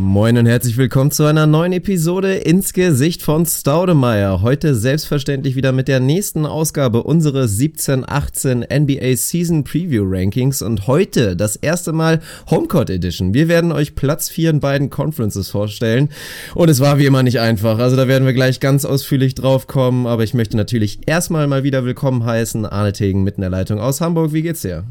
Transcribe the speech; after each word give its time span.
Moin 0.00 0.38
und 0.38 0.46
herzlich 0.46 0.76
willkommen 0.76 1.10
zu 1.10 1.24
einer 1.24 1.48
neuen 1.48 1.72
Episode 1.72 2.36
ins 2.36 2.72
Gesicht 2.72 3.20
von 3.20 3.44
Staudemeyer. 3.44 4.42
Heute 4.42 4.76
selbstverständlich 4.76 5.56
wieder 5.56 5.72
mit 5.72 5.88
der 5.88 5.98
nächsten 5.98 6.46
Ausgabe 6.46 7.02
unseres 7.02 7.58
17-18 7.58 8.72
NBA 8.72 9.16
Season 9.16 9.64
Preview 9.64 10.04
Rankings 10.06 10.62
und 10.62 10.86
heute 10.86 11.34
das 11.34 11.56
erste 11.56 11.90
Mal 11.90 12.20
Homecourt 12.48 12.90
Edition. 12.90 13.34
Wir 13.34 13.48
werden 13.48 13.72
euch 13.72 13.96
Platz 13.96 14.28
4 14.28 14.50
in 14.50 14.60
beiden 14.60 14.88
Conferences 14.88 15.50
vorstellen 15.50 16.10
und 16.54 16.68
es 16.68 16.78
war 16.78 16.98
wie 16.98 17.06
immer 17.06 17.24
nicht 17.24 17.40
einfach. 17.40 17.80
Also 17.80 17.96
da 17.96 18.06
werden 18.06 18.24
wir 18.24 18.34
gleich 18.34 18.60
ganz 18.60 18.84
ausführlich 18.84 19.34
drauf 19.34 19.66
kommen, 19.66 20.06
aber 20.06 20.22
ich 20.22 20.32
möchte 20.32 20.56
natürlich 20.56 21.00
erstmal 21.06 21.48
mal 21.48 21.64
wieder 21.64 21.84
willkommen 21.84 22.24
heißen 22.24 22.66
Arne 22.66 22.92
Tegen 22.92 23.24
mitten 23.24 23.40
in 23.40 23.50
der 23.50 23.58
Leitung 23.58 23.80
aus 23.80 24.00
Hamburg. 24.00 24.32
Wie 24.32 24.42
geht's 24.42 24.62
dir? 24.62 24.84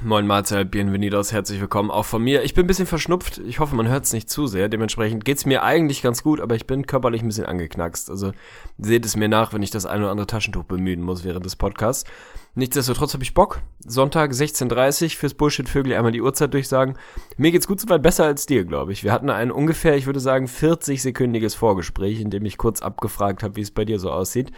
Moin 0.00 0.28
Marcel, 0.28 0.64
bienvenidos, 0.64 1.32
herzlich 1.32 1.60
willkommen 1.60 1.90
auch 1.90 2.04
von 2.04 2.22
mir. 2.22 2.44
Ich 2.44 2.54
bin 2.54 2.64
ein 2.64 2.66
bisschen 2.68 2.86
verschnupft, 2.86 3.38
ich 3.38 3.58
hoffe, 3.58 3.74
man 3.74 3.88
hört 3.88 4.04
es 4.04 4.12
nicht 4.12 4.30
zu 4.30 4.46
sehr. 4.46 4.68
Dementsprechend 4.68 5.24
geht's 5.24 5.44
mir 5.44 5.64
eigentlich 5.64 6.02
ganz 6.02 6.22
gut, 6.22 6.40
aber 6.40 6.54
ich 6.54 6.68
bin 6.68 6.86
körperlich 6.86 7.20
ein 7.22 7.26
bisschen 7.26 7.46
angeknackst. 7.46 8.08
Also 8.08 8.30
seht 8.78 9.04
es 9.04 9.16
mir 9.16 9.28
nach, 9.28 9.52
wenn 9.52 9.62
ich 9.62 9.72
das 9.72 9.86
ein 9.86 10.00
oder 10.00 10.12
andere 10.12 10.28
Taschentuch 10.28 10.62
bemühen 10.62 11.02
muss 11.02 11.24
während 11.24 11.44
des 11.44 11.56
Podcasts. 11.56 12.08
Nichtsdestotrotz 12.54 13.14
habe 13.14 13.24
ich 13.24 13.34
Bock. 13.34 13.60
Sonntag 13.84 14.30
16.30 14.30 15.16
fürs 15.16 15.34
Bullshit-Vögel 15.34 15.92
einmal 15.94 16.12
die 16.12 16.22
Uhrzeit 16.22 16.54
durchsagen. 16.54 16.96
Mir 17.36 17.50
geht's 17.50 17.66
gut 17.66 17.80
soweit 17.80 18.02
besser 18.02 18.24
als 18.24 18.46
dir, 18.46 18.64
glaube 18.64 18.92
ich. 18.92 19.02
Wir 19.02 19.12
hatten 19.12 19.30
ein 19.30 19.50
ungefähr, 19.50 19.96
ich 19.96 20.06
würde 20.06 20.20
sagen, 20.20 20.46
40-sekündiges 20.46 21.56
Vorgespräch, 21.56 22.20
in 22.20 22.30
dem 22.30 22.44
ich 22.44 22.56
kurz 22.56 22.82
abgefragt 22.82 23.42
habe, 23.42 23.56
wie 23.56 23.62
es 23.62 23.72
bei 23.72 23.84
dir 23.84 23.98
so 23.98 24.12
aussieht. 24.12 24.52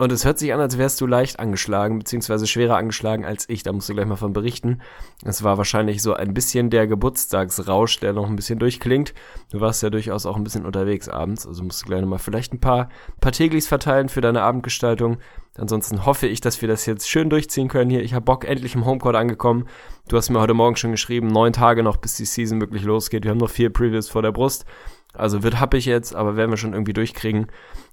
Und 0.00 0.12
es 0.12 0.24
hört 0.24 0.38
sich 0.38 0.54
an, 0.54 0.60
als 0.60 0.78
wärst 0.78 0.98
du 1.02 1.06
leicht 1.06 1.38
angeschlagen, 1.38 1.98
beziehungsweise 1.98 2.46
schwerer 2.46 2.78
angeschlagen 2.78 3.26
als 3.26 3.46
ich. 3.50 3.64
Da 3.64 3.70
musst 3.70 3.86
du 3.90 3.92
gleich 3.92 4.06
mal 4.06 4.16
von 4.16 4.32
berichten. 4.32 4.80
Es 5.26 5.44
war 5.44 5.58
wahrscheinlich 5.58 6.00
so 6.00 6.14
ein 6.14 6.32
bisschen 6.32 6.70
der 6.70 6.86
Geburtstagsrausch, 6.86 8.00
der 8.00 8.14
noch 8.14 8.26
ein 8.26 8.34
bisschen 8.34 8.58
durchklingt. 8.58 9.12
Du 9.52 9.60
warst 9.60 9.82
ja 9.82 9.90
durchaus 9.90 10.24
auch 10.24 10.36
ein 10.36 10.42
bisschen 10.42 10.64
unterwegs 10.64 11.10
abends, 11.10 11.46
also 11.46 11.62
musst 11.62 11.82
du 11.82 11.86
gleich 11.86 12.02
mal 12.06 12.16
vielleicht 12.16 12.54
ein 12.54 12.60
paar, 12.60 12.88
paar 13.20 13.32
Teglis 13.32 13.68
verteilen 13.68 14.08
für 14.08 14.22
deine 14.22 14.40
Abendgestaltung. 14.40 15.18
Ansonsten 15.58 16.06
hoffe 16.06 16.28
ich, 16.28 16.40
dass 16.40 16.62
wir 16.62 16.68
das 16.68 16.86
jetzt 16.86 17.06
schön 17.06 17.28
durchziehen 17.28 17.68
können 17.68 17.90
hier. 17.90 18.02
Ich 18.02 18.14
habe 18.14 18.24
Bock, 18.24 18.46
endlich 18.46 18.74
im 18.74 18.86
Homecourt 18.86 19.16
angekommen. 19.16 19.68
Du 20.08 20.16
hast 20.16 20.30
mir 20.30 20.40
heute 20.40 20.54
Morgen 20.54 20.76
schon 20.76 20.92
geschrieben, 20.92 21.26
neun 21.28 21.52
Tage 21.52 21.82
noch, 21.82 21.98
bis 21.98 22.14
die 22.14 22.24
Season 22.24 22.58
wirklich 22.62 22.84
losgeht. 22.84 23.24
Wir 23.24 23.32
haben 23.32 23.38
noch 23.38 23.50
vier 23.50 23.68
Previews 23.68 24.08
vor 24.08 24.22
der 24.22 24.32
Brust. 24.32 24.64
Also 25.12 25.42
wird 25.42 25.60
happig 25.60 25.84
jetzt, 25.84 26.14
aber 26.14 26.36
werden 26.36 26.50
wir 26.50 26.56
schon 26.56 26.72
irgendwie 26.72 26.92
durchkriegen. 26.92 27.48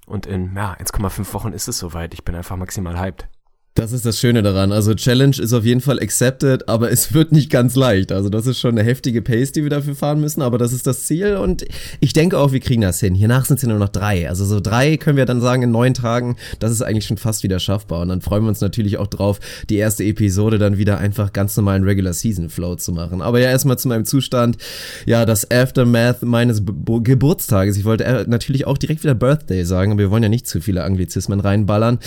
Und 0.08 0.26
in 0.26 0.56
ja, 0.56 0.72
1,5 0.72 1.34
Wochen 1.34 1.52
ist 1.52 1.68
es 1.68 1.78
soweit. 1.78 2.14
Ich 2.14 2.24
bin 2.24 2.34
einfach 2.34 2.56
maximal 2.56 2.98
hyped. 2.98 3.28
Das 3.74 3.92
ist 3.92 4.04
das 4.04 4.18
Schöne 4.18 4.42
daran. 4.42 4.72
Also 4.72 4.92
Challenge 4.94 5.36
ist 5.38 5.52
auf 5.52 5.64
jeden 5.64 5.80
Fall 5.80 6.00
accepted, 6.00 6.68
aber 6.68 6.90
es 6.90 7.14
wird 7.14 7.30
nicht 7.30 7.48
ganz 7.48 7.76
leicht. 7.76 8.10
Also 8.10 8.28
das 8.28 8.48
ist 8.48 8.58
schon 8.58 8.76
eine 8.76 8.82
heftige 8.82 9.22
Pace, 9.22 9.52
die 9.52 9.62
wir 9.62 9.70
dafür 9.70 9.94
fahren 9.94 10.20
müssen, 10.20 10.42
aber 10.42 10.58
das 10.58 10.72
ist 10.72 10.88
das 10.88 11.04
Ziel 11.04 11.36
und 11.36 11.64
ich 12.00 12.12
denke 12.12 12.38
auch, 12.38 12.50
wir 12.50 12.58
kriegen 12.58 12.82
das 12.82 12.98
hin. 12.98 13.14
Hiernach 13.14 13.44
sind 13.44 13.58
es 13.58 13.62
ja 13.62 13.68
nur 13.68 13.78
noch 13.78 13.88
drei. 13.88 14.28
Also 14.28 14.44
so 14.44 14.58
drei 14.58 14.96
können 14.96 15.16
wir 15.16 15.26
dann 15.26 15.40
sagen 15.40 15.62
in 15.62 15.70
neun 15.70 15.94
Tagen, 15.94 16.36
das 16.58 16.72
ist 16.72 16.82
eigentlich 16.82 17.06
schon 17.06 17.18
fast 17.18 17.44
wieder 17.44 17.60
schaffbar. 17.60 18.00
Und 18.00 18.08
dann 18.08 18.20
freuen 18.20 18.42
wir 18.42 18.48
uns 18.48 18.60
natürlich 18.60 18.98
auch 18.98 19.06
drauf, 19.06 19.38
die 19.70 19.76
erste 19.76 20.02
Episode 20.02 20.58
dann 20.58 20.76
wieder 20.76 20.98
einfach 20.98 21.32
ganz 21.32 21.56
normalen 21.56 21.84
Regular 21.84 22.14
Season 22.14 22.48
Flow 22.48 22.74
zu 22.74 22.90
machen. 22.90 23.22
Aber 23.22 23.38
ja, 23.38 23.48
erstmal 23.48 23.78
zu 23.78 23.86
meinem 23.86 24.04
Zustand. 24.04 24.56
Ja, 25.06 25.24
das 25.24 25.52
Aftermath 25.52 26.22
meines 26.22 26.64
Be 26.64 27.00
Geburtstages. 27.00 27.76
Ich 27.76 27.84
wollte 27.84 28.04
äh, 28.04 28.24
natürlich 28.26 28.66
auch 28.66 28.76
direkt 28.76 29.04
wieder 29.04 29.14
Birthday 29.14 29.64
sagen, 29.64 29.92
aber 29.92 30.00
wir 30.00 30.10
wollen 30.10 30.24
ja 30.24 30.28
nicht 30.28 30.48
zu 30.48 30.60
viele 30.60 30.82
Anglizismen 30.82 31.38
reinballern. 31.38 32.00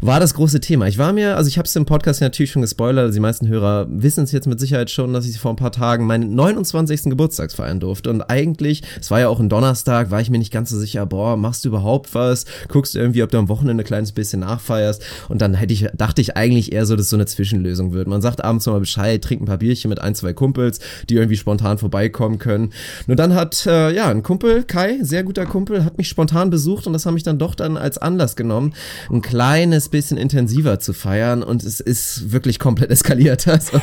War 0.00 0.18
das 0.18 0.34
große 0.34 0.58
Thema. 0.58 0.88
Ich 0.88 0.98
war 0.98 1.11
mir, 1.12 1.36
also 1.36 1.48
ich 1.48 1.58
habe 1.58 1.66
es 1.66 1.76
im 1.76 1.84
Podcast 1.84 2.20
natürlich 2.20 2.50
schon 2.50 2.62
gespoilert, 2.62 3.04
also 3.04 3.14
die 3.14 3.20
meisten 3.20 3.48
Hörer 3.48 3.86
wissen 3.88 4.24
es 4.24 4.32
jetzt 4.32 4.46
mit 4.46 4.60
Sicherheit 4.60 4.90
schon, 4.90 5.12
dass 5.12 5.26
ich 5.26 5.38
vor 5.38 5.52
ein 5.52 5.56
paar 5.56 5.72
Tagen 5.72 6.06
meinen 6.06 6.34
29. 6.34 7.04
Geburtstags 7.04 7.54
feiern 7.54 7.80
durfte. 7.80 8.10
Und 8.10 8.22
eigentlich, 8.22 8.82
es 9.00 9.10
war 9.10 9.20
ja 9.20 9.28
auch 9.28 9.40
ein 9.40 9.48
Donnerstag, 9.48 10.10
war 10.10 10.20
ich 10.20 10.30
mir 10.30 10.38
nicht 10.38 10.52
ganz 10.52 10.70
so 10.70 10.78
sicher, 10.78 11.06
boah, 11.06 11.36
machst 11.36 11.64
du 11.64 11.68
überhaupt 11.68 12.14
was? 12.14 12.44
Guckst 12.68 12.94
du 12.94 12.98
irgendwie, 12.98 13.22
ob 13.22 13.30
du 13.30 13.38
am 13.38 13.48
Wochenende 13.48 13.82
ein 13.82 13.86
kleines 13.86 14.12
bisschen 14.12 14.40
nachfeierst? 14.40 15.02
Und 15.28 15.42
dann 15.42 15.54
hätte 15.54 15.72
ich, 15.72 15.86
dachte 15.96 16.20
ich 16.20 16.36
eigentlich 16.36 16.72
eher 16.72 16.86
so, 16.86 16.96
dass 16.96 17.10
so 17.10 17.16
eine 17.16 17.26
Zwischenlösung 17.26 17.92
wird. 17.92 18.08
Man 18.08 18.22
sagt 18.22 18.44
abends 18.44 18.66
nochmal 18.66 18.80
Bescheid, 18.80 19.22
trinkt 19.22 19.42
ein 19.42 19.46
paar 19.46 19.58
Bierchen 19.58 19.88
mit 19.88 20.00
ein, 20.00 20.14
zwei 20.14 20.32
Kumpels, 20.32 20.80
die 21.08 21.14
irgendwie 21.14 21.36
spontan 21.36 21.78
vorbeikommen 21.78 22.38
können. 22.38 22.72
Nur 23.06 23.16
dann 23.16 23.34
hat, 23.34 23.66
äh, 23.66 23.94
ja, 23.94 24.08
ein 24.08 24.22
Kumpel, 24.22 24.64
Kai, 24.64 24.98
sehr 25.02 25.24
guter 25.24 25.46
Kumpel, 25.46 25.84
hat 25.84 25.98
mich 25.98 26.08
spontan 26.08 26.50
besucht 26.50 26.86
und 26.86 26.92
das 26.92 27.06
habe 27.06 27.16
ich 27.16 27.22
dann 27.22 27.38
doch 27.38 27.54
dann 27.54 27.76
als 27.76 27.98
Anlass 27.98 28.36
genommen, 28.36 28.74
ein 29.10 29.22
kleines 29.22 29.88
bisschen 29.88 30.16
intensiver 30.16 30.78
zu 30.78 30.91
feiern 30.92 31.42
und 31.42 31.64
es 31.64 31.80
ist 31.80 32.32
wirklich 32.32 32.58
komplett 32.58 32.90
eskaliert. 32.92 33.48
Also, 33.48 33.80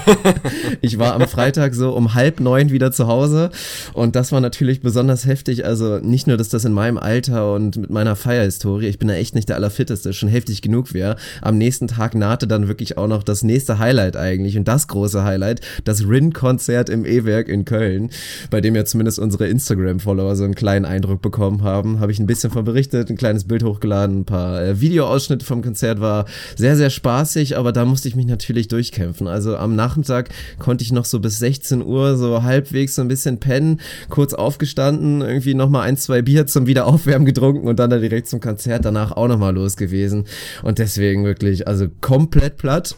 ich 0.82 1.00
war 1.00 1.14
am 1.14 1.28
Freitag 1.28 1.76
so 1.76 1.92
um 1.92 2.14
halb 2.14 2.40
neun 2.40 2.72
wieder 2.72 2.92
zu 2.92 3.08
Hause 3.08 3.50
und 3.94 4.16
das 4.16 4.32
war 4.32 4.42
natürlich 4.42 4.82
besonders 4.82 5.26
heftig. 5.26 5.66
Also 5.66 6.00
nicht 6.00 6.28
nur, 6.28 6.38
dass 6.38 6.50
das 6.50 6.66
in 6.66 6.74
meinem 6.74 6.98
Alter 6.98 7.54
und 7.54 7.78
mit 7.78 7.90
meiner 7.90 8.16
Feierhistorie, 8.16 8.88
ich 8.88 9.00
bin 9.00 9.08
da 9.08 9.16
echt 9.16 9.36
nicht 9.36 9.50
der 9.50 9.56
allerfitteste, 9.56 10.14
schon 10.14 10.30
heftig 10.30 10.62
genug 10.62 10.94
wäre. 10.94 11.16
Am 11.42 11.58
nächsten 11.58 11.88
Tag 11.88 12.16
nahte 12.16 12.48
dann 12.48 12.68
wirklich 12.68 12.98
auch 12.98 13.08
noch 13.08 13.24
das 13.24 13.44
nächste 13.44 13.80
Highlight 13.80 14.16
eigentlich 14.16 14.58
und 14.58 14.68
das 14.68 14.88
große 14.88 15.24
Highlight, 15.24 15.62
das 15.84 16.08
Rin-Konzert 16.08 16.90
im 16.90 17.06
E-Werk 17.06 17.48
in 17.48 17.66
Köln, 17.66 18.10
bei 18.50 18.62
dem 18.62 18.76
ja 18.76 18.86
zumindest 18.86 19.20
unsere 19.20 19.48
Instagram-Follower 19.48 20.36
so 20.36 20.44
einen 20.44 20.56
kleinen 20.56 20.86
Eindruck 20.86 21.22
bekommen 21.22 21.64
haben. 21.64 22.00
Habe 22.00 22.12
ich 22.12 22.20
ein 22.20 22.28
bisschen 22.28 22.52
von 22.52 22.66
berichtet, 22.66 23.10
ein 23.10 23.18
kleines 23.18 23.46
Bild 23.46 23.64
hochgeladen, 23.64 24.22
ein 24.22 24.26
paar 24.26 24.62
äh, 24.62 24.82
Videoausschnitte 24.82 25.46
vom 25.46 25.62
Konzert 25.62 26.00
war 26.00 26.26
sehr, 26.56 26.76
sehr 26.76 26.90
spaßig, 27.00 27.58
aber 27.58 27.72
da 27.72 27.86
musste 27.86 28.10
ich 28.10 28.16
mich 28.16 28.26
natürlich 28.26 28.68
durchkämpfen. 28.68 29.28
Also 29.28 29.56
am 29.56 29.76
Nachmittag 29.76 30.30
konnte 30.60 30.84
ich 30.84 30.92
noch 30.92 31.06
so 31.06 31.20
bis 31.20 31.40
16 31.40 31.82
Uhr 31.82 32.18
so 32.18 32.44
halbwegs 32.44 32.96
so 32.96 33.02
ein 33.02 33.08
bisschen 33.08 33.40
pennen, 33.40 33.80
kurz 34.10 34.34
aufgestanden, 34.34 35.22
irgendwie 35.22 35.54
nochmal 35.54 35.88
ein, 35.88 35.96
zwei 35.96 36.22
Bier 36.22 36.46
zum 36.46 36.68
Wiederaufwärmen 36.68 37.26
getrunken 37.26 37.68
und 37.68 37.80
dann 37.80 37.90
da 37.90 38.00
direkt 38.00 38.28
zum 38.28 38.42
Konzert 38.42 38.84
danach 38.84 39.14
auch 39.14 39.30
nochmal 39.30 39.56
los 39.56 39.78
gewesen. 39.78 40.26
Und 40.62 40.78
deswegen 40.78 41.24
wirklich, 41.24 41.68
also 41.68 41.88
komplett 42.02 42.58
platt. 42.58 42.96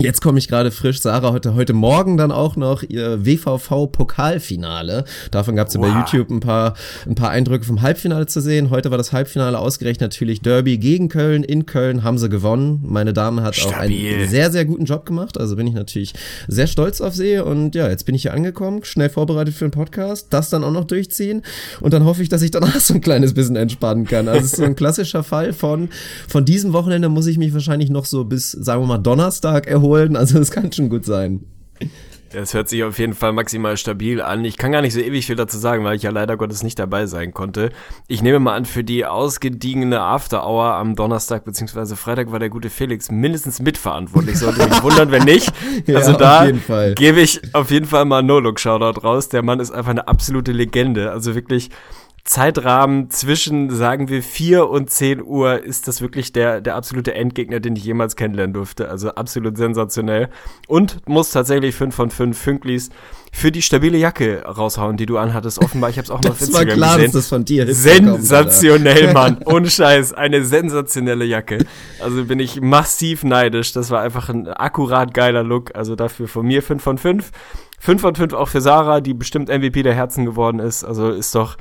Jetzt 0.00 0.22
komme 0.22 0.38
ich 0.38 0.46
gerade 0.46 0.70
frisch. 0.70 1.00
Sarah 1.00 1.32
heute 1.32 1.56
heute 1.56 1.72
Morgen 1.72 2.16
dann 2.16 2.30
auch 2.30 2.54
noch 2.54 2.84
ihr 2.84 3.26
WVV-Pokalfinale. 3.26 5.02
Davon 5.32 5.56
gab 5.56 5.66
es 5.66 5.74
ja 5.74 5.80
wow. 5.80 5.88
bei 5.88 5.98
YouTube 5.98 6.30
ein 6.30 6.38
paar, 6.38 6.74
ein 7.04 7.16
paar 7.16 7.30
Eindrücke 7.30 7.64
vom 7.64 7.82
Halbfinale 7.82 8.26
zu 8.26 8.40
sehen. 8.40 8.70
Heute 8.70 8.92
war 8.92 8.98
das 8.98 9.12
Halbfinale 9.12 9.58
ausgerechnet 9.58 10.12
natürlich 10.12 10.40
Derby 10.40 10.78
gegen 10.78 11.08
Köln. 11.08 11.42
In 11.42 11.66
Köln 11.66 12.04
haben 12.04 12.16
sie 12.16 12.28
gewonnen. 12.28 12.78
Meine 12.84 13.12
Dame 13.12 13.42
hat 13.42 13.56
Stabil. 13.56 13.74
auch 13.74 14.18
einen 14.20 14.28
sehr, 14.28 14.52
sehr 14.52 14.64
guten 14.66 14.84
Job 14.84 15.04
gemacht. 15.04 15.36
Also 15.36 15.56
bin 15.56 15.66
ich 15.66 15.74
natürlich 15.74 16.14
sehr 16.46 16.68
stolz 16.68 17.00
auf 17.00 17.16
sie. 17.16 17.38
Und 17.38 17.74
ja, 17.74 17.88
jetzt 17.88 18.06
bin 18.06 18.14
ich 18.14 18.22
hier 18.22 18.34
angekommen, 18.34 18.84
schnell 18.84 19.10
vorbereitet 19.10 19.54
für 19.54 19.66
den 19.66 19.72
Podcast. 19.72 20.28
Das 20.30 20.48
dann 20.48 20.62
auch 20.62 20.70
noch 20.70 20.84
durchziehen. 20.84 21.42
Und 21.80 21.92
dann 21.92 22.04
hoffe 22.04 22.22
ich, 22.22 22.28
dass 22.28 22.42
ich 22.42 22.52
danach 22.52 22.78
so 22.78 22.94
ein 22.94 23.00
kleines 23.00 23.34
bisschen 23.34 23.56
entspannen 23.56 24.04
kann. 24.04 24.28
Also 24.28 24.44
es 24.44 24.52
ist 24.52 24.56
so 24.58 24.64
ein 24.64 24.76
klassischer 24.76 25.24
Fall 25.24 25.52
von, 25.52 25.88
von 26.28 26.44
diesem 26.44 26.72
Wochenende 26.72 27.08
muss 27.08 27.26
ich 27.26 27.36
mich 27.36 27.52
wahrscheinlich 27.52 27.90
noch 27.90 28.04
so 28.04 28.22
bis, 28.22 28.52
sagen 28.52 28.80
wir 28.82 28.86
mal, 28.86 28.98
Donnerstag 28.98 29.66
erholen. 29.66 29.87
Also 30.16 30.38
es 30.38 30.50
kann 30.50 30.72
schon 30.72 30.88
gut 30.88 31.04
sein. 31.04 31.44
Das 32.32 32.52
hört 32.52 32.68
sich 32.68 32.84
auf 32.84 32.98
jeden 32.98 33.14
Fall 33.14 33.32
maximal 33.32 33.76
stabil 33.78 34.20
an. 34.20 34.44
Ich 34.44 34.58
kann 34.58 34.70
gar 34.70 34.82
nicht 34.82 34.92
so 34.92 35.00
ewig 35.00 35.24
viel 35.24 35.36
dazu 35.36 35.56
sagen, 35.56 35.84
weil 35.84 35.96
ich 35.96 36.02
ja 36.02 36.10
leider 36.10 36.36
Gottes 36.36 36.62
nicht 36.62 36.78
dabei 36.78 37.06
sein 37.06 37.32
konnte. 37.32 37.70
Ich 38.06 38.22
nehme 38.22 38.38
mal 38.38 38.54
an, 38.54 38.66
für 38.66 38.84
die 38.84 39.06
ausgediegene 39.06 40.00
After 40.00 40.46
Hour 40.46 40.74
am 40.74 40.94
Donnerstag 40.94 41.46
bzw. 41.46 41.96
Freitag 41.96 42.30
war 42.30 42.38
der 42.38 42.50
gute 42.50 42.68
Felix 42.68 43.10
mindestens 43.10 43.60
mitverantwortlich. 43.60 44.38
Sollte 44.38 44.68
mich 44.68 44.82
wundern, 44.82 45.10
wenn 45.10 45.24
nicht. 45.24 45.52
Also 45.88 46.12
ja, 46.12 46.46
da 46.46 46.90
gebe 46.94 47.20
ich 47.20 47.54
auf 47.54 47.70
jeden 47.70 47.86
Fall 47.86 48.04
mal 48.04 48.22
No-Look-Shoutout 48.22 49.00
raus. 49.00 49.28
Der 49.28 49.42
Mann 49.42 49.58
ist 49.58 49.70
einfach 49.70 49.90
eine 49.90 50.06
absolute 50.06 50.52
Legende. 50.52 51.10
Also 51.10 51.34
wirklich 51.34 51.70
Zeitrahmen 52.28 53.08
zwischen, 53.08 53.70
sagen 53.70 54.10
wir, 54.10 54.22
4 54.22 54.68
und 54.68 54.90
10 54.90 55.24
Uhr 55.24 55.62
ist 55.64 55.88
das 55.88 56.02
wirklich 56.02 56.30
der, 56.30 56.60
der 56.60 56.76
absolute 56.76 57.14
Endgegner, 57.14 57.58
den 57.58 57.74
ich 57.74 57.84
jemals 57.84 58.16
kennenlernen 58.16 58.52
durfte. 58.52 58.90
Also 58.90 59.08
absolut 59.14 59.56
sensationell. 59.56 60.28
Und 60.66 61.08
muss 61.08 61.30
tatsächlich 61.30 61.74
5 61.74 61.94
von 61.94 62.10
5 62.10 62.38
Fünklis 62.38 62.90
für 63.32 63.50
die 63.50 63.62
stabile 63.62 63.96
Jacke 63.96 64.42
raushauen, 64.44 64.98
die 64.98 65.06
du 65.06 65.16
anhattest. 65.16 65.58
Offenbar, 65.58 65.88
ich 65.88 65.96
habe 65.96 66.04
es 66.04 66.10
auch 66.10 66.20
noch 66.20 66.32
auf 66.32 66.40
Instagram 66.42 66.68
war 66.68 66.74
klar, 66.74 66.96
gesehen. 66.96 67.12
Dass 67.12 67.22
das 67.22 67.28
von 67.30 67.44
dir 67.46 67.66
ist. 67.66 67.82
Sensationell, 67.82 69.14
Mann. 69.14 69.38
Ohne 69.46 69.70
Scheiß. 69.70 70.12
Eine 70.12 70.44
sensationelle 70.44 71.24
Jacke. 71.24 71.64
Also 71.98 72.26
bin 72.26 72.40
ich 72.40 72.60
massiv 72.60 73.24
neidisch. 73.24 73.72
Das 73.72 73.90
war 73.90 74.02
einfach 74.02 74.28
ein 74.28 74.48
akkurat 74.48 75.14
geiler 75.14 75.44
Look. 75.44 75.74
Also 75.74 75.96
dafür 75.96 76.28
von 76.28 76.46
mir 76.46 76.62
5 76.62 76.82
von 76.82 76.98
5. 76.98 77.30
5 77.80 78.00
von 78.02 78.14
5 78.14 78.34
auch 78.34 78.48
für 78.48 78.60
Sarah, 78.60 79.00
die 79.00 79.14
bestimmt 79.14 79.48
MVP 79.48 79.82
der 79.82 79.94
Herzen 79.94 80.26
geworden 80.26 80.58
ist. 80.58 80.84
Also 80.84 81.08
ist 81.08 81.34
doch 81.34 81.56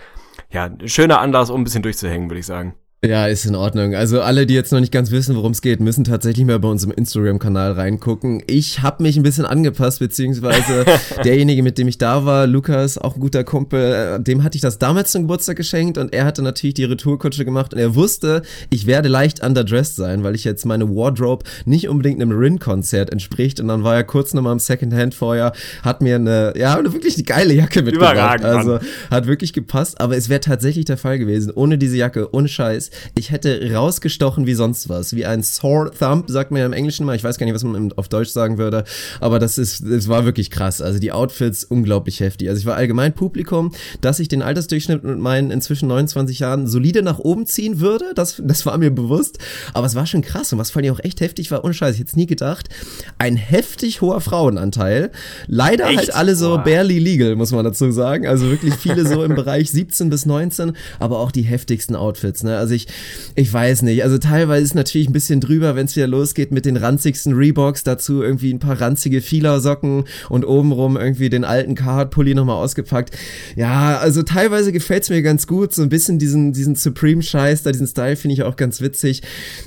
ja, 0.50 0.66
ein 0.66 0.88
schöner 0.88 1.20
Anlass, 1.20 1.50
um 1.50 1.62
ein 1.62 1.64
bisschen 1.64 1.84
durchzuhängen, 1.84 2.30
würde 2.30 2.40
ich 2.40 2.46
sagen. 2.46 2.76
Ja, 3.06 3.28
ist 3.28 3.46
in 3.46 3.54
Ordnung. 3.54 3.94
Also 3.94 4.22
alle, 4.22 4.48
die 4.48 4.56
jetzt 4.56 4.72
noch 4.72 4.80
nicht 4.80 4.92
ganz 4.92 5.12
wissen, 5.12 5.36
worum 5.36 5.52
es 5.52 5.62
geht, 5.62 5.80
müssen 5.80 6.04
tatsächlich 6.04 6.48
mal 6.48 6.58
bei 6.58 6.68
uns 6.68 6.84
im 6.84 6.90
Instagram-Kanal 6.90 7.74
reingucken. 7.74 8.42
Ich 8.48 8.82
habe 8.82 9.04
mich 9.04 9.16
ein 9.18 9.22
bisschen 9.22 9.46
angepasst, 9.46 10.00
beziehungsweise 10.00 10.84
derjenige, 11.24 11.62
mit 11.62 11.78
dem 11.78 11.88
ich 11.88 12.00
da 12.00 12.26
war, 12.26 12.48
Lukas, 12.48 12.98
auch 12.98 13.14
ein 13.14 13.20
guter 13.20 13.44
Kumpel, 13.44 14.18
äh, 14.18 14.20
dem 14.20 14.44
hatte 14.44 14.56
ich 14.56 14.64
das 14.64 14.80
damals 14.80 15.12
zum 15.12 15.24
Geburtstag 15.24 15.58
geschenkt 15.58 16.00
und 16.00 16.12
er 16.12 16.26
hatte 16.26 16.42
natürlich 16.42 16.74
die 16.74 16.86
Retourkutsche 16.86 17.46
gemacht 17.46 17.72
und 17.72 17.80
er 17.80 17.94
wusste, 17.94 18.42
ich 18.72 18.88
werde 18.88 19.10
leicht 19.10 19.46
underdressed 19.46 19.96
sein, 19.96 20.24
weil 20.24 20.34
ich 20.34 20.44
jetzt 20.44 20.66
meine 20.66 20.90
Wardrobe 20.90 21.46
nicht 21.66 21.90
unbedingt 21.90 22.20
einem 22.20 22.32
Rin-Konzert 22.32 23.12
entspricht 23.12 23.60
und 23.60 23.68
dann 23.68 23.84
war 23.84 23.96
er 23.96 24.06
kurz 24.06 24.34
nochmal 24.34 24.54
im 24.54 24.60
Secondhand 24.60 25.14
vorher, 25.14 25.54
hat 25.84 26.02
mir 26.02 26.16
eine, 26.16 26.54
ja, 26.58 26.84
wirklich 26.84 27.14
eine 27.14 27.26
geile 27.26 27.54
Jacke 27.54 27.84
mitgebracht. 27.84 28.14
Überragend, 28.14 28.46
also 28.46 28.80
hat 29.12 29.28
wirklich 29.28 29.54
gepasst, 29.54 30.02
aber 30.02 30.18
es 30.18 30.30
wäre 30.30 30.42
tatsächlich 30.42 30.86
der 30.86 30.98
Fall 30.98 31.20
gewesen, 31.20 31.52
ohne 31.54 31.78
diese 31.78 31.96
Jacke, 31.96 32.34
ohne 32.34 32.48
Scheiß. 32.48 32.87
Ich 33.16 33.32
hätte 33.32 33.72
rausgestochen 33.74 34.46
wie 34.46 34.54
sonst 34.54 34.90
was, 34.90 35.16
wie 35.16 35.26
ein 35.26 35.44
Sore 35.44 35.92
Thumb, 35.98 36.30
sagt 36.30 36.52
man 36.52 36.60
ja 36.60 36.66
im 36.66 36.74
Englischen 36.74 37.06
mal. 37.06 37.16
Ich 37.16 37.24
weiß 37.24 37.38
gar 37.38 37.46
nicht, 37.46 37.56
was 37.56 37.64
man 37.64 37.92
auf 37.94 38.10
Deutsch 38.10 38.30
sagen 38.30 38.58
würde, 38.58 38.84
aber 39.20 39.40
das 39.40 39.58
ist, 39.58 39.82
es 39.82 40.08
war 40.08 40.26
wirklich 40.26 40.50
krass. 40.52 40.82
Also 40.82 41.00
die 41.00 41.12
Outfits 41.12 41.64
unglaublich 41.64 42.20
heftig. 42.20 42.50
Also 42.50 42.60
ich 42.60 42.66
war 42.66 42.76
allgemein 42.76 43.14
Publikum, 43.14 43.72
dass 44.02 44.20
ich 44.20 44.28
den 44.28 44.42
Altersdurchschnitt 44.42 45.04
mit 45.04 45.20
meinen 45.20 45.52
inzwischen 45.52 45.88
29 45.88 46.40
Jahren 46.40 46.68
solide 46.68 47.02
nach 47.02 47.20
oben 47.20 47.46
ziehen 47.46 47.80
würde. 47.80 48.06
Das, 48.16 48.42
das 48.44 48.66
war 48.66 48.78
mir 48.78 48.92
bewusst, 48.92 49.40
aber 49.74 49.88
es 49.88 49.96
war 49.96 50.06
schon 50.06 50.22
krass 50.22 50.52
und 50.54 50.60
was 50.60 50.72
vor 50.72 50.82
allem 50.82 50.94
auch 50.94 51.04
echt 51.04 51.22
heftig 51.22 51.52
war, 51.52 51.64
ohne 51.64 51.74
Scheiß, 51.74 51.96
ich 51.96 52.00
hätte 52.00 52.10
es 52.10 52.16
nie 52.16 52.26
gedacht. 52.26 52.70
Ein 53.18 53.36
heftig 53.36 54.02
hoher 54.02 54.22
Frauenanteil. 54.22 55.12
Leider 55.48 55.88
Echt? 55.88 55.98
halt 55.98 56.16
alle 56.16 56.36
so 56.36 56.56
Boah. 56.56 56.64
barely 56.64 57.00
legal, 57.00 57.36
muss 57.36 57.52
man 57.52 57.64
dazu 57.64 57.92
sagen. 57.92 58.28
Also 58.28 58.50
wirklich 58.50 58.76
viele 58.76 59.06
so 59.06 59.24
im 59.24 59.36
Bereich 59.36 59.72
17 59.72 60.10
bis 60.10 60.26
19, 60.26 60.74
aber 61.00 61.20
auch 61.20 61.32
die 61.32 61.44
heftigsten 61.44 61.96
Outfits. 61.96 62.44
Ne? 62.44 62.58
Also 62.58 62.74
ich, 62.78 62.88
ich 63.36 63.52
weiß 63.52 63.82
nicht. 63.82 64.04
Also 64.04 64.18
teilweise 64.18 64.64
ist 64.64 64.76
natürlich 64.76 65.10
ein 65.10 65.14
bisschen 65.14 65.42
drüber, 65.42 65.76
wenn 65.76 65.86
es 65.86 65.96
wieder 65.96 66.08
losgeht 66.08 66.52
mit 66.52 66.66
den 66.66 66.78
ranzigsten 66.78 67.34
Reeboks, 67.34 67.84
dazu 67.84 68.22
irgendwie 68.22 68.54
ein 68.54 68.60
paar 68.60 68.80
ranzige 68.80 69.22
Fila-Socken 69.22 70.06
und 70.30 70.46
obenrum 70.46 70.98
irgendwie 70.98 71.30
den 71.30 71.44
alten 71.44 71.76
Carhartt-Pulli 71.76 72.34
nochmal 72.36 72.64
ausgepackt. 72.64 73.18
Ja, 73.56 73.98
also 73.98 74.24
teilweise 74.24 74.72
gefällt's 74.72 75.10
mir 75.10 75.22
ganz 75.22 75.48
gut. 75.48 75.74
So 75.74 75.84
ein 75.84 75.90
bisschen 75.90 76.20
diesen, 76.20 76.54
diesen 76.54 76.76
Supreme-Scheiß, 76.76 77.64
da 77.64 77.72
diesen 77.72 77.88
Style 77.88 78.16
finde 78.16 78.34
ich 78.34 78.44
auch 78.44 78.56
ganz 78.56 78.82
witzig. 78.82 79.22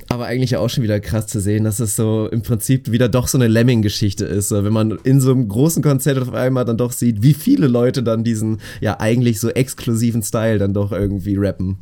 Aber 0.09 0.27
eigentlich 0.27 0.57
auch 0.57 0.71
schon 0.71 0.85
wieder 0.85 1.01
krass 1.01 1.27
zu 1.27 1.41
sehen, 1.41 1.65
dass 1.65 1.81
es 1.81 1.97
so 1.97 2.29
im 2.31 2.43
Prinzip 2.43 2.91
wieder 2.91 3.09
doch 3.09 3.29
so 3.29 3.37
eine 3.37 3.49
Lemming-Geschichte 3.49 4.25
ist. 4.25 4.49
So, 4.49 4.65
wenn 4.65 4.73
man 4.73 4.99
in 5.05 5.21
so 5.21 5.33
einem 5.33 5.49
großen 5.49 5.83
Konzert 5.83 6.19
auf 6.19 6.33
einmal 6.33 6.65
dann 6.65 6.77
doch 6.77 6.93
sieht, 6.93 7.23
wie 7.23 7.35
viele 7.35 7.67
Leute 7.67 8.03
dann 8.03 8.25
diesen 8.25 8.59
ja 8.81 9.01
eigentlich 9.01 9.41
so 9.41 9.51
exklusiven 9.51 10.23
Style 10.23 10.59
dann 10.59 10.75
doch 10.75 10.93
irgendwie 10.93 11.37
rappen. 11.37 11.79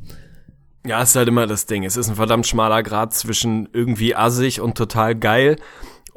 Ja, 0.87 1.03
ist 1.03 1.17
halt 1.17 1.29
immer 1.29 1.47
das 1.47 1.67
Ding. 1.67 1.85
Es 1.85 1.97
ist 1.97 2.09
ein 2.09 2.17
verdammt 2.17 2.47
schmaler 2.47 2.83
Grad 2.83 3.13
zwischen 3.13 3.69
irgendwie 3.73 4.15
assig 4.15 4.61
und 4.61 4.77
total 4.77 5.15
geil. 5.15 5.57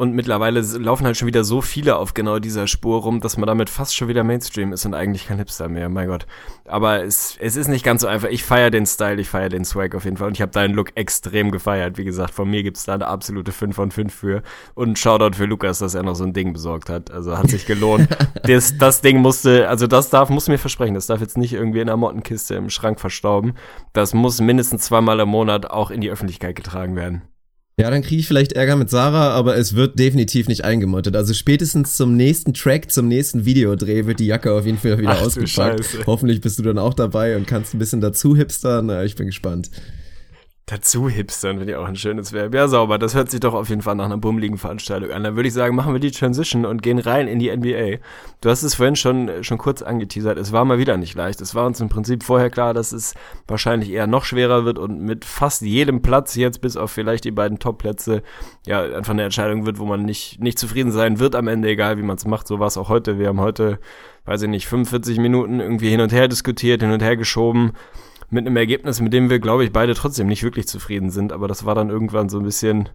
Und 0.01 0.15
mittlerweile 0.15 0.61
laufen 0.61 1.05
halt 1.05 1.15
schon 1.15 1.27
wieder 1.27 1.43
so 1.43 1.61
viele 1.61 1.97
auf 1.97 2.15
genau 2.15 2.39
dieser 2.39 2.65
Spur 2.65 3.03
rum, 3.03 3.19
dass 3.19 3.37
man 3.37 3.45
damit 3.45 3.69
fast 3.69 3.95
schon 3.95 4.07
wieder 4.07 4.23
Mainstream 4.23 4.73
ist 4.73 4.83
und 4.83 4.95
eigentlich 4.95 5.27
kein 5.27 5.37
Hipster 5.37 5.69
mehr, 5.69 5.89
mein 5.89 6.07
Gott. 6.07 6.25
Aber 6.65 7.03
es, 7.03 7.37
es 7.39 7.55
ist 7.55 7.67
nicht 7.67 7.85
ganz 7.85 8.01
so 8.01 8.07
einfach. 8.07 8.29
Ich 8.29 8.43
feiere 8.43 8.71
den 8.71 8.87
Style, 8.87 9.21
ich 9.21 9.29
feiere 9.29 9.49
den 9.49 9.63
Swag 9.63 9.93
auf 9.93 10.05
jeden 10.05 10.17
Fall. 10.17 10.29
Und 10.29 10.33
ich 10.33 10.41
habe 10.41 10.51
deinen 10.51 10.73
Look 10.73 10.93
extrem 10.95 11.51
gefeiert. 11.51 11.99
Wie 11.99 12.03
gesagt, 12.03 12.33
von 12.33 12.49
mir 12.49 12.63
gibt's 12.63 12.85
da 12.85 12.95
eine 12.95 13.05
absolute 13.05 13.51
5 13.51 13.75
von 13.75 13.91
5 13.91 14.11
für. 14.11 14.41
Und 14.73 14.89
ein 14.89 14.95
Shoutout 14.95 15.37
für 15.37 15.45
Lukas, 15.45 15.77
dass 15.77 15.93
er 15.93 16.01
noch 16.01 16.15
so 16.15 16.23
ein 16.23 16.33
Ding 16.33 16.51
besorgt 16.51 16.89
hat. 16.89 17.11
Also 17.11 17.37
hat 17.37 17.51
sich 17.51 17.67
gelohnt. 17.67 18.07
das, 18.43 18.75
das 18.79 19.01
Ding 19.01 19.21
musste, 19.21 19.69
also 19.69 19.85
das 19.85 20.09
darf, 20.09 20.29
muss 20.29 20.47
mir 20.47 20.57
versprechen, 20.57 20.95
das 20.95 21.05
darf 21.05 21.21
jetzt 21.21 21.37
nicht 21.37 21.53
irgendwie 21.53 21.79
in 21.79 21.87
einer 21.87 21.97
Mottenkiste 21.97 22.55
im 22.55 22.71
Schrank 22.71 22.99
verstauben. 22.99 23.53
Das 23.93 24.15
muss 24.15 24.41
mindestens 24.41 24.81
zweimal 24.81 25.19
im 25.19 25.29
Monat 25.29 25.69
auch 25.69 25.91
in 25.91 26.01
die 26.01 26.09
Öffentlichkeit 26.09 26.55
getragen 26.55 26.95
werden. 26.95 27.21
Ja, 27.81 27.89
dann 27.89 28.01
kriege 28.03 28.19
ich 28.19 28.27
vielleicht 28.27 28.53
Ärger 28.53 28.75
mit 28.75 28.89
Sarah, 28.89 29.31
aber 29.31 29.57
es 29.57 29.75
wird 29.75 29.97
definitiv 29.97 30.47
nicht 30.47 30.63
eingemottet. 30.63 31.15
Also 31.15 31.33
spätestens 31.33 31.95
zum 31.97 32.15
nächsten 32.15 32.53
Track, 32.53 32.91
zum 32.91 33.07
nächsten 33.07 33.45
Videodreh 33.45 34.05
wird 34.05 34.19
die 34.19 34.27
Jacke 34.27 34.51
auf 34.53 34.65
jeden 34.65 34.77
Fall 34.77 34.99
wieder 34.99 35.17
Ach 35.17 35.21
ausgepackt. 35.21 35.99
Hoffentlich 36.05 36.41
bist 36.41 36.59
du 36.59 36.63
dann 36.63 36.77
auch 36.77 36.93
dabei 36.93 37.35
und 37.35 37.47
kannst 37.47 37.73
ein 37.73 37.79
bisschen 37.79 38.01
dazu 38.01 38.35
hipstern. 38.35 38.85
Na, 38.87 39.03
ich 39.03 39.15
bin 39.15 39.25
gespannt. 39.25 39.69
Dazu 40.71 41.09
hipstern 41.09 41.57
finde 41.57 41.73
ich 41.73 41.77
auch 41.77 41.85
ein 41.85 41.97
schönes 41.97 42.31
Verb. 42.31 42.55
Ja, 42.55 42.69
sauber. 42.69 42.97
Das 42.97 43.13
hört 43.13 43.29
sich 43.29 43.41
doch 43.41 43.53
auf 43.53 43.67
jeden 43.67 43.81
Fall 43.81 43.95
nach 43.95 44.05
einer 44.05 44.17
bummeligen 44.17 44.57
Veranstaltung 44.57 45.11
an. 45.11 45.21
Dann 45.25 45.35
würde 45.35 45.49
ich 45.49 45.53
sagen, 45.53 45.75
machen 45.75 45.91
wir 45.91 45.99
die 45.99 46.11
Transition 46.11 46.65
und 46.65 46.81
gehen 46.81 46.97
rein 46.97 47.27
in 47.27 47.39
die 47.39 47.53
NBA. 47.53 47.97
Du 48.39 48.49
hast 48.49 48.63
es 48.63 48.75
vorhin 48.75 48.95
schon, 48.95 49.43
schon 49.43 49.57
kurz 49.57 49.81
angeteasert. 49.81 50.37
Es 50.37 50.53
war 50.53 50.63
mal 50.63 50.77
wieder 50.77 50.95
nicht 50.95 51.13
leicht. 51.13 51.41
Es 51.41 51.55
war 51.55 51.65
uns 51.65 51.81
im 51.81 51.89
Prinzip 51.89 52.23
vorher 52.23 52.49
klar, 52.49 52.73
dass 52.73 52.93
es 52.93 53.15
wahrscheinlich 53.49 53.91
eher 53.91 54.07
noch 54.07 54.23
schwerer 54.23 54.63
wird 54.63 54.79
und 54.79 55.01
mit 55.01 55.25
fast 55.25 55.61
jedem 55.61 56.01
Platz 56.01 56.35
jetzt, 56.35 56.61
bis 56.61 56.77
auf 56.77 56.89
vielleicht 56.89 57.25
die 57.25 57.31
beiden 57.31 57.59
Top-Plätze, 57.59 58.23
ja, 58.65 58.81
einfach 58.81 59.11
eine 59.11 59.23
Entscheidung 59.23 59.65
wird, 59.65 59.77
wo 59.77 59.83
man 59.83 60.03
nicht, 60.03 60.39
nicht 60.39 60.57
zufrieden 60.57 60.93
sein 60.93 61.19
wird 61.19 61.35
am 61.35 61.49
Ende, 61.49 61.67
egal 61.67 61.97
wie 61.97 62.03
man 62.03 62.15
es 62.15 62.23
macht. 62.23 62.47
So 62.47 62.59
war 62.59 62.67
es 62.67 62.77
auch 62.77 62.87
heute. 62.87 63.19
Wir 63.19 63.27
haben 63.27 63.41
heute, 63.41 63.77
weiß 64.23 64.43
ich 64.43 64.49
nicht, 64.49 64.67
45 64.67 65.19
Minuten 65.19 65.59
irgendwie 65.59 65.89
hin 65.89 65.99
und 65.99 66.13
her 66.13 66.29
diskutiert, 66.29 66.81
hin 66.81 66.93
und 66.93 67.03
her 67.03 67.17
geschoben 67.17 67.73
mit 68.31 68.47
einem 68.47 68.55
Ergebnis, 68.55 69.01
mit 69.01 69.13
dem 69.13 69.29
wir, 69.29 69.39
glaube 69.39 69.63
ich, 69.63 69.71
beide 69.71 69.93
trotzdem 69.93 70.27
nicht 70.27 70.43
wirklich 70.43 70.67
zufrieden 70.67 71.09
sind. 71.09 71.33
Aber 71.33 71.47
das 71.47 71.65
war 71.65 71.75
dann 71.75 71.89
irgendwann 71.89 72.29
so 72.29 72.39
ein 72.39 72.45
bisschen, 72.45 72.89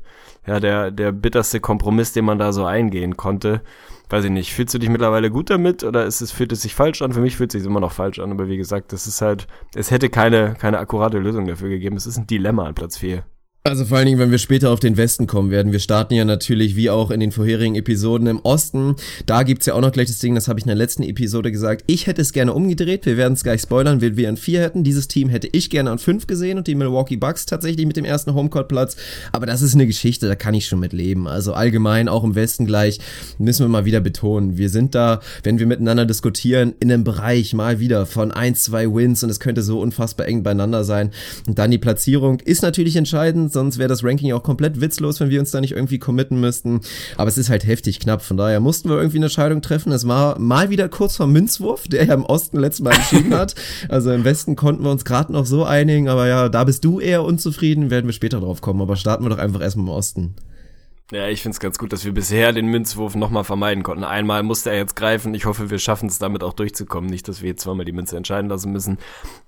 ja, 0.46 0.60
der, 0.60 0.90
der 0.90 1.12
bitterste 1.12 1.60
Kompromiss, 1.60 2.12
den 2.12 2.24
man 2.24 2.38
da 2.38 2.52
so 2.52 2.64
eingehen 2.64 3.16
konnte. 3.16 3.62
Weiß 4.08 4.24
ich 4.24 4.30
nicht, 4.30 4.54
fühlst 4.54 4.72
du 4.72 4.78
dich 4.78 4.88
mittlerweile 4.88 5.30
gut 5.30 5.50
damit 5.50 5.84
oder 5.84 6.06
ist 6.06 6.20
es, 6.20 6.32
fühlt 6.32 6.52
es 6.52 6.62
sich 6.62 6.74
falsch 6.74 7.02
an? 7.02 7.12
Für 7.12 7.20
mich 7.20 7.36
fühlt 7.36 7.54
es 7.54 7.60
sich 7.60 7.68
immer 7.68 7.80
noch 7.80 7.92
falsch 7.92 8.18
an, 8.18 8.30
aber 8.30 8.48
wie 8.48 8.56
gesagt, 8.56 8.92
das 8.92 9.06
ist 9.06 9.20
halt, 9.20 9.46
es 9.74 9.90
hätte 9.90 10.08
keine, 10.08 10.54
keine 10.54 10.78
akkurate 10.78 11.18
Lösung 11.18 11.46
dafür 11.46 11.68
gegeben. 11.68 11.96
Es 11.96 12.06
ist 12.06 12.16
ein 12.16 12.26
Dilemma 12.26 12.64
an 12.64 12.74
Platz 12.74 12.96
4. 12.96 13.24
Also 13.66 13.84
vor 13.84 13.96
allen 13.96 14.06
Dingen, 14.06 14.20
wenn 14.20 14.30
wir 14.30 14.38
später 14.38 14.70
auf 14.70 14.78
den 14.78 14.96
Westen 14.96 15.26
kommen 15.26 15.50
werden. 15.50 15.72
Wir 15.72 15.80
starten 15.80 16.14
ja 16.14 16.24
natürlich, 16.24 16.76
wie 16.76 16.88
auch 16.88 17.10
in 17.10 17.18
den 17.18 17.32
vorherigen 17.32 17.74
Episoden, 17.74 18.28
im 18.28 18.38
Osten. 18.44 18.94
Da 19.26 19.42
gibt's 19.42 19.66
ja 19.66 19.74
auch 19.74 19.80
noch 19.80 19.90
gleich 19.90 20.06
das 20.06 20.20
Ding, 20.20 20.36
das 20.36 20.46
habe 20.46 20.60
ich 20.60 20.66
in 20.66 20.68
der 20.68 20.76
letzten 20.76 21.02
Episode 21.02 21.50
gesagt. 21.50 21.82
Ich 21.88 22.06
hätte 22.06 22.22
es 22.22 22.32
gerne 22.32 22.52
umgedreht. 22.52 23.06
Wir 23.06 23.16
werden 23.16 23.32
es 23.32 23.42
gleich 23.42 23.62
spoilern, 23.62 24.00
wenn 24.00 24.16
wir 24.16 24.28
an 24.28 24.36
vier 24.36 24.60
hätten. 24.60 24.84
Dieses 24.84 25.08
Team 25.08 25.28
hätte 25.28 25.48
ich 25.50 25.68
gerne 25.68 25.90
an 25.90 25.98
fünf 25.98 26.28
gesehen 26.28 26.58
und 26.58 26.68
die 26.68 26.76
Milwaukee 26.76 27.16
Bucks 27.16 27.44
tatsächlich 27.44 27.84
mit 27.88 27.96
dem 27.96 28.04
ersten 28.04 28.34
Homecourt-Platz. 28.34 28.94
Aber 29.32 29.46
das 29.46 29.62
ist 29.62 29.74
eine 29.74 29.88
Geschichte, 29.88 30.28
da 30.28 30.36
kann 30.36 30.54
ich 30.54 30.66
schon 30.66 30.78
mit 30.78 30.92
leben. 30.92 31.26
Also 31.26 31.52
allgemein, 31.52 32.08
auch 32.08 32.22
im 32.22 32.36
Westen 32.36 32.66
gleich, 32.66 33.00
müssen 33.38 33.64
wir 33.64 33.68
mal 33.68 33.84
wieder 33.84 33.98
betonen. 33.98 34.58
Wir 34.58 34.68
sind 34.68 34.94
da, 34.94 35.18
wenn 35.42 35.58
wir 35.58 35.66
miteinander 35.66 36.06
diskutieren, 36.06 36.74
in 36.78 36.92
einem 36.92 37.02
Bereich 37.02 37.52
mal 37.52 37.80
wieder 37.80 38.06
von 38.06 38.30
ein, 38.30 38.54
zwei 38.54 38.86
Wins 38.86 39.24
und 39.24 39.30
es 39.30 39.40
könnte 39.40 39.64
so 39.64 39.80
unfassbar 39.80 40.28
eng 40.28 40.44
beieinander 40.44 40.84
sein. 40.84 41.10
Und 41.48 41.58
dann 41.58 41.72
die 41.72 41.78
Platzierung 41.78 42.38
ist 42.38 42.62
natürlich 42.62 42.94
entscheidend, 42.94 43.55
sonst 43.56 43.78
wäre 43.78 43.88
das 43.88 44.04
Ranking 44.04 44.32
auch 44.32 44.42
komplett 44.42 44.82
witzlos, 44.82 45.18
wenn 45.18 45.30
wir 45.30 45.40
uns 45.40 45.50
da 45.50 45.62
nicht 45.62 45.72
irgendwie 45.72 45.98
committen 45.98 46.38
müssten. 46.38 46.82
Aber 47.16 47.28
es 47.28 47.38
ist 47.38 47.48
halt 47.48 47.66
heftig 47.66 48.00
knapp, 48.00 48.20
von 48.20 48.36
daher 48.36 48.60
mussten 48.60 48.90
wir 48.90 48.96
irgendwie 48.96 49.16
eine 49.16 49.26
Entscheidung 49.26 49.62
treffen. 49.62 49.92
Es 49.92 50.06
war 50.06 50.38
mal 50.38 50.68
wieder 50.68 50.90
kurz 50.90 51.16
vor 51.16 51.26
Münzwurf, 51.26 51.88
der 51.88 52.04
ja 52.04 52.12
im 52.12 52.24
Osten 52.24 52.58
letztes 52.58 52.84
Mal 52.84 52.94
entschieden 52.94 53.34
hat. 53.34 53.54
Also 53.88 54.12
im 54.12 54.24
Westen 54.24 54.56
konnten 54.56 54.84
wir 54.84 54.90
uns 54.90 55.04
gerade 55.04 55.32
noch 55.32 55.46
so 55.46 55.64
einigen, 55.64 56.08
aber 56.08 56.26
ja, 56.26 56.48
da 56.48 56.64
bist 56.64 56.84
du 56.84 57.00
eher 57.00 57.24
unzufrieden, 57.24 57.90
werden 57.90 58.06
wir 58.06 58.12
später 58.12 58.40
drauf 58.40 58.60
kommen. 58.60 58.80
Aber 58.80 58.96
starten 58.96 59.24
wir 59.24 59.30
doch 59.30 59.38
einfach 59.38 59.60
erstmal 59.60 59.86
im 59.86 59.92
Osten. 59.92 60.34
Ja, 61.12 61.28
ich 61.28 61.40
find's 61.40 61.60
ganz 61.60 61.78
gut, 61.78 61.92
dass 61.92 62.04
wir 62.04 62.12
bisher 62.12 62.52
den 62.52 62.66
Münzwurf 62.66 63.14
nochmal 63.14 63.44
vermeiden 63.44 63.84
konnten. 63.84 64.02
Einmal 64.02 64.42
musste 64.42 64.70
er 64.70 64.76
jetzt 64.78 64.96
greifen. 64.96 65.34
Ich 65.34 65.44
hoffe, 65.44 65.70
wir 65.70 65.78
schaffen 65.78 66.08
es 66.08 66.18
damit 66.18 66.42
auch 66.42 66.52
durchzukommen. 66.52 67.08
Nicht, 67.08 67.28
dass 67.28 67.42
wir 67.42 67.50
jetzt 67.50 67.62
zweimal 67.62 67.84
die 67.84 67.92
Münze 67.92 68.16
entscheiden 68.16 68.50
lassen 68.50 68.72
müssen. 68.72 68.98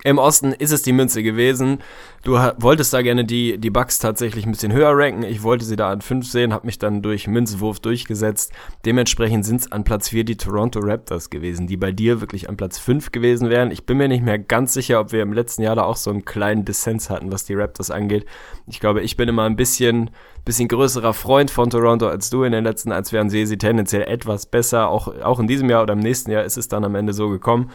Im 0.05 0.19
Osten 0.19 0.53
ist 0.53 0.71
es 0.71 0.83
die 0.83 0.93
Münze 0.93 1.25
gewesen. 1.25 1.79
Du 2.23 2.35
wolltest 2.35 2.95
da 2.95 3.03
gerne 3.03 3.25
die, 3.25 3.59
die 3.59 3.71
Bucks 3.71 3.99
tatsächlich 3.99 4.47
ein 4.47 4.53
bisschen 4.53 4.73
höher 4.73 4.93
ranken. 4.97 5.25
Ich 5.25 5.43
wollte 5.43 5.65
sie 5.65 5.75
da 5.75 5.91
an 5.91 6.00
5 6.00 6.31
sehen, 6.31 6.53
habe 6.53 6.65
mich 6.65 6.79
dann 6.79 7.03
durch 7.03 7.27
Münzwurf 7.27 7.81
durchgesetzt. 7.81 8.53
Dementsprechend 8.85 9.45
sind's 9.45 9.73
an 9.73 9.83
Platz 9.83 10.11
4 10.11 10.23
die 10.23 10.37
Toronto 10.37 10.79
Raptors 10.79 11.29
gewesen, 11.29 11.67
die 11.67 11.77
bei 11.77 11.91
dir 11.91 12.21
wirklich 12.21 12.49
an 12.49 12.57
Platz 12.57 12.79
5 12.79 13.11
gewesen 13.11 13.50
wären. 13.50 13.73
Ich 13.73 13.85
bin 13.85 13.97
mir 13.97 14.07
nicht 14.07 14.23
mehr 14.23 14.38
ganz 14.38 14.75
sicher, 14.75 15.00
ob 15.00 15.11
wir 15.11 15.23
im 15.23 15.33
letzten 15.33 15.62
Jahr 15.62 15.75
da 15.75 15.83
auch 15.83 15.97
so 15.97 16.11
einen 16.11 16.25
kleinen 16.25 16.65
Dissens 16.65 17.11
hatten, 17.11 17.33
was 17.33 17.47
die 17.47 17.55
Raptors 17.55 17.91
angeht. 17.91 18.27
Ich 18.69 18.79
glaube, 18.79 19.00
ich 19.03 19.17
bin 19.17 19.29
immer 19.29 19.43
ein 19.43 19.57
bisschen 19.57 20.11
bisschen 20.49 20.69
größerer 20.69 21.12
Freund 21.12 21.50
von 21.50 21.69
Toronto 21.69 22.09
als 22.09 22.31
du 22.31 22.43
in 22.43 22.52
den 22.52 22.64
letzten, 22.64 22.90
als 22.90 23.12
wären 23.12 23.28
sie 23.28 23.45
sie 23.45 23.59
tendenziell 23.59 24.02
etwas 24.02 24.47
besser. 24.47 24.88
Auch, 24.88 25.14
auch 25.21 25.38
in 25.40 25.47
diesem 25.47 25.69
Jahr 25.69 25.83
oder 25.83 25.93
im 25.93 25.99
nächsten 25.99 26.31
Jahr 26.31 26.43
ist 26.43 26.57
es 26.57 26.69
dann 26.69 26.85
am 26.85 26.95
Ende 26.95 27.12
so 27.12 27.28
gekommen. 27.28 27.71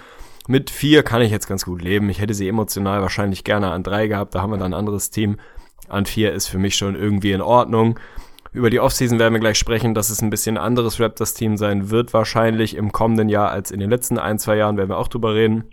Mit 0.47 0.71
vier 0.71 1.03
kann 1.03 1.21
ich 1.21 1.29
jetzt 1.29 1.47
ganz 1.47 1.65
gut 1.65 1.83
leben. 1.83 2.09
Ich 2.09 2.19
hätte 2.19 2.33
sie 2.33 2.47
emotional 2.47 3.03
wahrscheinlich 3.03 3.43
gerne 3.43 3.69
an 3.69 3.83
drei 3.83 4.07
gehabt. 4.07 4.33
Da 4.33 4.41
haben 4.41 4.49
wir 4.49 4.57
dann 4.57 4.73
ein 4.73 4.79
anderes 4.79 5.11
Team. 5.11 5.37
An 5.87 6.07
vier 6.07 6.33
ist 6.33 6.47
für 6.47 6.57
mich 6.57 6.75
schon 6.75 6.95
irgendwie 6.95 7.31
in 7.31 7.41
Ordnung. 7.41 7.99
Über 8.53 8.71
die 8.71 8.79
Offseason 8.79 9.19
werden 9.19 9.33
wir 9.33 9.39
gleich 9.39 9.59
sprechen, 9.59 9.93
dass 9.93 10.09
es 10.09 10.23
ein 10.23 10.31
bisschen 10.31 10.57
anderes 10.57 10.99
Raptors-Team 10.99 11.57
sein 11.57 11.91
wird, 11.91 12.11
wahrscheinlich 12.11 12.75
im 12.75 12.91
kommenden 12.91 13.29
Jahr 13.29 13.51
als 13.51 13.69
in 13.69 13.79
den 13.79 13.91
letzten 13.91 14.17
ein, 14.17 14.39
zwei 14.39 14.57
Jahren, 14.57 14.77
werden 14.77 14.89
wir 14.89 14.97
auch 14.97 15.07
drüber 15.07 15.35
reden. 15.35 15.65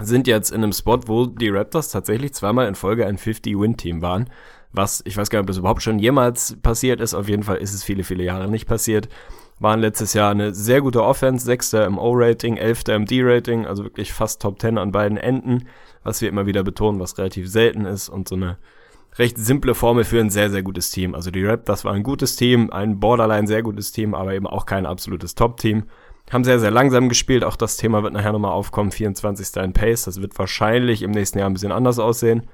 Sind 0.00 0.26
jetzt 0.26 0.50
in 0.50 0.64
einem 0.64 0.72
Spot, 0.72 1.00
wo 1.06 1.26
die 1.26 1.48
Raptors 1.48 1.90
tatsächlich 1.90 2.34
zweimal 2.34 2.66
in 2.66 2.74
Folge 2.74 3.06
ein 3.06 3.18
50-Win-Team 3.18 4.02
waren 4.02 4.28
was, 4.74 5.02
ich 5.06 5.16
weiß 5.16 5.30
gar 5.30 5.38
nicht, 5.38 5.44
ob 5.44 5.48
das 5.48 5.58
überhaupt 5.58 5.82
schon 5.82 5.98
jemals 5.98 6.56
passiert 6.62 7.00
ist. 7.00 7.14
Auf 7.14 7.28
jeden 7.28 7.44
Fall 7.44 7.56
ist 7.56 7.72
es 7.72 7.84
viele, 7.84 8.04
viele 8.04 8.24
Jahre 8.24 8.50
nicht 8.50 8.66
passiert. 8.66 9.08
waren 9.60 9.80
letztes 9.80 10.14
Jahr 10.14 10.32
eine 10.32 10.52
sehr 10.52 10.80
gute 10.80 11.02
Offense, 11.02 11.46
Sechster 11.46 11.86
im 11.86 11.96
O-Rating, 11.96 12.56
Elfter 12.56 12.96
im 12.96 13.06
D-Rating, 13.06 13.66
also 13.66 13.84
wirklich 13.84 14.12
fast 14.12 14.42
Top 14.42 14.60
10 14.60 14.78
an 14.78 14.90
beiden 14.90 15.16
Enden, 15.16 15.68
was 16.02 16.20
wir 16.20 16.28
immer 16.28 16.46
wieder 16.46 16.64
betonen, 16.64 17.00
was 17.00 17.18
relativ 17.18 17.48
selten 17.48 17.84
ist 17.84 18.08
und 18.08 18.28
so 18.28 18.34
eine 18.34 18.58
recht 19.16 19.38
simple 19.38 19.76
Formel 19.76 20.02
für 20.02 20.18
ein 20.18 20.30
sehr, 20.30 20.50
sehr 20.50 20.62
gutes 20.62 20.90
Team. 20.90 21.14
Also 21.14 21.30
die 21.30 21.44
Raptors 21.44 21.84
war 21.84 21.92
ein 21.92 22.02
gutes 22.02 22.34
Team, 22.34 22.70
ein 22.70 22.98
borderline 22.98 23.46
sehr 23.46 23.62
gutes 23.62 23.92
Team, 23.92 24.12
aber 24.12 24.34
eben 24.34 24.48
auch 24.48 24.66
kein 24.66 24.86
absolutes 24.86 25.36
Top-Team. 25.36 25.84
Haben 26.32 26.42
sehr, 26.44 26.58
sehr 26.58 26.70
langsam 26.70 27.08
gespielt, 27.08 27.44
auch 27.44 27.56
das 27.56 27.76
Thema 27.76 28.02
wird 28.02 28.14
nachher 28.14 28.32
nochmal 28.32 28.52
aufkommen, 28.52 28.90
24. 28.90 29.62
in 29.62 29.72
Pace, 29.72 30.04
das 30.04 30.20
wird 30.20 30.36
wahrscheinlich 30.38 31.02
im 31.02 31.10
nächsten 31.10 31.38
Jahr 31.38 31.48
ein 31.48 31.52
bisschen 31.52 31.70
anders 31.70 31.98
aussehen. 31.98 32.48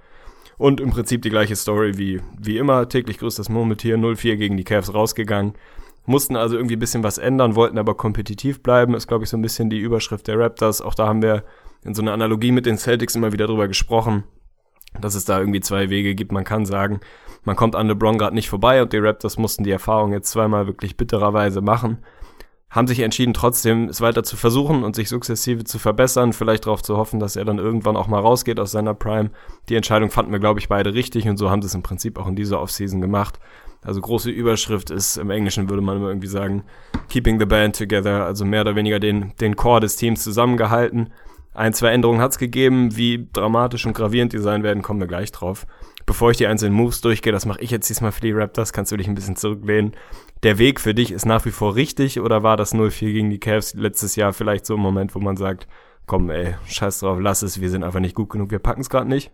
Und 0.61 0.79
im 0.79 0.91
Prinzip 0.91 1.23
die 1.23 1.31
gleiche 1.31 1.57
Story 1.57 1.97
wie, 1.97 2.21
wie 2.39 2.59
immer. 2.59 2.87
Täglich 2.87 3.17
grüßt 3.17 3.39
das 3.39 3.49
Murmeltier 3.49 3.97
0-4 3.97 4.37
gegen 4.37 4.59
die 4.59 4.65
Cavs 4.65 4.93
rausgegangen. 4.93 5.55
Mussten 6.05 6.37
also 6.37 6.55
irgendwie 6.55 6.77
ein 6.77 6.81
bisschen 6.81 7.03
was 7.03 7.17
ändern, 7.17 7.55
wollten 7.55 7.79
aber 7.79 7.95
kompetitiv 7.95 8.63
bleiben. 8.63 8.93
Ist, 8.93 9.07
glaube 9.07 9.25
ich, 9.25 9.31
so 9.31 9.39
ein 9.39 9.43
bisschen 9.43 9.71
die 9.71 9.79
Überschrift 9.79 10.29
der 10.29 10.39
Raptors. 10.39 10.83
Auch 10.83 10.95
da 10.95 11.09
haben 11.09 11.23
wir 11.23 11.45
in 11.83 11.95
so 11.95 12.03
einer 12.03 12.13
Analogie 12.13 12.53
mit 12.53 12.67
den 12.67 12.77
Celtics 12.77 13.17
immer 13.17 13.33
wieder 13.33 13.47
drüber 13.47 13.69
gesprochen, 13.69 14.25
dass 15.01 15.15
es 15.15 15.25
da 15.25 15.41
irgendwie 15.41 15.61
zwei 15.61 15.89
Wege 15.89 16.15
gibt. 16.15 16.31
Man 16.31 16.45
kann 16.45 16.67
sagen, 16.67 17.01
man 17.43 17.57
kommt 17.57 17.75
an 17.75 17.89
LeBron 17.89 18.19
gerade 18.19 18.35
nicht 18.35 18.51
vorbei 18.51 18.83
und 18.83 18.93
die 18.93 18.99
Raptors 18.99 19.39
mussten 19.39 19.65
die 19.65 19.71
Erfahrung 19.71 20.13
jetzt 20.13 20.31
zweimal 20.31 20.67
wirklich 20.67 20.99
bittererweise 20.99 21.63
machen 21.63 22.05
haben 22.71 22.87
sich 22.87 23.01
entschieden, 23.01 23.35
trotzdem 23.35 23.89
es 23.89 24.01
weiter 24.01 24.23
zu 24.23 24.37
versuchen 24.37 24.85
und 24.85 24.95
sich 24.95 25.09
sukzessive 25.09 25.65
zu 25.65 25.81
verbessern, 25.81 26.33
vielleicht 26.33 26.67
darauf 26.67 26.83
zu 26.83 26.97
hoffen, 26.97 27.19
dass 27.19 27.35
er 27.35 27.45
dann 27.45 27.59
irgendwann 27.59 27.97
auch 27.97 28.07
mal 28.07 28.21
rausgeht 28.21 28.61
aus 28.61 28.71
seiner 28.71 28.95
Prime. 28.95 29.31
Die 29.69 29.75
Entscheidung 29.75 30.11
fanden 30.11 30.31
wir, 30.31 30.39
glaube 30.39 30.61
ich, 30.61 30.69
beide 30.69 30.95
richtig 30.95 31.29
und 31.29 31.37
so 31.37 31.51
haben 31.51 31.63
sie 31.63 31.67
es 31.67 31.75
im 31.75 31.83
Prinzip 31.83 32.19
auch 32.19 32.29
in 32.29 32.37
dieser 32.37 32.61
Offseason 32.61 33.01
gemacht. 33.01 33.41
Also 33.83 34.01
große 34.01 34.31
Überschrift 34.31 34.91
ist, 34.91 35.17
im 35.17 35.31
Englischen 35.31 35.69
würde 35.69 35.83
man 35.83 35.97
immer 35.97 36.09
irgendwie 36.09 36.29
sagen, 36.29 36.63
keeping 37.09 37.41
the 37.41 37.47
band 37.47 37.77
together, 37.77 38.25
also 38.25 38.45
mehr 38.45 38.61
oder 38.61 38.77
weniger 38.77 39.01
den, 39.01 39.33
den 39.41 39.57
Core 39.57 39.81
des 39.81 39.97
Teams 39.97 40.23
zusammengehalten. 40.23 41.11
Ein, 41.53 41.75
zwei 41.75 41.89
Änderungen 41.89 42.21
hat 42.21 42.33
es 42.33 42.39
gegeben, 42.39 42.97
wie 42.97 43.27
dramatisch 43.33 43.85
und 43.85 43.95
gravierend 43.95 44.33
die 44.33 44.39
sein 44.39 44.63
werden, 44.63 44.83
kommen 44.83 45.01
wir 45.01 45.09
gleich 45.09 45.33
drauf. 45.33 45.67
Bevor 46.07 46.31
ich 46.31 46.37
die 46.37 46.47
einzelnen 46.47 46.75
Moves 46.75 47.01
durchgehe, 47.01 47.33
das 47.33 47.47
mache 47.47 47.61
ich 47.61 47.71
jetzt 47.71 47.89
diesmal 47.89 48.13
für 48.13 48.21
die 48.21 48.33
Raptors, 48.33 48.73
kannst 48.73 48.93
du 48.93 48.97
dich 48.97 49.09
ein 49.09 49.15
bisschen 49.15 49.37
zurücklehnen 49.37 49.97
der 50.43 50.59
Weg 50.59 50.81
für 50.81 50.95
dich 50.95 51.13
ist 51.13 51.27
nach 51.27 51.45
wie 51.45 51.51
vor 51.51 51.75
richtig 51.75 52.21
oder 52.21 52.43
war 52.43 52.57
das 52.57 52.75
0-4 52.75 53.13
gegen 53.13 53.31
die 53.31 53.41
Cavs 53.41 53.75
letztes 53.75 54.17
Jahr 54.17 54.33
vielleicht 54.33 54.67
so 54.67 54.75
ein 54.75 54.81
Moment, 54.81 55.15
wo 55.15 55.21
man 55.21 55.37
sagt, 55.37 55.69
komm 56.07 56.31
ey, 56.31 56.55
scheiß 56.67 57.01
drauf, 57.01 57.19
lass 57.21 57.43
es, 57.43 57.61
wir 57.61 57.71
sind 57.71 57.85
einfach 57.85 58.01
nicht 58.01 58.15
gut 58.15 58.31
genug, 58.31 58.51
wir 58.51 58.59
packen 58.59 58.81
es 58.81 58.91
gerade 58.91 59.09
nicht? 59.09 59.31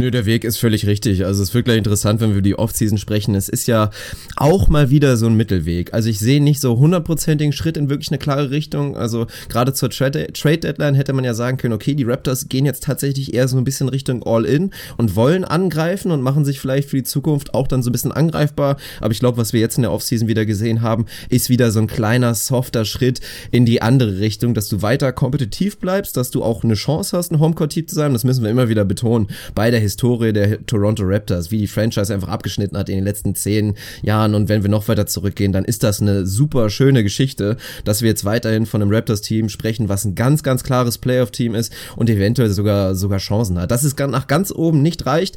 Nö, 0.00 0.10
der 0.10 0.24
Weg 0.24 0.44
ist 0.44 0.56
völlig 0.56 0.86
richtig. 0.86 1.26
Also 1.26 1.42
es 1.42 1.52
wird 1.52 1.66
gleich 1.66 1.76
interessant, 1.76 2.22
wenn 2.22 2.30
wir 2.30 2.36
über 2.36 2.42
die 2.42 2.58
Offseason 2.58 2.96
sprechen. 2.96 3.34
Es 3.34 3.50
ist 3.50 3.68
ja 3.68 3.90
auch 4.34 4.68
mal 4.68 4.88
wieder 4.88 5.18
so 5.18 5.26
ein 5.26 5.34
Mittelweg. 5.34 5.92
Also 5.92 6.08
ich 6.08 6.18
sehe 6.18 6.42
nicht 6.42 6.58
so 6.58 6.78
hundertprozentigen 6.78 7.52
Schritt 7.52 7.76
in 7.76 7.90
wirklich 7.90 8.08
eine 8.08 8.16
klare 8.16 8.50
Richtung. 8.50 8.96
Also 8.96 9.26
gerade 9.50 9.74
zur 9.74 9.90
Trade, 9.90 10.28
Trade 10.32 10.56
Deadline 10.56 10.94
hätte 10.94 11.12
man 11.12 11.22
ja 11.22 11.34
sagen 11.34 11.58
können, 11.58 11.74
okay, 11.74 11.94
die 11.94 12.04
Raptors 12.04 12.48
gehen 12.48 12.64
jetzt 12.64 12.82
tatsächlich 12.84 13.34
eher 13.34 13.46
so 13.46 13.58
ein 13.58 13.64
bisschen 13.64 13.90
Richtung 13.90 14.22
All-In 14.24 14.70
und 14.96 15.16
wollen 15.16 15.44
angreifen 15.44 16.12
und 16.12 16.22
machen 16.22 16.46
sich 16.46 16.60
vielleicht 16.60 16.88
für 16.88 16.96
die 16.96 17.02
Zukunft 17.02 17.52
auch 17.52 17.68
dann 17.68 17.82
so 17.82 17.90
ein 17.90 17.92
bisschen 17.92 18.12
angreifbar. 18.12 18.78
Aber 19.02 19.12
ich 19.12 19.20
glaube, 19.20 19.36
was 19.36 19.52
wir 19.52 19.60
jetzt 19.60 19.76
in 19.76 19.82
der 19.82 19.92
Offseason 19.92 20.28
wieder 20.28 20.46
gesehen 20.46 20.80
haben, 20.80 21.04
ist 21.28 21.50
wieder 21.50 21.70
so 21.70 21.78
ein 21.78 21.88
kleiner, 21.88 22.34
softer 22.34 22.86
Schritt 22.86 23.20
in 23.50 23.66
die 23.66 23.82
andere 23.82 24.18
Richtung, 24.18 24.54
dass 24.54 24.68
du 24.70 24.80
weiter 24.80 25.12
kompetitiv 25.12 25.76
bleibst, 25.76 26.16
dass 26.16 26.30
du 26.30 26.42
auch 26.42 26.64
eine 26.64 26.72
Chance 26.72 27.14
hast, 27.18 27.32
ein 27.32 27.38
Homecourt-Team 27.38 27.86
zu 27.86 27.94
sein. 27.94 28.14
Das 28.14 28.24
müssen 28.24 28.42
wir 28.42 28.50
immer 28.50 28.70
wieder 28.70 28.86
betonen. 28.86 29.28
Bei 29.54 29.70
der 29.70 29.89
Historie 29.90 30.32
der 30.32 30.64
Toronto 30.66 31.02
Raptors, 31.04 31.50
wie 31.50 31.58
die 31.58 31.66
Franchise 31.66 32.14
einfach 32.14 32.28
abgeschnitten 32.28 32.76
hat 32.78 32.88
in 32.88 32.94
den 32.94 33.04
letzten 33.04 33.34
zehn 33.34 33.74
Jahren. 34.02 34.34
Und 34.34 34.48
wenn 34.48 34.62
wir 34.62 34.70
noch 34.70 34.86
weiter 34.88 35.06
zurückgehen, 35.06 35.52
dann 35.52 35.64
ist 35.64 35.82
das 35.82 36.00
eine 36.00 36.26
super 36.26 36.70
schöne 36.70 37.02
Geschichte, 37.02 37.56
dass 37.84 38.02
wir 38.02 38.08
jetzt 38.08 38.24
weiterhin 38.24 38.66
von 38.66 38.80
einem 38.80 38.92
Raptors-Team 38.92 39.48
sprechen, 39.48 39.88
was 39.88 40.04
ein 40.04 40.14
ganz, 40.14 40.42
ganz 40.42 40.62
klares 40.62 40.98
Playoff-Team 40.98 41.54
ist 41.54 41.72
und 41.96 42.08
eventuell 42.08 42.50
sogar, 42.50 42.94
sogar 42.94 43.18
Chancen 43.18 43.58
hat. 43.58 43.70
Dass 43.70 43.82
es 43.82 43.96
nach 43.98 44.28
ganz 44.28 44.52
oben 44.52 44.80
nicht 44.80 45.06
reicht, 45.06 45.36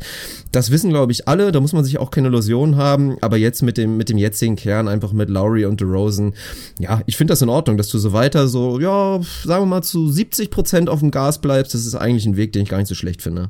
das 0.51 0.69
wissen, 0.69 0.91
glaube 0.91 1.11
ich, 1.11 1.27
alle. 1.27 1.51
Da 1.51 1.59
muss 1.59 1.73
man 1.73 1.83
sich 1.83 1.97
auch 1.97 2.11
keine 2.11 2.27
Illusionen 2.27 2.77
haben. 2.77 3.17
Aber 3.21 3.37
jetzt 3.37 3.63
mit 3.63 3.77
dem, 3.77 3.97
mit 3.97 4.09
dem 4.09 4.17
jetzigen 4.17 4.55
Kern, 4.55 4.87
einfach 4.87 5.13
mit 5.13 5.29
Lowry 5.29 5.65
und 5.65 5.81
DeRozan, 5.81 6.33
ja, 6.79 7.01
ich 7.07 7.17
finde 7.17 7.31
das 7.31 7.41
in 7.41 7.49
Ordnung, 7.49 7.77
dass 7.77 7.89
du 7.89 7.97
so 7.97 8.13
weiter 8.13 8.47
so, 8.47 8.79
ja, 8.79 9.19
sagen 9.43 9.63
wir 9.63 9.65
mal 9.65 9.81
zu 9.81 10.09
70 10.09 10.51
Prozent 10.51 10.89
auf 10.89 10.99
dem 10.99 11.11
Gas 11.11 11.41
bleibst. 11.41 11.73
Das 11.73 11.85
ist 11.85 11.95
eigentlich 11.95 12.25
ein 12.25 12.37
Weg, 12.37 12.53
den 12.53 12.63
ich 12.63 12.69
gar 12.69 12.77
nicht 12.77 12.87
so 12.87 12.95
schlecht 12.95 13.21
finde 13.21 13.49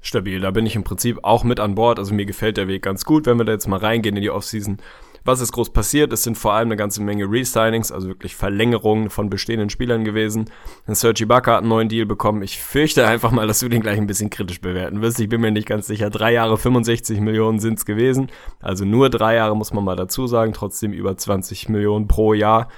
stabil. 0.00 0.40
Da 0.40 0.50
bin 0.50 0.66
ich 0.66 0.76
im 0.76 0.84
Prinzip 0.84 1.18
auch 1.22 1.44
mit 1.44 1.60
an 1.60 1.74
Bord. 1.74 1.98
Also 1.98 2.14
mir 2.14 2.26
gefällt 2.26 2.56
der 2.56 2.68
Weg 2.68 2.82
ganz 2.82 3.04
gut, 3.04 3.26
wenn 3.26 3.38
wir 3.38 3.44
da 3.44 3.52
jetzt 3.52 3.68
mal 3.68 3.78
reingehen 3.78 4.16
in 4.16 4.22
die 4.22 4.30
Offseason. 4.30 4.78
Was 5.24 5.40
ist 5.40 5.52
groß 5.52 5.70
passiert? 5.70 6.12
Es 6.14 6.22
sind 6.22 6.38
vor 6.38 6.54
allem 6.54 6.68
eine 6.68 6.76
ganze 6.76 7.02
Menge 7.02 7.30
Resignings, 7.30 7.92
also 7.92 8.08
wirklich 8.08 8.34
Verlängerungen 8.34 9.10
von 9.10 9.28
bestehenden 9.28 9.68
Spielern 9.68 10.02
gewesen. 10.04 10.50
Sergi 10.86 11.24
Ibaka 11.24 11.52
hat 11.52 11.58
einen 11.58 11.68
neuen 11.68 11.90
Deal 11.90 12.06
bekommen. 12.06 12.42
Ich 12.42 12.58
fürchte 12.58 13.06
einfach 13.06 13.30
mal, 13.30 13.46
dass 13.46 13.60
du 13.60 13.68
den 13.68 13.82
gleich 13.82 13.98
ein 13.98 14.06
bisschen 14.06 14.30
kritisch 14.30 14.62
bewerten 14.62 15.02
wirst. 15.02 15.20
Ich 15.20 15.28
bin 15.28 15.42
mir 15.42 15.50
nicht 15.50 15.68
ganz 15.68 15.86
sicher. 15.86 16.08
Drei 16.08 16.32
Jahre 16.32 16.56
65 16.56 17.20
Millionen 17.20 17.60
sind's 17.60 17.84
gewesen. 17.84 18.28
Also 18.60 18.86
nur 18.86 19.10
drei 19.10 19.34
Jahre 19.34 19.56
muss 19.56 19.74
man 19.74 19.84
mal 19.84 19.96
dazu 19.96 20.26
sagen. 20.26 20.54
Trotzdem 20.54 20.92
über 20.92 21.16
20 21.16 21.68
Millionen 21.68 22.08
pro 22.08 22.32
Jahr. 22.32 22.68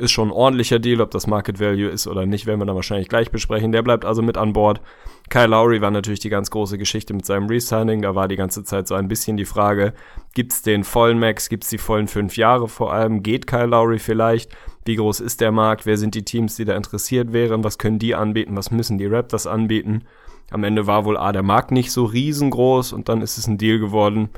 Ist 0.00 0.12
schon 0.12 0.28
ein 0.28 0.32
ordentlicher 0.32 0.78
Deal, 0.78 1.02
ob 1.02 1.10
das 1.10 1.26
Market 1.26 1.60
Value 1.60 1.90
ist 1.90 2.06
oder 2.06 2.24
nicht, 2.24 2.46
werden 2.46 2.58
wir 2.58 2.64
dann 2.64 2.74
wahrscheinlich 2.74 3.10
gleich 3.10 3.30
besprechen. 3.30 3.70
Der 3.70 3.82
bleibt 3.82 4.06
also 4.06 4.22
mit 4.22 4.38
an 4.38 4.54
Bord. 4.54 4.80
Kyle 5.28 5.48
Lowry 5.48 5.82
war 5.82 5.90
natürlich 5.90 6.20
die 6.20 6.30
ganz 6.30 6.50
große 6.50 6.78
Geschichte 6.78 7.12
mit 7.12 7.26
seinem 7.26 7.48
Resigning. 7.48 8.00
Da 8.00 8.14
war 8.14 8.26
die 8.26 8.36
ganze 8.36 8.64
Zeit 8.64 8.88
so 8.88 8.94
ein 8.94 9.08
bisschen 9.08 9.36
die 9.36 9.44
Frage, 9.44 9.92
gibt's 10.32 10.62
den 10.62 10.84
vollen 10.84 11.18
Max, 11.18 11.50
gibt's 11.50 11.68
die 11.68 11.76
vollen 11.76 12.08
fünf 12.08 12.38
Jahre 12.38 12.66
vor 12.66 12.94
allem? 12.94 13.22
Geht 13.22 13.46
Kyle 13.46 13.66
Lowry 13.66 13.98
vielleicht? 13.98 14.50
Wie 14.86 14.96
groß 14.96 15.20
ist 15.20 15.42
der 15.42 15.52
Markt? 15.52 15.84
Wer 15.84 15.98
sind 15.98 16.14
die 16.14 16.24
Teams, 16.24 16.56
die 16.56 16.64
da 16.64 16.74
interessiert 16.74 17.34
wären? 17.34 17.62
Was 17.62 17.76
können 17.76 17.98
die 17.98 18.14
anbieten? 18.14 18.56
Was 18.56 18.70
müssen 18.70 18.96
die 18.96 19.06
Raptors 19.06 19.46
anbieten? 19.46 20.04
Am 20.50 20.64
Ende 20.64 20.86
war 20.86 21.04
wohl 21.04 21.18
A, 21.18 21.30
der 21.30 21.42
Markt 21.42 21.72
nicht 21.72 21.92
so 21.92 22.04
riesengroß 22.04 22.94
und 22.94 23.10
dann 23.10 23.20
ist 23.20 23.36
es 23.36 23.46
ein 23.46 23.58
Deal 23.58 23.78
geworden, 23.78 24.30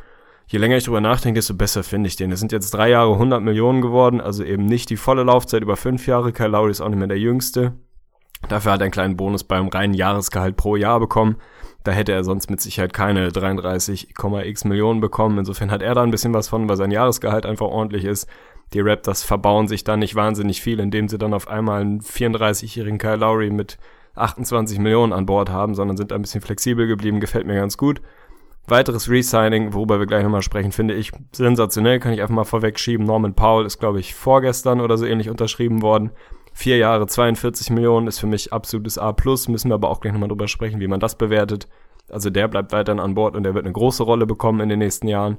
je 0.46 0.58
länger 0.58 0.76
ich 0.76 0.84
drüber 0.84 1.00
nachdenke, 1.00 1.38
desto 1.38 1.54
besser 1.54 1.82
finde 1.82 2.08
ich 2.08 2.16
den. 2.16 2.32
Es 2.32 2.40
sind 2.40 2.52
jetzt 2.52 2.72
drei 2.72 2.90
Jahre 2.90 3.12
100 3.12 3.42
Millionen 3.42 3.80
geworden, 3.80 4.20
also 4.20 4.44
eben 4.44 4.66
nicht 4.66 4.90
die 4.90 4.96
volle 4.96 5.22
Laufzeit 5.22 5.62
über 5.62 5.76
fünf 5.76 6.06
Jahre. 6.06 6.32
Kyle 6.32 6.48
Lowry 6.48 6.70
ist 6.70 6.80
auch 6.80 6.88
nicht 6.88 6.98
mehr 6.98 7.08
der 7.08 7.18
Jüngste. 7.18 7.72
Dafür 8.48 8.72
hat 8.72 8.80
er 8.80 8.84
einen 8.84 8.92
kleinen 8.92 9.16
Bonus 9.16 9.44
beim 9.44 9.68
reinen 9.68 9.94
Jahresgehalt 9.94 10.56
pro 10.56 10.76
Jahr 10.76 11.00
bekommen. 11.00 11.36
Da 11.84 11.92
hätte 11.92 12.12
er 12.12 12.24
sonst 12.24 12.50
mit 12.50 12.60
Sicherheit 12.60 12.92
keine 12.92 13.30
33,x 13.30 14.64
Millionen 14.64 15.00
bekommen. 15.00 15.38
Insofern 15.38 15.70
hat 15.70 15.82
er 15.82 15.94
da 15.94 16.02
ein 16.02 16.10
bisschen 16.10 16.34
was 16.34 16.48
von, 16.48 16.68
weil 16.68 16.76
sein 16.76 16.90
Jahresgehalt 16.90 17.46
einfach 17.46 17.66
ordentlich 17.66 18.04
ist. 18.04 18.28
Die 18.72 18.80
Raptors 18.80 19.22
verbauen 19.22 19.68
sich 19.68 19.84
da 19.84 19.96
nicht 19.96 20.14
wahnsinnig 20.14 20.62
viel, 20.62 20.80
indem 20.80 21.08
sie 21.08 21.18
dann 21.18 21.34
auf 21.34 21.48
einmal 21.48 21.80
einen 21.80 22.00
34-jährigen 22.00 22.98
Kyle 22.98 23.16
Lowry 23.16 23.50
mit 23.50 23.78
28 24.14 24.78
Millionen 24.78 25.12
an 25.12 25.26
Bord 25.26 25.50
haben, 25.50 25.74
sondern 25.74 25.96
sind 25.96 26.12
ein 26.12 26.22
bisschen 26.22 26.40
flexibel 26.40 26.86
geblieben. 26.86 27.20
Gefällt 27.20 27.46
mir 27.46 27.56
ganz 27.56 27.76
gut. 27.76 28.00
Weiteres 28.68 29.10
Resigning, 29.10 29.72
worüber 29.74 29.98
wir 29.98 30.06
gleich 30.06 30.22
nochmal 30.22 30.42
sprechen, 30.42 30.72
finde 30.72 30.94
ich 30.94 31.10
sensationell, 31.32 31.98
kann 31.98 32.12
ich 32.12 32.20
einfach 32.22 32.34
mal 32.34 32.44
vorwegschieben. 32.44 33.04
Norman 33.04 33.34
Powell 33.34 33.66
ist, 33.66 33.80
glaube 33.80 33.98
ich, 33.98 34.14
vorgestern 34.14 34.80
oder 34.80 34.96
so 34.96 35.04
ähnlich 35.04 35.30
unterschrieben 35.30 35.82
worden. 35.82 36.10
Vier 36.54 36.76
Jahre, 36.76 37.06
42 37.06 37.70
Millionen 37.70 38.06
ist 38.06 38.20
für 38.20 38.26
mich 38.26 38.52
absolutes 38.52 38.98
A+, 38.98 39.14
müssen 39.48 39.70
wir 39.70 39.74
aber 39.74 39.88
auch 39.88 40.00
gleich 40.00 40.12
nochmal 40.12 40.28
drüber 40.28 40.48
sprechen, 40.48 40.80
wie 40.80 40.86
man 40.86 41.00
das 41.00 41.16
bewertet. 41.16 41.66
Also 42.10 42.30
der 42.30 42.46
bleibt 42.46 42.72
weiterhin 42.72 43.00
an 43.00 43.14
Bord 43.14 43.36
und 43.36 43.42
der 43.42 43.54
wird 43.54 43.64
eine 43.64 43.72
große 43.72 44.02
Rolle 44.02 44.26
bekommen 44.26 44.60
in 44.60 44.68
den 44.68 44.78
nächsten 44.78 45.08
Jahren. 45.08 45.38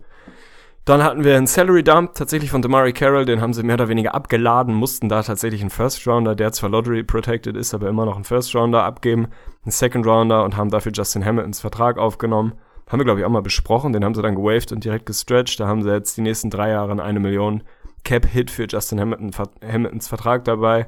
Dann 0.85 1.01
hatten 1.01 1.23
wir 1.23 1.37
einen 1.37 1.47
Salary 1.47 1.81
Dump 1.81 2.15
tatsächlich 2.15 2.51
von 2.51 2.61
Damari 2.61 2.91
Carroll, 2.91 3.23
den 3.23 3.39
haben 3.39 3.53
sie 3.53 3.63
mehr 3.63 3.75
oder 3.75 3.87
weniger 3.87 4.13
abgeladen, 4.13 4.73
mussten 4.73 5.07
da 5.07 5.23
tatsächlich 5.23 5.61
einen 5.61 5.69
First 5.69 6.05
Rounder, 6.05 6.35
der 6.35 6.51
zwar 6.51 6.69
Lottery 6.69 7.03
protected 7.03 7.55
ist, 7.55 7.73
aber 7.73 7.87
immer 7.87 8.05
noch 8.05 8.15
einen 8.15 8.25
First 8.25 8.53
Rounder 8.53 8.83
abgeben, 8.83 9.27
einen 9.63 9.71
Second 9.71 10.05
Rounder 10.05 10.43
und 10.43 10.57
haben 10.57 10.69
dafür 10.69 10.91
Justin 10.91 11.23
Hamiltons 11.23 11.61
Vertrag 11.61 11.97
aufgenommen. 11.97 12.53
Haben 12.87 12.99
wir, 12.99 13.05
glaube 13.05 13.19
ich, 13.19 13.25
auch 13.25 13.29
mal 13.29 13.41
besprochen. 13.41 13.93
Den 13.93 14.03
haben 14.03 14.13
sie 14.13 14.21
dann 14.21 14.35
gewaved 14.35 14.71
und 14.71 14.83
direkt 14.83 15.05
gestretched. 15.05 15.59
Da 15.59 15.67
haben 15.67 15.83
sie 15.83 15.91
jetzt 15.91 16.17
die 16.17 16.21
nächsten 16.21 16.49
drei 16.49 16.69
Jahre 16.69 17.01
eine 17.01 17.19
Million 17.19 17.63
Cap-Hit 18.03 18.51
für 18.51 18.67
Justin 18.67 18.99
Hamilton, 18.99 19.31
Hamiltons 19.65 20.07
Vertrag 20.07 20.43
dabei. 20.43 20.87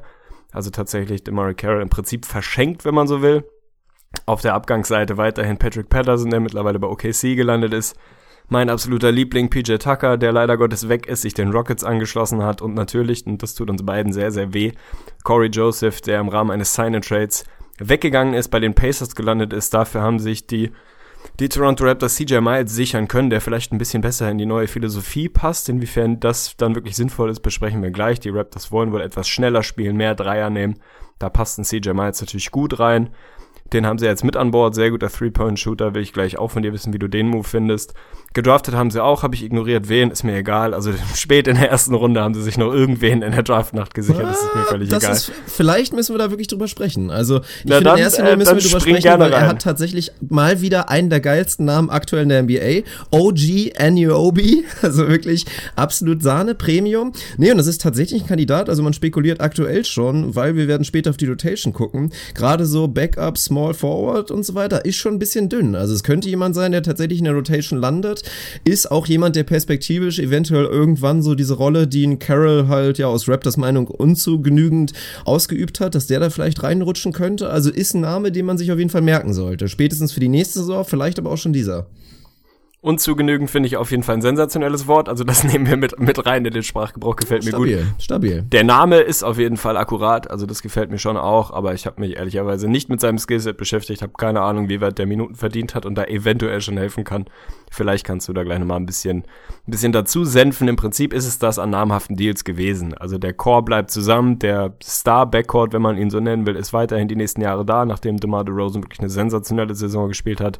Also 0.51 0.69
tatsächlich 0.69 1.23
Demary 1.23 1.55
Carroll 1.55 1.81
im 1.81 1.89
Prinzip 1.89 2.25
verschenkt, 2.25 2.85
wenn 2.85 2.95
man 2.95 3.07
so 3.07 3.21
will. 3.21 3.43
Auf 4.25 4.41
der 4.41 4.53
Abgangsseite 4.53 5.17
weiterhin 5.17 5.57
Patrick 5.57 5.89
Patterson, 5.89 6.29
der 6.29 6.39
mittlerweile 6.39 6.79
bei 6.79 6.87
OKC 6.87 7.35
gelandet 7.35 7.73
ist. 7.73 7.97
Mein 8.47 8.69
absoluter 8.69 9.11
Liebling 9.11 9.49
PJ 9.49 9.75
Tucker, 9.77 10.17
der 10.17 10.31
leider 10.31 10.55
Gottes 10.55 10.87
weg 10.87 11.07
ist, 11.07 11.23
sich 11.23 11.33
den 11.33 11.51
Rockets 11.51 11.83
angeschlossen 11.83 12.43
hat 12.43 12.61
und 12.61 12.75
natürlich, 12.75 13.25
und 13.25 13.41
das 13.41 13.55
tut 13.55 13.71
uns 13.71 13.83
beiden 13.83 14.13
sehr, 14.13 14.31
sehr 14.31 14.53
weh, 14.53 14.73
Corey 15.23 15.49
Joseph, 15.49 16.01
der 16.01 16.19
im 16.19 16.29
Rahmen 16.29 16.51
eines 16.51 16.75
Sign-and-Trades 16.75 17.45
weggegangen 17.79 18.35
ist, 18.35 18.49
bei 18.49 18.59
den 18.59 18.75
Pacers 18.75 19.15
gelandet 19.15 19.51
ist. 19.51 19.73
Dafür 19.73 20.01
haben 20.01 20.19
sich 20.19 20.45
die 20.45 20.71
die 21.39 21.49
Toronto 21.49 21.83
Raptors 21.83 22.15
CJ 22.15 22.39
Miles 22.39 22.73
sichern 22.73 23.07
können, 23.07 23.29
der 23.29 23.41
vielleicht 23.41 23.71
ein 23.71 23.77
bisschen 23.77 24.01
besser 24.01 24.29
in 24.29 24.37
die 24.37 24.45
neue 24.45 24.67
Philosophie 24.67 25.29
passt. 25.29 25.69
Inwiefern 25.69 26.19
das 26.19 26.55
dann 26.57 26.75
wirklich 26.75 26.95
sinnvoll 26.95 27.29
ist, 27.29 27.41
besprechen 27.41 27.83
wir 27.83 27.91
gleich. 27.91 28.19
Die 28.19 28.29
Raptors 28.29 28.71
wollen 28.71 28.91
wohl 28.91 29.01
etwas 29.01 29.27
schneller 29.27 29.63
spielen, 29.63 29.97
mehr 29.97 30.15
Dreier 30.15 30.49
nehmen. 30.49 30.79
Da 31.19 31.29
passt 31.29 31.57
ein 31.59 31.65
CJ 31.65 31.91
Miles 31.91 32.21
natürlich 32.21 32.51
gut 32.51 32.79
rein. 32.79 33.09
Den 33.73 33.85
haben 33.85 33.97
sie 33.97 34.05
jetzt 34.05 34.23
mit 34.23 34.37
an 34.37 34.51
Bord. 34.51 34.75
Sehr 34.75 34.91
guter 34.91 35.09
Three-Point-Shooter. 35.09 35.95
Will 35.95 36.03
ich 36.03 36.13
gleich 36.13 36.37
auch 36.37 36.51
von 36.51 36.61
dir 36.61 36.71
wissen, 36.71 36.93
wie 36.93 36.99
du 36.99 37.07
den 37.07 37.27
Move 37.27 37.43
findest. 37.43 37.93
Gedraftet 38.35 38.75
haben 38.75 38.91
sie 38.91 39.01
auch, 39.01 39.23
habe 39.23 39.33
ich 39.33 39.43
ignoriert. 39.43 39.87
Wen, 39.87 40.11
ist 40.11 40.23
mir 40.23 40.35
egal. 40.35 40.73
Also 40.73 40.91
spät 41.15 41.47
in 41.47 41.55
der 41.55 41.71
ersten 41.71 41.95
Runde 41.95 42.21
haben 42.21 42.33
sie 42.33 42.43
sich 42.43 42.57
noch 42.57 42.71
irgendwen 42.73 43.21
in 43.21 43.31
der 43.31 43.43
Draftnacht 43.43 43.93
gesichert. 43.93 44.25
Das 44.25 44.43
ist 44.43 44.55
mir 44.55 44.63
völlig 44.63 44.89
das 44.89 45.03
egal. 45.03 45.15
Ist, 45.15 45.31
vielleicht 45.47 45.93
müssen 45.93 46.13
wir 46.13 46.19
da 46.19 46.29
wirklich 46.29 46.47
drüber 46.47 46.67
sprechen. 46.67 47.09
Also 47.09 47.37
ich 47.37 47.65
Na 47.65 47.75
finde, 47.77 47.89
dann, 47.89 47.97
in 47.97 48.03
erster 48.03 48.19
äh, 48.19 48.23
Linie 48.23 48.37
müssen 48.37 48.47
dann 48.49 48.57
wir 48.57 48.63
drüber 48.63 48.79
sprechen, 48.81 49.19
weil 49.19 49.31
er 49.31 49.41
rein. 49.41 49.47
hat 49.47 49.61
tatsächlich 49.61 50.11
mal 50.29 50.59
wieder 50.59 50.89
einen 50.89 51.09
der 51.09 51.21
geilsten 51.21 51.65
Namen 51.65 51.89
aktuell 51.89 52.23
in 52.23 52.29
der 52.29 52.43
NBA. 52.43 52.83
OG 53.11 53.79
Anuobi. 53.79 54.65
Also 54.81 55.07
wirklich 55.07 55.45
absolut 55.75 56.21
Sahne, 56.21 56.53
Premium. 56.53 57.13
Nee, 57.37 57.49
und 57.49 57.57
das 57.57 57.65
ist 57.65 57.81
tatsächlich 57.81 58.23
ein 58.23 58.27
Kandidat. 58.27 58.69
Also 58.69 58.83
man 58.83 58.93
spekuliert 58.93 59.41
aktuell 59.41 59.83
schon, 59.83 60.35
weil 60.35 60.55
wir 60.55 60.67
werden 60.67 60.83
später 60.83 61.09
auf 61.09 61.17
die 61.17 61.25
Rotation 61.25 61.73
gucken. 61.73 62.11
Gerade 62.35 62.65
so 62.65 62.87
Backup, 62.87 63.37
Small 63.55 63.73
Forward 63.73 64.31
und 64.31 64.45
so 64.45 64.53
weiter 64.53 64.83
ist 64.83 64.97
schon 64.97 65.13
ein 65.13 65.19
bisschen 65.19 65.47
dünn. 65.47 65.75
Also 65.75 65.93
es 65.93 66.03
könnte 66.03 66.27
jemand 66.27 66.55
sein, 66.55 66.73
der 66.73 66.83
tatsächlich 66.83 67.19
in 67.19 67.23
der 67.23 67.33
Rotation 67.33 67.79
landet. 67.79 68.23
Ist 68.65 68.91
auch 68.91 69.07
jemand, 69.07 69.37
der 69.37 69.45
perspektivisch 69.45 70.19
eventuell 70.19 70.65
irgendwann 70.65 71.21
so 71.21 71.35
diese 71.35 71.53
Rolle, 71.53 71.87
die 71.87 72.05
ein 72.05 72.19
Carroll 72.19 72.67
halt 72.67 72.97
ja 72.97 73.07
aus 73.07 73.29
Raptors 73.29 73.55
Meinung 73.55 73.87
unzugenügend 73.87 74.91
ausgeübt 75.23 75.79
hat, 75.79 75.95
dass 75.95 76.07
der 76.07 76.19
da 76.19 76.29
vielleicht 76.29 76.63
reinrutschen 76.63 77.13
könnte. 77.13 77.49
Also 77.49 77.71
ist 77.71 77.93
ein 77.93 78.01
Name, 78.01 78.33
den 78.33 78.45
man 78.45 78.57
sich 78.57 78.73
auf 78.73 78.77
jeden 78.77 78.89
Fall 78.89 79.01
merken 79.01 79.33
sollte. 79.33 79.69
Spätestens 79.69 80.11
für 80.11 80.19
die 80.19 80.27
nächste 80.27 80.59
Saison, 80.59 80.83
vielleicht 80.83 81.17
aber 81.17 81.31
auch 81.31 81.37
schon 81.37 81.53
dieser. 81.53 81.85
Unzugenügend 82.85 83.49
finde 83.49 83.65
ich 83.65 83.77
auf 83.77 83.89
jeden 83.89 84.03
Fall 84.03 84.17
ein 84.17 84.21
sensationelles 84.21 84.85
Wort. 84.85 85.09
Also 85.09 85.23
das 85.23 85.43
nehmen 85.51 85.65
wir 85.65 85.75
mit, 85.75 85.99
mit 85.99 86.23
rein 86.23 86.45
in 86.45 86.53
den 86.53 86.61
Sprachgebrauch. 86.61 87.15
Gefällt 87.15 87.43
mir 87.43 87.51
gut. 87.51 87.67
Stabil, 87.67 87.87
stabil. 87.97 88.41
Der 88.43 88.63
Name 88.63 88.99
ist 88.99 89.23
auf 89.23 89.39
jeden 89.39 89.57
Fall 89.57 89.75
akkurat, 89.75 90.29
also 90.29 90.45
das 90.45 90.61
gefällt 90.61 90.91
mir 90.91 90.99
schon 90.99 91.17
auch, 91.17 91.49
aber 91.49 91.73
ich 91.73 91.87
habe 91.87 91.99
mich 91.99 92.17
ehrlicherweise 92.17 92.69
nicht 92.69 92.87
mit 92.89 93.01
seinem 93.01 93.17
Skillset 93.17 93.57
beschäftigt, 93.57 94.03
habe 94.03 94.13
keine 94.15 94.41
Ahnung, 94.41 94.69
wie 94.69 94.81
weit 94.81 94.99
der 94.99 95.07
Minuten 95.07 95.33
verdient 95.33 95.73
hat 95.73 95.87
und 95.87 95.95
da 95.95 96.03
eventuell 96.03 96.61
schon 96.61 96.77
helfen 96.77 97.03
kann. 97.03 97.25
Vielleicht 97.71 98.05
kannst 98.05 98.29
du 98.29 98.33
da 98.33 98.43
gleich 98.43 98.59
nochmal 98.59 98.77
ein 98.77 98.85
bisschen, 98.85 99.23
ein 99.67 99.71
bisschen 99.71 99.91
dazu 99.91 100.23
senfen. 100.23 100.67
Im 100.67 100.75
Prinzip 100.75 101.11
ist 101.11 101.25
es 101.25 101.39
das 101.39 101.57
an 101.57 101.71
namhaften 101.71 102.15
Deals 102.15 102.43
gewesen. 102.43 102.93
Also 102.93 103.17
der 103.17 103.33
Core 103.33 103.63
bleibt 103.63 103.89
zusammen, 103.89 104.37
der 104.37 104.75
Star-Backcourt, 104.83 105.73
wenn 105.73 105.81
man 105.81 105.97
ihn 105.97 106.11
so 106.11 106.19
nennen 106.19 106.45
will, 106.45 106.55
ist 106.55 106.71
weiterhin 106.71 107.07
die 107.07 107.15
nächsten 107.15 107.41
Jahre 107.41 107.65
da, 107.65 107.83
nachdem 107.83 108.17
DeMar 108.17 108.43
DeRozan 108.43 108.83
wirklich 108.83 108.99
eine 108.99 109.09
sensationelle 109.09 109.73
Saison 109.73 110.07
gespielt 110.07 110.39
hat. 110.39 110.59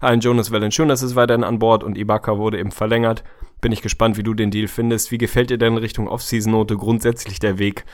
Ein 0.00 0.20
Jonas 0.20 0.52
Valanciunas 0.52 1.02
ist 1.02 1.16
weiterhin 1.16 1.42
an 1.42 1.58
Bord 1.58 1.82
und 1.82 1.98
Ibaka 1.98 2.38
wurde 2.38 2.58
eben 2.58 2.70
verlängert. 2.70 3.24
Bin 3.60 3.72
ich 3.72 3.82
gespannt, 3.82 4.16
wie 4.16 4.22
du 4.22 4.32
den 4.34 4.52
Deal 4.52 4.68
findest. 4.68 5.10
Wie 5.10 5.18
gefällt 5.18 5.50
dir 5.50 5.58
denn 5.58 5.76
Richtung 5.76 6.06
Off-Season-Note 6.06 6.76
grundsätzlich 6.76 7.40
der 7.40 7.58
Weg 7.58 7.84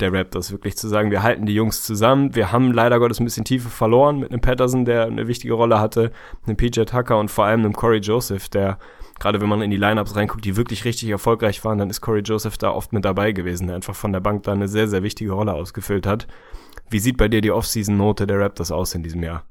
der 0.00 0.12
Raptors? 0.12 0.50
Wirklich 0.50 0.76
zu 0.76 0.88
sagen, 0.88 1.12
wir 1.12 1.22
halten 1.22 1.46
die 1.46 1.54
Jungs 1.54 1.84
zusammen. 1.84 2.34
Wir 2.34 2.50
haben 2.50 2.72
leider 2.72 2.98
Gottes 2.98 3.20
ein 3.20 3.24
bisschen 3.24 3.44
Tiefe 3.44 3.68
verloren 3.68 4.18
mit 4.18 4.32
einem 4.32 4.40
Patterson, 4.40 4.84
der 4.84 5.04
eine 5.04 5.28
wichtige 5.28 5.54
Rolle 5.54 5.78
hatte, 5.78 6.10
einem 6.44 6.56
PJ 6.56 6.82
Tucker 6.82 7.18
und 7.20 7.30
vor 7.30 7.44
allem 7.44 7.60
einem 7.60 7.74
Corey 7.74 8.00
Joseph, 8.00 8.48
der 8.48 8.78
gerade 9.20 9.40
wenn 9.40 9.48
man 9.48 9.62
in 9.62 9.70
die 9.70 9.76
Lineups 9.76 10.16
reinguckt, 10.16 10.44
die 10.44 10.56
wirklich 10.56 10.84
richtig 10.84 11.08
erfolgreich 11.10 11.64
waren, 11.64 11.78
dann 11.78 11.90
ist 11.90 12.00
Corey 12.00 12.22
Joseph 12.22 12.58
da 12.58 12.72
oft 12.72 12.92
mit 12.92 13.04
dabei 13.04 13.30
gewesen, 13.30 13.68
der 13.68 13.76
einfach 13.76 13.94
von 13.94 14.12
der 14.12 14.18
Bank 14.18 14.42
da 14.42 14.52
eine 14.52 14.66
sehr, 14.66 14.88
sehr 14.88 15.04
wichtige 15.04 15.30
Rolle 15.30 15.54
ausgefüllt 15.54 16.08
hat. 16.08 16.26
Wie 16.90 16.98
sieht 16.98 17.18
bei 17.18 17.28
dir 17.28 17.40
die 17.40 17.52
Off-Season-Note 17.52 18.26
der 18.26 18.40
Raptors 18.40 18.72
aus 18.72 18.96
in 18.96 19.04
diesem 19.04 19.22
Jahr? 19.22 19.44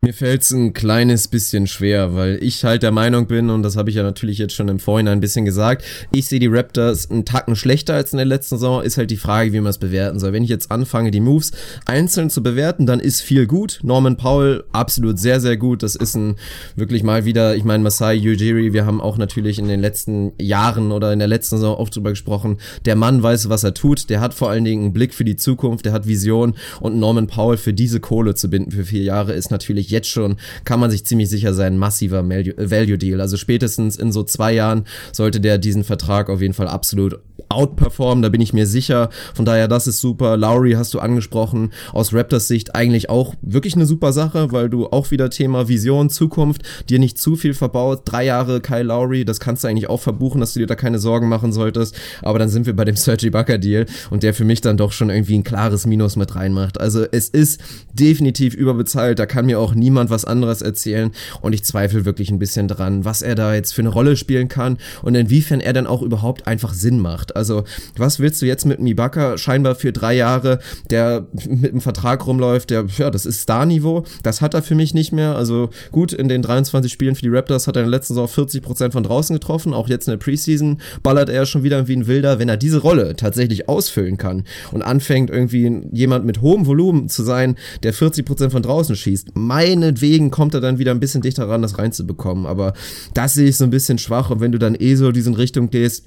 Mir 0.00 0.14
fällt's 0.14 0.52
ein 0.52 0.74
kleines 0.74 1.26
bisschen 1.26 1.66
schwer, 1.66 2.14
weil 2.14 2.38
ich 2.40 2.62
halt 2.62 2.84
der 2.84 2.92
Meinung 2.92 3.26
bin, 3.26 3.50
und 3.50 3.64
das 3.64 3.76
habe 3.76 3.90
ich 3.90 3.96
ja 3.96 4.04
natürlich 4.04 4.38
jetzt 4.38 4.54
schon 4.54 4.68
im 4.68 4.78
Vorhinein 4.78 5.18
ein 5.18 5.20
bisschen 5.20 5.44
gesagt, 5.44 5.84
ich 6.12 6.28
sehe 6.28 6.38
die 6.38 6.46
Raptors 6.46 7.10
einen 7.10 7.24
Tacken 7.24 7.56
schlechter 7.56 7.94
als 7.94 8.12
in 8.12 8.18
der 8.18 8.24
letzten 8.24 8.54
Saison, 8.54 8.80
ist 8.80 8.96
halt 8.96 9.10
die 9.10 9.16
Frage, 9.16 9.52
wie 9.52 9.60
man 9.60 9.70
es 9.70 9.78
bewerten 9.78 10.20
soll. 10.20 10.32
Wenn 10.32 10.44
ich 10.44 10.50
jetzt 10.50 10.70
anfange, 10.70 11.10
die 11.10 11.18
Moves 11.18 11.50
einzeln 11.84 12.30
zu 12.30 12.44
bewerten, 12.44 12.86
dann 12.86 13.00
ist 13.00 13.22
viel 13.22 13.48
gut. 13.48 13.80
Norman 13.82 14.16
Powell, 14.16 14.62
absolut 14.70 15.18
sehr, 15.18 15.40
sehr 15.40 15.56
gut. 15.56 15.82
Das 15.82 15.96
ist 15.96 16.14
ein 16.14 16.36
wirklich 16.76 17.02
mal 17.02 17.24
wieder, 17.24 17.56
ich 17.56 17.64
meine, 17.64 17.82
Masai 17.82 18.18
Ujiri, 18.18 18.72
wir 18.72 18.86
haben 18.86 19.00
auch 19.00 19.18
natürlich 19.18 19.58
in 19.58 19.66
den 19.66 19.80
letzten 19.80 20.30
Jahren 20.40 20.92
oder 20.92 21.12
in 21.12 21.18
der 21.18 21.26
letzten 21.26 21.56
Saison 21.56 21.76
auch 21.76 21.88
drüber 21.88 22.10
gesprochen, 22.10 22.58
der 22.84 22.94
Mann 22.94 23.20
weiß, 23.20 23.48
was 23.48 23.64
er 23.64 23.74
tut, 23.74 24.10
der 24.10 24.20
hat 24.20 24.32
vor 24.32 24.48
allen 24.48 24.64
Dingen 24.64 24.84
einen 24.84 24.92
Blick 24.92 25.12
für 25.12 25.24
die 25.24 25.34
Zukunft, 25.34 25.86
der 25.86 25.92
hat 25.92 26.06
Vision 26.06 26.54
und 26.78 26.96
Norman 27.00 27.26
Powell 27.26 27.56
für 27.56 27.74
diese 27.74 27.98
Kohle 27.98 28.36
zu 28.36 28.48
binden 28.48 28.70
für 28.70 28.84
vier 28.84 29.02
Jahre 29.02 29.32
ist 29.32 29.50
natürlich 29.50 29.87
jetzt 29.90 30.08
schon, 30.08 30.36
kann 30.64 30.80
man 30.80 30.90
sich 30.90 31.04
ziemlich 31.04 31.28
sicher 31.28 31.54
sein, 31.54 31.76
massiver 31.76 32.28
Value 32.28 32.98
Deal. 32.98 33.20
Also 33.20 33.36
spätestens 33.36 33.96
in 33.96 34.12
so 34.12 34.22
zwei 34.22 34.52
Jahren 34.52 34.84
sollte 35.12 35.40
der 35.40 35.58
diesen 35.58 35.84
Vertrag 35.84 36.28
auf 36.28 36.40
jeden 36.40 36.54
Fall 36.54 36.68
absolut 36.68 37.18
outperformen, 37.48 38.22
da 38.22 38.28
bin 38.28 38.40
ich 38.40 38.52
mir 38.52 38.66
sicher. 38.66 39.10
Von 39.34 39.44
daher, 39.44 39.68
das 39.68 39.86
ist 39.86 40.00
super. 40.00 40.36
Lowry 40.36 40.72
hast 40.72 40.92
du 40.94 40.98
angesprochen. 40.98 41.70
Aus 41.92 42.12
Raptors 42.12 42.48
Sicht 42.48 42.74
eigentlich 42.74 43.08
auch 43.08 43.34
wirklich 43.42 43.74
eine 43.74 43.86
super 43.86 44.12
Sache, 44.12 44.52
weil 44.52 44.68
du 44.68 44.88
auch 44.88 45.10
wieder 45.10 45.30
Thema 45.30 45.68
Vision, 45.68 46.10
Zukunft, 46.10 46.62
dir 46.88 46.98
nicht 46.98 47.18
zu 47.18 47.36
viel 47.36 47.54
verbaut. 47.54 48.02
Drei 48.04 48.24
Jahre 48.24 48.60
Kyle 48.60 48.82
Lowry, 48.82 49.24
das 49.24 49.40
kannst 49.40 49.64
du 49.64 49.68
eigentlich 49.68 49.88
auch 49.88 50.00
verbuchen, 50.00 50.40
dass 50.40 50.52
du 50.52 50.60
dir 50.60 50.66
da 50.66 50.74
keine 50.74 50.98
Sorgen 50.98 51.28
machen 51.28 51.52
solltest. 51.52 51.94
Aber 52.22 52.38
dann 52.38 52.48
sind 52.48 52.66
wir 52.66 52.76
bei 52.76 52.84
dem 52.84 52.96
Sergi 53.08 53.30
Bucker 53.30 53.58
Deal 53.58 53.86
und 54.10 54.22
der 54.22 54.34
für 54.34 54.44
mich 54.44 54.60
dann 54.60 54.76
doch 54.76 54.92
schon 54.92 55.10
irgendwie 55.10 55.38
ein 55.38 55.44
klares 55.44 55.86
Minus 55.86 56.16
mit 56.16 56.34
reinmacht. 56.34 56.80
Also 56.80 57.04
es 57.10 57.28
ist 57.28 57.60
definitiv 57.94 58.54
überbezahlt, 58.54 59.18
da 59.18 59.26
kann 59.26 59.46
mir 59.46 59.58
auch 59.58 59.74
niemand 59.78 60.10
was 60.10 60.24
anderes 60.24 60.62
erzählen 60.62 61.12
und 61.40 61.52
ich 61.52 61.64
zweifle 61.64 62.04
wirklich 62.04 62.30
ein 62.30 62.38
bisschen 62.38 62.68
dran, 62.68 63.04
was 63.04 63.22
er 63.22 63.34
da 63.34 63.54
jetzt 63.54 63.72
für 63.72 63.82
eine 63.82 63.90
Rolle 63.90 64.16
spielen 64.16 64.48
kann 64.48 64.78
und 65.02 65.14
inwiefern 65.14 65.60
er 65.60 65.72
dann 65.72 65.86
auch 65.86 66.02
überhaupt 66.02 66.46
einfach 66.46 66.74
Sinn 66.74 67.00
macht. 67.00 67.36
Also 67.36 67.64
was 67.96 68.20
willst 68.20 68.42
du 68.42 68.46
jetzt 68.46 68.64
mit 68.64 68.80
Mibaka 68.80 69.38
scheinbar 69.38 69.74
für 69.74 69.92
drei 69.92 70.14
Jahre, 70.14 70.58
der 70.90 71.26
mit 71.48 71.72
einem 71.72 71.80
Vertrag 71.80 72.26
rumläuft, 72.26 72.70
der, 72.70 72.86
ja, 72.96 73.10
das 73.10 73.26
ist 73.26 73.42
Star-Niveau, 73.42 74.04
das 74.22 74.40
hat 74.40 74.54
er 74.54 74.62
für 74.62 74.74
mich 74.74 74.94
nicht 74.94 75.12
mehr. 75.12 75.36
Also 75.36 75.70
gut, 75.92 76.12
in 76.12 76.28
den 76.28 76.42
23 76.42 76.92
Spielen 76.92 77.14
für 77.14 77.22
die 77.22 77.28
Raptors 77.28 77.66
hat 77.66 77.76
er 77.76 77.84
in 77.84 77.90
der 77.90 77.98
letzten 77.98 78.14
Saison 78.14 78.26
40% 78.26 78.92
von 78.92 79.02
draußen 79.02 79.34
getroffen, 79.34 79.74
auch 79.74 79.88
jetzt 79.88 80.08
in 80.08 80.12
der 80.12 80.18
Preseason 80.18 80.80
ballert 81.02 81.28
er 81.28 81.46
schon 81.46 81.62
wieder 81.62 81.88
wie 81.88 81.96
ein 81.96 82.06
Wilder, 82.06 82.38
wenn 82.38 82.48
er 82.48 82.56
diese 82.56 82.78
Rolle 82.78 83.16
tatsächlich 83.16 83.68
ausfüllen 83.68 84.16
kann 84.16 84.44
und 84.72 84.82
anfängt 84.82 85.30
irgendwie 85.30 85.82
jemand 85.92 86.24
mit 86.24 86.40
hohem 86.40 86.66
Volumen 86.66 87.08
zu 87.08 87.22
sein, 87.22 87.56
der 87.82 87.94
40% 87.94 88.50
von 88.50 88.62
draußen 88.62 88.96
schießt. 88.96 89.36
Meinetwegen 89.68 90.30
kommt 90.30 90.54
er 90.54 90.60
dann 90.60 90.78
wieder 90.78 90.92
ein 90.92 91.00
bisschen 91.00 91.20
dichter 91.20 91.46
ran, 91.46 91.60
das 91.60 91.76
reinzubekommen, 91.76 92.46
aber 92.46 92.72
das 93.12 93.34
sehe 93.34 93.48
ich 93.48 93.58
so 93.58 93.64
ein 93.64 93.70
bisschen 93.70 93.98
schwach 93.98 94.30
und 94.30 94.40
wenn 94.40 94.52
du 94.52 94.58
dann 94.58 94.74
eh 94.74 94.94
so 94.94 95.12
diesen 95.12 95.34
Richtung 95.34 95.68
gehst, 95.68 96.04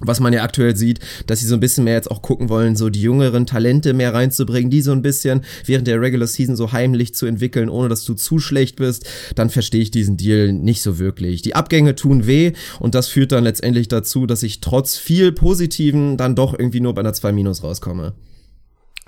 was 0.00 0.18
man 0.18 0.32
ja 0.32 0.42
aktuell 0.42 0.76
sieht, 0.76 0.98
dass 1.28 1.38
sie 1.38 1.46
so 1.46 1.54
ein 1.54 1.60
bisschen 1.60 1.84
mehr 1.84 1.94
jetzt 1.94 2.10
auch 2.10 2.20
gucken 2.20 2.48
wollen, 2.48 2.74
so 2.74 2.90
die 2.90 3.00
jüngeren 3.00 3.46
Talente 3.46 3.94
mehr 3.94 4.12
reinzubringen, 4.12 4.70
die 4.70 4.82
so 4.82 4.90
ein 4.90 5.02
bisschen 5.02 5.42
während 5.64 5.86
der 5.86 6.00
Regular 6.00 6.26
Season 6.26 6.56
so 6.56 6.72
heimlich 6.72 7.14
zu 7.14 7.26
entwickeln, 7.26 7.68
ohne 7.68 7.88
dass 7.88 8.04
du 8.04 8.14
zu 8.14 8.40
schlecht 8.40 8.76
bist, 8.76 9.06
dann 9.36 9.50
verstehe 9.50 9.82
ich 9.82 9.92
diesen 9.92 10.16
Deal 10.16 10.52
nicht 10.52 10.82
so 10.82 10.98
wirklich. 10.98 11.42
Die 11.42 11.54
Abgänge 11.54 11.94
tun 11.94 12.26
weh 12.26 12.54
und 12.80 12.96
das 12.96 13.06
führt 13.06 13.30
dann 13.30 13.44
letztendlich 13.44 13.86
dazu, 13.86 14.26
dass 14.26 14.42
ich 14.42 14.60
trotz 14.60 14.96
viel 14.96 15.30
Positiven 15.30 16.16
dann 16.16 16.34
doch 16.34 16.58
irgendwie 16.58 16.80
nur 16.80 16.94
bei 16.94 17.00
einer 17.00 17.14
2 17.14 17.32
Minus 17.32 17.62
rauskomme. 17.62 18.14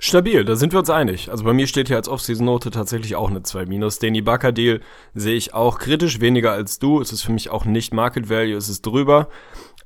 Stabil, 0.01 0.45
da 0.45 0.55
sind 0.55 0.71
wir 0.71 0.79
uns 0.79 0.89
einig. 0.89 1.29
Also 1.29 1.43
bei 1.43 1.51
mir 1.51 1.67
steht 1.67 1.89
hier 1.89 1.97
als 1.97 2.07
Off-Season-Note 2.07 2.71
tatsächlich 2.71 3.17
auch 3.17 3.29
eine 3.29 3.43
2 3.43 3.65
minus. 3.65 3.99
Den 3.99 4.15
Ibaka-Deal 4.15 4.79
sehe 5.13 5.35
ich 5.35 5.53
auch 5.53 5.77
kritisch, 5.77 6.21
weniger 6.21 6.53
als 6.53 6.79
du. 6.79 7.01
Es 7.01 7.11
ist 7.11 7.23
für 7.23 7.33
mich 7.33 7.49
auch 7.49 7.65
nicht 7.65 7.93
Market 7.93 8.29
Value, 8.29 8.55
es 8.55 8.69
ist 8.69 8.85
drüber. 8.85 9.27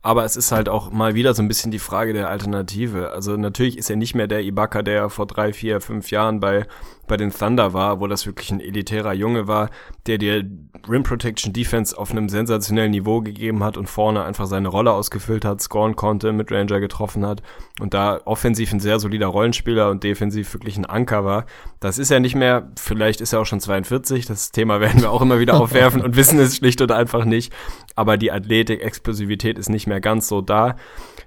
Aber 0.03 0.23
es 0.23 0.35
ist 0.35 0.51
halt 0.51 0.69
auch 0.69 0.91
mal 0.91 1.15
wieder 1.15 1.33
so 1.33 1.41
ein 1.41 1.47
bisschen 1.47 1.71
die 1.71 1.79
Frage 1.79 2.13
der 2.13 2.29
Alternative. 2.29 3.09
Also 3.09 3.37
natürlich 3.37 3.75
ist 3.75 3.89
er 3.89 3.95
nicht 3.95 4.13
mehr 4.13 4.27
der 4.27 4.43
Ibaka, 4.43 4.83
der 4.83 5.09
vor 5.09 5.25
drei, 5.25 5.51
vier, 5.51 5.81
fünf 5.81 6.11
Jahren 6.11 6.39
bei, 6.39 6.67
bei 7.07 7.17
den 7.17 7.31
Thunder 7.31 7.73
war, 7.73 7.99
wo 7.99 8.07
das 8.07 8.25
wirklich 8.25 8.51
ein 8.51 8.59
elitärer 8.59 9.13
Junge 9.13 9.47
war, 9.47 9.69
der 10.07 10.17
dir 10.17 10.43
Rim 10.89 11.03
Protection 11.03 11.53
Defense 11.53 11.97
auf 11.97 12.11
einem 12.11 12.29
sensationellen 12.29 12.91
Niveau 12.91 13.21
gegeben 13.21 13.63
hat 13.63 13.77
und 13.77 13.89
vorne 13.89 14.23
einfach 14.23 14.45
seine 14.47 14.67
Rolle 14.67 14.91
ausgefüllt 14.91 15.45
hat, 15.45 15.61
scoren 15.61 15.95
konnte, 15.95 16.31
mit 16.33 16.51
Ranger 16.51 16.79
getroffen 16.79 17.25
hat 17.25 17.41
und 17.79 17.93
da 17.93 18.21
offensiv 18.25 18.71
ein 18.73 18.79
sehr 18.79 18.99
solider 18.99 19.27
Rollenspieler 19.27 19.89
und 19.89 20.03
defensiv 20.03 20.53
wirklich 20.53 20.77
ein 20.77 20.85
Anker 20.85 21.25
war. 21.25 21.45
Das 21.79 21.97
ist 21.97 22.11
er 22.11 22.19
nicht 22.19 22.35
mehr. 22.35 22.71
Vielleicht 22.77 23.21
ist 23.21 23.33
er 23.33 23.41
auch 23.41 23.45
schon 23.45 23.59
42. 23.59 24.25
Das 24.25 24.51
Thema 24.51 24.79
werden 24.79 25.01
wir 25.01 25.11
auch 25.11 25.21
immer 25.21 25.39
wieder 25.39 25.59
aufwerfen 25.59 26.01
und 26.01 26.15
wissen 26.15 26.39
es 26.39 26.57
schlicht 26.57 26.81
und 26.81 26.91
einfach 26.91 27.25
nicht. 27.25 27.53
Aber 27.95 28.17
die 28.17 28.31
Athletik, 28.31 28.81
Explosivität 28.81 29.57
ist 29.57 29.69
nicht 29.69 29.87
mehr 29.87 30.01
ganz 30.01 30.27
so 30.27 30.41
da. 30.41 30.75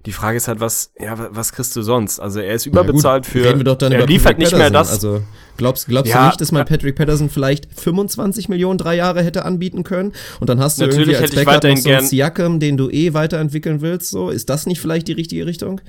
Die 0.07 0.13
Frage 0.13 0.37
ist 0.37 0.49
halt, 0.49 0.61
was, 0.61 0.93
ja, 0.99 1.15
was 1.31 1.53
kriegst 1.53 1.75
du 1.77 1.83
sonst? 1.83 2.21
Also 2.21 2.41
er 2.41 2.55
ist 2.55 2.67
überbezahlt 2.67 3.27
ja, 3.27 3.33
für, 3.33 3.45
Reden 3.45 3.59
wir 3.59 3.65
doch 3.65 3.77
dann 3.77 3.93
er 3.93 4.07
liefert 4.07 4.39
nicht 4.39 4.57
mehr 4.57 4.71
das. 4.71 4.91
Also 4.91 5.23
glaubst, 5.67 5.89
glaubst 5.89 6.13
Ja, 6.13 6.23
du 6.23 6.27
nicht, 6.29 6.41
dass 6.41 6.53
man 6.53 6.65
Patrick 6.65 6.97
Patterson 6.97 7.31
vielleicht 7.31 7.69
25 7.79 8.49
Millionen 8.49 8.79
drei 8.79 8.97
Jahre 8.97 9.23
hätte 9.23 9.45
anbieten 9.45 9.83
können? 9.83 10.13
Und 10.41 10.49
dann 10.49 10.61
hast 10.61 10.79
du 10.79 10.87
Natürlich 10.87 11.09
irgendwie 11.09 11.17
als 11.17 11.31
hätte 11.33 11.41
ich 11.41 11.47
Backup 11.47 11.65
noch 11.65 11.77
so 11.77 11.89
einen 11.91 12.07
Siakam, 12.07 12.61
den 12.61 12.77
du 12.77 12.91
eh 12.91 13.15
weiterentwickeln 13.15 13.81
willst. 13.81 14.11
So, 14.11 14.31
ist 14.31 14.49
das 14.49 14.67
nicht 14.67 14.81
vielleicht 14.81 15.09
die 15.09 15.13
richtige 15.13 15.47
Richtung? 15.47 15.81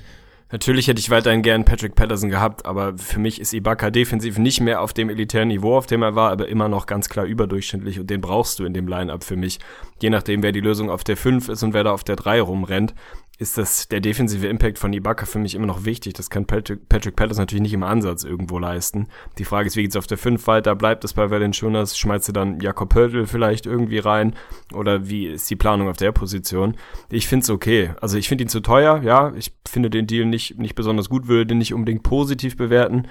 Natürlich 0.50 0.88
hätte 0.88 1.02
ich 1.02 1.10
weiterhin 1.10 1.42
gern 1.42 1.66
Patrick 1.66 1.96
Patterson 1.96 2.30
gehabt, 2.30 2.66
aber 2.66 2.98
für 2.98 3.20
mich 3.20 3.42
ist 3.42 3.52
Ibaka 3.52 3.92
defensiv 3.92 4.38
nicht 4.38 4.62
mehr 4.62 4.82
auf 4.82 4.94
dem 4.94 5.10
elitären 5.10 5.50
Niveau, 5.50 5.76
auf 5.76 5.88
dem 5.88 6.02
er 6.02 6.16
war, 6.16 6.32
aber 6.32 6.48
immer 6.48 6.70
noch 6.70 6.86
ganz 6.86 7.10
klar 7.10 7.26
überdurchschnittlich 7.26 8.00
und 8.00 8.10
den 8.10 8.22
brauchst 8.22 8.60
du 8.60 8.64
in 8.64 8.74
dem 8.74 8.88
Line-Up 8.88 9.26
für 9.26 9.36
mich. 9.36 9.60
Je 10.02 10.10
nachdem, 10.10 10.44
wer 10.44 10.54
die 10.54 10.62
Lösung 10.62 10.90
auf 10.90 11.04
der 11.04 11.18
5 11.18 11.50
ist 11.50 11.64
und 11.64 11.74
wer 11.74 11.84
da 11.84 11.92
auf 11.92 12.06
der 12.06 12.16
3 12.16 12.40
rumrennt. 12.40 12.94
Ist 13.40 13.58
das 13.58 13.88
der 13.88 14.00
defensive 14.00 14.48
Impact 14.48 14.80
von 14.80 14.94
Ibaka 14.94 15.26
für 15.26 15.38
mich 15.38 15.54
immer 15.54 15.68
noch 15.68 15.86
wichtig. 15.86 16.14
Das 16.14 16.30
kann 16.30 16.46
Patrick, 16.46 16.90
Patrick 16.90 17.16
Pettis 17.16 17.38
natürlich 17.38 17.62
nicht 17.62 17.74
im 17.74 17.84
Ansatz 17.84 18.24
irgendwo 18.24 18.58
leisten. 18.58 19.08
Die 19.38 19.46
Frage 19.46 19.68
ist, 19.68 19.76
wie 19.76 19.84
geht's 19.84 19.96
auf 19.96 20.08
der 20.08 20.18
5 20.18 20.46
weiter? 20.48 20.76
Bleibt 20.76 21.04
es 21.04 21.14
bei 21.14 21.30
Valanciunas? 21.30 21.98
Schmeißt 21.98 22.30
du 22.30 22.32
dann 22.32 22.60
Jakob 22.60 22.90
Pöltl 22.90 23.28
vielleicht 23.28 23.68
irgendwie 23.68 24.00
rein? 24.00 24.34
Oder 24.74 25.08
wie 25.08 25.28
ist 25.28 25.50
die 25.50 25.56
Planung 25.56 25.88
auf 25.88 25.98
der 25.98 26.12
Position? 26.12 26.76
Ich 27.12 27.28
find's 27.28 27.50
okay. 27.50 27.92
Also 28.02 28.18
ich 28.18 28.28
finde 28.28 28.46
ihn 28.46 28.50
zu 28.50 28.60
teuer, 28.60 29.02
ja. 29.04 29.32
Ich 29.36 29.54
finde 29.68 29.92
den 29.92 30.08
Deal 30.08 30.26
nicht, 30.26 30.58
nicht 30.58 30.74
besonders 30.74 31.08
gut, 31.08 31.28
würde 31.28 31.46
den 31.46 31.60
nicht 31.60 31.76
unbedingt 31.76 32.02
positiv 32.02 32.58
bewerten 32.58 33.08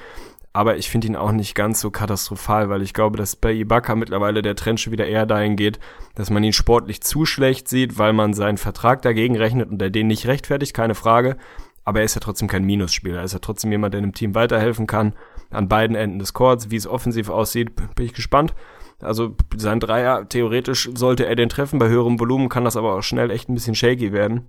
aber 0.57 0.79
ich 0.79 0.89
finde 0.89 1.09
ihn 1.09 1.17
auch 1.17 1.33
nicht 1.33 1.55
ganz 1.55 1.83
so 1.83 1.91
katastrophal, 1.91 2.71
weil 2.71 2.81
ich 2.81 2.95
glaube, 2.95 3.19
dass 3.19 3.37
bei 3.37 3.53
Ibaka 3.53 3.95
mittlerweile 3.95 4.41
der 4.41 4.57
Trend 4.57 4.81
schon 4.81 4.91
wieder 4.91 5.07
eher 5.07 5.27
dahin 5.27 5.55
geht, 5.55 5.79
dass 6.15 6.31
man 6.31 6.43
ihn 6.43 6.55
sportlich 6.55 7.03
zu 7.03 7.27
schlecht 7.27 7.69
sieht, 7.69 7.99
weil 7.99 8.15
man 8.15 8.33
seinen 8.33 8.57
Vertrag 8.57 9.03
dagegen 9.03 9.37
rechnet 9.37 9.71
und 9.71 9.79
der 9.79 9.91
den 9.91 10.07
nicht 10.07 10.27
rechtfertigt, 10.27 10.73
keine 10.73 10.95
Frage. 10.95 11.37
Aber 11.85 11.99
er 11.99 12.07
ist 12.07 12.15
ja 12.15 12.23
trotzdem 12.23 12.49
kein 12.49 12.65
Minusspieler. 12.65 13.19
Er 13.19 13.25
ist 13.25 13.35
ja 13.35 13.39
trotzdem 13.39 13.71
jemand, 13.71 13.93
der 13.93 14.01
dem 14.01 14.15
Team 14.15 14.35
weiterhelfen 14.35 14.87
kann. 14.87 15.13
An 15.51 15.69
beiden 15.69 15.95
Enden 15.95 16.19
des 16.19 16.33
Courts. 16.33 16.71
Wie 16.71 16.77
es 16.77 16.87
offensiv 16.87 17.29
aussieht, 17.29 17.77
bin 17.95 18.07
ich 18.07 18.15
gespannt. 18.15 18.55
Also 18.99 19.37
sein 19.55 19.79
Dreier, 19.79 20.27
theoretisch 20.27 20.89
sollte 20.95 21.27
er 21.27 21.37
den 21.37 21.51
treffen. 21.51 21.79
Bei 21.79 21.89
höherem 21.89 22.19
Volumen 22.19 22.49
kann 22.49 22.65
das 22.65 22.79
aber 22.79 22.95
auch 22.95 23.03
schnell 23.03 23.31
echt 23.31 23.51
ein 23.51 23.55
bisschen 23.55 23.75
shaky 23.75 24.11
werden. 24.11 24.47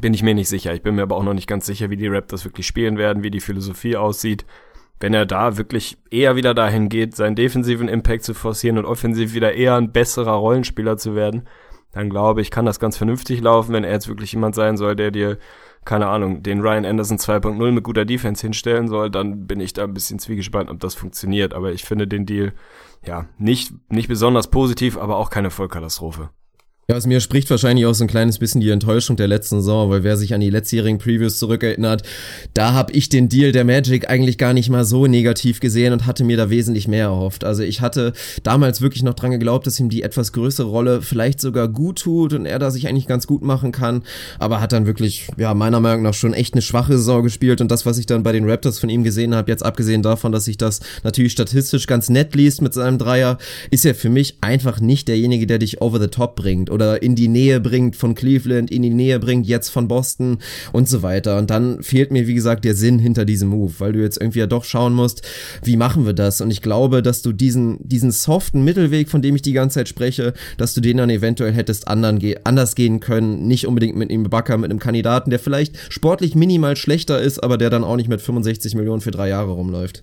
Bin 0.00 0.14
ich 0.14 0.22
mir 0.22 0.34
nicht 0.34 0.48
sicher. 0.48 0.72
Ich 0.72 0.82
bin 0.82 0.94
mir 0.94 1.02
aber 1.02 1.16
auch 1.16 1.22
noch 1.22 1.34
nicht 1.34 1.46
ganz 1.46 1.66
sicher, 1.66 1.90
wie 1.90 1.98
die 1.98 2.08
Raptors 2.08 2.46
wirklich 2.46 2.66
spielen 2.66 2.96
werden, 2.96 3.22
wie 3.22 3.30
die 3.30 3.40
Philosophie 3.40 3.98
aussieht 3.98 4.46
wenn 5.00 5.14
er 5.14 5.26
da 5.26 5.56
wirklich 5.56 5.98
eher 6.10 6.36
wieder 6.36 6.54
dahin 6.54 6.88
geht, 6.88 7.14
seinen 7.14 7.36
defensiven 7.36 7.88
Impact 7.88 8.24
zu 8.24 8.34
forcieren 8.34 8.78
und 8.78 8.86
offensiv 8.86 9.34
wieder 9.34 9.54
eher 9.54 9.76
ein 9.76 9.92
besserer 9.92 10.32
Rollenspieler 10.32 10.96
zu 10.96 11.14
werden, 11.14 11.46
dann 11.92 12.10
glaube 12.10 12.40
ich, 12.40 12.50
kann 12.50 12.66
das 12.66 12.80
ganz 12.80 12.96
vernünftig 12.96 13.40
laufen, 13.40 13.72
wenn 13.72 13.84
er 13.84 13.92
jetzt 13.92 14.08
wirklich 14.08 14.32
jemand 14.32 14.54
sein 14.54 14.76
soll, 14.76 14.96
der 14.96 15.10
dir, 15.10 15.38
keine 15.84 16.08
Ahnung, 16.08 16.42
den 16.42 16.60
Ryan 16.60 16.84
Anderson 16.84 17.18
2.0 17.18 17.70
mit 17.70 17.84
guter 17.84 18.04
Defense 18.04 18.42
hinstellen 18.42 18.88
soll, 18.88 19.10
dann 19.10 19.46
bin 19.46 19.60
ich 19.60 19.72
da 19.72 19.84
ein 19.84 19.94
bisschen 19.94 20.18
zwiegespannt, 20.18 20.70
ob 20.70 20.80
das 20.80 20.94
funktioniert. 20.94 21.54
Aber 21.54 21.72
ich 21.72 21.84
finde 21.84 22.06
den 22.06 22.26
Deal, 22.26 22.52
ja, 23.04 23.26
nicht, 23.38 23.72
nicht 23.90 24.08
besonders 24.08 24.48
positiv, 24.50 24.98
aber 24.98 25.16
auch 25.16 25.30
keine 25.30 25.50
Vollkatastrophe. 25.50 26.30
Ja, 26.88 26.96
aus 26.96 27.04
mir 27.04 27.18
spricht 27.18 27.50
wahrscheinlich 27.50 27.84
auch 27.84 27.94
so 27.94 28.04
ein 28.04 28.06
kleines 28.06 28.38
bisschen 28.38 28.60
die 28.60 28.70
Enttäuschung 28.70 29.16
der 29.16 29.26
letzten 29.26 29.56
Saison, 29.56 29.90
weil 29.90 30.04
wer 30.04 30.16
sich 30.16 30.34
an 30.34 30.40
die 30.40 30.50
letztjährigen 30.50 30.98
Previews 30.98 31.36
zurückerinnert, 31.36 32.04
da 32.54 32.74
habe 32.74 32.92
ich 32.92 33.08
den 33.08 33.28
Deal 33.28 33.50
der 33.50 33.64
Magic 33.64 34.08
eigentlich 34.08 34.38
gar 34.38 34.52
nicht 34.52 34.68
mal 34.68 34.84
so 34.84 35.08
negativ 35.08 35.58
gesehen 35.58 35.92
und 35.92 36.06
hatte 36.06 36.22
mir 36.22 36.36
da 36.36 36.48
wesentlich 36.48 36.86
mehr 36.86 37.06
erhofft. 37.06 37.42
Also 37.42 37.64
ich 37.64 37.80
hatte 37.80 38.12
damals 38.44 38.82
wirklich 38.82 39.02
noch 39.02 39.14
dran 39.14 39.32
geglaubt, 39.32 39.66
dass 39.66 39.80
ihm 39.80 39.88
die 39.88 40.04
etwas 40.04 40.32
größere 40.32 40.68
Rolle 40.68 41.02
vielleicht 41.02 41.40
sogar 41.40 41.66
gut 41.66 41.98
tut 42.02 42.32
und 42.34 42.46
er 42.46 42.60
da 42.60 42.70
sich 42.70 42.86
eigentlich 42.86 43.08
ganz 43.08 43.26
gut 43.26 43.42
machen 43.42 43.72
kann, 43.72 44.04
aber 44.38 44.60
hat 44.60 44.70
dann 44.70 44.86
wirklich, 44.86 45.26
ja, 45.36 45.54
meiner 45.54 45.80
Meinung 45.80 46.04
nach 46.04 46.14
schon 46.14 46.34
echt 46.34 46.54
eine 46.54 46.62
schwache 46.62 46.92
Saison 46.92 47.24
gespielt 47.24 47.60
und 47.60 47.68
das, 47.68 47.84
was 47.84 47.98
ich 47.98 48.06
dann 48.06 48.22
bei 48.22 48.30
den 48.30 48.48
Raptors 48.48 48.78
von 48.78 48.90
ihm 48.90 49.02
gesehen 49.02 49.34
habe, 49.34 49.50
jetzt 49.50 49.66
abgesehen 49.66 50.04
davon, 50.04 50.30
dass 50.30 50.44
sich 50.44 50.56
das 50.56 50.78
natürlich 51.02 51.32
statistisch 51.32 51.88
ganz 51.88 52.10
nett 52.10 52.36
liest 52.36 52.62
mit 52.62 52.74
seinem 52.74 52.98
Dreier, 52.98 53.38
ist 53.72 53.84
er 53.84 53.96
für 53.96 54.08
mich 54.08 54.36
einfach 54.40 54.78
nicht 54.78 55.08
derjenige, 55.08 55.48
der 55.48 55.58
dich 55.58 55.80
over 55.82 55.98
the 55.98 56.06
top 56.06 56.36
bringt 56.36 56.75
oder 56.76 57.02
in 57.02 57.14
die 57.14 57.28
Nähe 57.28 57.58
bringt 57.58 57.96
von 57.96 58.14
Cleveland, 58.14 58.70
in 58.70 58.82
die 58.82 58.90
Nähe 58.90 59.18
bringt 59.18 59.46
jetzt 59.46 59.70
von 59.70 59.88
Boston 59.88 60.38
und 60.72 60.90
so 60.90 61.02
weiter. 61.02 61.38
Und 61.38 61.48
dann 61.48 61.82
fehlt 61.82 62.12
mir, 62.12 62.26
wie 62.26 62.34
gesagt, 62.34 62.66
der 62.66 62.74
Sinn 62.74 62.98
hinter 62.98 63.24
diesem 63.24 63.48
Move, 63.48 63.72
weil 63.78 63.94
du 63.94 64.02
jetzt 64.02 64.20
irgendwie 64.20 64.40
ja 64.40 64.46
doch 64.46 64.64
schauen 64.64 64.92
musst, 64.92 65.22
wie 65.62 65.76
machen 65.76 66.04
wir 66.04 66.12
das? 66.12 66.42
Und 66.42 66.50
ich 66.50 66.60
glaube, 66.60 67.02
dass 67.02 67.22
du 67.22 67.32
diesen, 67.32 67.78
diesen 67.80 68.10
soften 68.10 68.62
Mittelweg, 68.62 69.08
von 69.08 69.22
dem 69.22 69.34
ich 69.34 69.42
die 69.42 69.54
ganze 69.54 69.80
Zeit 69.80 69.88
spreche, 69.88 70.34
dass 70.58 70.74
du 70.74 70.82
den 70.82 70.98
dann 70.98 71.08
eventuell 71.08 71.52
hättest 71.52 71.88
anderen 71.88 72.18
ge 72.18 72.36
anders 72.44 72.74
gehen 72.74 73.00
können. 73.00 73.46
Nicht 73.46 73.66
unbedingt 73.66 73.96
mit 73.96 74.10
einem 74.10 74.24
Backer, 74.24 74.58
mit 74.58 74.70
einem 74.70 74.80
Kandidaten, 74.80 75.30
der 75.30 75.38
vielleicht 75.38 75.76
sportlich 75.88 76.34
minimal 76.34 76.76
schlechter 76.76 77.18
ist, 77.20 77.42
aber 77.42 77.56
der 77.56 77.70
dann 77.70 77.84
auch 77.84 77.96
nicht 77.96 78.08
mit 78.08 78.20
65 78.20 78.74
Millionen 78.74 79.00
für 79.00 79.10
drei 79.10 79.28
Jahre 79.30 79.52
rumläuft. 79.52 80.02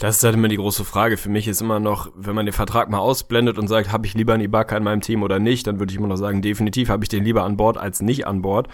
Das 0.00 0.16
ist 0.16 0.24
halt 0.24 0.34
immer 0.34 0.48
die 0.48 0.56
große 0.56 0.86
Frage. 0.86 1.18
Für 1.18 1.28
mich 1.28 1.46
ist 1.46 1.60
immer 1.60 1.78
noch, 1.78 2.10
wenn 2.16 2.34
man 2.34 2.46
den 2.46 2.54
Vertrag 2.54 2.88
mal 2.88 3.00
ausblendet 3.00 3.58
und 3.58 3.68
sagt, 3.68 3.92
habe 3.92 4.06
ich 4.06 4.14
lieber 4.14 4.32
einen 4.32 4.42
Ibaka 4.42 4.74
in 4.78 4.82
meinem 4.82 5.02
Team 5.02 5.22
oder 5.22 5.38
nicht, 5.38 5.66
dann 5.66 5.78
würde 5.78 5.92
ich 5.92 5.98
immer 5.98 6.08
noch 6.08 6.16
sagen, 6.16 6.40
definitiv 6.40 6.88
habe 6.88 7.04
ich 7.04 7.10
den 7.10 7.22
lieber 7.22 7.44
an 7.44 7.58
Bord 7.58 7.76
als 7.76 8.00
nicht 8.00 8.26
an 8.26 8.40
Bord. 8.40 8.68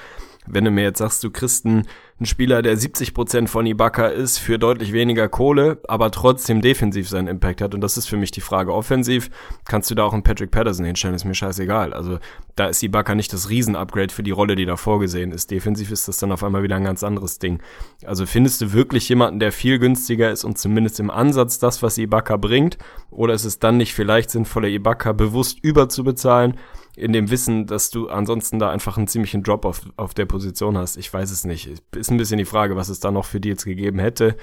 Wenn 0.46 0.64
du 0.64 0.70
mir 0.70 0.82
jetzt 0.82 0.98
sagst, 0.98 1.22
du 1.24 1.30
kriegst 1.30 1.66
einen 1.66 1.86
ein 2.18 2.24
Spieler, 2.24 2.62
der 2.62 2.78
70% 2.78 3.46
von 3.46 3.66
Ibaka 3.66 4.06
ist, 4.06 4.38
für 4.38 4.58
deutlich 4.58 4.94
weniger 4.94 5.28
Kohle, 5.28 5.78
aber 5.86 6.10
trotzdem 6.10 6.62
defensiv 6.62 7.10
seinen 7.10 7.28
Impact 7.28 7.60
hat. 7.60 7.74
Und 7.74 7.82
das 7.82 7.98
ist 7.98 8.06
für 8.06 8.16
mich 8.16 8.30
die 8.30 8.40
Frage. 8.40 8.72
Offensiv 8.72 9.28
kannst 9.66 9.90
du 9.90 9.94
da 9.94 10.04
auch 10.04 10.14
einen 10.14 10.22
Patrick 10.22 10.50
Patterson 10.50 10.86
hinstellen, 10.86 11.14
ist 11.14 11.26
mir 11.26 11.34
scheißegal. 11.34 11.92
Also 11.92 12.18
da 12.54 12.68
ist 12.68 12.82
Ibaka 12.82 13.14
nicht 13.14 13.34
das 13.34 13.50
Riesen-Upgrade 13.50 14.14
für 14.14 14.22
die 14.22 14.30
Rolle, 14.30 14.56
die 14.56 14.64
da 14.64 14.76
vorgesehen 14.76 15.30
ist. 15.30 15.50
Defensiv 15.50 15.90
ist 15.90 16.08
das 16.08 16.16
dann 16.16 16.32
auf 16.32 16.42
einmal 16.42 16.62
wieder 16.62 16.76
ein 16.76 16.84
ganz 16.84 17.04
anderes 17.04 17.38
Ding. 17.38 17.60
Also 18.06 18.24
findest 18.24 18.62
du 18.62 18.72
wirklich 18.72 19.06
jemanden, 19.10 19.38
der 19.38 19.52
viel 19.52 19.78
günstiger 19.78 20.30
ist 20.30 20.44
und 20.44 20.56
zumindest 20.56 20.98
im 21.00 21.10
Ansatz 21.10 21.58
das, 21.58 21.82
was 21.82 21.98
Ibaka 21.98 22.38
bringt? 22.38 22.78
Oder 23.10 23.34
ist 23.34 23.44
es 23.44 23.58
dann 23.58 23.76
nicht 23.76 23.92
vielleicht 23.92 24.30
sinnvoller, 24.30 24.68
Ibaka 24.68 25.12
bewusst 25.12 25.58
überzubezahlen? 25.62 26.56
In 26.96 27.12
dem 27.12 27.30
Wissen, 27.30 27.66
dass 27.66 27.90
du 27.90 28.08
ansonsten 28.08 28.58
da 28.58 28.70
einfach 28.70 28.96
einen 28.96 29.06
ziemlichen 29.06 29.42
Drop 29.42 29.64
auf, 29.66 29.82
auf 29.96 30.14
der 30.14 30.24
Position 30.24 30.78
hast. 30.78 30.96
Ich 30.96 31.12
weiß 31.12 31.30
es 31.30 31.44
nicht. 31.44 31.68
Ist 31.94 32.10
ein 32.10 32.16
bisschen 32.16 32.38
die 32.38 32.46
Frage, 32.46 32.74
was 32.74 32.88
es 32.88 33.00
da 33.00 33.10
noch 33.10 33.26
für 33.26 33.38
Deals 33.38 33.64
gegeben 33.64 33.98
hätte. 33.98 34.36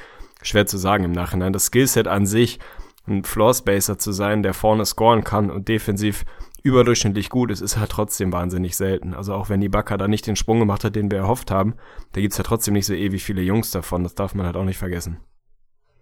Schwer 0.44 0.68
zu 0.68 0.78
sagen 0.78 1.04
im 1.04 1.12
Nachhinein. 1.12 1.52
Das 1.52 1.66
Skillset 1.66 2.08
an 2.08 2.28
sich, 2.28 2.60
ein 3.08 3.24
Floor 3.24 3.56
Spacer 3.56 3.98
zu 3.98 4.12
sein, 4.12 4.44
der 4.44 4.54
vorne 4.54 4.86
scoren 4.86 5.24
kann 5.24 5.50
und 5.50 5.68
defensiv 5.68 6.26
überdurchschnittlich 6.62 7.30
gut 7.30 7.52
ist, 7.52 7.62
ist 7.62 7.78
halt 7.78 7.90
trotzdem 7.90 8.32
wahnsinnig 8.32 8.78
selten. 8.78 9.14
Also 9.16 9.34
auch 9.34 9.50
wenn 9.50 9.60
die 9.60 9.68
Backer 9.68 9.98
da 9.98 10.08
nicht 10.08 10.28
den 10.28 10.36
Sprung 10.36 10.60
gemacht 10.60 10.84
hat, 10.84 10.96
den 10.96 11.12
wir 11.12 11.18
erhofft 11.18 11.50
haben, 11.50 11.74
da 12.14 12.22
gibt's 12.22 12.38
ja 12.38 12.44
trotzdem 12.44 12.76
nicht 12.76 12.86
so 12.86 12.94
ewig 12.94 13.24
viele 13.24 13.42
Jungs 13.42 13.72
davon. 13.72 14.04
Das 14.04 14.16
darf 14.16 14.36
man 14.36 14.46
halt 14.46 14.56
auch 14.56 14.64
nicht 14.64 14.78
vergessen. 14.78 15.18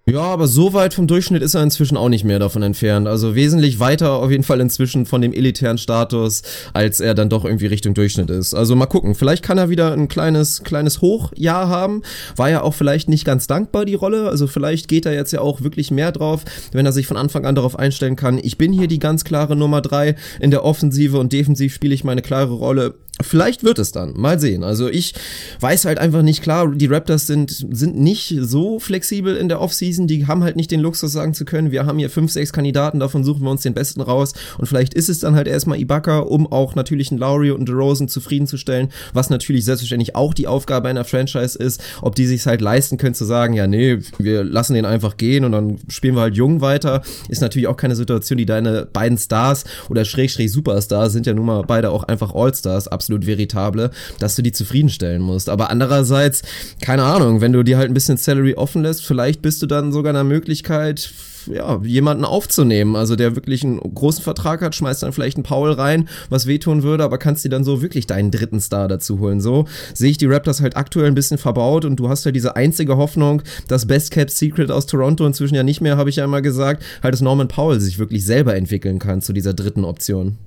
Ja, 0.07 0.21
aber 0.21 0.47
so 0.47 0.73
weit 0.73 0.95
vom 0.95 1.05
Durchschnitt 1.05 1.43
ist 1.43 1.53
er 1.53 1.61
inzwischen 1.61 1.95
auch 1.95 2.09
nicht 2.09 2.23
mehr 2.23 2.39
davon 2.39 2.63
entfernt. 2.63 3.07
Also 3.07 3.35
wesentlich 3.35 3.79
weiter 3.79 4.13
auf 4.13 4.31
jeden 4.31 4.43
Fall 4.43 4.59
inzwischen 4.59 5.05
von 5.05 5.21
dem 5.21 5.31
elitären 5.31 5.77
Status, 5.77 6.41
als 6.73 6.99
er 6.99 7.13
dann 7.13 7.29
doch 7.29 7.45
irgendwie 7.45 7.67
Richtung 7.67 7.93
Durchschnitt 7.93 8.31
ist. 8.31 8.55
Also 8.55 8.75
mal 8.75 8.87
gucken, 8.87 9.13
vielleicht 9.13 9.43
kann 9.43 9.59
er 9.59 9.69
wieder 9.69 9.93
ein 9.93 10.07
kleines, 10.07 10.63
kleines 10.63 11.01
Hochjahr 11.01 11.69
haben. 11.69 12.01
War 12.35 12.49
ja 12.49 12.63
auch 12.63 12.73
vielleicht 12.73 13.09
nicht 13.09 13.25
ganz 13.25 13.45
dankbar, 13.45 13.85
die 13.85 13.93
Rolle. 13.93 14.27
Also 14.27 14.47
vielleicht 14.47 14.87
geht 14.87 15.05
er 15.05 15.13
jetzt 15.13 15.33
ja 15.33 15.41
auch 15.41 15.61
wirklich 15.61 15.91
mehr 15.91 16.11
drauf, 16.11 16.45
wenn 16.71 16.87
er 16.87 16.93
sich 16.93 17.05
von 17.05 17.17
Anfang 17.17 17.45
an 17.45 17.53
darauf 17.53 17.77
einstellen 17.77 18.15
kann. 18.15 18.39
Ich 18.41 18.57
bin 18.57 18.73
hier 18.73 18.87
die 18.87 18.99
ganz 18.99 19.23
klare 19.23 19.55
Nummer 19.55 19.81
drei 19.81 20.15
in 20.39 20.49
der 20.49 20.65
Offensive 20.65 21.19
und 21.19 21.31
defensiv 21.31 21.75
spiele 21.75 21.93
ich 21.93 22.03
meine 22.03 22.23
klare 22.23 22.53
Rolle. 22.53 22.95
Vielleicht 23.19 23.63
wird 23.63 23.79
es 23.79 23.91
dann. 23.91 24.13
Mal 24.17 24.39
sehen. 24.39 24.63
Also 24.63 24.89
ich 24.89 25.13
weiß 25.59 25.85
halt 25.85 25.99
einfach 25.99 26.21
nicht 26.21 26.41
klar, 26.41 26.71
die 26.71 26.85
Raptors 26.87 27.27
sind, 27.27 27.51
sind 27.51 27.99
nicht 27.99 28.35
so 28.39 28.79
flexibel 28.79 29.35
in 29.35 29.49
der 29.49 29.61
Offseason. 29.61 30.07
Die 30.07 30.27
haben 30.27 30.43
halt 30.43 30.55
nicht 30.55 30.71
den 30.71 30.79
Luxus 30.79 31.11
sagen 31.11 31.33
zu 31.33 31.45
können, 31.45 31.71
wir 31.71 31.85
haben 31.85 31.99
hier 31.99 32.09
fünf, 32.09 32.31
sechs 32.31 32.53
Kandidaten, 32.53 32.99
davon 32.99 33.23
suchen 33.23 33.43
wir 33.43 33.51
uns 33.51 33.61
den 33.61 33.73
besten 33.73 34.01
raus. 34.01 34.33
Und 34.57 34.67
vielleicht 34.67 34.93
ist 34.93 35.09
es 35.09 35.19
dann 35.19 35.35
halt 35.35 35.47
erstmal 35.47 35.79
Ibaka, 35.79 36.19
um 36.19 36.51
auch 36.51 36.75
natürlich 36.75 37.11
einen 37.11 37.19
Lowry 37.19 37.51
und 37.51 37.57
einen 37.57 37.65
DeRozan 37.65 38.07
zufriedenzustellen, 38.07 38.89
was 39.13 39.29
natürlich 39.29 39.65
selbstverständlich 39.65 40.15
auch 40.15 40.33
die 40.33 40.47
Aufgabe 40.47 40.87
einer 40.87 41.05
Franchise 41.05 41.57
ist, 41.57 41.81
ob 42.01 42.15
die 42.15 42.25
sich 42.25 42.45
halt 42.45 42.61
leisten 42.61 42.97
können 42.97 43.15
zu 43.15 43.25
sagen, 43.25 43.53
ja, 43.53 43.67
nee, 43.67 43.99
wir 44.17 44.43
lassen 44.43 44.73
den 44.73 44.85
einfach 44.85 45.17
gehen 45.17 45.45
und 45.45 45.51
dann 45.51 45.79
spielen 45.89 46.15
wir 46.15 46.21
halt 46.21 46.35
jung 46.35 46.61
weiter. 46.61 47.01
Ist 47.29 47.41
natürlich 47.41 47.67
auch 47.67 47.77
keine 47.77 47.95
Situation, 47.95 48.37
die 48.37 48.45
deine 48.45 48.87
beiden 48.91 49.17
Stars 49.17 49.65
oder 49.89 50.05
Schrägstrich 50.05 50.51
Superstars 50.51 51.13
sind 51.13 51.27
ja 51.27 51.33
nun 51.33 51.45
mal 51.45 51.63
beide 51.67 51.91
auch 51.91 52.03
einfach 52.03 52.33
Allstars, 52.33 52.87
absolut 52.87 53.10
absolut 53.11 53.27
veritable, 53.27 53.91
dass 54.19 54.35
du 54.35 54.41
die 54.41 54.51
zufriedenstellen 54.51 55.21
musst. 55.21 55.49
Aber 55.49 55.69
andererseits, 55.69 56.43
keine 56.81 57.03
Ahnung, 57.03 57.41
wenn 57.41 57.53
du 57.53 57.63
dir 57.63 57.77
halt 57.77 57.89
ein 57.89 57.93
bisschen 57.93 58.17
Salary 58.17 58.55
offen 58.55 58.83
lässt, 58.83 59.05
vielleicht 59.05 59.41
bist 59.41 59.61
du 59.61 59.67
dann 59.67 59.91
sogar 59.91 60.11
in 60.11 60.15
der 60.15 60.23
Möglichkeit, 60.23 61.11
ja, 61.51 61.81
jemanden 61.83 62.23
aufzunehmen, 62.23 62.95
also 62.95 63.15
der 63.15 63.35
wirklich 63.35 63.63
einen 63.63 63.79
großen 63.79 64.23
Vertrag 64.23 64.61
hat, 64.61 64.75
schmeißt 64.75 65.01
dann 65.01 65.11
vielleicht 65.11 65.37
einen 65.37 65.43
Paul 65.43 65.71
rein, 65.71 66.07
was 66.29 66.45
wehtun 66.45 66.83
würde, 66.83 67.03
aber 67.03 67.17
kannst 67.17 67.43
dir 67.43 67.49
dann 67.49 67.63
so 67.63 67.81
wirklich 67.81 68.05
deinen 68.05 68.29
dritten 68.29 68.61
Star 68.61 68.87
dazu 68.87 69.19
holen. 69.19 69.41
So 69.41 69.65
sehe 69.93 70.11
ich 70.11 70.19
die 70.19 70.27
Raptors 70.27 70.61
halt 70.61 70.77
aktuell 70.77 71.07
ein 71.07 71.15
bisschen 71.15 71.39
verbaut 71.39 71.83
und 71.83 71.95
du 71.95 72.09
hast 72.09 72.25
halt 72.25 72.35
diese 72.35 72.55
einzige 72.55 72.95
Hoffnung, 72.95 73.41
das 73.67 73.87
Best 73.87 74.11
Kept 74.11 74.31
Secret 74.31 74.69
aus 74.69 74.85
Toronto 74.85 75.25
inzwischen 75.25 75.55
ja 75.55 75.63
nicht 75.63 75.81
mehr, 75.81 75.97
habe 75.97 76.11
ich 76.11 76.17
ja 76.17 76.25
immer 76.25 76.43
gesagt, 76.43 76.83
halt, 77.01 77.13
dass 77.13 77.21
Norman 77.21 77.47
Powell 77.47 77.81
sich 77.81 77.97
wirklich 77.97 78.23
selber 78.23 78.55
entwickeln 78.55 78.99
kann 78.99 79.21
zu 79.21 79.33
dieser 79.33 79.55
dritten 79.55 79.83
Option. 79.83 80.37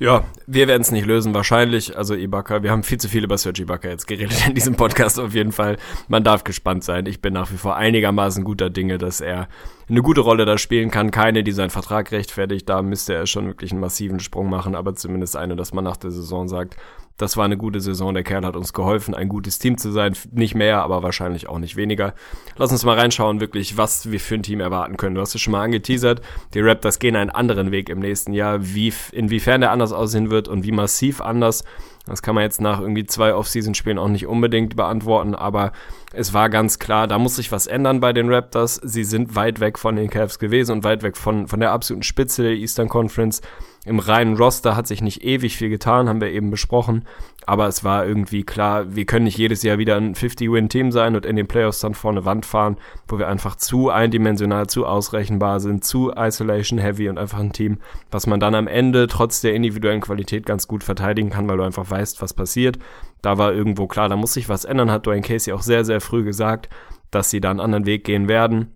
Ja, 0.00 0.24
wir 0.46 0.66
werden 0.66 0.80
es 0.80 0.90
nicht 0.92 1.04
lösen, 1.04 1.34
wahrscheinlich. 1.34 1.94
Also 1.94 2.14
Ibaka, 2.14 2.62
wir 2.62 2.70
haben 2.70 2.82
viel 2.84 2.96
zu 2.96 3.06
viel 3.06 3.22
über 3.22 3.36
Serge 3.36 3.60
Ibaka 3.60 3.90
jetzt 3.90 4.06
geredet 4.06 4.46
in 4.46 4.54
diesem 4.54 4.74
Podcast 4.74 5.20
auf 5.20 5.34
jeden 5.34 5.52
Fall. 5.52 5.76
Man 6.08 6.24
darf 6.24 6.42
gespannt 6.42 6.84
sein. 6.84 7.04
Ich 7.04 7.20
bin 7.20 7.34
nach 7.34 7.52
wie 7.52 7.58
vor 7.58 7.76
einigermaßen 7.76 8.42
guter 8.42 8.70
Dinge, 8.70 8.96
dass 8.96 9.20
er 9.20 9.46
eine 9.90 10.00
gute 10.00 10.22
Rolle 10.22 10.46
da 10.46 10.56
spielen 10.56 10.90
kann. 10.90 11.10
Keine, 11.10 11.44
die 11.44 11.52
seinen 11.52 11.68
Vertrag 11.68 12.12
rechtfertigt. 12.12 12.66
Da 12.66 12.80
müsste 12.80 13.12
er 13.12 13.26
schon 13.26 13.46
wirklich 13.46 13.72
einen 13.72 13.80
massiven 13.82 14.20
Sprung 14.20 14.48
machen, 14.48 14.74
aber 14.74 14.94
zumindest 14.94 15.36
eine, 15.36 15.54
dass 15.54 15.74
man 15.74 15.84
nach 15.84 15.98
der 15.98 16.12
Saison 16.12 16.48
sagt, 16.48 16.78
das 17.20 17.36
war 17.36 17.44
eine 17.44 17.56
gute 17.56 17.80
Saison. 17.80 18.14
Der 18.14 18.22
Kerl 18.22 18.44
hat 18.44 18.56
uns 18.56 18.72
geholfen, 18.72 19.14
ein 19.14 19.28
gutes 19.28 19.58
Team 19.58 19.76
zu 19.76 19.90
sein. 19.90 20.16
Nicht 20.32 20.54
mehr, 20.54 20.82
aber 20.82 21.02
wahrscheinlich 21.02 21.48
auch 21.48 21.58
nicht 21.58 21.76
weniger. 21.76 22.14
Lass 22.56 22.72
uns 22.72 22.84
mal 22.84 22.98
reinschauen, 22.98 23.40
wirklich, 23.40 23.76
was 23.76 24.10
wir 24.10 24.20
für 24.20 24.36
ein 24.36 24.42
Team 24.42 24.60
erwarten 24.60 24.96
können. 24.96 25.14
Du 25.14 25.20
hast 25.20 25.34
es 25.34 25.40
schon 25.40 25.52
mal 25.52 25.62
angeteasert. 25.62 26.22
Die 26.54 26.60
Raptors 26.60 26.98
gehen 26.98 27.16
einen 27.16 27.30
anderen 27.30 27.70
Weg 27.70 27.88
im 27.90 27.98
nächsten 27.98 28.32
Jahr. 28.32 28.58
Wie, 28.62 28.92
inwiefern 29.12 29.60
der 29.60 29.70
anders 29.70 29.92
aussehen 29.92 30.30
wird 30.30 30.48
und 30.48 30.64
wie 30.64 30.72
massiv 30.72 31.20
anders, 31.20 31.64
Das 32.06 32.22
kann 32.22 32.34
man 32.34 32.42
jetzt 32.42 32.60
nach 32.60 32.80
irgendwie 32.80 33.04
zwei 33.04 33.34
Off-Season-Spielen 33.34 33.98
auch 33.98 34.08
nicht 34.08 34.26
unbedingt 34.26 34.74
beantworten, 34.74 35.34
aber 35.34 35.72
es 36.12 36.32
war 36.32 36.48
ganz 36.48 36.78
klar, 36.78 37.06
da 37.06 37.18
muss 37.18 37.36
sich 37.36 37.52
was 37.52 37.66
ändern 37.66 38.00
bei 38.00 38.12
den 38.12 38.32
Raptors. 38.32 38.76
Sie 38.82 39.04
sind 39.04 39.36
weit 39.36 39.60
weg 39.60 39.78
von 39.78 39.94
den 39.94 40.10
Cavs 40.10 40.38
gewesen 40.38 40.72
und 40.72 40.84
weit 40.84 41.02
weg 41.02 41.16
von, 41.16 41.46
von 41.46 41.60
der 41.60 41.70
absoluten 41.72 42.02
Spitze 42.02 42.42
der 42.42 42.52
Eastern 42.52 42.88
Conference. 42.88 43.42
Im 43.86 43.98
reinen 43.98 44.36
Roster 44.36 44.76
hat 44.76 44.86
sich 44.86 45.00
nicht 45.00 45.24
ewig 45.24 45.56
viel 45.56 45.70
getan, 45.70 46.08
haben 46.08 46.20
wir 46.20 46.30
eben 46.30 46.50
besprochen. 46.50 47.06
Aber 47.46 47.66
es 47.66 47.82
war 47.82 48.06
irgendwie 48.06 48.42
klar, 48.42 48.94
wir 48.94 49.06
können 49.06 49.24
nicht 49.24 49.38
jedes 49.38 49.62
Jahr 49.62 49.78
wieder 49.78 49.96
ein 49.96 50.14
50-Win-Team 50.14 50.92
sein 50.92 51.16
und 51.16 51.24
in 51.24 51.36
den 51.36 51.48
Playoffs 51.48 51.80
dann 51.80 51.94
vorne 51.94 52.26
Wand 52.26 52.44
fahren, 52.44 52.76
wo 53.08 53.18
wir 53.18 53.28
einfach 53.28 53.56
zu 53.56 53.88
eindimensional, 53.88 54.66
zu 54.66 54.84
ausrechenbar 54.84 55.60
sind, 55.60 55.82
zu 55.82 56.12
Isolation-Heavy 56.14 57.08
und 57.08 57.18
einfach 57.18 57.38
ein 57.38 57.52
Team, 57.52 57.78
was 58.10 58.26
man 58.26 58.38
dann 58.38 58.54
am 58.54 58.66
Ende 58.66 59.06
trotz 59.06 59.40
der 59.40 59.54
individuellen 59.54 60.02
Qualität 60.02 60.44
ganz 60.44 60.68
gut 60.68 60.84
verteidigen 60.84 61.30
kann, 61.30 61.48
weil 61.48 61.56
du 61.56 61.64
einfach 61.64 61.90
weißt, 61.90 62.20
was 62.20 62.34
passiert. 62.34 62.78
Da 63.22 63.38
war 63.38 63.54
irgendwo 63.54 63.86
klar, 63.86 64.10
da 64.10 64.16
muss 64.16 64.34
sich 64.34 64.50
was 64.50 64.66
ändern, 64.66 64.90
hat 64.90 65.06
Dwayne 65.06 65.22
Casey 65.22 65.54
auch 65.54 65.62
sehr, 65.62 65.86
sehr 65.86 66.02
früh 66.02 66.22
gesagt, 66.22 66.68
dass 67.10 67.30
sie 67.30 67.40
da 67.40 67.50
einen 67.50 67.60
anderen 67.60 67.86
Weg 67.86 68.04
gehen 68.04 68.28
werden. 68.28 68.74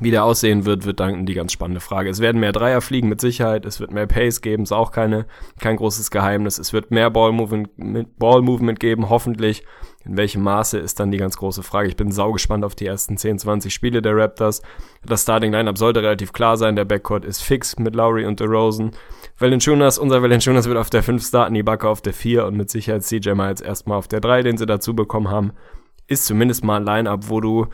Wie 0.00 0.10
der 0.10 0.24
aussehen 0.24 0.64
wird, 0.64 0.84
wird 0.84 1.00
dann 1.00 1.26
die 1.26 1.34
ganz 1.34 1.52
spannende 1.52 1.80
Frage. 1.80 2.08
Es 2.10 2.20
werden 2.20 2.40
mehr 2.40 2.52
Dreier 2.52 2.80
fliegen 2.80 3.08
mit 3.08 3.20
Sicherheit, 3.20 3.64
es 3.64 3.80
wird 3.80 3.90
mehr 3.90 4.06
Pace 4.06 4.42
geben, 4.42 4.62
ist 4.62 4.72
auch 4.72 4.92
keine, 4.92 5.26
kein 5.60 5.76
großes 5.76 6.10
Geheimnis. 6.10 6.58
Es 6.58 6.72
wird 6.72 6.90
mehr 6.90 7.10
Ball 7.10 7.32
Movement, 7.32 8.18
Ball 8.18 8.42
Movement 8.42 8.78
geben, 8.78 9.08
hoffentlich. 9.08 9.64
In 10.04 10.16
welchem 10.16 10.42
Maße 10.42 10.78
ist 10.78 11.00
dann 11.00 11.10
die 11.10 11.18
ganz 11.18 11.36
große 11.36 11.62
Frage. 11.62 11.88
Ich 11.88 11.96
bin 11.96 12.12
saugespannt 12.12 12.64
auf 12.64 12.74
die 12.74 12.86
ersten 12.86 13.16
10, 13.16 13.40
20 13.40 13.74
Spiele 13.74 14.00
der 14.00 14.16
Raptors. 14.16 14.62
Das 15.04 15.22
Starting 15.22 15.52
Lineup 15.52 15.76
sollte 15.76 16.02
relativ 16.02 16.32
klar 16.32 16.56
sein. 16.56 16.76
Der 16.76 16.84
Backcourt 16.84 17.24
ist 17.24 17.42
fix 17.42 17.78
mit 17.78 17.96
Lowry 17.96 18.24
und 18.24 18.40
DeRozan. 18.40 18.92
Valanciunas, 19.38 19.98
unser 19.98 20.22
Valanciunas 20.22 20.66
wird 20.66 20.78
auf 20.78 20.90
der 20.90 21.02
5 21.02 21.26
starten, 21.26 21.56
Ibaka 21.56 21.88
auf 21.88 22.00
der 22.00 22.14
4 22.14 22.46
und 22.46 22.56
mit 22.56 22.70
Sicherheit 22.70 23.02
CJ 23.02 23.32
Miles 23.32 23.60
erstmal 23.60 23.98
auf 23.98 24.08
der 24.08 24.20
3, 24.20 24.42
den 24.42 24.56
sie 24.56 24.66
dazu 24.66 24.94
bekommen 24.94 25.28
haben. 25.28 25.52
Ist 26.06 26.26
zumindest 26.26 26.64
mal 26.64 26.76
ein 26.76 26.86
Lineup, 26.86 27.28
wo 27.28 27.40
du 27.40 27.66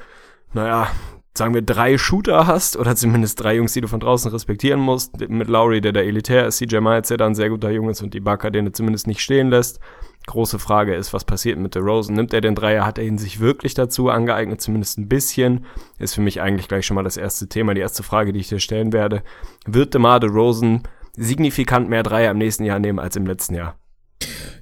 naja, 0.54 0.88
sagen 1.36 1.54
wir, 1.54 1.62
drei 1.62 1.98
Shooter 1.98 2.46
hast 2.46 2.76
oder 2.76 2.94
zumindest 2.94 3.42
drei 3.42 3.56
Jungs, 3.56 3.72
die 3.72 3.80
du 3.80 3.88
von 3.88 4.00
draußen 4.00 4.30
respektieren 4.30 4.80
musst. 4.80 5.18
Mit 5.28 5.48
Lowry, 5.48 5.80
der 5.80 5.92
da 5.92 6.00
elitär 6.00 6.46
ist, 6.46 6.58
CJ 6.58 6.78
Miles, 6.78 7.08
der 7.08 7.16
da 7.16 7.26
ein 7.26 7.34
sehr 7.34 7.50
guter 7.50 7.70
Junge 7.70 7.90
ist 7.90 8.02
und 8.02 8.14
die 8.14 8.18
Ibaka, 8.18 8.50
den 8.50 8.66
er 8.66 8.72
zumindest 8.72 9.06
nicht 9.06 9.20
stehen 9.20 9.50
lässt. 9.50 9.80
Große 10.26 10.58
Frage 10.58 10.94
ist, 10.94 11.12
was 11.12 11.24
passiert 11.24 11.58
mit 11.58 11.74
der 11.74 11.82
Rosen? 11.82 12.14
Nimmt 12.14 12.32
er 12.32 12.40
den 12.40 12.54
Dreier? 12.54 12.86
Hat 12.86 12.98
er 12.98 13.04
ihn 13.04 13.18
sich 13.18 13.40
wirklich 13.40 13.74
dazu 13.74 14.08
angeeignet? 14.08 14.60
Zumindest 14.60 14.96
ein 14.96 15.08
bisschen. 15.08 15.66
Ist 15.98 16.14
für 16.14 16.22
mich 16.22 16.40
eigentlich 16.40 16.68
gleich 16.68 16.86
schon 16.86 16.94
mal 16.94 17.04
das 17.04 17.18
erste 17.18 17.48
Thema, 17.48 17.74
die 17.74 17.82
erste 17.82 18.02
Frage, 18.02 18.32
die 18.32 18.40
ich 18.40 18.48
dir 18.48 18.60
stellen 18.60 18.92
werde. 18.92 19.22
Wird 19.66 19.92
DeMar 19.92 20.20
DeRozan 20.20 20.82
signifikant 21.16 21.90
mehr 21.90 22.02
Dreier 22.02 22.30
im 22.30 22.38
nächsten 22.38 22.64
Jahr 22.64 22.78
nehmen 22.78 22.98
als 22.98 23.16
im 23.16 23.26
letzten 23.26 23.54
Jahr? 23.54 23.76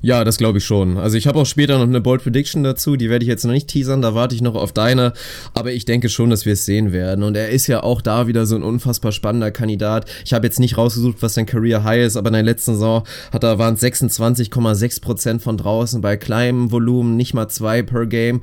Ja, 0.03 0.25
das 0.25 0.37
glaube 0.37 0.59
ich 0.59 0.65
schon. 0.65 0.99
Also 0.99 1.17
ich 1.17 1.29
habe 1.29 1.38
auch 1.38 1.47
später 1.47 1.79
noch 1.79 1.85
eine 1.85 2.01
Bold 2.01 2.25
Prediction 2.25 2.65
dazu, 2.65 2.97
die 2.97 3.09
werde 3.09 3.25
ich 3.25 3.29
jetzt 3.29 3.45
noch 3.45 3.53
nicht 3.53 3.69
teasern, 3.69 4.03
da 4.03 4.17
warte 4.17 4.35
ich 4.35 4.43
noch 4.43 4.57
auf 4.57 4.73
deine, 4.73 5.12
aber 5.55 5.73
ich 5.73 5.85
denke 5.85 6.09
schon, 6.09 6.29
dass 6.29 6.45
wir 6.45 6.55
es 6.55 6.67
sehen 6.67 6.93
werden. 6.93 7.23
Und 7.23 7.37
er 7.37 7.51
ist 7.51 7.69
ja 7.69 7.85
auch 7.85 8.03
da 8.03 8.27
wieder 8.27 8.45
so 8.45 8.57
ein 8.57 8.65
unfassbar 8.65 9.12
spannender 9.12 9.53
Kandidat. 9.53 10.11
Ich 10.25 10.33
habe 10.33 10.45
jetzt 10.45 10.59
nicht 10.59 10.77
rausgesucht, 10.77 11.19
was 11.21 11.35
sein 11.35 11.47
Career 11.47 11.85
High 11.85 12.05
ist, 12.05 12.17
aber 12.17 12.29
in 12.29 12.35
der 12.35 12.43
letzten 12.43 12.73
Saison 12.73 13.05
hat 13.31 13.45
er 13.45 13.61
waren 13.61 13.77
26,6 13.77 15.01
Prozent 15.01 15.41
von 15.41 15.57
draußen 15.57 16.01
bei 16.01 16.17
kleinem 16.17 16.73
Volumen, 16.73 17.17
nicht 17.17 17.33
mal 17.33 17.47
zwei 17.47 17.83
per 17.83 18.07
Game. 18.07 18.41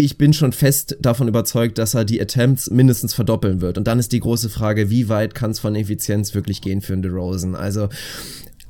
Ich 0.00 0.16
bin 0.16 0.32
schon 0.32 0.52
fest 0.52 0.96
davon 1.00 1.26
überzeugt, 1.26 1.78
dass 1.78 1.94
er 1.94 2.04
die 2.04 2.20
Attempts 2.20 2.70
mindestens 2.70 3.14
verdoppeln 3.14 3.60
wird. 3.60 3.78
Und 3.78 3.88
dann 3.88 3.98
ist 3.98 4.12
die 4.12 4.20
große 4.20 4.48
Frage, 4.48 4.90
wie 4.90 5.08
weit 5.08 5.34
kann 5.34 5.50
es 5.50 5.58
von 5.58 5.74
Effizienz 5.74 6.34
wirklich 6.34 6.60
gehen 6.60 6.82
für 6.82 6.92
einen 6.92 7.02
DeRozan? 7.02 7.56
Also 7.56 7.88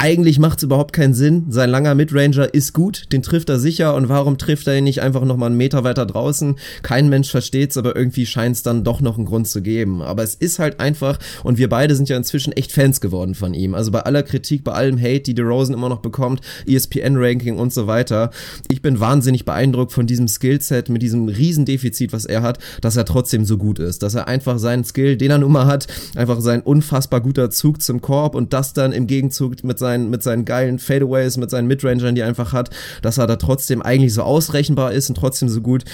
eigentlich 0.01 0.39
macht 0.39 0.61
es 0.61 0.63
überhaupt 0.63 0.95
keinen 0.95 1.13
Sinn. 1.13 1.45
Sein 1.51 1.69
langer 1.69 1.95
Midranger 1.95 2.55
ist 2.55 2.73
gut, 2.73 3.05
den 3.13 3.23
trifft 3.23 3.51
er 3.51 3.59
sicher 3.59 3.95
und 3.95 4.09
warum 4.09 4.39
trifft 4.39 4.67
er 4.67 4.79
ihn 4.79 4.85
nicht 4.85 5.03
einfach 5.03 5.27
nochmal 5.27 5.49
einen 5.49 5.59
Meter 5.59 5.85
weiter 5.85 6.07
draußen? 6.07 6.57
Kein 6.83 7.11
Mensch 7.11 7.31
versteht's, 7.31 7.77
aber 7.77 7.95
irgendwie 7.97 8.25
scheint 8.25 8.57
es 8.57 8.63
dann 8.63 8.83
doch 8.83 9.03
noch 9.03 9.19
einen 9.19 9.27
Grund 9.27 9.47
zu 9.47 9.61
geben. 9.61 10.01
Aber 10.01 10.23
es 10.23 10.35
ist 10.35 10.59
halt 10.59 10.81
einfach, 10.81 11.19
und 11.45 11.59
wir 11.59 11.69
beide 11.69 11.95
sind 11.95 12.09
ja 12.09 12.17
inzwischen 12.17 12.55
echt 12.55 12.73
Fans 12.73 13.03
geworden 13.03 13.35
von 13.35 13.53
ihm. 13.53 13.75
Also 13.75 13.91
bei 13.91 14.01
aller 14.01 14.23
Kritik, 14.23 14.65
bei 14.65 14.73
allem 14.73 14.99
Hate, 14.99 15.21
die 15.21 15.35
DeRozan 15.35 15.75
immer 15.75 15.91
noch 15.91 16.01
bekommt, 16.01 16.41
ESPN-Ranking 16.67 17.59
und 17.59 17.71
so 17.71 17.87
weiter. 17.87 18.31
Ich 18.71 18.81
bin 18.81 19.01
wahnsinnig 19.01 19.45
beeindruckt 19.45 19.93
von 19.93 20.07
diesem 20.07 20.29
Skillset 20.29 20.89
mit 20.89 21.03
diesem 21.03 21.29
Riesendefizit, 21.29 22.15
was 22.15 22.25
er 22.25 22.41
hat, 22.41 22.59
dass 22.81 22.97
er 22.97 23.05
trotzdem 23.05 23.45
so 23.45 23.59
gut 23.59 23.79
ist. 23.79 24.03
Dass 24.03 24.15
er 24.15 24.29
einfach 24.29 24.59
seinen 24.59 24.85
Skill, 24.85 25.19
den 25.19 25.31
er 25.31 25.39
nun 25.39 25.53
mal 25.53 25.67
hat, 25.67 25.89
einfach 26.15 26.41
sein 26.41 26.63
unfassbar 26.63 27.21
guter 27.21 27.51
Zug 27.51 27.83
zum 27.83 28.01
Korb 28.01 28.35
und 28.35 28.55
das 28.55 28.73
dann 28.73 28.93
im 28.93 29.07
Gegenzug 29.07 29.63
mit 29.63 29.79
seinem 29.79 29.90
seinen, 29.91 30.11
mit 30.11 30.23
seinen 30.23 30.45
geilen 30.45 30.79
Fadeaways, 30.79 31.37
mit 31.37 31.51
seinen 31.51 31.67
Midrangern, 31.67 32.15
die 32.15 32.21
er 32.21 32.29
einfach 32.29 32.53
hat, 32.53 32.71
dass 33.03 33.19
er 33.19 33.27
da 33.27 33.37
trotzdem 33.37 33.83
eigentlich 33.83 34.15
so 34.15 34.23
ausrechenbar 34.23 34.93
ist 34.93 35.09
und 35.09 35.17
trotzdem 35.17 35.49
so 35.49 35.61
gut. 35.61 35.85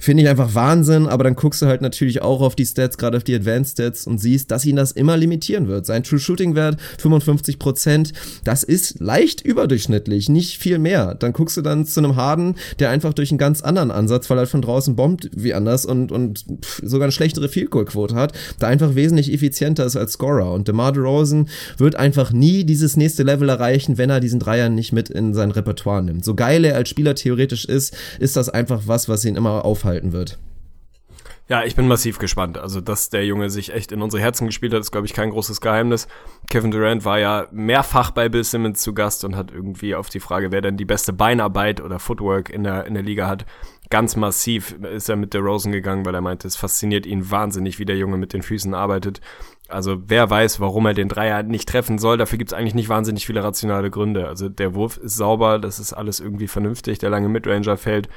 Finde 0.00 0.22
ich 0.22 0.28
einfach 0.28 0.54
Wahnsinn, 0.54 1.06
aber 1.06 1.24
dann 1.24 1.34
guckst 1.34 1.62
du 1.62 1.66
halt 1.66 1.82
natürlich 1.82 2.22
auch 2.22 2.40
auf 2.40 2.54
die 2.54 2.66
Stats, 2.66 2.98
gerade 2.98 3.16
auf 3.16 3.24
die 3.24 3.34
Advanced 3.34 3.72
Stats 3.72 4.06
und 4.06 4.18
siehst, 4.18 4.50
dass 4.50 4.64
ihn 4.64 4.76
das 4.76 4.92
immer 4.92 5.16
limitieren 5.16 5.68
wird. 5.68 5.86
Sein 5.86 6.02
True 6.02 6.18
Shooting 6.18 6.54
Wert 6.54 6.78
55% 7.02 8.12
das 8.44 8.62
ist 8.62 9.00
leicht 9.00 9.40
überdurchschnittlich, 9.42 10.28
nicht 10.28 10.58
viel 10.58 10.78
mehr. 10.78 11.14
Dann 11.14 11.32
guckst 11.32 11.56
du 11.56 11.62
dann 11.62 11.86
zu 11.86 12.00
einem 12.00 12.16
Harden, 12.16 12.56
der 12.78 12.90
einfach 12.90 13.14
durch 13.14 13.30
einen 13.30 13.38
ganz 13.38 13.62
anderen 13.62 13.90
Ansatz, 13.90 14.28
weil 14.30 14.38
er 14.38 14.46
von 14.46 14.62
draußen 14.62 14.96
bombt 14.96 15.30
wie 15.34 15.54
anders 15.54 15.86
und, 15.86 16.12
und 16.12 16.44
sogar 16.82 17.06
eine 17.06 17.12
schlechtere 17.12 17.48
Field 17.48 17.70
Goal 17.70 17.84
Quote 17.84 18.14
hat, 18.14 18.32
da 18.58 18.66
einfach 18.66 18.94
wesentlich 18.94 19.32
effizienter 19.32 19.84
ist 19.86 19.96
als 19.96 20.12
Scorer. 20.12 20.52
Und 20.52 20.68
DeMar 20.68 20.92
DeRozan 20.92 21.48
wird 21.78 21.96
einfach 21.96 22.32
nie 22.32 22.64
dieses 22.64 22.96
nächste 22.96 23.22
Level 23.22 23.45
Level 23.46 23.48
erreichen, 23.48 23.98
wenn 23.98 24.10
er 24.10 24.20
diesen 24.20 24.40
Dreier 24.40 24.68
nicht 24.68 24.92
mit 24.92 25.08
in 25.08 25.34
sein 25.34 25.50
Repertoire 25.50 26.02
nimmt. 26.02 26.24
So 26.24 26.34
geil 26.34 26.64
er 26.64 26.76
als 26.76 26.88
Spieler 26.88 27.14
theoretisch 27.14 27.64
ist, 27.64 27.96
ist 28.18 28.36
das 28.36 28.48
einfach 28.48 28.82
was, 28.86 29.08
was 29.08 29.24
ihn 29.24 29.36
immer 29.36 29.64
aufhalten 29.64 30.12
wird. 30.12 30.38
Ja, 31.48 31.62
ich 31.62 31.76
bin 31.76 31.86
massiv 31.86 32.18
gespannt. 32.18 32.58
Also, 32.58 32.80
dass 32.80 33.08
der 33.08 33.24
Junge 33.24 33.50
sich 33.50 33.72
echt 33.72 33.92
in 33.92 34.02
unsere 34.02 34.20
Herzen 34.20 34.48
gespielt 34.48 34.74
hat, 34.74 34.80
ist, 34.80 34.90
glaube 34.90 35.06
ich, 35.06 35.12
kein 35.12 35.30
großes 35.30 35.60
Geheimnis. 35.60 36.08
Kevin 36.50 36.72
Durant 36.72 37.04
war 37.04 37.20
ja 37.20 37.46
mehrfach 37.52 38.10
bei 38.10 38.28
Bill 38.28 38.42
Simmons 38.42 38.80
zu 38.80 38.94
Gast 38.94 39.24
und 39.24 39.36
hat 39.36 39.52
irgendwie 39.52 39.94
auf 39.94 40.08
die 40.08 40.18
Frage, 40.18 40.50
wer 40.50 40.60
denn 40.60 40.76
die 40.76 40.84
beste 40.84 41.12
Beinarbeit 41.12 41.80
oder 41.80 42.00
Footwork 42.00 42.50
in 42.50 42.64
der, 42.64 42.86
in 42.86 42.94
der 42.94 43.04
Liga 43.04 43.28
hat, 43.28 43.46
ganz 43.90 44.16
massiv 44.16 44.74
ist 44.92 45.08
er 45.08 45.14
mit 45.14 45.34
der 45.34 45.40
Rosen 45.40 45.70
gegangen, 45.70 46.04
weil 46.04 46.16
er 46.16 46.20
meinte, 46.20 46.48
es 46.48 46.56
fasziniert 46.56 47.06
ihn 47.06 47.30
wahnsinnig, 47.30 47.78
wie 47.78 47.84
der 47.84 47.96
Junge 47.96 48.16
mit 48.16 48.32
den 48.32 48.42
Füßen 48.42 48.74
arbeitet. 48.74 49.20
Also 49.68 49.96
wer 50.06 50.30
weiß, 50.30 50.60
warum 50.60 50.86
er 50.86 50.94
den 50.94 51.08
Dreier 51.08 51.42
nicht 51.42 51.68
treffen 51.68 51.98
soll, 51.98 52.18
dafür 52.18 52.38
gibt 52.38 52.52
es 52.52 52.58
eigentlich 52.58 52.74
nicht 52.74 52.88
wahnsinnig 52.88 53.26
viele 53.26 53.42
rationale 53.42 53.90
Gründe. 53.90 54.28
Also 54.28 54.48
der 54.48 54.74
Wurf 54.74 54.96
ist 54.96 55.16
sauber, 55.16 55.58
das 55.58 55.80
ist 55.80 55.92
alles 55.92 56.20
irgendwie 56.20 56.46
vernünftig, 56.46 56.98
der 56.98 57.10
lange 57.10 57.28
Midranger 57.28 57.76
fällt 57.76 58.08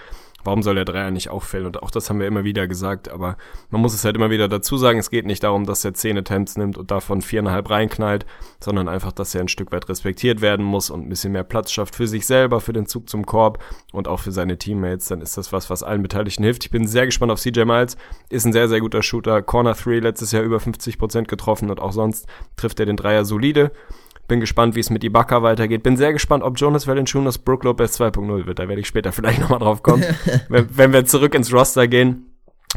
warum 0.44 0.64
soll 0.64 0.76
der 0.76 0.86
Dreier 0.86 1.12
nicht 1.12 1.30
auffällen? 1.30 1.66
Und 1.66 1.82
auch 1.84 1.92
das 1.92 2.10
haben 2.10 2.20
wir 2.20 2.28
immer 2.28 2.44
wieder 2.44 2.68
gesagt, 2.68 3.10
aber 3.10 3.38
man 3.70 3.82
muss 3.82 3.94
es 3.94 4.06
halt 4.06 4.16
immer 4.16 4.30
wieder 4.30 4.48
dazu 4.48 4.78
sagen, 4.78 5.00
es 5.00 5.10
geht 5.10 5.26
nicht 5.26 5.44
darum, 5.44 5.66
dass 5.66 5.84
er 5.86 5.94
zehn 5.94 6.18
Attempts 6.18 6.58
nimmt 6.58 6.78
und 6.78 6.92
davon 6.92 7.22
viereinhalb 7.22 7.70
reinknallt, 7.70 8.26
sondern 8.60 8.88
einfach, 8.88 9.12
dass 9.12 9.36
er 9.36 9.42
ein 9.42 9.48
Stück 9.48 9.72
weit 9.72 9.90
respektiert 9.90 10.42
werden 10.42 10.66
muss 10.66 10.90
und 10.90 11.06
ein 11.06 11.10
bisschen 11.10 11.32
mehr 11.32 11.44
Platz 11.44 11.72
schafft 11.72 11.96
für 11.96 12.08
sich 12.08 12.26
selber, 12.26 12.62
für 12.62 12.74
den 12.74 12.86
Zug 12.86 13.10
zum 13.10 13.26
Korb 13.26 13.64
und 13.92 14.08
auch 14.08 14.20
für 14.20 14.32
seine 14.32 14.58
Teammates. 14.58 15.08
Dann 15.08 15.22
ist 15.22 15.38
das 15.38 15.52
was, 15.54 15.70
was 15.70 15.84
allen 15.84 16.02
Beteiligten 16.02 16.44
hilft. 16.44 16.66
Ich 16.66 16.72
bin 16.72 16.88
sehr 16.88 17.06
gespannt 17.06 17.32
auf 17.32 17.40
CJ 17.40 17.64
Miles, 17.66 17.98
ist 18.30 18.46
ein 18.46 18.54
sehr, 18.54 18.70
sehr 18.70 18.80
guter 18.80 19.04
Shooter. 19.04 19.42
Corner 19.42 19.74
3 19.74 20.00
letztes 20.00 20.32
Jahr 20.32 20.44
über 20.44 20.58
50% 20.58 21.26
getroffen 21.26 21.70
und 21.70 21.80
auch 21.80 21.92
sonst 21.92 22.28
trifft 22.56 22.80
er 22.80 22.86
den 22.86 22.98
Dreier 22.98 23.26
solide. 23.26 23.72
Bin 24.30 24.40
gespannt, 24.40 24.76
wie 24.76 24.80
es 24.80 24.90
mit 24.90 25.04
Ibaka 25.04 25.44
weitergeht. 25.44 25.84
Bin 25.84 25.98
sehr 25.98 26.14
gespannt, 26.14 26.44
ob 26.44 26.58
Jonas 26.58 26.88
Valanciunas 26.88 27.40
Brook 27.40 27.66
Lopez 27.66 28.00
2.0 28.00 28.46
wird. 28.46 28.60
Da 28.60 28.70
werde 28.70 28.80
ich 28.80 28.88
später 28.88 29.12
vielleicht 29.12 29.42
nochmal 29.42 29.60
drauf 29.60 29.84
kommen. 29.84 30.06
wenn, 30.48 30.78
wenn 30.78 30.94
wir 30.94 31.04
zurück 31.06 31.36
ins 31.36 31.52
Roster 31.52 31.88
gehen, 31.88 32.28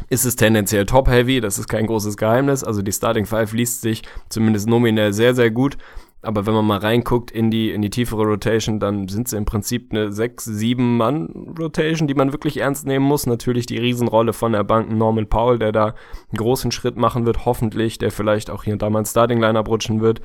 ist 0.09 0.25
es 0.25 0.35
tendenziell 0.35 0.87
top-heavy. 0.87 1.41
Das 1.41 1.59
ist 1.59 1.69
kein 1.69 1.87
großes 1.87 2.17
Geheimnis. 2.17 2.65
Also 2.65 2.83
die 2.83 2.93
Starting 2.93 3.27
Five 3.27 3.53
liest 3.53 3.83
sich 3.83 4.03
zumindest 4.29 4.69
nominell 4.69 5.13
sehr, 5.13 5.35
sehr 5.35 5.51
gut. 5.51 5.77
Aber 6.25 6.47
wenn 6.47 6.55
man 6.55 6.65
mal 6.65 6.79
reinguckt 6.79 7.33
in 7.33 7.51
die, 7.51 7.73
in 7.73 7.83
die 7.83 7.91
tiefere 7.91 8.23
Rotation, 8.23 8.79
dann 8.79 9.09
sind 9.09 9.29
sie 9.29 9.37
im 9.37 9.45
Prinzip 9.45 9.89
eine 9.91 10.13
6, 10.13 10.45
7 10.45 10.97
Mann 10.97 11.55
Rotation, 11.59 12.07
die 12.07 12.15
man 12.15 12.33
wirklich 12.33 12.59
ernst 12.59 12.87
nehmen 12.87 13.05
muss. 13.05 13.27
Natürlich 13.27 13.67
die 13.67 13.79
Riesenrolle 13.79 14.33
von 14.33 14.53
der 14.53 14.63
Bank 14.63 14.91
Norman 14.91 15.29
Powell, 15.29 15.59
der 15.59 15.73
da 15.73 15.87
einen 15.87 16.39
großen 16.39 16.71
Schritt 16.71 16.97
machen 16.97 17.27
wird, 17.27 17.45
hoffentlich, 17.45 17.99
der 17.99 18.13
vielleicht 18.13 18.51
auch 18.51 18.63
hier 18.63 18.75
und 18.75 18.83
da 18.83 18.89
mal 18.89 19.01
ein 19.01 19.05
Starting 19.05 19.41
Liner 19.41 19.67
rutschen 19.67 20.01
wird. 20.01 20.23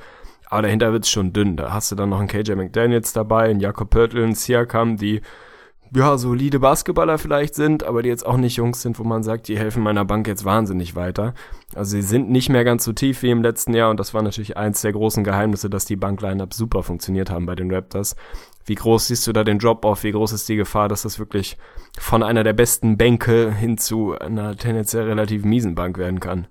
Aber 0.50 0.62
dahinter 0.62 0.92
wird's 0.92 1.10
schon 1.10 1.32
dünn. 1.32 1.56
Da 1.56 1.72
hast 1.72 1.90
du 1.92 1.94
dann 1.94 2.08
noch 2.08 2.18
einen 2.18 2.28
KJ 2.28 2.52
McDaniels 2.52 3.12
dabei, 3.12 3.50
einen 3.50 3.60
Jakob 3.60 3.90
Pörtl, 3.90 4.22
einen 4.22 4.34
Siakam, 4.34 4.96
die 4.96 5.20
ja, 5.94 6.18
solide 6.18 6.60
Basketballer 6.60 7.18
vielleicht 7.18 7.54
sind, 7.54 7.82
aber 7.82 8.02
die 8.02 8.08
jetzt 8.08 8.26
auch 8.26 8.36
nicht 8.36 8.56
Jungs 8.56 8.82
sind, 8.82 8.98
wo 8.98 9.04
man 9.04 9.22
sagt, 9.22 9.48
die 9.48 9.58
helfen 9.58 9.82
meiner 9.82 10.04
Bank 10.04 10.26
jetzt 10.26 10.44
wahnsinnig 10.44 10.96
weiter. 10.96 11.34
Also 11.74 11.92
sie 11.92 12.02
sind 12.02 12.30
nicht 12.30 12.50
mehr 12.50 12.64
ganz 12.64 12.84
so 12.84 12.92
tief 12.92 13.22
wie 13.22 13.30
im 13.30 13.42
letzten 13.42 13.74
Jahr 13.74 13.90
und 13.90 13.98
das 13.98 14.12
war 14.14 14.22
natürlich 14.22 14.56
eins 14.56 14.82
der 14.82 14.92
großen 14.92 15.24
Geheimnisse, 15.24 15.70
dass 15.70 15.86
die 15.86 15.96
Bankline-Up 15.96 16.52
super 16.52 16.82
funktioniert 16.82 17.30
haben 17.30 17.46
bei 17.46 17.54
den 17.54 17.72
Raptors. 17.72 18.16
Wie 18.66 18.74
groß 18.74 19.06
siehst 19.06 19.26
du 19.26 19.32
da 19.32 19.44
den 19.44 19.58
Drop-Off? 19.58 20.04
Wie 20.04 20.12
groß 20.12 20.32
ist 20.32 20.48
die 20.48 20.56
Gefahr, 20.56 20.88
dass 20.88 21.02
das 21.02 21.18
wirklich 21.18 21.56
von 21.98 22.22
einer 22.22 22.44
der 22.44 22.52
besten 22.52 22.98
Bänke 22.98 23.52
hin 23.54 23.78
zu 23.78 24.18
einer 24.18 24.56
tendenziell 24.56 25.04
relativ 25.04 25.44
miesen 25.44 25.74
Bank 25.74 25.96
werden 25.96 26.20
kann? 26.20 26.48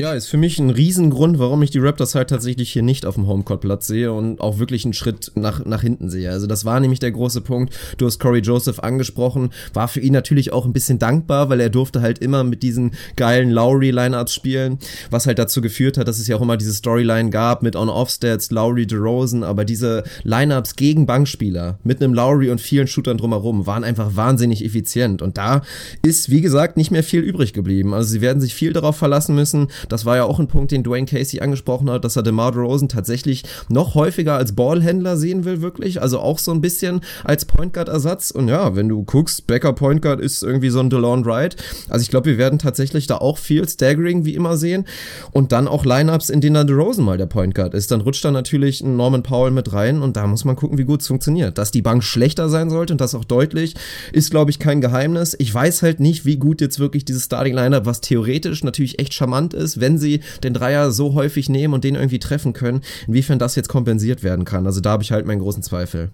Ja, 0.00 0.14
ist 0.14 0.28
für 0.28 0.38
mich 0.38 0.58
ein 0.58 0.70
Riesengrund, 0.70 1.38
warum 1.38 1.62
ich 1.62 1.72
die 1.72 1.78
Raptors 1.78 2.14
halt 2.14 2.30
tatsächlich 2.30 2.72
hier 2.72 2.80
nicht 2.80 3.04
auf 3.04 3.16
dem 3.16 3.26
Homecourt-Platz 3.26 3.86
sehe 3.86 4.14
und 4.14 4.40
auch 4.40 4.58
wirklich 4.58 4.86
einen 4.86 4.94
Schritt 4.94 5.30
nach, 5.34 5.66
nach 5.66 5.82
hinten 5.82 6.08
sehe. 6.08 6.30
Also 6.30 6.46
das 6.46 6.64
war 6.64 6.80
nämlich 6.80 7.00
der 7.00 7.10
große 7.10 7.42
Punkt. 7.42 7.74
Du 7.98 8.06
hast 8.06 8.18
Corey 8.18 8.40
Joseph 8.40 8.78
angesprochen, 8.78 9.50
war 9.74 9.88
für 9.88 10.00
ihn 10.00 10.14
natürlich 10.14 10.54
auch 10.54 10.64
ein 10.64 10.72
bisschen 10.72 10.98
dankbar, 10.98 11.50
weil 11.50 11.60
er 11.60 11.68
durfte 11.68 12.00
halt 12.00 12.18
immer 12.18 12.44
mit 12.44 12.62
diesen 12.62 12.92
geilen 13.16 13.50
Lowry-Lineups 13.50 14.32
spielen, 14.32 14.78
was 15.10 15.26
halt 15.26 15.38
dazu 15.38 15.60
geführt 15.60 15.98
hat, 15.98 16.08
dass 16.08 16.18
es 16.18 16.28
ja 16.28 16.36
auch 16.36 16.40
immer 16.40 16.56
diese 16.56 16.72
Storyline 16.72 17.28
gab 17.28 17.62
mit 17.62 17.76
On-Off-Stats, 17.76 18.50
Lowry, 18.52 18.86
DeRozan, 18.86 19.44
aber 19.44 19.66
diese 19.66 20.04
Lineups 20.22 20.76
gegen 20.76 21.04
Bankspieler 21.04 21.78
mit 21.84 22.02
einem 22.02 22.14
Lowry 22.14 22.48
und 22.48 22.62
vielen 22.62 22.86
Shootern 22.86 23.18
drumherum 23.18 23.66
waren 23.66 23.84
einfach 23.84 24.16
wahnsinnig 24.16 24.64
effizient 24.64 25.20
und 25.20 25.36
da 25.36 25.60
ist, 26.00 26.30
wie 26.30 26.40
gesagt, 26.40 26.78
nicht 26.78 26.90
mehr 26.90 27.04
viel 27.04 27.20
übrig 27.20 27.52
geblieben. 27.52 27.92
Also 27.92 28.08
sie 28.08 28.22
werden 28.22 28.40
sich 28.40 28.54
viel 28.54 28.72
darauf 28.72 28.96
verlassen 28.96 29.34
müssen, 29.34 29.68
das 29.90 30.04
war 30.04 30.16
ja 30.16 30.24
auch 30.24 30.38
ein 30.38 30.48
Punkt, 30.48 30.72
den 30.72 30.82
Dwayne 30.82 31.06
Casey 31.06 31.40
angesprochen 31.40 31.90
hat, 31.90 32.04
dass 32.04 32.16
er 32.16 32.22
DeMar 32.22 32.52
DeRozan 32.52 32.88
tatsächlich 32.88 33.44
noch 33.68 33.94
häufiger 33.94 34.36
als 34.36 34.54
Ballhändler 34.54 35.16
sehen 35.16 35.44
will, 35.44 35.60
wirklich. 35.60 36.00
Also 36.00 36.20
auch 36.20 36.38
so 36.38 36.52
ein 36.52 36.60
bisschen 36.60 37.00
als 37.24 37.44
Point 37.44 37.72
Guard 37.72 37.88
Ersatz. 37.88 38.30
Und 38.30 38.48
ja, 38.48 38.76
wenn 38.76 38.88
du 38.88 39.04
guckst, 39.04 39.46
Becker 39.46 39.72
Point 39.72 40.02
Guard 40.02 40.20
ist 40.20 40.42
irgendwie 40.42 40.70
so 40.70 40.80
ein 40.80 40.90
DeLon 40.90 41.24
Wright. 41.24 41.56
Also 41.88 42.02
ich 42.02 42.10
glaube, 42.10 42.30
wir 42.30 42.38
werden 42.38 42.58
tatsächlich 42.58 43.06
da 43.06 43.16
auch 43.16 43.38
viel 43.38 43.68
Staggering 43.68 44.24
wie 44.24 44.34
immer 44.34 44.56
sehen. 44.56 44.86
Und 45.32 45.52
dann 45.52 45.68
auch 45.68 45.84
Lineups, 45.84 46.30
in 46.30 46.40
denen 46.40 46.54
dann 46.54 46.66
DeRozan 46.66 47.04
mal 47.04 47.18
der 47.18 47.26
Point 47.26 47.54
Guard 47.54 47.74
ist. 47.74 47.90
Dann 47.90 48.00
rutscht 48.00 48.24
da 48.24 48.30
natürlich 48.30 48.80
ein 48.80 48.96
Norman 48.96 49.22
Powell 49.22 49.50
mit 49.50 49.72
rein 49.72 50.02
und 50.02 50.16
da 50.16 50.26
muss 50.26 50.44
man 50.44 50.56
gucken, 50.56 50.78
wie 50.78 50.84
gut 50.84 51.00
es 51.02 51.08
funktioniert. 51.08 51.58
Dass 51.58 51.70
die 51.70 51.82
Bank 51.82 52.04
schlechter 52.04 52.48
sein 52.48 52.70
sollte 52.70 52.94
und 52.94 53.00
das 53.00 53.14
auch 53.14 53.24
deutlich, 53.24 53.74
ist, 54.12 54.30
glaube 54.30 54.50
ich, 54.50 54.58
kein 54.58 54.80
Geheimnis. 54.80 55.36
Ich 55.38 55.52
weiß 55.52 55.82
halt 55.82 56.00
nicht, 56.00 56.24
wie 56.24 56.36
gut 56.36 56.60
jetzt 56.60 56.78
wirklich 56.78 57.04
dieses 57.04 57.24
Starting 57.24 57.54
Lineup, 57.54 57.86
was 57.86 58.00
theoretisch 58.00 58.64
natürlich 58.64 58.98
echt 58.98 59.14
charmant 59.14 59.54
ist, 59.54 59.69
wenn 59.78 59.98
sie 59.98 60.22
den 60.42 60.54
Dreier 60.54 60.90
so 60.90 61.14
häufig 61.14 61.50
nehmen 61.50 61.74
und 61.74 61.84
den 61.84 61.94
irgendwie 61.94 62.18
treffen 62.18 62.54
können, 62.54 62.80
inwiefern 63.06 63.38
das 63.38 63.54
jetzt 63.54 63.68
kompensiert 63.68 64.22
werden 64.22 64.46
kann. 64.46 64.66
Also 64.66 64.80
da 64.80 64.92
habe 64.92 65.02
ich 65.02 65.12
halt 65.12 65.26
meinen 65.26 65.40
großen 65.40 65.62
Zweifel. 65.62 66.10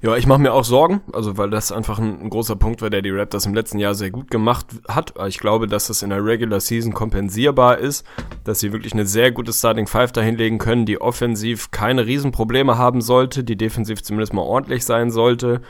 Ja, 0.00 0.16
ich 0.16 0.28
mache 0.28 0.38
mir 0.38 0.52
auch 0.52 0.62
Sorgen, 0.62 1.00
also 1.12 1.38
weil 1.38 1.50
das 1.50 1.72
einfach 1.72 1.98
ein, 1.98 2.20
ein, 2.20 2.30
großer 2.30 2.54
Punkt 2.54 2.82
war, 2.82 2.88
der 2.88 3.02
die 3.02 3.10
Raptors 3.10 3.46
im 3.46 3.54
letzten 3.54 3.80
Jahr 3.80 3.96
sehr 3.96 4.12
gut 4.12 4.30
gemacht 4.30 4.66
hat. 4.86 5.14
Ich 5.26 5.40
glaube, 5.40 5.66
dass 5.66 5.88
das 5.88 6.02
in 6.02 6.10
der 6.10 6.24
Regular 6.24 6.60
Season 6.60 6.94
kompensierbar 6.94 7.78
ist, 7.78 8.06
dass 8.44 8.60
sie 8.60 8.72
wirklich 8.72 8.92
eine 8.92 9.06
sehr 9.06 9.32
gute 9.32 9.52
Starting 9.52 9.88
Five 9.88 10.12
dahinlegen 10.12 10.58
können, 10.58 10.86
die 10.86 11.00
offensiv 11.00 11.72
keine 11.72 12.06
Riesenprobleme 12.06 12.78
haben 12.78 13.00
sollte, 13.00 13.42
die 13.42 13.56
defensiv 13.56 14.00
zumindest 14.04 14.32
mal 14.34 14.42
ordentlich 14.42 14.84
sein 14.84 15.10
sollte. 15.10 15.62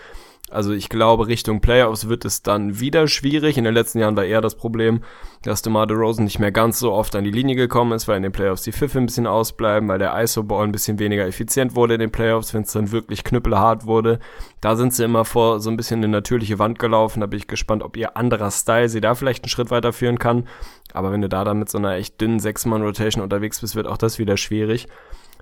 Also 0.51 0.73
ich 0.73 0.89
glaube, 0.89 1.27
Richtung 1.27 1.61
Playoffs 1.61 2.09
wird 2.09 2.25
es 2.25 2.43
dann 2.43 2.81
wieder 2.81 3.07
schwierig. 3.07 3.59
In 3.59 3.65
den 3.65 3.75
letzten 3.75 3.99
Jahren 3.99 4.17
war 4.17 4.25
eher 4.25 4.41
das 4.41 4.55
Problem, 4.55 5.03
dass 5.43 5.63
DeMar 5.63 5.87
DeRozan 5.87 6.25
nicht 6.25 6.39
mehr 6.39 6.53
ganz 6.53 6.79
so 6.79 6.93
oft 6.93 7.15
an 7.17 7.25
die 7.25 7.31
Linie 7.31 7.55
gekommen 7.55 7.93
ist, 7.93 8.09
weil 8.09 8.17
in 8.17 8.23
den 8.23 8.33
Playoffs 8.33 8.63
die 8.63 8.73
Pfiffe 8.73 8.99
ein 8.99 9.07
bisschen 9.07 9.27
ausbleiben, 9.27 9.89
weil 9.89 9.99
der 9.99 10.19
ISO-Ball 10.19 10.65
ein 10.65 10.73
bisschen 10.73 10.99
weniger 10.99 11.27
effizient 11.27 11.77
wurde 11.77 11.95
in 11.95 12.01
den 12.01 12.11
Playoffs, 12.11 12.55
wenn 12.55 12.63
es 12.63 12.73
dann 12.73 12.93
wirklich 12.93 13.25
knüppelhart 13.25 13.85
wurde. 13.85 14.19
Da 14.61 14.75
sind 14.75 14.95
sie 14.95 15.05
immer 15.05 15.25
vor 15.25 15.61
so 15.61 15.71
ein 15.71 15.77
bisschen 15.77 15.99
eine 15.99 16.09
natürliche 16.09 16.59
Wand 16.59 16.79
gelaufen. 16.79 17.21
Da 17.21 17.27
bin 17.27 17.39
ich 17.39 17.47
gespannt, 17.47 17.83
ob 17.83 17.97
ihr 17.97 18.17
anderer 18.17 18.51
Style 18.51 18.89
sie 18.89 19.01
da 19.01 19.15
vielleicht 19.15 19.45
einen 19.45 19.51
Schritt 19.51 19.71
weiterführen 19.71 20.19
kann. 20.19 20.49
Aber 20.95 21.13
wenn 21.13 21.21
du 21.21 21.29
da 21.29 21.45
dann 21.45 21.59
mit 21.59 21.69
so 21.69 21.77
einer 21.77 21.97
echt 21.97 22.21
dünnen 22.21 22.41
Sechs-Mann-Rotation 22.41 23.23
unterwegs 23.23 23.61
bist, 23.61 23.77
wird 23.77 23.87
auch 23.87 23.99
das 23.99 24.19
wieder 24.19 24.39
schwierig 24.39 24.89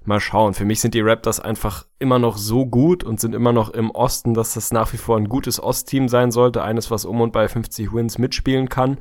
mal 0.06 0.20
schauen. 0.20 0.54
Für 0.54 0.64
mich 0.64 0.80
sind 0.80 0.94
die 0.94 1.00
Raptors 1.00 1.40
einfach 1.40 1.86
immer 1.98 2.18
noch 2.18 2.36
so 2.36 2.66
gut 2.66 3.04
und 3.04 3.20
sind 3.20 3.34
immer 3.34 3.52
noch 3.52 3.70
im 3.70 3.90
Osten, 3.90 4.34
dass 4.34 4.54
das 4.54 4.72
nach 4.72 4.92
wie 4.92 4.98
vor 4.98 5.16
ein 5.16 5.28
gutes 5.28 5.62
Ostteam 5.62 6.08
sein 6.08 6.30
sollte. 6.30 6.62
Eines, 6.62 6.90
was 6.90 7.04
um 7.04 7.20
und 7.20 7.32
bei 7.32 7.48
50 7.48 7.92
Wins 7.92 8.18
mitspielen 8.18 8.68
kann. 8.68 8.98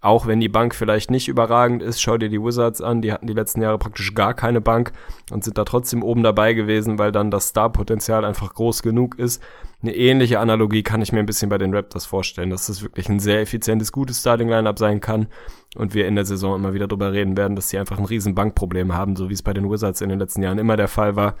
Auch 0.00 0.26
wenn 0.26 0.40
die 0.40 0.48
Bank 0.48 0.74
vielleicht 0.74 1.10
nicht 1.10 1.26
überragend 1.26 1.82
ist, 1.82 2.00
schau 2.00 2.18
dir 2.18 2.28
die 2.28 2.42
Wizards 2.42 2.82
an, 2.82 3.00
die 3.00 3.12
hatten 3.12 3.26
die 3.26 3.32
letzten 3.32 3.62
Jahre 3.62 3.78
praktisch 3.78 4.14
gar 4.14 4.34
keine 4.34 4.60
Bank 4.60 4.92
und 5.30 5.42
sind 5.42 5.56
da 5.56 5.64
trotzdem 5.64 6.02
oben 6.02 6.22
dabei 6.22 6.52
gewesen, 6.52 6.98
weil 6.98 7.12
dann 7.12 7.30
das 7.30 7.48
Star-Potenzial 7.48 8.24
einfach 8.24 8.54
groß 8.54 8.82
genug 8.82 9.18
ist. 9.18 9.42
Eine 9.82 9.94
ähnliche 9.94 10.38
Analogie 10.38 10.82
kann 10.82 11.00
ich 11.00 11.12
mir 11.12 11.20
ein 11.20 11.26
bisschen 11.26 11.48
bei 11.48 11.58
den 11.58 11.74
Raptors 11.74 12.06
vorstellen, 12.06 12.50
dass 12.50 12.66
das 12.66 12.82
wirklich 12.82 13.08
ein 13.08 13.20
sehr 13.20 13.40
effizientes, 13.40 13.90
gutes 13.90 14.20
Starting-Lineup 14.20 14.78
sein 14.78 15.00
kann 15.00 15.28
und 15.76 15.94
wir 15.94 16.06
in 16.06 16.14
der 16.14 16.24
Saison 16.24 16.56
immer 16.56 16.74
wieder 16.74 16.88
darüber 16.88 17.12
reden 17.12 17.36
werden, 17.36 17.56
dass 17.56 17.70
sie 17.70 17.78
einfach 17.78 17.98
ein 17.98 18.04
riesen 18.04 18.34
Bankproblem 18.34 18.94
haben, 18.94 19.16
so 19.16 19.30
wie 19.30 19.34
es 19.34 19.42
bei 19.42 19.54
den 19.54 19.70
Wizards 19.70 20.02
in 20.02 20.10
den 20.10 20.18
letzten 20.18 20.42
Jahren 20.42 20.58
immer 20.58 20.76
der 20.76 20.88
Fall 20.88 21.16
war. 21.16 21.36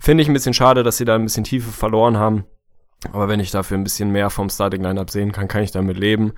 Finde 0.00 0.22
ich 0.22 0.28
ein 0.28 0.34
bisschen 0.34 0.54
schade, 0.54 0.82
dass 0.82 0.96
sie 0.96 1.04
da 1.04 1.14
ein 1.14 1.24
bisschen 1.24 1.44
Tiefe 1.44 1.70
verloren 1.70 2.16
haben. 2.16 2.44
Aber 3.12 3.28
wenn 3.28 3.40
ich 3.40 3.52
dafür 3.52 3.78
ein 3.78 3.84
bisschen 3.84 4.10
mehr 4.10 4.30
vom 4.30 4.50
Starting 4.50 4.82
Lineup 4.82 5.10
sehen 5.10 5.30
kann, 5.32 5.46
kann 5.48 5.62
ich 5.62 5.70
damit 5.70 5.96
leben 5.96 6.32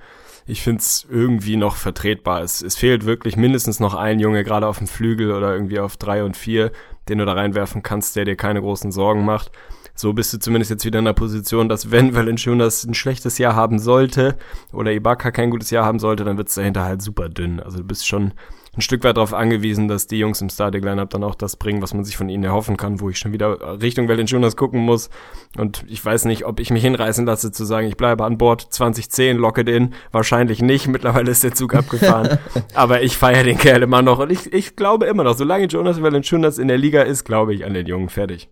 ich 0.45 0.61
finde 0.61 0.79
es 0.79 1.05
irgendwie 1.09 1.55
noch 1.55 1.75
vertretbar. 1.75 2.41
Es, 2.41 2.61
es 2.61 2.75
fehlt 2.75 3.05
wirklich 3.05 3.37
mindestens 3.37 3.79
noch 3.79 3.93
ein 3.93 4.19
Junge, 4.19 4.43
gerade 4.43 4.67
auf 4.67 4.77
dem 4.77 4.87
Flügel 4.87 5.31
oder 5.31 5.53
irgendwie 5.53 5.79
auf 5.79 5.97
drei 5.97 6.23
und 6.23 6.35
vier, 6.35 6.71
den 7.09 7.19
du 7.19 7.25
da 7.25 7.33
reinwerfen 7.33 7.83
kannst, 7.83 8.15
der 8.15 8.25
dir 8.25 8.35
keine 8.35 8.61
großen 8.61 8.91
Sorgen 8.91 9.25
macht. 9.25 9.51
So 9.93 10.13
bist 10.13 10.33
du 10.33 10.39
zumindest 10.39 10.71
jetzt 10.71 10.85
wieder 10.85 10.99
in 10.99 11.05
der 11.05 11.13
Position, 11.13 11.69
dass 11.69 11.91
wenn 11.91 12.15
Valanciunas 12.15 12.85
ein 12.85 12.93
schlechtes 12.93 13.37
Jahr 13.37 13.55
haben 13.55 13.77
sollte 13.77 14.37
oder 14.73 14.91
Ibaka 14.93 15.31
kein 15.31 15.51
gutes 15.51 15.69
Jahr 15.69 15.85
haben 15.85 15.99
sollte, 15.99 16.23
dann 16.23 16.37
wird 16.37 16.47
es 16.47 16.55
dahinter 16.55 16.83
halt 16.83 17.01
super 17.01 17.29
dünn. 17.29 17.59
Also 17.59 17.79
du 17.79 17.83
bist 17.83 18.07
schon 18.07 18.33
ein 18.75 18.81
Stück 18.81 19.03
weit 19.03 19.17
darauf 19.17 19.33
angewiesen, 19.33 19.89
dass 19.89 20.07
die 20.07 20.17
Jungs 20.17 20.39
im 20.39 20.49
Starting 20.49 20.83
Lineup 20.83 21.09
dann 21.09 21.25
auch 21.25 21.35
das 21.35 21.57
bringen, 21.57 21.81
was 21.81 21.93
man 21.93 22.05
sich 22.05 22.15
von 22.15 22.29
ihnen 22.29 22.45
erhoffen 22.45 22.77
kann, 22.77 23.01
wo 23.01 23.09
ich 23.09 23.17
schon 23.17 23.33
wieder 23.33 23.81
Richtung 23.81 24.07
Valanciunas 24.07 24.55
gucken 24.55 24.79
muss. 24.79 25.09
Und 25.57 25.83
ich 25.89 26.03
weiß 26.03 26.23
nicht, 26.25 26.45
ob 26.45 26.61
ich 26.61 26.71
mich 26.71 26.81
hinreißen 26.81 27.25
lasse 27.25 27.51
zu 27.51 27.65
sagen, 27.65 27.87
ich 27.87 27.97
bleibe 27.97 28.23
an 28.23 28.37
Bord 28.37 28.61
2010, 28.61 29.35
lock 29.37 29.57
it 29.57 29.67
in. 29.67 29.93
Wahrscheinlich 30.13 30.61
nicht. 30.61 30.87
Mittlerweile 30.87 31.31
ist 31.31 31.43
der 31.43 31.53
Zug 31.53 31.75
abgefahren. 31.75 32.39
Aber 32.73 33.01
ich 33.01 33.17
feiere 33.17 33.43
den 33.43 33.57
Kerl 33.57 33.83
immer 33.83 34.01
noch. 34.01 34.19
Und 34.19 34.31
ich, 34.31 34.53
ich 34.53 34.77
glaube 34.77 35.05
immer 35.07 35.25
noch, 35.25 35.35
solange 35.35 35.65
Jonas 35.65 36.01
Valanciunas 36.01 36.57
in 36.57 36.69
der 36.69 36.77
Liga 36.77 37.01
ist, 37.01 37.25
glaube 37.25 37.53
ich 37.53 37.65
an 37.65 37.73
den 37.73 37.87
Jungen 37.87 38.07
fertig. 38.07 38.49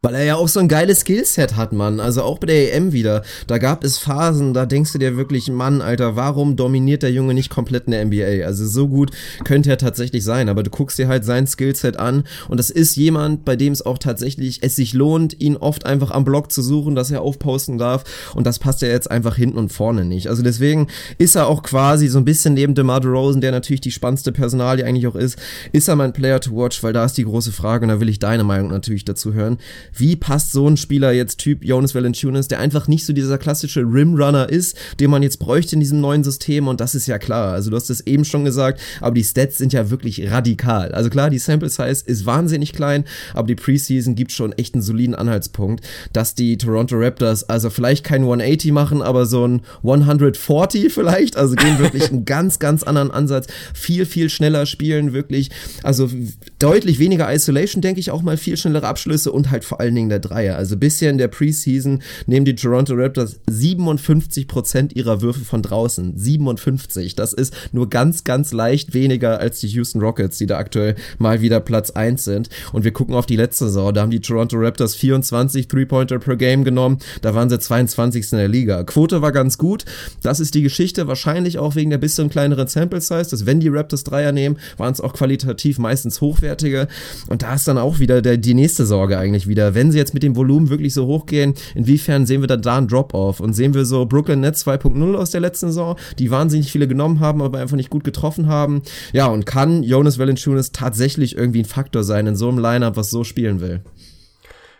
Weil 0.00 0.14
er 0.14 0.24
ja 0.24 0.36
auch 0.36 0.46
so 0.46 0.60
ein 0.60 0.68
geiles 0.68 1.00
Skillset 1.00 1.56
hat, 1.56 1.72
Mann. 1.72 1.98
Also 1.98 2.22
auch 2.22 2.38
bei 2.38 2.46
der 2.46 2.72
EM 2.72 2.92
wieder. 2.92 3.22
Da 3.48 3.58
gab 3.58 3.82
es 3.82 3.98
Phasen, 3.98 4.54
da 4.54 4.64
denkst 4.64 4.92
du 4.92 4.98
dir 4.98 5.16
wirklich, 5.16 5.50
Mann, 5.50 5.82
Alter, 5.82 6.14
warum 6.14 6.54
dominiert 6.54 7.02
der 7.02 7.10
Junge 7.10 7.34
nicht 7.34 7.50
komplett 7.50 7.86
in 7.86 7.90
der 7.90 8.04
NBA? 8.04 8.46
Also 8.46 8.64
so 8.64 8.86
gut 8.86 9.10
könnte 9.44 9.70
er 9.70 9.76
tatsächlich 9.76 10.22
sein. 10.22 10.48
Aber 10.48 10.62
du 10.62 10.70
guckst 10.70 10.98
dir 10.98 11.08
halt 11.08 11.24
sein 11.24 11.48
Skillset 11.48 11.96
an 11.96 12.22
und 12.48 12.60
das 12.60 12.70
ist 12.70 12.94
jemand, 12.94 13.44
bei 13.44 13.56
dem 13.56 13.72
es 13.72 13.84
auch 13.84 13.98
tatsächlich 13.98 14.62
es 14.62 14.76
sich 14.76 14.94
lohnt, 14.94 15.40
ihn 15.40 15.56
oft 15.56 15.84
einfach 15.84 16.12
am 16.12 16.24
Block 16.24 16.52
zu 16.52 16.62
suchen, 16.62 16.94
dass 16.94 17.10
er 17.10 17.22
aufposten 17.22 17.76
darf. 17.76 18.04
Und 18.36 18.46
das 18.46 18.60
passt 18.60 18.82
ja 18.82 18.88
jetzt 18.88 19.10
einfach 19.10 19.34
hinten 19.34 19.58
und 19.58 19.72
vorne 19.72 20.04
nicht. 20.04 20.28
Also 20.28 20.44
deswegen 20.44 20.86
ist 21.18 21.34
er 21.34 21.48
auch 21.48 21.64
quasi 21.64 22.06
so 22.06 22.18
ein 22.18 22.24
bisschen 22.24 22.54
neben 22.54 22.76
DeMar 22.76 23.00
DeRozan, 23.00 23.40
der 23.40 23.50
natürlich 23.50 23.80
die 23.80 23.90
spannendste 23.90 24.30
Personalie 24.30 24.86
eigentlich 24.86 25.08
auch 25.08 25.16
ist, 25.16 25.40
ist 25.72 25.88
er 25.88 25.96
mein 25.96 26.12
Player 26.12 26.40
to 26.40 26.54
watch, 26.54 26.84
weil 26.84 26.92
da 26.92 27.04
ist 27.04 27.18
die 27.18 27.24
große 27.24 27.50
Frage 27.50 27.82
und 27.82 27.88
da 27.88 27.98
will 27.98 28.08
ich 28.08 28.20
deine 28.20 28.44
Meinung 28.44 28.70
natürlich 28.70 29.04
dazu 29.04 29.34
hören 29.34 29.58
wie 29.96 30.16
passt 30.16 30.52
so 30.52 30.68
ein 30.68 30.76
Spieler 30.76 31.12
jetzt 31.12 31.38
Typ 31.38 31.64
Jonas 31.64 31.94
Valanciunas, 31.94 32.48
der 32.48 32.60
einfach 32.60 32.88
nicht 32.88 33.04
so 33.04 33.12
dieser 33.12 33.38
klassische 33.38 33.80
Rimrunner 33.80 34.48
ist, 34.48 34.76
den 35.00 35.10
man 35.10 35.22
jetzt 35.22 35.38
bräuchte 35.38 35.74
in 35.74 35.80
diesem 35.80 36.00
neuen 36.00 36.24
System 36.24 36.68
und 36.68 36.80
das 36.80 36.94
ist 36.94 37.06
ja 37.06 37.18
klar. 37.18 37.52
Also 37.52 37.70
du 37.70 37.76
hast 37.76 37.90
es 37.90 38.06
eben 38.06 38.24
schon 38.24 38.44
gesagt, 38.44 38.80
aber 39.00 39.14
die 39.14 39.24
Stats 39.24 39.58
sind 39.58 39.72
ja 39.72 39.90
wirklich 39.90 40.30
radikal. 40.30 40.92
Also 40.92 41.10
klar, 41.10 41.30
die 41.30 41.38
Sample 41.38 41.68
Size 41.68 42.02
ist 42.04 42.26
wahnsinnig 42.26 42.72
klein, 42.72 43.04
aber 43.34 43.46
die 43.46 43.54
Preseason 43.54 44.14
gibt 44.14 44.32
schon 44.32 44.52
echt 44.52 44.74
einen 44.74 44.82
soliden 44.82 45.14
Anhaltspunkt, 45.14 45.84
dass 46.12 46.34
die 46.34 46.58
Toronto 46.58 46.96
Raptors 46.96 47.48
also 47.48 47.70
vielleicht 47.70 48.04
kein 48.04 48.22
180 48.22 48.72
machen, 48.72 49.02
aber 49.02 49.26
so 49.26 49.46
ein 49.46 49.62
140 49.82 50.92
vielleicht, 50.92 51.36
also 51.36 51.54
gehen 51.54 51.78
wirklich 51.78 52.10
einen 52.10 52.24
ganz, 52.24 52.58
ganz 52.58 52.82
anderen 52.82 53.10
Ansatz, 53.10 53.46
viel, 53.74 54.06
viel 54.06 54.30
schneller 54.30 54.66
spielen, 54.66 55.12
wirklich, 55.12 55.50
also 55.82 56.10
deutlich 56.58 56.98
weniger 56.98 57.32
Isolation, 57.32 57.82
denke 57.82 58.00
ich 58.00 58.10
auch 58.10 58.22
mal, 58.22 58.36
viel 58.36 58.56
schnellere 58.56 58.86
Abschlüsse 58.86 59.32
und 59.32 59.50
halt 59.50 59.64
vor 59.64 59.77
allen 59.80 59.94
Dingen 59.94 60.08
der 60.08 60.18
Dreier. 60.18 60.56
Also 60.56 60.76
bisher 60.76 61.10
in 61.10 61.18
der 61.18 61.28
Preseason 61.28 62.02
nehmen 62.26 62.44
die 62.44 62.54
Toronto 62.54 62.94
Raptors 62.94 63.40
57 63.48 64.48
Prozent 64.48 64.96
ihrer 64.96 65.22
Würfe 65.22 65.44
von 65.44 65.62
draußen. 65.62 66.16
57. 66.16 67.14
Das 67.14 67.32
ist 67.32 67.54
nur 67.72 67.88
ganz, 67.88 68.24
ganz 68.24 68.52
leicht 68.52 68.94
weniger 68.94 69.40
als 69.40 69.60
die 69.60 69.68
Houston 69.68 70.00
Rockets, 70.00 70.38
die 70.38 70.46
da 70.46 70.58
aktuell 70.58 70.94
mal 71.18 71.40
wieder 71.40 71.60
Platz 71.60 71.90
1 71.90 72.24
sind. 72.24 72.48
Und 72.72 72.84
wir 72.84 72.92
gucken 72.92 73.14
auf 73.14 73.26
die 73.26 73.36
letzte 73.36 73.66
Saison. 73.66 73.92
Da 73.92 74.02
haben 74.02 74.10
die 74.10 74.20
Toronto 74.20 74.56
Raptors 74.58 74.94
24 74.94 75.68
Three-Pointer 75.68 76.18
per 76.18 76.36
Game 76.36 76.64
genommen. 76.64 76.98
Da 77.22 77.34
waren 77.34 77.50
sie 77.50 77.58
22. 77.58 78.32
in 78.32 78.38
der 78.38 78.48
Liga. 78.48 78.84
Quote 78.84 79.22
war 79.22 79.32
ganz 79.32 79.58
gut. 79.58 79.84
Das 80.22 80.40
ist 80.40 80.54
die 80.54 80.62
Geschichte. 80.62 81.06
Wahrscheinlich 81.06 81.58
auch 81.58 81.74
wegen 81.74 81.90
der 81.90 81.98
bisschen 81.98 82.30
kleineren 82.30 82.68
Sample 82.68 83.00
Size, 83.00 83.30
dass 83.30 83.46
wenn 83.46 83.60
die 83.60 83.68
Raptors 83.68 84.04
Dreier 84.04 84.32
nehmen, 84.32 84.58
waren 84.76 84.92
es 84.92 85.00
auch 85.00 85.12
qualitativ 85.12 85.78
meistens 85.78 86.20
hochwertige. 86.20 86.88
Und 87.28 87.42
da 87.42 87.54
ist 87.54 87.68
dann 87.68 87.78
auch 87.78 87.98
wieder 87.98 88.22
der, 88.22 88.36
die 88.36 88.54
nächste 88.54 88.86
Sorge 88.86 89.18
eigentlich 89.18 89.46
wieder 89.46 89.67
wenn 89.74 89.92
sie 89.92 89.98
jetzt 89.98 90.14
mit 90.14 90.22
dem 90.22 90.36
Volumen 90.36 90.68
wirklich 90.68 90.94
so 90.94 91.06
hochgehen, 91.06 91.54
inwiefern 91.74 92.26
sehen 92.26 92.40
wir 92.40 92.48
da 92.48 92.56
da 92.56 92.78
einen 92.78 92.88
Drop-Off? 92.88 93.40
Und 93.40 93.54
sehen 93.54 93.74
wir 93.74 93.84
so 93.84 94.06
Brooklyn 94.06 94.40
Nets 94.40 94.66
2.0 94.66 95.14
aus 95.14 95.30
der 95.30 95.40
letzten 95.40 95.68
Saison, 95.68 95.96
die 96.18 96.30
wahnsinnig 96.30 96.70
viele 96.70 96.88
genommen 96.88 97.20
haben, 97.20 97.42
aber 97.42 97.58
einfach 97.58 97.76
nicht 97.76 97.90
gut 97.90 98.04
getroffen 98.04 98.46
haben? 98.46 98.82
Ja, 99.12 99.26
und 99.26 99.46
kann 99.46 99.82
Jonas 99.82 100.18
Valanciunas 100.18 100.72
tatsächlich 100.72 101.36
irgendwie 101.36 101.60
ein 101.60 101.64
Faktor 101.64 102.04
sein 102.04 102.26
in 102.26 102.36
so 102.36 102.48
einem 102.48 102.58
Lineup, 102.58 102.96
was 102.96 103.10
so 103.10 103.24
spielen 103.24 103.60
will? 103.60 103.80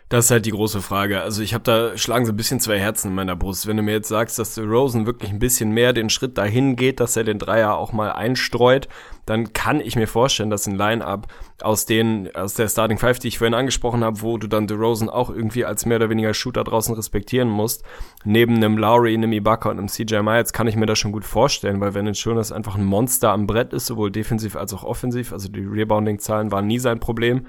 Das 0.09 0.25
ist 0.25 0.31
halt 0.31 0.47
die 0.47 0.51
große 0.51 0.81
Frage. 0.81 1.21
Also 1.21 1.43
ich 1.43 1.53
habe 1.53 1.63
da 1.63 1.95
schlagen 1.95 2.25
so 2.25 2.31
ein 2.31 2.35
bisschen 2.35 2.59
zwei 2.59 2.79
Herzen 2.79 3.09
in 3.09 3.15
meiner 3.15 3.35
Brust. 3.35 3.67
Wenn 3.67 3.77
du 3.77 3.83
mir 3.83 3.91
jetzt 3.91 4.07
sagst, 4.07 4.39
dass 4.39 4.57
Rosen 4.57 5.05
wirklich 5.05 5.29
ein 5.29 5.37
bisschen 5.37 5.69
mehr 5.69 5.93
den 5.93 6.09
Schritt 6.09 6.35
dahin 6.35 6.75
geht, 6.75 6.99
dass 6.99 7.15
er 7.15 7.23
den 7.23 7.37
Dreier 7.37 7.77
auch 7.77 7.93
mal 7.93 8.11
einstreut, 8.11 8.87
dann 9.27 9.53
kann 9.53 9.79
ich 9.79 9.95
mir 9.95 10.07
vorstellen, 10.07 10.49
dass 10.49 10.65
ein 10.65 10.73
Line-Up 10.73 11.27
aus 11.61 11.85
den 11.85 12.33
aus 12.35 12.55
der 12.55 12.69
Starting 12.69 12.97
Five, 12.97 13.19
die 13.19 13.27
ich 13.27 13.37
vorhin 13.37 13.53
angesprochen 13.53 14.03
habe, 14.03 14.23
wo 14.23 14.39
du 14.39 14.47
dann 14.47 14.65
DeRozan 14.65 15.09
auch 15.09 15.29
irgendwie 15.29 15.63
als 15.63 15.85
mehr 15.85 15.97
oder 15.97 16.09
weniger 16.09 16.33
Shooter 16.33 16.63
draußen 16.63 16.95
respektieren 16.95 17.47
musst, 17.47 17.83
neben 18.23 18.55
einem 18.55 18.79
Lowry, 18.79 19.13
einem 19.13 19.31
Ibaka 19.31 19.69
und 19.69 19.77
einem 19.77 19.89
CJ 19.89 20.21
Miles, 20.23 20.53
kann 20.53 20.65
ich 20.65 20.75
mir 20.75 20.87
das 20.87 20.97
schon 20.97 21.11
gut 21.11 21.23
vorstellen, 21.23 21.81
weil 21.81 21.93
wenn 21.93 22.07
ein 22.07 22.15
Jonas 22.15 22.51
einfach 22.51 22.75
ein 22.75 22.85
Monster 22.85 23.29
am 23.29 23.45
Brett 23.45 23.73
ist, 23.73 23.85
sowohl 23.85 24.09
defensiv 24.09 24.55
als 24.55 24.73
auch 24.73 24.83
offensiv, 24.83 25.33
also 25.33 25.49
die 25.49 25.63
Rebounding-Zahlen 25.63 26.51
waren 26.51 26.65
nie 26.65 26.79
sein 26.79 26.99
Problem 26.99 27.45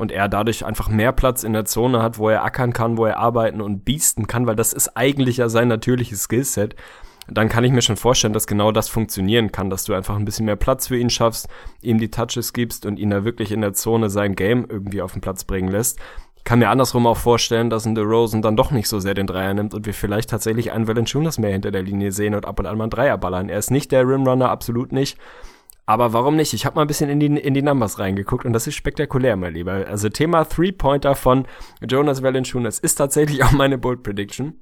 und 0.00 0.10
er 0.10 0.28
dadurch 0.28 0.64
einfach 0.64 0.88
mehr 0.88 1.12
Platz 1.12 1.42
in 1.44 1.52
der 1.52 1.66
Zone 1.66 2.02
hat, 2.02 2.18
wo 2.18 2.28
er 2.28 2.42
ackern 2.42 2.72
kann, 2.72 2.96
wo 2.96 3.04
er 3.04 3.18
arbeiten 3.18 3.60
und 3.60 3.84
biesten 3.84 4.26
kann, 4.26 4.46
weil 4.46 4.56
das 4.56 4.72
ist 4.72 4.96
eigentlich 4.96 5.36
ja 5.36 5.48
sein 5.48 5.68
natürliches 5.68 6.22
Skillset, 6.22 6.74
dann 7.28 7.48
kann 7.48 7.64
ich 7.64 7.70
mir 7.70 7.82
schon 7.82 7.96
vorstellen, 7.96 8.32
dass 8.32 8.46
genau 8.46 8.72
das 8.72 8.88
funktionieren 8.88 9.52
kann, 9.52 9.70
dass 9.70 9.84
du 9.84 9.94
einfach 9.94 10.16
ein 10.16 10.24
bisschen 10.24 10.46
mehr 10.46 10.56
Platz 10.56 10.88
für 10.88 10.96
ihn 10.96 11.10
schaffst, 11.10 11.48
ihm 11.80 11.98
die 11.98 12.10
Touches 12.10 12.52
gibst 12.52 12.86
und 12.86 12.98
ihn 12.98 13.10
da 13.10 13.24
wirklich 13.24 13.52
in 13.52 13.60
der 13.60 13.74
Zone 13.74 14.10
sein 14.10 14.34
Game 14.34 14.66
irgendwie 14.68 15.02
auf 15.02 15.12
den 15.12 15.20
Platz 15.20 15.44
bringen 15.44 15.68
lässt. 15.68 16.00
Ich 16.36 16.44
kann 16.44 16.58
mir 16.58 16.70
andersrum 16.70 17.06
auch 17.06 17.18
vorstellen, 17.18 17.68
dass 17.68 17.84
ein 17.84 17.94
DeRozan 17.94 18.40
dann 18.40 18.56
doch 18.56 18.70
nicht 18.70 18.88
so 18.88 18.98
sehr 18.98 19.14
den 19.14 19.26
Dreier 19.26 19.52
nimmt 19.52 19.74
und 19.74 19.84
wir 19.84 19.92
vielleicht 19.92 20.30
tatsächlich 20.30 20.72
einen 20.72 20.88
Valanciunas 20.88 21.38
mehr 21.38 21.52
hinter 21.52 21.70
der 21.70 21.82
Linie 21.82 22.10
sehen 22.12 22.34
und 22.34 22.46
ab 22.46 22.58
und 22.58 22.66
an 22.66 22.78
mal 22.78 22.84
einen 22.84 22.90
Dreier 22.90 23.18
ballern. 23.18 23.50
Er 23.50 23.58
ist 23.58 23.70
nicht 23.70 23.92
der 23.92 24.08
Rimrunner, 24.08 24.48
absolut 24.48 24.90
nicht. 24.90 25.18
Aber 25.90 26.12
warum 26.12 26.36
nicht? 26.36 26.54
Ich 26.54 26.66
habe 26.66 26.76
mal 26.76 26.82
ein 26.82 26.86
bisschen 26.86 27.10
in 27.10 27.18
die, 27.18 27.26
in 27.26 27.52
die 27.52 27.62
Numbers 27.62 27.98
reingeguckt 27.98 28.44
und 28.44 28.52
das 28.52 28.68
ist 28.68 28.76
spektakulär, 28.76 29.34
mein 29.34 29.54
Lieber. 29.54 29.72
Also 29.88 30.08
Thema 30.08 30.44
Three-Pointer 30.44 31.16
von 31.16 31.48
Jonas 31.84 32.22
Valanciunas 32.22 32.78
ist 32.78 32.94
tatsächlich 32.94 33.42
auch 33.44 33.50
meine 33.50 33.76
Bold 33.76 34.04
Prediction. 34.04 34.60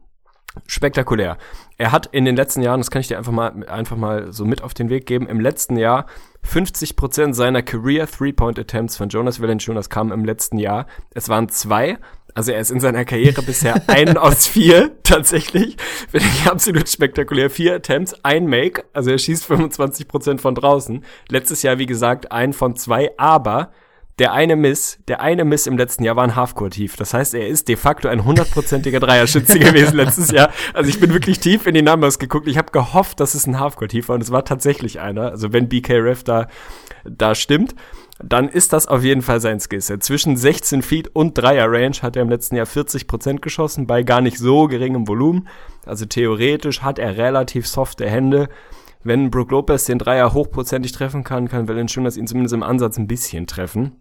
Spektakulär. 0.67 1.37
Er 1.77 1.93
hat 1.93 2.07
in 2.07 2.25
den 2.25 2.35
letzten 2.35 2.63
Jahren, 2.63 2.81
das 2.81 2.91
kann 2.91 3.01
ich 3.01 3.09
dir 3.09 3.19
einfach 3.19 3.33
mal, 3.33 3.69
einfach 3.69 3.99
mal 3.99 4.33
so 4.33 4.47
mit 4.47 4.63
auf 4.63 4.73
den 4.73 4.89
Weg 4.89 5.05
geben, 5.05 5.29
im 5.29 5.39
letzten 5.39 5.77
Jahr 5.77 6.07
50% 6.47 7.35
seiner 7.35 7.61
Career 7.61 8.07
Three-Point-Attempts 8.07 8.97
von 8.97 9.11
Jonas 9.11 9.39
Valanciunas 9.43 9.91
kamen 9.91 10.13
im 10.13 10.25
letzten 10.25 10.57
Jahr. 10.57 10.87
Es 11.13 11.29
waren 11.29 11.51
zwei 11.51 11.99
also 12.35 12.53
er 12.53 12.61
ist 12.61 12.71
in 12.71 12.81
seiner 12.81 13.05
Karriere 13.05 13.43
bisher 13.43 13.83
ein 13.89 14.17
aus 14.17 14.47
vier, 14.47 14.93
tatsächlich. 15.03 15.77
Finde 16.11 16.27
ich 16.27 16.51
absolut 16.51 16.89
spektakulär. 16.89 17.51
Vier 17.51 17.75
Attempts, 17.75 18.15
ein 18.25 18.47
Make. 18.47 18.85
Also 18.93 19.11
er 19.11 19.19
schießt 19.19 19.51
25% 19.51 20.39
von 20.39 20.55
draußen. 20.55 21.05
Letztes 21.29 21.63
Jahr, 21.63 21.79
wie 21.79 21.87
gesagt, 21.87 22.33
ein 22.33 22.53
von 22.53 22.77
zwei, 22.77 23.11
aber 23.17 23.73
der 24.19 24.33
eine 24.33 24.57
Miss, 24.57 24.99
der 25.07 25.21
eine 25.21 25.45
Miss 25.45 25.67
im 25.67 25.79
letzten 25.79 26.03
Jahr 26.03 26.17
war 26.17 26.25
ein 26.25 26.35
Halfcourt-Tief. 26.35 26.97
Das 26.97 27.15
heißt, 27.15 27.35
er 27.35 27.47
ist 27.47 27.69
de 27.69 27.77
facto 27.77 28.09
ein 28.09 28.25
hundertprozentiger 28.25 28.99
Dreierschütze 28.99 29.59
gewesen 29.61 29.97
letztes 29.97 30.33
Jahr. 30.33 30.51
Also 30.75 30.91
ich 30.91 30.99
bin 30.99 31.13
wirklich 31.13 31.39
tief 31.39 31.67
in 31.67 31.75
die 31.75 31.83
Numbers 31.83 32.19
geguckt. 32.19 32.49
Ich 32.49 32.59
habe 32.59 32.73
gehofft, 32.73 33.21
dass 33.21 33.35
es 33.35 33.47
ein 33.47 33.61
Halfcourt-Tief 33.61 34.09
war 34.09 34.17
und 34.17 34.23
es 34.23 34.33
war 34.33 34.45
tatsächlich 34.45 35.01
einer. 35.01 35.31
Also 35.31 35.53
wenn 35.53 35.69
BK 35.69 35.99
Ref 35.99 36.25
da, 36.25 36.49
da 37.05 37.35
stimmt 37.35 37.75
dann 38.23 38.49
ist 38.49 38.73
das 38.73 38.87
auf 38.87 39.05
jeden 39.05 39.23
Fall 39.23 39.41
sein 39.41 39.61
Skillset. 39.61 40.03
Zwischen 40.03 40.37
16 40.37 40.83
Feet 40.83 41.09
und 41.15 41.39
Dreier 41.39 41.71
Range 41.71 41.97
hat 42.03 42.17
er 42.17 42.23
im 42.23 42.29
letzten 42.29 42.57
Jahr 42.57 42.67
40 42.67 43.07
Prozent 43.07 43.43
geschossen, 43.43 43.87
bei 43.87 44.03
gar 44.03 44.21
nicht 44.21 44.39
so 44.39 44.67
geringem 44.67 45.07
Volumen. 45.07 45.49
Also 45.87 46.05
theoretisch 46.05 46.83
hat 46.83 46.99
er 46.99 47.17
relativ 47.17 47.69
softe 47.69 48.09
Hände. 48.09 48.49
Wenn 49.05 49.31
Brook 49.31 49.53
Lopez 49.53 49.85
den 49.85 49.99
Dreier 49.99 50.35
hochprozentig 50.35 50.93
treffen 50.93 51.23
kann, 51.23 51.49
kann 51.49 51.69
Valanciunas 51.69 52.17
ihn 52.17 52.27
zumindest 52.27 52.55
im 52.55 52.65
Ansatz 52.65 52.99
ein 52.99 53.07
bisschen 53.07 53.47
treffen. 53.47 53.93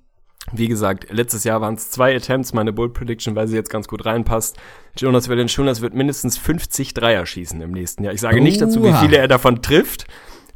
Wie 0.54 0.68
gesagt, 0.68 1.08
letztes 1.12 1.44
Jahr 1.44 1.62
waren 1.62 1.76
es 1.76 1.92
zwei 1.92 2.16
Attempts, 2.16 2.54
meine 2.54 2.72
Bull 2.72 2.92
Prediction, 2.92 3.36
weil 3.36 3.48
sie 3.48 3.56
jetzt 3.56 3.70
ganz 3.70 3.88
gut 3.88 4.06
reinpasst. 4.06 4.58
Jonas 4.98 5.30
Valanciunas 5.30 5.82
wird 5.82 5.94
mindestens 5.94 6.38
50 6.38 6.94
Dreier 6.94 7.26
schießen 7.26 7.60
im 7.62 7.72
nächsten 7.72 8.04
Jahr. 8.04 8.14
Ich 8.14 8.22
sage 8.22 8.42
nicht 8.42 8.62
dazu, 8.62 8.84
wie 8.84 8.94
viele 8.94 9.18
er 9.18 9.28
davon 9.28 9.62
trifft. 9.62 10.08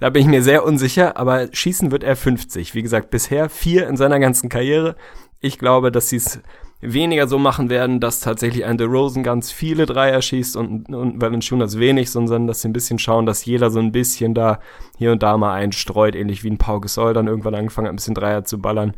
Da 0.02 0.10
bin 0.10 0.24
ich 0.24 0.28
mir 0.28 0.42
sehr 0.42 0.66
unsicher, 0.66 1.16
aber 1.16 1.50
schießen 1.54 1.92
wird 1.92 2.04
er 2.04 2.16
50. 2.16 2.74
Wie 2.74 2.82
gesagt, 2.82 3.12
bisher 3.12 3.50
vier 3.50 3.88
in 3.88 3.98
seiner 3.98 4.20
ganzen 4.20 4.50
Karriere. 4.50 4.96
Ich 5.42 5.60
glaube, 5.60 5.92
dass 5.92 6.10
sie 6.10 6.16
es 6.16 6.42
weniger 6.80 7.28
so 7.28 7.38
machen 7.38 7.70
werden, 7.70 8.00
dass 8.00 8.20
tatsächlich 8.20 8.66
ein 8.66 8.80
DeRozan 8.80 9.22
ganz 9.22 9.52
viele 9.52 9.86
Dreier 9.86 10.20
schießt 10.20 10.56
und, 10.56 10.92
und 10.92 11.22
Valanciunas 11.22 11.78
wenig, 11.78 12.10
sondern 12.10 12.48
dass 12.48 12.64
sie 12.64 12.70
ein 12.70 12.74
bisschen 12.74 12.98
schauen, 12.98 13.28
dass 13.28 13.46
jeder 13.46 13.70
so 13.70 13.78
ein 13.78 13.92
bisschen 13.92 14.34
da 14.34 14.60
hier 14.98 15.12
und 15.12 15.22
da 15.22 15.38
mal 15.38 15.54
einstreut, 15.54 16.16
ähnlich 16.16 16.44
wie 16.44 16.50
ein 16.50 16.58
Pau 16.58 16.80
Gasol 16.80 17.14
dann 17.14 17.28
irgendwann 17.28 17.54
angefangen 17.54 17.86
hat, 17.86 17.94
ein 17.94 17.98
bisschen 17.98 18.16
Dreier 18.16 18.44
zu 18.44 18.60
ballern. 18.60 18.96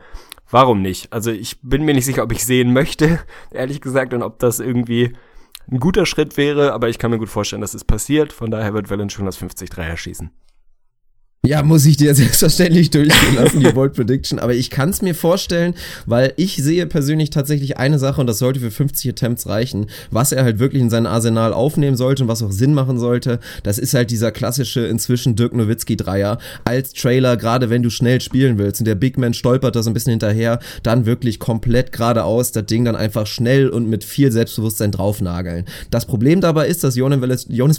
Warum 0.49 0.81
nicht? 0.81 1.11
Also 1.11 1.31
ich 1.31 1.59
bin 1.61 1.83
mir 1.83 1.95
nicht 1.95 2.05
sicher, 2.05 2.23
ob 2.23 2.31
ich 2.31 2.45
sehen 2.45 2.71
möchte, 2.71 3.19
ehrlich 3.51 3.81
gesagt, 3.81 4.13
und 4.13 4.23
ob 4.23 4.39
das 4.39 4.61
irgendwie 4.61 5.17
ein 5.69 5.81
guter 5.81 6.05
Schritt 6.05 6.37
wäre, 6.37 6.71
aber 6.71 6.87
ich 6.87 6.97
kann 6.97 7.11
mir 7.11 7.19
gut 7.19 7.27
vorstellen, 7.27 7.61
dass 7.61 7.73
es 7.73 7.83
passiert. 7.83 8.31
Von 8.31 8.51
daher 8.51 8.73
wird 8.73 8.89
Valanciunas 8.89 9.35
50 9.35 9.69
Dreier 9.69 9.97
schießen. 9.97 10.31
Ja, 11.45 11.61
muss 11.61 11.85
ich 11.85 11.97
dir 11.97 12.15
selbstverständlich 12.15 12.89
durchgehen 12.89 13.35
lassen, 13.35 13.59
die 13.59 13.69
Bold 13.69 13.91
Prediction. 13.91 14.39
Aber 14.39 14.53
ich 14.53 14.69
kann 14.69 14.91
es 14.91 15.01
mir 15.01 15.13
vorstellen, 15.13 15.73
weil 16.05 16.31
ich 16.37 16.55
sehe 16.55 16.85
persönlich 16.85 17.31
tatsächlich 17.31 17.77
eine 17.77 17.99
Sache 17.99 18.21
und 18.21 18.27
das 18.27 18.39
sollte 18.39 18.61
für 18.61 18.71
50 18.71 19.11
Attempts 19.11 19.45
reichen, 19.45 19.87
was 20.09 20.31
er 20.31 20.45
halt 20.45 20.59
wirklich 20.59 20.81
in 20.81 20.89
sein 20.89 21.05
Arsenal 21.05 21.51
aufnehmen 21.51 21.97
sollte 21.97 22.23
und 22.23 22.29
was 22.29 22.41
auch 22.43 22.53
Sinn 22.53 22.73
machen 22.73 22.97
sollte. 22.97 23.41
Das 23.63 23.77
ist 23.77 23.93
halt 23.93 24.09
dieser 24.09 24.31
klassische 24.31 24.85
inzwischen 24.85 25.35
Dirk 25.35 25.53
Nowitzki 25.53 25.97
Dreier 25.97 26.37
als 26.63 26.93
Trailer, 26.93 27.35
gerade 27.35 27.69
wenn 27.69 27.83
du 27.83 27.89
schnell 27.89 28.21
spielen 28.21 28.57
willst 28.57 28.79
und 28.79 28.85
der 28.85 28.95
Big 28.95 29.17
Man 29.17 29.33
stolpert 29.33 29.75
da 29.75 29.83
so 29.83 29.89
ein 29.89 29.93
bisschen 29.93 30.11
hinterher, 30.11 30.59
dann 30.81 31.05
wirklich 31.05 31.39
komplett 31.39 31.91
geradeaus 31.91 32.53
das 32.53 32.67
Ding 32.67 32.85
dann 32.85 32.95
einfach 32.95 33.27
schnell 33.27 33.67
und 33.67 33.89
mit 33.89 34.05
viel 34.05 34.31
Selbstbewusstsein 34.31 34.93
draufnageln. 34.93 35.65
Das 35.91 36.05
Problem 36.05 36.39
dabei 36.39 36.69
ist, 36.69 36.85
dass 36.85 36.95
Jonas 36.95 37.19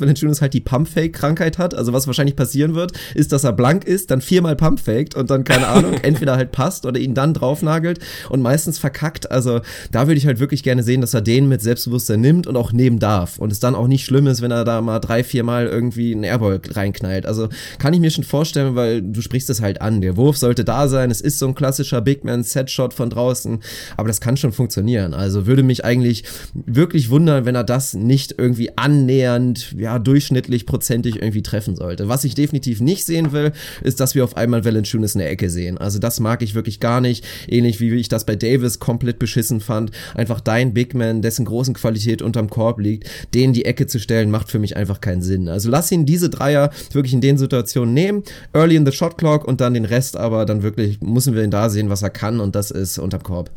Valanciunas 0.03 0.43
halt 0.43 0.53
die 0.53 0.61
Pump-Fake-Krankheit 0.61 1.57
hat. 1.57 1.73
Also 1.73 1.95
was 1.95 2.07
wahrscheinlich 2.07 2.37
passieren 2.37 2.75
wird, 2.75 2.93
ist, 3.15 3.33
dass 3.33 3.43
er 3.45 3.54
blank 3.55 3.85
ist, 3.85 4.11
dann 4.11 4.21
viermal 4.21 4.57
Pump 4.57 4.81
faked 4.81 5.15
und 5.15 5.31
dann, 5.31 5.45
keine 5.45 5.69
Ahnung, 5.69 5.95
entweder 6.03 6.37
halt 6.37 6.53
passt 6.53 6.87
oder 6.87 6.99
ihn 6.99 7.15
dann 7.15 7.35
draufnagelt 7.35 7.99
und 8.29 8.43
meistens 8.43 8.79
verkackt. 8.79 9.31
Also 9.31 9.61
da 9.91 10.07
würde 10.07 10.19
ich 10.19 10.27
halt 10.27 10.41
wirklich 10.41 10.63
gerne 10.63 10.83
sehen, 10.83 11.01
dass 11.01 11.15
er 11.15 11.23
den 11.23 11.49
mit 11.49 11.63
Selbstbewusstsein 11.63 12.21
nimmt 12.21 12.47
und 12.47 12.57
auch 12.57 12.73
nehmen 12.73 12.99
darf. 12.99 13.39
Und 13.39 13.53
es 13.53 13.61
dann 13.61 13.75
auch 13.75 13.87
nicht 13.87 14.05
schlimm 14.05 14.27
ist, 14.27 14.43
wenn 14.43 14.51
er 14.51 14.65
da 14.65 14.81
mal 14.81 14.99
drei, 14.99 15.25
viermal 15.25 15.67
irgendwie 15.67 16.13
einen 16.13 16.25
Airball 16.25 16.61
reinknallt. 16.71 17.27
Also 17.27 17.49
kann 17.79 17.95
ich 17.95 18.01
mir 18.01 18.11
schon 18.11 18.25
vorstellen, 18.25 18.75
weil 18.75 19.03
du 19.03 19.21
sprichst 19.21 19.51
es 19.51 19.61
halt 19.61 19.81
an. 19.81 20.01
Der 20.01 20.17
Wurf 20.17 20.37
sollte 20.37 20.65
da 20.65 20.89
sein. 20.89 21.11
Es 21.11 21.21
ist 21.21 21.39
so 21.39 21.47
ein 21.47 21.55
klassischer 21.55 22.01
Big 22.01 22.25
Man 22.25 22.43
Set 22.43 22.71
Shot 22.71 22.95
von 22.95 23.11
draußen. 23.11 23.61
Aber 23.97 24.09
das 24.09 24.21
kann 24.21 24.37
schon 24.37 24.53
funktionieren. 24.53 25.15
Also 25.15 25.47
würde 25.47 25.63
mich 25.63 25.85
eigentlich 25.85 26.25
wirklich 26.55 27.11
wundern, 27.11 27.45
wenn 27.45 27.55
er 27.55 27.65
das 27.65 27.95
nicht 27.95 28.35
irgendwie 28.39 28.77
annähernd, 28.77 29.75
ja, 29.79 29.99
durchschnittlich 29.99 30.67
prozentig 30.67 31.17
irgendwie 31.17 31.43
treffen 31.43 31.77
sollte. 31.77 32.09
Was 32.09 32.25
ich 32.25 32.35
definitiv 32.35 32.81
nicht 32.81 33.05
sehen 33.05 33.33
will, 33.33 33.44
ist, 33.83 34.01
dass 34.01 34.15
wir 34.15 34.25
auf 34.25 34.37
einmal 34.37 34.65
Valanciunas 34.65 35.15
in 35.15 35.21
der 35.21 35.31
Ecke 35.31 35.51
sehen. 35.51 35.79
Also 35.79 35.99
das 35.99 36.21
mag 36.21 36.43
ich 36.43 36.55
wirklich 36.55 36.81
gar 36.81 37.01
nicht. 37.01 37.25
Ähnlich 37.49 37.81
wie 37.81 37.95
ich 37.95 38.09
das 38.09 38.25
bei 38.25 38.37
Davis 38.37 38.79
komplett 38.79 39.19
beschissen 39.19 39.61
fand. 39.61 39.91
Einfach 40.15 40.41
dein 40.41 40.75
Big 40.75 40.95
Man, 40.95 41.23
dessen 41.23 41.45
großen 41.45 41.75
Qualität 41.75 42.23
unterm 42.23 42.51
Korb 42.51 42.81
liegt, 42.81 43.09
den 43.35 43.53
die 43.53 43.65
Ecke 43.65 43.87
zu 43.87 43.99
stellen, 43.99 44.31
macht 44.31 44.51
für 44.51 44.59
mich 44.59 44.77
einfach 44.77 45.01
keinen 45.01 45.23
Sinn. 45.23 45.49
Also 45.49 45.71
lass 45.71 45.93
ihn 45.93 46.07
diese 46.07 46.31
Dreier 46.31 46.71
wirklich 46.93 47.13
in 47.13 47.21
den 47.21 47.39
Situationen 47.39 47.95
nehmen. 47.95 48.23
Early 48.53 48.77
in 48.77 48.87
the 48.87 48.93
Shot 48.93 49.19
Clock 49.19 49.45
und 49.47 49.61
dann 49.61 49.75
den 49.75 49.85
Rest 49.85 50.17
aber 50.17 50.45
dann 50.45 50.63
wirklich 50.63 51.01
müssen 51.01 51.35
wir 51.35 51.45
ihn 51.45 51.51
da 51.51 51.69
sehen, 51.69 51.91
was 51.91 52.03
er 52.03 52.11
kann 52.11 52.41
und 52.41 52.55
das 52.55 52.71
ist 52.71 52.99
unterm 52.99 53.23
Korb. 53.23 53.51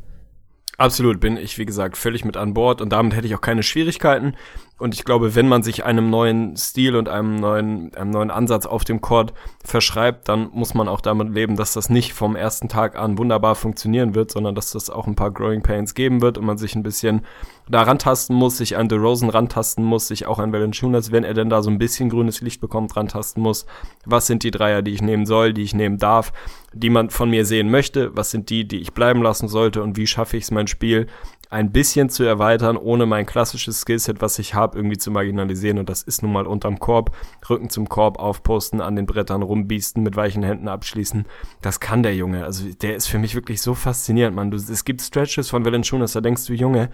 Absolut, 0.78 1.20
bin 1.20 1.38
ich, 1.38 1.58
wie 1.58 1.66
gesagt, 1.66 1.98
völlig 1.98 2.24
mit 2.24 2.38
an 2.38 2.54
Bord 2.54 2.82
und 2.82 2.92
damit 2.92 3.16
hätte 3.16 3.26
ich 3.26 3.34
auch 3.34 3.42
keine 3.42 3.64
Schwierigkeiten. 3.64 4.36
Und 4.80 4.93
ich 4.93 5.05
glaube, 5.05 5.34
wenn 5.34 5.47
man 5.47 5.63
sich 5.63 5.86
einem 5.86 6.11
neuen 6.11 6.55
Stil 6.55 6.95
und 6.95 7.09
einem 7.09 7.36
neuen, 7.36 7.95
einem 7.95 8.11
neuen 8.11 8.30
Ansatz 8.30 8.67
auf 8.67 8.84
dem 8.84 9.01
Court 9.01 9.34
verschreibt, 9.63 10.30
dann 10.30 10.49
muss 10.53 10.75
man 10.75 10.88
auch 10.88 11.01
damit 11.01 11.34
leben, 11.34 11.55
dass 11.55 11.73
das 11.73 11.89
nicht 11.89 12.13
vom 12.13 12.36
ersten 12.36 12.69
Tag 12.69 12.95
an 12.95 13.17
wunderbar 13.17 13.55
funktionieren 13.55 14.13
wird, 14.13 14.30
sondern 14.30 14.53
dass 14.53 14.71
das 14.71 14.91
auch 14.91 15.07
ein 15.07 15.15
paar 15.15 15.32
Growing 15.32 15.63
Pains 15.63 15.95
geben 15.95 16.21
wird 16.21 16.38
und 16.38 16.45
man 16.45 16.59
sich 16.59 16.75
ein 16.75 16.84
bisschen 16.84 17.21
da 17.69 17.82
rantasten 17.82 18.36
muss, 18.36 18.57
sich 18.57 18.78
an 18.78 18.88
DeRozan 18.88 19.30
rantasten 19.30 19.84
muss, 19.84 20.07
sich 20.07 20.25
auch 20.28 20.39
an 20.39 20.53
Valanciunas, 20.53 21.11
wenn 21.11 21.23
er 21.23 21.34
denn 21.34 21.49
da 21.49 21.63
so 21.63 21.69
ein 21.69 21.80
bisschen 21.80 22.09
grünes 22.09 22.41
Licht 22.41 22.61
bekommt, 22.61 22.95
rantasten 22.95 23.41
muss. 23.41 23.65
Was 24.05 24.28
sind 24.28 24.43
die 24.43 24.51
Dreier, 24.51 24.84
die 24.84 24.91
ich 24.91 25.01
nehmen 25.01 25.25
soll, 25.25 25.53
die 25.53 25.63
ich 25.63 25.73
nehmen 25.73 25.97
darf, 25.97 26.32
die 26.71 26.89
man 26.89 27.09
von 27.09 27.30
mir 27.30 27.45
sehen 27.45 27.69
möchte? 27.71 28.15
Was 28.15 28.32
sind 28.32 28.49
die, 28.51 28.67
die 28.67 28.78
ich 28.78 28.93
bleiben 28.93 29.21
lassen 29.21 29.47
sollte 29.47 29.82
und 29.82 29.97
wie 29.97 30.07
schaffe 30.07 30.38
ich 30.38 30.43
es, 30.43 30.51
mein 30.51 30.67
Spiel 30.67 31.07
ein 31.50 31.72
bisschen 31.72 32.10
zu 32.10 32.24
erweitern, 32.24 32.78
ohne 32.78 33.06
mein 33.06 33.26
klassisches 33.26 33.82
Skillset, 33.82 34.22
was 34.22 34.39
ich 34.39 34.54
habe, 34.54 34.78
irgendwie 34.78 34.98
zu 34.98 35.12
marginalisieren. 35.12 35.80
Und 35.80 35.89
das 35.89 36.04
ist 36.04 36.22
nun 36.22 36.34
mal 36.34 36.45
unterm 36.45 36.80
Korb, 36.80 37.16
Rücken 37.50 37.70
zum 37.70 37.88
Korb 37.88 38.20
aufposten, 38.20 38.82
an 38.82 38.95
den 38.95 39.06
Brettern 39.06 39.41
rumbiesten, 39.41 40.04
mit 40.04 40.16
weichen 40.16 40.43
Händen 40.43 40.68
abschließen. 40.68 41.26
Das 41.62 41.80
kann 41.80 42.04
der 42.04 42.16
Junge. 42.16 42.43
Also 42.43 42.66
der 42.82 42.95
ist 42.95 43.08
für 43.08 43.20
mich 43.20 43.36
wirklich 43.36 43.62
so 43.62 43.74
faszinierend, 43.74 44.36
man. 44.36 44.52
Du, 44.52 44.58
es 44.58 44.86
gibt 44.86 45.02
Stretches 45.02 45.50
von 45.50 45.64
Valanciunas, 45.64 46.14
da 46.14 46.22
denkst 46.22 46.45
du, 46.45 46.54
Junge, 46.54 46.89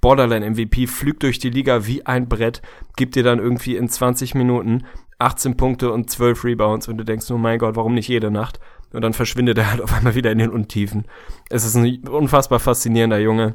Borderline 0.00 0.50
MVP 0.50 0.86
flügt 0.86 1.22
durch 1.22 1.38
die 1.38 1.50
Liga 1.50 1.86
wie 1.86 2.04
ein 2.04 2.28
Brett, 2.28 2.60
gibt 2.96 3.14
dir 3.14 3.22
dann 3.22 3.38
irgendwie 3.38 3.76
in 3.76 3.88
20 3.88 4.34
Minuten 4.34 4.84
18 5.18 5.56
Punkte 5.56 5.92
und 5.92 6.10
12 6.10 6.44
Rebounds 6.44 6.88
und 6.88 6.98
du 6.98 7.04
denkst, 7.04 7.30
oh 7.30 7.38
mein 7.38 7.58
Gott, 7.58 7.76
warum 7.76 7.94
nicht 7.94 8.08
jede 8.08 8.30
Nacht? 8.30 8.60
Und 8.92 9.02
dann 9.02 9.12
verschwindet 9.12 9.56
er 9.58 9.70
halt 9.70 9.80
auf 9.80 9.92
einmal 9.94 10.14
wieder 10.14 10.30
in 10.30 10.38
den 10.38 10.50
Untiefen. 10.50 11.06
Es 11.48 11.64
ist 11.64 11.74
ein 11.74 12.06
unfassbar 12.06 12.60
faszinierender 12.60 13.18
Junge 13.18 13.54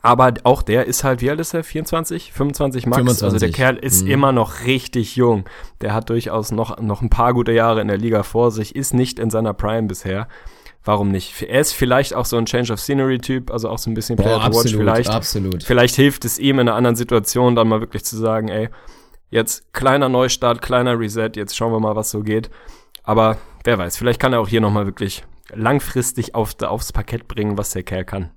Aber 0.00 0.32
auch 0.44 0.62
der 0.62 0.86
ist 0.86 1.02
halt, 1.04 1.20
wie 1.22 1.30
alt 1.30 1.40
ist 1.40 1.54
er? 1.54 1.64
24? 1.64 2.32
25 2.32 2.86
Max? 2.86 2.96
25. 2.98 3.24
Also 3.24 3.38
der 3.38 3.50
Kerl 3.50 3.76
ist 3.76 4.04
Mhm. 4.04 4.10
immer 4.10 4.32
noch 4.32 4.64
richtig 4.64 5.16
jung. 5.16 5.44
Der 5.80 5.92
hat 5.92 6.08
durchaus 6.08 6.52
noch, 6.52 6.78
noch 6.80 7.02
ein 7.02 7.10
paar 7.10 7.34
gute 7.34 7.52
Jahre 7.52 7.80
in 7.80 7.88
der 7.88 7.98
Liga 7.98 8.22
vor 8.22 8.50
sich, 8.52 8.76
ist 8.76 8.94
nicht 8.94 9.18
in 9.18 9.28
seiner 9.30 9.52
Prime 9.54 9.88
bisher. 9.88 10.28
Warum 10.84 11.10
nicht? 11.10 11.42
Er 11.42 11.60
ist 11.60 11.72
vielleicht 11.72 12.14
auch 12.14 12.24
so 12.24 12.36
ein 12.36 12.46
Change 12.46 12.72
of 12.72 12.80
Scenery-Typ, 12.80 13.50
also 13.52 13.68
auch 13.68 13.78
so 13.78 13.90
ein 13.90 13.94
bisschen 13.94 14.16
Player 14.16 14.38
Boah, 14.38 14.46
to 14.46 14.46
Watch 14.50 14.56
absolut, 14.58 14.80
vielleicht. 14.80 15.10
absolut. 15.10 15.62
Vielleicht 15.64 15.94
hilft 15.96 16.24
es 16.24 16.38
ihm 16.38 16.58
in 16.58 16.68
einer 16.68 16.76
anderen 16.76 16.96
Situation 16.96 17.54
dann 17.54 17.68
mal 17.68 17.80
wirklich 17.80 18.04
zu 18.04 18.16
sagen, 18.16 18.48
ey, 18.48 18.68
jetzt 19.30 19.72
kleiner 19.72 20.08
Neustart, 20.08 20.60
kleiner 20.62 20.98
Reset, 20.98 21.30
jetzt 21.36 21.56
schauen 21.56 21.72
wir 21.72 21.80
mal, 21.80 21.94
was 21.96 22.10
so 22.10 22.20
geht. 22.22 22.50
Aber 23.04 23.36
wer 23.64 23.78
weiß, 23.78 23.96
vielleicht 23.96 24.20
kann 24.20 24.32
er 24.32 24.40
auch 24.40 24.48
hier 24.48 24.60
nochmal 24.60 24.86
wirklich 24.86 25.24
langfristig 25.54 26.34
auf, 26.34 26.60
aufs 26.62 26.92
Parkett 26.92 27.28
bringen, 27.28 27.58
was 27.58 27.70
der 27.70 27.82
Kerl 27.84 28.04
kann. 28.04 28.30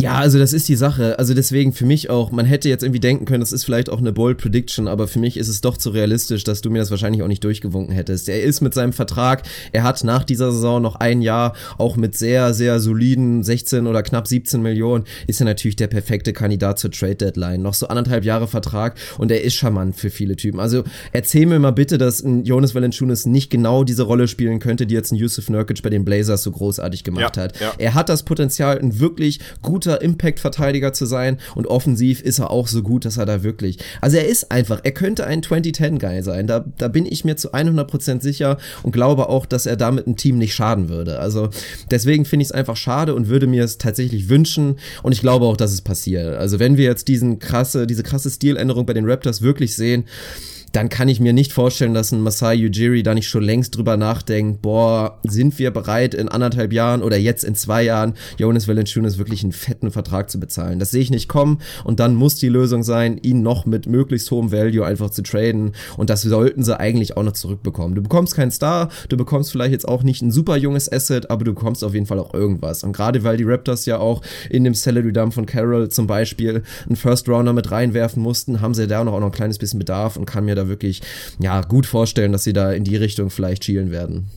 Ja, 0.00 0.14
also 0.14 0.38
das 0.38 0.52
ist 0.52 0.68
die 0.68 0.76
Sache. 0.76 1.18
Also 1.18 1.34
deswegen 1.34 1.72
für 1.72 1.84
mich 1.84 2.08
auch, 2.08 2.30
man 2.30 2.46
hätte 2.46 2.68
jetzt 2.68 2.84
irgendwie 2.84 3.00
denken 3.00 3.24
können, 3.24 3.40
das 3.40 3.50
ist 3.50 3.64
vielleicht 3.64 3.90
auch 3.90 3.98
eine 3.98 4.12
bold 4.12 4.38
Prediction, 4.38 4.86
aber 4.86 5.08
für 5.08 5.18
mich 5.18 5.36
ist 5.36 5.48
es 5.48 5.60
doch 5.60 5.76
zu 5.76 5.90
realistisch, 5.90 6.44
dass 6.44 6.60
du 6.60 6.70
mir 6.70 6.78
das 6.78 6.92
wahrscheinlich 6.92 7.22
auch 7.22 7.26
nicht 7.28 7.42
durchgewunken 7.42 7.92
hättest. 7.92 8.28
Er 8.28 8.40
ist 8.42 8.60
mit 8.60 8.74
seinem 8.74 8.92
Vertrag, 8.92 9.42
er 9.72 9.82
hat 9.82 10.04
nach 10.04 10.22
dieser 10.22 10.52
Saison 10.52 10.80
noch 10.80 10.94
ein 10.96 11.20
Jahr, 11.20 11.54
auch 11.78 11.96
mit 11.96 12.16
sehr, 12.16 12.54
sehr 12.54 12.78
soliden 12.78 13.42
16 13.42 13.88
oder 13.88 14.04
knapp 14.04 14.28
17 14.28 14.62
Millionen, 14.62 15.04
ist 15.26 15.40
er 15.40 15.46
natürlich 15.46 15.74
der 15.74 15.88
perfekte 15.88 16.32
Kandidat 16.32 16.78
zur 16.78 16.92
Trade 16.92 17.16
Deadline. 17.16 17.62
Noch 17.62 17.74
so 17.74 17.88
anderthalb 17.88 18.24
Jahre 18.24 18.46
Vertrag 18.46 18.94
und 19.18 19.32
er 19.32 19.42
ist 19.42 19.54
charmant 19.54 19.96
für 19.96 20.10
viele 20.10 20.36
Typen. 20.36 20.60
Also 20.60 20.84
erzähl 21.12 21.46
mir 21.46 21.58
mal 21.58 21.72
bitte, 21.72 21.98
dass 21.98 22.22
ein 22.22 22.44
Jonas 22.44 22.72
Valanciunas 22.74 23.26
nicht 23.26 23.50
genau 23.50 23.82
diese 23.82 24.04
Rolle 24.04 24.28
spielen 24.28 24.60
könnte, 24.60 24.86
die 24.86 24.94
jetzt 24.94 25.10
ein 25.10 25.16
Yusuf 25.16 25.50
Nurkic 25.50 25.82
bei 25.82 25.90
den 25.90 26.04
Blazers 26.04 26.44
so 26.44 26.52
großartig 26.52 27.02
gemacht 27.02 27.36
Ja, 27.36 27.42
hat. 27.42 27.60
ja. 27.60 27.72
Er 27.78 27.94
hat 27.94 28.08
das 28.08 28.22
Potenzial, 28.22 28.78
ein 28.78 29.00
wirklich 29.00 29.40
guter 29.60 29.87
Impact-Verteidiger 29.96 30.92
zu 30.92 31.06
sein 31.06 31.38
und 31.54 31.66
offensiv 31.66 32.20
ist 32.20 32.38
er 32.38 32.50
auch 32.50 32.68
so 32.68 32.82
gut, 32.82 33.04
dass 33.04 33.16
er 33.16 33.26
da 33.26 33.42
wirklich, 33.42 33.78
also 34.00 34.16
er 34.16 34.26
ist 34.26 34.50
einfach, 34.50 34.80
er 34.82 34.92
könnte 34.92 35.26
ein 35.26 35.42
2010-Guy 35.42 36.22
sein, 36.22 36.46
da, 36.46 36.64
da 36.78 36.88
bin 36.88 37.06
ich 37.06 37.24
mir 37.24 37.36
zu 37.36 37.52
100% 37.52 38.22
sicher 38.22 38.58
und 38.82 38.92
glaube 38.92 39.28
auch, 39.28 39.46
dass 39.46 39.66
er 39.66 39.76
damit 39.76 40.06
ein 40.06 40.16
Team 40.16 40.38
nicht 40.38 40.54
schaden 40.54 40.88
würde. 40.88 41.18
Also 41.18 41.48
deswegen 41.90 42.24
finde 42.24 42.42
ich 42.42 42.48
es 42.48 42.52
einfach 42.52 42.76
schade 42.76 43.14
und 43.14 43.28
würde 43.28 43.46
mir 43.46 43.64
es 43.64 43.78
tatsächlich 43.78 44.28
wünschen 44.28 44.78
und 45.02 45.12
ich 45.12 45.20
glaube 45.20 45.46
auch, 45.46 45.56
dass 45.56 45.72
es 45.72 45.82
passiert. 45.82 46.36
Also 46.36 46.58
wenn 46.58 46.76
wir 46.76 46.84
jetzt 46.84 47.08
diesen 47.08 47.38
krasse, 47.38 47.86
diese 47.86 48.02
krasse 48.02 48.30
Stiländerung 48.30 48.86
bei 48.86 48.94
den 48.94 49.08
Raptors 49.08 49.42
wirklich 49.42 49.74
sehen, 49.76 50.04
dann 50.72 50.88
kann 50.88 51.08
ich 51.08 51.20
mir 51.20 51.32
nicht 51.32 51.52
vorstellen, 51.52 51.94
dass 51.94 52.12
ein 52.12 52.20
Masai 52.20 52.66
Ujiri 52.66 53.02
da 53.02 53.14
nicht 53.14 53.28
schon 53.28 53.42
längst 53.42 53.76
drüber 53.76 53.96
nachdenkt, 53.96 54.62
boah, 54.62 55.18
sind 55.24 55.58
wir 55.58 55.70
bereit 55.70 56.14
in 56.14 56.28
anderthalb 56.28 56.72
Jahren 56.72 57.02
oder 57.02 57.16
jetzt 57.16 57.44
in 57.44 57.54
zwei 57.54 57.82
Jahren 57.82 58.14
Jonas 58.38 58.68
Valanciunas 58.68 59.18
wirklich 59.18 59.42
einen 59.42 59.52
fetten 59.52 59.90
Vertrag 59.90 60.30
zu 60.30 60.38
bezahlen. 60.38 60.78
Das 60.78 60.90
sehe 60.90 61.00
ich 61.00 61.10
nicht 61.10 61.28
kommen 61.28 61.60
und 61.84 62.00
dann 62.00 62.14
muss 62.14 62.36
die 62.36 62.48
Lösung 62.48 62.82
sein, 62.82 63.18
ihn 63.18 63.42
noch 63.42 63.66
mit 63.66 63.86
möglichst 63.86 64.30
hohem 64.30 64.52
Value 64.52 64.84
einfach 64.84 65.10
zu 65.10 65.22
traden 65.22 65.72
und 65.96 66.10
das 66.10 66.22
sollten 66.22 66.62
sie 66.62 66.78
eigentlich 66.78 67.16
auch 67.16 67.22
noch 67.22 67.32
zurückbekommen. 67.32 67.94
Du 67.94 68.02
bekommst 68.02 68.34
keinen 68.34 68.50
Star, 68.50 68.90
du 69.08 69.16
bekommst 69.16 69.52
vielleicht 69.52 69.72
jetzt 69.72 69.88
auch 69.88 70.02
nicht 70.02 70.22
ein 70.22 70.30
super 70.30 70.56
junges 70.56 70.90
Asset, 70.90 71.30
aber 71.30 71.44
du 71.44 71.54
bekommst 71.54 71.82
auf 71.82 71.94
jeden 71.94 72.06
Fall 72.06 72.18
auch 72.18 72.34
irgendwas. 72.34 72.84
Und 72.84 72.92
gerade 72.92 73.24
weil 73.24 73.36
die 73.36 73.44
Raptors 73.44 73.86
ja 73.86 73.98
auch 73.98 74.22
in 74.50 74.64
dem 74.64 74.74
Salary 74.74 75.12
Dump 75.12 75.34
von 75.34 75.46
Carroll 75.46 75.88
zum 75.88 76.06
Beispiel 76.06 76.62
einen 76.86 76.96
First 76.96 77.28
Rounder 77.28 77.52
mit 77.52 77.70
reinwerfen 77.70 78.22
mussten, 78.22 78.60
haben 78.60 78.74
sie 78.74 78.86
da 78.86 79.00
auch 79.00 79.04
noch 79.04 79.22
ein 79.22 79.32
kleines 79.32 79.58
bisschen 79.58 79.78
Bedarf 79.78 80.16
und 80.16 80.26
kann 80.26 80.44
mir 80.44 80.57
da 80.58 80.68
wirklich 80.68 81.00
ja 81.38 81.60
gut 81.62 81.86
vorstellen, 81.86 82.32
dass 82.32 82.44
sie 82.44 82.52
da 82.52 82.72
in 82.72 82.84
die 82.84 82.96
Richtung 82.96 83.30
vielleicht 83.30 83.64
schielen 83.64 83.90
werden. 83.90 84.30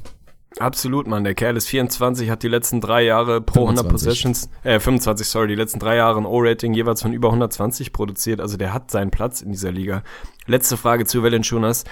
Absolut, 0.59 1.07
Mann. 1.07 1.23
Der 1.23 1.33
Kerl 1.33 1.55
ist 1.55 1.67
24, 1.69 2.29
hat 2.29 2.43
die 2.43 2.49
letzten 2.49 2.81
drei 2.81 3.03
Jahre 3.03 3.39
pro 3.39 3.61
100 3.61 3.85
25. 3.85 3.91
Possessions, 3.91 4.49
äh, 4.63 4.79
25, 4.79 5.27
sorry, 5.27 5.47
die 5.47 5.55
letzten 5.55 5.79
drei 5.79 5.95
Jahre 5.95 6.19
ein 6.19 6.25
O-Rating 6.25 6.73
jeweils 6.73 7.01
von 7.01 7.13
über 7.13 7.29
120 7.29 7.93
produziert. 7.93 8.41
Also 8.41 8.57
der 8.57 8.73
hat 8.73 8.91
seinen 8.91 9.11
Platz 9.11 9.41
in 9.41 9.51
dieser 9.51 9.71
Liga. 9.71 10.03
Letzte 10.47 10.75
Frage 10.75 11.05
zu 11.05 11.23
Valanciunas. 11.23 11.85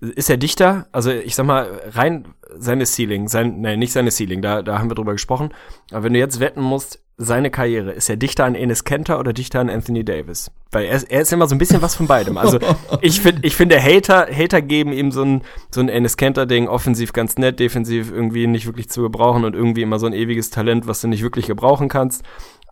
Ist 0.00 0.30
er 0.30 0.36
dichter? 0.36 0.86
Also 0.90 1.12
ich 1.12 1.36
sag 1.36 1.46
mal, 1.46 1.68
rein 1.90 2.26
seine 2.58 2.86
Ceiling, 2.86 3.28
sein, 3.28 3.60
nein, 3.60 3.78
nicht 3.78 3.92
seine 3.92 4.10
Ceiling, 4.10 4.42
da, 4.42 4.62
da 4.62 4.78
haben 4.78 4.90
wir 4.90 4.94
drüber 4.94 5.12
gesprochen. 5.12 5.50
Aber 5.90 6.04
wenn 6.04 6.12
du 6.12 6.18
jetzt 6.18 6.40
wetten 6.40 6.60
musst, 6.60 7.00
seine 7.24 7.50
Karriere, 7.50 7.92
ist 7.92 8.08
er 8.08 8.16
dichter 8.16 8.44
an 8.44 8.54
Enes 8.54 8.84
Kenter 8.84 9.18
oder 9.18 9.32
dichter 9.32 9.60
an 9.60 9.70
Anthony 9.70 10.04
Davis? 10.04 10.50
Weil 10.70 10.86
er, 10.86 10.96
ist- 10.96 11.10
er 11.10 11.20
ist 11.22 11.32
immer 11.32 11.46
so 11.46 11.54
ein 11.54 11.58
bisschen 11.58 11.82
was 11.82 11.94
von 11.94 12.06
beidem. 12.06 12.38
Also 12.38 12.58
ich 13.00 13.20
finde, 13.20 13.46
ich 13.46 13.54
finde 13.56 13.80
Hater, 13.82 14.26
Hater 14.34 14.62
geben 14.62 14.92
ihm 14.92 15.10
so 15.12 15.22
ein, 15.22 15.42
so 15.70 15.80
ein 15.80 15.88
Enes 15.88 16.16
Kenter-Ding, 16.16 16.68
offensiv 16.68 17.12
ganz 17.12 17.36
nett, 17.36 17.60
defensiv 17.60 18.10
irgendwie 18.10 18.46
nicht 18.46 18.66
wirklich 18.66 18.88
zu 18.88 19.02
gebrauchen 19.02 19.44
und 19.44 19.54
irgendwie 19.54 19.82
immer 19.82 19.98
so 19.98 20.06
ein 20.06 20.12
ewiges 20.12 20.50
Talent, 20.50 20.86
was 20.86 21.00
du 21.00 21.08
nicht 21.08 21.22
wirklich 21.22 21.46
gebrauchen 21.46 21.88
kannst. 21.88 22.22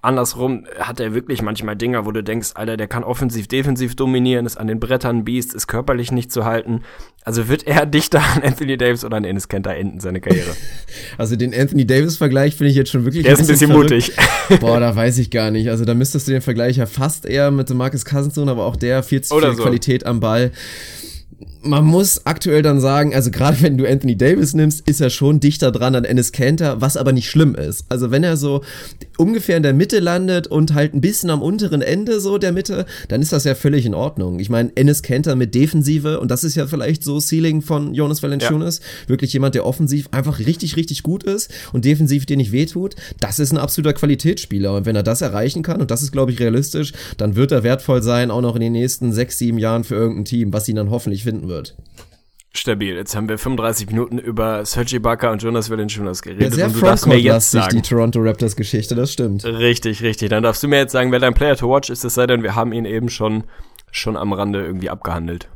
Andersrum 0.02 0.64
hat 0.78 0.98
er 0.98 1.12
wirklich 1.14 1.42
manchmal 1.42 1.76
Dinger, 1.76 2.06
wo 2.06 2.10
du 2.12 2.22
denkst, 2.22 2.50
Alter, 2.54 2.78
der 2.78 2.86
kann 2.88 3.04
offensiv, 3.04 3.48
defensiv 3.48 3.96
dominieren, 3.96 4.46
ist 4.46 4.56
an 4.56 4.66
den 4.66 4.80
Brettern 4.80 5.18
ein 5.18 5.24
Biest, 5.24 5.52
ist 5.52 5.66
körperlich 5.66 6.10
nicht 6.10 6.32
zu 6.32 6.44
halten. 6.46 6.82
Also 7.22 7.48
wird 7.48 7.66
er 7.66 7.84
dichter 7.86 8.20
an 8.20 8.42
Anthony 8.42 8.78
Davis 8.78 9.04
oder 9.04 9.18
an 9.18 9.24
Enes 9.24 9.48
Kenter 9.48 9.74
enden, 9.76 10.00
seine 10.00 10.20
Karriere? 10.20 10.50
Also 11.18 11.36
den 11.36 11.54
Anthony 11.54 11.86
Davis-Vergleich 11.86 12.56
finde 12.56 12.70
ich 12.70 12.76
jetzt 12.76 12.90
schon 12.90 13.04
wirklich 13.04 13.24
Der 13.24 13.34
ist 13.34 13.40
ein 13.40 13.46
bisschen 13.46 13.70
verrückt. 13.70 13.90
mutig. 13.90 14.12
Boah, 14.60 14.80
da 14.80 14.94
weiß 14.96 15.18
ich 15.18 15.30
gar 15.30 15.50
nicht. 15.50 15.68
Also 15.70 15.84
da 15.84 15.94
müsstest 15.94 16.26
du 16.28 16.32
den 16.32 16.40
Vergleich 16.40 16.76
ja 16.78 16.86
fast 16.86 17.26
eher 17.26 17.50
mit 17.50 17.68
dem 17.68 17.76
Marcus 17.76 18.04
Cousins 18.04 18.34
tun, 18.34 18.48
aber 18.48 18.64
auch 18.64 18.76
der 18.76 19.02
viel 19.02 19.20
zu 19.20 19.38
viel 19.38 19.54
so. 19.54 19.62
Qualität 19.62 20.06
am 20.06 20.20
Ball. 20.20 20.50
Man 21.62 21.84
muss 21.84 22.26
aktuell 22.26 22.62
dann 22.62 22.80
sagen, 22.80 23.14
also 23.14 23.30
gerade 23.30 23.60
wenn 23.60 23.76
du 23.76 23.86
Anthony 23.86 24.16
Davis 24.16 24.54
nimmst, 24.54 24.86
ist 24.88 25.00
er 25.00 25.10
schon 25.10 25.40
dichter 25.40 25.70
dran 25.70 25.94
an 25.94 26.04
Ennis 26.04 26.32
Cantor, 26.32 26.80
was 26.80 26.96
aber 26.96 27.12
nicht 27.12 27.28
schlimm 27.28 27.54
ist. 27.54 27.84
Also 27.90 28.10
wenn 28.10 28.24
er 28.24 28.36
so 28.38 28.62
ungefähr 29.18 29.58
in 29.58 29.62
der 29.62 29.74
Mitte 29.74 30.00
landet 30.00 30.46
und 30.46 30.72
halt 30.72 30.94
ein 30.94 31.02
bisschen 31.02 31.28
am 31.28 31.42
unteren 31.42 31.82
Ende 31.82 32.20
so 32.20 32.38
der 32.38 32.52
Mitte, 32.52 32.86
dann 33.08 33.20
ist 33.20 33.32
das 33.32 33.44
ja 33.44 33.54
völlig 33.54 33.84
in 33.84 33.94
Ordnung. 33.94 34.40
Ich 34.40 34.48
meine, 34.48 34.72
Ennis 34.74 35.02
Cantor 35.02 35.34
mit 35.36 35.54
Defensive 35.54 36.20
und 36.20 36.30
das 36.30 36.44
ist 36.44 36.56
ja 36.56 36.66
vielleicht 36.66 37.04
so 37.04 37.20
Ceiling 37.20 37.60
von 37.60 37.92
Jonas 37.92 38.22
Valanciunas, 38.22 38.80
wirklich 39.06 39.32
jemand, 39.34 39.54
der 39.54 39.66
offensiv 39.66 40.08
einfach 40.12 40.38
richtig, 40.38 40.76
richtig 40.76 41.02
gut 41.02 41.22
ist 41.22 41.50
und 41.74 41.84
defensiv 41.84 42.24
dir 42.24 42.38
nicht 42.38 42.52
wehtut. 42.52 42.96
Das 43.20 43.38
ist 43.38 43.52
ein 43.52 43.58
absoluter 43.58 43.92
Qualitätsspieler 43.92 44.74
und 44.74 44.86
wenn 44.86 44.96
er 44.96 45.02
das 45.02 45.20
erreichen 45.20 45.62
kann, 45.62 45.82
und 45.82 45.90
das 45.90 46.02
ist, 46.02 46.12
glaube 46.12 46.32
ich, 46.32 46.40
realistisch, 46.40 46.92
dann 47.18 47.36
wird 47.36 47.52
er 47.52 47.62
wertvoll 47.62 48.02
sein, 48.02 48.30
auch 48.30 48.40
noch 48.40 48.54
in 48.54 48.62
den 48.62 48.72
nächsten 48.72 49.12
sechs, 49.12 49.36
sieben 49.36 49.58
Jahren 49.58 49.84
für 49.84 49.94
irgendein 49.94 50.24
Team, 50.24 50.52
was 50.54 50.68
ihn 50.68 50.76
dann 50.76 50.90
hoffentlich 50.90 51.19
finden 51.22 51.48
wird. 51.48 51.76
Stabil. 52.52 52.96
Jetzt 52.96 53.14
haben 53.14 53.28
wir 53.28 53.38
35 53.38 53.88
Minuten 53.90 54.18
über 54.18 54.64
Sergi 54.64 54.96
Ibaka 54.96 55.30
und 55.30 55.40
Jonas 55.40 55.70
Valanciunas 55.70 56.20
geredet. 56.20 56.42
Ja, 56.42 56.50
sehr 56.50 56.66
und 56.66 56.76
du 56.76 56.80
darfst 56.80 57.06
mir 57.06 57.18
jetzt 57.18 57.52
sagen. 57.52 57.76
die 57.76 57.82
Toronto 57.82 58.18
Raptors 58.20 58.56
Geschichte, 58.56 58.96
das 58.96 59.12
stimmt. 59.12 59.44
Richtig, 59.44 60.02
richtig. 60.02 60.30
Dann 60.30 60.42
darfst 60.42 60.62
du 60.62 60.68
mir 60.68 60.78
jetzt 60.78 60.92
sagen, 60.92 61.12
wer 61.12 61.20
dein 61.20 61.34
Player 61.34 61.56
to 61.56 61.68
watch 61.68 61.90
ist, 61.90 62.04
es 62.04 62.14
sei 62.14 62.26
denn, 62.26 62.42
wir 62.42 62.56
haben 62.56 62.72
ihn 62.72 62.86
eben 62.86 63.08
schon, 63.08 63.44
schon 63.92 64.16
am 64.16 64.32
Rande 64.32 64.64
irgendwie 64.64 64.90
abgehandelt. 64.90 65.48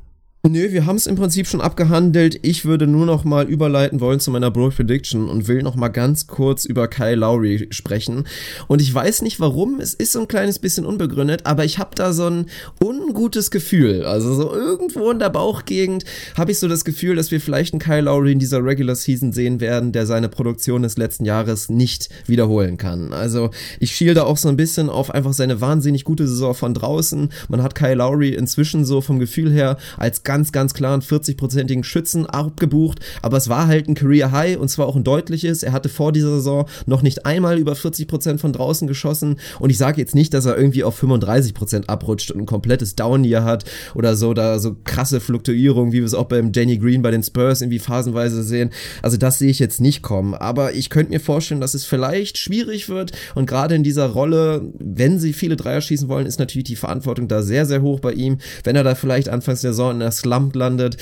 Nö, 0.46 0.72
wir 0.72 0.84
haben 0.84 0.96
es 0.96 1.06
im 1.06 1.16
Prinzip 1.16 1.46
schon 1.46 1.62
abgehandelt. 1.62 2.38
Ich 2.42 2.66
würde 2.66 2.86
nur 2.86 3.06
noch 3.06 3.24
mal 3.24 3.48
überleiten 3.48 4.00
wollen 4.00 4.20
zu 4.20 4.30
meiner 4.30 4.50
Bro 4.50 4.72
Prediction 4.76 5.30
und 5.30 5.48
will 5.48 5.62
noch 5.62 5.74
mal 5.74 5.88
ganz 5.88 6.26
kurz 6.26 6.66
über 6.66 6.86
Kyle 6.86 7.14
Lowry 7.14 7.68
sprechen. 7.70 8.24
Und 8.68 8.82
ich 8.82 8.92
weiß 8.92 9.22
nicht 9.22 9.40
warum, 9.40 9.80
es 9.80 9.94
ist 9.94 10.12
so 10.12 10.20
ein 10.20 10.28
kleines 10.28 10.58
bisschen 10.58 10.84
unbegründet, 10.84 11.46
aber 11.46 11.64
ich 11.64 11.78
habe 11.78 11.92
da 11.94 12.12
so 12.12 12.26
ein 12.26 12.46
ungutes 12.78 13.50
Gefühl. 13.50 14.04
Also 14.04 14.34
so 14.34 14.52
irgendwo 14.52 15.10
in 15.10 15.18
der 15.18 15.30
Bauchgegend 15.30 16.04
habe 16.36 16.52
ich 16.52 16.58
so 16.58 16.68
das 16.68 16.84
Gefühl, 16.84 17.16
dass 17.16 17.30
wir 17.30 17.40
vielleicht 17.40 17.72
einen 17.72 17.80
Kyle 17.80 18.02
Lowry 18.02 18.32
in 18.32 18.38
dieser 18.38 18.62
Regular 18.62 18.96
Season 18.96 19.32
sehen 19.32 19.60
werden, 19.60 19.92
der 19.92 20.04
seine 20.04 20.28
Produktion 20.28 20.82
des 20.82 20.98
letzten 20.98 21.24
Jahres 21.24 21.70
nicht 21.70 22.10
wiederholen 22.26 22.76
kann. 22.76 23.14
Also 23.14 23.48
ich 23.80 23.96
schiel 23.96 24.12
da 24.12 24.24
auch 24.24 24.36
so 24.36 24.50
ein 24.50 24.58
bisschen 24.58 24.90
auf 24.90 25.10
einfach 25.10 25.32
seine 25.32 25.62
wahnsinnig 25.62 26.04
gute 26.04 26.28
Saison 26.28 26.52
von 26.52 26.74
draußen. 26.74 27.30
Man 27.48 27.62
hat 27.62 27.74
Kyle 27.74 27.94
Lowry 27.94 28.34
inzwischen 28.34 28.84
so 28.84 29.00
vom 29.00 29.18
Gefühl 29.18 29.50
her 29.50 29.78
als 29.96 30.22
ganz, 30.22 30.33
ganz 30.52 30.74
klaren 30.74 31.00
40-prozentigen 31.00 31.84
Schützen 31.84 32.26
abgebucht, 32.26 33.00
aber 33.22 33.36
es 33.36 33.48
war 33.48 33.66
halt 33.66 33.88
ein 33.88 33.94
Career 33.94 34.32
High 34.32 34.58
und 34.58 34.68
zwar 34.68 34.86
auch 34.86 34.96
ein 34.96 35.04
deutliches. 35.04 35.62
Er 35.62 35.72
hatte 35.72 35.88
vor 35.88 36.12
dieser 36.12 36.36
Saison 36.36 36.66
noch 36.86 37.02
nicht 37.02 37.26
einmal 37.26 37.58
über 37.58 37.74
40 37.74 38.08
Prozent 38.08 38.40
von 38.40 38.52
draußen 38.52 38.88
geschossen 38.88 39.36
und 39.60 39.70
ich 39.70 39.78
sage 39.78 40.00
jetzt 40.00 40.14
nicht, 40.14 40.34
dass 40.34 40.46
er 40.46 40.56
irgendwie 40.56 40.84
auf 40.84 40.96
35 40.96 41.54
Prozent 41.54 41.88
abrutscht 41.88 42.30
und 42.30 42.40
ein 42.40 42.46
komplettes 42.46 42.96
Down-Year 42.96 43.44
hat 43.44 43.64
oder 43.94 44.16
so, 44.16 44.34
da 44.34 44.58
so 44.58 44.76
krasse 44.84 45.20
Fluktuierungen, 45.20 45.92
wie 45.92 45.98
wir 45.98 46.06
es 46.06 46.14
auch 46.14 46.26
beim 46.26 46.52
Danny 46.52 46.78
Green 46.78 47.02
bei 47.02 47.10
den 47.10 47.22
Spurs 47.22 47.60
irgendwie 47.60 47.78
phasenweise 47.78 48.42
sehen. 48.42 48.70
Also 49.02 49.16
das 49.16 49.38
sehe 49.38 49.50
ich 49.50 49.58
jetzt 49.58 49.80
nicht 49.80 50.02
kommen, 50.02 50.34
aber 50.34 50.74
ich 50.74 50.90
könnte 50.90 51.12
mir 51.12 51.20
vorstellen, 51.20 51.60
dass 51.60 51.74
es 51.74 51.84
vielleicht 51.84 52.38
schwierig 52.38 52.88
wird 52.88 53.12
und 53.34 53.46
gerade 53.46 53.74
in 53.74 53.82
dieser 53.82 54.06
Rolle, 54.06 54.72
wenn 54.78 55.18
sie 55.18 55.32
viele 55.32 55.56
Dreier 55.56 55.80
schießen 55.80 56.08
wollen, 56.08 56.26
ist 56.26 56.38
natürlich 56.38 56.64
die 56.64 56.76
Verantwortung 56.76 57.28
da 57.28 57.42
sehr, 57.42 57.66
sehr 57.66 57.82
hoch 57.82 58.00
bei 58.00 58.12
ihm. 58.12 58.38
Wenn 58.62 58.76
er 58.76 58.84
da 58.84 58.94
vielleicht 58.94 59.28
anfangs 59.28 59.60
der 59.60 59.72
Saison 59.72 59.92
in 59.92 59.98
der 60.00 60.10
Slump 60.24 60.56
landet, 60.56 60.96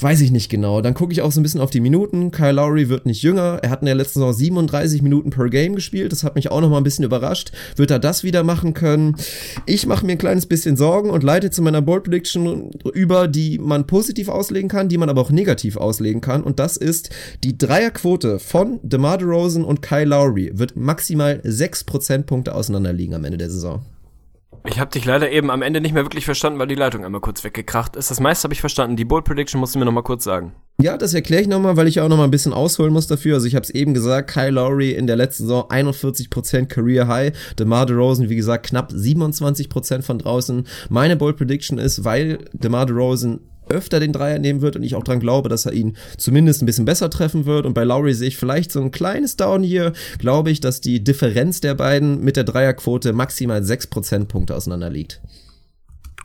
weiß 0.00 0.20
ich 0.20 0.32
nicht 0.32 0.48
genau. 0.48 0.80
Dann 0.80 0.94
gucke 0.94 1.12
ich 1.12 1.22
auch 1.22 1.30
so 1.30 1.40
ein 1.40 1.44
bisschen 1.44 1.60
auf 1.60 1.70
die 1.70 1.80
Minuten. 1.80 2.32
Kyle 2.32 2.52
Lowry 2.52 2.88
wird 2.88 3.06
nicht 3.06 3.22
jünger. 3.22 3.60
Er 3.62 3.70
hat 3.70 3.80
in 3.80 3.86
der 3.86 3.94
letzten 3.94 4.18
Saison 4.18 4.32
37 4.32 5.00
Minuten 5.00 5.30
per 5.30 5.48
Game 5.48 5.76
gespielt. 5.76 6.10
Das 6.10 6.24
hat 6.24 6.34
mich 6.34 6.50
auch 6.50 6.60
noch 6.60 6.70
mal 6.70 6.78
ein 6.78 6.84
bisschen 6.84 7.04
überrascht. 7.04 7.52
Wird 7.76 7.92
er 7.92 8.00
das 8.00 8.24
wieder 8.24 8.42
machen 8.42 8.74
können? 8.74 9.16
Ich 9.66 9.86
mache 9.86 10.04
mir 10.04 10.12
ein 10.12 10.18
kleines 10.18 10.46
bisschen 10.46 10.76
Sorgen 10.76 11.10
und 11.10 11.22
leite 11.22 11.50
zu 11.50 11.62
meiner 11.62 11.82
Bold 11.82 12.04
Prediction 12.04 12.72
über, 12.92 13.28
die 13.28 13.58
man 13.58 13.86
positiv 13.86 14.28
auslegen 14.28 14.68
kann, 14.68 14.88
die 14.88 14.98
man 14.98 15.08
aber 15.08 15.20
auch 15.20 15.30
negativ 15.30 15.76
auslegen 15.76 16.20
kann. 16.20 16.42
Und 16.42 16.58
das 16.58 16.76
ist 16.76 17.10
die 17.44 17.56
Dreierquote 17.56 18.40
von 18.40 18.80
DeMar 18.82 19.18
DeRozan 19.18 19.64
und 19.64 19.82
Kyle 19.82 20.04
Lowry 20.04 20.50
wird 20.54 20.74
maximal 20.74 21.40
6 21.44 21.84
Prozentpunkte 21.84 22.54
auseinander 22.54 22.92
liegen 22.92 23.14
am 23.14 23.24
Ende 23.24 23.38
der 23.38 23.50
Saison. 23.50 23.84
Ich 24.66 24.80
habe 24.80 24.90
dich 24.90 25.04
leider 25.04 25.30
eben 25.30 25.50
am 25.50 25.60
Ende 25.60 25.82
nicht 25.82 25.92
mehr 25.92 26.04
wirklich 26.04 26.24
verstanden, 26.24 26.58
weil 26.58 26.66
die 26.66 26.74
Leitung 26.74 27.04
einmal 27.04 27.20
kurz 27.20 27.44
weggekracht 27.44 27.96
ist. 27.96 28.10
Das 28.10 28.18
meiste 28.18 28.44
habe 28.44 28.54
ich 28.54 28.60
verstanden. 28.60 28.96
Die 28.96 29.04
Bold 29.04 29.26
Prediction 29.26 29.60
musst 29.60 29.74
du 29.74 29.78
mir 29.78 29.84
nochmal 29.84 30.02
kurz 30.02 30.24
sagen. 30.24 30.54
Ja, 30.80 30.96
das 30.96 31.12
erkläre 31.12 31.42
ich 31.42 31.48
nochmal, 31.48 31.76
weil 31.76 31.86
ich 31.86 32.00
auch 32.00 32.08
nochmal 32.08 32.26
ein 32.26 32.30
bisschen 32.30 32.54
ausholen 32.54 32.92
muss 32.92 33.06
dafür. 33.06 33.34
Also 33.34 33.46
ich 33.46 33.54
habe 33.54 33.64
es 33.64 33.70
eben 33.70 33.92
gesagt, 33.92 34.30
Kyle 34.30 34.50
Lowry 34.50 34.92
in 34.92 35.06
der 35.06 35.16
letzten 35.16 35.44
Saison 35.44 35.64
41% 35.68 36.66
Career 36.66 37.06
High, 37.06 37.54
DeMar 37.58 37.84
DeRozan, 37.84 38.30
wie 38.30 38.36
gesagt, 38.36 38.66
knapp 38.66 38.90
27% 38.90 40.02
von 40.02 40.18
draußen. 40.18 40.66
Meine 40.88 41.16
Bold 41.16 41.36
Prediction 41.36 41.78
ist, 41.78 42.04
weil 42.04 42.38
DeMar 42.54 42.86
DeRozan 42.86 43.40
öfter 43.68 44.00
den 44.00 44.12
Dreier 44.12 44.38
nehmen 44.38 44.60
wird 44.60 44.76
und 44.76 44.82
ich 44.82 44.94
auch 44.94 45.04
dran 45.04 45.20
glaube, 45.20 45.48
dass 45.48 45.66
er 45.66 45.72
ihn 45.72 45.96
zumindest 46.16 46.62
ein 46.62 46.66
bisschen 46.66 46.84
besser 46.84 47.10
treffen 47.10 47.46
wird. 47.46 47.66
Und 47.66 47.74
bei 47.74 47.84
Lowry 47.84 48.14
sehe 48.14 48.28
ich 48.28 48.36
vielleicht 48.36 48.72
so 48.72 48.80
ein 48.80 48.90
kleines 48.90 49.36
Down 49.36 49.62
hier. 49.62 49.92
Glaube 50.18 50.50
ich, 50.50 50.60
dass 50.60 50.80
die 50.80 51.02
Differenz 51.02 51.60
der 51.60 51.74
beiden 51.74 52.22
mit 52.22 52.36
der 52.36 52.44
Dreierquote 52.44 53.12
maximal 53.12 53.62
6 53.62 53.88
Prozentpunkte 53.88 54.54
auseinander 54.54 54.90
liegt. 54.90 55.20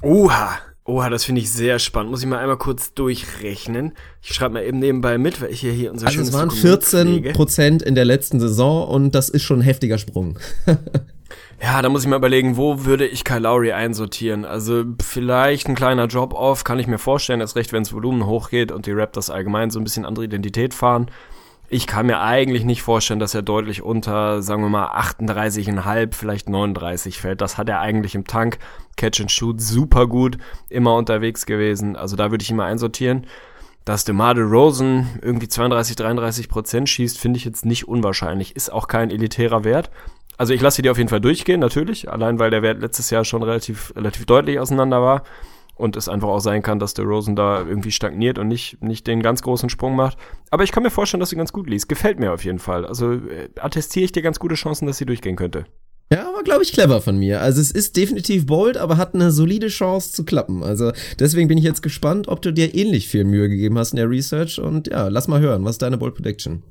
Oha, 0.01 0.57
Oha, 0.89 1.11
das 1.11 1.23
finde 1.23 1.41
ich 1.41 1.51
sehr 1.51 1.77
spannend. 1.77 2.09
Muss 2.09 2.21
ich 2.21 2.27
mal 2.27 2.39
einmal 2.39 2.57
kurz 2.57 2.95
durchrechnen. 2.95 3.93
Ich 4.23 4.33
schreibe 4.33 4.55
mal 4.55 4.63
eben 4.63 4.79
nebenbei 4.79 5.19
mit, 5.19 5.39
weil 5.39 5.51
ich 5.51 5.59
hier, 5.59 5.71
hier 5.71 5.91
unser 5.91 6.07
Also 6.07 6.21
es 6.21 6.33
waren 6.33 6.49
14 6.49 7.31
Prozent 7.33 7.83
in 7.83 7.93
der 7.93 8.05
letzten 8.05 8.39
Saison 8.39 8.87
und 8.87 9.13
das 9.13 9.29
ist 9.29 9.43
schon 9.43 9.59
ein 9.59 9.63
heftiger 9.63 9.99
Sprung. 9.99 10.39
Ja, 11.61 11.81
da 11.81 11.89
muss 11.89 12.03
ich 12.03 12.07
mal 12.09 12.15
überlegen, 12.15 12.55
wo 12.55 12.85
würde 12.85 13.05
ich 13.05 13.25
Kyle 13.25 13.39
Lowry 13.39 13.73
einsortieren? 13.73 14.45
Also 14.45 14.85
vielleicht 15.03 15.67
ein 15.67 15.75
kleiner 15.75 16.05
Job-Off, 16.05 16.63
kann 16.63 16.79
ich 16.79 16.87
mir 16.87 16.99
vorstellen, 16.99 17.41
erst 17.41 17.57
recht, 17.57 17.73
wenn 17.73 17.83
das 17.83 17.91
Volumen 17.91 18.25
hochgeht 18.25 18.71
und 18.71 18.85
die 18.85 18.93
Raptors 18.93 19.29
allgemein 19.29 19.69
so 19.69 19.79
ein 19.79 19.83
bisschen 19.83 20.05
andere 20.05 20.25
Identität 20.25 20.73
fahren. 20.73 21.11
Ich 21.67 21.85
kann 21.85 22.05
mir 22.05 22.21
eigentlich 22.21 22.63
nicht 22.63 22.81
vorstellen, 22.81 23.19
dass 23.19 23.35
er 23.35 23.41
deutlich 23.41 23.83
unter, 23.83 24.41
sagen 24.41 24.63
wir 24.63 24.69
mal, 24.69 24.87
38,5, 24.87 26.15
vielleicht 26.15 26.49
39 26.49 27.19
fällt. 27.19 27.41
Das 27.41 27.57
hat 27.57 27.67
er 27.67 27.81
eigentlich 27.81 28.15
im 28.15 28.25
Tank. 28.25 28.57
Catch 28.95 29.19
and 29.19 29.31
Shoot 29.31 29.61
super 29.61 30.07
gut, 30.07 30.37
immer 30.69 30.95
unterwegs 30.95 31.45
gewesen. 31.45 31.97
Also 31.97 32.15
da 32.15 32.31
würde 32.31 32.41
ich 32.41 32.49
ihn 32.49 32.55
mal 32.55 32.65
einsortieren. 32.65 33.27
Dass 33.85 34.05
DeMar 34.05 34.37
Rosen 34.37 35.19
irgendwie 35.21 35.47
32, 35.47 35.95
33 35.95 36.49
Prozent 36.49 36.89
schießt, 36.89 37.19
finde 37.19 37.37
ich 37.37 37.45
jetzt 37.45 37.65
nicht 37.65 37.87
unwahrscheinlich. 37.87 38.55
Ist 38.55 38.71
auch 38.71 38.87
kein 38.87 39.11
elitärer 39.11 39.63
Wert. 39.63 39.89
Also 40.39 40.53
ich 40.53 40.61
lasse 40.61 40.81
die 40.81 40.89
auf 40.89 40.97
jeden 40.97 41.09
Fall 41.09 41.19
durchgehen, 41.19 41.59
natürlich, 41.59 42.09
allein 42.09 42.39
weil 42.39 42.49
der 42.49 42.61
Wert 42.61 42.79
letztes 42.79 43.09
Jahr 43.09 43.25
schon 43.25 43.43
relativ, 43.43 43.93
relativ 43.93 44.25
deutlich 44.25 44.57
auseinander 44.57 45.01
war 45.01 45.23
und 45.75 45.97
es 45.97 46.07
einfach 46.07 46.29
auch 46.29 46.39
sein 46.39 46.61
kann, 46.61 46.79
dass 46.79 46.93
der 46.93 47.03
Rosen 47.03 47.35
da 47.35 47.59
irgendwie 47.59 47.91
stagniert 47.91 48.39
und 48.39 48.47
nicht, 48.47 48.81
nicht 48.81 49.05
den 49.05 49.21
ganz 49.21 49.41
großen 49.41 49.69
Sprung 49.69 49.97
macht. 49.97 50.17
Aber 50.49 50.63
ich 50.63 50.71
kann 50.71 50.83
mir 50.83 50.91
vorstellen, 50.91 51.19
dass 51.19 51.31
sie 51.31 51.35
ganz 51.35 51.51
gut 51.51 51.69
liest. 51.69 51.89
Gefällt 51.89 52.21
mir 52.21 52.31
auf 52.31 52.45
jeden 52.45 52.59
Fall. 52.59 52.85
Also 52.85 53.11
äh, 53.15 53.49
attestiere 53.59 54.05
ich 54.05 54.13
dir 54.13 54.21
ganz 54.21 54.39
gute 54.39 54.55
Chancen, 54.55 54.87
dass 54.87 54.97
sie 54.97 55.05
durchgehen 55.05 55.35
könnte. 55.35 55.65
Ja, 56.09 56.29
aber 56.29 56.43
glaube 56.43 56.63
ich 56.63 56.71
clever 56.71 57.01
von 57.01 57.17
mir. 57.17 57.41
Also 57.41 57.59
es 57.59 57.71
ist 57.71 57.97
definitiv 57.97 58.45
bold, 58.45 58.77
aber 58.77 58.95
hat 58.95 59.15
eine 59.15 59.31
solide 59.31 59.67
Chance 59.67 60.13
zu 60.13 60.23
klappen. 60.23 60.63
Also 60.63 60.93
deswegen 61.19 61.49
bin 61.49 61.57
ich 61.57 61.65
jetzt 61.65 61.83
gespannt, 61.83 62.29
ob 62.29 62.41
du 62.41 62.53
dir 62.53 62.73
ähnlich 62.73 63.09
viel 63.09 63.25
Mühe 63.25 63.49
gegeben 63.49 63.77
hast 63.77 63.91
in 63.91 63.97
der 63.97 64.09
Research 64.09 64.57
und 64.57 64.87
ja, 64.87 65.09
lass 65.09 65.27
mal 65.27 65.41
hören, 65.41 65.65
was 65.65 65.71
ist 65.71 65.81
deine 65.81 65.97
Bold 65.97 66.15
Prediction? 66.15 66.63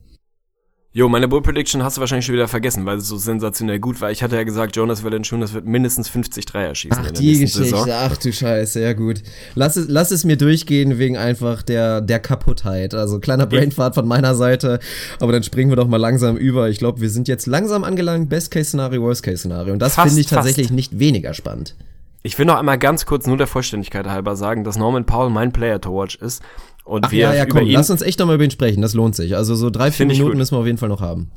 Jo, 0.98 1.08
meine 1.08 1.28
Bull 1.28 1.42
Prediction 1.42 1.84
hast 1.84 1.96
du 1.96 2.00
wahrscheinlich 2.00 2.26
schon 2.26 2.32
wieder 2.32 2.48
vergessen, 2.48 2.84
weil 2.84 2.98
es 2.98 3.06
so 3.06 3.16
sensationell 3.16 3.78
gut 3.78 4.00
war. 4.00 4.10
Ich 4.10 4.24
hatte 4.24 4.34
ja 4.34 4.42
gesagt, 4.42 4.74
Jonas 4.74 5.04
Valanciunas 5.04 5.52
wird 5.52 5.64
mindestens 5.64 6.08
50 6.08 6.44
Dreier 6.44 6.74
schießen 6.74 7.04
Ach, 7.06 7.10
die 7.12 7.38
Geschichte. 7.38 7.62
Saison. 7.62 7.88
Ach 7.88 8.16
du 8.16 8.32
Scheiße, 8.32 8.80
ja 8.80 8.94
gut. 8.94 9.22
Lass 9.54 9.76
es, 9.76 9.86
lass 9.88 10.10
es 10.10 10.24
mir 10.24 10.36
durchgehen 10.36 10.98
wegen 10.98 11.16
einfach 11.16 11.62
der, 11.62 12.00
der 12.00 12.18
Kaputtheit. 12.18 12.94
Also 12.94 13.20
kleiner 13.20 13.46
Brainfart 13.46 13.94
von 13.94 14.08
meiner 14.08 14.34
Seite. 14.34 14.80
Aber 15.20 15.30
dann 15.30 15.44
springen 15.44 15.70
wir 15.70 15.76
doch 15.76 15.86
mal 15.86 15.98
langsam 15.98 16.36
über. 16.36 16.68
Ich 16.68 16.78
glaube, 16.78 17.00
wir 17.00 17.10
sind 17.10 17.28
jetzt 17.28 17.46
langsam 17.46 17.84
angelangt. 17.84 18.28
Best-Case-Szenario, 18.28 19.00
Worst-Case-Szenario. 19.00 19.74
Und 19.74 19.78
das 19.78 19.94
finde 19.94 20.18
ich 20.18 20.26
tatsächlich 20.26 20.66
fast. 20.66 20.74
nicht 20.74 20.98
weniger 20.98 21.32
spannend. 21.32 21.76
Ich 22.24 22.36
will 22.36 22.46
noch 22.46 22.58
einmal 22.58 22.76
ganz 22.76 23.06
kurz 23.06 23.28
nur 23.28 23.36
der 23.36 23.46
Vollständigkeit 23.46 24.08
halber 24.08 24.34
sagen, 24.34 24.64
dass 24.64 24.76
Norman 24.76 25.06
Powell 25.06 25.30
mein 25.30 25.52
Player 25.52 25.80
to 25.80 25.94
watch 25.94 26.16
ist. 26.16 26.42
Und 26.88 27.04
Ach, 27.04 27.12
wir 27.12 27.18
ja, 27.18 27.34
ja, 27.34 27.46
komm, 27.46 27.66
lass 27.66 27.90
uns 27.90 28.00
echt 28.00 28.18
nochmal 28.18 28.36
über 28.36 28.44
ihn 28.44 28.50
sprechen, 28.50 28.80
das 28.80 28.94
lohnt 28.94 29.14
sich. 29.14 29.36
Also 29.36 29.54
so 29.54 29.68
drei, 29.68 29.92
vier 29.92 30.06
Minuten 30.06 30.38
müssen 30.38 30.54
wir 30.54 30.60
auf 30.60 30.66
jeden 30.66 30.78
Fall 30.78 30.88
noch 30.88 31.02
haben. 31.02 31.30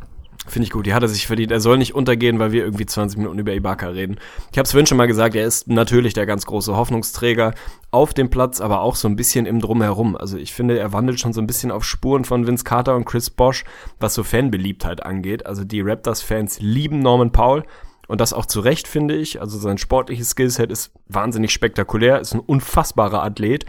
Finde 0.48 0.66
ich 0.66 0.72
gut, 0.72 0.86
die 0.86 0.94
hat 0.94 1.04
er 1.04 1.10
sich 1.10 1.28
verdient. 1.28 1.52
Er 1.52 1.60
soll 1.60 1.78
nicht 1.78 1.94
untergehen, 1.94 2.40
weil 2.40 2.52
wir 2.52 2.64
irgendwie 2.64 2.86
20 2.86 3.18
Minuten 3.20 3.38
über 3.38 3.54
Ibaka 3.54 3.90
reden. 3.90 4.18
Ich 4.52 4.58
habe 4.58 4.64
es 4.64 4.72
vorhin 4.72 4.88
schon 4.88 4.98
mal 4.98 5.06
gesagt, 5.08 5.36
er 5.36 5.46
ist 5.46 5.68
natürlich 5.68 6.14
der 6.14 6.26
ganz 6.26 6.46
große 6.46 6.76
Hoffnungsträger 6.76 7.54
auf 7.92 8.14
dem 8.14 8.30
Platz, 8.30 8.60
aber 8.60 8.82
auch 8.82 8.96
so 8.96 9.08
ein 9.08 9.16
bisschen 9.16 9.46
im 9.46 9.60
Drumherum. 9.60 10.16
Also 10.16 10.38
ich 10.38 10.54
finde, 10.54 10.80
er 10.80 10.94
wandelt 10.94 11.20
schon 11.20 11.34
so 11.34 11.42
ein 11.42 11.48
bisschen 11.48 11.70
auf 11.70 11.84
Spuren 11.84 12.24
von 12.24 12.48
Vince 12.48 12.64
Carter 12.64 12.96
und 12.96 13.06
Chris 13.06 13.30
Bosch, 13.30 13.66
was 14.00 14.16
so 14.16 14.24
Fanbeliebtheit 14.24 15.06
angeht. 15.06 15.46
Also 15.46 15.64
die 15.64 15.82
Raptors-Fans 15.82 16.60
lieben 16.62 17.00
Norman 17.00 17.32
Powell. 17.32 17.64
Und 18.08 18.20
das 18.20 18.34
auch 18.34 18.46
zu 18.46 18.62
Recht, 18.62 18.88
finde 18.88 19.16
ich. 19.16 19.42
Also 19.42 19.60
sein 19.60 19.78
sportliches 19.78 20.32
Skillset 20.32 20.72
ist 20.72 20.92
wahnsinnig 21.08 21.52
spektakulär, 21.52 22.20
ist 22.20 22.34
ein 22.34 22.40
unfassbarer 22.40 23.22
Athlet 23.22 23.66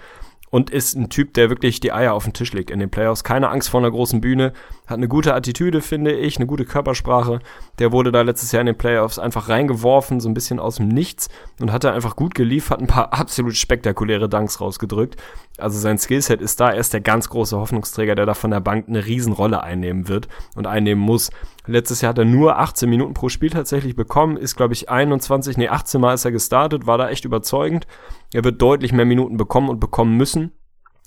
und 0.52 0.68
ist 0.68 0.94
ein 0.94 1.08
Typ, 1.08 1.32
der 1.32 1.48
wirklich 1.48 1.80
die 1.80 1.92
Eier 1.92 2.12
auf 2.12 2.24
den 2.24 2.34
Tisch 2.34 2.52
legt 2.52 2.70
in 2.70 2.78
den 2.78 2.90
Playoffs. 2.90 3.24
Keine 3.24 3.48
Angst 3.48 3.70
vor 3.70 3.80
einer 3.80 3.90
großen 3.90 4.20
Bühne, 4.20 4.52
hat 4.86 4.98
eine 4.98 5.08
gute 5.08 5.34
Attitüde, 5.34 5.80
finde 5.80 6.12
ich, 6.12 6.36
eine 6.36 6.46
gute 6.46 6.66
Körpersprache. 6.66 7.40
Der 7.78 7.90
wurde 7.90 8.12
da 8.12 8.20
letztes 8.20 8.52
Jahr 8.52 8.60
in 8.60 8.66
den 8.66 8.76
Playoffs 8.76 9.18
einfach 9.18 9.48
reingeworfen, 9.48 10.20
so 10.20 10.28
ein 10.28 10.34
bisschen 10.34 10.60
aus 10.60 10.76
dem 10.76 10.88
Nichts 10.88 11.30
und 11.58 11.72
hat 11.72 11.84
da 11.84 11.94
einfach 11.94 12.16
gut 12.16 12.34
geliefert, 12.34 12.82
ein 12.82 12.86
paar 12.86 13.14
absolut 13.14 13.56
spektakuläre 13.56 14.28
Dunks 14.28 14.60
rausgedrückt. 14.60 15.16
Also 15.56 15.78
sein 15.78 15.96
Skillset 15.96 16.42
ist 16.42 16.60
da, 16.60 16.70
er 16.70 16.80
ist 16.80 16.92
der 16.92 17.00
ganz 17.00 17.30
große 17.30 17.56
Hoffnungsträger, 17.56 18.14
der 18.14 18.26
da 18.26 18.34
von 18.34 18.50
der 18.50 18.60
Bank 18.60 18.88
eine 18.88 19.06
Riesenrolle 19.06 19.62
einnehmen 19.62 20.08
wird 20.08 20.28
und 20.54 20.66
einnehmen 20.66 21.02
muss. 21.02 21.30
Letztes 21.66 22.00
Jahr 22.00 22.10
hat 22.10 22.18
er 22.18 22.24
nur 22.24 22.58
18 22.58 22.90
Minuten 22.90 23.14
pro 23.14 23.28
Spiel 23.28 23.50
tatsächlich 23.50 23.94
bekommen, 23.94 24.36
ist 24.36 24.56
glaube 24.56 24.74
ich 24.74 24.88
21, 24.90 25.56
nee 25.56 25.68
18 25.68 26.00
Mal 26.00 26.14
ist 26.14 26.24
er 26.24 26.32
gestartet, 26.32 26.86
war 26.86 26.98
da 26.98 27.08
echt 27.08 27.24
überzeugend 27.24 27.86
er 28.32 28.44
wird 28.44 28.62
deutlich 28.62 28.92
mehr 28.92 29.04
Minuten 29.04 29.36
bekommen 29.36 29.68
und 29.68 29.80
bekommen 29.80 30.16
müssen. 30.16 30.52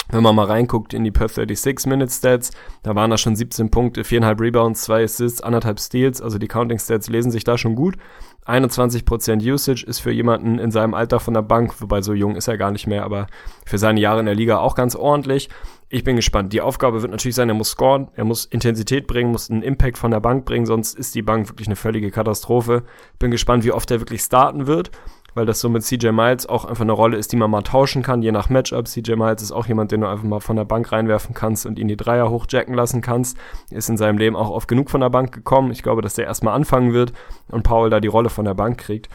Wenn 0.10 0.22
man 0.22 0.36
mal 0.36 0.45
reinguckt 0.45 0.93
in 0.93 1.03
die 1.03 1.10
Per 1.10 1.28
36 1.30 1.88
Minute 1.88 2.12
Stats, 2.12 2.51
da 2.84 2.93
waren 2.93 3.10
da 3.10 3.18
schon 3.18 3.36
17 3.36 3.72
Punkte, 3.72 4.03
4,5 4.03 4.39
Rebounds, 4.39 4.84
2 4.84 5.03
Assists, 5.03 5.43
1,5 5.43 5.80
Steals, 5.80 6.22
also 6.22 6.38
die 6.38 6.47
Counting 6.47 6.78
Stats 6.78 7.10
lesen 7.10 7.32
sich 7.32 7.43
da 7.43 7.58
schon 7.58 7.74
gut. 7.74 7.97
21% 8.46 9.52
Usage 9.52 9.86
ist 9.86 10.00
für 10.00 10.12
jemanden 10.12 10.60
in 10.60 10.70
seinem 10.70 10.93
Alter 10.93 11.20
von 11.20 11.34
der 11.34 11.41
Bank, 11.41 11.82
wobei 11.82 12.02
so 12.02 12.14
jung 12.14 12.36
ist 12.36 12.48
er 12.48 12.58
gar 12.58 12.72
nicht 12.72 12.86
mehr, 12.86 13.04
aber 13.04 13.28
für 13.66 13.78
seine 13.78 14.00
Jahre 14.00 14.20
in 14.20 14.28
der 14.28 14.36
Liga 14.36 14.60
auch 14.60 14.76
ganz 14.76 14.96
ordentlich. 14.96 15.50
Ich 15.89 16.04
bin 16.04 16.16
gespannt. 16.16 16.54
Die 16.54 16.62
Aufgabe 16.62 17.02
wird 17.02 17.12
natürlich 17.12 17.36
sein, 17.36 17.50
er 17.50 17.56
muss 17.56 17.72
scoren, 17.72 18.10
er 18.16 18.26
muss 18.26 18.46
Intensität 18.46 19.08
bringen, 19.08 19.32
muss 19.32 19.50
einen 19.50 19.64
Impact 19.64 19.98
von 19.98 20.12
der 20.12 20.20
Bank 20.20 20.46
bringen, 20.46 20.66
sonst 20.66 20.98
ist 20.98 21.16
die 21.16 21.22
Bank 21.22 21.50
wirklich 21.50 21.68
eine 21.68 21.76
völlige 21.76 22.12
Katastrophe. 22.12 22.84
Bin 23.18 23.32
gespannt, 23.32 23.64
wie 23.64 23.72
oft 23.72 23.89
er 23.89 24.00
wirklich 24.00 24.22
starten 24.22 24.68
wird 24.68 24.91
weil 25.36 25.46
das 25.46 25.60
so 25.60 25.70
mit 25.70 25.84
CJ 25.84 26.10
Miles 26.12 26.48
auch 26.48 26.66
einfach 26.66 26.82
eine 26.82 26.94
Rolle 26.94 27.18
ist, 27.18 27.32
die 27.32 27.36
man 27.36 27.52
mal 27.52 27.62
tauschen 27.62 28.02
kann, 28.02 28.22
je 28.22 28.32
nach 28.32 28.50
Matchup. 28.50 28.88
CJ 28.88 29.16
Miles 29.16 29.44
ist 29.44 29.52
auch 29.52 29.68
jemand, 29.68 29.92
den 29.92 30.02
du 30.02 30.08
einfach 30.08 30.24
mal 30.24 30.40
von 30.40 30.56
der 30.56 30.64
Bank 30.64 30.92
reinwerfen 30.92 31.36
kannst 31.36 31.66
und 31.66 31.78
ihn 31.78 31.90
die 31.90 31.98
Dreier 31.98 32.30
hochjacken 32.30 32.74
lassen 32.74 33.02
kannst. 33.02 33.38
Ist 33.70 33.90
in 33.90 33.98
seinem 33.98 34.18
Leben 34.18 34.36
auch 34.36 34.50
oft 34.50 34.68
genug 34.68 34.90
von 34.90 35.02
der 35.02 35.10
Bank 35.10 35.34
gekommen. 35.34 35.72
Ich 35.72 35.84
glaube, 35.84 36.02
dass 36.02 36.16
der 36.16 36.26
erstmal 36.26 36.56
anfangen 36.56 36.94
wird 36.94 37.12
und 37.50 37.64
Paul 37.64 37.90
da 37.90 38.00
die 38.00 38.08
Rolle 38.08 38.30
von 38.30 38.46
der 38.46 38.54
Bank 38.54 38.78
kriegt. 38.80 39.10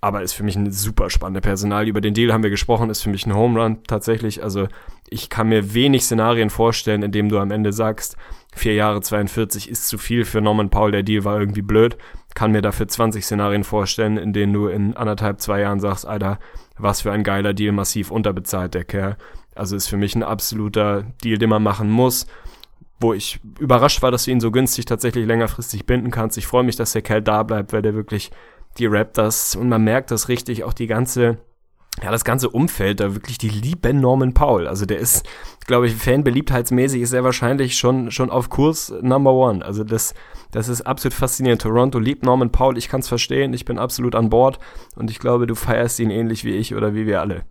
Aber 0.00 0.22
ist 0.22 0.32
für 0.32 0.44
mich 0.44 0.56
eine 0.56 0.72
super 0.72 1.10
spannende 1.10 1.40
Personal. 1.40 1.88
Über 1.88 2.00
den 2.00 2.14
Deal 2.14 2.32
haben 2.32 2.42
wir 2.42 2.50
gesprochen, 2.50 2.90
ist 2.90 3.02
für 3.02 3.10
mich 3.10 3.26
ein 3.26 3.34
Home 3.34 3.60
Run 3.60 3.82
tatsächlich. 3.86 4.42
Also 4.42 4.68
ich 5.08 5.30
kann 5.30 5.48
mir 5.48 5.74
wenig 5.74 6.04
Szenarien 6.04 6.50
vorstellen, 6.50 7.02
in 7.02 7.12
dem 7.12 7.28
du 7.28 7.38
am 7.38 7.50
Ende 7.50 7.72
sagst, 7.72 8.16
vier 8.54 8.74
Jahre 8.74 9.02
42 9.02 9.68
ist 9.68 9.88
zu 9.88 9.98
viel 9.98 10.24
für 10.24 10.40
Norman 10.40 10.70
Paul, 10.70 10.90
der 10.90 11.02
Deal 11.02 11.24
war 11.24 11.38
irgendwie 11.38 11.62
blöd 11.62 11.96
kann 12.36 12.52
mir 12.52 12.60
dafür 12.60 12.86
20 12.86 13.24
Szenarien 13.24 13.64
vorstellen, 13.64 14.18
in 14.18 14.34
denen 14.34 14.52
du 14.52 14.68
in 14.68 14.94
anderthalb, 14.94 15.40
zwei 15.40 15.60
Jahren 15.62 15.80
sagst, 15.80 16.06
Alter, 16.06 16.38
was 16.76 17.00
für 17.00 17.10
ein 17.10 17.24
geiler 17.24 17.54
Deal, 17.54 17.72
massiv 17.72 18.10
unterbezahlt 18.10 18.74
der 18.74 18.84
Kerl. 18.84 19.16
Also 19.54 19.74
ist 19.74 19.88
für 19.88 19.96
mich 19.96 20.14
ein 20.14 20.22
absoluter 20.22 21.04
Deal, 21.24 21.38
den 21.38 21.48
man 21.48 21.62
machen 21.62 21.90
muss. 21.90 22.26
Wo 23.00 23.14
ich 23.14 23.40
überrascht 23.58 24.02
war, 24.02 24.10
dass 24.10 24.26
du 24.26 24.32
ihn 24.32 24.40
so 24.40 24.50
günstig 24.50 24.84
tatsächlich 24.84 25.26
längerfristig 25.26 25.86
binden 25.86 26.10
kannst. 26.10 26.36
Ich 26.36 26.46
freue 26.46 26.62
mich, 26.62 26.76
dass 26.76 26.92
der 26.92 27.00
Kerl 27.00 27.22
da 27.22 27.42
bleibt, 27.42 27.72
weil 27.72 27.82
der 27.82 27.94
wirklich 27.94 28.30
die 28.76 28.86
Raptors 28.86 29.56
und 29.56 29.70
man 29.70 29.82
merkt 29.82 30.10
das 30.10 30.28
richtig, 30.28 30.62
auch 30.62 30.74
die 30.74 30.86
ganze 30.86 31.38
ja, 32.02 32.10
das 32.10 32.24
ganze 32.24 32.50
Umfeld 32.50 33.00
da 33.00 33.14
wirklich, 33.14 33.38
die 33.38 33.48
lieben 33.48 34.00
Norman 34.00 34.34
Paul. 34.34 34.66
Also 34.66 34.84
der 34.84 34.98
ist, 34.98 35.26
glaube 35.66 35.86
ich, 35.86 35.94
fanbeliebtheitsmäßig 35.94 37.00
ist 37.00 37.12
er 37.12 37.24
wahrscheinlich 37.24 37.76
schon, 37.76 38.10
schon 38.10 38.30
auf 38.30 38.50
Kurs 38.50 38.92
Number 39.00 39.32
One. 39.32 39.64
Also 39.64 39.82
das, 39.82 40.14
das 40.50 40.68
ist 40.68 40.82
absolut 40.82 41.14
faszinierend. 41.14 41.62
Toronto 41.62 41.98
liebt 41.98 42.24
Norman 42.24 42.52
Paul, 42.52 42.76
ich 42.76 42.88
kann 42.88 43.00
es 43.00 43.08
verstehen, 43.08 43.54
ich 43.54 43.64
bin 43.64 43.78
absolut 43.78 44.14
an 44.14 44.28
Bord 44.28 44.58
und 44.94 45.10
ich 45.10 45.18
glaube, 45.18 45.46
du 45.46 45.54
feierst 45.54 45.98
ihn 45.98 46.10
ähnlich 46.10 46.44
wie 46.44 46.56
ich 46.56 46.74
oder 46.74 46.94
wie 46.94 47.06
wir 47.06 47.20
alle. 47.20 47.44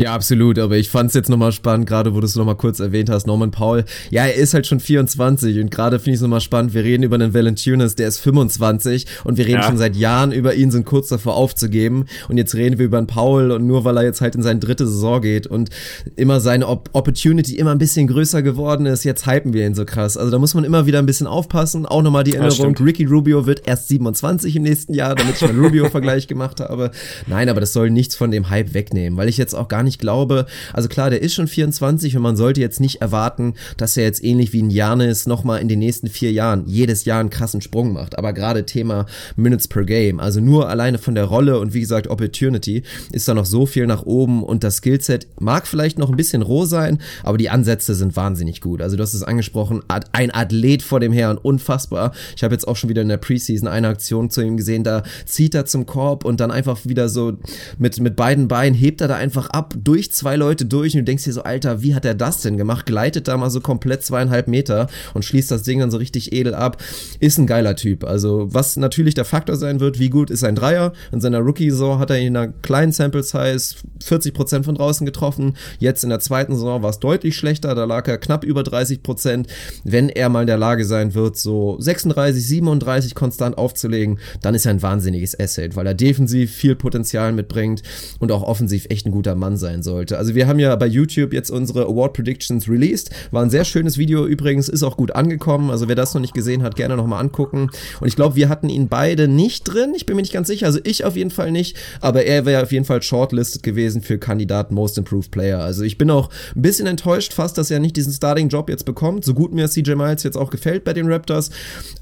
Ja, 0.00 0.14
absolut, 0.14 0.58
aber 0.58 0.78
ich 0.78 0.88
fand's 0.88 1.12
jetzt 1.12 1.28
nochmal 1.28 1.52
spannend, 1.52 1.86
gerade 1.86 2.14
wo 2.14 2.20
du 2.20 2.24
es 2.24 2.34
nochmal 2.34 2.56
kurz 2.56 2.80
erwähnt 2.80 3.10
hast, 3.10 3.26
Norman 3.26 3.50
Paul. 3.50 3.84
Ja, 4.08 4.24
er 4.24 4.34
ist 4.34 4.54
halt 4.54 4.66
schon 4.66 4.80
24 4.80 5.60
und 5.60 5.70
gerade 5.70 5.98
finde 5.98 6.12
ich 6.12 6.14
es 6.14 6.22
nochmal 6.22 6.40
spannend, 6.40 6.72
wir 6.72 6.84
reden 6.84 7.02
über 7.02 7.16
einen 7.16 7.34
Valanciunas, 7.34 7.96
der 7.96 8.08
ist 8.08 8.16
25 8.20 9.04
und 9.24 9.36
wir 9.36 9.44
reden 9.44 9.60
ja. 9.60 9.64
schon 9.64 9.76
seit 9.76 9.96
Jahren 9.96 10.32
über 10.32 10.54
ihn, 10.54 10.70
sind 10.70 10.86
kurz 10.86 11.08
davor 11.08 11.36
aufzugeben 11.36 12.06
und 12.30 12.38
jetzt 12.38 12.54
reden 12.54 12.78
wir 12.78 12.86
über 12.86 12.96
einen 12.96 13.08
Paul 13.08 13.50
und 13.50 13.66
nur 13.66 13.84
weil 13.84 13.98
er 13.98 14.04
jetzt 14.04 14.22
halt 14.22 14.34
in 14.36 14.42
seine 14.42 14.58
dritte 14.58 14.86
Saison 14.86 15.20
geht 15.20 15.46
und 15.46 15.68
immer 16.16 16.40
seine 16.40 16.66
Op 16.66 16.88
Opportunity 16.94 17.56
immer 17.56 17.72
ein 17.72 17.78
bisschen 17.78 18.06
größer 18.06 18.40
geworden 18.40 18.86
ist, 18.86 19.04
jetzt 19.04 19.26
hypen 19.26 19.52
wir 19.52 19.66
ihn 19.66 19.74
so 19.74 19.84
krass. 19.84 20.16
Also 20.16 20.30
da 20.30 20.38
muss 20.38 20.54
man 20.54 20.64
immer 20.64 20.86
wieder 20.86 20.98
ein 20.98 21.04
bisschen 21.04 21.26
aufpassen, 21.26 21.84
auch 21.84 22.00
nochmal 22.00 22.24
die 22.24 22.36
Erinnerung, 22.36 22.74
Ricky 22.78 23.04
Rubio 23.04 23.44
wird 23.44 23.68
erst 23.68 23.88
27 23.88 24.56
im 24.56 24.62
nächsten 24.62 24.94
Jahr, 24.94 25.14
damit 25.14 25.34
ich 25.34 25.42
mal 25.42 25.62
Rubio-Vergleich 25.62 26.26
gemacht 26.26 26.60
habe. 26.60 26.90
Nein, 27.26 27.50
aber 27.50 27.60
das 27.60 27.74
soll 27.74 27.90
nichts 27.90 28.16
von 28.16 28.30
dem 28.30 28.48
Hype 28.48 28.72
wegnehmen, 28.72 29.18
weil 29.18 29.28
ich 29.28 29.36
jetzt 29.36 29.52
auch 29.52 29.68
gar 29.68 29.82
nicht 29.82 29.89
glaube, 29.98 30.46
also 30.72 30.88
klar, 30.88 31.10
der 31.10 31.22
ist 31.22 31.34
schon 31.34 31.48
24 31.48 32.16
und 32.16 32.22
man 32.22 32.36
sollte 32.36 32.60
jetzt 32.60 32.80
nicht 32.80 33.00
erwarten, 33.00 33.54
dass 33.76 33.96
er 33.96 34.04
jetzt 34.04 34.22
ähnlich 34.24 34.52
wie 34.52 34.62
ein 34.62 34.70
Janis 34.70 35.26
nochmal 35.26 35.60
in 35.60 35.68
den 35.68 35.78
nächsten 35.78 36.08
vier 36.08 36.32
Jahren 36.32 36.64
jedes 36.66 37.04
Jahr 37.04 37.20
einen 37.20 37.30
krassen 37.30 37.60
Sprung 37.60 37.92
macht. 37.92 38.18
Aber 38.18 38.32
gerade 38.32 38.66
Thema 38.66 39.06
Minutes 39.36 39.68
per 39.68 39.84
Game, 39.84 40.20
also 40.20 40.40
nur 40.40 40.68
alleine 40.68 40.98
von 40.98 41.14
der 41.14 41.24
Rolle 41.24 41.58
und 41.58 41.74
wie 41.74 41.80
gesagt 41.80 42.08
Opportunity, 42.08 42.82
ist 43.12 43.28
da 43.28 43.34
noch 43.34 43.46
so 43.46 43.66
viel 43.66 43.86
nach 43.86 44.02
oben 44.02 44.42
und 44.42 44.64
das 44.64 44.76
Skillset 44.76 45.26
mag 45.38 45.66
vielleicht 45.66 45.98
noch 45.98 46.10
ein 46.10 46.16
bisschen 46.16 46.42
roh 46.42 46.64
sein, 46.64 46.98
aber 47.22 47.38
die 47.38 47.50
Ansätze 47.50 47.94
sind 47.94 48.16
wahnsinnig 48.16 48.60
gut. 48.60 48.82
Also 48.82 48.96
du 48.96 49.02
hast 49.02 49.14
es 49.14 49.22
angesprochen, 49.22 49.82
ein 50.12 50.34
Athlet 50.34 50.82
vor 50.82 51.00
dem 51.00 51.12
Herrn, 51.12 51.38
unfassbar. 51.38 52.12
Ich 52.36 52.42
habe 52.42 52.54
jetzt 52.54 52.66
auch 52.66 52.76
schon 52.76 52.90
wieder 52.90 53.02
in 53.02 53.08
der 53.08 53.16
Preseason 53.16 53.68
eine 53.68 53.88
Aktion 53.88 54.30
zu 54.30 54.42
ihm 54.42 54.56
gesehen, 54.56 54.84
da 54.84 55.02
zieht 55.24 55.54
er 55.54 55.66
zum 55.66 55.86
Korb 55.86 56.24
und 56.24 56.40
dann 56.40 56.50
einfach 56.50 56.78
wieder 56.84 57.08
so 57.08 57.38
mit, 57.78 58.00
mit 58.00 58.16
beiden 58.16 58.48
Beinen 58.48 58.74
hebt 58.74 59.00
er 59.00 59.08
da 59.08 59.16
einfach 59.16 59.50
ab, 59.50 59.74
durch 59.84 60.12
zwei 60.12 60.36
Leute 60.36 60.64
durch 60.64 60.94
und 60.94 61.00
du 61.00 61.04
denkst 61.04 61.24
dir 61.24 61.32
so, 61.32 61.42
Alter, 61.42 61.82
wie 61.82 61.94
hat 61.94 62.04
er 62.04 62.14
das 62.14 62.42
denn 62.42 62.56
gemacht? 62.56 62.86
Gleitet 62.86 63.28
da 63.28 63.36
mal 63.36 63.50
so 63.50 63.60
komplett 63.60 64.04
zweieinhalb 64.04 64.48
Meter 64.48 64.88
und 65.14 65.24
schließt 65.24 65.50
das 65.50 65.62
Ding 65.62 65.80
dann 65.80 65.90
so 65.90 65.98
richtig 65.98 66.32
edel 66.32 66.54
ab. 66.54 66.82
Ist 67.20 67.38
ein 67.38 67.46
geiler 67.46 67.76
Typ. 67.76 68.04
Also, 68.04 68.48
was 68.50 68.76
natürlich 68.76 69.14
der 69.14 69.24
Faktor 69.24 69.56
sein 69.56 69.80
wird, 69.80 69.98
wie 69.98 70.10
gut 70.10 70.30
ist 70.30 70.40
sein 70.40 70.54
Dreier? 70.54 70.92
In 71.12 71.20
seiner 71.20 71.40
Rookie-Saison 71.40 71.98
hat 71.98 72.10
er 72.10 72.18
in 72.18 72.36
einer 72.36 72.52
kleinen 72.52 72.92
Sample-Size 72.92 73.76
40% 74.02 74.64
von 74.64 74.74
draußen 74.74 75.04
getroffen. 75.04 75.56
Jetzt 75.78 76.04
in 76.04 76.10
der 76.10 76.20
zweiten 76.20 76.54
Saison 76.54 76.82
war 76.82 76.90
es 76.90 76.98
deutlich 76.98 77.36
schlechter, 77.36 77.74
da 77.74 77.84
lag 77.84 78.08
er 78.08 78.18
knapp 78.18 78.44
über 78.44 78.62
30%. 78.62 79.46
Wenn 79.84 80.08
er 80.08 80.28
mal 80.28 80.42
in 80.42 80.46
der 80.46 80.58
Lage 80.58 80.84
sein 80.84 81.14
wird, 81.14 81.36
so 81.36 81.76
36, 81.80 82.46
37 82.46 83.14
konstant 83.14 83.58
aufzulegen, 83.58 84.18
dann 84.42 84.54
ist 84.54 84.66
er 84.66 84.72
ein 84.72 84.82
wahnsinniges 84.82 85.38
Asset, 85.38 85.76
weil 85.76 85.86
er 85.86 85.94
defensiv 85.94 86.52
viel 86.52 86.76
Potenzial 86.76 87.32
mitbringt 87.32 87.82
und 88.18 88.32
auch 88.32 88.42
offensiv 88.42 88.86
echt 88.88 89.06
ein 89.06 89.12
guter 89.12 89.34
Mann 89.34 89.56
sein 89.56 89.69
sollte. 89.82 90.18
Also 90.18 90.34
wir 90.34 90.46
haben 90.46 90.58
ja 90.58 90.74
bei 90.76 90.86
YouTube 90.86 91.32
jetzt 91.32 91.50
unsere 91.50 91.84
Award 91.84 92.12
Predictions 92.12 92.68
released. 92.68 93.10
War 93.30 93.42
ein 93.42 93.50
sehr 93.50 93.64
schönes 93.64 93.98
Video 93.98 94.26
übrigens, 94.26 94.68
ist 94.68 94.82
auch 94.82 94.96
gut 94.96 95.12
angekommen. 95.12 95.70
Also 95.70 95.88
wer 95.88 95.94
das 95.94 96.14
noch 96.14 96.20
nicht 96.20 96.34
gesehen 96.34 96.62
hat, 96.62 96.76
gerne 96.76 96.96
nochmal 96.96 97.20
angucken. 97.20 97.70
Und 98.00 98.08
ich 98.08 98.16
glaube, 98.16 98.36
wir 98.36 98.48
hatten 98.48 98.68
ihn 98.68 98.88
beide 98.88 99.28
nicht 99.28 99.64
drin. 99.64 99.92
Ich 99.94 100.06
bin 100.06 100.16
mir 100.16 100.22
nicht 100.22 100.32
ganz 100.32 100.48
sicher. 100.48 100.66
Also 100.66 100.80
ich 100.84 101.04
auf 101.04 101.16
jeden 101.16 101.30
Fall 101.30 101.50
nicht. 101.52 101.76
Aber 102.00 102.24
er 102.24 102.44
wäre 102.46 102.62
auf 102.62 102.72
jeden 102.72 102.84
Fall 102.84 103.02
shortlisted 103.02 103.62
gewesen 103.62 104.02
für 104.02 104.18
Kandidat 104.18 104.70
Most 104.72 104.98
Improved 104.98 105.30
Player. 105.30 105.60
Also 105.60 105.82
ich 105.82 105.98
bin 105.98 106.10
auch 106.10 106.30
ein 106.54 106.62
bisschen 106.62 106.86
enttäuscht 106.86 107.32
fast, 107.32 107.56
dass 107.58 107.70
er 107.70 107.80
nicht 107.80 107.96
diesen 107.96 108.12
Starting-Job 108.12 108.68
jetzt 108.68 108.84
bekommt. 108.84 109.24
So 109.24 109.34
gut 109.34 109.52
mir 109.52 109.68
CJ 109.68 109.94
Miles 109.94 110.22
jetzt 110.22 110.36
auch 110.36 110.50
gefällt 110.50 110.84
bei 110.84 110.92
den 110.92 111.10
Raptors. 111.10 111.50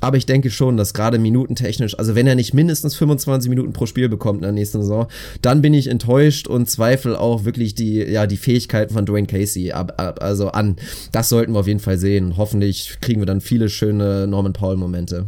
Aber 0.01 0.17
ich 0.17 0.27
denke 0.27 0.51
schon, 0.51 0.77
dass 0.77 0.95
gerade 0.95 1.19
minutentechnisch, 1.19 1.99
also 1.99 2.15
wenn 2.15 2.27
er 2.27 2.35
nicht 2.35 2.55
mindestens 2.55 2.95
25 2.97 3.49
Minuten 3.51 3.73
pro 3.73 3.87
Spiel 3.87 4.09
bekommt 4.09 4.39
in 4.39 4.43
der 4.43 4.53
nächsten 4.53 4.83
Saison, 4.83 5.07
dann 5.43 5.63
bin 5.63 5.75
ich 5.75 5.89
enttäuscht 5.89 6.47
und 6.47 6.69
zweifle 6.69 7.19
auch 7.19 7.45
wirklich 7.49 7.75
die, 7.75 8.03
ja, 8.03 8.27
die 8.27 8.37
Fähigkeiten 8.37 8.93
von 8.93 9.07
Dwayne 9.07 9.27
Casey 9.27 9.73
ab, 9.73 9.95
ab, 9.97 10.23
also 10.23 10.51
an. 10.51 10.77
Das 11.11 11.31
sollten 11.31 11.55
wir 11.55 11.61
auf 11.61 11.67
jeden 11.67 11.81
Fall 11.81 11.97
sehen. 11.97 12.37
Hoffentlich 12.37 12.99
kriegen 13.01 13.21
wir 13.21 13.27
dann 13.27 13.41
viele 13.41 13.71
schöne 13.71 14.27
Norman 14.27 14.53
Paul-Momente. 14.53 15.27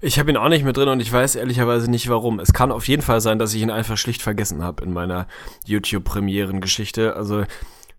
Ich 0.00 0.18
habe 0.18 0.30
ihn 0.30 0.36
auch 0.36 0.48
nicht 0.48 0.62
mehr 0.62 0.72
drin 0.72 0.88
und 0.88 1.00
ich 1.00 1.12
weiß 1.12 1.34
ehrlicherweise 1.34 1.90
nicht 1.90 2.08
warum. 2.08 2.38
Es 2.38 2.52
kann 2.52 2.70
auf 2.70 2.86
jeden 2.86 3.02
Fall 3.02 3.20
sein, 3.20 3.38
dass 3.38 3.54
ich 3.54 3.62
ihn 3.62 3.70
einfach 3.70 3.96
schlicht 3.96 4.22
vergessen 4.22 4.62
habe 4.62 4.84
in 4.84 4.92
meiner 4.92 5.26
YouTube-Premieren-Geschichte. 5.66 7.16
Also 7.16 7.44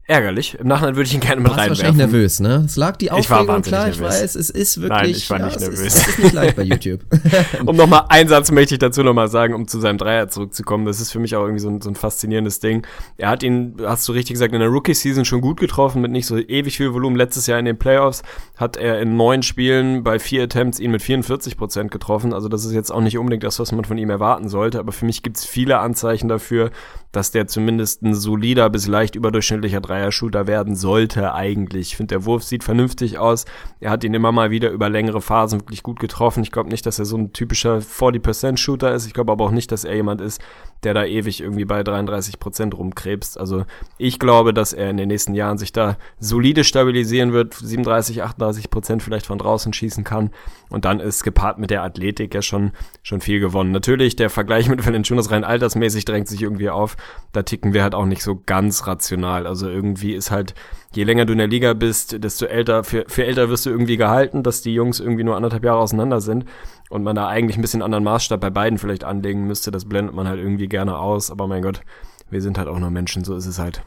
ärgerlich. 0.09 0.57
Im 0.59 0.67
Nachhinein 0.67 0.95
würde 0.95 1.07
ich 1.07 1.13
ihn 1.13 1.19
gerne 1.19 1.41
mit 1.41 1.51
reinwerfen. 1.51 1.73
Ich 1.73 1.79
war 1.79 1.85
wahrscheinlich 1.85 2.11
nervös, 2.11 2.39
ne? 2.39 2.63
Es 2.65 2.75
lag 2.75 2.97
die 2.97 3.11
Aufregung 3.11 3.61
klar, 3.61 3.85
nervös. 3.85 3.95
ich 3.95 4.01
weiß, 4.01 4.35
es 4.35 4.49
ist 4.49 4.81
wirklich, 4.81 5.01
Nein, 5.01 5.09
ich 5.11 5.29
war 5.29 5.39
nicht 5.39 5.61
ja, 5.61 5.67
nervös. 5.67 5.79
Es 5.79 5.95
ist, 5.95 6.01
es 6.01 6.07
ist 6.07 6.19
nicht 6.19 6.33
leicht 6.33 6.55
bei 6.55 6.63
YouTube. 6.63 7.01
um 7.65 7.75
nochmal 7.75 8.05
einen 8.09 8.27
Satz 8.27 8.51
möchte 8.51 8.75
ich 8.75 8.79
dazu 8.79 9.03
nochmal 9.03 9.27
sagen, 9.27 9.53
um 9.53 9.67
zu 9.67 9.79
seinem 9.79 9.99
Dreier 9.99 10.27
zurückzukommen. 10.27 10.85
Das 10.85 10.99
ist 10.99 11.11
für 11.11 11.19
mich 11.19 11.35
auch 11.35 11.43
irgendwie 11.43 11.59
so 11.59 11.69
ein, 11.69 11.81
so 11.81 11.89
ein 11.89 11.95
faszinierendes 11.95 12.59
Ding. 12.59 12.85
Er 13.17 13.29
hat 13.29 13.43
ihn, 13.43 13.77
hast 13.85 14.07
du 14.07 14.13
richtig 14.13 14.33
gesagt, 14.33 14.53
in 14.53 14.59
der 14.59 14.69
Rookie-Season 14.69 15.25
schon 15.25 15.41
gut 15.41 15.59
getroffen, 15.59 16.01
mit 16.01 16.11
nicht 16.11 16.25
so 16.25 16.37
ewig 16.37 16.77
viel 16.77 16.93
Volumen. 16.93 17.15
Letztes 17.15 17.45
Jahr 17.45 17.59
in 17.59 17.65
den 17.65 17.77
Playoffs 17.77 18.23
hat 18.57 18.77
er 18.77 18.99
in 18.99 19.15
neun 19.15 19.43
Spielen 19.43 20.03
bei 20.03 20.17
vier 20.17 20.43
Attempts 20.43 20.79
ihn 20.79 20.89
mit 20.89 21.03
44 21.03 21.55
Prozent 21.55 21.91
getroffen. 21.91 22.33
Also 22.33 22.49
das 22.49 22.65
ist 22.65 22.73
jetzt 22.73 22.91
auch 22.91 23.01
nicht 23.01 23.17
unbedingt 23.19 23.43
das, 23.43 23.59
was 23.59 23.71
man 23.71 23.85
von 23.85 23.97
ihm 23.97 24.09
erwarten 24.09 24.49
sollte. 24.49 24.79
Aber 24.79 24.91
für 24.91 25.05
mich 25.05 25.21
gibt 25.21 25.37
es 25.37 25.45
viele 25.45 25.79
Anzeichen 25.79 26.27
dafür, 26.27 26.71
dass 27.11 27.31
der 27.31 27.47
zumindest 27.47 28.03
ein 28.03 28.13
solider 28.13 28.69
bis 28.69 28.87
leicht 28.87 29.15
überdurchschnittlicher 29.15 29.81
Dreier-Shooter 29.99 30.47
werden 30.47 30.75
sollte 30.75 31.33
eigentlich. 31.33 31.89
Ich 31.89 31.97
finde, 31.97 32.15
der 32.15 32.25
Wurf 32.25 32.43
sieht 32.43 32.63
vernünftig 32.63 33.17
aus. 33.17 33.45
Er 33.79 33.91
hat 33.91 34.03
ihn 34.03 34.13
immer 34.13 34.31
mal 34.31 34.51
wieder 34.51 34.71
über 34.71 34.89
längere 34.89 35.21
Phasen 35.21 35.61
wirklich 35.61 35.83
gut 35.83 35.99
getroffen. 35.99 36.43
Ich 36.43 36.51
glaube 36.51 36.69
nicht, 36.69 36.85
dass 36.85 36.99
er 36.99 37.05
so 37.05 37.17
ein 37.17 37.33
typischer 37.33 37.77
40%-Shooter 37.77 38.93
ist. 38.93 39.05
Ich 39.05 39.13
glaube 39.13 39.31
aber 39.31 39.45
auch 39.45 39.51
nicht, 39.51 39.71
dass 39.71 39.83
er 39.83 39.95
jemand 39.95 40.21
ist, 40.21 40.41
der 40.83 40.93
da 40.93 41.03
ewig 41.03 41.41
irgendwie 41.41 41.65
bei 41.65 41.81
33% 41.81 42.73
rumkrebst. 42.73 43.37
Also 43.39 43.65
ich 43.97 44.19
glaube, 44.19 44.53
dass 44.53 44.73
er 44.73 44.89
in 44.89 44.97
den 44.97 45.09
nächsten 45.09 45.33
Jahren 45.33 45.57
sich 45.57 45.73
da 45.73 45.97
solide 46.19 46.63
stabilisieren 46.63 47.33
wird, 47.33 47.53
37, 47.53 48.23
38% 48.23 49.01
vielleicht 49.01 49.25
von 49.25 49.37
draußen 49.37 49.73
schießen 49.73 50.03
kann. 50.03 50.31
Und 50.69 50.85
dann 50.85 50.99
ist 50.99 51.23
gepaart 51.23 51.57
mit 51.57 51.69
der 51.69 51.83
Athletik 51.83 52.33
ja 52.33 52.41
schon, 52.41 52.71
schon 53.01 53.21
viel 53.21 53.39
gewonnen. 53.39 53.71
Natürlich, 53.71 54.15
der 54.15 54.29
Vergleich 54.29 54.69
mit 54.69 54.85
Valanciunas 54.85 55.31
rein 55.31 55.43
altersmäßig 55.43 56.05
drängt 56.05 56.27
sich 56.27 56.41
irgendwie 56.41 56.69
auf 56.69 56.95
da 57.31 57.43
ticken 57.43 57.73
wir 57.73 57.83
halt 57.83 57.93
auch 57.93 58.05
nicht 58.05 58.23
so 58.23 58.41
ganz 58.45 58.87
rational. 58.87 59.45
Also 59.45 59.69
irgendwie 59.69 59.88
ist 59.95 60.31
halt, 60.31 60.53
je 60.93 61.03
länger 61.03 61.25
du 61.25 61.33
in 61.33 61.39
der 61.39 61.47
Liga 61.47 61.73
bist, 61.73 62.23
desto 62.23 62.45
älter, 62.45 62.83
für, 62.83 63.05
für 63.07 63.25
älter 63.25 63.49
wirst 63.49 63.65
du 63.65 63.69
irgendwie 63.69 63.97
gehalten, 63.97 64.43
dass 64.43 64.61
die 64.61 64.73
Jungs 64.73 64.99
irgendwie 64.99 65.23
nur 65.23 65.35
anderthalb 65.35 65.63
Jahre 65.63 65.79
auseinander 65.79 66.21
sind 66.21 66.45
und 66.89 67.03
man 67.03 67.15
da 67.15 67.27
eigentlich 67.27 67.57
ein 67.57 67.61
bisschen 67.61 67.81
anderen 67.81 68.03
Maßstab 68.03 68.39
bei 68.39 68.49
beiden 68.49 68.79
vielleicht 68.79 69.03
anlegen 69.03 69.47
müsste. 69.47 69.71
Das 69.71 69.85
blendet 69.85 70.15
man 70.15 70.27
halt 70.27 70.39
irgendwie 70.39 70.67
gerne 70.67 70.97
aus, 70.97 71.31
aber 71.31 71.47
mein 71.47 71.61
Gott, 71.61 71.81
wir 72.29 72.41
sind 72.41 72.57
halt 72.57 72.67
auch 72.67 72.79
nur 72.79 72.91
Menschen, 72.91 73.23
so 73.23 73.35
ist 73.35 73.45
es 73.45 73.59
halt. 73.59 73.83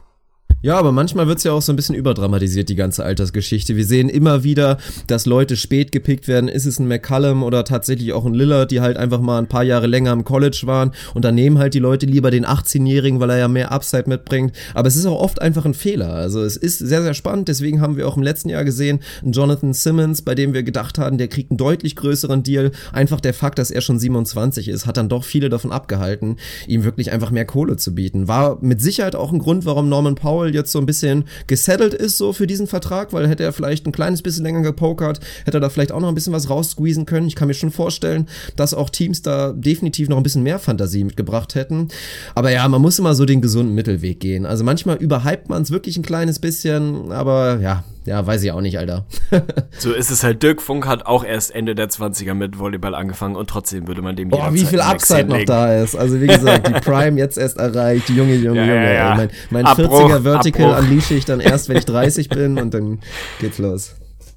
Ja, 0.65 0.79
aber 0.79 0.93
manchmal 0.93 1.27
wird's 1.27 1.43
ja 1.43 1.51
auch 1.51 1.61
so 1.61 1.73
ein 1.73 1.77
bisschen 1.77 1.97
überdramatisiert, 1.97 2.69
die 2.69 2.77
ganze 2.77 3.05
Altersgeschichte. 3.05 3.75
Wir 3.75 3.85
sehen 3.85 4.09
immer 4.09 4.45
wieder, 4.45 4.79
dass 5.09 5.27
Leute 5.27 5.57
spät 5.57 5.91
gepickt 5.91 6.29
werden. 6.29 6.49
Ist 6.49 6.67
es 6.67 6.79
ein 6.79 6.87
McCallum 6.87 7.43
oder 7.43 7.65
tatsächlich 7.65 8.13
auch 8.13 8.25
ein 8.25 8.35
Lillard, 8.35 8.71
die 8.71 8.81
halt 8.81 8.97
einfach 8.97 9.21
mal 9.21 9.39
ein 9.39 9.49
paar 9.49 9.65
Jahre 9.65 9.89
länger 9.89 10.13
im 10.13 10.23
College 10.23 10.63
waren 10.67 10.93
und 11.15 11.25
dann 11.25 11.35
nehmen 11.35 11.59
halt 11.59 11.75
die 11.75 11.81
Leute 11.81 12.07
lieber 12.07 12.31
den 12.31 12.47
18-Jährigen, 12.47 13.19
weil 13.19 13.31
er 13.31 13.39
ja 13.39 13.49
mehr 13.49 13.73
Upside 13.73 14.05
mitbringt. 14.07 14.55
Aber 14.73 14.87
es 14.87 14.95
ist 14.95 15.05
auch 15.05 15.21
oft 15.21 15.43
einfach 15.43 15.65
ein 15.65 15.75
Fehler. 15.75 16.13
Also 16.15 16.45
es 16.45 16.57
ist 16.57 16.79
sehr, 16.79 17.03
sehr 17.03 17.15
spannend. 17.15 17.49
Deswegen 17.49 17.81
haben 17.81 17.97
wir 17.97 18.07
auch 18.07 18.17
im 18.17 18.23
letzten 18.23 18.49
Jahr 18.49 18.65
gesehen, 18.65 19.01
einen 19.21 19.33
Jonathan 19.33 19.73
Simmons, 19.73 20.23
bei 20.23 20.37
dem 20.37 20.55
wir 20.55 20.63
gedacht 20.63 20.97
hatten, 20.97 21.19
der 21.19 21.27
kriegt 21.27 21.51
einen 21.51 21.59
deutlich 21.59 21.97
größeren 21.97 22.45
Deal. 22.45 22.71
Einfach 22.93 23.21
der 23.21 23.35
Fakt, 23.35 23.59
dass 23.59 23.73
er 23.73 23.81
schon 23.81 23.99
27 23.99 24.69
ist, 24.69 24.87
hat 24.87 24.97
dann 24.97 25.09
doch 25.09 25.25
viele 25.25 25.49
davon 25.49 25.73
abgehalten, 25.73 26.37
ihm 26.69 26.85
wirklich 26.85 27.11
einfach 27.11 27.33
mehr 27.33 27.47
Kohle 27.47 27.77
zu 27.79 27.97
bieten. 27.97 28.29
War 28.29 28.59
mit 28.61 28.81
Sicherheit 28.81 29.17
auch 29.17 29.33
ein 29.33 29.41
Grund, 29.41 29.65
warum 29.65 29.89
Norman 29.89 30.15
Powell 30.15 30.52
jetzt 30.55 30.73
so 30.73 30.79
ein 30.79 30.87
bisschen 30.87 31.25
gesettelt 31.47 31.95
ist 31.95 32.19
so 32.19 32.33
für 32.33 32.47
diesen 32.47 32.67
Vertrag, 32.67 33.13
weil 33.13 33.29
hätte 33.29 33.43
er 33.43 33.53
vielleicht 33.53 33.87
ein 33.87 33.93
kleines 33.93 34.23
bisschen 34.23 34.45
länger 34.45 34.63
gepokert, 34.63 35.21
hätte 35.45 35.59
er 35.59 35.61
da 35.61 35.69
vielleicht 35.69 35.93
auch 35.93 36.01
noch 36.01 36.09
ein 36.09 36.15
bisschen 36.15 36.33
was 36.33 36.51
raussqueezen 36.51 37.07
können. 37.07 37.27
Ich 37.27 37.37
kann 37.37 37.49
mir 37.49 37.55
schon 37.55 37.71
vorstellen, 37.71 38.29
dass 38.57 38.75
auch 38.75 38.91
Teams 38.91 39.23
da 39.23 39.53
definitiv 39.53 40.09
noch 40.09 40.17
ein 40.17 40.23
bisschen 40.23 40.43
mehr 40.43 40.59
Fantasie 40.59 41.05
mitgebracht 41.05 41.55
hätten. 41.55 41.89
Aber 42.35 42.51
ja, 42.51 42.67
man 42.69 42.83
muss 42.83 42.99
immer 42.99 43.15
so 43.15 43.25
den 43.25 43.41
gesunden 43.41 43.75
Mittelweg 43.75 44.21
gehen. 44.21 44.47
Also 44.47 44.65
manchmal 44.65 44.97
überhypt 44.97 45.49
man 45.49 45.63
es 45.63 45.71
wirklich 45.71 45.97
ein 45.97 46.03
kleines 46.03 46.39
bisschen, 46.39 47.13
aber 47.13 47.61
ja, 47.61 47.85
ja, 48.05 48.27
weiß 48.27 48.43
ich 48.43 48.51
auch 48.53 48.61
nicht, 48.61 48.79
Alter. 48.79 49.07
so 49.79 49.93
ist 49.93 50.11
es 50.11 50.25
halt. 50.25 50.43
Dirk 50.43 50.61
Funk 50.61 50.87
hat 50.87 51.07
auch 51.07 51.25
erst 51.25 51.55
Ende 51.55 51.75
der 51.75 51.89
20er 51.89 52.35
mit 52.35 52.59
Volleyball 52.59 52.95
angefangen 52.95 53.37
und 53.37 53.49
trotzdem 53.49 53.87
würde 53.87 54.03
man 54.03 54.17
dem 54.17 54.29
Boah, 54.29 54.53
wie 54.53 54.65
viel 54.65 54.81
Upside 54.81 55.27
noch 55.27 55.45
da 55.45 55.83
ist. 55.83 55.95
Also 55.95 56.21
wie 56.21 56.27
gesagt, 56.27 56.69
die 56.69 56.73
Prime 56.81 57.19
jetzt 57.19 57.39
erst 57.39 57.59
erreicht, 57.59 58.09
Junge, 58.09 58.35
Junge, 58.35 58.61
ja, 58.61 58.67
Junge. 58.67 58.85
Ja, 58.85 58.93
ja. 58.93 59.15
Mein, 59.15 59.31
mein 59.51 59.67
Abbruch, 59.67 60.11
40er 60.11 60.23
Vertical 60.23 60.79
unleashe 60.79 61.15
ich 61.15 61.25
dann 61.25 61.41
erst, 61.41 61.69
wenn 61.69 61.77
ich 61.77 61.85
30 61.85 62.29
bin 62.29 62.59
und 62.59 62.75
dann 62.75 63.01
geht's 63.41 63.59
los. 63.59 63.95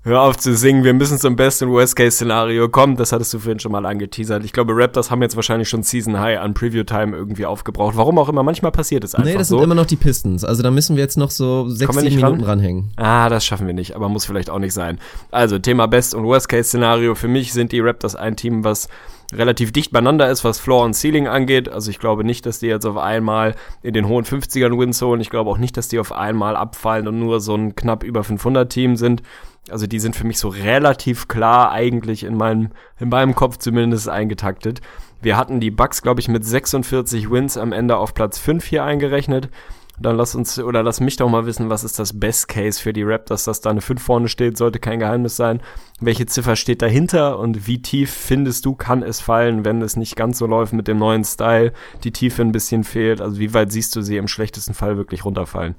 Hör 0.08 0.22
auf 0.22 0.38
zu 0.38 0.56
singen, 0.56 0.84
wir 0.84 0.94
müssen 0.94 1.18
zum 1.18 1.36
Best- 1.36 1.64
und 1.64 1.72
Worst-Case-Szenario 1.72 2.70
kommen. 2.70 2.96
Das 2.96 3.12
hattest 3.12 3.34
du 3.34 3.40
vorhin 3.40 3.60
schon 3.60 3.72
mal 3.72 3.88
angeteasert. 3.88 4.46
Ich 4.46 4.54
glaube, 4.54 4.74
Raptors 4.76 5.10
haben 5.10 5.24
jetzt 5.24 5.36
wahrscheinlich 5.36 5.68
schon 5.68 5.82
Season 5.82 6.20
High 6.20 6.42
an 6.42 6.54
Preview-Time 6.54 7.18
irgendwie 7.18 7.48
aufgebraucht. 7.48 7.98
Warum 7.98 8.20
auch 8.20 8.30
immer, 8.30 8.44
manchmal 8.44 8.72
passiert 8.72 9.04
es 9.04 9.16
einfach 9.16 9.28
Nee, 9.32 9.36
das 9.36 9.48
so. 9.48 9.56
sind 9.58 9.64
immer 9.64 9.74
noch 9.74 9.88
die 9.88 9.96
Pistons. 9.96 10.44
Also 10.44 10.62
da 10.62 10.70
müssen 10.70 10.96
wir 10.96 11.02
jetzt 11.02 11.18
noch 11.18 11.32
so 11.32 11.68
sechs, 11.70 11.92
sieben 11.96 12.18
Minuten 12.18 12.42
ran? 12.42 12.44
ranhängen. 12.44 12.92
Ah, 12.98 13.30
das 13.30 13.44
schaffen 13.48 13.66
wir 13.66 13.74
nicht, 13.74 13.96
aber 13.96 14.08
muss 14.08 14.26
vielleicht 14.26 14.52
auch 14.52 14.60
nicht 14.60 14.76
sein. 14.76 15.00
Also, 15.32 15.58
Thema 15.58 15.88
Best- 15.88 16.14
und 16.14 16.24
Worst-Case-Szenario. 16.26 17.16
Für 17.16 17.28
mich 17.28 17.52
sind 17.52 17.72
die 17.72 17.80
Raptors 17.80 18.16
ein 18.16 18.36
Team, 18.36 18.64
was 18.64 18.88
relativ 19.34 19.72
dicht 19.72 19.92
beieinander 19.92 20.30
ist, 20.30 20.44
was 20.44 20.60
Floor 20.60 20.86
und 20.86 20.94
Ceiling 20.94 21.28
angeht. 21.28 21.68
Also 21.68 21.90
ich 21.90 21.98
glaube 21.98 22.24
nicht, 22.24 22.46
dass 22.46 22.60
die 22.60 22.68
jetzt 22.68 22.86
auf 22.86 22.98
einmal 22.98 23.56
in 23.82 23.96
den 23.96 24.08
hohen 24.08 24.24
50ern 24.24 24.78
Wins 24.78 25.02
holen. 25.02 25.20
Ich 25.20 25.32
glaube 25.32 25.50
auch 25.50 25.58
nicht, 25.58 25.76
dass 25.78 25.88
die 25.88 25.98
auf 25.98 26.12
einmal 26.12 26.56
abfallen 26.56 27.08
und 27.08 27.18
nur 27.18 27.42
so 27.42 27.56
ein 27.56 27.74
knapp 27.76 28.04
über 28.04 28.24
500 28.24 28.72
Team 28.72 28.96
sind. 28.98 29.24
Also 29.70 29.88
die 29.88 30.00
sind 30.00 30.16
für 30.16 30.28
mich 30.28 30.38
so 30.38 30.50
relativ 30.50 31.28
klar 31.28 31.72
eigentlich 31.72 32.24
in 32.24 32.36
meinem, 32.36 32.70
in 33.00 33.10
meinem 33.10 33.34
Kopf 33.34 33.58
zumindest 33.58 34.08
eingetaktet. 34.08 34.82
Wir 35.22 35.38
hatten 35.38 35.60
die 35.60 35.72
Bucks, 35.72 36.02
glaube 36.04 36.20
ich, 36.20 36.28
mit 36.28 36.46
46 36.46 37.32
Wins 37.32 37.58
am 37.58 37.72
Ende 37.72 37.98
auf 37.98 38.14
Platz 38.14 38.38
5 38.38 38.64
hier 38.64 38.84
eingerechnet. 38.84 39.50
Dann 39.98 40.18
lass 40.18 40.36
uns, 40.36 40.60
oder 40.60 40.84
lass 40.84 41.00
mich 41.00 41.16
doch 41.16 41.30
mal 41.30 41.46
wissen, 41.46 41.70
was 41.70 41.84
ist 41.86 42.00
das 42.00 42.20
Best 42.20 42.50
Case 42.50 42.82
für 42.82 42.92
die 42.92 43.04
Raptors, 43.04 43.46
dass 43.46 43.62
da 43.62 43.70
eine 43.70 43.82
5 43.82 44.02
vorne 44.02 44.28
steht, 44.28 44.58
sollte 44.58 44.80
kein 44.80 45.00
Geheimnis 45.00 45.38
sein. 45.38 45.62
Welche 46.02 46.26
Ziffer 46.26 46.58
steht 46.58 46.82
dahinter 46.82 47.40
und 47.40 47.66
wie 47.66 47.82
tief 47.82 48.12
findest 48.12 48.66
du, 48.66 48.76
kann 48.76 49.04
es 49.04 49.22
fallen, 49.22 49.64
wenn 49.64 49.82
es 49.82 49.96
nicht 49.96 50.18
ganz 50.18 50.38
so 50.38 50.48
läuft 50.48 50.74
mit 50.74 50.88
dem 50.88 50.98
neuen 50.98 51.24
Style, 51.24 51.72
die 52.04 52.12
Tiefe 52.12 52.42
ein 52.42 52.52
bisschen 52.52 52.84
fehlt? 52.84 53.22
Also 53.22 53.40
wie 53.40 53.54
weit 53.54 53.72
siehst 53.72 53.96
du 53.96 54.02
sie 54.02 54.18
im 54.18 54.28
schlechtesten 54.28 54.74
Fall 54.74 54.98
wirklich 54.98 55.24
runterfallen? 55.24 55.76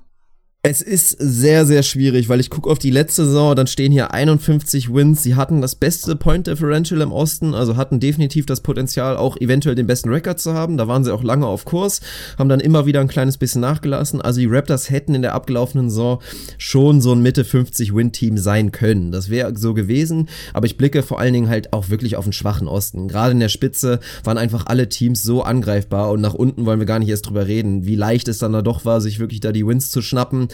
Es 0.68 0.82
ist 0.82 1.16
sehr, 1.20 1.64
sehr 1.64 1.84
schwierig, 1.84 2.28
weil 2.28 2.40
ich 2.40 2.50
gucke 2.50 2.68
auf 2.68 2.80
die 2.80 2.90
letzte 2.90 3.24
Saison, 3.24 3.54
dann 3.54 3.68
stehen 3.68 3.92
hier 3.92 4.12
51 4.12 4.92
Wins. 4.92 5.22
Sie 5.22 5.36
hatten 5.36 5.60
das 5.60 5.76
beste 5.76 6.16
Point 6.16 6.48
Differential 6.48 7.02
im 7.02 7.12
Osten, 7.12 7.54
also 7.54 7.76
hatten 7.76 8.00
definitiv 8.00 8.46
das 8.46 8.62
Potenzial, 8.62 9.16
auch 9.16 9.36
eventuell 9.36 9.76
den 9.76 9.86
besten 9.86 10.08
Rekord 10.08 10.40
zu 10.40 10.54
haben. 10.54 10.76
Da 10.76 10.88
waren 10.88 11.04
sie 11.04 11.14
auch 11.14 11.22
lange 11.22 11.46
auf 11.46 11.66
Kurs, 11.66 12.00
haben 12.36 12.48
dann 12.48 12.58
immer 12.58 12.84
wieder 12.84 13.00
ein 13.00 13.06
kleines 13.06 13.38
bisschen 13.38 13.60
nachgelassen. 13.60 14.20
Also 14.20 14.40
die 14.40 14.46
Raptors 14.46 14.90
hätten 14.90 15.14
in 15.14 15.22
der 15.22 15.34
abgelaufenen 15.34 15.88
Saison 15.88 16.20
schon 16.58 17.00
so 17.00 17.12
ein 17.12 17.22
Mitte 17.22 17.44
50 17.44 17.94
Win-Team 17.94 18.36
sein 18.36 18.72
können. 18.72 19.12
Das 19.12 19.30
wäre 19.30 19.56
so 19.56 19.72
gewesen, 19.72 20.28
aber 20.52 20.66
ich 20.66 20.76
blicke 20.76 21.04
vor 21.04 21.20
allen 21.20 21.32
Dingen 21.32 21.48
halt 21.48 21.74
auch 21.74 21.90
wirklich 21.90 22.16
auf 22.16 22.24
den 22.24 22.32
schwachen 22.32 22.66
Osten. 22.66 23.06
Gerade 23.06 23.30
in 23.30 23.38
der 23.40 23.50
Spitze 23.50 24.00
waren 24.24 24.36
einfach 24.36 24.66
alle 24.66 24.88
Teams 24.88 25.22
so 25.22 25.44
angreifbar 25.44 26.10
und 26.10 26.20
nach 26.20 26.34
unten 26.34 26.66
wollen 26.66 26.80
wir 26.80 26.86
gar 26.86 26.98
nicht 26.98 27.10
erst 27.10 27.28
drüber 27.28 27.46
reden, 27.46 27.86
wie 27.86 27.94
leicht 27.94 28.26
es 28.26 28.38
dann 28.38 28.52
da 28.52 28.62
doch 28.62 28.84
war, 28.84 29.00
sich 29.00 29.20
wirklich 29.20 29.38
da 29.38 29.52
die 29.52 29.64
Wins 29.64 29.92
zu 29.92 30.02
schnappen. 30.02 30.48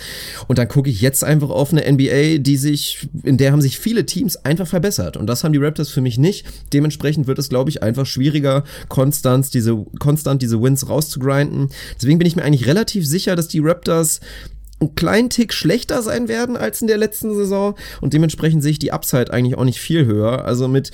Und 0.49 0.59
dann 0.59 0.69
gucke 0.69 0.91
ich 0.91 1.01
jetzt 1.01 1.25
einfach 1.25 1.51
auf 1.51 1.73
eine 1.73 1.91
NBA, 1.91 2.39
die 2.39 2.57
sich, 2.57 3.09
in 3.23 3.37
der 3.37 3.53
haben 3.53 3.63
sich 3.63 3.79
viele 3.79 4.07
Teams 4.07 4.37
einfach 4.37 4.67
verbessert. 4.67 5.17
Und 5.17 5.27
das 5.27 5.45
haben 5.45 5.53
die 5.53 5.59
Raptors 5.59 5.91
für 5.91 6.01
mich 6.01 6.19
nicht. 6.19 6.47
Dementsprechend 6.73 7.27
wird 7.27 7.39
es, 7.39 7.49
glaube 7.49 7.71
ich, 7.71 7.83
einfach 7.83 8.07
schwieriger, 8.07 8.65
konstant 8.89 9.53
diese, 9.55 9.77
konstant 9.99 10.43
diese 10.43 10.61
Wins 10.63 10.89
rauszugrinden. 10.89 11.69
Deswegen 11.97 12.19
bin 12.19 12.27
ich 12.27 12.37
mir 12.37 12.45
eigentlich 12.45 12.67
relativ 12.67 13.07
sicher, 13.07 13.37
dass 13.37 13.49
die 13.49 13.61
Raptors 13.61 14.21
einen 14.81 14.95
kleinen 14.95 15.31
Tick 15.31 15.53
schlechter 15.53 16.03
sein 16.03 16.29
werden 16.29 16.57
als 16.57 16.81
in 16.81 16.89
der 16.89 16.99
letzten 16.99 17.35
Saison 17.35 17.77
und 18.01 18.13
dementsprechend 18.13 18.63
sehe 18.63 18.73
ich 18.73 18.79
die 18.79 18.93
Upside 18.93 19.33
eigentlich 19.33 19.57
auch 19.57 19.65
nicht 19.65 19.81
viel 19.81 20.05
höher. 20.05 20.45
Also 20.45 20.69
mit 20.69 20.91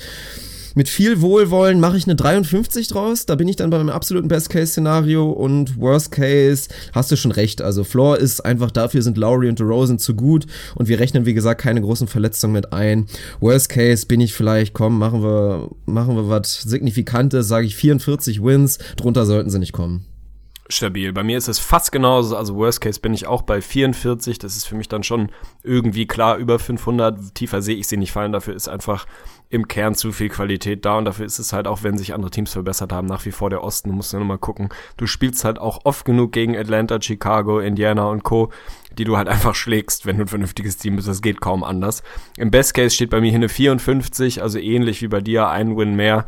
mit 0.79 0.89
viel 0.89 1.21
Wohlwollen 1.21 1.81
mache 1.81 1.97
ich 1.97 2.05
eine 2.05 2.15
53 2.15 2.87
draus. 2.87 3.27
Da 3.27 3.35
bin 3.35 3.49
ich 3.49 3.57
dann 3.57 3.69
bei 3.69 3.79
meinem 3.79 3.89
absoluten 3.89 4.29
Best-Case-Szenario 4.29 5.29
und 5.29 5.77
Worst-Case 5.77 6.69
hast 6.93 7.11
du 7.11 7.17
schon 7.17 7.33
recht. 7.33 7.61
Also 7.61 7.83
Floor 7.83 8.17
ist 8.19 8.45
einfach 8.45 8.71
dafür 8.71 9.03
sind 9.03 9.19
Lowry 9.19 9.49
und 9.49 9.59
DeRozan 9.59 9.99
zu 9.99 10.15
gut 10.15 10.47
und 10.77 10.87
wir 10.87 11.01
rechnen 11.01 11.27
wie 11.27 11.35
gesagt 11.35 11.61
keine 11.61 11.81
großen 11.81 12.07
Verletzungen 12.07 12.53
mit 12.53 12.73
ein. 12.73 13.09
Worst-Case 13.41 14.07
bin 14.07 14.21
ich 14.21 14.35
vielleicht, 14.35 14.73
komm, 14.73 15.01
machen 15.01 15.21
wir 15.21 15.69
machen 15.85 16.15
wir 16.15 16.29
was 16.29 16.63
signifikantes, 16.63 17.49
sage 17.49 17.67
ich 17.67 17.75
44 17.75 18.45
Wins, 18.45 18.79
drunter 18.95 19.27
sollten 19.27 19.51
sie 19.51 19.59
nicht 19.59 19.73
kommen 19.73 20.07
stabil. 20.71 21.13
Bei 21.13 21.25
mir 21.25 21.39
ist 21.39 21.49
es 21.49 21.59
fast 21.59 21.93
genauso, 21.93 22.37
also 22.37 22.55
Worst 22.55 22.83
Case 22.83 23.01
bin 23.01 23.15
ich 23.15 23.27
auch 23.27 23.43
bei 23.43 23.61
44, 23.61 24.39
das 24.39 24.57
ist 24.57 24.67
für 24.67 24.75
mich 24.75 24.89
dann 24.89 25.03
schon 25.03 25.31
irgendwie 25.63 26.07
klar 26.07 26.37
über 26.37 26.59
500, 26.59 27.35
tiefer 27.35 27.63
sehe 27.63 27.77
ich 27.77 27.89
sie 27.89 27.97
nicht 27.97 28.13
fallen, 28.13 28.33
dafür 28.33 28.55
ist 28.55 28.69
einfach 28.69 29.07
im 29.51 29.67
Kern 29.67 29.95
zu 29.95 30.13
viel 30.13 30.29
Qualität 30.29 30.85
da 30.85 30.99
und 30.99 31.07
dafür 31.07 31.25
ist 31.25 31.39
es 31.39 31.53
halt 31.53 31.67
auch, 31.67 31.83
wenn 31.83 31.97
sich 31.97 32.13
andere 32.13 32.31
Teams 32.31 32.53
verbessert 32.53 32.93
haben, 32.93 33.07
nach 33.07 33.25
wie 33.25 33.33
vor 33.33 33.49
der 33.49 33.65
Osten. 33.65 33.89
Du 33.89 33.95
musst 33.95 34.13
ja 34.13 34.19
nochmal 34.19 34.39
gucken. 34.39 34.69
Du 34.99 35.07
spielst 35.07 35.45
halt 35.45 35.59
auch 35.59 35.81
oft 35.85 36.05
genug 36.05 36.33
gegen 36.33 36.57
Atlanta, 36.57 37.01
Chicago, 37.01 37.59
Indiana 37.61 38.09
und 38.09 38.25
Co., 38.25 38.51
die 38.99 39.05
du 39.05 39.17
halt 39.17 39.29
einfach 39.29 39.55
schlägst, 39.55 40.05
wenn 40.07 40.17
du 40.17 40.25
ein 40.25 40.29
vernünftiges 40.29 40.77
Team 40.77 40.97
bist. 40.97 41.09
Das 41.09 41.23
geht 41.23 41.41
kaum 41.41 41.65
anders. 41.65 42.03
Im 42.37 42.51
Best 42.51 42.75
Case 42.75 42.95
steht 42.95 43.11
bei 43.11 43.21
mir 43.21 43.31
hier 43.31 43.39
eine 43.39 43.49
54, 43.49 44.43
also 44.43 44.59
ähnlich 44.59 45.01
wie 45.03 45.09
bei 45.09 45.21
dir, 45.21 45.49
ein 45.49 45.77
Win 45.77 45.95
mehr. 45.95 46.27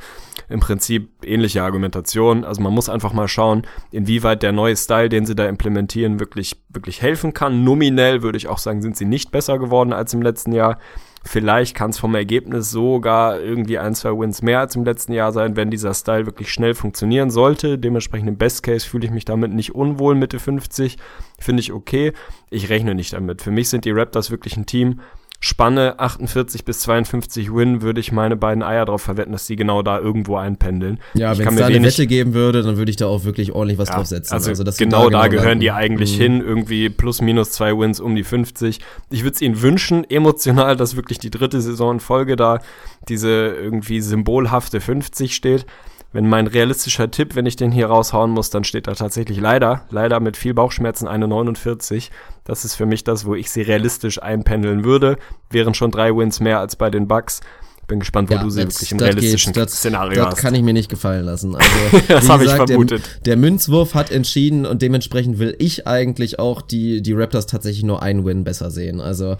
Im 0.48 0.60
Prinzip 0.60 1.10
ähnliche 1.22 1.62
Argumentation. 1.62 2.44
Also 2.44 2.62
man 2.62 2.72
muss 2.72 2.88
einfach 2.88 3.12
mal 3.12 3.28
schauen, 3.28 3.66
inwieweit 3.90 4.42
der 4.42 4.52
neue 4.52 4.76
Style, 4.76 5.08
den 5.08 5.26
sie 5.26 5.34
da 5.34 5.46
implementieren, 5.46 6.20
wirklich, 6.20 6.56
wirklich 6.68 7.02
helfen 7.02 7.34
kann. 7.34 7.64
Nominell 7.64 8.22
würde 8.22 8.38
ich 8.38 8.48
auch 8.48 8.58
sagen, 8.58 8.80
sind 8.80 8.96
sie 8.96 9.04
nicht 9.04 9.30
besser 9.30 9.58
geworden 9.58 9.92
als 9.92 10.14
im 10.14 10.22
letzten 10.22 10.52
Jahr. 10.52 10.78
Vielleicht 11.22 11.76
kann 11.76 11.90
es 11.90 11.98
vom 11.98 12.14
Ergebnis 12.14 12.70
sogar 12.70 13.38
irgendwie 13.40 13.78
ein, 13.78 13.94
zwei 13.94 14.10
Wins 14.18 14.40
mehr 14.40 14.60
als 14.60 14.74
im 14.74 14.84
letzten 14.84 15.12
Jahr 15.12 15.32
sein, 15.32 15.54
wenn 15.54 15.70
dieser 15.70 15.92
Style 15.92 16.24
wirklich 16.24 16.50
schnell 16.50 16.74
funktionieren 16.74 17.30
sollte. 17.30 17.78
Dementsprechend 17.78 18.28
im 18.28 18.38
Best 18.38 18.62
Case 18.62 18.88
fühle 18.88 19.04
ich 19.04 19.12
mich 19.12 19.26
damit 19.26 19.52
nicht 19.52 19.74
unwohl, 19.74 20.14
Mitte 20.14 20.38
50. 20.38 20.96
Finde 21.38 21.60
ich 21.60 21.72
okay. 21.72 22.12
Ich 22.48 22.70
rechne 22.70 22.94
nicht 22.94 23.12
damit. 23.12 23.42
Für 23.42 23.50
mich 23.50 23.68
sind 23.68 23.84
die 23.84 23.90
Raptors 23.90 24.30
wirklich 24.30 24.56
ein 24.56 24.64
Team, 24.64 25.00
Spanne 25.42 25.98
48 25.98 26.66
bis 26.66 26.80
52 26.80 27.52
Win 27.52 27.80
würde 27.80 27.98
ich 27.98 28.12
meine 28.12 28.36
beiden 28.36 28.62
Eier 28.62 28.84
drauf 28.84 29.00
verwetten, 29.00 29.32
dass 29.32 29.46
sie 29.46 29.56
genau 29.56 29.80
da 29.80 29.98
irgendwo 29.98 30.36
einpendeln. 30.36 31.00
Ja, 31.14 31.36
wenn 31.38 31.48
es 31.48 31.56
da 31.56 31.66
eine 31.66 31.82
Wette 31.82 32.06
geben 32.06 32.34
würde, 32.34 32.62
dann 32.62 32.76
würde 32.76 32.90
ich 32.90 32.96
da 32.96 33.06
auch 33.06 33.24
wirklich 33.24 33.52
ordentlich 33.52 33.78
was 33.78 33.88
ja, 33.88 33.94
draufsetzen. 33.94 34.34
Also, 34.34 34.50
also 34.50 34.64
genau 34.76 35.08
da, 35.08 35.26
genau 35.26 35.40
gehören 35.40 35.58
die 35.58 35.70
eigentlich 35.70 36.18
mhm. 36.18 36.22
hin, 36.22 36.40
irgendwie 36.42 36.90
plus 36.90 37.22
minus 37.22 37.52
zwei 37.52 37.76
Wins 37.76 38.00
um 38.00 38.14
die 38.14 38.22
50. 38.22 38.80
Ich 39.10 39.22
würde 39.22 39.34
es 39.34 39.40
ihnen 39.40 39.62
wünschen, 39.62 40.08
emotional, 40.10 40.76
dass 40.76 40.94
wirklich 40.94 41.18
die 41.18 41.30
dritte 41.30 41.62
Saison 41.62 41.94
in 41.94 42.00
Folge 42.00 42.36
da 42.36 42.60
diese 43.08 43.30
irgendwie 43.30 44.02
symbolhafte 44.02 44.82
50 44.82 45.34
steht 45.34 45.64
wenn 46.12 46.28
mein 46.28 46.46
realistischer 46.48 47.10
Tipp, 47.10 47.36
wenn 47.36 47.46
ich 47.46 47.56
den 47.56 47.70
hier 47.70 47.86
raushauen 47.86 48.32
muss, 48.32 48.50
dann 48.50 48.64
steht 48.64 48.88
da 48.88 48.94
tatsächlich 48.94 49.38
leider, 49.38 49.82
leider 49.90 50.18
mit 50.18 50.36
viel 50.36 50.54
Bauchschmerzen 50.54 51.06
eine 51.06 51.28
49. 51.28 52.10
Das 52.44 52.64
ist 52.64 52.74
für 52.74 52.86
mich 52.86 53.04
das, 53.04 53.24
wo 53.24 53.34
ich 53.34 53.50
sie 53.50 53.62
realistisch 53.62 54.20
einpendeln 54.20 54.84
würde. 54.84 55.18
Wären 55.50 55.74
schon 55.74 55.92
drei 55.92 56.14
Wins 56.16 56.40
mehr 56.40 56.58
als 56.58 56.74
bei 56.74 56.90
den 56.90 57.06
Bucks. 57.06 57.40
Bin 57.86 57.98
gespannt, 57.98 58.30
wo 58.30 58.34
ja, 58.34 58.42
du 58.42 58.50
sie 58.50 58.60
wirklich 58.60 58.92
im 58.92 59.00
realistischen 59.00 59.52
geht, 59.52 59.68
Szenario 59.68 60.14
das, 60.14 60.26
hast. 60.26 60.32
Das 60.34 60.42
kann 60.42 60.54
ich 60.54 60.62
mir 60.62 60.72
nicht 60.72 60.88
gefallen 60.88 61.24
lassen. 61.24 61.56
Also, 61.56 61.68
das 62.08 62.28
habe 62.28 62.44
ich 62.44 62.52
vermutet. 62.52 63.02
Der, 63.02 63.34
der, 63.34 63.36
Münzwurf 63.36 63.94
hat 63.94 64.12
entschieden 64.12 64.64
und 64.64 64.80
dementsprechend 64.80 65.40
will 65.40 65.56
ich 65.58 65.88
eigentlich 65.88 66.38
auch 66.38 66.62
die, 66.62 67.02
die 67.02 67.12
Raptors 67.12 67.46
tatsächlich 67.46 67.82
nur 67.82 68.00
einen 68.00 68.24
Win 68.24 68.44
besser 68.44 68.70
sehen. 68.70 69.00
Also 69.00 69.36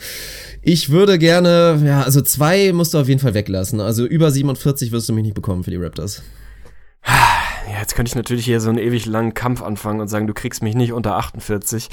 ich 0.63 0.91
würde 0.91 1.19
gerne, 1.19 1.81
ja, 1.85 2.03
also 2.03 2.23
zwei 2.23 2.73
musst 2.73 2.93
du 2.95 2.99
auf 2.99 3.09
jeden 3.09 3.21
Fall 3.21 3.35
weglassen. 3.35 3.81
Also 3.81 4.05
über 4.05 4.33
47 4.33 4.91
wirst 4.91 5.09
du 5.09 5.13
mich 5.13 5.23
nicht 5.23 5.35
bekommen 5.35 5.63
für 5.63 5.71
die 5.71 5.77
Raptors. 5.77 6.23
Ja, 7.07 7.79
jetzt 7.79 7.95
könnte 7.95 8.11
ich 8.11 8.17
natürlich 8.17 8.45
hier 8.45 8.61
so 8.61 8.69
einen 8.69 8.79
ewig 8.79 9.07
langen 9.07 9.35
Kampf 9.35 9.63
anfangen 9.63 10.01
und 10.01 10.09
sagen, 10.09 10.27
du 10.27 10.35
kriegst 10.35 10.63
mich 10.63 10.75
nicht 10.75 10.93
unter 10.93 11.17
48. 11.17 11.89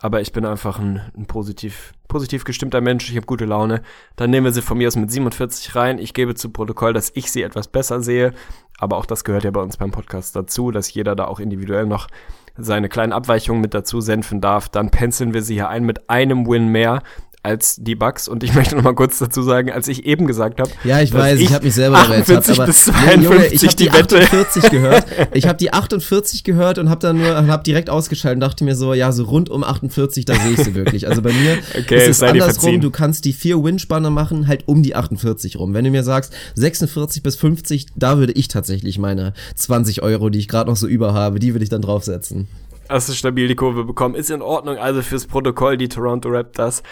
Aber 0.00 0.20
ich 0.20 0.32
bin 0.32 0.44
einfach 0.44 0.78
ein, 0.78 1.00
ein 1.16 1.26
positiv, 1.26 1.92
positiv 2.08 2.44
gestimmter 2.44 2.80
Mensch. 2.80 3.08
Ich 3.08 3.16
habe 3.16 3.26
gute 3.26 3.44
Laune. 3.44 3.82
Dann 4.16 4.30
nehmen 4.30 4.44
wir 4.44 4.52
sie 4.52 4.62
von 4.62 4.78
mir 4.78 4.88
aus 4.88 4.96
mit 4.96 5.10
47 5.10 5.76
rein. 5.76 5.98
Ich 5.98 6.12
gebe 6.12 6.34
zu 6.34 6.50
Protokoll, 6.50 6.92
dass 6.92 7.12
ich 7.14 7.30
sie 7.30 7.42
etwas 7.42 7.68
besser 7.68 8.02
sehe. 8.02 8.32
Aber 8.78 8.96
auch 8.96 9.06
das 9.06 9.22
gehört 9.22 9.44
ja 9.44 9.52
bei 9.52 9.60
uns 9.60 9.76
beim 9.76 9.92
Podcast 9.92 10.34
dazu, 10.34 10.72
dass 10.72 10.92
jeder 10.92 11.14
da 11.14 11.26
auch 11.26 11.38
individuell 11.38 11.86
noch 11.86 12.08
seine 12.56 12.88
kleinen 12.88 13.12
Abweichungen 13.12 13.62
mit 13.62 13.74
dazu 13.74 14.00
senfen 14.00 14.40
darf. 14.40 14.68
Dann 14.68 14.90
penseln 14.90 15.34
wir 15.34 15.42
sie 15.42 15.54
hier 15.54 15.68
ein 15.68 15.84
mit 15.84 16.10
einem 16.10 16.46
Win 16.48 16.68
mehr 16.68 17.02
als 17.42 17.76
die 17.76 17.94
Bugs. 17.94 18.28
Und 18.28 18.44
ich 18.44 18.54
möchte 18.54 18.76
noch 18.76 18.84
mal 18.84 18.94
kurz 18.94 19.18
dazu 19.18 19.42
sagen, 19.42 19.70
als 19.70 19.88
ich 19.88 20.04
eben 20.06 20.26
gesagt 20.26 20.60
habe, 20.60 20.70
ja, 20.84 21.00
ich 21.00 21.12
weiß, 21.12 21.38
ich, 21.38 21.46
ich 21.46 21.52
habe 21.52 21.64
mich 21.64 21.74
selber 21.74 21.98
48 21.98 22.58
aber 22.58 22.66
bis 22.66 22.84
52 22.84 23.22
Junge, 23.24 23.46
ich 23.46 23.62
habe 23.62 23.76
die, 23.76 23.84
die 23.84 23.90
48 23.90 24.70
gehört. 24.70 25.06
Ich 25.34 25.46
habe 25.46 25.56
die 25.56 25.72
48 25.72 26.44
gehört 26.44 26.78
und 26.78 26.90
habe 26.90 27.00
dann 27.00 27.18
nur 27.18 27.46
hab 27.46 27.64
direkt 27.64 27.90
ausgeschaltet 27.90 28.36
und 28.36 28.40
dachte 28.40 28.64
mir 28.64 28.74
so, 28.74 28.92
ja, 28.92 29.12
so 29.12 29.24
rund 29.24 29.48
um 29.48 29.64
48, 29.64 30.24
da 30.24 30.34
sehe 30.34 30.52
ich 30.52 30.58
sie 30.58 30.74
wirklich. 30.74 31.08
Also 31.08 31.22
bei 31.22 31.32
mir 31.32 31.58
okay, 31.78 32.02
ist 32.02 32.08
es 32.08 32.22
andersrum, 32.22 32.80
du 32.80 32.90
kannst 32.90 33.24
die 33.24 33.32
vier 33.32 33.62
Win-Spanne 33.62 34.10
machen 34.10 34.46
halt 34.46 34.64
um 34.66 34.82
die 34.82 34.94
48 34.94 35.58
rum. 35.58 35.74
Wenn 35.74 35.84
du 35.84 35.90
mir 35.90 36.02
sagst 36.02 36.34
46 36.54 37.22
bis 37.22 37.36
50, 37.36 37.86
da 37.96 38.18
würde 38.18 38.32
ich 38.32 38.48
tatsächlich 38.48 38.98
meine 38.98 39.32
20 39.54 40.02
Euro, 40.02 40.28
die 40.28 40.38
ich 40.38 40.48
gerade 40.48 40.70
noch 40.70 40.76
so 40.76 40.86
über 40.86 41.14
habe, 41.14 41.38
die 41.38 41.54
würde 41.54 41.64
ich 41.64 41.70
dann 41.70 41.82
draufsetzen. 41.82 42.48
Hast 42.88 43.08
du 43.08 43.14
stabil 43.14 43.48
die 43.48 43.54
Kurve 43.54 43.84
bekommen. 43.84 44.14
Ist 44.14 44.30
in 44.30 44.42
Ordnung, 44.42 44.76
also 44.76 45.02
fürs 45.02 45.26
Protokoll 45.26 45.76
die 45.76 45.88
Toronto 45.88 46.28
Raptors 46.28 46.82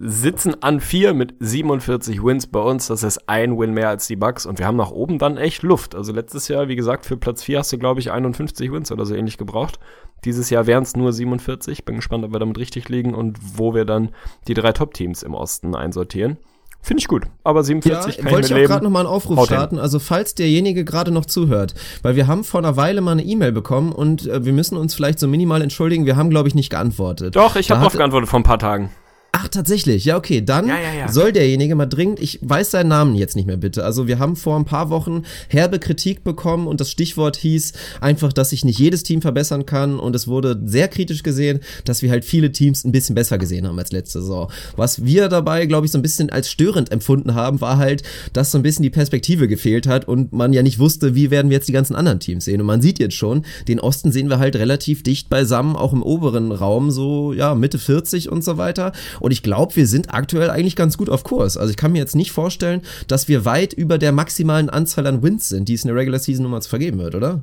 sitzen 0.00 0.62
an 0.62 0.80
vier 0.80 1.12
mit 1.12 1.34
47 1.40 2.22
Wins 2.22 2.46
bei 2.46 2.60
uns. 2.60 2.86
Das 2.86 3.02
ist 3.02 3.28
ein 3.28 3.58
Win 3.58 3.74
mehr 3.74 3.88
als 3.88 4.06
die 4.06 4.16
Bucks 4.16 4.46
und 4.46 4.58
wir 4.58 4.66
haben 4.66 4.76
nach 4.76 4.92
oben 4.92 5.18
dann 5.18 5.36
echt 5.36 5.62
Luft. 5.62 5.94
Also 5.96 6.12
letztes 6.12 6.46
Jahr, 6.48 6.68
wie 6.68 6.76
gesagt, 6.76 7.04
für 7.04 7.16
Platz 7.16 7.42
4 7.42 7.58
hast 7.58 7.72
du, 7.72 7.78
glaube 7.78 8.00
ich, 8.00 8.12
51 8.12 8.70
Wins 8.70 8.92
oder 8.92 9.04
so 9.04 9.14
ähnlich 9.14 9.38
gebraucht. 9.38 9.80
Dieses 10.24 10.50
Jahr 10.50 10.66
wären 10.66 10.84
es 10.84 10.96
nur 10.96 11.12
47. 11.12 11.84
Bin 11.84 11.96
gespannt, 11.96 12.24
ob 12.24 12.32
wir 12.32 12.38
damit 12.38 12.58
richtig 12.58 12.88
liegen 12.88 13.14
und 13.14 13.38
wo 13.56 13.74
wir 13.74 13.84
dann 13.84 14.10
die 14.46 14.54
drei 14.54 14.72
Top-Teams 14.72 15.22
im 15.22 15.34
Osten 15.34 15.74
einsortieren. 15.74 16.38
Finde 16.80 17.00
ich 17.00 17.08
gut. 17.08 17.24
Aber 17.42 17.64
47 17.64 18.16
ja, 18.16 18.22
kann 18.22 18.32
wollte 18.32 18.46
ich, 18.46 18.56
ich 18.56 18.64
auch 18.64 18.68
gerade 18.68 18.84
nochmal 18.84 19.04
einen 19.04 19.12
Aufruf 19.12 19.36
Haut 19.36 19.46
starten. 19.46 19.76
Hin. 19.76 19.82
Also 19.82 19.98
falls 19.98 20.36
derjenige 20.36 20.84
gerade 20.84 21.10
noch 21.10 21.26
zuhört, 21.26 21.74
weil 22.02 22.14
wir 22.14 22.28
haben 22.28 22.44
vor 22.44 22.60
einer 22.60 22.76
Weile 22.76 23.00
mal 23.00 23.12
eine 23.12 23.24
E-Mail 23.24 23.50
bekommen 23.50 23.90
und 23.90 24.28
äh, 24.28 24.44
wir 24.44 24.52
müssen 24.52 24.76
uns 24.76 24.94
vielleicht 24.94 25.18
so 25.18 25.26
minimal 25.26 25.60
entschuldigen. 25.60 26.06
Wir 26.06 26.16
haben, 26.16 26.30
glaube 26.30 26.46
ich, 26.46 26.54
nicht 26.54 26.70
geantwortet. 26.70 27.34
Doch, 27.34 27.56
ich 27.56 27.72
habe 27.72 27.82
drauf 27.82 27.94
geantwortet 27.94 28.30
vor 28.30 28.38
ein 28.38 28.44
paar 28.44 28.60
Tagen. 28.60 28.90
Ach, 29.30 29.46
tatsächlich. 29.46 30.06
Ja, 30.06 30.16
okay. 30.16 30.42
Dann 30.42 30.68
Ja, 30.68 30.80
ja, 30.80 30.94
ja. 31.00 31.12
soll 31.12 31.32
derjenige 31.32 31.74
mal 31.74 31.86
dringend, 31.86 32.18
ich 32.18 32.38
weiß 32.42 32.70
seinen 32.70 32.88
Namen 32.88 33.14
jetzt 33.14 33.36
nicht 33.36 33.46
mehr 33.46 33.58
bitte. 33.58 33.84
Also 33.84 34.06
wir 34.06 34.18
haben 34.18 34.36
vor 34.36 34.56
ein 34.56 34.64
paar 34.64 34.88
Wochen 34.88 35.22
herbe 35.48 35.78
Kritik 35.78 36.24
bekommen 36.24 36.66
und 36.66 36.80
das 36.80 36.90
Stichwort 36.90 37.36
hieß 37.36 37.74
einfach, 38.00 38.32
dass 38.32 38.50
sich 38.50 38.64
nicht 38.64 38.78
jedes 38.78 39.02
Team 39.02 39.20
verbessern 39.20 39.66
kann 39.66 40.00
und 40.00 40.16
es 40.16 40.28
wurde 40.28 40.58
sehr 40.64 40.88
kritisch 40.88 41.22
gesehen, 41.22 41.60
dass 41.84 42.00
wir 42.00 42.10
halt 42.10 42.24
viele 42.24 42.52
Teams 42.52 42.84
ein 42.84 42.92
bisschen 42.92 43.14
besser 43.14 43.36
gesehen 43.36 43.68
haben 43.68 43.78
als 43.78 43.92
letzte 43.92 44.20
Saison. 44.20 44.50
Was 44.76 45.04
wir 45.04 45.28
dabei, 45.28 45.66
glaube 45.66 45.84
ich, 45.84 45.92
so 45.92 45.98
ein 45.98 46.02
bisschen 46.02 46.30
als 46.30 46.50
störend 46.50 46.90
empfunden 46.90 47.34
haben, 47.34 47.60
war 47.60 47.76
halt, 47.76 48.02
dass 48.32 48.50
so 48.50 48.58
ein 48.58 48.62
bisschen 48.62 48.82
die 48.82 48.90
Perspektive 48.90 49.46
gefehlt 49.46 49.86
hat 49.86 50.08
und 50.08 50.32
man 50.32 50.54
ja 50.54 50.62
nicht 50.62 50.78
wusste, 50.78 51.14
wie 51.14 51.30
werden 51.30 51.50
wir 51.50 51.58
jetzt 51.58 51.68
die 51.68 51.72
ganzen 51.72 51.96
anderen 51.96 52.18
Teams 52.18 52.46
sehen. 52.46 52.62
Und 52.62 52.66
man 52.66 52.80
sieht 52.80 52.98
jetzt 52.98 53.14
schon, 53.14 53.44
den 53.68 53.78
Osten 53.78 54.10
sehen 54.10 54.30
wir 54.30 54.38
halt 54.38 54.56
relativ 54.56 55.02
dicht 55.02 55.28
beisammen, 55.28 55.76
auch 55.76 55.92
im 55.92 56.02
oberen 56.02 56.50
Raum, 56.50 56.90
so 56.90 57.34
ja, 57.34 57.54
Mitte 57.54 57.78
40 57.78 58.30
und 58.30 58.42
so 58.42 58.56
weiter. 58.56 58.92
Und 59.20 59.32
ich 59.32 59.42
glaube, 59.42 59.76
wir 59.76 59.86
sind 59.86 60.12
aktuell 60.12 60.50
eigentlich 60.50 60.76
ganz 60.76 60.98
gut 60.98 61.10
auf 61.10 61.24
Kurs. 61.24 61.56
Also 61.56 61.70
ich 61.70 61.76
kann 61.76 61.92
mir 61.92 61.98
jetzt 61.98 62.16
nicht 62.16 62.32
vorstellen, 62.32 62.82
dass 63.06 63.28
wir 63.28 63.44
weit 63.44 63.72
über 63.72 63.98
der 63.98 64.12
maximalen 64.12 64.70
Anzahl 64.70 65.06
an 65.06 65.22
Wins 65.22 65.48
sind, 65.48 65.68
die 65.68 65.74
es 65.74 65.84
in 65.84 65.88
der 65.88 65.96
Regular 65.96 66.20
Season 66.20 66.42
Nummer 66.42 66.60
vergeben 66.62 66.98
wird, 66.98 67.14
oder? 67.14 67.42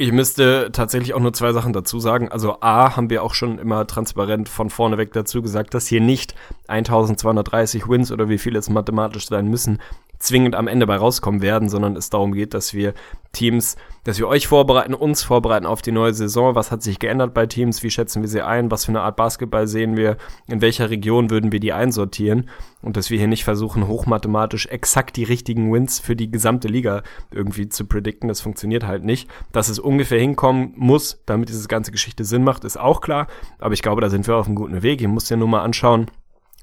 Ich 0.00 0.12
müsste 0.12 0.70
tatsächlich 0.72 1.12
auch 1.12 1.20
nur 1.20 1.32
zwei 1.32 1.52
Sachen 1.52 1.72
dazu 1.72 1.98
sagen. 1.98 2.28
Also 2.28 2.60
A, 2.60 2.96
haben 2.96 3.10
wir 3.10 3.24
auch 3.24 3.34
schon 3.34 3.58
immer 3.58 3.84
transparent 3.84 4.48
von 4.48 4.70
vorne 4.70 4.96
weg 4.96 5.12
dazu 5.12 5.42
gesagt, 5.42 5.74
dass 5.74 5.88
hier 5.88 6.00
nicht 6.00 6.36
1230 6.68 7.88
Wins 7.88 8.12
oder 8.12 8.28
wie 8.28 8.38
viel 8.38 8.54
es 8.54 8.70
mathematisch 8.70 9.26
sein 9.26 9.48
müssen, 9.48 9.80
zwingend 10.20 10.54
am 10.54 10.68
Ende 10.68 10.86
bei 10.86 10.96
rauskommen 10.96 11.42
werden, 11.42 11.68
sondern 11.68 11.96
es 11.96 12.10
darum 12.10 12.32
geht, 12.32 12.54
dass 12.54 12.74
wir 12.74 12.94
Teams, 13.32 13.76
dass 14.04 14.18
wir 14.18 14.28
euch 14.28 14.46
vorbereiten, 14.46 14.94
uns 14.94 15.22
vorbereiten 15.22 15.66
auf 15.66 15.82
die 15.82 15.92
neue 15.92 16.14
Saison. 16.14 16.54
Was 16.54 16.70
hat 16.70 16.82
sich 16.82 16.98
geändert 16.98 17.34
bei 17.34 17.46
Teams? 17.46 17.82
Wie 17.82 17.90
schätzen 17.90 18.22
wir 18.22 18.28
sie 18.28 18.42
ein? 18.42 18.70
Was 18.70 18.84
für 18.84 18.92
eine 18.92 19.02
Art 19.02 19.16
Basketball 19.16 19.66
sehen 19.66 19.96
wir? 19.96 20.16
In 20.46 20.60
welcher 20.60 20.90
Region 20.90 21.30
würden 21.30 21.52
wir 21.52 21.60
die 21.60 21.72
einsortieren? 21.72 22.48
Und 22.82 22.96
dass 22.96 23.10
wir 23.10 23.18
hier 23.18 23.28
nicht 23.28 23.44
versuchen, 23.44 23.88
hochmathematisch 23.88 24.66
exakt 24.66 25.16
die 25.16 25.24
richtigen 25.24 25.72
Wins 25.72 25.98
für 25.98 26.16
die 26.16 26.30
gesamte 26.30 26.68
Liga 26.68 27.02
irgendwie 27.30 27.68
zu 27.68 27.86
predikten. 27.86 28.28
Das 28.28 28.40
funktioniert 28.40 28.86
halt 28.86 29.04
nicht. 29.04 29.28
Dass 29.52 29.68
es 29.68 29.78
ungefähr 29.78 30.20
hinkommen 30.20 30.72
muss, 30.76 31.22
damit 31.26 31.48
diese 31.48 31.68
ganze 31.68 31.90
Geschichte 31.90 32.24
Sinn 32.24 32.44
macht, 32.44 32.64
ist 32.64 32.78
auch 32.78 33.00
klar. 33.00 33.26
Aber 33.58 33.74
ich 33.74 33.82
glaube, 33.82 34.00
da 34.00 34.10
sind 34.10 34.26
wir 34.26 34.36
auf 34.36 34.46
einem 34.46 34.54
guten 34.54 34.82
Weg. 34.82 35.00
Ihr 35.00 35.08
müsst 35.08 35.30
ja 35.30 35.36
nur 35.36 35.48
mal 35.48 35.62
anschauen, 35.62 36.06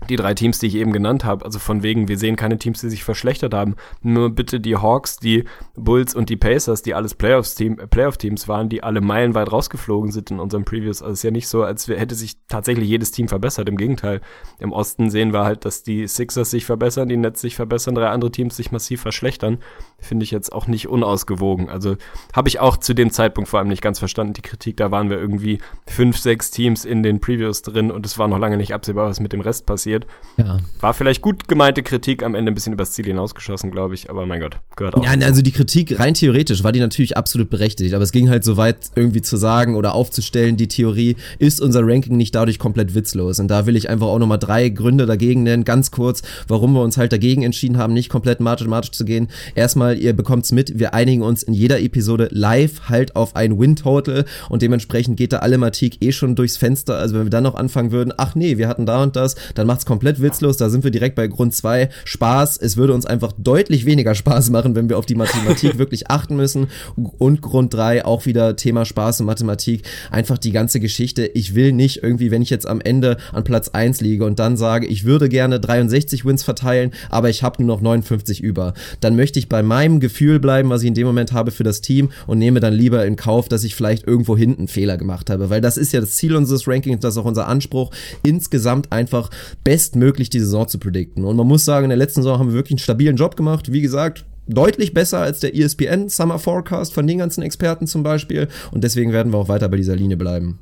die 0.09 0.17
drei 0.17 0.33
Teams, 0.33 0.59
die 0.59 0.67
ich 0.67 0.75
eben 0.75 0.91
genannt 0.91 1.25
habe, 1.25 1.45
also 1.45 1.57
von 1.57 1.81
wegen, 1.81 2.07
wir 2.07 2.17
sehen 2.17 2.35
keine 2.35 2.57
Teams, 2.57 2.81
die 2.81 2.89
sich 2.89 3.03
verschlechtert 3.03 3.53
haben. 3.53 3.75
Nur 4.01 4.29
bitte 4.29 4.59
die 4.59 4.75
Hawks, 4.75 5.17
die 5.17 5.45
Bulls 5.75 6.13
und 6.13 6.29
die 6.29 6.35
Pacers, 6.35 6.81
die 6.81 6.93
alles 6.93 7.15
Playoffs-Team, 7.15 7.79
äh, 7.79 7.87
Playoff-Teams 7.87 8.47
waren, 8.47 8.69
die 8.69 8.83
alle 8.83 9.01
meilenweit 9.01 9.51
rausgeflogen 9.51 10.11
sind 10.11 10.31
in 10.31 10.39
unserem 10.39 10.65
Previews. 10.65 11.01
Also 11.01 11.13
es 11.13 11.19
ist 11.19 11.23
ja 11.23 11.31
nicht 11.31 11.47
so, 11.47 11.63
als 11.63 11.87
hätte 11.87 12.13
sich 12.13 12.37
tatsächlich 12.47 12.87
jedes 12.87 13.11
Team 13.11 13.27
verbessert. 13.27 13.69
Im 13.69 13.77
Gegenteil. 13.77 14.21
Im 14.59 14.73
Osten 14.73 15.09
sehen 15.09 15.33
wir 15.33 15.43
halt, 15.43 15.65
dass 15.65 15.81
die 15.81 16.07
Sixers 16.07 16.51
sich 16.51 16.65
verbessern, 16.65 17.09
die 17.09 17.17
Nets 17.17 17.41
sich 17.41 17.55
verbessern, 17.55 17.95
drei 17.95 18.09
andere 18.09 18.31
Teams 18.31 18.57
sich 18.57 18.71
massiv 18.71 19.01
verschlechtern. 19.01 19.59
Finde 19.99 20.23
ich 20.23 20.31
jetzt 20.31 20.51
auch 20.51 20.67
nicht 20.67 20.87
unausgewogen. 20.87 21.69
Also 21.69 21.95
habe 22.33 22.47
ich 22.47 22.59
auch 22.59 22.77
zu 22.77 22.93
dem 22.93 23.11
Zeitpunkt 23.11 23.49
vor 23.49 23.59
allem 23.59 23.69
nicht 23.69 23.81
ganz 23.81 23.99
verstanden, 23.99 24.33
die 24.33 24.41
Kritik. 24.41 24.77
Da 24.77 24.91
waren 24.91 25.09
wir 25.09 25.17
irgendwie 25.17 25.59
fünf, 25.87 26.17
sechs 26.17 26.51
Teams 26.51 26.85
in 26.85 27.01
den 27.01 27.19
Previews 27.19 27.61
drin 27.63 27.91
und 27.91 28.05
es 28.05 28.19
war 28.19 28.27
noch 28.27 28.37
lange 28.37 28.57
nicht 28.57 28.73
absehbar, 28.73 29.09
was 29.09 29.19
mit 29.19 29.33
dem 29.33 29.41
Rest 29.41 29.65
passiert. 29.65 30.05
Ja. 30.37 30.59
War 30.79 30.93
vielleicht 30.93 31.21
gut 31.21 31.47
gemeinte 31.47 31.81
Kritik, 31.81 32.23
am 32.23 32.35
Ende 32.35 32.51
ein 32.51 32.55
bisschen 32.55 32.73
übers 32.73 32.91
Ziel 32.91 33.05
hinausgeschossen, 33.05 33.71
glaube 33.71 33.95
ich, 33.95 34.09
aber 34.09 34.25
mein 34.25 34.41
Gott, 34.41 34.59
gehört 34.75 34.95
auch. 34.95 35.03
Ja, 35.03 35.11
also 35.11 35.41
die 35.41 35.51
Kritik 35.51 35.99
rein 35.99 36.13
theoretisch 36.13 36.63
war 36.63 36.71
die 36.71 36.79
natürlich 36.79 37.17
absolut 37.17 37.49
berechtigt, 37.49 37.93
aber 37.93 38.03
es 38.03 38.11
ging 38.11 38.29
halt 38.29 38.43
so 38.43 38.57
weit 38.57 38.91
irgendwie 38.95 39.21
zu 39.21 39.37
sagen 39.37 39.75
oder 39.75 39.95
aufzustellen, 39.95 40.57
die 40.57 40.67
Theorie, 40.67 41.15
ist 41.39 41.61
unser 41.61 41.81
Ranking 41.83 42.17
nicht 42.17 42.35
dadurch 42.35 42.59
komplett 42.59 42.95
witzlos. 42.95 43.39
Und 43.39 43.47
da 43.47 43.65
will 43.65 43.75
ich 43.75 43.89
einfach 43.89 44.07
auch 44.07 44.19
nochmal 44.19 44.39
drei 44.39 44.69
Gründe 44.69 45.05
dagegen 45.05 45.43
nennen, 45.43 45.63
ganz 45.63 45.91
kurz, 45.91 46.21
warum 46.47 46.73
wir 46.73 46.81
uns 46.81 46.97
halt 46.97 47.11
dagegen 47.11 47.43
entschieden 47.43 47.77
haben, 47.77 47.93
nicht 47.93 48.09
komplett 48.09 48.39
mathematisch 48.39 48.91
zu 48.91 49.05
gehen. 49.05 49.29
Erstmal, 49.55 49.84
ihr 49.93 50.13
bekommt's 50.13 50.51
mit, 50.51 50.79
wir 50.79 50.93
einigen 50.93 51.21
uns 51.21 51.43
in 51.43 51.53
jeder 51.53 51.79
Episode 51.79 52.27
live 52.31 52.89
halt 52.89 53.15
auf 53.15 53.35
ein 53.35 53.59
Win-Total 53.59 54.25
und 54.49 54.61
dementsprechend 54.61 55.17
geht 55.17 55.31
da 55.31 55.37
alle 55.39 55.57
Mathematik 55.57 55.97
eh 56.01 56.11
schon 56.11 56.35
durchs 56.35 56.57
Fenster. 56.57 56.97
Also 56.97 57.15
wenn 57.15 57.25
wir 57.25 57.29
dann 57.29 57.43
noch 57.43 57.55
anfangen 57.55 57.91
würden, 57.91 58.13
ach 58.17 58.35
nee, 58.35 58.57
wir 58.57 58.67
hatten 58.67 58.85
da 58.85 59.03
und 59.03 59.15
das, 59.15 59.35
dann 59.55 59.67
macht's 59.67 59.85
komplett 59.85 60.21
witzlos, 60.21 60.57
da 60.57 60.69
sind 60.69 60.83
wir 60.83 60.91
direkt 60.91 61.15
bei 61.15 61.27
Grund 61.27 61.55
zwei 61.55 61.89
Spaß. 62.05 62.57
Es 62.57 62.77
würde 62.77 62.93
uns 62.93 63.05
einfach 63.05 63.33
deutlich 63.37 63.85
weniger 63.85 64.15
Spaß 64.15 64.49
machen, 64.51 64.75
wenn 64.75 64.89
wir 64.89 64.97
auf 64.97 65.05
die 65.05 65.15
Mathematik 65.15 65.77
wirklich 65.77 66.09
achten 66.09 66.35
müssen. 66.35 66.67
Und 66.95 67.41
Grund 67.41 67.73
drei 67.73 68.05
auch 68.05 68.25
wieder 68.25 68.55
Thema 68.55 68.85
Spaß 68.85 69.21
und 69.21 69.25
Mathematik. 69.25 69.83
Einfach 70.11 70.37
die 70.37 70.51
ganze 70.51 70.79
Geschichte. 70.79 71.25
Ich 71.25 71.55
will 71.55 71.71
nicht 71.71 72.03
irgendwie, 72.03 72.31
wenn 72.31 72.41
ich 72.41 72.49
jetzt 72.49 72.67
am 72.67 72.81
Ende 72.81 73.17
an 73.33 73.43
Platz 73.43 73.69
eins 73.69 74.01
liege 74.01 74.25
und 74.25 74.39
dann 74.39 74.57
sage, 74.57 74.85
ich 74.85 75.03
würde 75.05 75.29
gerne 75.29 75.59
63 75.59 76.25
Wins 76.25 76.43
verteilen, 76.43 76.91
aber 77.09 77.29
ich 77.29 77.43
habe 77.43 77.63
nur 77.63 77.75
noch 77.75 77.81
59 77.81 78.41
über. 78.41 78.73
Dann 78.99 79.15
möchte 79.15 79.39
ich 79.39 79.49
bei 79.49 79.63
meinem 79.75 79.99
Gefühl 79.99 80.39
bleiben, 80.39 80.69
was 80.69 80.83
ich 80.83 80.87
in 80.87 80.93
dem 80.93 81.05
Moment 81.05 81.33
habe 81.33 81.51
für 81.51 81.65
das 81.65 81.81
Team 81.81 82.09
und 82.27 82.39
nehme 82.39 82.61
dann 82.61 82.73
lieber 82.73 83.05
in 83.05 83.17
Kauf, 83.17 83.49
dass 83.49 83.65
ich 83.65 83.75
vielleicht 83.75 84.07
irgendwo 84.07 84.37
hinten 84.37 84.69
Fehler 84.69 84.95
gemacht 84.95 85.29
habe. 85.29 85.49
Weil 85.49 85.59
das 85.59 85.75
ist 85.75 85.91
ja 85.91 85.99
das 85.99 86.15
Ziel 86.15 86.33
unseres 86.33 86.65
Rankings, 86.65 87.01
das 87.01 87.15
ist 87.15 87.17
auch 87.17 87.25
unser 87.25 87.49
Anspruch, 87.49 87.91
insgesamt 88.23 88.93
einfach 88.93 89.29
bestmöglich 89.65 90.29
die 90.29 90.39
Saison 90.39 90.65
zu 90.65 90.79
predikten. 90.79 91.25
Und 91.25 91.35
man 91.35 91.45
muss 91.45 91.65
sagen, 91.65 91.83
in 91.83 91.89
der 91.89 91.97
letzten 91.97 92.21
Saison 92.21 92.39
haben 92.39 92.47
wir 92.47 92.53
wirklich 92.53 92.71
einen 92.71 92.79
stabilen 92.79 93.17
Job 93.17 93.35
gemacht. 93.35 93.73
Wie 93.73 93.81
gesagt, 93.81 94.23
deutlich 94.47 94.93
besser 94.93 95.19
als 95.19 95.41
der 95.41 95.53
ESPN 95.53 96.07
Summer 96.07 96.39
Forecast 96.39 96.93
von 96.93 97.05
den 97.05 97.17
ganzen 97.17 97.41
Experten 97.41 97.85
zum 97.85 98.01
Beispiel. 98.01 98.47
Und 98.71 98.85
deswegen 98.85 99.11
werden 99.11 99.33
wir 99.33 99.39
auch 99.39 99.49
weiter 99.49 99.67
bei 99.67 99.75
dieser 99.75 99.97
Linie 99.97 100.15
bleiben. 100.15 100.59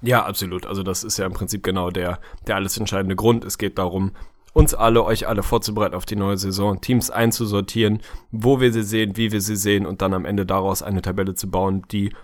Ja, 0.00 0.24
absolut. 0.24 0.64
Also 0.64 0.84
das 0.84 1.02
ist 1.02 1.18
ja 1.18 1.26
im 1.26 1.32
Prinzip 1.32 1.64
genau 1.64 1.90
der, 1.90 2.20
der 2.46 2.54
alles 2.54 2.78
entscheidende 2.78 3.16
Grund. 3.16 3.44
Es 3.44 3.58
geht 3.58 3.78
darum, 3.78 4.12
uns 4.54 4.72
alle, 4.72 5.04
euch 5.04 5.28
alle 5.28 5.42
vorzubereiten 5.42 5.94
auf 5.94 6.06
die 6.06 6.16
neue 6.16 6.38
Saison, 6.38 6.80
Teams 6.80 7.10
einzusortieren, 7.10 8.00
wo 8.30 8.60
wir 8.60 8.72
sie 8.72 8.84
sehen, 8.84 9.16
wie 9.16 9.32
wir 9.32 9.42
sie 9.42 9.56
sehen 9.56 9.84
und 9.84 10.00
dann 10.00 10.14
am 10.14 10.24
Ende 10.24 10.46
daraus 10.46 10.82
eine 10.82 11.02
Tabelle 11.02 11.34
zu 11.34 11.50
bauen, 11.50 11.82
die 11.90 12.14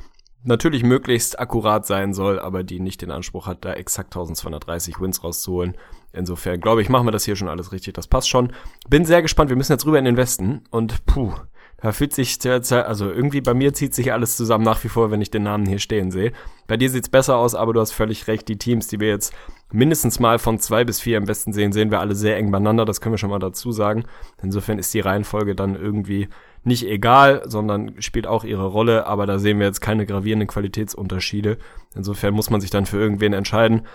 natürlich 0.42 0.82
möglichst 0.82 1.38
akkurat 1.38 1.84
sein 1.86 2.14
soll, 2.14 2.38
aber 2.38 2.62
die 2.62 2.80
nicht 2.80 3.02
den 3.02 3.10
Anspruch 3.10 3.46
hat, 3.46 3.64
da 3.64 3.74
exakt 3.74 4.14
1230 4.14 5.00
Wins 5.00 5.22
rauszuholen. 5.22 5.76
Insofern 6.12 6.60
glaube 6.60 6.82
ich, 6.82 6.88
machen 6.88 7.06
wir 7.06 7.12
das 7.12 7.24
hier 7.24 7.36
schon 7.36 7.48
alles 7.48 7.72
richtig. 7.72 7.94
Das 7.94 8.06
passt 8.06 8.30
schon. 8.30 8.52
Bin 8.88 9.04
sehr 9.04 9.22
gespannt. 9.22 9.50
Wir 9.50 9.56
müssen 9.56 9.72
jetzt 9.72 9.84
rüber 9.84 9.98
in 9.98 10.04
den 10.04 10.16
Westen 10.16 10.62
und 10.70 11.04
puh, 11.04 11.34
da 11.82 11.92
fühlt 11.92 12.12
sich, 12.12 12.38
also 12.44 13.10
irgendwie 13.10 13.40
bei 13.40 13.54
mir 13.54 13.72
zieht 13.72 13.94
sich 13.94 14.12
alles 14.12 14.36
zusammen 14.36 14.64
nach 14.64 14.82
wie 14.84 14.88
vor, 14.88 15.10
wenn 15.10 15.20
ich 15.20 15.30
den 15.30 15.44
Namen 15.44 15.66
hier 15.66 15.78
stehen 15.78 16.10
sehe. 16.10 16.32
Bei 16.66 16.76
dir 16.76 16.90
sieht's 16.90 17.08
besser 17.08 17.36
aus, 17.36 17.54
aber 17.54 17.72
du 17.72 17.80
hast 17.80 17.92
völlig 17.92 18.28
recht. 18.28 18.48
Die 18.48 18.58
Teams, 18.58 18.88
die 18.88 19.00
wir 19.00 19.08
jetzt 19.08 19.32
mindestens 19.72 20.20
mal 20.20 20.38
von 20.38 20.58
zwei 20.58 20.84
bis 20.84 21.00
vier 21.00 21.16
im 21.16 21.26
Westen 21.26 21.52
sehen, 21.52 21.72
sehen 21.72 21.90
wir 21.90 22.00
alle 22.00 22.14
sehr 22.14 22.36
eng 22.36 22.50
beieinander. 22.50 22.84
Das 22.84 23.00
können 23.00 23.14
wir 23.14 23.18
schon 23.18 23.30
mal 23.30 23.38
dazu 23.38 23.72
sagen. 23.72 24.04
Insofern 24.42 24.78
ist 24.78 24.92
die 24.94 25.00
Reihenfolge 25.00 25.54
dann 25.54 25.74
irgendwie 25.74 26.28
nicht 26.62 26.86
egal, 26.86 27.42
sondern 27.46 27.94
spielt 28.02 28.26
auch 28.26 28.44
ihre 28.44 28.66
Rolle, 28.66 29.06
aber 29.06 29.24
da 29.24 29.38
sehen 29.38 29.58
wir 29.58 29.66
jetzt 29.66 29.80
keine 29.80 30.04
gravierenden 30.04 30.48
Qualitätsunterschiede. 30.48 31.56
Insofern 31.94 32.34
muss 32.34 32.50
man 32.50 32.60
sich 32.60 32.70
dann 32.70 32.84
für 32.84 32.98
irgendwen 32.98 33.32
entscheiden. 33.32 33.86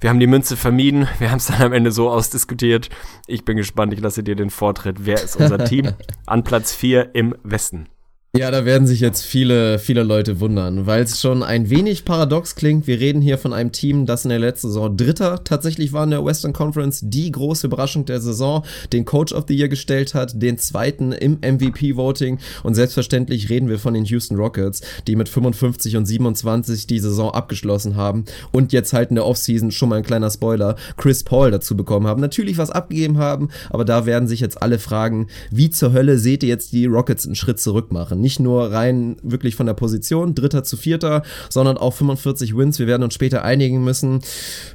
Wir 0.00 0.10
haben 0.10 0.20
die 0.20 0.26
Münze 0.26 0.56
vermieden, 0.56 1.08
wir 1.18 1.30
haben 1.30 1.38
es 1.38 1.46
dann 1.46 1.62
am 1.62 1.72
Ende 1.72 1.92
so 1.92 2.10
ausdiskutiert. 2.10 2.90
Ich 3.26 3.44
bin 3.44 3.56
gespannt, 3.56 3.92
ich 3.92 4.00
lasse 4.00 4.22
dir 4.22 4.36
den 4.36 4.50
Vortritt. 4.50 5.06
Wer 5.06 5.22
ist 5.22 5.36
unser 5.36 5.64
Team? 5.64 5.92
An 6.26 6.44
Platz 6.44 6.74
4 6.74 7.14
im 7.14 7.34
Westen. 7.42 7.88
Ja, 8.36 8.50
da 8.50 8.64
werden 8.64 8.88
sich 8.88 8.98
jetzt 8.98 9.24
viele, 9.24 9.78
viele 9.78 10.02
Leute 10.02 10.40
wundern, 10.40 10.86
weil 10.86 11.04
es 11.04 11.20
schon 11.20 11.44
ein 11.44 11.70
wenig 11.70 12.04
paradox 12.04 12.56
klingt. 12.56 12.88
Wir 12.88 12.98
reden 12.98 13.22
hier 13.22 13.38
von 13.38 13.52
einem 13.52 13.70
Team, 13.70 14.06
das 14.06 14.24
in 14.24 14.30
der 14.30 14.40
letzten 14.40 14.66
Saison 14.66 14.96
Dritter 14.96 15.44
tatsächlich 15.44 15.92
war 15.92 16.02
in 16.02 16.10
der 16.10 16.24
Western 16.24 16.52
Conference, 16.52 16.98
die 17.04 17.30
große 17.30 17.68
Überraschung 17.68 18.06
der 18.06 18.20
Saison, 18.20 18.64
den 18.92 19.04
Coach 19.04 19.32
of 19.32 19.44
the 19.46 19.56
Year 19.56 19.68
gestellt 19.68 20.14
hat, 20.14 20.42
den 20.42 20.58
zweiten 20.58 21.12
im 21.12 21.38
MVP-Voting 21.42 22.40
und 22.64 22.74
selbstverständlich 22.74 23.50
reden 23.50 23.68
wir 23.68 23.78
von 23.78 23.94
den 23.94 24.04
Houston 24.04 24.36
Rockets, 24.36 24.80
die 25.06 25.14
mit 25.14 25.28
55 25.28 25.96
und 25.96 26.04
27 26.04 26.88
die 26.88 26.98
Saison 26.98 27.30
abgeschlossen 27.30 27.94
haben 27.94 28.24
und 28.50 28.72
jetzt 28.72 28.92
halt 28.92 29.10
in 29.10 29.14
der 29.14 29.26
Offseason 29.26 29.70
schon 29.70 29.90
mal 29.90 29.98
ein 29.98 30.04
kleiner 30.04 30.32
Spoiler, 30.32 30.74
Chris 30.96 31.22
Paul 31.22 31.52
dazu 31.52 31.76
bekommen 31.76 32.08
haben. 32.08 32.20
Natürlich 32.20 32.58
was 32.58 32.70
abgegeben 32.70 33.18
haben, 33.18 33.50
aber 33.70 33.84
da 33.84 34.06
werden 34.06 34.26
sich 34.26 34.40
jetzt 34.40 34.60
alle 34.60 34.80
fragen, 34.80 35.28
wie 35.52 35.70
zur 35.70 35.92
Hölle 35.92 36.18
seht 36.18 36.42
ihr 36.42 36.48
jetzt 36.48 36.72
die 36.72 36.86
Rockets 36.86 37.26
einen 37.26 37.36
Schritt 37.36 37.60
zurück 37.60 37.92
machen? 37.92 38.23
Nicht 38.24 38.40
nur 38.40 38.72
rein 38.72 39.16
wirklich 39.22 39.54
von 39.54 39.66
der 39.66 39.74
Position, 39.74 40.34
dritter 40.34 40.64
zu 40.64 40.78
vierter, 40.78 41.22
sondern 41.50 41.76
auch 41.76 41.92
45 41.92 42.56
Wins. 42.56 42.78
Wir 42.78 42.86
werden 42.86 43.02
uns 43.02 43.12
später 43.12 43.44
einigen 43.44 43.84
müssen. 43.84 44.20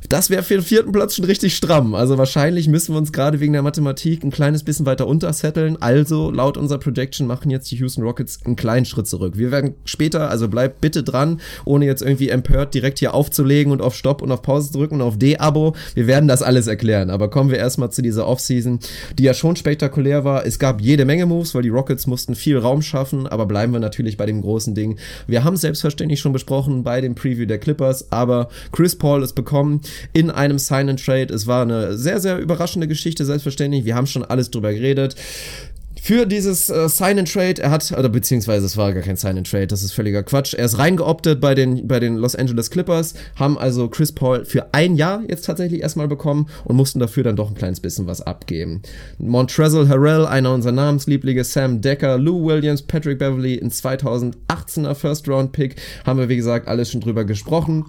Das 0.08 0.30
wäre 0.30 0.44
für 0.44 0.54
den 0.54 0.62
vierten 0.62 0.92
Platz 0.92 1.16
schon 1.16 1.26
richtig 1.26 1.56
stramm. 1.56 1.96
Also 1.96 2.20
wahrscheinlich 2.20 2.68
müssen 2.68 2.94
wir 2.94 3.00
uns 3.00 3.12
gerade 3.12 3.40
wegen 3.40 3.54
der 3.54 3.64
Mathematik 3.64 4.24
ein 4.24 4.30
kleines 4.30 4.64
bisschen 4.64 4.86
weiter 4.86 5.08
untersetteln. 5.08 5.82
Also 5.82 6.30
laut 6.30 6.58
unserer 6.58 6.78
Projection 6.78 7.26
machen 7.26 7.50
jetzt 7.50 7.72
die 7.72 7.78
Houston 7.78 8.04
Rockets 8.04 8.40
einen 8.46 8.56
kleinen 8.56 8.86
Schritt 8.86 9.08
zurück. 9.08 9.34
Wir 9.36 9.52
werden 9.52 9.74
später, 9.84 10.30
also 10.30 10.48
bleibt 10.48 10.80
bitte 10.80 11.02
dran, 11.02 11.42
ohne 11.66 11.88
jetzt 11.88 12.04
irgendwie 12.04 12.30
empört 12.30 12.76
direkt 12.76 13.00
hier 13.00 13.16
aufzulegen 13.16 13.72
und 13.72 13.82
auf 13.82 13.96
Stopp 13.96 14.22
und 14.22 14.32
auf 14.32 14.44
Pause 14.44 14.72
zu 14.72 14.78
drücken 14.78 14.96
und 14.96 15.02
auf 15.02 15.18
D-Abo. 15.18 15.76
Wir 15.96 16.06
werden 16.06 16.28
das 16.28 16.44
alles 16.44 16.68
erklären. 16.68 17.10
Aber 17.10 17.32
kommen 17.32 17.50
wir 17.50 17.58
erstmal 17.58 17.92
zu 17.92 18.04
dieser 18.04 18.28
Offseason, 18.28 18.80
die 19.18 19.24
ja 19.24 19.34
schon 19.34 19.56
spektakulär 19.56 20.24
war. 20.24 20.46
Es 20.46 20.60
gab 20.60 20.82
jede 20.82 21.06
Menge 21.06 21.26
Moves, 21.26 21.56
weil 21.56 21.64
die 21.64 21.70
Rockets 21.70 22.06
mussten 22.06 22.36
viel 22.36 22.60
Raum 22.60 22.82
schaffen, 22.82 23.26
aber 23.26 23.39
aber 23.40 23.48
bleiben 23.48 23.72
wir 23.72 23.80
natürlich 23.80 24.18
bei 24.18 24.26
dem 24.26 24.42
großen 24.42 24.76
Ding. 24.76 24.98
Wir 25.28 25.46
haben 25.46 25.54
es 25.54 25.62
selbstverständlich 25.62 26.20
schon 26.20 26.34
besprochen 26.34 26.84
bei 26.84 27.00
dem 27.00 27.16
Preview 27.16 27.46
der 27.46 27.58
Clippers, 27.58 28.12
aber 28.12 28.50
Chris 28.74 28.98
Paul 28.98 29.24
ist 29.24 29.34
bekommen 29.34 29.82
in 30.12 30.30
einem 30.30 30.60
Sign 30.60 30.90
and 30.90 31.04
Trade. 31.04 31.34
Es 31.34 31.48
war 31.48 31.62
eine 31.62 31.98
sehr, 31.98 32.20
sehr 32.20 32.38
überraschende 32.38 32.88
Geschichte, 32.88 33.24
selbstverständlich. 33.24 33.86
Wir 33.86 33.96
haben 33.96 34.08
schon 34.08 34.26
alles 34.26 34.52
drüber 34.52 34.74
geredet 34.74 35.16
für 36.02 36.26
dieses 36.26 36.70
äh, 36.70 36.90
Sign 36.90 37.20
and 37.20 37.32
Trade. 37.32 37.62
Er 37.62 37.72
hat, 37.72 37.92
oder 37.92 38.10
beziehungsweise 38.10 38.66
es 38.66 38.78
war 38.78 38.94
gar 38.94 39.04
kein 39.04 39.18
Sign 39.18 39.38
and 39.38 39.50
Trade, 39.50 39.68
das 39.68 39.84
ist 39.84 39.92
völliger 39.92 40.24
Quatsch. 40.24 40.54
Er 40.54 40.66
ist 40.66 40.78
reingeoptet 40.78 41.40
bei 41.42 41.56
den, 41.56 41.88
bei 41.88 42.00
den 42.00 42.18
Los 42.18 42.36
Angeles 42.36 42.70
Clippers, 42.70 43.14
haben 43.36 43.58
also 43.58 43.88
Chris 43.88 44.12
Paul 44.12 44.46
für 44.46 44.74
ein 44.74 44.96
Jahr 44.96 45.22
jetzt 45.28 45.46
tatsächlich 45.46 45.82
erstmal 45.82 46.08
bekommen 46.08 46.48
und 46.66 46.76
mussten 46.76 47.00
dafür 47.00 47.24
dann 47.24 47.36
doch 47.36 47.50
ein 47.50 47.56
kleines 47.56 47.80
bisschen 47.80 48.08
was 48.08 48.22
abgeben. 48.22 48.82
Montrezl 49.18 49.88
Harrell, 49.88 50.26
einer 50.26 50.54
unserer 50.54 50.72
Namenslieblinge, 50.72 51.44
Sam 51.44 51.82
Decker, 51.82 52.18
Lou 52.18 52.46
Williams, 52.46 52.82
Patrick 52.82 53.20
Beverly, 53.20 53.60
ein 53.62 53.72
2018er 53.72 54.96
First 54.96 55.28
Round 55.28 55.52
Pick, 55.52 55.76
haben 56.06 56.20
wir 56.20 56.30
wie 56.30 56.38
gesagt 56.38 56.68
alles 56.68 56.92
schon 56.92 57.02
drüber 57.02 57.26
gesprochen. 57.26 57.86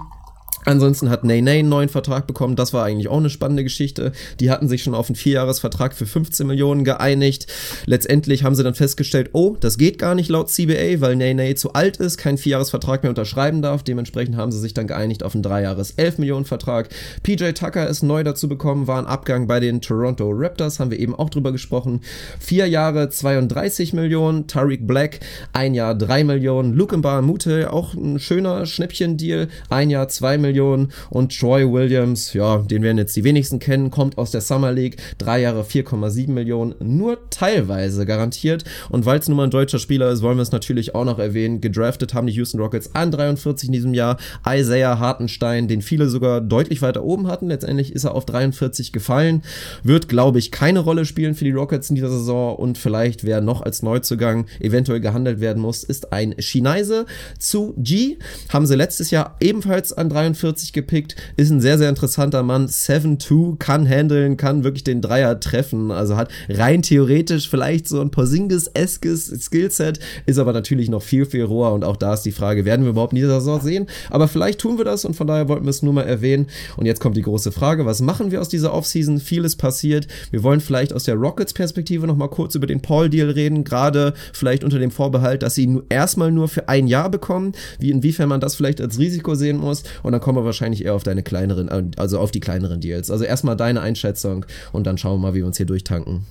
Ansonsten 0.64 1.08
hat 1.08 1.24
Nay 1.24 1.40
Nay 1.40 1.60
einen 1.60 1.68
neuen 1.68 1.88
Vertrag 1.88 2.26
bekommen. 2.26 2.54
Das 2.54 2.72
war 2.72 2.84
eigentlich 2.84 3.08
auch 3.08 3.16
eine 3.16 3.30
spannende 3.30 3.64
Geschichte. 3.64 4.12
Die 4.40 4.50
hatten 4.50 4.68
sich 4.68 4.82
schon 4.82 4.94
auf 4.94 5.08
einen 5.08 5.16
Vierjahresvertrag 5.16 5.94
für 5.94 6.06
15 6.06 6.46
Millionen 6.46 6.84
geeinigt. 6.84 7.46
Letztendlich 7.86 8.44
haben 8.44 8.54
sie 8.54 8.62
dann 8.62 8.74
festgestellt, 8.74 9.30
oh, 9.32 9.56
das 9.58 9.78
geht 9.78 9.98
gar 9.98 10.14
nicht 10.14 10.28
laut 10.28 10.50
CBA, 10.50 11.00
weil 11.00 11.16
Nay 11.16 11.32
Nay 11.32 11.54
zu 11.54 11.72
alt 11.72 11.96
ist, 11.96 12.18
keinen 12.18 12.36
Vierjahresvertrag 12.36 13.02
mehr 13.02 13.10
unterschreiben 13.10 13.62
darf. 13.62 13.82
Dementsprechend 13.82 14.36
haben 14.36 14.52
sie 14.52 14.60
sich 14.60 14.74
dann 14.74 14.86
geeinigt 14.86 15.22
auf 15.22 15.34
einen 15.34 15.42
Dreijahres 15.42 15.92
11 15.92 16.18
Millionen 16.18 16.44
Vertrag. 16.44 16.90
PJ 17.22 17.52
Tucker 17.52 17.88
ist 17.88 18.02
neu 18.02 18.22
dazu 18.22 18.48
bekommen, 18.48 18.86
war 18.86 18.98
ein 18.98 19.06
Abgang 19.06 19.46
bei 19.46 19.60
den 19.60 19.80
Toronto 19.80 20.30
Raptors, 20.30 20.78
haben 20.78 20.90
wir 20.90 20.98
eben 20.98 21.14
auch 21.14 21.30
drüber 21.30 21.52
gesprochen. 21.52 22.00
Vier 22.38 22.66
Jahre 22.66 23.08
32 23.08 23.94
Millionen. 23.94 24.46
Tariq 24.46 24.86
Black, 24.86 25.20
ein 25.52 25.74
Jahr 25.74 25.94
3 25.94 26.24
Millionen. 26.24 26.74
Luke 26.74 26.96
Mute, 26.96 27.72
auch 27.72 27.94
ein 27.94 28.18
schöner 28.18 28.66
Schnäppchen-Deal, 28.66 29.48
ein 29.70 29.88
Jahr 29.90 30.08
2 30.08 30.36
Millionen. 30.38 30.49
Millionen. 30.50 30.92
Und 31.10 31.38
Troy 31.38 31.70
Williams, 31.70 32.32
ja, 32.34 32.58
den 32.58 32.82
werden 32.82 32.98
jetzt 32.98 33.14
die 33.16 33.24
wenigsten 33.24 33.58
kennen, 33.60 33.90
kommt 33.90 34.18
aus 34.18 34.32
der 34.32 34.40
Summer 34.40 34.72
League, 34.72 34.96
drei 35.18 35.40
Jahre 35.40 35.62
4,7 35.62 36.30
Millionen, 36.30 36.74
nur 36.80 37.18
teilweise 37.30 38.04
garantiert. 38.04 38.64
Und 38.88 39.06
weil 39.06 39.20
es 39.20 39.28
nun 39.28 39.36
mal 39.36 39.44
ein 39.44 39.50
deutscher 39.50 39.78
Spieler 39.78 40.10
ist, 40.10 40.22
wollen 40.22 40.38
wir 40.38 40.42
es 40.42 40.52
natürlich 40.52 40.94
auch 40.94 41.04
noch 41.04 41.18
erwähnen, 41.18 41.60
gedraftet 41.60 42.14
haben 42.14 42.26
die 42.26 42.32
Houston 42.32 42.60
Rockets 42.60 42.94
an 42.94 43.10
43 43.10 43.68
in 43.68 43.72
diesem 43.72 43.94
Jahr, 43.94 44.16
Isaiah 44.46 44.98
Hartenstein, 44.98 45.68
den 45.68 45.82
viele 45.82 46.08
sogar 46.08 46.40
deutlich 46.40 46.82
weiter 46.82 47.04
oben 47.04 47.28
hatten, 47.28 47.48
letztendlich 47.48 47.92
ist 47.92 48.04
er 48.04 48.14
auf 48.14 48.26
43 48.26 48.92
gefallen, 48.92 49.42
wird 49.82 50.08
glaube 50.08 50.38
ich 50.38 50.50
keine 50.50 50.80
Rolle 50.80 51.04
spielen 51.04 51.34
für 51.34 51.44
die 51.44 51.52
Rockets 51.52 51.90
in 51.90 51.94
dieser 51.94 52.10
Saison. 52.10 52.56
Und 52.56 52.78
vielleicht 52.78 53.24
wer 53.24 53.40
noch 53.40 53.62
als 53.62 53.82
Neuzugang 53.82 54.46
eventuell 54.58 55.00
gehandelt 55.00 55.40
werden 55.40 55.62
muss, 55.62 55.84
ist 55.84 56.12
ein 56.12 56.34
Schneise 56.38 57.06
zu 57.38 57.74
G, 57.78 58.18
haben 58.48 58.66
sie 58.66 58.74
letztes 58.74 59.10
Jahr 59.10 59.36
ebenfalls 59.40 59.92
an 59.92 60.08
43 60.08 60.39
43 60.40 60.72
gepickt, 60.72 61.16
ist 61.36 61.50
ein 61.50 61.60
sehr, 61.60 61.78
sehr 61.78 61.88
interessanter 61.88 62.42
Mann. 62.42 62.66
7-2, 62.66 63.58
kann 63.58 63.86
handeln, 63.86 64.36
kann 64.36 64.64
wirklich 64.64 64.84
den 64.84 65.00
Dreier 65.00 65.38
treffen. 65.38 65.90
Also 65.90 66.16
hat 66.16 66.30
rein 66.48 66.82
theoretisch 66.82 67.48
vielleicht 67.48 67.88
so 67.88 68.00
ein 68.00 68.10
Porzingis-eskes 68.10 69.26
Skillset, 69.40 70.00
ist 70.26 70.38
aber 70.38 70.52
natürlich 70.52 70.88
noch 70.88 71.02
viel, 71.02 71.26
viel 71.26 71.44
roher. 71.44 71.72
Und 71.72 71.84
auch 71.84 71.96
da 71.96 72.14
ist 72.14 72.22
die 72.22 72.32
Frage, 72.32 72.64
werden 72.64 72.84
wir 72.84 72.90
überhaupt 72.90 73.12
in 73.12 73.16
dieser 73.16 73.40
Saison 73.40 73.60
sehen? 73.60 73.86
Aber 74.08 74.28
vielleicht 74.28 74.60
tun 74.60 74.78
wir 74.78 74.84
das 74.84 75.04
und 75.04 75.14
von 75.14 75.26
daher 75.26 75.48
wollten 75.48 75.64
wir 75.64 75.70
es 75.70 75.82
nur 75.82 75.92
mal 75.92 76.02
erwähnen. 76.02 76.46
Und 76.76 76.86
jetzt 76.86 77.00
kommt 77.00 77.16
die 77.16 77.22
große 77.22 77.52
Frage, 77.52 77.86
was 77.86 78.00
machen 78.00 78.30
wir 78.30 78.40
aus 78.40 78.48
dieser 78.48 78.72
Offseason? 78.72 79.20
Vieles 79.20 79.56
passiert. 79.56 80.06
Wir 80.30 80.42
wollen 80.42 80.60
vielleicht 80.60 80.92
aus 80.92 81.04
der 81.04 81.16
Rockets-Perspektive 81.16 82.06
noch 82.06 82.16
mal 82.16 82.28
kurz 82.28 82.54
über 82.54 82.66
den 82.66 82.80
Paul-Deal 82.80 83.30
reden, 83.30 83.64
gerade 83.64 84.14
vielleicht 84.32 84.64
unter 84.64 84.78
dem 84.78 84.90
Vorbehalt, 84.90 85.42
dass 85.42 85.54
sie 85.54 85.64
ihn 85.64 85.82
erstmal 85.88 86.32
nur 86.32 86.48
für 86.48 86.68
ein 86.68 86.86
Jahr 86.86 87.10
bekommen, 87.10 87.52
wie 87.78 87.90
inwiefern 87.90 88.28
man 88.28 88.40
das 88.40 88.54
vielleicht 88.54 88.80
als 88.80 88.98
Risiko 88.98 89.34
sehen 89.34 89.58
muss. 89.58 89.82
Und 90.02 90.12
dann 90.12 90.20
kommen 90.20 90.29
wir 90.36 90.44
wahrscheinlich 90.44 90.84
eher 90.84 90.94
auf 90.94 91.02
deine 91.02 91.22
kleineren, 91.22 91.94
also 91.96 92.18
auf 92.18 92.30
die 92.30 92.40
kleineren 92.40 92.80
Deals. 92.80 93.10
Also 93.10 93.24
erstmal 93.24 93.56
deine 93.56 93.80
Einschätzung 93.80 94.46
und 94.72 94.86
dann 94.86 94.98
schauen 94.98 95.20
wir 95.20 95.28
mal, 95.28 95.34
wie 95.34 95.38
wir 95.38 95.46
uns 95.46 95.56
hier 95.56 95.66
durchtanken. 95.66 96.26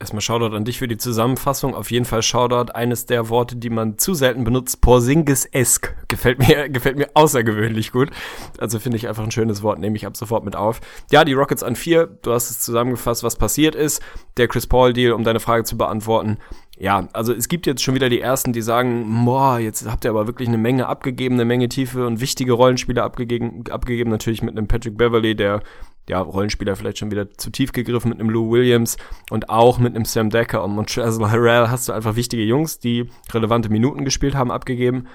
Erstmal 0.00 0.20
Shoutout 0.20 0.54
an 0.56 0.64
dich 0.64 0.80
für 0.80 0.88
die 0.88 0.96
Zusammenfassung. 0.96 1.74
Auf 1.74 1.90
jeden 1.90 2.04
Fall 2.04 2.20
Shoutout, 2.20 2.72
eines 2.72 3.06
der 3.06 3.28
Worte, 3.28 3.56
die 3.56 3.70
man 3.70 3.96
zu 3.96 4.12
selten 4.12 4.42
benutzt, 4.42 4.80
Porzingis-esk. 4.80 5.94
Gefällt 6.08 6.40
mir, 6.40 6.68
gefällt 6.68 6.98
mir 6.98 7.08
außergewöhnlich 7.14 7.92
gut. 7.92 8.10
Also 8.58 8.80
finde 8.80 8.98
ich 8.98 9.08
einfach 9.08 9.22
ein 9.22 9.30
schönes 9.30 9.62
Wort, 9.62 9.78
nehme 9.78 9.96
ich 9.96 10.04
ab 10.04 10.16
sofort 10.16 10.44
mit 10.44 10.56
auf. 10.56 10.80
Ja, 11.12 11.24
die 11.24 11.32
Rockets 11.32 11.62
an 11.62 11.76
vier. 11.76 12.06
Du 12.22 12.32
hast 12.32 12.50
es 12.50 12.60
zusammengefasst, 12.60 13.22
was 13.22 13.36
passiert 13.36 13.76
ist. 13.76 14.02
Der 14.36 14.48
Chris 14.48 14.66
Paul-Deal, 14.66 15.12
um 15.12 15.22
deine 15.22 15.40
Frage 15.40 15.62
zu 15.62 15.78
beantworten. 15.78 16.38
Ja, 16.76 17.08
also 17.12 17.32
es 17.32 17.48
gibt 17.48 17.66
jetzt 17.66 17.82
schon 17.82 17.94
wieder 17.94 18.08
die 18.08 18.20
ersten, 18.20 18.52
die 18.52 18.62
sagen, 18.62 19.24
boah, 19.24 19.58
jetzt 19.60 19.88
habt 19.88 20.04
ihr 20.04 20.10
aber 20.10 20.26
wirklich 20.26 20.48
eine 20.48 20.58
Menge 20.58 20.86
abgegeben, 20.86 21.36
eine 21.36 21.44
Menge 21.44 21.68
tiefe 21.68 22.06
und 22.06 22.20
wichtige 22.20 22.52
Rollenspieler 22.52 23.04
abgegeben, 23.04 23.62
abgegeben 23.70 24.10
natürlich 24.10 24.42
mit 24.42 24.56
einem 24.56 24.66
Patrick 24.66 24.96
Beverly, 24.96 25.36
der 25.36 25.62
ja, 26.08 26.20
Rollenspieler 26.20 26.74
vielleicht 26.76 26.98
schon 26.98 27.10
wieder 27.10 27.30
zu 27.30 27.50
tief 27.50 27.72
gegriffen 27.72 28.10
mit 28.10 28.20
einem 28.20 28.28
Lou 28.28 28.50
Williams 28.50 28.96
und 29.30 29.48
auch 29.48 29.78
mit 29.78 29.94
einem 29.94 30.04
Sam 30.04 30.30
Decker 30.30 30.64
und 30.64 30.74
Montrezl 30.74 31.30
Harrell 31.30 31.68
hast 31.68 31.88
du 31.88 31.92
einfach 31.92 32.16
wichtige 32.16 32.42
Jungs, 32.42 32.78
die 32.78 33.08
relevante 33.32 33.68
Minuten 33.68 34.04
gespielt 34.04 34.34
haben, 34.34 34.50
abgegeben. 34.50 35.06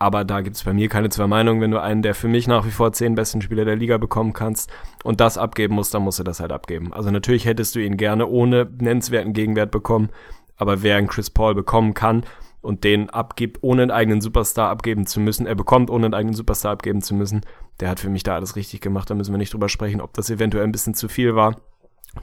Aber 0.00 0.24
da 0.24 0.40
gibt 0.40 0.56
es 0.56 0.64
bei 0.64 0.74
mir 0.74 0.88
keine 0.88 1.08
zwei 1.08 1.28
Meinungen. 1.28 1.62
Wenn 1.62 1.70
du 1.70 1.80
einen 1.80 2.02
der 2.02 2.14
für 2.14 2.28
mich 2.28 2.46
nach 2.46 2.66
wie 2.66 2.70
vor 2.70 2.92
zehn 2.92 3.14
besten 3.14 3.40
Spieler 3.40 3.64
der 3.64 3.76
Liga 3.76 3.96
bekommen 3.96 4.32
kannst 4.32 4.70
und 5.04 5.20
das 5.20 5.38
abgeben 5.38 5.76
musst, 5.76 5.94
dann 5.94 6.02
musst 6.02 6.18
du 6.18 6.24
das 6.24 6.40
halt 6.40 6.52
abgeben. 6.52 6.92
Also 6.92 7.10
natürlich 7.10 7.46
hättest 7.46 7.74
du 7.74 7.78
ihn 7.78 7.96
gerne 7.96 8.26
ohne 8.26 8.68
nennenswerten 8.78 9.32
Gegenwert 9.32 9.70
bekommen, 9.70 10.10
aber 10.56 10.82
wer 10.82 10.96
einen 10.96 11.08
Chris 11.08 11.30
Paul 11.30 11.54
bekommen 11.54 11.94
kann 11.94 12.24
und 12.60 12.84
den 12.84 13.10
abgibt, 13.10 13.58
ohne 13.62 13.82
einen 13.82 13.90
eigenen 13.90 14.20
Superstar 14.20 14.70
abgeben 14.70 15.06
zu 15.06 15.20
müssen, 15.20 15.46
er 15.46 15.54
bekommt, 15.54 15.90
ohne 15.90 16.06
einen 16.06 16.14
eigenen 16.14 16.34
Superstar 16.34 16.72
abgeben 16.72 17.02
zu 17.02 17.14
müssen, 17.14 17.42
der 17.80 17.90
hat 17.90 18.00
für 18.00 18.10
mich 18.10 18.22
da 18.22 18.34
alles 18.34 18.56
richtig 18.56 18.80
gemacht. 18.80 19.10
Da 19.10 19.14
müssen 19.14 19.32
wir 19.32 19.38
nicht 19.38 19.52
drüber 19.52 19.68
sprechen, 19.68 20.00
ob 20.00 20.14
das 20.14 20.30
eventuell 20.30 20.64
ein 20.64 20.72
bisschen 20.72 20.94
zu 20.94 21.08
viel 21.08 21.34
war. 21.34 21.56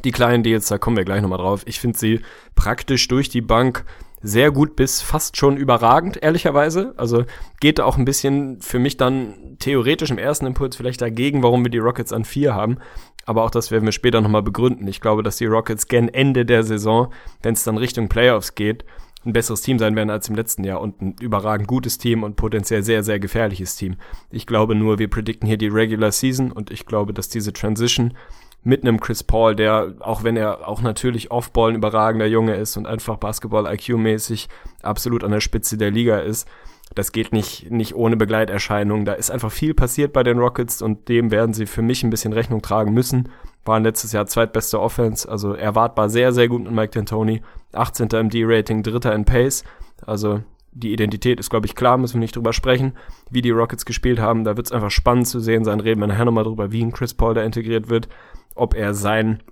Die 0.03 0.11
kleinen 0.11 0.43
Deals, 0.43 0.67
da 0.67 0.77
kommen 0.77 0.97
wir 0.97 1.03
gleich 1.03 1.21
nochmal 1.21 1.39
drauf. 1.39 1.63
Ich 1.65 1.79
finde 1.79 1.97
sie 1.97 2.21
praktisch 2.55 3.07
durch 3.07 3.29
die 3.29 3.41
Bank 3.41 3.85
sehr 4.23 4.51
gut 4.51 4.75
bis 4.75 5.01
fast 5.01 5.37
schon 5.37 5.57
überragend, 5.57 6.21
ehrlicherweise. 6.21 6.93
Also 6.97 7.25
geht 7.59 7.81
auch 7.81 7.97
ein 7.97 8.05
bisschen 8.05 8.61
für 8.61 8.79
mich 8.79 8.97
dann 8.97 9.57
theoretisch 9.59 10.11
im 10.11 10.17
ersten 10.17 10.45
Impuls 10.45 10.75
vielleicht 10.75 11.01
dagegen, 11.01 11.43
warum 11.43 11.65
wir 11.65 11.71
die 11.71 11.79
Rockets 11.79 12.13
an 12.13 12.23
vier 12.23 12.53
haben. 12.53 12.77
Aber 13.25 13.43
auch 13.43 13.51
das 13.51 13.71
werden 13.71 13.85
wir 13.85 13.91
später 13.91 14.21
nochmal 14.21 14.43
begründen. 14.43 14.87
Ich 14.87 15.01
glaube, 15.01 15.23
dass 15.23 15.37
die 15.37 15.45
Rockets 15.45 15.87
gen 15.87 16.09
Ende 16.09 16.45
der 16.45 16.63
Saison, 16.63 17.13
wenn 17.43 17.53
es 17.53 17.63
dann 17.63 17.77
Richtung 17.77 18.09
Playoffs 18.09 18.55
geht, 18.55 18.83
ein 19.25 19.33
besseres 19.33 19.61
Team 19.61 19.77
sein 19.77 19.95
werden 19.95 20.09
als 20.09 20.29
im 20.29 20.35
letzten 20.35 20.63
Jahr 20.63 20.81
und 20.81 21.01
ein 21.01 21.15
überragend 21.21 21.67
gutes 21.67 21.97
Team 21.97 22.23
und 22.23 22.35
potenziell 22.35 22.83
sehr, 22.83 23.03
sehr 23.03 23.19
gefährliches 23.19 23.75
Team. 23.75 23.97
Ich 24.31 24.47
glaube 24.47 24.73
nur, 24.73 24.97
wir 24.97 25.09
predikten 25.09 25.47
hier 25.47 25.57
die 25.57 25.67
Regular 25.67 26.11
Season 26.11 26.51
und 26.51 26.71
ich 26.71 26.85
glaube, 26.85 27.13
dass 27.13 27.29
diese 27.29 27.53
Transition 27.53 28.15
mit 28.63 28.83
einem 28.83 28.99
Chris 28.99 29.23
Paul, 29.23 29.55
der, 29.55 29.95
auch 29.99 30.23
wenn 30.23 30.37
er 30.37 30.67
auch 30.67 30.81
natürlich 30.81 31.31
Offball 31.31 31.71
ein 31.71 31.75
überragender 31.75 32.27
Junge 32.27 32.55
ist 32.55 32.77
und 32.77 32.87
einfach 32.87 33.17
Basketball-IQ-mäßig 33.17 34.49
absolut 34.81 35.23
an 35.23 35.31
der 35.31 35.41
Spitze 35.41 35.77
der 35.77 35.91
Liga 35.91 36.19
ist, 36.19 36.47
das 36.95 37.11
geht 37.11 37.31
nicht, 37.31 37.71
nicht 37.71 37.95
ohne 37.95 38.17
Begleiterscheinungen. 38.17 39.05
Da 39.05 39.13
ist 39.13 39.31
einfach 39.31 39.51
viel 39.51 39.73
passiert 39.73 40.13
bei 40.13 40.23
den 40.23 40.39
Rockets 40.39 40.81
und 40.81 41.07
dem 41.07 41.31
werden 41.31 41.53
sie 41.53 41.65
für 41.65 41.81
mich 41.81 42.03
ein 42.03 42.09
bisschen 42.09 42.33
Rechnung 42.33 42.61
tragen 42.61 42.93
müssen. 42.93 43.29
Waren 43.63 43.83
letztes 43.83 44.11
Jahr 44.11 44.25
zweitbeste 44.25 44.79
Offense, 44.79 45.29
also 45.29 45.53
erwartbar 45.53 46.09
sehr, 46.09 46.33
sehr 46.33 46.47
gut 46.47 46.63
mit 46.63 46.71
Mike 46.71 46.99
D'Antoni. 46.99 47.41
18. 47.73 48.09
im 48.09 48.29
D-Rating, 48.29 48.83
dritter 48.83 49.13
in 49.13 49.23
Pace. 49.25 49.63
Also 50.05 50.41
die 50.73 50.93
Identität 50.93 51.39
ist, 51.39 51.49
glaube 51.49 51.65
ich, 51.65 51.75
klar, 51.75 51.97
müssen 51.97 52.15
wir 52.15 52.21
nicht 52.21 52.35
drüber 52.35 52.53
sprechen, 52.53 52.93
wie 53.29 53.41
die 53.41 53.51
Rockets 53.51 53.85
gespielt 53.85 54.19
haben. 54.19 54.43
Da 54.43 54.57
wird 54.57 54.67
es 54.67 54.71
einfach 54.71 54.91
spannend 54.91 55.27
zu 55.27 55.39
sehen 55.39 55.63
sein. 55.63 55.79
Reden 55.79 56.01
wir 56.01 56.07
nachher 56.07 56.25
nochmal 56.25 56.43
drüber, 56.43 56.71
wie 56.71 56.83
ein 56.83 56.91
Chris 56.91 57.13
Paul 57.13 57.33
da 57.33 57.43
integriert 57.43 57.89
wird. 57.89 58.09
Ob 58.55 58.73
er 58.73 58.93
sein 58.93 59.43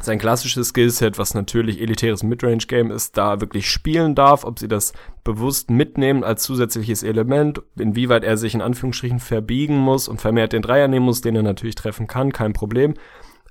sein 0.00 0.18
klassisches 0.18 0.68
Skillset, 0.68 1.18
was 1.18 1.34
natürlich 1.34 1.80
elitäres 1.80 2.22
Midrange-Game 2.22 2.90
ist, 2.90 3.16
da 3.16 3.40
wirklich 3.40 3.70
spielen 3.70 4.14
darf, 4.14 4.44
ob 4.44 4.58
sie 4.58 4.68
das 4.68 4.92
bewusst 5.22 5.70
mitnehmen 5.70 6.24
als 6.24 6.42
zusätzliches 6.42 7.02
Element, 7.02 7.62
inwieweit 7.78 8.24
er 8.24 8.36
sich 8.36 8.54
in 8.54 8.60
Anführungsstrichen 8.60 9.20
verbiegen 9.20 9.78
muss 9.78 10.08
und 10.08 10.20
vermehrt 10.20 10.52
den 10.52 10.62
Dreier 10.62 10.88
nehmen 10.88 11.06
muss, 11.06 11.20
den 11.20 11.36
er 11.36 11.42
natürlich 11.42 11.76
treffen 11.76 12.06
kann, 12.06 12.32
kein 12.32 12.52
Problem. 12.52 12.94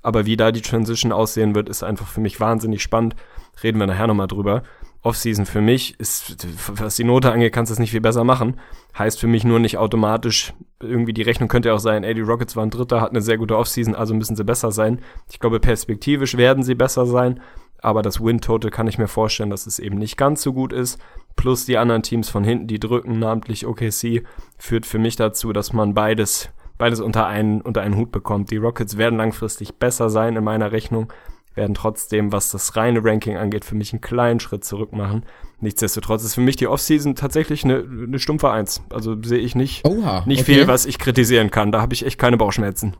Aber 0.02 0.26
wie 0.26 0.36
da 0.36 0.52
die 0.52 0.60
Transition 0.60 1.12
aussehen 1.12 1.54
wird, 1.54 1.68
ist 1.70 1.82
einfach 1.82 2.06
für 2.06 2.20
mich 2.20 2.38
wahnsinnig 2.38 2.82
spannend. 2.82 3.16
Reden 3.62 3.78
wir 3.78 3.86
nachher 3.86 4.06
nochmal 4.06 4.26
drüber. 4.26 4.62
Offseason 5.04 5.44
für 5.44 5.60
mich 5.60 6.00
ist, 6.00 6.46
was 6.68 6.96
die 6.96 7.04
Note 7.04 7.30
angeht, 7.30 7.52
kannst 7.52 7.70
du 7.70 7.74
es 7.74 7.78
nicht 7.78 7.90
viel 7.90 8.00
besser 8.00 8.24
machen. 8.24 8.58
Heißt 8.98 9.20
für 9.20 9.26
mich 9.26 9.44
nur 9.44 9.58
nicht 9.58 9.76
automatisch, 9.76 10.54
irgendwie 10.80 11.12
die 11.12 11.22
Rechnung 11.22 11.48
könnte 11.48 11.68
ja 11.68 11.74
auch 11.74 11.80
sein, 11.80 12.04
ey, 12.04 12.14
die 12.14 12.22
Rockets 12.22 12.56
waren 12.56 12.70
Dritter, 12.70 13.02
hat 13.02 13.10
eine 13.10 13.20
sehr 13.20 13.36
gute 13.36 13.56
Offseason, 13.56 13.94
also 13.94 14.14
müssen 14.14 14.34
sie 14.34 14.44
besser 14.44 14.72
sein. 14.72 15.00
Ich 15.30 15.40
glaube, 15.40 15.60
perspektivisch 15.60 16.38
werden 16.38 16.62
sie 16.62 16.74
besser 16.74 17.04
sein, 17.04 17.40
aber 17.82 18.00
das 18.00 18.24
Win-Total 18.24 18.70
kann 18.70 18.86
ich 18.86 18.96
mir 18.96 19.06
vorstellen, 19.06 19.50
dass 19.50 19.66
es 19.66 19.78
eben 19.78 19.98
nicht 19.98 20.16
ganz 20.16 20.40
so 20.40 20.54
gut 20.54 20.72
ist. 20.72 20.98
Plus 21.36 21.66
die 21.66 21.76
anderen 21.76 22.02
Teams 22.02 22.30
von 22.30 22.42
hinten, 22.42 22.66
die 22.66 22.80
drücken, 22.80 23.18
namentlich 23.18 23.66
OKC, 23.66 24.24
führt 24.56 24.86
für 24.86 24.98
mich 24.98 25.16
dazu, 25.16 25.52
dass 25.52 25.74
man 25.74 25.92
beides, 25.92 26.48
beides 26.78 27.00
unter 27.00 27.26
einen, 27.26 27.60
unter 27.60 27.82
einen 27.82 27.96
Hut 27.96 28.10
bekommt. 28.10 28.50
Die 28.50 28.56
Rockets 28.56 28.96
werden 28.96 29.18
langfristig 29.18 29.74
besser 29.74 30.08
sein 30.08 30.36
in 30.36 30.44
meiner 30.44 30.72
Rechnung 30.72 31.12
werden 31.54 31.74
trotzdem, 31.74 32.32
was 32.32 32.50
das 32.50 32.76
reine 32.76 33.04
Ranking 33.04 33.36
angeht, 33.36 33.64
für 33.64 33.74
mich 33.74 33.92
einen 33.92 34.00
kleinen 34.00 34.40
Schritt 34.40 34.64
zurück 34.64 34.92
machen. 34.92 35.24
Nichtsdestotrotz 35.60 36.24
ist 36.24 36.34
für 36.34 36.40
mich 36.40 36.56
die 36.56 36.66
Offseason 36.66 37.14
tatsächlich 37.14 37.64
eine, 37.64 37.78
eine 37.78 38.18
stumpfe 38.18 38.50
Eins. 38.50 38.82
Also 38.90 39.16
sehe 39.22 39.38
ich 39.38 39.54
nicht, 39.54 39.84
Oha, 39.86 40.24
nicht 40.26 40.42
okay. 40.42 40.54
viel, 40.54 40.68
was 40.68 40.84
ich 40.86 40.98
kritisieren 40.98 41.50
kann. 41.50 41.72
Da 41.72 41.80
habe 41.80 41.94
ich 41.94 42.04
echt 42.04 42.18
keine 42.18 42.36
Bauchschmerzen. 42.36 42.96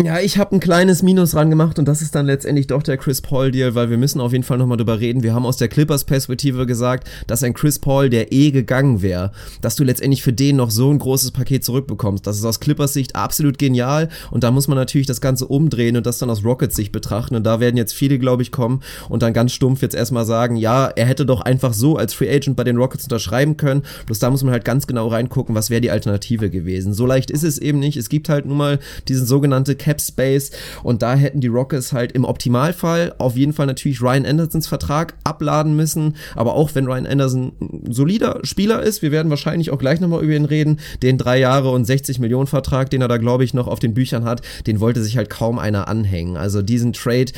Ja, 0.00 0.18
ich 0.18 0.38
habe 0.38 0.56
ein 0.56 0.60
kleines 0.60 1.02
Minus 1.02 1.36
ran 1.36 1.50
gemacht 1.50 1.78
und 1.78 1.86
das 1.86 2.00
ist 2.00 2.14
dann 2.14 2.24
letztendlich 2.24 2.66
doch 2.66 2.82
der 2.82 2.96
Chris 2.96 3.20
Paul 3.20 3.50
Deal, 3.52 3.74
weil 3.74 3.90
wir 3.90 3.98
müssen 3.98 4.22
auf 4.22 4.32
jeden 4.32 4.42
Fall 4.42 4.56
nochmal 4.56 4.78
drüber 4.78 4.98
reden. 4.98 5.22
Wir 5.22 5.34
haben 5.34 5.44
aus 5.44 5.58
der 5.58 5.68
Clippers 5.68 6.04
Perspektive 6.04 6.64
gesagt, 6.66 7.08
dass 7.26 7.44
ein 7.44 7.52
Chris 7.52 7.78
Paul, 7.78 8.08
der 8.08 8.32
eh 8.32 8.50
gegangen 8.52 9.02
wäre, 9.02 9.32
dass 9.60 9.76
du 9.76 9.84
letztendlich 9.84 10.22
für 10.22 10.32
den 10.32 10.56
noch 10.56 10.70
so 10.70 10.90
ein 10.90 10.98
großes 10.98 11.32
Paket 11.32 11.62
zurückbekommst. 11.62 12.26
Das 12.26 12.38
ist 12.38 12.44
aus 12.44 12.58
Clippers 12.58 12.94
Sicht 12.94 13.14
absolut 13.14 13.58
genial 13.58 14.08
und 14.30 14.42
da 14.44 14.50
muss 14.50 14.66
man 14.66 14.78
natürlich 14.78 15.06
das 15.06 15.20
Ganze 15.20 15.46
umdrehen 15.46 15.96
und 15.96 16.06
das 16.06 16.18
dann 16.18 16.30
aus 16.30 16.42
Rockets 16.42 16.74
Sicht 16.74 16.90
betrachten 16.90 17.36
und 17.36 17.44
da 17.44 17.60
werden 17.60 17.76
jetzt 17.76 17.92
viele, 17.92 18.18
glaube 18.18 18.42
ich, 18.42 18.50
kommen 18.50 18.82
und 19.10 19.22
dann 19.22 19.34
ganz 19.34 19.52
stumpf 19.52 19.82
jetzt 19.82 19.94
erstmal 19.94 20.24
sagen, 20.24 20.56
ja, 20.56 20.86
er 20.86 21.04
hätte 21.04 21.26
doch 21.26 21.42
einfach 21.42 21.74
so 21.74 21.96
als 21.96 22.14
Free 22.14 22.34
Agent 22.34 22.56
bei 22.56 22.64
den 22.64 22.78
Rockets 22.78 23.04
unterschreiben 23.04 23.58
können. 23.58 23.82
Bloß 24.06 24.18
da 24.18 24.30
muss 24.30 24.42
man 24.42 24.52
halt 24.52 24.64
ganz 24.64 24.86
genau 24.86 25.08
reingucken, 25.08 25.54
was 25.54 25.68
wäre 25.68 25.82
die 25.82 25.90
Alternative 25.90 26.48
gewesen. 26.48 26.94
So 26.94 27.04
leicht 27.04 27.30
ist 27.30 27.44
es 27.44 27.58
eben 27.58 27.78
nicht. 27.78 27.98
Es 27.98 28.08
gibt 28.08 28.30
halt 28.30 28.46
nun 28.46 28.56
mal 28.56 28.78
diesen 29.06 29.26
sogenannte 29.26 29.76
Cap 29.82 30.00
Space 30.00 30.52
und 30.82 31.02
da 31.02 31.14
hätten 31.14 31.40
die 31.40 31.48
Rockets 31.48 31.92
halt 31.92 32.12
im 32.12 32.24
Optimalfall 32.24 33.14
auf 33.18 33.36
jeden 33.36 33.52
Fall 33.52 33.66
natürlich 33.66 34.00
Ryan 34.00 34.24
Andersons 34.24 34.68
Vertrag 34.68 35.14
abladen 35.24 35.74
müssen, 35.74 36.16
aber 36.36 36.54
auch 36.54 36.70
wenn 36.74 36.86
Ryan 36.86 37.06
Anderson 37.06 37.52
ein 37.60 37.92
solider 37.92 38.38
Spieler 38.44 38.82
ist, 38.82 39.02
wir 39.02 39.10
werden 39.10 39.30
wahrscheinlich 39.30 39.70
auch 39.70 39.78
gleich 39.78 40.00
nochmal 40.00 40.22
über 40.22 40.34
ihn 40.34 40.44
reden, 40.44 40.78
den 41.02 41.18
drei 41.18 41.38
Jahre 41.38 41.70
und 41.70 41.84
60 41.84 42.20
Millionen 42.20 42.46
Vertrag, 42.46 42.90
den 42.90 43.02
er 43.02 43.08
da 43.08 43.16
glaube 43.16 43.44
ich 43.44 43.54
noch 43.54 43.66
auf 43.66 43.80
den 43.80 43.94
Büchern 43.94 44.24
hat, 44.24 44.42
den 44.66 44.78
wollte 44.78 45.02
sich 45.02 45.16
halt 45.16 45.30
kaum 45.30 45.58
einer 45.58 45.88
anhängen. 45.88 46.36
Also 46.36 46.62
diesen 46.62 46.92
Trade 46.92 47.32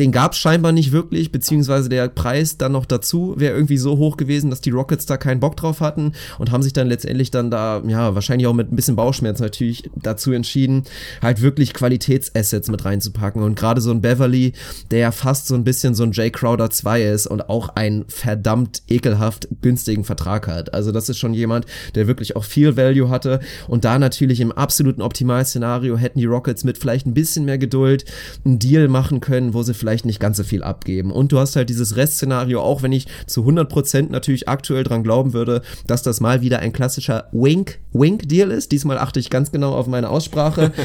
den 0.00 0.12
gab 0.12 0.32
es 0.32 0.38
scheinbar 0.38 0.72
nicht 0.72 0.92
wirklich, 0.92 1.30
beziehungsweise 1.30 1.90
der 1.90 2.08
Preis 2.08 2.56
dann 2.56 2.72
noch 2.72 2.86
dazu 2.86 3.34
wäre 3.36 3.54
irgendwie 3.54 3.76
so 3.76 3.98
hoch 3.98 4.16
gewesen, 4.16 4.48
dass 4.48 4.62
die 4.62 4.70
Rockets 4.70 5.04
da 5.04 5.18
keinen 5.18 5.40
Bock 5.40 5.58
drauf 5.58 5.80
hatten 5.80 6.12
und 6.38 6.50
haben 6.50 6.62
sich 6.62 6.72
dann 6.72 6.88
letztendlich 6.88 7.30
dann 7.30 7.50
da, 7.50 7.82
ja, 7.86 8.14
wahrscheinlich 8.14 8.46
auch 8.46 8.54
mit 8.54 8.72
ein 8.72 8.76
bisschen 8.76 8.96
Bauchschmerz 8.96 9.40
natürlich 9.40 9.90
dazu 9.96 10.32
entschieden, 10.32 10.84
halt 11.20 11.42
wirklich 11.42 11.74
Qualitätsassets 11.74 12.70
mit 12.70 12.86
reinzupacken. 12.86 13.42
Und 13.42 13.56
gerade 13.56 13.82
so 13.82 13.90
ein 13.90 14.00
Beverly, 14.00 14.54
der 14.90 15.00
ja 15.00 15.12
fast 15.12 15.46
so 15.46 15.54
ein 15.54 15.64
bisschen 15.64 15.94
so 15.94 16.02
ein 16.02 16.12
Jay 16.12 16.30
Crowder 16.30 16.70
2 16.70 17.02
ist 17.02 17.26
und 17.26 17.50
auch 17.50 17.68
einen 17.68 18.06
verdammt 18.08 18.82
ekelhaft 18.88 19.48
günstigen 19.60 20.04
Vertrag 20.04 20.48
hat. 20.48 20.72
Also 20.72 20.92
das 20.92 21.10
ist 21.10 21.18
schon 21.18 21.34
jemand, 21.34 21.66
der 21.94 22.06
wirklich 22.06 22.36
auch 22.36 22.44
viel 22.44 22.78
Value 22.78 23.10
hatte. 23.10 23.40
Und 23.68 23.84
da 23.84 23.98
natürlich 23.98 24.40
im 24.40 24.50
absoluten 24.50 25.02
Optimalszenario 25.02 25.98
hätten 25.98 26.20
die 26.20 26.24
Rockets 26.24 26.64
mit 26.64 26.78
vielleicht 26.78 27.06
ein 27.06 27.12
bisschen 27.12 27.44
mehr 27.44 27.58
Geduld 27.58 28.06
einen 28.46 28.58
Deal 28.58 28.88
machen 28.88 29.20
können, 29.20 29.52
wo 29.52 29.62
sie 29.62 29.74
vielleicht 29.74 29.89
nicht 30.04 30.20
ganz 30.20 30.36
so 30.36 30.44
viel 30.44 30.62
abgeben. 30.62 31.10
Und 31.10 31.32
du 31.32 31.38
hast 31.38 31.56
halt 31.56 31.68
dieses 31.68 31.96
Restszenario, 31.96 32.60
auch 32.60 32.82
wenn 32.82 32.92
ich 32.92 33.06
zu 33.26 33.46
100% 33.46 34.10
natürlich 34.10 34.48
aktuell 34.48 34.84
dran 34.84 35.02
glauben 35.02 35.32
würde, 35.32 35.62
dass 35.86 36.02
das 36.02 36.20
mal 36.20 36.40
wieder 36.40 36.60
ein 36.60 36.72
klassischer 36.72 37.28
Wink-Wink-Deal 37.32 38.50
ist. 38.50 38.72
Diesmal 38.72 38.98
achte 38.98 39.20
ich 39.20 39.30
ganz 39.30 39.52
genau 39.52 39.74
auf 39.74 39.86
meine 39.86 40.08
Aussprache. 40.08 40.72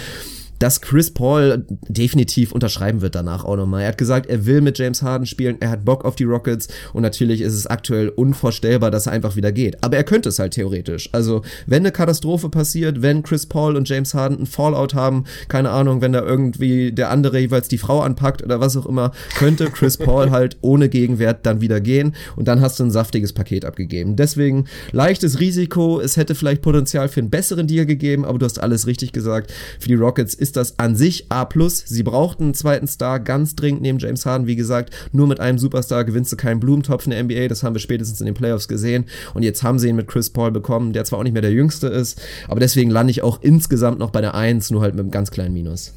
dass 0.60 0.82
Chris 0.82 1.12
Paul 1.12 1.66
definitiv 1.88 2.52
unterschreiben 2.52 3.02
wird 3.02 3.16
danach 3.16 3.44
auch 3.44 3.58
nochmal. 3.58 3.84
Er 3.84 3.90
hat 3.90 3.98
gesagt, 3.98 4.28
er 4.28 4.46
will 4.46 4.62
mit 4.62 4.78
James 4.78 5.02
Harden 5.02 5.26
spielen, 5.26 5.58
er 5.60 5.70
hat 5.70 5.86
Bock 5.86 6.06
auf 6.06 6.16
die 6.16 6.24
Rockets 6.24 6.68
und 6.94 7.02
natürlich 7.02 7.42
ist 7.42 7.54
es 7.54 7.68
aktuell 7.68 8.10
unvorstellbar, 8.10 8.92
dass 8.92 9.08
er 9.08 9.14
einfach 9.14 9.36
wieder 9.36 9.52
geht. 9.52 9.84
Aber 9.84 9.98
er 9.98 10.04
könnte 10.04 10.30
es 10.30 10.40
halt 10.40 10.54
theoretisch. 10.54 11.10
Also, 11.12 11.42
wenn 11.66 11.84
eine 11.84 11.92
Katastrophe 11.92 12.50
passiert, 12.50 13.02
wenn 13.02 13.24
Chris 13.24 13.46
Paul 13.46 13.76
und 13.76 13.88
James 13.90 14.14
Harden 14.14 14.40
ein 14.40 14.46
Fallout 14.46 14.94
haben, 14.94 15.26
keine 15.48 15.72
Ahnung, 15.72 16.02
wenn 16.02 16.14
da 16.14 16.22
irgendwie 16.22 16.92
der 16.92 17.10
andere 17.10 17.40
jeweils 17.40 17.68
die 17.68 17.78
Frau 17.78 18.02
anpackt 18.02 18.44
oder 18.44 18.60
was 18.60 18.78
auch 18.78 18.86
immer, 18.86 19.12
könnte 19.38 19.70
Chris 19.70 19.98
Paul 19.98 20.32
halt 20.32 20.58
ohne 20.62 20.90
Gegenwert 20.90 21.46
dann 21.46 21.62
wieder 21.62 21.82
gehen 21.82 22.16
und 22.36 22.48
dann 22.48 22.62
hast 22.62 22.80
du 22.80 22.84
ein 22.84 22.92
saftiges 22.92 23.34
Paket 23.34 23.66
abgegeben. 23.66 24.16
Deswegen 24.16 24.66
leichtes 24.92 25.40
Risiko, 25.40 26.00
es 26.00 26.18
hätte 26.18 26.36
vielleicht 26.36 26.62
Potenzial 26.62 27.10
für 27.10 27.20
einen 27.20 27.30
besseren 27.30 27.68
Deal 27.68 27.86
gegeben, 27.86 28.26
aber 28.26 28.40
du 28.40 28.46
hast 28.46 28.60
alles 28.60 28.88
richtig 28.88 29.12
gesagt. 29.12 29.54
Für 29.80 29.88
die 29.88 29.96
Rockets 29.96 30.34
ist 30.34 30.45
das 30.52 30.80
an 30.80 30.96
sich 30.96 31.32
A+. 31.32 31.48
Sie 31.68 32.04
brauchten 32.04 32.44
einen 32.44 32.54
zweiten 32.54 32.88
Star 32.88 33.20
ganz 33.20 33.56
dringend 33.56 33.82
neben 33.82 34.00
James 34.00 34.26
Harden. 34.26 34.48
Wie 34.48 34.56
gesagt, 34.56 34.94
nur 35.12 35.28
mit 35.28 35.40
einem 35.40 35.58
Superstar 35.58 36.04
gewinnst 36.06 36.32
du 36.32 36.38
keinen 36.38 36.60
Blumentopf 36.60 37.06
in 37.06 37.12
der 37.12 37.24
NBA. 37.24 37.48
Das 37.48 37.64
haben 37.64 37.76
wir 37.76 37.80
spätestens 37.80 38.20
in 38.20 38.26
den 38.26 38.36
Playoffs 38.36 38.68
gesehen. 38.68 39.06
Und 39.34 39.44
jetzt 39.44 39.64
haben 39.64 39.80
sie 39.80 39.90
ihn 39.90 39.96
mit 39.96 40.08
Chris 40.08 40.30
Paul 40.30 40.52
bekommen, 40.52 40.94
der 40.94 41.06
zwar 41.06 41.20
auch 41.20 41.24
nicht 41.24 41.34
mehr 41.34 41.42
der 41.42 41.52
Jüngste 41.52 41.88
ist, 41.88 42.22
aber 42.48 42.60
deswegen 42.60 42.92
lande 42.92 43.12
ich 43.12 43.22
auch 43.22 43.42
insgesamt 43.42 44.00
noch 44.00 44.12
bei 44.12 44.22
der 44.22 44.36
1, 44.36 44.72
nur 44.72 44.82
halt 44.82 44.96
mit 44.96 45.02
einem 45.02 45.12
ganz 45.12 45.32
kleinen 45.32 45.54
Minus. 45.54 45.94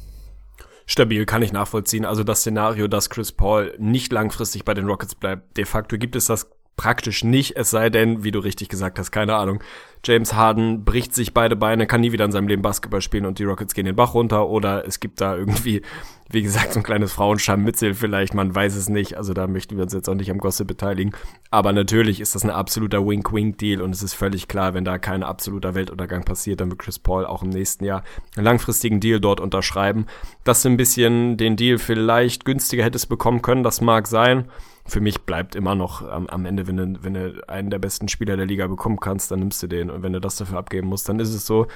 Stabil 0.85 1.25
kann 1.25 1.43
ich 1.43 1.53
nachvollziehen. 1.53 2.03
Also 2.03 2.23
das 2.23 2.39
Szenario, 2.39 2.87
dass 2.87 3.11
Chris 3.11 3.31
Paul 3.31 3.75
nicht 3.77 4.11
langfristig 4.11 4.65
bei 4.65 4.73
den 4.73 4.85
Rockets 4.85 5.13
bleibt, 5.13 5.55
de 5.55 5.65
facto 5.65 5.97
gibt 5.97 6.15
es 6.15 6.25
das 6.25 6.49
praktisch 6.79 7.25
nicht, 7.25 7.57
es 7.57 7.71
sei 7.71 7.89
denn, 7.89 8.23
wie 8.23 8.31
du 8.31 8.39
richtig 8.39 8.69
gesagt 8.69 8.99
hast, 8.99 9.11
keine 9.11 9.35
Ahnung. 9.35 9.61
James 10.05 10.33
Harden 10.33 10.85
bricht 10.85 11.13
sich 11.13 11.33
beide 11.33 11.57
Beine, 11.57 11.87
kann 11.87 11.99
nie 11.99 12.13
wieder 12.13 12.23
in 12.23 12.31
seinem 12.31 12.47
Leben 12.47 12.61
Basketball 12.61 13.01
spielen 13.01 13.25
und 13.25 13.37
die 13.37 13.43
Rockets 13.43 13.73
gehen 13.73 13.83
den 13.83 13.97
Bach 13.97 14.13
runter 14.13 14.47
oder 14.47 14.87
es 14.87 15.01
gibt 15.01 15.19
da 15.19 15.35
irgendwie, 15.35 15.81
wie 16.29 16.41
gesagt, 16.41 16.71
so 16.71 16.79
ein 16.79 16.83
kleines 16.83 17.11
Frauenscharmützel 17.11 17.95
vielleicht, 17.95 18.33
man 18.33 18.55
weiß 18.55 18.77
es 18.77 18.87
nicht. 18.87 19.17
Also 19.17 19.33
da 19.33 19.47
möchten 19.47 19.75
wir 19.75 19.83
uns 19.83 19.91
jetzt 19.91 20.07
auch 20.07 20.13
nicht 20.13 20.31
am 20.31 20.37
Gossip 20.37 20.69
beteiligen. 20.69 21.11
Aber 21.51 21.73
natürlich 21.73 22.21
ist 22.21 22.33
das 22.33 22.45
ein 22.45 22.49
absoluter 22.49 23.05
Wink-Wink-Deal 23.05 23.81
und 23.81 23.93
es 23.93 24.01
ist 24.01 24.13
völlig 24.13 24.47
klar, 24.47 24.73
wenn 24.73 24.85
da 24.85 24.99
kein 24.99 25.21
absoluter 25.21 25.75
Weltuntergang 25.75 26.23
passiert, 26.23 26.61
dann 26.61 26.69
wird 26.69 26.79
Chris 26.79 26.97
Paul 26.97 27.25
auch 27.25 27.43
im 27.43 27.49
nächsten 27.49 27.83
Jahr 27.83 28.05
einen 28.37 28.45
langfristigen 28.45 29.01
Deal 29.01 29.19
dort 29.19 29.41
unterschreiben. 29.41 30.05
Dass 30.45 30.61
du 30.61 30.69
ein 30.69 30.77
bisschen 30.77 31.35
den 31.35 31.57
Deal 31.57 31.77
vielleicht 31.77 32.45
günstiger 32.45 32.85
hättest 32.85 33.09
bekommen 33.09 33.41
können, 33.41 33.63
das 33.63 33.81
mag 33.81 34.07
sein 34.07 34.45
für 34.89 35.01
mich 35.01 35.21
bleibt 35.21 35.55
immer 35.55 35.75
noch 35.75 36.01
am, 36.01 36.27
am 36.27 36.45
Ende, 36.45 36.67
wenn 36.67 36.77
du, 36.77 37.03
wenn 37.03 37.13
du 37.13 37.47
einen 37.47 37.69
der 37.69 37.79
besten 37.79 38.07
Spieler 38.07 38.37
der 38.37 38.45
Liga 38.45 38.67
bekommen 38.67 38.99
kannst, 38.99 39.31
dann 39.31 39.39
nimmst 39.39 39.61
du 39.63 39.67
den. 39.67 39.89
Und 39.89 40.03
wenn 40.03 40.13
du 40.13 40.19
das 40.19 40.35
dafür 40.35 40.57
abgeben 40.57 40.87
musst, 40.87 41.07
dann 41.07 41.19
ist 41.19 41.33
es 41.33 41.45
so. 41.45 41.67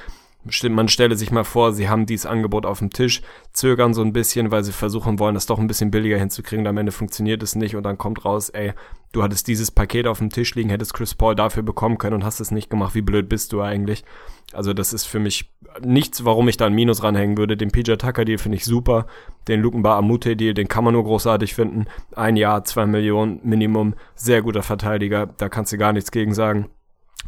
Man 0.69 0.89
stelle 0.89 1.15
sich 1.15 1.31
mal 1.31 1.45
vor, 1.45 1.71
sie 1.71 1.87
haben 1.87 2.05
dieses 2.05 2.25
Angebot 2.25 2.65
auf 2.65 2.79
dem 2.79 2.89
Tisch, 2.89 3.21
zögern 3.53 3.93
so 3.93 4.01
ein 4.01 4.11
bisschen, 4.11 4.51
weil 4.51 4.63
sie 4.63 4.73
versuchen 4.73 5.17
wollen, 5.19 5.35
das 5.35 5.45
doch 5.45 5.57
ein 5.57 5.67
bisschen 5.67 5.89
billiger 5.89 6.17
hinzukriegen. 6.17 6.67
Am 6.67 6.77
Ende 6.77 6.91
funktioniert 6.91 7.41
es 7.43 7.55
nicht 7.55 7.75
und 7.75 7.83
dann 7.83 7.97
kommt 7.97 8.25
raus, 8.25 8.49
ey, 8.49 8.73
du 9.13 9.23
hattest 9.23 9.47
dieses 9.47 9.71
Paket 9.71 10.05
auf 10.05 10.19
dem 10.19 10.29
Tisch 10.29 10.53
liegen, 10.55 10.69
hättest 10.69 10.93
Chris 10.93 11.15
Paul 11.15 11.35
dafür 11.35 11.63
bekommen 11.63 11.97
können 11.97 12.15
und 12.15 12.25
hast 12.25 12.41
es 12.41 12.51
nicht 12.51 12.69
gemacht. 12.69 12.93
Wie 12.93 13.01
blöd 13.01 13.29
bist 13.29 13.53
du 13.53 13.61
eigentlich? 13.61 14.03
Also 14.51 14.73
das 14.73 14.91
ist 14.91 15.05
für 15.05 15.19
mich 15.19 15.49
nichts, 15.81 16.25
warum 16.25 16.47
ich 16.47 16.57
da 16.57 16.65
ein 16.65 16.73
Minus 16.73 17.03
ranhängen 17.03 17.37
würde. 17.37 17.55
Den 17.55 17.71
PJ 17.71 17.93
Tucker 17.93 18.25
Deal 18.25 18.37
finde 18.37 18.57
ich 18.57 18.65
super. 18.65 19.07
Den 19.47 19.61
Lukenbar 19.61 19.97
Amute 19.97 20.35
Deal, 20.35 20.53
den 20.53 20.67
kann 20.67 20.83
man 20.83 20.93
nur 20.93 21.05
großartig 21.05 21.53
finden. 21.53 21.85
Ein 22.15 22.35
Jahr, 22.35 22.65
zwei 22.65 22.85
Millionen 22.85 23.39
Minimum. 23.43 23.95
Sehr 24.15 24.41
guter 24.41 24.61
Verteidiger. 24.63 25.27
Da 25.37 25.47
kannst 25.47 25.71
du 25.71 25.77
gar 25.77 25.93
nichts 25.93 26.11
gegen 26.11 26.33
sagen. 26.33 26.69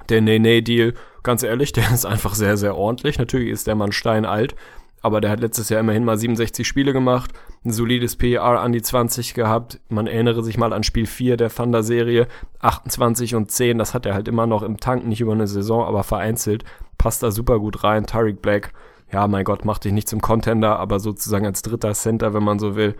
Der 0.09 0.21
Nene-Deal, 0.21 0.93
ganz 1.25 1.43
ehrlich, 1.43 1.73
der 1.73 1.91
ist 1.91 2.05
einfach 2.05 2.33
sehr, 2.35 2.55
sehr 2.55 2.77
ordentlich. 2.77 3.19
Natürlich 3.19 3.49
ist 3.49 3.67
der 3.67 3.75
Mann 3.75 3.91
steinalt, 3.91 4.55
aber 5.01 5.19
der 5.19 5.31
hat 5.31 5.41
letztes 5.41 5.67
Jahr 5.67 5.81
immerhin 5.81 6.05
mal 6.05 6.17
67 6.17 6.65
Spiele 6.65 6.93
gemacht, 6.93 7.33
ein 7.65 7.73
solides 7.73 8.15
PER 8.15 8.61
an 8.61 8.71
die 8.71 8.81
20 8.81 9.33
gehabt. 9.33 9.81
Man 9.89 10.07
erinnere 10.07 10.41
sich 10.43 10.57
mal 10.57 10.71
an 10.71 10.83
Spiel 10.83 11.05
4 11.05 11.35
der 11.35 11.49
Thunder-Serie, 11.49 12.27
28 12.59 13.35
und 13.35 13.51
10, 13.51 13.77
das 13.77 13.93
hat 13.93 14.05
er 14.05 14.13
halt 14.13 14.29
immer 14.29 14.47
noch 14.47 14.63
im 14.63 14.77
Tank, 14.77 15.05
nicht 15.05 15.21
über 15.21 15.33
eine 15.33 15.47
Saison, 15.47 15.83
aber 15.83 16.03
vereinzelt. 16.03 16.63
Passt 16.97 17.21
da 17.21 17.31
super 17.31 17.59
gut 17.59 17.83
rein. 17.83 18.05
Tariq 18.05 18.41
Black, 18.41 18.71
ja, 19.11 19.27
mein 19.27 19.43
Gott, 19.43 19.65
macht 19.65 19.83
dich 19.83 19.91
nicht 19.91 20.07
zum 20.07 20.21
Contender, 20.21 20.79
aber 20.79 20.99
sozusagen 20.99 21.45
als 21.45 21.61
dritter 21.61 21.93
Center, 21.93 22.33
wenn 22.33 22.43
man 22.43 22.57
so 22.57 22.75
will. 22.75 22.95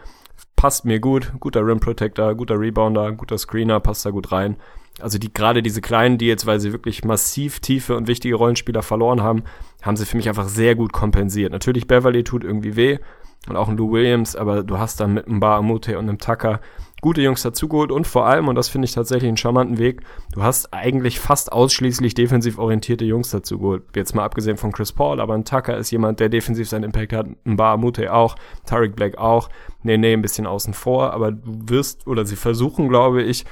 Passt 0.57 0.85
mir 0.85 0.99
gut, 0.99 1.31
guter 1.39 1.65
Rim 1.65 1.79
Protector, 1.79 2.35
guter 2.35 2.59
Rebounder, 2.59 3.13
guter 3.13 3.37
Screener, 3.37 3.79
passt 3.79 4.05
da 4.05 4.09
gut 4.09 4.31
rein 4.31 4.57
also 4.99 5.17
die 5.17 5.33
gerade 5.33 5.61
diese 5.61 5.81
kleinen 5.81 6.17
Deals, 6.17 6.45
weil 6.45 6.59
sie 6.59 6.71
wirklich 6.71 7.03
massiv 7.03 7.59
tiefe 7.59 7.95
und 7.95 8.07
wichtige 8.07 8.35
Rollenspieler 8.35 8.81
verloren 8.81 9.21
haben, 9.21 9.43
haben 9.81 9.97
sie 9.97 10.05
für 10.05 10.17
mich 10.17 10.29
einfach 10.29 10.47
sehr 10.47 10.75
gut 10.75 10.93
kompensiert. 10.93 11.51
Natürlich 11.51 11.87
Beverly 11.87 12.23
tut 12.23 12.43
irgendwie 12.43 12.75
weh 12.75 12.99
und 13.47 13.57
auch 13.57 13.67
ein 13.67 13.77
Lou 13.77 13.91
Williams, 13.91 14.35
aber 14.35 14.63
du 14.63 14.79
hast 14.79 14.99
dann 14.99 15.13
mit 15.13 15.27
einem 15.27 15.39
Bar 15.39 15.57
Amute 15.57 15.97
und 15.97 16.09
einem 16.09 16.17
Tucker 16.17 16.61
gute 17.01 17.21
Jungs 17.21 17.43
dazugeholt 17.43 17.91
und 17.91 18.07
vor 18.07 18.25
allem, 18.25 18.47
und 18.47 18.55
das 18.55 18.67
finde 18.67 18.85
ich 18.85 18.93
tatsächlich 18.93 19.27
einen 19.27 19.37
charmanten 19.37 19.77
Weg, 19.77 20.01
du 20.31 20.41
hast 20.41 20.73
eigentlich 20.73 21.19
fast 21.19 21.51
ausschließlich 21.51 22.15
defensiv 22.15 22.57
orientierte 22.57 23.05
Jungs 23.05 23.29
dazugeholt. 23.29 23.83
Jetzt 23.95 24.15
mal 24.15 24.23
abgesehen 24.23 24.57
von 24.57 24.71
Chris 24.71 24.91
Paul, 24.91 25.19
aber 25.19 25.35
ein 25.35 25.45
Tucker 25.45 25.77
ist 25.77 25.91
jemand, 25.91 26.19
der 26.19 26.29
defensiv 26.29 26.67
seinen 26.67 26.85
Impact 26.85 27.13
hat, 27.13 27.27
ein 27.45 27.57
Bar 27.57 27.73
Amute 27.73 28.11
auch, 28.11 28.35
Tariq 28.65 28.95
Black 28.95 29.19
auch, 29.19 29.49
nee, 29.83 29.97
nee, 29.97 30.13
ein 30.13 30.23
bisschen 30.23 30.47
außen 30.47 30.73
vor, 30.73 31.13
aber 31.13 31.31
du 31.31 31.69
wirst, 31.69 32.07
oder 32.07 32.25
sie 32.25 32.37
versuchen, 32.37 32.89
glaube 32.89 33.21
ich, 33.21 33.45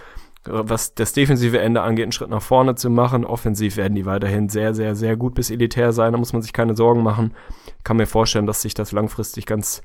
was 0.45 0.94
das 0.94 1.14
defensive 1.14 1.60
Ende 1.60 1.82
angeht, 1.82 2.03
einen 2.03 2.11
Schritt 2.11 2.30
nach 2.30 2.41
vorne 2.41 2.76
zu 2.76 2.90
machen. 2.90 3.26
Offensiv 3.26 3.78
werden 3.78 3.95
die 3.95 4.06
weiterhin 4.06 4.49
sehr, 4.49 4.74
sehr, 4.74 4.95
sehr 4.95 5.15
gut 5.15 5.36
bis 5.36 5.49
elitär 5.49 5.94
sein. 5.94 6.11
Da 6.11 6.18
muss 6.18 6.34
man 6.34 6.41
sich 6.41 6.53
keine 6.53 6.76
Sorgen 6.76 7.03
machen. 7.03 7.34
Kann 7.84 7.98
mir 7.98 8.07
vorstellen, 8.07 8.45
dass 8.45 8.61
sich 8.61 8.74
das 8.74 8.91
langfristig 8.91 9.45
ganz 9.45 9.82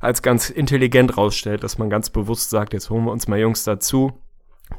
als 0.00 0.20
ganz 0.20 0.50
intelligent 0.50 1.16
rausstellt, 1.16 1.62
dass 1.62 1.78
man 1.78 1.88
ganz 1.88 2.10
bewusst 2.10 2.50
sagt, 2.50 2.72
jetzt 2.72 2.90
holen 2.90 3.04
wir 3.04 3.12
uns 3.12 3.28
mal 3.28 3.38
Jungs 3.38 3.62
dazu, 3.62 4.12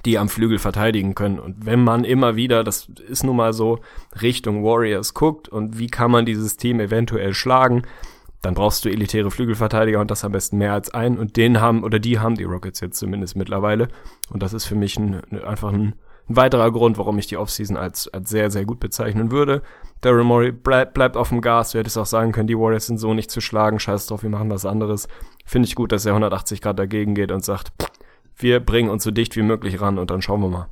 die 0.06 0.18
am 0.18 0.28
Flügel 0.28 0.60
verteidigen 0.60 1.16
können. 1.16 1.40
Und 1.40 1.66
wenn 1.66 1.82
man 1.82 2.04
immer 2.04 2.36
wieder, 2.36 2.66
das 2.66 2.90
ist 3.08 3.24
nun 3.24 3.38
mal 3.38 3.54
so, 3.54 3.80
Richtung 4.22 4.66
Warriors 4.66 5.14
guckt 5.14 5.48
und 5.48 5.80
wie 5.80 5.88
kann 5.88 6.12
man 6.12 6.26
dieses 6.26 6.58
Team 6.58 6.82
eventuell 6.82 7.34
schlagen, 7.34 7.84
dann 8.44 8.56
brauchst 8.56 8.84
du 8.84 8.90
elitäre 8.90 9.32
Flügelverteidiger 9.32 10.02
und 10.02 10.11
das 10.11 10.26
am 10.26 10.34
besten 10.34 10.57
mehr 10.57 10.74
als 10.74 10.94
einen. 10.94 11.18
Und 11.18 11.38
den 11.38 11.61
haben, 11.61 11.82
oder 11.82 11.98
die 11.98 12.20
haben 12.20 12.36
die 12.36 12.44
Rockets 12.44 12.82
jetzt 12.82 12.99
zumindest 12.99 13.38
mittlerweile. 13.38 13.88
Und 14.30 14.44
das 14.44 14.52
ist 14.52 14.65
für 14.65 14.76
mich 14.76 14.99
ein, 14.99 15.22
einfach 15.45 15.72
ein, 15.72 15.95
ein 16.28 16.36
weiterer 16.36 16.70
Grund, 16.70 16.98
warum 16.98 17.18
ich 17.18 17.28
die 17.28 17.38
Offseason 17.38 17.78
als, 17.78 18.10
als 18.10 18.30
sehr, 18.30 18.52
sehr 18.52 18.65
gut 18.65 18.82
bezeichnen 18.82 19.32
würde. 19.32 19.61
Daryl 20.02 20.26
Morey 20.26 20.52
bleib, 20.52 20.94
bleibt 20.94 21.15
auf 21.15 21.30
dem 21.30 21.40
Gas. 21.40 21.72
Du 21.72 21.80
hättest 21.80 21.98
auch 21.98 22.06
sagen 22.06 22.34
können, 22.34 22.48
die 22.48 22.60
Warriors 22.60 22.88
sind 22.88 22.98
so 22.98 23.14
nicht 23.14 23.32
zu 23.32 23.40
schlagen. 23.40 23.80
Scheiß 23.80 24.07
drauf, 24.07 24.24
wir 24.24 24.30
machen 24.30 24.52
was 24.52 24.65
anderes. 24.65 25.07
Finde 25.45 25.68
ich 25.70 25.76
gut, 25.76 25.94
dass 25.94 26.06
er 26.06 26.11
180 26.11 26.60
Grad 26.60 26.78
dagegen 26.78 27.15
geht 27.15 27.32
und 27.32 27.45
sagt, 27.45 27.72
wir 28.36 28.60
bringen 28.60 28.90
uns 28.90 29.06
so 29.06 29.11
dicht 29.11 29.38
wie 29.38 29.41
möglich 29.41 29.80
ran 29.80 29.98
und 29.98 30.11
dann 30.11 30.22
schauen 30.22 30.41
wir 30.41 30.49
mal. 30.49 30.68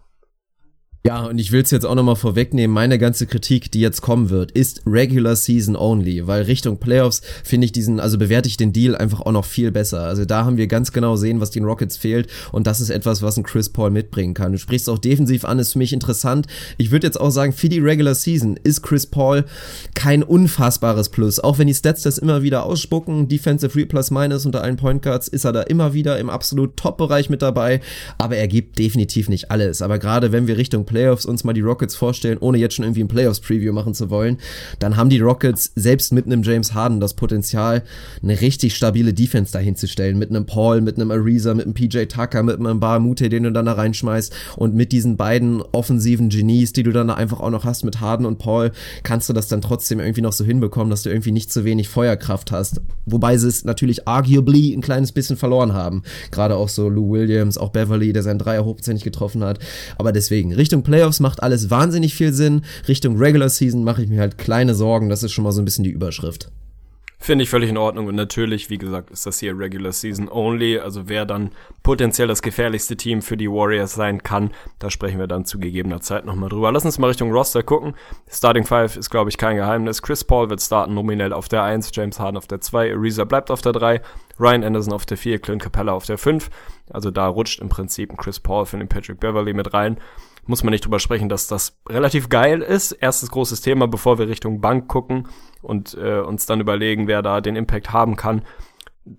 Ja, 1.03 1.25
und 1.25 1.39
ich 1.39 1.51
will 1.51 1.63
es 1.63 1.71
jetzt 1.71 1.83
auch 1.83 1.95
nochmal 1.95 2.15
vorwegnehmen, 2.15 2.71
meine 2.71 2.99
ganze 2.99 3.25
Kritik, 3.25 3.71
die 3.71 3.79
jetzt 3.79 4.03
kommen 4.03 4.29
wird, 4.29 4.51
ist 4.51 4.83
Regular 4.85 5.35
Season 5.35 5.75
only, 5.75 6.27
weil 6.27 6.43
Richtung 6.43 6.77
Playoffs 6.77 7.23
finde 7.43 7.65
ich 7.65 7.71
diesen, 7.71 7.99
also 7.99 8.19
bewerte 8.19 8.47
ich 8.47 8.55
den 8.55 8.71
Deal 8.71 8.95
einfach 8.95 9.21
auch 9.21 9.31
noch 9.31 9.45
viel 9.45 9.71
besser. 9.71 10.01
Also 10.01 10.25
da 10.25 10.45
haben 10.45 10.57
wir 10.57 10.67
ganz 10.67 10.91
genau 10.91 11.15
sehen, 11.15 11.39
was 11.39 11.49
den 11.49 11.65
Rockets 11.65 11.97
fehlt 11.97 12.27
und 12.51 12.67
das 12.67 12.81
ist 12.81 12.91
etwas, 12.91 13.23
was 13.23 13.35
ein 13.35 13.41
Chris 13.41 13.69
Paul 13.69 13.89
mitbringen 13.89 14.35
kann. 14.35 14.51
Du 14.51 14.59
sprichst 14.59 14.87
auch 14.91 14.99
defensiv 14.99 15.43
an, 15.43 15.57
ist 15.57 15.73
für 15.73 15.79
mich 15.79 15.91
interessant. 15.91 16.45
Ich 16.77 16.91
würde 16.91 17.07
jetzt 17.07 17.19
auch 17.19 17.31
sagen, 17.31 17.51
für 17.51 17.67
die 17.67 17.79
Regular 17.79 18.13
Season 18.13 18.59
ist 18.63 18.83
Chris 18.83 19.07
Paul 19.07 19.45
kein 19.95 20.21
unfassbares 20.21 21.09
Plus, 21.09 21.39
auch 21.39 21.57
wenn 21.57 21.65
die 21.65 21.73
Stats 21.73 22.03
das 22.03 22.19
immer 22.19 22.43
wieder 22.43 22.63
ausspucken, 22.63 23.27
Defensive 23.27 23.71
Free 23.71 23.85
Plus 23.85 24.11
Minus 24.11 24.45
unter 24.45 24.61
allen 24.61 24.77
Point 24.77 25.01
Guards 25.01 25.27
ist 25.27 25.45
er 25.45 25.51
da 25.51 25.63
immer 25.63 25.95
wieder 25.95 26.19
im 26.19 26.29
absolut 26.29 26.77
Top-Bereich 26.77 27.31
mit 27.31 27.41
dabei, 27.41 27.81
aber 28.19 28.35
er 28.35 28.47
gibt 28.47 28.77
definitiv 28.77 29.29
nicht 29.29 29.49
alles. 29.49 29.81
Aber 29.81 29.97
gerade 29.97 30.31
wenn 30.31 30.45
wir 30.45 30.57
Richtung 30.57 30.85
Playoffs 30.91 31.25
uns 31.25 31.45
mal 31.45 31.53
die 31.53 31.61
Rockets 31.61 31.95
vorstellen, 31.95 32.37
ohne 32.39 32.57
jetzt 32.57 32.75
schon 32.75 32.83
irgendwie 32.83 33.03
ein 33.03 33.07
Playoffs-Preview 33.07 33.71
machen 33.71 33.93
zu 33.93 34.09
wollen, 34.09 34.37
dann 34.79 34.97
haben 34.97 35.09
die 35.09 35.19
Rockets 35.19 35.71
selbst 35.75 36.11
mit 36.11 36.25
einem 36.25 36.43
James 36.43 36.73
Harden 36.73 36.99
das 36.99 37.13
Potenzial, 37.13 37.83
eine 38.21 38.41
richtig 38.41 38.75
stabile 38.75 39.13
Defense 39.13 39.53
dahinzustellen. 39.53 40.19
Mit 40.19 40.29
einem 40.29 40.45
Paul, 40.45 40.81
mit 40.81 40.97
einem 40.97 41.11
Ariza, 41.11 41.53
mit 41.53 41.65
einem 41.65 41.73
PJ 41.73 42.05
Tucker, 42.05 42.43
mit 42.43 42.59
einem 42.59 42.81
Bahamute, 42.81 43.29
den 43.29 43.43
du 43.43 43.51
dann 43.53 43.65
da 43.65 43.73
reinschmeißt. 43.73 44.33
Und 44.57 44.75
mit 44.75 44.91
diesen 44.91 45.15
beiden 45.15 45.61
offensiven 45.61 46.27
Genies, 46.29 46.73
die 46.73 46.83
du 46.83 46.91
dann 46.91 47.07
da 47.07 47.13
einfach 47.13 47.39
auch 47.39 47.49
noch 47.49 47.63
hast, 47.63 47.85
mit 47.85 48.01
Harden 48.01 48.25
und 48.25 48.37
Paul, 48.37 48.71
kannst 49.03 49.29
du 49.29 49.33
das 49.33 49.47
dann 49.47 49.61
trotzdem 49.61 49.99
irgendwie 50.01 50.21
noch 50.21 50.33
so 50.33 50.43
hinbekommen, 50.43 50.89
dass 50.89 51.03
du 51.03 51.09
irgendwie 51.09 51.31
nicht 51.31 51.51
zu 51.51 51.63
wenig 51.63 51.87
Feuerkraft 51.87 52.51
hast. 52.51 52.81
Wobei 53.05 53.37
sie 53.37 53.47
es 53.47 53.63
natürlich 53.63 54.07
arguably 54.07 54.73
ein 54.73 54.81
kleines 54.81 55.13
bisschen 55.13 55.37
verloren 55.37 55.73
haben. 55.73 56.03
Gerade 56.31 56.55
auch 56.55 56.69
so 56.69 56.89
Lou 56.89 57.11
Williams, 57.11 57.57
auch 57.57 57.69
Beverly, 57.69 58.11
der 58.11 58.23
seinen 58.23 58.39
Dreier 58.39 58.65
hochprozentig 58.65 59.03
getroffen 59.03 59.43
hat. 59.43 59.59
Aber 59.97 60.11
deswegen, 60.11 60.53
Richtung 60.53 60.80
Playoffs 60.83 61.19
macht 61.19 61.43
alles 61.43 61.69
wahnsinnig 61.69 62.15
viel 62.15 62.33
Sinn. 62.33 62.63
Richtung 62.87 63.17
Regular 63.17 63.49
Season 63.49 63.83
mache 63.83 64.03
ich 64.03 64.09
mir 64.09 64.21
halt 64.21 64.37
kleine 64.37 64.75
Sorgen. 64.75 65.09
Das 65.09 65.23
ist 65.23 65.31
schon 65.31 65.43
mal 65.43 65.51
so 65.51 65.61
ein 65.61 65.65
bisschen 65.65 65.83
die 65.83 65.91
Überschrift. 65.91 66.51
Finde 67.23 67.43
ich 67.43 67.51
völlig 67.51 67.69
in 67.69 67.77
Ordnung 67.77 68.07
und 68.07 68.15
natürlich, 68.15 68.71
wie 68.71 68.79
gesagt, 68.79 69.11
ist 69.11 69.27
das 69.27 69.37
hier 69.37 69.55
Regular 69.55 69.91
Season 69.91 70.27
only, 70.27 70.79
also 70.79 71.07
wer 71.07 71.23
dann 71.23 71.51
potenziell 71.83 72.27
das 72.27 72.41
gefährlichste 72.41 72.97
Team 72.97 73.21
für 73.21 73.37
die 73.37 73.47
Warriors 73.47 73.93
sein 73.93 74.23
kann, 74.23 74.49
da 74.79 74.89
sprechen 74.89 75.19
wir 75.19 75.27
dann 75.27 75.45
zu 75.45 75.59
gegebener 75.59 76.01
Zeit 76.01 76.25
nochmal 76.25 76.49
drüber. 76.49 76.71
Lass 76.71 76.83
uns 76.83 76.97
mal 76.97 77.09
Richtung 77.09 77.31
Roster 77.31 77.61
gucken. 77.61 77.93
Starting 78.27 78.65
Five 78.65 78.97
ist, 78.97 79.11
glaube 79.11 79.29
ich, 79.29 79.37
kein 79.37 79.55
Geheimnis. 79.55 80.01
Chris 80.01 80.23
Paul 80.23 80.49
wird 80.49 80.63
starten 80.63 80.95
nominell 80.95 81.31
auf 81.31 81.47
der 81.47 81.61
1, 81.61 81.91
James 81.93 82.19
Harden 82.19 82.37
auf 82.37 82.47
der 82.47 82.59
2, 82.59 82.91
Ariza 82.91 83.23
bleibt 83.25 83.51
auf 83.51 83.61
der 83.61 83.73
3, 83.73 84.01
Ryan 84.39 84.63
Anderson 84.63 84.93
auf 84.93 85.05
der 85.05 85.17
4, 85.17 85.37
Clint 85.37 85.61
Capella 85.61 85.93
auf 85.93 86.07
der 86.07 86.17
5. 86.17 86.49
Also 86.89 87.11
da 87.11 87.27
rutscht 87.27 87.59
im 87.59 87.69
Prinzip 87.69 88.09
ein 88.09 88.17
Chris 88.17 88.39
Paul 88.39 88.65
für 88.65 88.79
den 88.79 88.87
Patrick 88.87 89.19
Beverly 89.19 89.53
mit 89.53 89.75
rein 89.75 89.97
muss 90.45 90.63
man 90.63 90.71
nicht 90.71 90.85
drüber 90.85 90.99
sprechen, 90.99 91.29
dass 91.29 91.47
das 91.47 91.77
relativ 91.87 92.29
geil 92.29 92.61
ist. 92.61 92.91
Erstes 92.93 93.31
großes 93.31 93.61
Thema, 93.61 93.87
bevor 93.87 94.17
wir 94.17 94.27
Richtung 94.27 94.61
Bank 94.61 94.87
gucken 94.87 95.27
und 95.61 95.95
äh, 95.95 96.19
uns 96.19 96.45
dann 96.45 96.59
überlegen, 96.59 97.07
wer 97.07 97.21
da 97.21 97.41
den 97.41 97.55
Impact 97.55 97.93
haben 97.93 98.15
kann. 98.15 98.41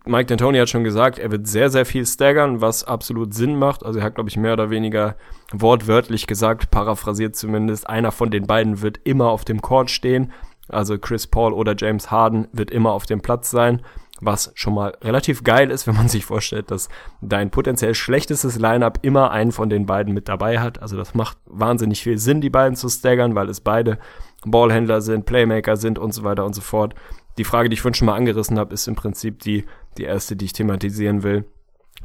Mike 0.04 0.32
D'Antoni 0.32 0.60
hat 0.60 0.68
schon 0.68 0.84
gesagt, 0.84 1.18
er 1.18 1.32
wird 1.32 1.48
sehr, 1.48 1.68
sehr 1.68 1.84
viel 1.84 2.06
staggern, 2.06 2.60
was 2.60 2.84
absolut 2.84 3.34
Sinn 3.34 3.56
macht. 3.58 3.84
Also 3.84 3.98
er 3.98 4.04
hat, 4.04 4.14
glaube 4.14 4.30
ich, 4.30 4.36
mehr 4.36 4.52
oder 4.52 4.70
weniger 4.70 5.16
wortwörtlich 5.52 6.26
gesagt, 6.26 6.70
paraphrasiert 6.70 7.34
zumindest, 7.34 7.88
einer 7.88 8.12
von 8.12 8.30
den 8.30 8.46
beiden 8.46 8.80
wird 8.80 9.00
immer 9.04 9.30
auf 9.30 9.44
dem 9.44 9.60
Court 9.60 9.90
stehen. 9.90 10.32
Also 10.72 10.98
Chris 10.98 11.26
Paul 11.26 11.52
oder 11.52 11.74
James 11.76 12.10
Harden 12.10 12.48
wird 12.52 12.70
immer 12.70 12.92
auf 12.92 13.06
dem 13.06 13.20
Platz 13.20 13.50
sein 13.50 13.82
was 14.22 14.52
schon 14.54 14.74
mal 14.74 14.96
relativ 15.02 15.44
geil 15.44 15.70
ist, 15.70 15.86
wenn 15.86 15.96
man 15.96 16.08
sich 16.08 16.24
vorstellt, 16.24 16.70
dass 16.70 16.88
dein 17.20 17.50
potenziell 17.50 17.94
schlechtestes 17.94 18.58
Lineup 18.58 19.00
immer 19.02 19.30
einen 19.32 19.52
von 19.52 19.68
den 19.68 19.84
beiden 19.84 20.14
mit 20.14 20.28
dabei 20.28 20.60
hat. 20.60 20.80
Also 20.80 20.96
das 20.96 21.14
macht 21.14 21.36
wahnsinnig 21.46 22.02
viel 22.02 22.18
Sinn, 22.18 22.40
die 22.40 22.50
beiden 22.50 22.76
zu 22.76 22.88
staggern, 22.88 23.34
weil 23.34 23.48
es 23.48 23.60
beide 23.60 23.98
Ballhändler 24.44 25.00
sind, 25.02 25.26
Playmaker 25.26 25.76
sind 25.76 25.98
und 25.98 26.14
so 26.14 26.24
weiter 26.24 26.44
und 26.44 26.54
so 26.54 26.60
fort. 26.60 26.94
Die 27.38 27.44
Frage, 27.44 27.68
die 27.68 27.74
ich 27.74 27.80
vorhin 27.80 27.94
schon 27.94 28.06
mal 28.06 28.16
angerissen 28.16 28.58
habe, 28.58 28.74
ist 28.74 28.88
im 28.88 28.94
Prinzip 28.94 29.40
die, 29.40 29.64
die 29.98 30.04
erste, 30.04 30.36
die 30.36 30.46
ich 30.46 30.52
thematisieren 30.52 31.22
will. 31.22 31.44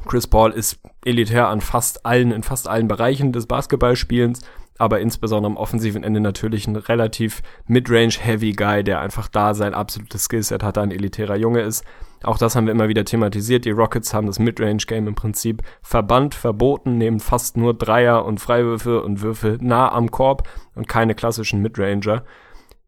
Chris 0.06 0.26
Paul 0.26 0.52
ist 0.52 0.78
elitär 1.04 1.48
an 1.48 1.60
fast 1.60 2.06
allen, 2.06 2.30
in 2.30 2.42
fast 2.42 2.68
allen 2.68 2.88
Bereichen 2.88 3.32
des 3.32 3.46
Basketballspielens 3.46 4.42
aber 4.78 5.00
insbesondere 5.00 5.50
am 5.52 5.56
offensiven 5.56 6.04
Ende 6.04 6.20
natürlich 6.20 6.66
ein 6.66 6.76
relativ 6.76 7.42
Midrange-Heavy 7.66 8.52
Guy, 8.52 8.84
der 8.84 9.00
einfach 9.00 9.28
da 9.28 9.52
sein 9.54 9.74
absolutes 9.74 10.24
Skillset 10.24 10.62
hat, 10.62 10.78
ein 10.78 10.92
elitärer 10.92 11.36
Junge 11.36 11.60
ist. 11.60 11.84
Auch 12.22 12.38
das 12.38 12.56
haben 12.56 12.66
wir 12.66 12.72
immer 12.72 12.88
wieder 12.88 13.04
thematisiert. 13.04 13.64
Die 13.64 13.70
Rockets 13.70 14.14
haben 14.14 14.26
das 14.26 14.38
Midrange-Game 14.38 15.06
im 15.06 15.14
Prinzip 15.14 15.62
verbannt, 15.82 16.34
verboten, 16.34 16.98
nehmen 16.98 17.20
fast 17.20 17.56
nur 17.56 17.74
Dreier 17.74 18.24
und 18.24 18.40
Freiwürfe 18.40 19.02
und 19.02 19.20
Würfe 19.20 19.58
nah 19.60 19.92
am 19.92 20.10
Korb 20.10 20.48
und 20.74 20.88
keine 20.88 21.14
klassischen 21.14 21.60
Midranger. 21.60 22.24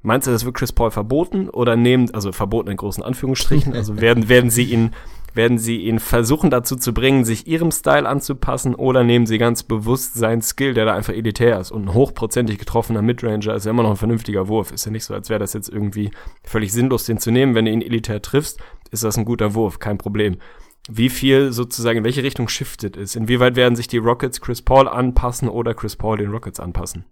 Meinst 0.03 0.27
du, 0.27 0.31
das 0.31 0.47
wird 0.47 0.55
Chris 0.55 0.73
Paul 0.73 0.91
verboten 0.91 1.51
oder 1.51 1.77
nehmen, 1.77 2.13
also 2.15 2.33
verboten 2.33 2.71
in 2.71 2.77
großen 2.77 3.05
Anführungsstrichen, 3.05 3.75
also 3.75 4.01
werden, 4.01 4.29
werden 4.29 4.51
sie 4.51 4.65
ihn 4.65 4.93
werden 5.35 5.59
sie 5.59 5.79
ihn 5.79 5.99
versuchen 5.99 6.51
dazu 6.51 6.77
zu 6.77 6.93
bringen, 6.93 7.25
sich 7.25 7.47
ihrem 7.47 7.71
Style 7.71 8.09
anzupassen 8.09 8.75
oder 8.75 9.05
nehmen 9.05 9.27
sie 9.27 9.39
ganz 9.39 9.63
bewusst 9.63 10.15
seinen 10.15 10.43
Skill, 10.43 10.75
der 10.75 10.85
da 10.85 10.95
einfach 10.95 11.13
elitär 11.13 11.59
ist 11.61 11.71
und 11.71 11.85
ein 11.85 11.95
hochprozentig 11.95 12.59
getroffener 12.59 13.03
Midranger 13.03 13.55
ist 13.55 13.65
ja 13.65 13.71
immer 13.71 13.83
noch 13.83 13.91
ein 13.91 13.97
vernünftiger 13.97 14.49
Wurf. 14.49 14.73
Ist 14.73 14.87
ja 14.87 14.93
nicht 14.93 15.05
so, 15.05 15.15
als 15.15 15.29
wäre 15.29 15.41
das 15.41 15.53
jetzt 15.53 15.69
irgendwie 15.69 16.11
völlig 16.45 16.73
sinnlos, 16.73 17.05
den 17.05 17.19
zu 17.19 17.31
nehmen. 17.31 17.55
Wenn 17.55 17.65
du 17.65 17.71
ihn 17.71 17.83
elitär 17.83 18.23
triffst, 18.23 18.61
ist 18.91 19.05
das 19.05 19.17
ein 19.17 19.25
guter 19.25 19.55
Wurf, 19.55 19.79
kein 19.79 19.99
Problem. 19.99 20.37
Wie 20.89 21.09
viel 21.09 21.53
sozusagen, 21.53 21.99
in 21.99 22.05
welche 22.05 22.23
Richtung 22.23 22.49
shiftet 22.49 22.97
ist? 22.97 23.15
Inwieweit 23.15 23.55
werden 23.55 23.77
sich 23.77 23.87
die 23.87 23.99
Rockets 23.99 24.41
Chris 24.41 24.63
Paul 24.63 24.89
anpassen 24.89 25.49
oder 25.49 25.75
Chris 25.75 25.97
Paul 25.97 26.19
den 26.19 26.31
Rockets 26.31 26.59
anpassen? 26.59 27.05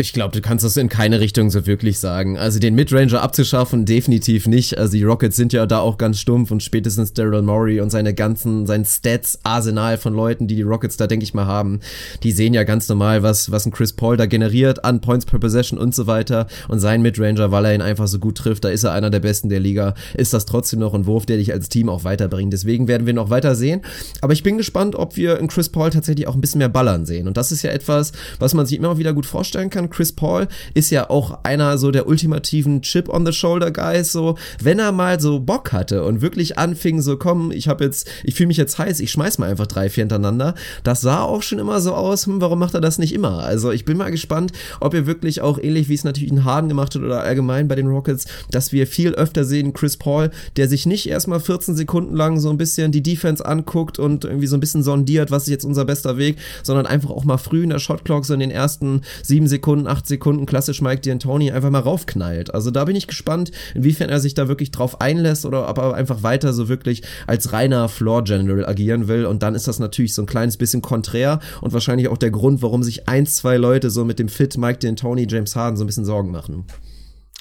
Ich 0.00 0.12
glaube, 0.12 0.32
du 0.32 0.40
kannst 0.40 0.64
das 0.64 0.76
in 0.76 0.88
keine 0.88 1.18
Richtung 1.18 1.50
so 1.50 1.66
wirklich 1.66 1.98
sagen. 1.98 2.38
Also 2.38 2.60
den 2.60 2.76
Midranger 2.76 3.20
abzuschaffen, 3.20 3.84
definitiv 3.84 4.46
nicht. 4.46 4.78
Also 4.78 4.92
die 4.92 5.02
Rockets 5.02 5.34
sind 5.34 5.52
ja 5.52 5.66
da 5.66 5.80
auch 5.80 5.98
ganz 5.98 6.20
stumpf 6.20 6.52
und 6.52 6.62
spätestens 6.62 7.14
Daryl 7.14 7.42
Morey 7.42 7.80
und 7.80 7.90
seine 7.90 8.14
ganzen, 8.14 8.64
sein 8.64 8.84
Stats-Arsenal 8.84 9.98
von 9.98 10.14
Leuten, 10.14 10.46
die 10.46 10.54
die 10.54 10.62
Rockets 10.62 10.98
da, 10.98 11.08
denke 11.08 11.24
ich 11.24 11.34
mal, 11.34 11.46
haben, 11.46 11.80
die 12.22 12.30
sehen 12.30 12.54
ja 12.54 12.62
ganz 12.62 12.88
normal, 12.88 13.24
was, 13.24 13.50
was 13.50 13.66
ein 13.66 13.72
Chris 13.72 13.92
Paul 13.92 14.16
da 14.16 14.26
generiert 14.26 14.84
an 14.84 15.00
Points 15.00 15.26
per 15.26 15.40
Possession 15.40 15.80
und 15.80 15.96
so 15.96 16.06
weiter. 16.06 16.46
Und 16.68 16.78
sein 16.78 17.02
Midranger, 17.02 17.50
weil 17.50 17.64
er 17.64 17.74
ihn 17.74 17.82
einfach 17.82 18.06
so 18.06 18.20
gut 18.20 18.38
trifft, 18.38 18.62
da 18.62 18.68
ist 18.68 18.84
er 18.84 18.92
einer 18.92 19.10
der 19.10 19.18
besten 19.18 19.48
der 19.48 19.58
Liga, 19.58 19.94
ist 20.14 20.32
das 20.32 20.46
trotzdem 20.46 20.78
noch 20.78 20.94
ein 20.94 21.06
Wurf, 21.06 21.26
der 21.26 21.38
dich 21.38 21.52
als 21.52 21.70
Team 21.70 21.88
auch 21.88 22.04
weiterbringt. 22.04 22.52
Deswegen 22.52 22.86
werden 22.86 23.08
wir 23.08 23.14
noch 23.14 23.30
weiter 23.30 23.56
sehen. 23.56 23.80
Aber 24.20 24.32
ich 24.32 24.44
bin 24.44 24.58
gespannt, 24.58 24.94
ob 24.94 25.16
wir 25.16 25.40
in 25.40 25.48
Chris 25.48 25.70
Paul 25.70 25.90
tatsächlich 25.90 26.28
auch 26.28 26.36
ein 26.36 26.40
bisschen 26.40 26.60
mehr 26.60 26.68
ballern 26.68 27.04
sehen. 27.04 27.26
Und 27.26 27.36
das 27.36 27.50
ist 27.50 27.64
ja 27.64 27.72
etwas, 27.72 28.12
was 28.38 28.54
man 28.54 28.64
sich 28.64 28.78
immer 28.78 28.96
wieder 28.96 29.12
gut 29.12 29.26
vorstellen 29.26 29.70
kann 29.70 29.87
Chris 29.88 30.12
Paul 30.12 30.48
ist 30.74 30.90
ja 30.90 31.10
auch 31.10 31.44
einer 31.44 31.78
so 31.78 31.90
der 31.90 32.06
ultimativen 32.06 32.82
Chip 32.82 33.08
on 33.08 33.26
the 33.26 33.32
Shoulder 33.32 33.70
Guys, 33.70 34.12
so 34.12 34.36
wenn 34.62 34.78
er 34.78 34.92
mal 34.92 35.20
so 35.20 35.40
Bock 35.40 35.72
hatte 35.72 36.04
und 36.04 36.20
wirklich 36.20 36.58
anfing 36.58 37.00
so 37.00 37.16
komm, 37.16 37.50
ich 37.50 37.68
habe 37.68 37.84
jetzt, 37.84 38.08
ich 38.24 38.34
fühle 38.34 38.48
mich 38.48 38.56
jetzt 38.56 38.78
heiß, 38.78 39.00
ich 39.00 39.10
schmeiß 39.10 39.38
mal 39.38 39.50
einfach 39.50 39.66
drei, 39.66 39.88
vier 39.88 40.02
hintereinander. 40.02 40.54
Das 40.84 41.00
sah 41.00 41.22
auch 41.22 41.42
schon 41.42 41.58
immer 41.58 41.80
so 41.80 41.94
aus, 41.94 42.26
hm, 42.26 42.40
warum 42.40 42.58
macht 42.58 42.74
er 42.74 42.80
das 42.80 42.98
nicht 42.98 43.14
immer? 43.14 43.38
Also 43.38 43.70
ich 43.70 43.84
bin 43.84 43.96
mal 43.96 44.10
gespannt, 44.10 44.52
ob 44.80 44.94
er 44.94 45.06
wirklich 45.06 45.40
auch 45.40 45.58
ähnlich 45.58 45.88
wie 45.88 45.94
es 45.94 46.04
natürlich 46.04 46.30
in 46.30 46.44
Harden 46.44 46.68
gemacht 46.68 46.94
hat 46.94 47.02
oder 47.02 47.22
allgemein 47.22 47.68
bei 47.68 47.74
den 47.74 47.88
Rockets, 47.88 48.26
dass 48.50 48.72
wir 48.72 48.86
viel 48.86 49.14
öfter 49.14 49.44
sehen 49.44 49.72
Chris 49.72 49.96
Paul, 49.96 50.30
der 50.56 50.68
sich 50.68 50.86
nicht 50.86 51.08
erstmal 51.08 51.40
14 51.40 51.76
Sekunden 51.76 52.14
lang 52.14 52.38
so 52.38 52.50
ein 52.50 52.58
bisschen 52.58 52.92
die 52.92 53.02
Defense 53.02 53.44
anguckt 53.44 53.98
und 53.98 54.24
irgendwie 54.24 54.46
so 54.46 54.56
ein 54.56 54.60
bisschen 54.60 54.82
sondiert, 54.82 55.30
was 55.30 55.44
ist 55.44 55.50
jetzt 55.50 55.64
unser 55.64 55.84
bester 55.84 56.18
Weg, 56.18 56.36
sondern 56.62 56.86
einfach 56.86 57.10
auch 57.10 57.24
mal 57.24 57.38
früh 57.38 57.62
in 57.62 57.70
der 57.70 57.78
Shotclock 57.78 58.24
so 58.24 58.34
in 58.34 58.40
den 58.40 58.50
ersten 58.50 59.02
sieben 59.22 59.48
Sekunden, 59.48 59.77
acht 59.86 60.06
Sekunden 60.06 60.18
Sekunden 60.18 60.46
klassisch 60.46 60.82
Mike 60.82 61.02
D'Antoni 61.02 61.52
einfach 61.52 61.70
mal 61.70 61.78
raufknallt. 61.78 62.52
Also 62.52 62.70
da 62.70 62.84
bin 62.84 62.96
ich 62.96 63.06
gespannt, 63.06 63.50
inwiefern 63.74 64.10
er 64.10 64.20
sich 64.20 64.34
da 64.34 64.46
wirklich 64.46 64.70
drauf 64.70 65.00
einlässt 65.00 65.46
oder 65.46 65.68
ob 65.68 65.78
er 65.78 65.94
einfach 65.94 66.22
weiter 66.22 66.52
so 66.52 66.68
wirklich 66.68 67.02
als 67.26 67.52
reiner 67.52 67.88
Floor 67.88 68.24
General 68.24 68.66
agieren 68.66 69.08
will. 69.08 69.24
Und 69.24 69.42
dann 69.42 69.54
ist 69.54 69.68
das 69.68 69.78
natürlich 69.78 70.12
so 70.12 70.22
ein 70.22 70.26
kleines 70.26 70.56
bisschen 70.56 70.82
konträr 70.82 71.40
und 71.62 71.72
wahrscheinlich 71.72 72.08
auch 72.08 72.18
der 72.18 72.30
Grund, 72.30 72.62
warum 72.62 72.82
sich 72.82 73.08
ein, 73.08 73.26
zwei 73.26 73.56
Leute 73.56 73.90
so 73.90 74.04
mit 74.04 74.18
dem 74.18 74.28
Fit 74.28 74.58
Mike 74.58 74.80
D'Antoni, 74.80 75.30
James 75.30 75.56
Harden 75.56 75.76
so 75.76 75.84
ein 75.84 75.86
bisschen 75.86 76.04
Sorgen 76.04 76.30
machen. 76.30 76.66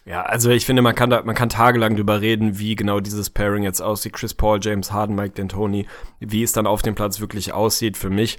Ja, 0.05 0.21
also 0.21 0.51
ich 0.51 0.65
finde, 0.65 0.81
man 0.81 0.95
kann 0.95 1.09
da, 1.09 1.23
man 1.23 1.35
kann 1.35 1.49
tagelang 1.49 1.97
drüber 1.97 2.21
reden, 2.21 2.57
wie 2.59 2.75
genau 2.75 3.01
dieses 3.01 3.29
Pairing 3.29 3.63
jetzt 3.63 3.81
aussieht. 3.81 4.13
Chris 4.13 4.33
Paul, 4.33 4.59
James 4.61 4.93
Harden, 4.93 5.15
Mike 5.15 5.41
D'Antoni, 5.41 5.85
wie 6.21 6.43
es 6.43 6.53
dann 6.53 6.65
auf 6.65 6.81
dem 6.81 6.95
Platz 6.95 7.19
wirklich 7.19 7.51
aussieht. 7.51 7.97
Für 7.97 8.09
mich 8.09 8.37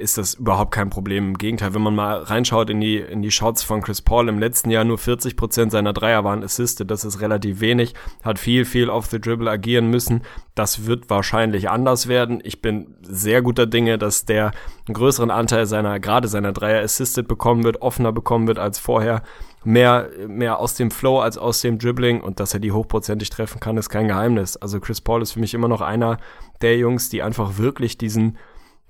ist 0.00 0.18
das 0.18 0.34
überhaupt 0.34 0.72
kein 0.72 0.90
Problem. 0.90 1.28
Im 1.28 1.38
Gegenteil, 1.38 1.74
wenn 1.74 1.82
man 1.82 1.94
mal 1.94 2.22
reinschaut 2.22 2.70
in 2.70 2.80
die, 2.80 2.96
in 2.96 3.22
die 3.22 3.30
Shots 3.30 3.62
von 3.62 3.82
Chris 3.82 4.00
Paul 4.00 4.28
im 4.28 4.38
letzten 4.38 4.70
Jahr, 4.70 4.84
nur 4.84 4.98
40 4.98 5.36
Prozent 5.36 5.72
seiner 5.72 5.92
Dreier 5.92 6.24
waren 6.24 6.42
Assisted, 6.42 6.90
das 6.90 7.04
ist 7.04 7.20
relativ 7.20 7.60
wenig, 7.60 7.94
hat 8.24 8.38
viel, 8.38 8.64
viel 8.64 8.88
auf 8.88 9.06
the 9.06 9.20
Dribble 9.20 9.50
agieren 9.50 9.88
müssen. 9.88 10.22
Das 10.54 10.86
wird 10.86 11.10
wahrscheinlich 11.10 11.68
anders 11.68 12.08
werden. 12.08 12.40
Ich 12.42 12.62
bin 12.62 12.96
sehr 13.02 13.42
guter 13.42 13.66
Dinge, 13.66 13.98
dass 13.98 14.24
der 14.24 14.52
einen 14.86 14.94
größeren 14.94 15.30
Anteil 15.30 15.66
seiner, 15.66 16.00
gerade 16.00 16.28
seiner 16.28 16.52
Dreier 16.52 16.82
Assisted 16.82 17.28
bekommen 17.28 17.64
wird, 17.64 17.82
offener 17.82 18.12
bekommen 18.12 18.48
wird 18.48 18.58
als 18.58 18.78
vorher. 18.78 19.22
Mehr, 19.62 20.08
mehr 20.26 20.58
aus 20.58 20.74
dem 20.74 20.90
Flow 20.90 21.20
als 21.20 21.36
aus 21.36 21.60
dem 21.60 21.78
Dribbling 21.78 22.22
und 22.22 22.40
dass 22.40 22.54
er 22.54 22.60
die 22.60 22.72
hochprozentig 22.72 23.28
treffen 23.28 23.60
kann, 23.60 23.76
ist 23.76 23.90
kein 23.90 24.08
Geheimnis. 24.08 24.56
Also 24.56 24.80
Chris 24.80 25.02
Paul 25.02 25.20
ist 25.20 25.32
für 25.32 25.40
mich 25.40 25.52
immer 25.52 25.68
noch 25.68 25.82
einer 25.82 26.16
der 26.62 26.78
Jungs, 26.78 27.10
die 27.10 27.22
einfach 27.22 27.58
wirklich 27.58 27.98
diesen 27.98 28.38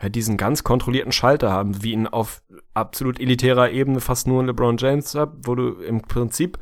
diesen 0.09 0.37
ganz 0.37 0.65
kontrollierten 0.65 1.13
Schalter 1.13 1.51
haben, 1.51 1.83
wie 1.83 1.93
ihn 1.93 2.07
auf 2.07 2.43
absolut 2.75 3.21
elitärer 3.21 3.71
Ebene 3.71 4.01
fast 4.01 4.27
nur 4.27 4.45
LeBron 4.45 4.77
James 4.79 5.15
hat, 5.15 5.33
wo 5.43 5.55
du 5.55 5.75
im 5.75 6.01
Prinzip 6.03 6.59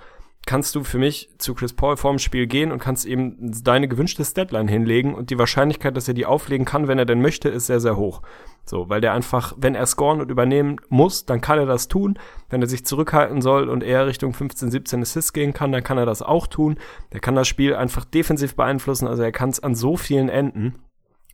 kannst 0.48 0.74
du 0.74 0.82
für 0.82 0.96
mich 0.96 1.28
zu 1.36 1.54
Chris 1.54 1.74
Paul 1.74 1.98
vorm 1.98 2.18
Spiel 2.18 2.46
gehen 2.46 2.72
und 2.72 2.78
kannst 2.78 3.04
eben 3.04 3.36
deine 3.62 3.86
gewünschte 3.86 4.22
Deadline 4.22 4.66
hinlegen 4.66 5.14
und 5.14 5.28
die 5.28 5.38
Wahrscheinlichkeit, 5.38 5.94
dass 5.94 6.08
er 6.08 6.14
die 6.14 6.24
auflegen 6.24 6.64
kann, 6.64 6.88
wenn 6.88 6.98
er 6.98 7.04
denn 7.04 7.20
möchte, 7.20 7.50
ist 7.50 7.66
sehr, 7.66 7.80
sehr 7.80 7.98
hoch. 7.98 8.22
So, 8.64 8.88
weil 8.88 9.02
der 9.02 9.12
einfach, 9.12 9.52
wenn 9.58 9.74
er 9.74 9.84
scoren 9.84 10.22
und 10.22 10.30
übernehmen 10.30 10.76
muss, 10.88 11.26
dann 11.26 11.42
kann 11.42 11.58
er 11.58 11.66
das 11.66 11.88
tun. 11.88 12.18
Wenn 12.48 12.62
er 12.62 12.66
sich 12.66 12.86
zurückhalten 12.86 13.42
soll 13.42 13.68
und 13.68 13.82
eher 13.82 14.06
Richtung 14.06 14.32
15, 14.32 14.70
17 14.70 15.02
Assists 15.02 15.34
gehen 15.34 15.52
kann, 15.52 15.70
dann 15.70 15.84
kann 15.84 15.98
er 15.98 16.06
das 16.06 16.22
auch 16.22 16.46
tun. 16.46 16.78
Der 17.12 17.20
kann 17.20 17.34
das 17.34 17.46
Spiel 17.46 17.74
einfach 17.74 18.06
defensiv 18.06 18.56
beeinflussen, 18.56 19.06
also 19.06 19.22
er 19.22 19.32
kann 19.32 19.50
es 19.50 19.60
an 19.60 19.74
so 19.74 19.98
vielen 19.98 20.30
Enden 20.30 20.76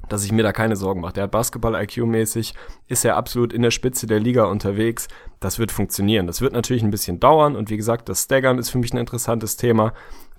dass 0.09 0.25
ich 0.25 0.33
mir 0.33 0.43
da 0.43 0.53
keine 0.53 0.77
Sorgen 0.77 1.01
mache. 1.01 1.15
Der 1.15 1.25
hat 1.25 1.31
Basketball-IQ-mäßig, 1.31 2.55
ist 2.89 3.05
er 3.05 3.17
absolut 3.17 3.53
in 3.53 3.63
der 3.63 3.71
Spitze 3.71 4.07
der 4.07 4.21
Liga 4.21 4.45
unterwegs. 4.45 5.09
Das 5.41 5.59
wird 5.59 5.73
funktionieren. 5.73 6.27
Das 6.27 6.41
wird 6.41 6.53
natürlich 6.53 6.83
ein 6.83 6.91
bisschen 6.91 7.21
dauern 7.21 7.57
und 7.57 7.71
wie 7.71 7.77
gesagt, 7.77 8.09
das 8.09 8.25
Staggern 8.25 8.59
ist 8.59 8.71
für 8.71 8.79
mich 8.79 8.93
ein 8.93 8.99
interessantes 8.99 9.57
Thema. 9.57 9.93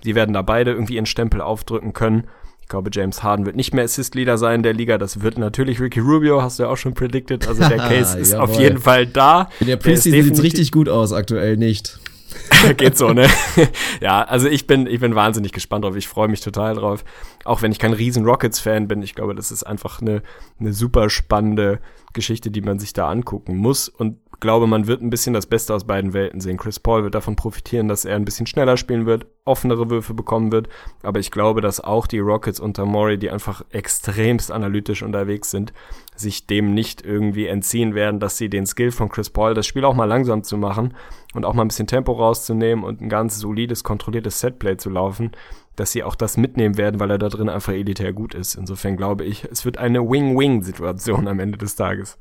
Die 0.04 0.16
werden 0.16 0.34
da 0.34 0.42
beide 0.42 0.72
irgendwie 0.72 0.96
ihren 0.96 1.06
Stempel 1.06 1.42
aufdrücken 1.42 1.94
können. 1.94 2.28
Ich 2.62 2.70
glaube, 2.70 2.90
James 2.92 3.22
Harden 3.22 3.46
wird 3.46 3.56
nicht 3.56 3.76
mehr 3.76 3.84
Assist-Leader 3.84 4.40
sein 4.40 4.64
der 4.64 4.74
Liga. 4.74 4.98
Das 4.98 5.22
wird 5.22 5.38
natürlich 5.38 5.80
Ricky 5.80 6.00
Rubio, 6.00 6.42
hast 6.42 6.58
du 6.58 6.64
ja 6.64 6.70
auch 6.70 6.78
schon 6.78 6.96
predicted. 6.96 7.48
Also 7.48 7.68
der 7.68 7.78
Case 7.90 8.18
ist 8.18 8.34
auf 8.34 8.60
jeden 8.60 8.80
Fall 8.80 9.06
da. 9.06 9.50
In 9.60 9.68
der 9.68 9.78
Preseason 9.78 10.24
sieht 10.24 10.44
richtig 10.44 10.72
gut 10.72 10.90
aus, 10.90 11.14
aktuell 11.14 11.58
nicht. 11.58 12.00
Geht 12.78 12.98
so, 12.98 13.14
ne? 13.14 13.28
ja, 14.02 14.24
also 14.24 14.48
ich 14.48 14.68
bin, 14.68 14.88
ich 14.88 15.00
bin 15.00 15.16
wahnsinnig 15.16 15.52
gespannt 15.52 15.86
drauf. 15.86 15.96
Ich 15.96 16.08
freue 16.08 16.28
mich 16.28 16.42
total 16.42 16.76
drauf. 16.76 17.04
Auch 17.44 17.62
wenn 17.62 17.72
ich 17.72 17.80
kein 17.80 17.94
riesen 17.94 18.26
Rockets-Fan 18.26 18.88
bin. 18.88 19.02
Ich 19.02 19.16
glaube, 19.16 19.36
das 19.36 19.52
ist 19.52 19.64
einfach 19.64 20.02
eine, 20.02 20.22
eine 20.60 20.74
super 20.74 21.10
spannende 21.10 21.80
Geschichte, 22.14 22.52
die 22.52 22.62
man 22.62 22.80
sich 22.80 22.94
da 22.94 23.10
angucken 23.10 23.58
muss. 23.58 23.90
Und 23.90 24.18
glaube, 24.40 24.68
man 24.68 24.88
wird 24.88 25.02
ein 25.02 25.10
bisschen 25.10 25.34
das 25.34 25.46
Beste 25.46 25.74
aus 25.74 25.86
beiden 25.86 26.14
Welten 26.14 26.42
sehen. 26.42 26.58
Chris 26.58 26.80
Paul 26.80 27.04
wird 27.04 27.16
davon 27.16 27.36
profitieren, 27.36 27.88
dass 27.88 28.06
er 28.06 28.16
ein 28.16 28.26
bisschen 28.26 28.48
schneller 28.48 28.78
spielen 28.78 29.06
wird, 29.06 29.28
offenere 29.46 29.90
Würfe 29.90 30.14
bekommen 30.14 30.52
wird. 30.52 30.68
Aber 31.04 31.20
ich 31.20 31.32
glaube, 31.32 31.62
dass 31.62 31.80
auch 31.80 32.08
die 32.08 32.20
Rockets 32.20 32.60
unter 32.60 32.86
Maury, 32.86 33.18
die 33.18 33.30
einfach 33.30 33.64
extremst 33.70 34.52
analytisch 34.52 35.04
unterwegs 35.04 35.52
sind, 35.52 35.74
sich 36.16 36.48
dem 36.48 36.74
nicht 36.74 37.06
irgendwie 37.06 37.48
entziehen 37.48 37.96
werden, 37.96 38.20
dass 38.20 38.38
sie 38.38 38.50
den 38.50 38.66
Skill 38.66 38.92
von 38.92 39.10
Chris 39.10 39.30
Paul, 39.30 39.54
das 39.54 39.68
Spiel 39.68 39.86
auch 39.86 39.96
mal 39.96 40.06
langsam 40.06 40.44
zu 40.44 40.58
machen 40.58 40.94
und 41.34 41.46
auch 41.46 41.54
mal 41.54 41.64
ein 41.64 41.68
bisschen 41.68 41.88
Tempo 41.88 42.14
rauszunehmen 42.14 42.84
und 42.84 43.02
ein 43.02 43.10
ganz 43.10 43.40
solides, 43.40 43.84
kontrolliertes 43.84 44.40
Setplay 44.40 44.78
zu 44.78 44.90
laufen, 44.90 45.32
dass 45.76 45.92
sie 45.92 46.04
auch 46.04 46.16
das 46.16 46.38
mitnehmen 46.38 46.78
werden, 46.78 47.00
weil 47.00 47.12
er 47.12 47.18
da 47.18 47.30
drin 47.30 47.50
einfach 47.50 47.74
elitär 47.74 48.14
gut 48.14 48.34
ist. 48.34 48.56
Insofern 48.56 48.98
glaube 48.98 49.26
ich, 49.26 49.44
es 49.46 49.66
wird 49.66 49.78
eine 49.78 50.10
Wing-Wing-Situation 50.10 51.28
am 51.28 51.40
Ende 51.40 51.58
des 51.58 51.76
Tages. 51.76 52.18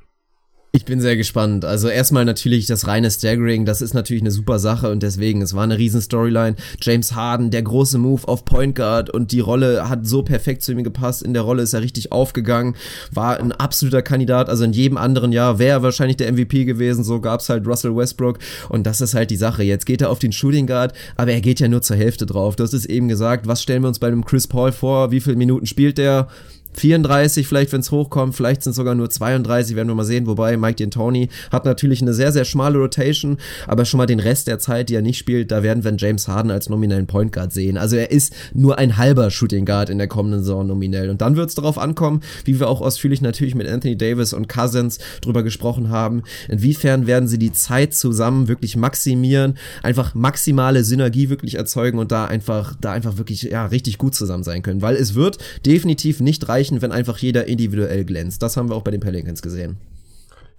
Ich 0.76 0.84
bin 0.84 1.00
sehr 1.00 1.16
gespannt. 1.16 1.64
Also 1.64 1.86
erstmal 1.86 2.24
natürlich 2.24 2.66
das 2.66 2.88
reine 2.88 3.08
Staggering, 3.08 3.64
das 3.64 3.80
ist 3.80 3.94
natürlich 3.94 4.24
eine 4.24 4.32
super 4.32 4.58
Sache 4.58 4.90
und 4.90 5.04
deswegen, 5.04 5.40
es 5.40 5.54
war 5.54 5.62
eine 5.62 5.78
riesen 5.78 6.00
Storyline. 6.00 6.56
James 6.82 7.14
Harden, 7.14 7.52
der 7.52 7.62
große 7.62 7.96
Move 7.96 8.26
auf 8.26 8.44
Point 8.44 8.74
Guard 8.74 9.08
und 9.08 9.30
die 9.30 9.38
Rolle 9.38 9.88
hat 9.88 10.04
so 10.04 10.24
perfekt 10.24 10.62
zu 10.62 10.72
ihm 10.72 10.82
gepasst. 10.82 11.22
In 11.22 11.32
der 11.32 11.42
Rolle 11.42 11.62
ist 11.62 11.74
er 11.74 11.82
richtig 11.82 12.10
aufgegangen, 12.10 12.74
war 13.12 13.38
ein 13.38 13.52
absoluter 13.52 14.02
Kandidat. 14.02 14.48
Also 14.48 14.64
in 14.64 14.72
jedem 14.72 14.96
anderen 14.96 15.30
Jahr 15.30 15.60
wäre 15.60 15.78
er 15.78 15.82
wahrscheinlich 15.84 16.16
der 16.16 16.32
MVP 16.32 16.64
gewesen. 16.64 17.04
So 17.04 17.20
gab's 17.20 17.48
halt 17.48 17.68
Russell 17.68 17.94
Westbrook 17.94 18.40
und 18.68 18.84
das 18.84 19.00
ist 19.00 19.14
halt 19.14 19.30
die 19.30 19.36
Sache. 19.36 19.62
Jetzt 19.62 19.86
geht 19.86 20.02
er 20.02 20.10
auf 20.10 20.18
den 20.18 20.32
Shooting 20.32 20.66
Guard, 20.66 20.92
aber 21.14 21.30
er 21.30 21.40
geht 21.40 21.60
ja 21.60 21.68
nur 21.68 21.82
zur 21.82 21.98
Hälfte 21.98 22.26
drauf. 22.26 22.56
Du 22.56 22.64
hast 22.64 22.74
es 22.74 22.84
eben 22.84 23.06
gesagt. 23.06 23.46
Was 23.46 23.62
stellen 23.62 23.82
wir 23.82 23.88
uns 23.88 24.00
bei 24.00 24.08
einem 24.08 24.24
Chris 24.24 24.48
Paul 24.48 24.72
vor? 24.72 25.12
Wie 25.12 25.20
viele 25.20 25.36
Minuten 25.36 25.66
spielt 25.66 25.98
der? 25.98 26.26
34 26.74 27.46
vielleicht, 27.46 27.72
wenn 27.72 27.80
es 27.80 27.90
hochkommt, 27.90 28.34
vielleicht 28.34 28.62
sind 28.62 28.70
es 28.70 28.76
sogar 28.76 28.94
nur 28.94 29.10
32, 29.10 29.76
werden 29.76 29.88
wir 29.88 29.94
mal 29.94 30.04
sehen. 30.04 30.26
Wobei 30.26 30.56
Mike 30.56 30.82
D'Antoni 30.82 31.28
hat 31.50 31.64
natürlich 31.64 32.02
eine 32.02 32.14
sehr, 32.14 32.32
sehr 32.32 32.44
schmale 32.44 32.78
Rotation, 32.78 33.38
aber 33.66 33.84
schon 33.84 33.98
mal 33.98 34.06
den 34.06 34.20
Rest 34.20 34.46
der 34.46 34.58
Zeit, 34.58 34.88
die 34.88 34.94
er 34.94 35.02
nicht 35.02 35.18
spielt, 35.18 35.50
da 35.50 35.62
werden 35.62 35.84
wir 35.84 35.94
James 35.96 36.28
Harden 36.28 36.50
als 36.50 36.68
nominellen 36.68 37.06
Point 37.06 37.32
Guard 37.32 37.52
sehen. 37.52 37.76
Also 37.76 37.96
er 37.96 38.10
ist 38.10 38.34
nur 38.52 38.78
ein 38.78 38.96
halber 38.96 39.30
Shooting 39.30 39.64
Guard 39.64 39.90
in 39.90 39.98
der 39.98 40.08
kommenden 40.08 40.40
Saison 40.40 40.66
nominell. 40.66 41.10
Und 41.10 41.20
dann 41.20 41.36
wird 41.36 41.48
es 41.48 41.54
darauf 41.54 41.78
ankommen, 41.78 42.20
wie 42.44 42.58
wir 42.58 42.68
auch 42.68 42.80
ausführlich 42.80 43.20
natürlich 43.20 43.54
mit 43.54 43.68
Anthony 43.68 43.96
Davis 43.96 44.32
und 44.32 44.48
Cousins 44.48 44.98
drüber 45.20 45.42
gesprochen 45.42 45.90
haben, 45.90 46.22
inwiefern 46.48 47.06
werden 47.06 47.28
sie 47.28 47.38
die 47.38 47.52
Zeit 47.52 47.94
zusammen 47.94 48.48
wirklich 48.48 48.76
maximieren, 48.76 49.54
einfach 49.82 50.14
maximale 50.14 50.84
Synergie 50.84 51.28
wirklich 51.28 51.56
erzeugen 51.56 51.98
und 51.98 52.12
da 52.12 52.24
einfach, 52.24 52.74
da 52.80 52.92
einfach 52.92 53.18
wirklich, 53.18 53.42
ja, 53.42 53.66
richtig 53.66 53.98
gut 53.98 54.14
zusammen 54.14 54.42
sein 54.42 54.62
können. 54.62 54.82
Weil 54.82 54.96
es 54.96 55.14
wird 55.14 55.38
definitiv 55.66 56.20
nicht 56.20 56.48
reichen, 56.48 56.63
reichen, 56.64 56.82
wenn 56.82 56.92
einfach 56.92 57.18
jeder 57.18 57.46
individuell 57.46 58.04
glänzt. 58.04 58.42
Das 58.42 58.56
haben 58.56 58.68
wir 58.68 58.76
auch 58.76 58.82
bei 58.82 58.90
den 58.90 59.00
Pelicans 59.00 59.42
gesehen. 59.42 59.76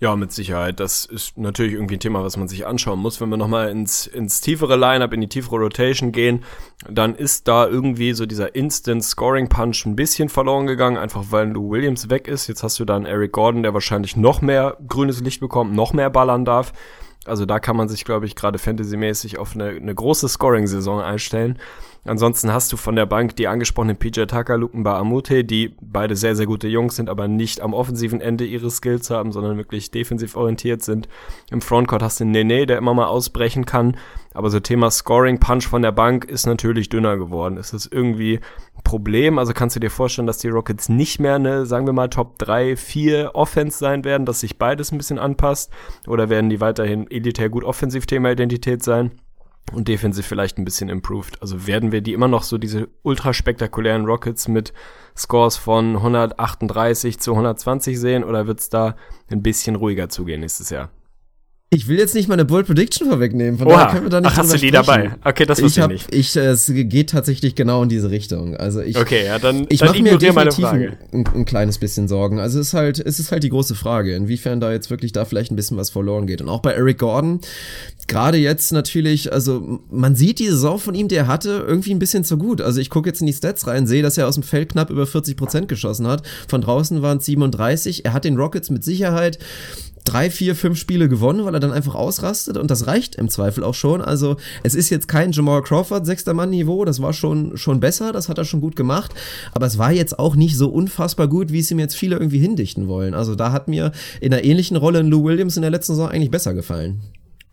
Ja, 0.02 0.18
mit 0.18 0.34
Sicherheit. 0.34 0.82
Das 0.82 1.06
ist 1.06 1.38
natürlich 1.38 1.74
irgendwie 1.74 1.96
ein 1.96 2.02
Thema, 2.02 2.22
was 2.22 2.36
man 2.36 2.50
sich 2.50 2.68
anschauen 2.68 3.00
muss. 3.00 3.22
Wenn 3.22 3.30
wir 3.30 3.38
nochmal 3.38 3.70
ins, 3.70 4.08
ins 4.08 4.42
tiefere 4.42 4.76
Lineup, 4.76 5.14
in 5.14 5.22
die 5.22 5.30
tiefere 5.30 5.56
Rotation 5.56 6.12
gehen, 6.12 6.44
dann 6.90 7.16
ist 7.16 7.48
da 7.48 7.66
irgendwie 7.66 8.12
so 8.12 8.26
dieser 8.26 8.56
Instant 8.56 9.06
Scoring 9.06 9.48
Punch 9.48 9.86
ein 9.86 9.96
bisschen 9.96 10.28
verloren 10.28 10.68
gegangen, 10.68 10.98
einfach 10.98 11.28
weil 11.30 11.48
Lou 11.48 11.72
Williams 11.72 12.10
weg 12.10 12.28
ist. 12.28 12.48
Jetzt 12.48 12.62
hast 12.62 12.78
du 12.78 12.84
dann 12.84 13.06
Eric 13.06 13.32
Gordon, 13.32 13.64
der 13.64 13.74
wahrscheinlich 13.74 14.18
noch 14.18 14.42
mehr 14.42 14.78
grünes 14.86 15.22
Licht 15.22 15.40
bekommt, 15.40 15.74
noch 15.74 15.94
mehr 15.94 16.10
ballern 16.10 16.44
darf. 16.44 16.74
Also 17.24 17.46
da 17.46 17.60
kann 17.60 17.78
man 17.78 17.88
sich, 17.88 18.04
glaube 18.04 18.26
ich, 18.26 18.36
gerade 18.36 18.60
fantasymäßig 18.60 19.38
auf 19.40 19.56
eine, 19.56 19.70
eine 19.70 19.96
große 19.96 20.28
Scoring-Saison 20.28 21.02
einstellen. 21.02 21.58
Ansonsten 22.08 22.54
hast 22.54 22.72
du 22.72 22.78
von 22.78 22.96
der 22.96 23.08
Bank 23.08 23.36
die 23.36 23.48
angesprochenen 23.48 23.98
PJ 23.98 24.26
Tucker, 24.26 24.60
Lukenba 24.60 25.00
Amute, 25.00 25.44
die 25.44 25.76
beide 25.82 26.16
sehr, 26.16 26.36
sehr 26.36 26.46
gute 26.46 26.68
Jungs 26.68 26.96
sind, 26.96 27.10
aber 27.10 27.28
nicht 27.28 27.62
am 27.62 27.74
offensiven 27.74 28.22
Ende 28.22 28.46
ihres 28.46 28.78
Skills 28.78 29.10
haben, 29.10 29.32
sondern 29.32 29.58
wirklich 29.58 29.90
defensiv 29.90 30.36
orientiert 30.36 30.84
sind. 30.84 31.10
Im 31.50 31.62
Frontcourt 31.62 32.04
hast 32.04 32.20
du 32.20 32.26
Nene, 32.26 32.68
der 32.68 32.78
immer 32.78 32.94
mal 32.94 33.08
ausbrechen 33.08 33.66
kann. 33.66 33.98
Aber 34.36 34.52
so 34.52 34.60
Thema 34.60 34.92
Scoring 34.92 35.40
Punch 35.40 35.68
von 35.68 35.82
der 35.82 35.94
Bank 35.94 36.26
ist 36.26 36.46
natürlich 36.46 36.90
dünner 36.90 37.18
geworden. 37.18 37.58
Ist 37.58 37.74
das 37.74 37.88
irgendwie 37.88 38.38
ein 38.76 38.84
Problem? 38.84 39.40
Also 39.40 39.54
kannst 39.54 39.76
du 39.76 39.80
dir 39.80 39.90
vorstellen, 39.90 40.28
dass 40.28 40.38
die 40.38 40.50
Rockets 40.50 40.90
nicht 40.90 41.20
mehr 41.20 41.36
eine, 41.36 41.66
sagen 41.66 41.88
wir 41.88 41.94
mal, 41.94 42.10
Top 42.10 42.38
3, 42.38 42.76
4 42.76 43.32
Offense 43.34 43.80
sein 43.80 44.04
werden, 44.04 44.28
dass 44.28 44.42
sich 44.42 44.60
beides 44.60 44.92
ein 44.92 45.00
bisschen 45.00 45.18
anpasst? 45.18 45.72
Oder 46.06 46.30
werden 46.30 46.52
die 46.52 46.62
weiterhin 46.62 47.10
elitär 47.10 47.50
gut 47.50 47.64
Offensiv-Thema 47.64 48.32
Identität 48.32 48.84
sein? 48.84 49.12
Und 49.74 49.88
defensiv 49.88 50.26
vielleicht 50.26 50.58
ein 50.58 50.66
bisschen 50.66 50.90
improved. 50.90 51.42
Also 51.42 51.68
werden 51.68 51.92
wir 51.92 52.02
die 52.02 52.14
immer 52.14 52.28
noch 52.28 52.44
so 52.44 52.58
diese 52.58 52.88
ultra 53.04 53.34
spektakulären 53.34 54.06
Rockets 54.06 54.48
mit 54.48 54.74
Scores 55.18 55.58
von 55.58 55.96
138 55.98 57.20
zu 57.20 57.32
120 57.32 58.00
sehen 58.00 58.24
oder 58.24 58.48
wird 58.48 58.60
es 58.60 58.70
da 58.70 58.96
ein 59.30 59.42
bisschen 59.42 59.76
ruhiger 59.76 60.10
zugehen 60.10 60.42
nächstes 60.42 60.70
Jahr? 60.70 60.90
Ich 61.72 61.88
will 61.88 61.98
jetzt 61.98 62.14
nicht 62.14 62.30
meine 62.30 62.46
Bold 62.46 62.68
Prediction 62.68 63.10
vorwegnehmen, 63.10 63.58
von 63.58 63.68
Oha. 63.68 63.76
daher 63.76 63.92
können 63.92 64.06
wir 64.06 64.10
da 64.10 64.22
nicht 64.22 64.32
Ach, 64.32 64.38
hast 64.38 64.54
du 64.54 64.58
die 64.58 64.68
sprechen. 64.68 64.86
dabei? 64.86 65.12
Okay, 65.26 65.46
das 65.46 65.62
wusste 65.62 65.80
ich, 65.80 65.84
hab, 65.84 65.92
ich 65.92 66.08
nicht. 66.08 66.16
Ich, 66.16 66.36
äh, 66.38 66.46
es 66.46 66.72
geht 66.72 67.10
tatsächlich 67.10 67.56
genau 67.56 67.84
in 67.84 67.90
diese 67.90 68.12
Richtung. 68.12 68.56
Also 68.56 68.82
ich, 68.82 68.98
okay, 68.98 69.26
ja, 69.26 69.40
dann, 69.40 69.66
ich 69.70 69.82
mache 69.82 70.02
mir 70.02 70.18
definitiv 70.18 70.64
ein, 70.64 70.96
ein, 71.12 71.26
ein, 71.34 71.46
kleines 71.46 71.80
bisschen 71.80 72.08
Sorgen. 72.08 72.40
Also 72.40 72.60
es 72.60 72.68
ist 72.68 72.74
halt, 72.76 73.00
es 73.00 73.20
ist 73.20 73.32
halt 73.32 73.44
die 73.44 73.50
große 73.50 73.74
Frage, 73.76 74.16
inwiefern 74.16 74.60
da 74.60 74.72
jetzt 74.72 74.90
wirklich 74.92 75.12
da 75.12 75.26
vielleicht 75.26 75.52
ein 75.52 75.56
bisschen 75.56 75.76
was 75.76 75.90
verloren 75.90 76.28
geht. 76.28 76.42
Und 76.42 76.50
auch 76.50 76.62
bei 76.62 76.72
Eric 76.72 77.00
Gordon, 77.00 77.42
gerade 78.08 78.38
jetzt 78.38 78.72
natürlich, 78.72 79.34
also 79.34 79.82
man 79.90 80.16
sieht 80.16 80.40
die 80.40 80.48
Saison 80.48 80.78
von 80.78 80.94
ihm, 80.94 81.08
die 81.08 81.16
er 81.16 81.28
hatte, 81.28 81.66
irgendwie 81.68 81.94
ein 81.94 82.00
bisschen 82.00 82.24
zu 82.24 82.38
gut. 82.38 82.62
Also 82.62 82.80
ich 82.80 82.92
gucke 82.92 83.10
jetzt 83.10 83.22
in 83.22 83.28
die 83.28 83.34
Stats 83.34 83.66
rein, 83.66 83.88
sehe, 83.88 84.04
dass 84.04 84.18
er 84.18 84.28
aus 84.28 84.36
dem 84.36 84.44
Feld 84.44 84.70
knapp 84.70 84.92
über 84.92 85.08
40 85.08 85.36
Prozent 85.36 85.68
geschossen 85.68 86.08
hat. 86.08 86.26
Von 86.48 86.62
draußen 86.62 87.02
waren 87.02 87.18
es 87.18 87.26
37. 87.26 88.06
Er 88.06 88.14
hat 88.14 88.24
den 88.24 88.38
Rockets 88.38 88.70
mit 88.70 88.84
Sicherheit 88.84 89.40
drei, 90.06 90.30
vier, 90.30 90.56
fünf 90.56 90.80
Spiele 90.80 91.10
gewonnen, 91.10 91.46
weil 91.46 91.54
er 91.54 91.60
dann 91.60 91.74
einfach 91.74 91.96
ausrastet 91.96 92.58
und 92.58 92.72
das 92.72 92.88
reicht 92.88 93.16
im 93.16 93.30
Zweifel 93.30 93.64
auch 93.64 93.74
schon. 93.74 94.02
Also 94.02 94.38
es 94.64 94.76
ist 94.76 94.90
jetzt 94.90 95.08
kein 95.08 95.32
Jamal 95.32 95.62
Crawford 95.62 96.06
sechster 96.06 96.34
Mann 96.34 96.52
Niveau, 96.52 96.86
das 96.86 97.02
war 97.02 97.12
schon 97.14 97.58
schon 97.58 97.80
besser, 97.80 98.14
das 98.14 98.30
hat 98.30 98.38
er 98.38 98.46
schon 98.46 98.62
gut 98.62 98.76
gemacht, 98.76 99.14
aber 99.54 99.66
es 99.66 99.78
war 99.78 99.92
jetzt 99.92 100.18
auch 100.18 100.36
nicht 100.36 100.58
so 100.58 100.70
unfassbar 100.70 101.28
gut, 101.28 101.52
wie 101.52 101.60
es 101.60 101.72
ihm 101.72 101.80
jetzt 101.80 101.96
viele 101.96 102.16
irgendwie 102.16 102.40
hindichten 102.40 102.88
wollen. 102.88 103.14
Also 103.14 103.36
da 103.36 103.52
hat 103.52 103.68
mir 103.68 103.92
in 104.22 104.34
einer 104.34 104.44
ähnlichen 104.44 104.78
Rolle 104.78 105.02
Lou 105.02 105.24
Williams 105.24 105.58
in 105.58 105.62
der 105.62 105.72
letzten 105.72 105.94
Saison 105.94 106.10
eigentlich 106.10 106.32
besser 106.32 106.54
gefallen. 106.54 107.02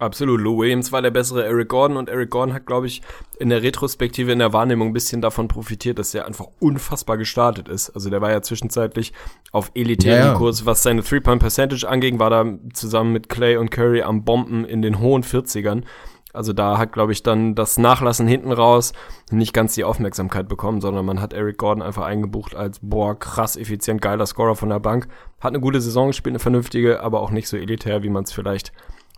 Absolut. 0.02 0.40
Lou 0.40 0.58
Williams 0.58 0.90
war 0.90 1.00
der 1.00 1.12
bessere 1.12 1.44
Eric 1.44 1.68
Gordon 1.68 1.96
und 1.96 2.08
Eric 2.08 2.30
Gordon 2.30 2.54
hat, 2.54 2.66
glaube 2.66 2.88
ich, 2.88 3.02
in 3.38 3.50
der 3.50 3.62
Retrospektive, 3.62 4.32
in 4.32 4.40
der 4.40 4.52
Wahrnehmung 4.52 4.88
ein 4.88 4.92
bisschen 4.92 5.20
davon 5.20 5.46
profitiert, 5.46 6.00
dass 6.00 6.12
er 6.12 6.26
einfach 6.26 6.46
unfassbar 6.58 7.16
gestartet 7.16 7.68
ist. 7.68 7.90
Also 7.90 8.10
der 8.10 8.20
war 8.20 8.32
ja 8.32 8.42
zwischenzeitlich 8.42 9.12
auf 9.52 9.70
elitären 9.74 10.18
ja, 10.18 10.32
ja. 10.32 10.34
Kurs, 10.34 10.66
was 10.66 10.82
seine 10.82 11.04
Three-Point-Percentage 11.04 11.88
anging, 11.88 12.18
war 12.18 12.30
da 12.30 12.44
zusammen 12.72 13.12
mit 13.12 13.28
Clay 13.28 13.56
und 13.56 13.70
Curry 13.70 14.02
am 14.02 14.24
Bomben 14.24 14.64
in 14.64 14.82
den 14.82 14.98
hohen 14.98 15.22
40ern. 15.22 15.84
Also 16.32 16.52
da 16.52 16.78
hat, 16.78 16.92
glaube 16.92 17.12
ich, 17.12 17.22
dann 17.22 17.54
das 17.54 17.78
Nachlassen 17.78 18.26
hinten 18.26 18.50
raus 18.50 18.94
nicht 19.30 19.52
ganz 19.52 19.76
die 19.76 19.84
Aufmerksamkeit 19.84 20.48
bekommen, 20.48 20.80
sondern 20.80 21.06
man 21.06 21.20
hat 21.20 21.32
Eric 21.32 21.58
Gordon 21.58 21.82
einfach 21.82 22.06
eingebucht 22.06 22.56
als, 22.56 22.80
boah, 22.82 23.16
krass 23.16 23.56
effizient, 23.56 24.02
geiler 24.02 24.26
Scorer 24.26 24.56
von 24.56 24.70
der 24.70 24.80
Bank. 24.80 25.06
Hat 25.40 25.50
eine 25.50 25.60
gute 25.60 25.80
Saison 25.80 26.08
gespielt, 26.08 26.32
eine 26.32 26.40
vernünftige, 26.40 27.02
aber 27.02 27.20
auch 27.20 27.30
nicht 27.30 27.46
so 27.46 27.56
elitär, 27.56 28.02
wie 28.02 28.08
man 28.08 28.24
es 28.24 28.32
vielleicht 28.32 28.72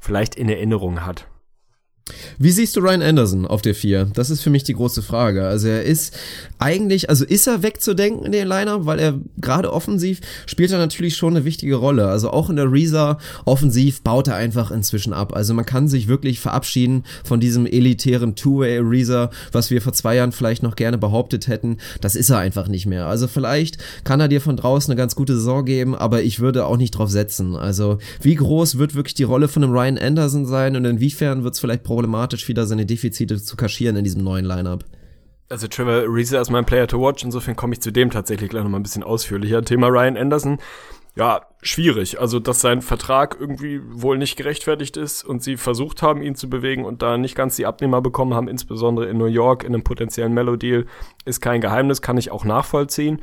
vielleicht 0.05 0.35
in 0.35 0.49
Erinnerung 0.49 1.05
hat. 1.05 1.27
Wie 2.39 2.51
siehst 2.51 2.77
du 2.77 2.81
Ryan 2.81 3.01
Anderson 3.01 3.47
auf 3.47 3.63
der 3.63 3.75
4? 3.75 4.11
Das 4.13 4.29
ist 4.29 4.43
für 4.43 4.51
mich 4.51 4.63
die 4.63 4.75
große 4.75 5.03
Frage. 5.03 5.47
Also 5.47 5.69
er 5.69 5.85
ist 5.85 6.15
eigentlich, 6.59 7.09
also 7.09 7.25
ist 7.25 7.47
er 7.47 7.63
wegzudenken 7.63 8.27
in 8.27 8.33
den 8.33 8.47
Lineup, 8.47 8.85
weil 8.85 8.99
er 8.99 9.19
gerade 9.39 9.73
offensiv 9.73 10.21
spielt 10.47 10.71
er 10.71 10.79
natürlich 10.79 11.17
schon 11.17 11.35
eine 11.35 11.47
wichtige 11.47 11.77
Rolle. 11.77 12.09
Also 12.09 12.31
auch 12.31 12.51
in 12.51 12.57
der 12.57 12.71
Reza 12.71 13.19
offensiv 13.47 14.03
baut 14.03 14.29
er 14.29 14.37
einfach 14.37 14.71
inzwischen 14.71 15.15
ab. 15.15 15.35
Also 15.35 15.55
man 15.55 15.65
kann 15.65 15.89
sich 15.89 16.07
wirklich 16.07 16.41
verabschieden 16.41 17.05
von 17.25 17.41
diesem 17.41 17.65
elitären 17.65 18.35
Two-Way 18.35 18.81
Reza, 18.81 19.31
was 19.53 19.71
wir 19.71 19.81
vor 19.81 19.95
zwei 19.95 20.17
Jahren 20.17 20.33
vielleicht 20.33 20.63
noch 20.63 20.77
gerne 20.77 20.99
behauptet 20.99 21.49
hätten. 21.49 21.79
Das 22.03 22.17
ist 22.17 22.29
er 22.29 22.39
einfach 22.39 22.69
nicht 22.69 22.85
mehr. 22.85 23.07
Also 23.07 23.29
vielleicht 23.29 23.79
kann 24.05 24.21
er 24.21 24.29
dir 24.29 24.43
von 24.43 24.59
draußen 24.59 24.93
eine 24.93 24.99
ganz 24.99 25.15
gute 25.15 25.35
Saison 25.35 25.65
geben, 25.65 25.95
aber 25.95 26.23
ich 26.23 26.41
würde 26.41 26.67
auch 26.67 26.77
nicht 26.77 26.91
drauf 26.91 27.09
setzen. 27.09 27.57
Also 27.57 27.97
wie 28.21 28.35
groß 28.35 28.77
wird 28.77 28.95
wirklich 28.95 29.15
die 29.15 29.23
Rolle 29.23 29.49
von 29.49 29.65
einem 29.65 29.73
Ryan 29.73 29.97
Anderson 29.97 30.45
sein 30.45 30.77
und 30.77 30.85
inwiefern 30.85 31.45
wird 31.45 31.55
es 31.55 31.61
vielleicht 31.61 31.83
problematisch, 31.95 32.49
wieder 32.49 32.67
seine 32.67 32.87
Defizite 32.87 33.41
zu 33.41 33.57
kaschieren 33.57 33.97
in 33.97 34.05
diesem 34.05 34.25
neuen 34.25 34.45
Lineup. 34.45 34.85
Also 35.49 35.69
Trevor 35.69 36.09
Ariza 36.09 36.41
ist 36.41 36.51
mein 36.51 36.65
Player 36.65 36.89
to 36.89 37.01
watch, 37.01 37.23
insofern 37.23 37.55
komme 37.55 37.75
ich 37.75 37.81
zu 37.81 37.93
dem 37.93 38.11
tatsächlich 38.11 38.51
gleich 38.51 38.65
nochmal 38.65 38.81
ein 38.81 38.83
bisschen 38.83 39.05
ausführlicher. 39.05 39.63
Thema 39.63 39.87
Ryan 39.87 40.17
Anderson, 40.17 40.59
ja, 41.17 41.43
schwierig. 41.63 42.19
Also, 42.21 42.41
dass 42.41 42.61
sein 42.61 42.83
Vertrag 42.83 43.37
irgendwie 43.39 43.81
wohl 43.85 44.19
nicht 44.19 44.37
gerechtfertigt 44.37 44.97
ist 44.97 45.23
und 45.23 45.45
sie 45.45 45.57
versucht 45.57 46.03
haben, 46.03 46.23
ihn 46.23 46.35
zu 46.35 46.51
bewegen 46.51 46.85
und 46.85 47.03
da 47.03 47.17
nicht 47.17 47.37
ganz 47.37 47.55
die 47.55 47.67
Abnehmer 47.67 48.03
bekommen 48.03 48.35
haben, 48.35 48.49
insbesondere 48.49 49.07
in 49.07 49.19
New 49.19 49.27
York 49.27 49.63
in 49.63 49.73
einem 49.73 49.85
potenziellen 49.85 50.35
Mellow-Deal, 50.35 50.87
ist 51.25 51.41
kein 51.41 51.61
Geheimnis, 51.61 52.03
kann 52.03 52.19
ich 52.19 52.33
auch 52.33 52.45
nachvollziehen. 52.45 53.23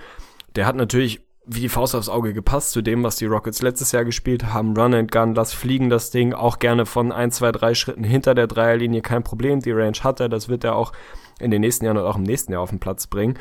Der 0.55 0.65
hat 0.67 0.77
natürlich 0.77 1.19
wie 1.45 1.61
die 1.61 1.69
Faust 1.69 1.95
aufs 1.95 2.09
Auge 2.09 2.33
gepasst 2.33 2.71
zu 2.71 2.81
dem, 2.81 3.03
was 3.03 3.15
die 3.15 3.25
Rockets 3.25 3.61
letztes 3.61 3.91
Jahr 3.91 4.05
gespielt 4.05 4.53
haben. 4.53 4.77
Run 4.77 4.93
and 4.93 5.11
Gun, 5.11 5.33
lass 5.33 5.53
fliegen 5.53 5.89
das 5.89 6.11
Ding, 6.11 6.33
auch 6.33 6.59
gerne 6.59 6.85
von 6.85 7.11
ein, 7.11 7.31
zwei, 7.31 7.51
drei 7.51 7.73
Schritten 7.73 8.03
hinter 8.03 8.35
der 8.35 8.47
Dreierlinie, 8.47 9.01
kein 9.01 9.23
Problem. 9.23 9.59
Die 9.59 9.71
Range 9.71 9.97
hat 10.03 10.19
er, 10.19 10.29
das 10.29 10.49
wird 10.49 10.63
er 10.63 10.75
auch 10.75 10.93
in 11.39 11.49
den 11.49 11.61
nächsten 11.61 11.85
Jahren 11.85 11.97
und 11.97 12.03
auch 12.03 12.17
im 12.17 12.23
nächsten 12.23 12.51
Jahr 12.51 12.61
auf 12.61 12.69
den 12.69 12.79
Platz 12.79 13.07
bringen. 13.07 13.39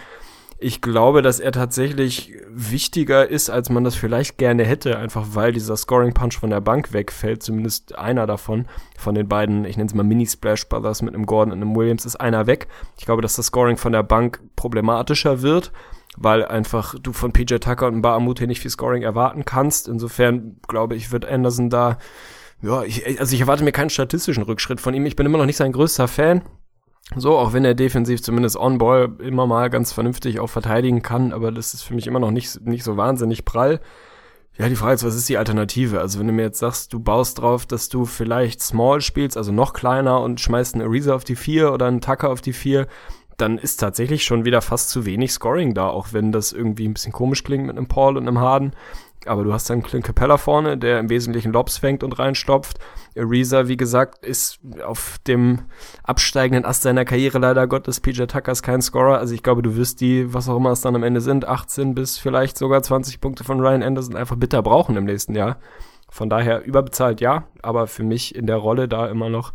Ich 0.63 0.83
glaube, 0.83 1.23
dass 1.23 1.41
er 1.41 1.53
tatsächlich 1.53 2.35
wichtiger 2.49 3.27
ist, 3.27 3.49
als 3.49 3.71
man 3.71 3.83
das 3.83 3.95
vielleicht 3.95 4.37
gerne 4.37 4.65
hätte, 4.65 4.99
einfach 4.99 5.29
weil 5.33 5.53
dieser 5.53 5.77
Scoring 5.77 6.13
Punch 6.13 6.39
von 6.39 6.51
der 6.51 6.61
Bank 6.61 6.93
wegfällt. 6.93 7.43
Zumindest 7.43 7.97
einer 7.97 8.27
davon, 8.27 8.67
von 8.99 9.15
den 9.15 9.27
beiden, 9.27 9.65
ich 9.65 9.79
nenne 9.79 9.89
es 9.89 9.95
mal 9.95 10.03
Mini 10.03 10.27
Splash 10.27 10.69
Brothers 10.69 11.01
mit 11.01 11.15
einem 11.15 11.25
Gordon 11.25 11.53
und 11.53 11.63
einem 11.63 11.75
Williams, 11.75 12.05
ist 12.05 12.17
einer 12.17 12.47
weg. 12.47 12.69
Ich 12.99 13.07
glaube, 13.07 13.23
dass 13.23 13.37
das 13.37 13.47
Scoring 13.47 13.79
von 13.79 13.93
der 13.93 14.03
Bank 14.03 14.41
problematischer 14.57 15.41
wird 15.41 15.73
weil 16.17 16.45
einfach 16.45 16.95
du 17.01 17.13
von 17.13 17.33
PJ 17.33 17.57
Tucker 17.57 17.87
und 17.87 18.03
Bahamute 18.03 18.47
nicht 18.47 18.61
viel 18.61 18.71
Scoring 18.71 19.03
erwarten 19.03 19.45
kannst. 19.45 19.89
Insofern 19.89 20.57
glaube 20.67 20.97
ich, 20.97 21.13
wird 21.13 21.25
Anderson 21.25 21.71
da, 21.71 21.99
ja, 22.63 22.83
ich, 22.83 23.21
also 23.21 23.35
ich 23.35 23.41
erwarte 23.41 23.65
mir 23.65 23.73
keinen 23.73 23.91
statistischen 23.91 24.43
Rückschritt 24.43 24.81
von 24.81 24.95
ihm. 24.95 25.07
Ich 25.07 25.17
bin 25.17 25.27
immer 25.27 25.39
noch 25.39 25.47
nicht 25.47 25.57
sein 25.57 25.73
größter 25.73 26.09
Fan. 26.09 26.43
So, 27.17 27.37
auch 27.37 27.53
wenn 27.53 27.65
er 27.65 27.75
defensiv 27.75 28.23
zumindest 28.23 28.57
on-ball 28.57 29.17
immer 29.19 29.47
mal 29.47 29.69
ganz 29.69 29.93
vernünftig 29.93 30.39
auch 30.39 30.47
verteidigen 30.49 31.03
kann, 31.03 31.33
aber 31.33 31.51
das 31.51 31.75
ist 31.75 31.83
für 31.83 31.95
mich 31.95 32.07
immer 32.07 32.21
noch 32.21 32.31
nicht, 32.31 32.61
nicht 32.65 32.85
so 32.85 32.97
wahnsinnig 32.97 33.45
prall. 33.45 33.81
Ja, 34.57 34.69
die 34.69 34.77
Frage 34.77 34.95
ist, 34.95 35.05
was 35.05 35.17
ist 35.17 35.29
die 35.29 35.39
Alternative? 35.39 36.01
Also 36.01 36.21
wenn 36.21 36.27
du 36.27 36.33
mir 36.33 36.43
jetzt 36.43 36.59
sagst, 36.59 36.93
du 36.93 37.01
baust 37.01 37.39
drauf, 37.39 37.67
dass 37.67 37.89
du 37.89 38.05
vielleicht 38.05 38.61
Small 38.61 39.01
spielst, 39.01 39.37
also 39.37 39.53
noch 39.53 39.73
kleiner 39.73 40.21
und 40.21 40.41
schmeißt 40.41 40.75
einen 40.75 40.85
Ariza 40.85 41.15
auf 41.15 41.25
die 41.25 41.37
vier 41.37 41.73
oder 41.73 41.87
einen 41.87 42.01
Tucker 42.01 42.31
auf 42.31 42.43
die 42.43 42.53
vier, 42.53 42.87
dann 43.41 43.59
ist 43.59 43.77
tatsächlich 43.77 44.25
schon 44.25 44.45
wieder 44.45 44.61
fast 44.61 44.91
zu 44.91 45.05
wenig 45.05 45.33
Scoring 45.33 45.75
da, 45.75 45.89
auch 45.89 46.13
wenn 46.13 46.33
das 46.33 46.53
irgendwie 46.53 46.87
ein 46.87 46.95
bisschen 46.95 47.13
komisch 47.13 47.45
klingt 47.45 47.67
mit 47.67 47.77
einem 47.77 47.87
Paul 47.87 48.17
und 48.17 48.27
einem 48.29 48.39
Harden. 48.39 48.73
Aber 49.27 49.45
du 49.45 49.53
hast 49.53 49.69
dann 49.69 49.83
Clint 49.83 50.05
Capella 50.05 50.39
vorne, 50.39 50.79
der 50.79 50.99
im 50.99 51.11
Wesentlichen 51.11 51.53
Lobs 51.53 51.77
fängt 51.77 52.03
und 52.03 52.19
reinstopft. 52.19 52.79
Ariza, 53.17 53.69
wie 53.69 53.77
gesagt, 53.77 54.25
ist 54.25 54.61
auf 54.85 55.19
dem 55.27 55.61
absteigenden 56.03 56.65
Ast 56.65 56.83
seiner 56.83 57.05
Karriere 57.05 57.39
leider 57.39 57.67
Gottes. 57.67 58.01
PJ 58.01 58.25
Tucker 58.25 58.53
ist 58.53 58.63
kein 58.63 58.81
Scorer. 58.81 59.19
Also 59.19 59.35
ich 59.35 59.43
glaube, 59.43 59.61
du 59.61 59.77
wirst 59.77 60.01
die, 60.01 60.33
was 60.33 60.49
auch 60.49 60.57
immer 60.57 60.71
es 60.71 60.81
dann 60.81 60.97
am 60.97 61.03
Ende 61.03 61.21
sind, 61.21 61.47
18 61.47 61.95
bis 61.95 62.19
vielleicht 62.19 62.57
sogar 62.57 62.83
20 62.83 63.21
Punkte 63.21 63.45
von 63.45 63.61
Ryan 63.61 63.83
Anderson 63.83 64.17
einfach 64.17 64.37
bitter 64.37 64.63
brauchen 64.63 64.97
im 64.97 65.05
nächsten 65.05 65.35
Jahr. 65.35 65.59
Von 66.09 66.31
daher 66.31 66.65
überbezahlt 66.65 67.21
ja, 67.21 67.45
aber 67.63 67.87
für 67.87 68.03
mich 68.03 68.35
in 68.35 68.47
der 68.47 68.57
Rolle 68.57 68.89
da 68.89 69.07
immer 69.07 69.29
noch 69.29 69.53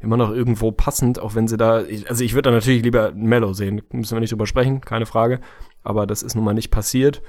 immer 0.00 0.16
noch 0.16 0.30
irgendwo 0.30 0.72
passend, 0.72 1.18
auch 1.18 1.34
wenn 1.34 1.48
sie 1.48 1.56
da, 1.56 1.82
also 2.08 2.24
ich 2.24 2.34
würde 2.34 2.50
da 2.50 2.54
natürlich 2.54 2.82
lieber 2.82 3.12
Mellow 3.12 3.52
sehen, 3.52 3.82
müssen 3.90 4.14
wir 4.14 4.20
nicht 4.20 4.32
drüber 4.32 4.46
sprechen, 4.46 4.80
keine 4.80 5.06
Frage, 5.06 5.40
aber 5.82 6.06
das 6.06 6.22
ist 6.22 6.34
nun 6.34 6.44
mal 6.44 6.54
nicht 6.54 6.70
passiert. 6.70 7.22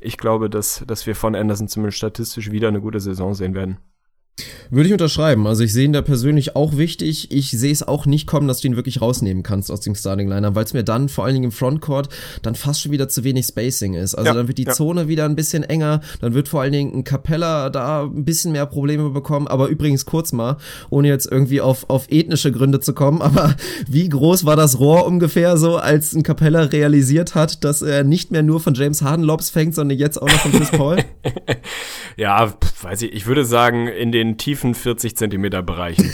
Ich 0.00 0.16
glaube, 0.16 0.50
dass, 0.50 0.84
dass 0.86 1.06
wir 1.06 1.14
von 1.14 1.34
Anderson 1.34 1.68
zumindest 1.68 1.98
statistisch 1.98 2.50
wieder 2.50 2.68
eine 2.68 2.80
gute 2.80 3.00
Saison 3.00 3.34
sehen 3.34 3.54
werden. 3.54 3.78
Würde 4.70 4.88
ich 4.88 4.92
unterschreiben. 4.92 5.46
Also 5.46 5.62
ich 5.62 5.72
sehe 5.72 5.84
ihn 5.84 5.92
da 5.92 6.02
persönlich 6.02 6.56
auch 6.56 6.76
wichtig. 6.76 7.30
Ich 7.30 7.52
sehe 7.52 7.70
es 7.70 7.86
auch 7.86 8.06
nicht 8.06 8.26
kommen, 8.26 8.48
dass 8.48 8.60
du 8.60 8.66
ihn 8.66 8.74
wirklich 8.74 9.00
rausnehmen 9.00 9.44
kannst 9.44 9.70
aus 9.70 9.80
dem 9.80 9.94
Starting 9.94 10.28
Liner, 10.28 10.56
weil 10.56 10.64
es 10.64 10.74
mir 10.74 10.82
dann 10.82 11.08
vor 11.08 11.24
allen 11.24 11.34
Dingen 11.34 11.44
im 11.44 11.52
Frontcourt 11.52 12.08
dann 12.42 12.56
fast 12.56 12.80
schon 12.80 12.90
wieder 12.90 13.08
zu 13.08 13.22
wenig 13.22 13.46
Spacing 13.46 13.94
ist. 13.94 14.16
Also 14.16 14.28
ja, 14.28 14.34
dann 14.34 14.48
wird 14.48 14.58
die 14.58 14.64
ja. 14.64 14.72
Zone 14.72 15.06
wieder 15.06 15.26
ein 15.26 15.36
bisschen 15.36 15.62
enger, 15.62 16.00
dann 16.20 16.34
wird 16.34 16.48
vor 16.48 16.62
allen 16.62 16.72
Dingen 16.72 16.92
ein 16.92 17.04
Capella 17.04 17.70
da 17.70 18.02
ein 18.02 18.24
bisschen 18.24 18.50
mehr 18.50 18.66
Probleme 18.66 19.10
bekommen. 19.10 19.46
Aber 19.46 19.68
übrigens 19.68 20.06
kurz 20.06 20.32
mal, 20.32 20.56
ohne 20.90 21.06
jetzt 21.06 21.30
irgendwie 21.30 21.60
auf, 21.60 21.88
auf 21.88 22.10
ethnische 22.10 22.50
Gründe 22.50 22.80
zu 22.80 22.94
kommen, 22.94 23.22
aber 23.22 23.54
wie 23.88 24.08
groß 24.08 24.44
war 24.44 24.56
das 24.56 24.80
Rohr 24.80 25.06
ungefähr 25.06 25.56
so, 25.56 25.76
als 25.76 26.12
ein 26.14 26.24
Capella 26.24 26.62
realisiert 26.62 27.36
hat, 27.36 27.62
dass 27.62 27.82
er 27.82 28.02
nicht 28.02 28.32
mehr 28.32 28.42
nur 28.42 28.58
von 28.58 28.74
James 28.74 29.02
Harden 29.02 29.24
Lobs 29.24 29.50
fängt, 29.50 29.76
sondern 29.76 29.96
jetzt 29.96 30.20
auch 30.20 30.26
noch 30.26 30.40
von 30.40 30.50
Chris 30.50 30.70
Paul? 30.72 30.96
ja, 32.16 32.52
weiß 32.82 33.02
ich, 33.02 33.12
ich 33.12 33.26
würde 33.26 33.44
sagen, 33.44 33.86
in 33.86 34.10
den 34.10 34.23
den 34.28 34.38
tiefen 34.38 34.74
40 34.74 35.16
Zentimeter 35.16 35.62
Bereichen. 35.62 36.10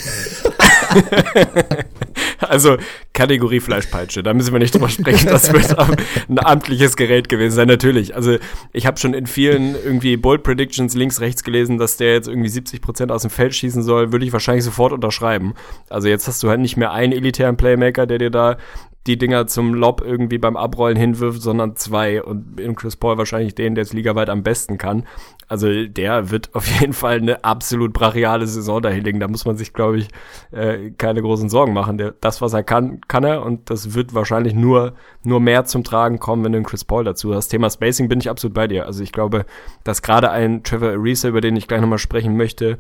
also 2.40 2.76
Kategorie 3.12 3.60
Fleischpeitsche, 3.60 4.22
da 4.22 4.34
müssen 4.34 4.52
wir 4.52 4.58
nicht 4.58 4.74
drüber 4.74 4.88
sprechen. 4.88 5.26
Das 5.26 5.52
wird 5.52 5.78
ein 5.78 6.38
amtliches 6.38 6.96
Gerät 6.96 7.28
gewesen 7.28 7.54
sein, 7.54 7.68
natürlich. 7.68 8.14
Also 8.14 8.38
ich 8.72 8.86
habe 8.86 8.98
schon 8.98 9.14
in 9.14 9.26
vielen 9.26 9.74
irgendwie 9.74 10.16
Bold 10.16 10.42
Predictions 10.42 10.94
links, 10.94 11.20
rechts 11.20 11.44
gelesen, 11.44 11.78
dass 11.78 11.96
der 11.96 12.14
jetzt 12.14 12.28
irgendwie 12.28 12.48
70 12.48 12.80
Prozent 12.80 13.12
aus 13.12 13.22
dem 13.22 13.30
Feld 13.30 13.54
schießen 13.54 13.82
soll. 13.82 14.12
Würde 14.12 14.24
ich 14.24 14.32
wahrscheinlich 14.32 14.64
sofort 14.64 14.92
unterschreiben. 14.92 15.54
Also 15.88 16.08
jetzt 16.08 16.28
hast 16.28 16.42
du 16.42 16.48
halt 16.48 16.60
nicht 16.60 16.76
mehr 16.76 16.92
einen 16.92 17.12
elitären 17.12 17.56
Playmaker, 17.56 18.06
der 18.06 18.18
dir 18.18 18.30
da 18.30 18.56
die 19.06 19.16
Dinger 19.16 19.46
zum 19.46 19.72
Lob 19.74 20.02
irgendwie 20.04 20.38
beim 20.38 20.56
Abrollen 20.56 20.96
hinwirft, 20.96 21.40
sondern 21.40 21.74
zwei 21.74 22.22
und 22.22 22.60
in 22.60 22.76
Chris 22.76 22.96
Paul 22.96 23.16
wahrscheinlich 23.16 23.54
den, 23.54 23.74
der 23.74 23.82
es 23.82 23.94
ligaweit 23.94 24.28
am 24.28 24.42
besten 24.42 24.76
kann. 24.76 25.06
Also 25.48 25.86
der 25.86 26.30
wird 26.30 26.54
auf 26.54 26.66
jeden 26.80 26.92
Fall 26.92 27.16
eine 27.16 27.42
absolut 27.42 27.94
brachiale 27.94 28.46
Saison 28.46 28.82
dahinlegen. 28.82 29.18
Da 29.18 29.28
muss 29.28 29.46
man 29.46 29.56
sich, 29.56 29.72
glaube 29.72 29.98
ich, 29.98 30.08
äh, 30.52 30.90
keine 30.90 31.22
großen 31.22 31.48
Sorgen 31.48 31.72
machen. 31.72 31.96
Der, 31.96 32.14
das, 32.20 32.42
was 32.42 32.52
er 32.52 32.62
kann, 32.62 33.00
kann 33.08 33.24
er 33.24 33.44
und 33.44 33.70
das 33.70 33.94
wird 33.94 34.14
wahrscheinlich 34.14 34.54
nur, 34.54 34.94
nur 35.24 35.40
mehr 35.40 35.64
zum 35.64 35.82
Tragen 35.82 36.18
kommen, 36.18 36.44
wenn 36.44 36.52
du 36.52 36.58
einen 36.58 36.66
Chris 36.66 36.84
Paul 36.84 37.04
dazu 37.04 37.34
hast. 37.34 37.48
Thema 37.48 37.70
Spacing 37.70 38.08
bin 38.08 38.20
ich 38.20 38.28
absolut 38.28 38.54
bei 38.54 38.68
dir. 38.68 38.84
Also 38.84 39.02
ich 39.02 39.12
glaube, 39.12 39.46
dass 39.82 40.02
gerade 40.02 40.30
ein 40.30 40.62
Trevor 40.62 40.90
Ariza, 40.90 41.28
über 41.28 41.40
den 41.40 41.56
ich 41.56 41.66
gleich 41.66 41.80
nochmal 41.80 41.98
sprechen 41.98 42.36
möchte, 42.36 42.78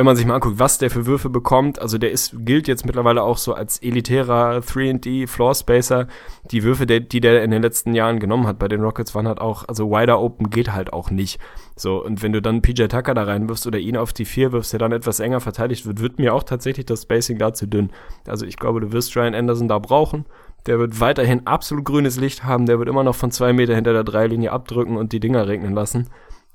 wenn 0.00 0.06
man 0.06 0.16
sich 0.16 0.24
mal 0.24 0.36
anguckt, 0.36 0.58
was 0.58 0.78
der 0.78 0.88
für 0.88 1.04
Würfe 1.04 1.28
bekommt, 1.28 1.78
also 1.78 1.98
der 1.98 2.10
ist, 2.10 2.34
gilt 2.46 2.68
jetzt 2.68 2.86
mittlerweile 2.86 3.22
auch 3.22 3.36
so 3.36 3.52
als 3.52 3.82
elitärer 3.82 4.60
3D 4.60 5.28
Floor 5.28 5.54
Spacer. 5.54 6.06
Die 6.50 6.62
Würfe, 6.62 6.86
der, 6.86 7.00
die 7.00 7.20
der 7.20 7.44
in 7.44 7.50
den 7.50 7.60
letzten 7.60 7.92
Jahren 7.92 8.18
genommen 8.18 8.46
hat 8.46 8.58
bei 8.58 8.66
den 8.66 8.80
Rockets, 8.80 9.14
waren 9.14 9.28
halt 9.28 9.42
auch, 9.42 9.68
also 9.68 9.90
wider 9.90 10.18
open 10.18 10.48
geht 10.48 10.72
halt 10.72 10.94
auch 10.94 11.10
nicht. 11.10 11.38
So, 11.76 12.02
und 12.02 12.22
wenn 12.22 12.32
du 12.32 12.40
dann 12.40 12.62
PJ 12.62 12.84
Tucker 12.84 13.12
da 13.12 13.24
reinwirfst 13.24 13.66
oder 13.66 13.78
ihn 13.78 13.98
auf 13.98 14.14
die 14.14 14.24
vier 14.24 14.52
wirfst, 14.52 14.72
der 14.72 14.78
dann 14.80 14.92
etwas 14.92 15.20
enger 15.20 15.40
verteidigt 15.40 15.84
wird, 15.84 16.00
wird 16.00 16.18
mir 16.18 16.32
auch 16.32 16.44
tatsächlich 16.44 16.86
das 16.86 17.02
Spacing 17.02 17.36
da 17.36 17.52
zu 17.52 17.66
dünn. 17.66 17.90
Also 18.26 18.46
ich 18.46 18.56
glaube, 18.56 18.80
du 18.80 18.92
wirst 18.92 19.14
Ryan 19.14 19.34
Anderson 19.34 19.68
da 19.68 19.78
brauchen. 19.78 20.24
Der 20.64 20.78
wird 20.78 20.98
weiterhin 21.00 21.46
absolut 21.46 21.84
grünes 21.84 22.16
Licht 22.16 22.42
haben, 22.42 22.64
der 22.64 22.78
wird 22.78 22.88
immer 22.88 23.04
noch 23.04 23.16
von 23.16 23.32
zwei 23.32 23.52
Meter 23.52 23.74
hinter 23.74 23.92
der 23.92 24.04
Dreilinie 24.04 24.50
abdrücken 24.50 24.96
und 24.96 25.12
die 25.12 25.20
Dinger 25.20 25.46
regnen 25.46 25.74
lassen. 25.74 26.08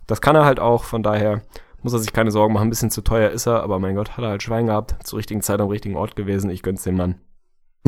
Das 0.08 0.20
kann 0.20 0.36
er 0.36 0.46
halt 0.46 0.60
auch, 0.60 0.84
von 0.84 1.04
daher 1.04 1.44
muss 1.86 1.94
er 1.94 2.00
sich 2.00 2.14
keine 2.14 2.32
Sorgen 2.32 2.56
machen. 2.56 2.66
Ein 2.68 2.72
bisschen 2.72 2.90
zu 2.90 3.02
teuer 3.02 3.30
ist 3.30 3.46
er, 3.46 3.62
aber 3.62 3.78
mein 3.78 3.94
Gott, 3.94 4.18
hat 4.18 4.24
er 4.24 4.32
halt 4.32 4.42
Schwein 4.42 4.66
gehabt. 4.66 4.96
Zur 5.06 5.20
richtigen 5.20 5.42
Zeit 5.42 5.62
am 5.62 5.70
richtigen 5.70 5.96
Ort 5.96 6.16
gewesen. 6.16 6.50
Ich 6.50 6.64
gönn's 6.64 6.82
dem 6.82 6.98
Mann. 6.98 7.16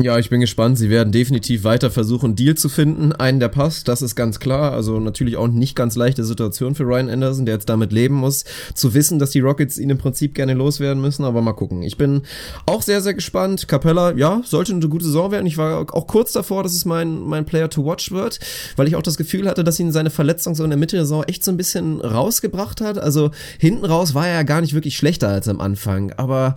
Ja, 0.00 0.16
ich 0.16 0.30
bin 0.30 0.40
gespannt. 0.40 0.78
Sie 0.78 0.90
werden 0.90 1.10
definitiv 1.10 1.64
weiter 1.64 1.90
versuchen, 1.90 2.36
Deal 2.36 2.54
zu 2.54 2.68
finden. 2.68 3.10
Einen, 3.10 3.40
der 3.40 3.48
passt, 3.48 3.88
das 3.88 4.00
ist 4.00 4.14
ganz 4.14 4.38
klar. 4.38 4.72
Also 4.72 5.00
natürlich 5.00 5.36
auch 5.36 5.48
nicht 5.48 5.74
ganz 5.74 5.96
leichte 5.96 6.24
Situation 6.24 6.76
für 6.76 6.84
Ryan 6.84 7.10
Anderson, 7.10 7.46
der 7.46 7.56
jetzt 7.56 7.68
damit 7.68 7.92
leben 7.92 8.14
muss, 8.14 8.44
zu 8.74 8.94
wissen, 8.94 9.18
dass 9.18 9.30
die 9.30 9.40
Rockets 9.40 9.76
ihn 9.76 9.90
im 9.90 9.98
Prinzip 9.98 10.36
gerne 10.36 10.54
loswerden 10.54 11.02
müssen. 11.02 11.24
Aber 11.24 11.42
mal 11.42 11.52
gucken. 11.52 11.82
Ich 11.82 11.96
bin 11.96 12.22
auch 12.64 12.82
sehr, 12.82 13.00
sehr 13.00 13.14
gespannt. 13.14 13.66
Capella, 13.66 14.12
ja, 14.12 14.40
sollte 14.44 14.72
eine 14.72 14.88
gute 14.88 15.04
Saison 15.04 15.32
werden. 15.32 15.46
Ich 15.46 15.58
war 15.58 15.92
auch 15.92 16.06
kurz 16.06 16.30
davor, 16.30 16.62
dass 16.62 16.74
es 16.74 16.84
mein, 16.84 17.18
mein 17.18 17.44
Player 17.44 17.68
to 17.68 17.84
watch 17.84 18.12
wird, 18.12 18.38
weil 18.76 18.86
ich 18.86 18.94
auch 18.94 19.02
das 19.02 19.16
Gefühl 19.16 19.48
hatte, 19.48 19.64
dass 19.64 19.80
ihn 19.80 19.90
seine 19.90 20.10
Verletzung 20.10 20.54
so 20.54 20.62
in 20.62 20.70
der 20.70 20.78
Mitte 20.78 20.94
der 20.94 21.06
Saison 21.06 21.24
echt 21.24 21.42
so 21.42 21.50
ein 21.50 21.56
bisschen 21.56 22.00
rausgebracht 22.00 22.80
hat. 22.80 22.98
Also 22.98 23.32
hinten 23.58 23.84
raus 23.84 24.14
war 24.14 24.28
er 24.28 24.34
ja 24.34 24.42
gar 24.44 24.60
nicht 24.60 24.74
wirklich 24.74 24.96
schlechter 24.96 25.26
als 25.26 25.48
am 25.48 25.60
Anfang. 25.60 26.12
Aber 26.12 26.54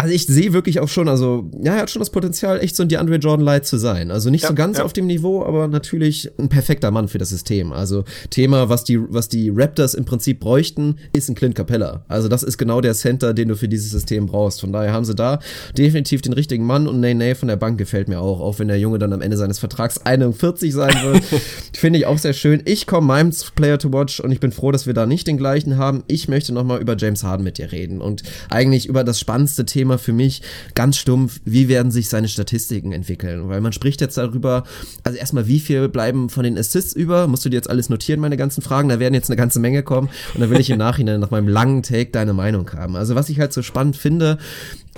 also 0.00 0.14
ich 0.14 0.26
sehe 0.26 0.54
wirklich 0.54 0.80
auch 0.80 0.88
schon, 0.88 1.08
also 1.08 1.50
ja, 1.62 1.74
er 1.74 1.82
hat 1.82 1.90
schon 1.90 2.00
das 2.00 2.08
Potenzial, 2.08 2.60
echt 2.60 2.74
so 2.74 2.82
ein 2.82 2.88
DeAndre 2.88 3.16
Jordan 3.16 3.44
Light 3.44 3.66
zu 3.66 3.76
sein. 3.76 4.10
Also 4.10 4.30
nicht 4.30 4.44
ja, 4.44 4.48
so 4.48 4.54
ganz 4.54 4.78
ja. 4.78 4.84
auf 4.84 4.94
dem 4.94 5.06
Niveau, 5.06 5.44
aber 5.44 5.68
natürlich 5.68 6.30
ein 6.38 6.48
perfekter 6.48 6.90
Mann 6.90 7.08
für 7.08 7.18
das 7.18 7.28
System. 7.28 7.70
Also 7.70 8.04
Thema, 8.30 8.70
was 8.70 8.84
die, 8.84 8.98
was 9.12 9.28
die 9.28 9.50
Raptors 9.54 9.92
im 9.92 10.06
Prinzip 10.06 10.40
bräuchten, 10.40 10.96
ist 11.12 11.28
ein 11.28 11.34
Clint 11.34 11.54
Capella. 11.54 12.04
Also 12.08 12.28
das 12.28 12.42
ist 12.42 12.56
genau 12.56 12.80
der 12.80 12.94
Center, 12.94 13.34
den 13.34 13.48
du 13.48 13.56
für 13.56 13.68
dieses 13.68 13.90
System 13.90 14.24
brauchst. 14.24 14.62
Von 14.62 14.72
daher 14.72 14.94
haben 14.94 15.04
sie 15.04 15.14
da 15.14 15.38
definitiv 15.76 16.22
den 16.22 16.32
richtigen 16.32 16.64
Mann 16.64 16.88
und 16.88 17.00
Nay 17.00 17.12
Nay 17.12 17.34
von 17.34 17.48
der 17.48 17.56
Bank 17.56 17.76
gefällt 17.76 18.08
mir 18.08 18.20
auch, 18.20 18.40
auch 18.40 18.58
wenn 18.58 18.68
der 18.68 18.78
Junge 18.78 18.98
dann 18.98 19.12
am 19.12 19.20
Ende 19.20 19.36
seines 19.36 19.58
Vertrags 19.58 19.98
41 19.98 20.72
sein 20.72 20.94
wird. 21.02 21.22
Finde 21.74 21.98
ich 21.98 22.06
auch 22.06 22.18
sehr 22.18 22.32
schön. 22.32 22.62
Ich 22.64 22.86
komme 22.86 23.06
meinem 23.06 23.32
Player 23.54 23.78
to 23.78 23.92
watch 23.92 24.20
und 24.20 24.32
ich 24.32 24.40
bin 24.40 24.50
froh, 24.50 24.72
dass 24.72 24.86
wir 24.86 24.94
da 24.94 25.04
nicht 25.04 25.26
den 25.26 25.36
gleichen 25.36 25.76
haben. 25.76 26.04
Ich 26.06 26.26
möchte 26.26 26.54
nochmal 26.54 26.80
über 26.80 26.96
James 26.96 27.22
Harden 27.22 27.44
mit 27.44 27.58
dir 27.58 27.70
reden 27.70 28.00
und 28.00 28.22
eigentlich 28.48 28.86
über 28.86 29.04
das 29.04 29.20
spannendste 29.20 29.66
Thema 29.66 29.89
Thema 29.90 29.98
für 29.98 30.12
mich 30.12 30.42
ganz 30.74 30.96
stumpf, 30.96 31.40
wie 31.44 31.68
werden 31.68 31.90
sich 31.90 32.08
seine 32.08 32.28
Statistiken 32.28 32.92
entwickeln? 32.92 33.48
Weil 33.48 33.60
man 33.60 33.72
spricht 33.72 34.00
jetzt 34.00 34.16
darüber, 34.16 34.62
also 35.02 35.18
erstmal, 35.18 35.48
wie 35.48 35.58
viel 35.58 35.88
bleiben 35.88 36.28
von 36.28 36.44
den 36.44 36.56
Assists 36.56 36.92
über? 36.92 37.26
Musst 37.26 37.44
du 37.44 37.48
dir 37.48 37.56
jetzt 37.56 37.68
alles 37.68 37.88
notieren, 37.88 38.20
meine 38.20 38.36
ganzen 38.36 38.62
Fragen? 38.62 38.88
Da 38.88 39.00
werden 39.00 39.14
jetzt 39.14 39.30
eine 39.30 39.36
ganze 39.36 39.58
Menge 39.58 39.82
kommen 39.82 40.08
und 40.34 40.40
dann 40.40 40.50
will 40.50 40.60
ich 40.60 40.70
im 40.70 40.78
Nachhinein 40.78 41.18
nach 41.18 41.30
meinem 41.30 41.48
langen 41.48 41.82
Take 41.82 42.10
deine 42.10 42.32
Meinung 42.32 42.70
haben. 42.72 42.94
Also 42.94 43.14
was 43.14 43.28
ich 43.28 43.40
halt 43.40 43.52
so 43.52 43.62
spannend 43.62 43.96
finde, 43.96 44.38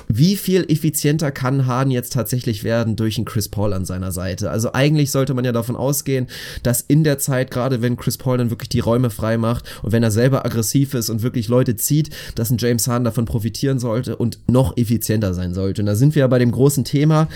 wie 0.09 0.36
viel 0.36 0.64
effizienter 0.69 1.31
kann 1.31 1.66
Harden 1.66 1.90
jetzt 1.90 2.12
tatsächlich 2.12 2.64
werden 2.64 2.97
durch 2.97 3.16
einen 3.16 3.24
Chris 3.24 3.48
Paul 3.48 3.73
an 3.73 3.85
seiner 3.85 4.12
Seite? 4.12 4.51
Also 4.51 4.73
eigentlich 4.73 5.10
sollte 5.10 5.35
man 5.35 5.44
ja 5.44 5.52
davon 5.52 5.77
ausgehen, 5.77 6.27
dass 6.62 6.81
in 6.81 7.05
der 7.05 7.19
Zeit, 7.19 7.51
gerade 7.51 7.82
wenn 7.82 7.97
Chris 7.97 8.19
Paul 8.19 8.39
dann 8.39 8.51
wirklich 8.51 8.69
die 8.69 8.81
Räume 8.81 9.10
frei 9.10 9.39
macht 9.39 9.64
und 9.82 9.93
wenn 9.93 10.02
er 10.02 10.10
selber 10.10 10.44
aggressiv 10.44 10.94
ist 10.94 11.10
und 11.10 11.23
wirklich 11.23 11.48
Leute 11.48 11.77
zieht, 11.77 12.10
dass 12.35 12.51
ein 12.51 12.59
James 12.59 12.89
Harden 12.89 13.05
davon 13.05 13.24
profitieren 13.24 13.78
sollte 13.78 14.16
und 14.16 14.39
noch 14.47 14.77
effizienter 14.77 15.35
sein 15.35 15.55
sollte. 15.55 15.82
Und 15.82 15.86
da 15.86 15.94
sind 15.94 16.14
wir 16.14 16.20
ja 16.20 16.27
bei 16.27 16.39
dem 16.39 16.52
großen 16.52 16.85
Thema 16.85 17.28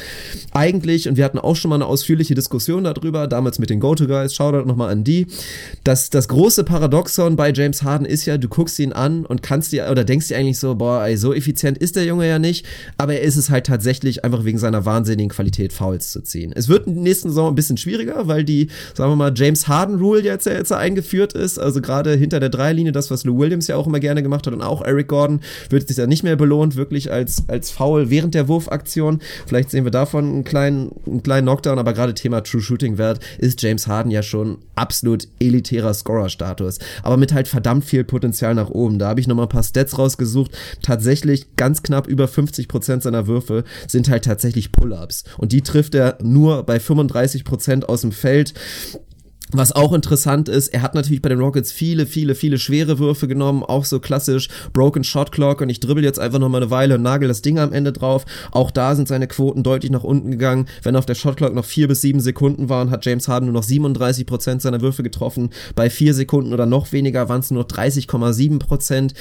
eigentlich, 0.53 1.09
und 1.09 1.17
wir 1.17 1.25
hatten 1.25 1.39
auch 1.39 1.57
schon 1.57 1.69
mal 1.69 1.77
eine 1.77 1.87
ausführliche 1.87 2.35
Diskussion 2.35 2.85
darüber, 2.85 3.27
damals 3.27 3.59
mit 3.59 3.71
den 3.71 3.81
Go-To-Guys, 3.81 4.35
Shoutout 4.35 4.67
nochmal 4.67 4.91
an 4.91 5.05
die, 5.05 5.27
dass 5.85 6.11
das 6.11 6.29
große 6.29 6.65
Paradoxon 6.65 7.37
bei 7.37 7.53
James 7.53 7.83
Harden 7.83 8.07
ist 8.07 8.27
ja, 8.27 8.39
du 8.39 8.49
guckst 8.49 8.79
ihn 8.79 8.93
an 8.93 9.27
und 9.27 9.43
kannst 9.43 9.73
dir, 9.73 9.89
oder 9.91 10.05
denkst 10.05 10.29
dir 10.29 10.39
eigentlich 10.39 10.59
so, 10.59 10.75
boah, 10.75 11.05
ey, 11.05 11.17
so 11.17 11.33
effizient 11.33 11.79
ist 11.79 11.97
der 11.97 12.05
Junge 12.05 12.29
ja 12.29 12.39
nicht 12.39 12.46
nicht, 12.47 12.67
aber 12.97 13.15
er 13.15 13.23
ist 13.23 13.37
es 13.37 13.51
halt 13.51 13.67
tatsächlich 13.67 14.25
einfach 14.25 14.45
wegen 14.45 14.59
seiner 14.59 14.85
wahnsinnigen 14.85 15.31
Qualität 15.31 15.73
Fouls 15.73 16.13
zu 16.13 16.23
ziehen. 16.23 16.53
Es 16.55 16.69
wird 16.69 16.87
in 16.87 16.95
der 16.95 17.03
nächsten 17.03 17.29
Saison 17.29 17.49
ein 17.49 17.55
bisschen 17.55 17.77
schwieriger, 17.77 18.29
weil 18.29 18.45
die, 18.45 18.69
sagen 18.95 19.11
wir 19.11 19.17
mal, 19.17 19.33
James 19.35 19.69
Harden 19.69 19.97
Rule 19.97 20.23
jetzt, 20.23 20.47
jetzt 20.47 20.73
eingeführt 20.73 21.33
ist, 21.33 21.59
also 21.59 21.81
gerade 21.81 22.15
hinter 22.15 22.41
der 22.41 22.49
Dreilinie, 22.49 22.93
das, 22.93 23.11
was 23.11 23.25
Lou 23.25 23.39
Williams 23.39 23.67
ja 23.67 23.77
auch 23.77 23.87
immer 23.87 24.01
gerne 24.01 24.23
gemacht 24.23 24.47
hat 24.47 24.55
und 24.55 24.63
auch 24.63 24.83
Eric 24.83 25.09
Gordon, 25.09 25.41
wird 25.71 25.89
sich 25.89 25.97
ja 25.97 26.07
nicht 26.07 26.23
mehr 26.23 26.37
belohnt, 26.37 26.77
wirklich 26.77 27.11
als, 27.11 27.45
als 27.49 27.71
Foul 27.71 28.11
während 28.11 28.35
der 28.35 28.49
Wurfaktion. 28.49 29.21
Vielleicht 29.47 29.71
sehen 29.71 29.85
wir 29.85 29.91
davon 29.91 30.25
einen 30.25 30.45
kleinen, 30.45 30.93
einen 31.07 31.23
kleinen 31.23 31.47
Knockdown, 31.47 31.79
aber 31.79 31.93
gerade 31.93 32.15
Thema 32.15 32.43
True 32.43 32.63
Shooting 32.63 32.99
Wert 32.99 33.21
ist 33.39 33.61
James 33.63 33.87
Harden 33.87 34.11
ja 34.11 34.23
schon 34.23 34.59
absolut 34.75 35.29
elitärer 35.41 35.93
Scorer-Status, 35.95 36.79
aber 37.03 37.17
mit 37.17 37.33
halt 37.33 37.49
verdammt 37.49 37.85
viel 37.85 38.05
Potenzial 38.05 38.55
nach 38.55 38.71
oben. 38.71 38.99
Da 38.99 39.09
habe 39.09 39.21
ich 39.21 39.27
nochmal 39.27 39.47
ein 39.47 39.51
paar 39.51 39.63
Stats 39.63 39.99
rausgesucht. 39.99 40.53
Tatsächlich 40.83 41.57
ganz 41.57 41.83
knapp 41.83 42.07
über 42.07 42.29
50% 42.37 43.03
seiner 43.03 43.27
Würfe 43.27 43.65
sind 43.87 44.09
halt 44.09 44.25
tatsächlich 44.25 44.73
Pull-ups. 44.73 45.25
Und 45.39 45.53
die 45.53 45.63
trifft 45.63 45.95
er 45.95 46.19
nur 46.23 46.63
bei 46.65 46.77
35% 46.77 47.85
aus 47.85 48.03
dem 48.03 48.13
Feld. 48.13 48.55
Was 49.53 49.71
auch 49.71 49.93
interessant 49.93 50.49
ist, 50.49 50.69
er 50.69 50.83
hat 50.83 50.97
natürlich 50.97 51.23
bei 51.23 51.29
den 51.29 51.39
Rockets 51.39 51.71
viele, 51.71 52.07
viele, 52.07 52.35
viele 52.35 52.59
schwere 52.59 52.99
Würfe 52.99 53.29
genommen, 53.29 53.63
auch 53.63 53.85
so 53.85 54.01
klassisch 54.01 54.49
Broken 54.73 55.05
Shot 55.05 55.31
Clock 55.31 55.61
und 55.61 55.69
ich 55.69 55.79
dribbel 55.79 56.03
jetzt 56.03 56.19
einfach 56.19 56.41
noch 56.41 56.49
mal 56.49 56.61
eine 56.61 56.73
Weile 56.73 56.97
und 56.97 57.03
nagel 57.03 57.29
das 57.29 57.43
Ding 57.43 57.61
am 57.61 57.73
Ende 57.73 57.93
drauf. 57.93 58.25
Auch 58.51 58.73
da 58.73 58.97
sind 58.97 59.07
seine 59.07 59.29
Quoten 59.29 59.63
deutlich 59.63 59.93
nach 59.93 60.03
unten 60.03 60.33
gegangen. 60.33 60.67
Wenn 60.83 60.97
auf 60.97 61.07
der 61.07 61.15
Shot 61.15 61.37
Clock 61.37 61.55
noch 61.55 61.65
vier 61.65 61.87
bis 61.87 62.01
sieben 62.01 62.19
Sekunden 62.19 62.69
waren, 62.69 62.91
hat 62.91 63.05
James 63.07 63.29
Harden 63.29 63.47
nur 63.47 63.53
noch 63.53 63.63
37 63.63 64.27
Prozent 64.27 64.63
seiner 64.63 64.81
Würfe 64.81 65.05
getroffen. 65.05 65.51
Bei 65.77 65.91
vier 65.91 66.13
Sekunden 66.13 66.53
oder 66.53 66.67
noch 66.67 66.91
weniger 66.91 67.29
waren 67.29 67.41
es 67.41 67.53
nur 67.53 67.67
30,7 67.67 68.59
Prozent. 68.59 69.15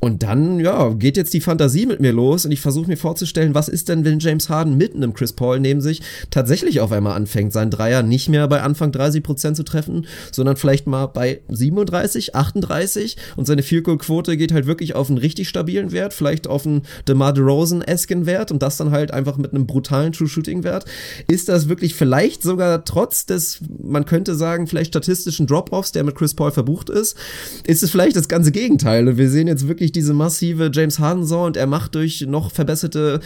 Und 0.00 0.22
dann, 0.22 0.58
ja, 0.58 0.88
geht 0.94 1.18
jetzt 1.18 1.34
die 1.34 1.42
Fantasie 1.42 1.84
mit 1.84 2.00
mir 2.00 2.12
los 2.12 2.46
und 2.46 2.52
ich 2.52 2.62
versuche 2.62 2.88
mir 2.88 2.96
vorzustellen, 2.96 3.54
was 3.54 3.68
ist 3.68 3.90
denn, 3.90 4.06
wenn 4.06 4.20
James 4.20 4.48
Harden 4.48 4.78
mitten 4.78 5.02
im 5.02 5.12
Chris 5.12 5.34
Paul 5.34 5.60
neben 5.60 5.82
sich 5.82 6.00
tatsächlich 6.30 6.80
auf 6.80 6.92
einmal 6.92 7.14
anfängt, 7.14 7.52
seinen 7.52 7.70
Dreier 7.70 8.02
nicht 8.02 8.30
mehr 8.30 8.48
bei 8.48 8.62
Anfang 8.62 8.90
30 8.90 9.22
Prozent 9.22 9.56
zu 9.58 9.65
treffen, 9.66 10.06
sondern 10.32 10.56
vielleicht 10.56 10.86
mal 10.86 11.06
bei 11.06 11.40
37, 11.48 12.34
38 12.34 13.16
und 13.36 13.46
seine 13.46 13.62
Field 13.62 13.86
geht 13.86 14.52
halt 14.52 14.66
wirklich 14.66 14.94
auf 14.94 15.08
einen 15.08 15.18
richtig 15.18 15.48
stabilen 15.48 15.92
Wert, 15.92 16.14
vielleicht 16.14 16.46
auf 16.46 16.66
einen 16.66 16.82
DeMar 17.08 17.32
DeRozan-esken 17.32 18.26
Wert 18.26 18.50
und 18.52 18.62
das 18.62 18.76
dann 18.76 18.90
halt 18.90 19.10
einfach 19.10 19.36
mit 19.36 19.52
einem 19.52 19.66
brutalen 19.66 20.12
True 20.12 20.28
Shooting 20.28 20.64
Wert. 20.64 20.84
Ist 21.28 21.48
das 21.48 21.68
wirklich 21.68 21.94
vielleicht 21.94 22.42
sogar 22.42 22.84
trotz 22.84 23.26
des, 23.26 23.60
man 23.82 24.04
könnte 24.06 24.34
sagen, 24.34 24.66
vielleicht 24.66 24.88
statistischen 24.88 25.46
Drop-Offs, 25.46 25.92
der 25.92 26.04
mit 26.04 26.14
Chris 26.14 26.34
Paul 26.34 26.50
verbucht 26.50 26.90
ist, 26.90 27.16
ist 27.64 27.82
es 27.82 27.90
vielleicht 27.90 28.16
das 28.16 28.28
ganze 28.28 28.52
Gegenteil 28.52 29.16
wir 29.16 29.30
sehen 29.30 29.46
jetzt 29.46 29.68
wirklich 29.68 29.92
diese 29.92 30.14
massive 30.14 30.70
James 30.72 30.98
Harden 30.98 31.22
Saison 31.22 31.46
und 31.46 31.56
er 31.56 31.66
macht 31.66 31.94
durch 31.94 32.22
noch 32.22 32.50
verbesserte, 32.50 33.20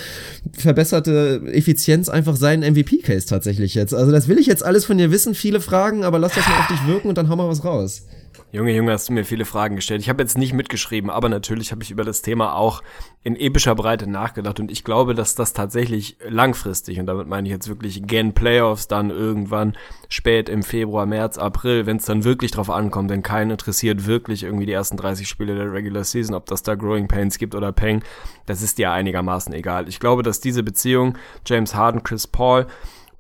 verbesserte 0.53 1.43
Effizienz 1.53 2.09
einfach 2.09 2.37
seinen 2.37 2.73
MVP-Case 2.73 3.27
tatsächlich 3.27 3.75
jetzt. 3.75 3.95
Also 3.95 4.13
das 4.13 4.29
will 4.29 4.39
ich 4.39 4.47
jetzt 4.47 4.65
alles 4.65 4.85
von 4.85 4.99
dir 4.99 5.11
wissen, 5.11 5.35
viele 5.35 5.61
Fragen, 5.61 6.05
aber 6.05 6.19
lass 6.19 6.30
das 6.37 6.49
mal 6.49 6.59
auf 6.59 6.67
dich 6.69 6.87
wirken 6.87 7.09
und 7.09 7.19
dann 7.19 7.29
hau 7.29 7.37
mal 7.37 7.49
was 7.49 7.65
raus. 7.65 8.07
Junge, 8.53 8.75
Junge, 8.75 8.91
hast 8.93 9.09
du 9.09 9.13
mir 9.13 9.25
viele 9.25 9.45
Fragen 9.45 9.77
gestellt. 9.77 10.01
Ich 10.01 10.09
habe 10.09 10.23
jetzt 10.23 10.37
nicht 10.37 10.53
mitgeschrieben, 10.53 11.09
aber 11.09 11.29
natürlich 11.29 11.71
habe 11.71 11.85
ich 11.85 11.93
über 11.93 12.05
das 12.05 12.21
Thema 12.23 12.55
auch 12.55 12.83
in 13.23 13.37
epischer 13.37 13.77
Breite 13.77 14.09
nachgedacht 14.09 14.59
und 14.59 14.73
ich 14.73 14.83
glaube, 14.83 15.15
dass 15.15 15.37
das 15.37 15.53
tatsächlich 15.53 16.17
langfristig, 16.29 16.99
und 16.99 17.07
damit 17.07 17.29
meine 17.29 17.47
ich 17.47 17.53
jetzt 17.53 17.69
wirklich 17.69 18.03
gen 18.07 18.33
Playoffs 18.33 18.89
dann 18.89 19.11
irgendwann 19.11 19.77
spät 20.09 20.49
im 20.49 20.65
Februar, 20.65 21.07
März, 21.07 21.39
April, 21.39 21.87
wenn 21.87 21.99
es 21.99 22.07
dann 22.07 22.25
wirklich 22.25 22.51
drauf 22.51 22.71
ankommt, 22.71 23.11
denn 23.11 23.23
keinen 23.23 23.53
interessiert 23.53 24.07
wirklich 24.07 24.43
irgendwie 24.43 24.67
die 24.67 24.73
ersten 24.73 24.97
30 24.97 25.29
Spiele 25.29 25.55
der 25.55 25.73
Regular 25.73 26.03
Season, 26.03 26.35
ob 26.35 26.47
das 26.47 26.65
da 26.65 26.75
Growing 26.75 27.07
Pains 27.07 27.39
gibt 27.39 27.55
oder 27.55 27.71
Peng, 27.71 28.03
das 28.47 28.63
ist 28.63 28.79
dir 28.79 28.91
einigermaßen 28.91 29.53
egal. 29.55 29.89
Ich 29.89 30.01
glaube, 30.01 30.25
dass 30.25 30.41
diese 30.41 30.65
Beziehung 30.65 31.17
James 31.47 31.75
Harden, 31.75 32.03
Chris 32.03 32.27
Paul, 32.27 32.67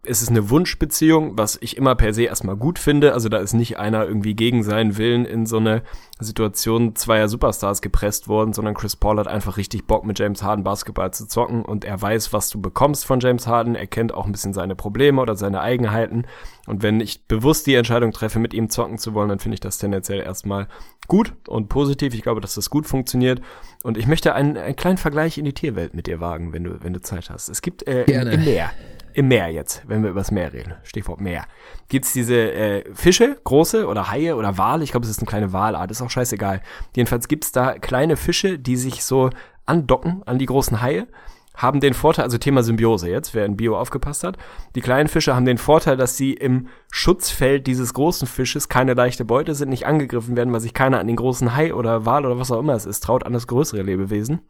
es 0.03 0.23
ist 0.23 0.31
eine 0.31 0.49
Wunschbeziehung, 0.49 1.37
was 1.37 1.59
ich 1.61 1.77
immer 1.77 1.95
per 1.95 2.15
se 2.15 2.23
erstmal 2.23 2.57
gut 2.57 2.79
finde. 2.79 3.13
Also 3.13 3.29
da 3.29 3.37
ist 3.37 3.53
nicht 3.53 3.79
einer 3.79 4.07
irgendwie 4.07 4.35
gegen 4.35 4.63
seinen 4.63 4.97
Willen 4.97 5.27
in 5.27 5.45
so 5.45 5.59
eine 5.59 5.83
Situation 6.19 6.97
zweier 6.97 7.29
Superstars 7.29 7.83
gepresst 7.83 8.27
worden, 8.27 8.55
sondern 8.55 8.75
Chris 8.75 8.97
Paul 8.97 9.19
hat 9.19 9.29
einfach 9.29 9.59
richtig 9.59 9.87
Bock 9.87 10.07
mit 10.07 10.19
James 10.19 10.43
Harden 10.43 10.65
Basketball 10.65 11.13
zu 11.13 11.29
zocken 11.29 11.63
und 11.63 11.85
er 11.85 12.01
weiß, 12.01 12.33
was 12.33 12.49
du 12.49 12.63
bekommst 12.63 13.05
von 13.05 13.21
James 13.21 13.47
Harden. 13.47 13.75
Er 13.75 13.87
kennt 13.87 14.15
auch 14.15 14.25
ein 14.25 14.33
bisschen 14.33 14.55
seine 14.55 14.75
Probleme 14.75 15.21
oder 15.21 15.37
seine 15.37 15.61
Eigenheiten. 15.61 16.25
Und 16.67 16.83
wenn 16.83 17.01
ich 17.01 17.27
bewusst 17.27 17.67
die 17.67 17.75
Entscheidung 17.75 18.13
treffe, 18.13 18.39
mit 18.39 18.55
ihm 18.55 18.71
zocken 18.71 18.97
zu 18.97 19.13
wollen, 19.13 19.29
dann 19.29 19.39
finde 19.39 19.55
ich 19.55 19.61
das 19.61 19.77
tendenziell 19.77 20.21
erstmal 20.21 20.67
gut 21.09 21.35
und 21.47 21.69
positiv. 21.69 22.15
Ich 22.15 22.23
glaube, 22.23 22.41
dass 22.41 22.55
das 22.55 22.71
gut 22.71 22.87
funktioniert. 22.87 23.43
Und 23.83 23.99
ich 23.99 24.07
möchte 24.07 24.35
einen, 24.35 24.57
einen 24.57 24.77
kleinen 24.77 24.99
Vergleich 24.99 25.37
in 25.37 25.45
die 25.45 25.53
Tierwelt 25.53 25.93
mit 25.93 26.07
dir 26.07 26.21
wagen, 26.21 26.55
wenn 26.55 26.65
du, 26.65 26.83
wenn 26.83 26.95
du 26.95 27.03
Zeit 27.03 27.29
hast. 27.29 27.51
Es 27.51 27.61
gibt 27.61 27.87
äh, 27.87 28.05
Gerne. 28.05 28.33
im 28.33 28.45
Meer 28.45 28.71
im 29.15 29.29
Meer 29.29 29.49
jetzt, 29.49 29.83
wenn 29.87 30.03
wir 30.03 30.11
über 30.11 30.21
das 30.21 30.31
Meer 30.31 30.53
reden, 30.53 30.75
Stichwort 30.83 31.21
Meer, 31.21 31.45
gibt's 31.89 32.13
diese 32.13 32.53
äh, 32.53 32.95
Fische, 32.95 33.39
große 33.45 33.87
oder 33.87 34.11
Haie 34.11 34.37
oder 34.37 34.59
Wale, 34.59 34.85
ich 34.85 34.91
glaube, 34.91 35.05
es 35.05 35.11
ist 35.11 35.21
eine 35.21 35.29
kleine 35.29 35.53
Walart, 35.53 35.91
ist 35.91 36.03
auch 36.03 36.11
scheißegal. 36.11 36.63
Jedenfalls 36.95 37.29
gibt's 37.29 37.53
da 37.53 37.79
kleine 37.79 38.17
Fische, 38.17 38.59
die 38.59 38.77
sich 38.77 39.05
so 39.05 39.31
andocken 39.67 40.23
an 40.27 40.39
die 40.39 40.47
großen 40.47 40.81
Haie, 40.81 41.07
haben 41.55 41.81
den 41.81 41.95
Vorteil, 41.95 42.25
also 42.25 42.39
Thema 42.39 42.63
Symbiose 42.63 43.09
jetzt, 43.09 43.35
wer 43.35 43.45
in 43.45 43.57
Bio 43.57 43.79
aufgepasst 43.79 44.25
hat, 44.25 44.39
die 44.75 44.81
kleinen 44.81 45.09
Fische 45.09 45.35
haben 45.35 45.45
den 45.45 45.59
Vorteil, 45.59 45.97
dass 45.97 46.17
sie 46.17 46.33
im 46.33 46.69
Schutzfeld 46.91 47.67
dieses 47.67 47.93
großen 47.93 48.27
Fisches 48.27 48.69
keine 48.69 48.95
leichte 48.95 49.25
Beute 49.25 49.55
sind, 49.55 49.69
nicht 49.69 49.87
angegriffen 49.87 50.37
werden, 50.37 50.53
weil 50.53 50.61
sich 50.61 50.75
keiner 50.75 51.01
an 51.01 51.07
den 51.07 51.17
großen 51.17 51.55
Hai 51.55 51.75
oder 51.75 52.07
Wal 52.07 52.25
oder 52.25 52.39
was 52.39 52.51
auch 52.51 52.61
immer 52.61 52.75
es 52.75 52.87
ist, 52.87 53.01
traut 53.01 53.27
an 53.27 53.33
das 53.33 53.47
größere 53.47 53.83
Lebewesen. 53.83 54.41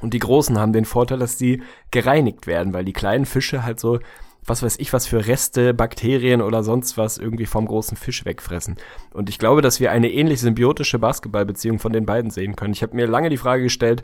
Und 0.00 0.14
die 0.14 0.18
großen 0.18 0.58
haben 0.58 0.72
den 0.72 0.84
Vorteil, 0.84 1.18
dass 1.18 1.38
sie 1.38 1.62
gereinigt 1.90 2.46
werden, 2.46 2.72
weil 2.72 2.84
die 2.84 2.92
kleinen 2.92 3.26
Fische 3.26 3.62
halt 3.62 3.78
so, 3.78 3.98
was 4.44 4.62
weiß 4.62 4.78
ich, 4.78 4.92
was 4.92 5.06
für 5.06 5.26
Reste, 5.26 5.74
Bakterien 5.74 6.42
oder 6.42 6.64
sonst 6.64 6.98
was 6.98 7.18
irgendwie 7.18 7.46
vom 7.46 7.66
großen 7.66 7.96
Fisch 7.96 8.24
wegfressen. 8.24 8.76
Und 9.12 9.28
ich 9.28 9.38
glaube, 9.38 9.62
dass 9.62 9.78
wir 9.78 9.92
eine 9.92 10.10
ähnlich 10.10 10.40
symbiotische 10.40 10.98
Basketballbeziehung 10.98 11.78
von 11.78 11.92
den 11.92 12.06
beiden 12.06 12.30
sehen 12.30 12.56
können. 12.56 12.72
Ich 12.72 12.82
habe 12.82 12.96
mir 12.96 13.06
lange 13.06 13.28
die 13.28 13.36
Frage 13.36 13.62
gestellt, 13.64 14.02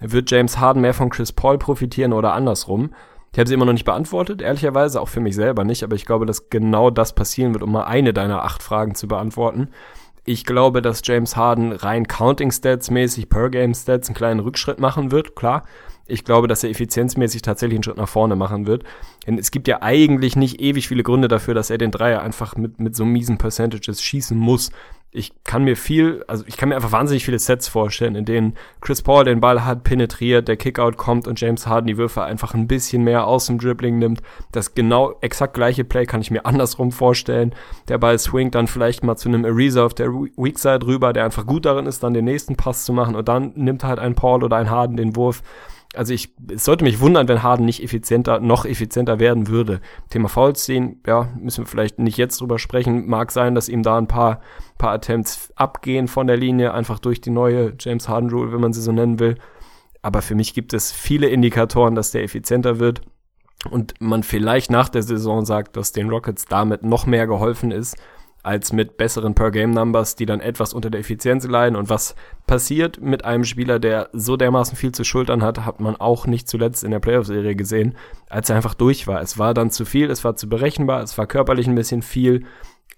wird 0.00 0.30
James 0.30 0.58
Harden 0.58 0.82
mehr 0.82 0.94
von 0.94 1.10
Chris 1.10 1.32
Paul 1.32 1.58
profitieren 1.58 2.12
oder 2.12 2.34
andersrum? 2.34 2.90
Ich 3.32 3.38
habe 3.38 3.48
sie 3.48 3.54
immer 3.54 3.66
noch 3.66 3.72
nicht 3.72 3.84
beantwortet, 3.84 4.40
ehrlicherweise, 4.40 5.00
auch 5.00 5.08
für 5.08 5.20
mich 5.20 5.34
selber 5.34 5.64
nicht, 5.64 5.82
aber 5.82 5.94
ich 5.96 6.06
glaube, 6.06 6.24
dass 6.24 6.48
genau 6.50 6.90
das 6.90 7.14
passieren 7.14 7.52
wird, 7.52 7.62
um 7.62 7.72
mal 7.72 7.84
eine 7.84 8.12
deiner 8.12 8.42
acht 8.42 8.62
Fragen 8.62 8.94
zu 8.94 9.06
beantworten. 9.06 9.68
Ich 10.30 10.44
glaube, 10.44 10.82
dass 10.82 11.00
James 11.04 11.36
Harden 11.36 11.72
rein 11.72 12.06
Counting 12.06 12.52
Stats 12.52 12.90
mäßig, 12.90 13.30
Per 13.30 13.48
Game 13.48 13.72
Stats 13.72 14.08
einen 14.08 14.14
kleinen 14.14 14.40
Rückschritt 14.40 14.78
machen 14.78 15.10
wird, 15.10 15.34
klar. 15.34 15.64
Ich 16.10 16.24
glaube, 16.24 16.48
dass 16.48 16.64
er 16.64 16.70
effizienzmäßig 16.70 17.42
tatsächlich 17.42 17.76
einen 17.76 17.84
Schritt 17.84 17.98
nach 17.98 18.08
vorne 18.08 18.34
machen 18.34 18.66
wird. 18.66 18.82
Denn 19.26 19.38
es 19.38 19.50
gibt 19.50 19.68
ja 19.68 19.82
eigentlich 19.82 20.36
nicht 20.36 20.58
ewig 20.60 20.88
viele 20.88 21.02
Gründe 21.02 21.28
dafür, 21.28 21.52
dass 21.52 21.68
er 21.68 21.76
den 21.76 21.90
Dreier 21.90 22.22
einfach 22.22 22.56
mit, 22.56 22.80
mit 22.80 22.96
so 22.96 23.04
miesen 23.04 23.36
Percentages 23.36 24.02
schießen 24.02 24.36
muss. 24.36 24.70
Ich 25.10 25.32
kann 25.44 25.64
mir 25.64 25.76
viel, 25.76 26.22
also 26.26 26.44
ich 26.46 26.56
kann 26.56 26.68
mir 26.68 26.76
einfach 26.76 26.92
wahnsinnig 26.92 27.24
viele 27.24 27.38
Sets 27.38 27.68
vorstellen, 27.68 28.14
in 28.14 28.26
denen 28.26 28.54
Chris 28.82 29.00
Paul 29.00 29.24
den 29.24 29.40
Ball 29.40 29.64
hat, 29.64 29.82
penetriert, 29.82 30.48
der 30.48 30.58
Kickout 30.58 30.98
kommt 30.98 31.26
und 31.26 31.40
James 31.40 31.66
Harden 31.66 31.86
die 31.86 31.96
Würfe 31.96 32.22
einfach 32.22 32.52
ein 32.52 32.68
bisschen 32.68 33.04
mehr 33.04 33.26
aus 33.26 33.46
dem 33.46 33.58
Dribbling 33.58 33.98
nimmt. 33.98 34.20
Das 34.52 34.74
genau 34.74 35.14
exakt 35.22 35.54
gleiche 35.54 35.84
Play 35.84 36.04
kann 36.06 36.20
ich 36.20 36.30
mir 36.30 36.44
andersrum 36.46 36.92
vorstellen. 36.92 37.54
Der 37.88 37.98
Ball 37.98 38.18
swingt 38.18 38.54
dann 38.54 38.66
vielleicht 38.66 39.02
mal 39.02 39.16
zu 39.16 39.28
einem 39.28 39.44
Ariza 39.44 39.84
auf 39.84 39.94
der 39.94 40.08
Weak 40.08 40.58
Side 40.58 40.86
rüber, 40.86 41.12
der 41.12 41.24
einfach 41.24 41.46
gut 41.46 41.66
darin 41.66 41.86
ist, 41.86 42.02
dann 42.02 42.14
den 42.14 42.26
nächsten 42.26 42.56
Pass 42.56 42.84
zu 42.84 42.92
machen 42.92 43.14
und 43.14 43.28
dann 43.28 43.52
nimmt 43.56 43.84
halt 43.84 43.98
ein 43.98 44.14
Paul 44.14 44.44
oder 44.44 44.56
ein 44.56 44.70
Harden 44.70 44.96
den 44.96 45.16
Wurf 45.16 45.42
also 45.94 46.12
ich, 46.12 46.34
es 46.52 46.64
sollte 46.64 46.84
mich 46.84 47.00
wundern, 47.00 47.28
wenn 47.28 47.42
Harden 47.42 47.64
nicht 47.64 47.82
effizienter, 47.82 48.40
noch 48.40 48.64
effizienter 48.64 49.18
werden 49.18 49.48
würde. 49.48 49.80
Thema 50.10 50.28
Fouls 50.28 50.64
sehen, 50.64 51.00
ja, 51.06 51.28
müssen 51.40 51.64
wir 51.64 51.68
vielleicht 51.68 51.98
nicht 51.98 52.18
jetzt 52.18 52.40
drüber 52.40 52.58
sprechen. 52.58 53.08
Mag 53.08 53.32
sein, 53.32 53.54
dass 53.54 53.68
ihm 53.68 53.82
da 53.82 53.96
ein 53.96 54.06
paar, 54.06 54.40
paar 54.76 54.92
Attempts 54.92 55.50
abgehen 55.56 56.06
von 56.06 56.26
der 56.26 56.36
Linie, 56.36 56.74
einfach 56.74 56.98
durch 56.98 57.20
die 57.20 57.30
neue 57.30 57.74
James 57.78 58.08
Harden 58.08 58.30
Rule, 58.30 58.52
wenn 58.52 58.60
man 58.60 58.72
sie 58.72 58.82
so 58.82 58.92
nennen 58.92 59.18
will. 59.18 59.36
Aber 60.02 60.20
für 60.20 60.34
mich 60.34 60.52
gibt 60.54 60.74
es 60.74 60.92
viele 60.92 61.28
Indikatoren, 61.28 61.94
dass 61.94 62.10
der 62.10 62.22
effizienter 62.22 62.78
wird. 62.78 63.00
Und 63.70 63.94
man 64.00 64.22
vielleicht 64.22 64.70
nach 64.70 64.88
der 64.88 65.02
Saison 65.02 65.44
sagt, 65.44 65.76
dass 65.76 65.92
den 65.92 66.10
Rockets 66.10 66.44
damit 66.44 66.84
noch 66.84 67.06
mehr 67.06 67.26
geholfen 67.26 67.72
ist, 67.72 67.96
als 68.48 68.72
mit 68.72 68.96
besseren 68.96 69.34
Per-Game-Numbers, 69.34 70.16
die 70.16 70.24
dann 70.24 70.40
etwas 70.40 70.72
unter 70.72 70.88
der 70.88 71.02
Effizienz 71.02 71.46
leiden. 71.46 71.76
Und 71.76 71.90
was 71.90 72.14
passiert 72.46 72.98
mit 72.98 73.26
einem 73.26 73.44
Spieler, 73.44 73.78
der 73.78 74.08
so 74.14 74.38
dermaßen 74.38 74.74
viel 74.74 74.92
zu 74.92 75.04
schultern 75.04 75.42
hat, 75.42 75.66
hat 75.66 75.80
man 75.80 75.96
auch 75.96 76.26
nicht 76.26 76.48
zuletzt 76.48 76.82
in 76.82 76.90
der 76.90 76.98
Playoff-Serie 76.98 77.54
gesehen, 77.56 77.94
als 78.30 78.48
er 78.48 78.56
einfach 78.56 78.72
durch 78.72 79.06
war. 79.06 79.20
Es 79.20 79.36
war 79.36 79.52
dann 79.52 79.70
zu 79.70 79.84
viel, 79.84 80.10
es 80.10 80.24
war 80.24 80.34
zu 80.34 80.48
berechenbar, 80.48 81.02
es 81.02 81.18
war 81.18 81.26
körperlich 81.26 81.68
ein 81.68 81.74
bisschen 81.74 82.00
viel. 82.00 82.46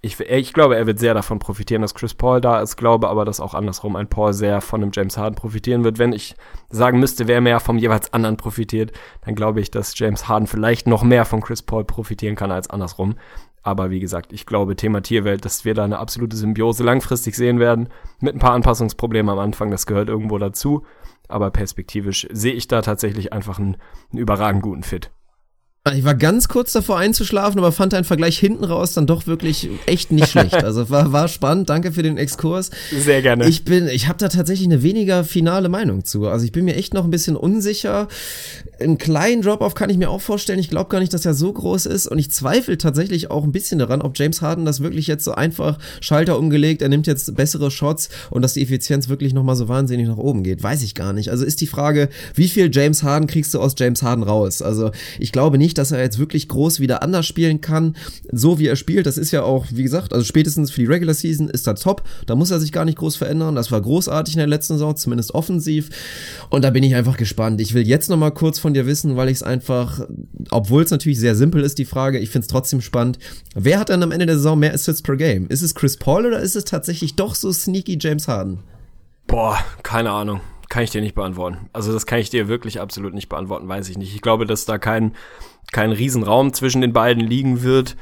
Ich, 0.02 0.20
ich 0.20 0.52
glaube, 0.52 0.77
er 0.77 0.86
wird 0.86 1.01
sehr 1.01 1.14
davon 1.14 1.40
profitieren, 1.40 1.82
dass 1.82 1.97
Chris 1.97 2.14
Paul 2.14 2.40
da 2.40 2.60
ist, 2.60 2.77
glaube 2.77 3.09
aber, 3.09 3.24
dass 3.24 3.40
auch 3.40 3.52
andersrum 3.52 3.97
ein 3.97 4.09
Paul 4.09 4.32
sehr 4.32 4.60
von 4.60 4.82
einem 4.82 4.93
James 4.94 5.18
Harden 5.18 5.35
profitieren 5.35 5.82
wird. 5.82 5.98
Wenn 5.98 6.12
ich 6.12 6.36
sagen 6.70 7.01
müsste, 7.01 7.27
wer 7.27 7.40
mehr 7.40 7.59
vom 7.59 7.77
jeweils 7.77 8.12
anderen 8.12 8.36
profitiert, 8.36 8.93
dann 9.27 9.35
glaube 9.35 9.60
ich, 9.60 9.72
dass 9.72 9.98
James 9.98 10.28
Harden 10.28 10.47
vielleicht 10.47 10.86
noch 10.86 11.02
mehr 11.02 11.24
von 11.24 11.40
Chris 11.40 11.60
Paul 11.60 11.85
profitieren 11.85 12.36
kann 12.36 12.52
als 12.52 12.70
andersrum. 12.70 13.16
Aber 13.62 13.90
wie 13.90 14.00
gesagt, 14.00 14.32
ich 14.32 14.46
glaube, 14.46 14.76
Thema 14.76 15.02
Tierwelt, 15.02 15.44
dass 15.44 15.64
wir 15.64 15.74
da 15.74 15.84
eine 15.84 15.98
absolute 15.98 16.36
Symbiose 16.36 16.82
langfristig 16.82 17.34
sehen 17.34 17.58
werden. 17.58 17.88
Mit 18.20 18.34
ein 18.34 18.38
paar 18.38 18.54
Anpassungsproblemen 18.54 19.30
am 19.30 19.38
Anfang, 19.38 19.70
das 19.70 19.86
gehört 19.86 20.08
irgendwo 20.08 20.38
dazu. 20.38 20.84
Aber 21.28 21.50
perspektivisch 21.50 22.26
sehe 22.32 22.54
ich 22.54 22.68
da 22.68 22.82
tatsächlich 22.82 23.32
einfach 23.32 23.58
einen, 23.58 23.76
einen 24.10 24.20
überragend 24.20 24.62
guten 24.62 24.82
Fit. 24.82 25.10
Ich 25.94 26.05
war 26.05 26.15
ganz 26.15 26.48
kurz 26.48 26.73
davor 26.73 26.98
einzuschlafen, 26.98 27.59
aber 27.59 27.73
fand 27.73 27.94
deinen 27.94 28.05
Vergleich 28.05 28.39
hinten 28.39 28.65
raus 28.65 28.93
dann 28.93 29.07
doch 29.07 29.27
wirklich 29.27 29.70
echt 29.86 30.12
nicht 30.12 30.28
schlecht. 30.28 30.51
Also 30.70 30.90
war, 30.90 31.11
war 31.11 31.27
spannend. 31.27 31.70
Danke 31.70 31.90
für 31.90 32.02
den 32.02 32.19
Exkurs. 32.19 32.70
Sehr 32.93 33.23
gerne. 33.23 33.48
Ich 33.48 33.65
bin, 33.65 33.89
ich 33.89 34.09
habe 34.09 34.19
da 34.19 34.28
tatsächlich 34.28 34.69
eine 34.69 34.82
weniger 34.82 35.24
finale 35.24 35.69
Meinung 35.69 36.05
zu. 36.05 36.28
Also 36.28 36.44
ich 36.44 36.52
bin 36.52 36.66
mir 36.66 36.77
echt 36.77 36.93
noch 36.93 37.05
ein 37.05 37.11
bisschen 37.11 37.35
unsicher. 37.35 38.09
Einen 38.78 38.98
kleinen 38.98 39.40
Drop-off 39.40 39.74
kann 39.74 39.89
ich 39.89 39.97
mir 39.97 40.11
auch 40.11 40.20
vorstellen. 40.20 40.59
Ich 40.59 40.69
glaube 40.69 40.90
gar 40.90 41.01
nicht, 41.01 41.15
dass 41.15 41.24
er 41.24 41.32
so 41.32 41.52
groß 41.52 41.86
ist. 41.86 42.07
Und 42.07 42.19
ich 42.19 42.31
zweifle 42.31 42.77
tatsächlich 42.77 43.31
auch 43.31 43.43
ein 43.43 43.52
bisschen 43.52 43.78
daran, 43.78 44.02
ob 44.02 44.19
James 44.19 44.43
Harden 44.43 44.66
das 44.66 44.81
wirklich 44.81 45.07
jetzt 45.07 45.24
so 45.24 45.32
einfach 45.32 45.78
Schalter 46.01 46.39
umgelegt, 46.39 46.82
er 46.82 46.90
nimmt 46.90 47.07
jetzt 47.07 47.35
bessere 47.36 47.70
Shots 47.70 48.11
und 48.28 48.43
dass 48.43 48.52
die 48.52 48.62
Effizienz 48.62 49.09
wirklich 49.09 49.32
nochmal 49.32 49.57
so 49.57 49.69
wahnsinnig 49.69 50.07
nach 50.07 50.19
oben 50.19 50.44
geht. 50.44 50.62
Weiß 50.62 50.82
ich 50.82 50.94
gar 50.94 51.15
nicht. 51.15 51.31
Also 51.31 51.44
ist 51.44 51.61
die 51.62 51.66
Frage, 51.66 52.11
wie 52.35 52.48
viel 52.48 52.70
James 52.73 53.02
Harden 53.02 53.27
kriegst 53.27 53.55
du 53.55 53.61
aus 53.61 53.74
James 53.78 54.02
Harden 54.02 54.24
raus? 54.24 54.61
Also 54.61 54.90
ich 55.19 55.32
glaube 55.32 55.57
nicht, 55.57 55.69
dass 55.74 55.92
er 55.92 56.01
jetzt 56.01 56.18
wirklich 56.18 56.48
groß 56.48 56.80
wieder 56.80 57.02
anders 57.02 57.26
spielen 57.26 57.60
kann, 57.60 57.97
so 58.30 58.59
wie 58.59 58.66
er 58.66 58.76
spielt. 58.76 59.06
Das 59.06 59.18
ist 59.18 59.30
ja 59.30 59.42
auch, 59.42 59.66
wie 59.70 59.82
gesagt, 59.82 60.12
also 60.12 60.24
spätestens 60.24 60.70
für 60.70 60.80
die 60.80 60.86
Regular 60.86 61.14
Season 61.14 61.48
ist 61.48 61.66
er 61.66 61.74
top. 61.74 62.02
Da 62.26 62.34
muss 62.34 62.51
er 62.51 62.60
sich 62.60 62.72
gar 62.72 62.84
nicht 62.84 62.98
groß 62.98 63.16
verändern. 63.16 63.55
Das 63.55 63.70
war 63.70 63.80
großartig 63.80 64.34
in 64.34 64.38
der 64.38 64.47
letzten 64.47 64.74
Saison, 64.74 64.97
zumindest 64.97 65.34
offensiv. 65.34 65.90
Und 66.51 66.62
da 66.62 66.70
bin 66.70 66.82
ich 66.82 66.94
einfach 66.94 67.16
gespannt. 67.16 67.60
Ich 67.60 67.74
will 67.74 67.86
jetzt 67.86 68.10
noch 68.10 68.16
mal 68.16 68.30
kurz 68.30 68.59
von 68.59 68.74
dir 68.74 68.86
wissen, 68.86 69.16
weil 69.16 69.28
ich 69.28 69.36
es 69.36 69.42
einfach, 69.42 70.01
obwohl 70.51 70.82
es 70.82 70.90
natürlich 70.90 71.20
sehr 71.20 71.36
simpel 71.36 71.62
ist, 71.62 71.78
die 71.78 71.84
Frage, 71.84 72.18
ich 72.18 72.30
finde 72.30 72.44
es 72.44 72.48
trotzdem 72.48 72.80
spannend. 72.80 73.18
Wer 73.55 73.78
hat 73.78 73.90
dann 73.90 74.02
am 74.02 74.12
Ende 74.12 74.26
der 74.26 74.36
Saison 74.36 74.59
mehr 74.59 74.74
Assists 74.74 75.02
per 75.02 75.16
Game? 75.16 75.47
Ist 75.48 75.62
es 75.62 75.74
Chris 75.74 75.97
Paul 75.97 76.26
oder 76.26 76.40
ist 76.40 76.56
es 76.56 76.64
tatsächlich 76.64 77.16
doch 77.16 77.34
so 77.34 77.52
sneaky 77.52 77.98
James 78.01 78.28
Harden? 78.28 78.60
Boah, 79.26 79.59
keine 79.82 80.10
Ahnung 80.10 80.40
kann 80.70 80.84
ich 80.84 80.90
dir 80.90 81.02
nicht 81.02 81.16
beantworten. 81.16 81.68
Also 81.74 81.92
das 81.92 82.06
kann 82.06 82.20
ich 82.20 82.30
dir 82.30 82.48
wirklich 82.48 82.80
absolut 82.80 83.12
nicht 83.12 83.28
beantworten, 83.28 83.68
weiß 83.68 83.88
ich 83.90 83.98
nicht. 83.98 84.14
Ich 84.14 84.22
glaube, 84.22 84.47
dass 84.47 84.64
da 84.64 84.78
kein, 84.78 85.14
kein 85.72 85.92
Riesenraum 85.92 86.52
zwischen 86.52 86.80
den 86.80 86.92
beiden 86.92 87.22
liegen 87.22 87.62
wird. 87.62 87.97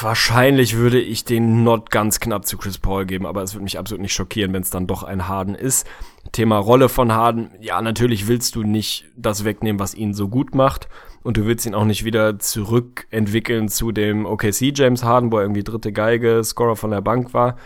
Wahrscheinlich 0.00 0.76
würde 0.76 1.00
ich 1.00 1.24
den 1.24 1.64
Not 1.64 1.90
ganz 1.90 2.20
knapp 2.20 2.46
zu 2.46 2.58
Chris 2.58 2.78
Paul 2.78 3.06
geben, 3.06 3.26
aber 3.26 3.42
es 3.42 3.54
würde 3.54 3.64
mich 3.64 3.78
absolut 3.78 4.02
nicht 4.02 4.12
schockieren, 4.12 4.52
wenn 4.52 4.62
es 4.62 4.70
dann 4.70 4.86
doch 4.86 5.02
ein 5.02 5.26
Harden 5.26 5.54
ist. 5.54 5.86
Thema 6.32 6.58
Rolle 6.58 6.88
von 6.88 7.12
Harden, 7.12 7.50
ja, 7.60 7.80
natürlich 7.80 8.28
willst 8.28 8.54
du 8.54 8.62
nicht 8.62 9.06
das 9.16 9.44
wegnehmen, 9.44 9.80
was 9.80 9.94
ihn 9.94 10.14
so 10.14 10.28
gut 10.28 10.54
macht. 10.54 10.88
Und 11.24 11.36
du 11.36 11.46
willst 11.46 11.66
ihn 11.66 11.74
auch 11.74 11.84
nicht 11.84 12.04
wieder 12.04 12.38
zurückentwickeln 12.38 13.68
zu 13.68 13.90
dem 13.90 14.24
OKC 14.24 14.72
James 14.76 15.02
Harden, 15.02 15.32
wo 15.32 15.38
er 15.38 15.42
irgendwie 15.42 15.64
dritte 15.64 15.92
Geige, 15.92 16.44
Scorer 16.44 16.76
von 16.76 16.90
der 16.90 17.00
Bank 17.00 17.34
war 17.34 17.56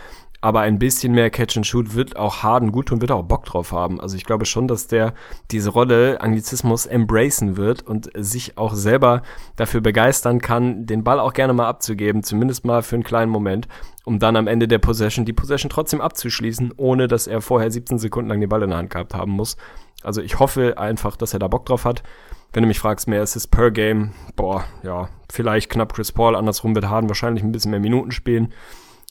aber 0.43 0.59
ein 0.59 0.77
bisschen 0.77 1.13
mehr 1.13 1.29
Catch 1.29 1.55
and 1.55 1.65
Shoot 1.65 1.95
wird 1.95 2.17
auch 2.17 2.43
Harden 2.43 2.73
gut 2.73 2.87
tun, 2.87 2.99
wird 2.99 3.11
auch 3.11 3.23
Bock 3.23 3.45
drauf 3.45 3.71
haben. 3.71 4.01
Also 4.01 4.17
ich 4.17 4.25
glaube 4.25 4.45
schon, 4.45 4.67
dass 4.67 4.87
der 4.87 5.13
diese 5.51 5.69
Rolle 5.69 6.19
Anglizismus 6.19 6.85
embracen 6.85 7.55
wird 7.55 7.83
und 7.83 8.09
sich 8.13 8.57
auch 8.57 8.73
selber 8.73 9.21
dafür 9.55 9.79
begeistern 9.79 10.41
kann, 10.41 10.85
den 10.85 11.05
Ball 11.05 11.21
auch 11.21 11.31
gerne 11.31 11.53
mal 11.53 11.69
abzugeben, 11.69 12.23
zumindest 12.23 12.65
mal 12.65 12.83
für 12.83 12.97
einen 12.97 13.05
kleinen 13.05 13.31
Moment, 13.31 13.69
um 14.03 14.19
dann 14.19 14.35
am 14.35 14.47
Ende 14.47 14.67
der 14.67 14.79
Possession 14.79 15.23
die 15.23 15.31
Possession 15.31 15.69
trotzdem 15.69 16.01
abzuschließen, 16.01 16.73
ohne 16.75 17.07
dass 17.07 17.25
er 17.25 17.39
vorher 17.39 17.71
17 17.71 17.97
Sekunden 17.97 18.29
lang 18.29 18.41
den 18.41 18.49
Ball 18.49 18.63
in 18.63 18.71
der 18.71 18.79
Hand 18.79 18.89
gehabt 18.89 19.13
haben 19.13 19.31
muss. 19.31 19.55
Also 20.03 20.21
ich 20.21 20.39
hoffe 20.39 20.77
einfach, 20.77 21.15
dass 21.15 21.31
er 21.31 21.39
da 21.39 21.47
Bock 21.47 21.65
drauf 21.65 21.85
hat. 21.85 22.03
Wenn 22.51 22.63
du 22.63 22.67
mich 22.67 22.79
fragst, 22.81 23.07
mehr 23.07 23.23
ist 23.23 23.37
es 23.37 23.47
per 23.47 23.71
Game, 23.71 24.11
boah, 24.35 24.65
ja, 24.83 25.07
vielleicht 25.31 25.71
knapp 25.71 25.93
Chris 25.93 26.11
Paul, 26.11 26.35
andersrum 26.35 26.75
wird 26.75 26.89
Harden 26.89 27.09
wahrscheinlich 27.09 27.45
ein 27.45 27.53
bisschen 27.53 27.71
mehr 27.71 27.79
Minuten 27.79 28.11
spielen. 28.11 28.53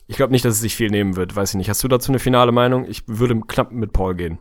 Ich 0.07 0.17
glaube 0.17 0.31
nicht, 0.31 0.45
dass 0.45 0.55
es 0.55 0.61
sich 0.61 0.75
viel 0.75 0.89
nehmen 0.89 1.15
wird, 1.15 1.35
weiß 1.35 1.51
ich 1.51 1.55
nicht. 1.55 1.69
Hast 1.69 1.83
du 1.83 1.87
dazu 1.87 2.11
eine 2.11 2.19
finale 2.19 2.51
Meinung? 2.51 2.85
Ich 2.85 3.03
würde 3.07 3.39
knapp 3.39 3.71
mit 3.71 3.93
Paul 3.93 4.15
gehen. 4.15 4.39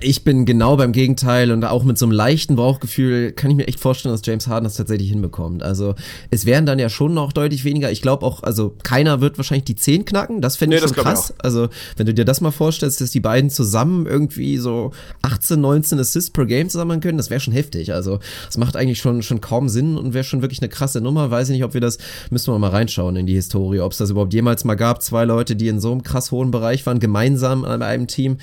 Ich 0.00 0.24
bin 0.24 0.46
genau 0.46 0.76
beim 0.76 0.92
Gegenteil 0.92 1.50
und 1.50 1.64
auch 1.64 1.84
mit 1.84 1.98
so 1.98 2.06
einem 2.06 2.12
leichten 2.12 2.56
Bauchgefühl 2.56 3.32
kann 3.32 3.50
ich 3.50 3.56
mir 3.56 3.68
echt 3.68 3.80
vorstellen, 3.80 4.14
dass 4.14 4.22
James 4.24 4.46
Harden 4.46 4.64
das 4.64 4.76
tatsächlich 4.76 5.10
hinbekommt. 5.10 5.62
Also 5.62 5.94
es 6.30 6.46
wären 6.46 6.66
dann 6.66 6.78
ja 6.78 6.88
schon 6.88 7.14
noch 7.14 7.32
deutlich 7.32 7.64
weniger. 7.64 7.90
Ich 7.90 8.02
glaube 8.02 8.24
auch, 8.24 8.42
also 8.42 8.74
keiner 8.82 9.20
wird 9.20 9.38
wahrscheinlich 9.38 9.64
die 9.64 9.76
10 9.76 10.04
knacken. 10.04 10.40
Das 10.40 10.56
fände 10.56 10.76
ich 10.76 10.82
nee, 10.82 10.88
schon 10.88 10.96
krass. 10.96 11.34
Ich 11.36 11.44
also 11.44 11.68
wenn 11.96 12.06
du 12.06 12.14
dir 12.14 12.24
das 12.24 12.40
mal 12.40 12.50
vorstellst, 12.50 13.00
dass 13.00 13.10
die 13.10 13.20
beiden 13.20 13.50
zusammen 13.50 14.06
irgendwie 14.06 14.56
so 14.58 14.92
18, 15.22 15.60
19 15.60 15.98
Assists 15.98 16.30
per 16.30 16.46
Game 16.46 16.68
zusammen 16.68 17.00
können, 17.00 17.18
das 17.18 17.30
wäre 17.30 17.40
schon 17.40 17.54
heftig. 17.54 17.92
Also 17.92 18.18
es 18.48 18.56
macht 18.56 18.76
eigentlich 18.76 18.98
schon, 18.98 19.22
schon 19.22 19.40
kaum 19.40 19.68
Sinn 19.68 19.98
und 19.98 20.14
wäre 20.14 20.24
schon 20.24 20.42
wirklich 20.42 20.60
eine 20.60 20.68
krasse 20.68 21.00
Nummer. 21.00 21.30
Weiß 21.30 21.48
ich 21.48 21.54
nicht, 21.54 21.64
ob 21.64 21.74
wir 21.74 21.80
das, 21.80 21.98
müssen 22.30 22.52
wir 22.52 22.58
mal 22.58 22.70
reinschauen 22.70 23.16
in 23.16 23.26
die 23.26 23.34
Historie, 23.34 23.80
ob 23.80 23.92
es 23.92 23.98
das 23.98 24.10
überhaupt 24.10 24.32
jemals 24.32 24.64
mal 24.64 24.74
gab. 24.74 25.02
Zwei 25.02 25.24
Leute, 25.24 25.56
die 25.56 25.68
in 25.68 25.80
so 25.80 25.92
einem 25.92 26.02
krass 26.02 26.30
hohen 26.30 26.50
Bereich 26.50 26.86
waren, 26.86 27.00
gemeinsam 27.00 27.64
an 27.64 27.82
einem 27.82 28.06
Team. 28.06 28.38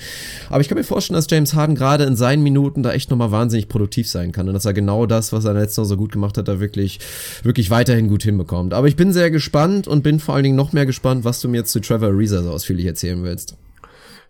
Aber 0.48 0.60
ich 0.60 0.68
kann 0.68 0.78
mir 0.78 0.84
vorstellen, 0.84 1.16
dass 1.16 1.26
James 1.28 1.39
James 1.40 1.54
Harden 1.54 1.74
gerade 1.74 2.04
in 2.04 2.16
seinen 2.16 2.42
Minuten 2.42 2.82
da 2.82 2.92
echt 2.92 3.08
nochmal 3.08 3.30
wahnsinnig 3.30 3.68
produktiv 3.68 4.06
sein 4.06 4.30
kann 4.30 4.46
und 4.46 4.52
dass 4.52 4.66
er 4.66 4.74
genau 4.74 5.06
das, 5.06 5.32
was 5.32 5.46
er 5.46 5.54
letztes 5.54 5.78
Jahr 5.78 5.86
so 5.86 5.96
gut 5.96 6.12
gemacht 6.12 6.36
hat, 6.36 6.48
da 6.48 6.60
wirklich, 6.60 7.00
wirklich 7.42 7.70
weiterhin 7.70 8.08
gut 8.08 8.22
hinbekommt. 8.24 8.74
Aber 8.74 8.88
ich 8.88 8.96
bin 8.96 9.14
sehr 9.14 9.30
gespannt 9.30 9.88
und 9.88 10.02
bin 10.02 10.20
vor 10.20 10.34
allen 10.34 10.44
Dingen 10.44 10.56
noch 10.56 10.74
mehr 10.74 10.84
gespannt, 10.84 11.24
was 11.24 11.40
du 11.40 11.48
mir 11.48 11.58
jetzt 11.58 11.72
zu 11.72 11.80
Trevor 11.80 12.08
Ariza 12.08 12.42
so 12.42 12.50
ausführlich 12.50 12.84
erzählen 12.84 13.22
willst. 13.22 13.56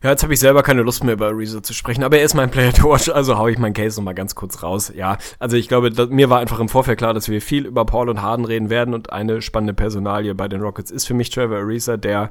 Ja, 0.02 0.08
jetzt 0.08 0.22
habe 0.22 0.32
ich 0.32 0.40
selber 0.40 0.62
keine 0.62 0.80
Lust 0.80 1.04
mehr 1.04 1.12
über 1.12 1.26
Ariza 1.26 1.62
zu 1.62 1.74
sprechen, 1.74 2.02
aber 2.04 2.16
er 2.16 2.24
ist 2.24 2.32
mein 2.32 2.50
Player 2.50 2.72
to 2.72 2.88
watch, 2.88 3.10
also 3.10 3.36
hau 3.36 3.48
ich 3.48 3.58
meinen 3.58 3.74
Case 3.74 4.00
nochmal 4.00 4.14
ganz 4.14 4.34
kurz 4.34 4.62
raus. 4.62 4.90
Ja, 4.96 5.18
also 5.38 5.58
ich 5.58 5.68
glaube, 5.68 5.90
dass, 5.90 6.08
mir 6.08 6.30
war 6.30 6.40
einfach 6.40 6.58
im 6.58 6.70
Vorfeld 6.70 6.96
klar, 6.96 7.12
dass 7.12 7.28
wir 7.28 7.42
viel 7.42 7.66
über 7.66 7.84
Paul 7.84 8.08
und 8.08 8.22
Harden 8.22 8.46
reden 8.46 8.70
werden 8.70 8.94
und 8.94 9.12
eine 9.12 9.42
spannende 9.42 9.74
Personalie 9.74 10.34
bei 10.34 10.48
den 10.48 10.62
Rockets 10.62 10.90
ist 10.90 11.06
für 11.06 11.12
mich 11.12 11.28
Trevor 11.28 11.58
Ariza, 11.58 11.98
der 11.98 12.30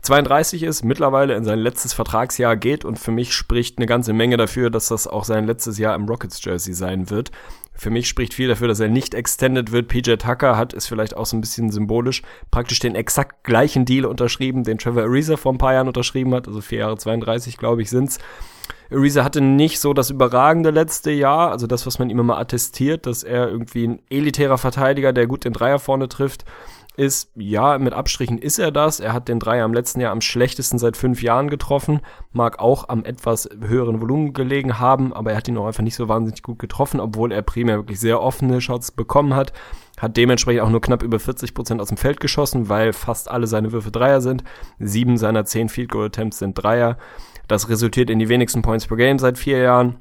32 0.00 0.62
ist, 0.62 0.82
mittlerweile 0.82 1.34
in 1.34 1.44
sein 1.44 1.58
letztes 1.58 1.92
Vertragsjahr 1.92 2.56
geht 2.56 2.86
und 2.86 2.98
für 2.98 3.12
mich 3.12 3.34
spricht 3.34 3.76
eine 3.76 3.86
ganze 3.86 4.14
Menge 4.14 4.38
dafür, 4.38 4.70
dass 4.70 4.88
das 4.88 5.06
auch 5.06 5.24
sein 5.24 5.44
letztes 5.44 5.76
Jahr 5.76 5.94
im 5.96 6.06
Rockets 6.06 6.42
Jersey 6.42 6.72
sein 6.72 7.10
wird. 7.10 7.32
Für 7.80 7.88
mich 7.88 8.08
spricht 8.08 8.34
viel 8.34 8.46
dafür, 8.46 8.68
dass 8.68 8.78
er 8.78 8.88
nicht 8.88 9.14
extended 9.14 9.72
wird. 9.72 9.88
PJ 9.88 10.16
Tucker 10.16 10.58
hat, 10.58 10.74
ist 10.74 10.86
vielleicht 10.86 11.16
auch 11.16 11.24
so 11.24 11.34
ein 11.34 11.40
bisschen 11.40 11.70
symbolisch, 11.70 12.20
praktisch 12.50 12.78
den 12.78 12.94
exakt 12.94 13.42
gleichen 13.42 13.86
Deal 13.86 14.04
unterschrieben, 14.04 14.64
den 14.64 14.76
Trevor 14.76 15.04
Ariza 15.04 15.38
vor 15.38 15.50
ein 15.50 15.56
paar 15.56 15.72
Jahren 15.72 15.86
unterschrieben 15.86 16.34
hat, 16.34 16.46
also 16.46 16.60
vier 16.60 16.80
Jahre 16.80 16.98
32, 16.98 17.56
glaube 17.56 17.80
ich, 17.80 17.88
sind's. 17.88 18.18
Ariza 18.92 19.24
hatte 19.24 19.40
nicht 19.40 19.80
so 19.80 19.94
das 19.94 20.10
überragende 20.10 20.68
letzte 20.68 21.10
Jahr, 21.10 21.52
also 21.52 21.66
das, 21.66 21.86
was 21.86 21.98
man 21.98 22.10
ihm 22.10 22.18
immer 22.18 22.36
attestiert, 22.36 23.06
dass 23.06 23.22
er 23.22 23.48
irgendwie 23.48 23.86
ein 23.86 24.02
elitärer 24.10 24.58
Verteidiger, 24.58 25.14
der 25.14 25.26
gut 25.26 25.46
den 25.46 25.54
Dreier 25.54 25.78
vorne 25.78 26.10
trifft, 26.10 26.44
ist, 27.00 27.32
ja, 27.34 27.78
mit 27.78 27.94
Abstrichen 27.94 28.36
ist 28.36 28.58
er 28.58 28.70
das. 28.70 29.00
Er 29.00 29.14
hat 29.14 29.28
den 29.28 29.40
Dreier 29.40 29.64
im 29.64 29.72
letzten 29.72 30.02
Jahr 30.02 30.12
am 30.12 30.20
schlechtesten 30.20 30.78
seit 30.78 30.98
fünf 30.98 31.22
Jahren 31.22 31.48
getroffen. 31.48 32.00
Mag 32.30 32.58
auch 32.58 32.90
am 32.90 33.06
etwas 33.06 33.48
höheren 33.58 34.02
Volumen 34.02 34.34
gelegen 34.34 34.78
haben, 34.78 35.14
aber 35.14 35.30
er 35.30 35.38
hat 35.38 35.48
ihn 35.48 35.56
auch 35.56 35.66
einfach 35.66 35.82
nicht 35.82 35.94
so 35.94 36.08
wahnsinnig 36.08 36.42
gut 36.42 36.58
getroffen, 36.58 37.00
obwohl 37.00 37.32
er 37.32 37.40
primär 37.40 37.78
wirklich 37.78 37.98
sehr 37.98 38.20
offene 38.20 38.60
Shots 38.60 38.92
bekommen 38.92 39.34
hat. 39.34 39.54
Hat 39.98 40.18
dementsprechend 40.18 40.60
auch 40.60 40.68
nur 40.68 40.82
knapp 40.82 41.02
über 41.02 41.18
40 41.18 41.54
Prozent 41.54 41.80
aus 41.80 41.88
dem 41.88 41.96
Feld 41.96 42.20
geschossen, 42.20 42.68
weil 42.68 42.92
fast 42.92 43.30
alle 43.30 43.46
seine 43.46 43.72
Würfe 43.72 43.90
Dreier 43.90 44.20
sind. 44.20 44.44
Sieben 44.78 45.16
seiner 45.16 45.46
zehn 45.46 45.70
Field 45.70 45.90
Goal 45.90 46.06
Attempts 46.06 46.38
sind 46.38 46.52
Dreier. 46.52 46.98
Das 47.48 47.70
resultiert 47.70 48.10
in 48.10 48.18
die 48.18 48.28
wenigsten 48.28 48.60
Points 48.60 48.86
per 48.86 48.98
Game 48.98 49.18
seit 49.18 49.38
vier 49.38 49.58
Jahren. 49.58 49.96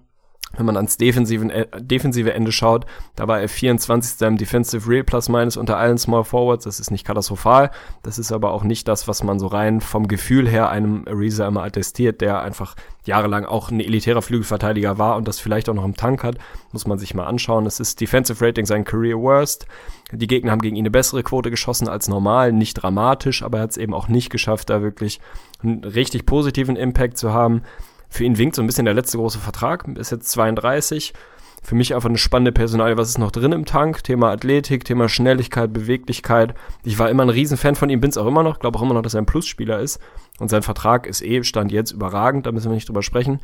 Wenn 0.58 0.66
man 0.66 0.78
ans 0.78 0.98
defensiven, 0.98 1.50
äh, 1.50 1.68
defensive 1.80 2.34
Ende 2.34 2.52
schaut, 2.52 2.86
da 3.16 3.28
war 3.28 3.40
er 3.40 3.48
24. 3.48 4.28
im 4.28 4.38
Defensive 4.38 4.90
Real 4.90 5.04
Plus 5.04 5.30
Minus 5.30 5.58
unter 5.58 5.78
allen 5.78 5.98
Small 5.98 6.24
Forwards. 6.24 6.64
Das 6.64 6.80
ist 6.80 6.90
nicht 6.90 7.06
katastrophal. 7.06 7.70
Das 8.02 8.18
ist 8.18 8.32
aber 8.32 8.52
auch 8.52 8.64
nicht 8.64 8.88
das, 8.88 9.08
was 9.08 9.24
man 9.24 9.40
so 9.40 9.48
rein 9.48 9.80
vom 9.80 10.08
Gefühl 10.08 10.50
her 10.50 10.70
einem 10.70 11.06
Ariza 11.08 11.48
immer 11.48 11.64
attestiert, 11.64 12.22
der 12.22 12.42
einfach 12.42 12.76
jahrelang 13.06 13.46
auch 13.46 13.70
ein 13.70 13.80
elitärer 13.80 14.22
Flügelverteidiger 14.22 14.98
war 14.98 15.18
und 15.18 15.28
das 15.28 15.40
vielleicht 15.40 15.70
auch 15.70 15.74
noch 15.74 15.86
im 15.86 15.96
Tank 15.96 16.24
hat. 16.24 16.38
Muss 16.72 16.88
man 16.88 16.98
sich 16.98 17.14
mal 17.14 17.26
anschauen. 17.26 17.66
Es 17.66 17.80
ist 17.80 18.02
Defensive 18.02 18.44
Rating 18.44 18.66
sein 18.66 18.86
Career 18.86 19.20
Worst. 19.20 19.68
Die 20.12 20.28
Gegner 20.28 20.52
haben 20.52 20.62
gegen 20.62 20.76
ihn 20.76 20.84
eine 20.84 20.92
bessere 20.92 21.22
Quote 21.22 21.52
geschossen 21.52 21.88
als 21.88 22.08
normal. 22.08 22.52
Nicht 22.52 22.76
dramatisch, 22.76 23.44
aber 23.44 23.60
er 23.60 23.64
hat 23.64 23.72
es 23.72 23.78
eben 23.78 23.94
auch 23.94 24.08
nicht 24.08 24.32
geschafft, 24.32 24.70
da 24.70 24.82
wirklich 24.82 25.20
einen 25.62 25.84
richtig 25.84 26.26
positiven 26.26 26.76
Impact 26.76 27.18
zu 27.18 27.34
haben. 27.34 27.62
Für 28.10 28.24
ihn 28.24 28.38
winkt 28.38 28.56
so 28.56 28.62
ein 28.62 28.68
bisschen 28.68 28.86
der 28.86 28.94
letzte 28.94 29.18
große 29.18 29.40
Vertrag, 29.40 29.88
ist 29.98 30.12
jetzt 30.12 30.30
32. 30.32 31.14
Für 31.62 31.76
mich 31.76 31.94
einfach 31.94 32.10
eine 32.10 32.18
spannende 32.18 32.52
Personalie, 32.52 32.98
was 32.98 33.10
ist 33.10 33.18
noch 33.18 33.32
drin 33.32 33.52
im 33.52 33.66
Tank? 33.66 34.04
Thema 34.04 34.32
Athletik, 34.32 34.86
Thema 34.86 35.10
Schnelligkeit, 35.10 35.74
Beweglichkeit. 35.74 36.56
Ich 36.84 36.98
war 36.98 37.10
immer 37.10 37.24
ein 37.24 37.30
Riesenfan 37.30 37.76
von 37.76 37.90
ihm, 37.90 38.00
bin's 38.00 38.18
auch 38.18 38.28
immer 38.28 38.44
noch, 38.44 38.60
glaube 38.60 38.80
auch 38.80 38.82
immer 38.82 38.94
noch, 38.94 39.02
dass 39.02 39.14
er 39.14 39.22
ein 39.22 39.26
Plusspieler 39.26 39.80
ist. 39.80 40.00
Und 40.40 40.50
sein 40.50 40.64
Vertrag 40.64 41.06
ist 41.06 41.22
eh, 41.22 41.44
stand 41.44 41.72
jetzt 41.72 41.92
überragend, 41.92 42.46
da 42.46 42.52
müssen 42.52 42.72
wir 42.72 42.76
nicht 42.76 42.88
drüber 42.88 43.04
sprechen. 43.04 43.42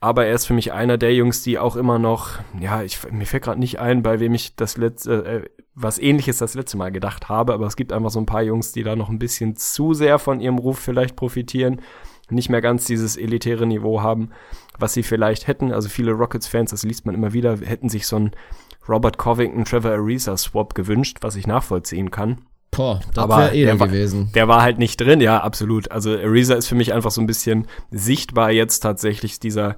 Aber 0.00 0.24
er 0.24 0.34
ist 0.34 0.46
für 0.46 0.54
mich 0.54 0.72
einer 0.72 0.96
der 0.96 1.14
Jungs, 1.14 1.42
die 1.42 1.58
auch 1.58 1.76
immer 1.76 1.98
noch, 1.98 2.30
ja, 2.58 2.82
ich, 2.82 2.98
mir 3.12 3.26
fällt 3.26 3.44
gerade 3.44 3.60
nicht 3.60 3.78
ein, 3.78 4.02
bei 4.02 4.18
wem 4.18 4.32
ich 4.32 4.56
das 4.56 4.78
letzte, 4.78 5.24
äh, 5.24 5.50
was 5.74 5.98
ähnliches 5.98 6.38
das 6.38 6.54
letzte 6.54 6.78
Mal 6.78 6.90
gedacht 6.90 7.28
habe, 7.28 7.52
aber 7.52 7.66
es 7.66 7.76
gibt 7.76 7.92
einfach 7.92 8.10
so 8.10 8.18
ein 8.18 8.26
paar 8.26 8.42
Jungs, 8.42 8.72
die 8.72 8.82
da 8.82 8.96
noch 8.96 9.10
ein 9.10 9.18
bisschen 9.18 9.56
zu 9.56 9.92
sehr 9.92 10.18
von 10.18 10.40
ihrem 10.40 10.58
Ruf 10.58 10.78
vielleicht 10.78 11.16
profitieren 11.16 11.82
nicht 12.30 12.48
mehr 12.48 12.60
ganz 12.60 12.84
dieses 12.84 13.16
elitäre 13.16 13.66
Niveau 13.66 14.02
haben, 14.02 14.30
was 14.78 14.94
sie 14.94 15.02
vielleicht 15.02 15.46
hätten. 15.46 15.72
Also 15.72 15.88
viele 15.88 16.12
Rockets-Fans, 16.12 16.70
das 16.70 16.82
liest 16.82 17.06
man 17.06 17.14
immer 17.14 17.32
wieder, 17.32 17.58
hätten 17.58 17.88
sich 17.88 18.06
so 18.06 18.16
ein 18.16 18.30
Robert 18.88 19.18
Covington, 19.18 19.64
Trevor 19.64 19.92
Ariza 19.92 20.36
Swap 20.36 20.74
gewünscht, 20.74 21.18
was 21.20 21.36
ich 21.36 21.46
nachvollziehen 21.46 22.10
kann. 22.10 22.38
Boah, 22.70 23.00
das 23.14 23.28
wäre 23.28 23.54
eh 23.54 23.64
der 23.64 23.76
gewesen. 23.76 24.26
War, 24.26 24.32
der 24.32 24.48
war 24.48 24.62
halt 24.62 24.78
nicht 24.78 25.00
drin, 25.00 25.20
ja, 25.20 25.38
absolut. 25.38 25.90
Also 25.90 26.10
Ariza 26.12 26.54
ist 26.54 26.68
für 26.68 26.76
mich 26.76 26.92
einfach 26.92 27.10
so 27.10 27.20
ein 27.20 27.26
bisschen 27.26 27.66
sichtbar 27.90 28.52
jetzt 28.52 28.80
tatsächlich 28.80 29.40
dieser 29.40 29.76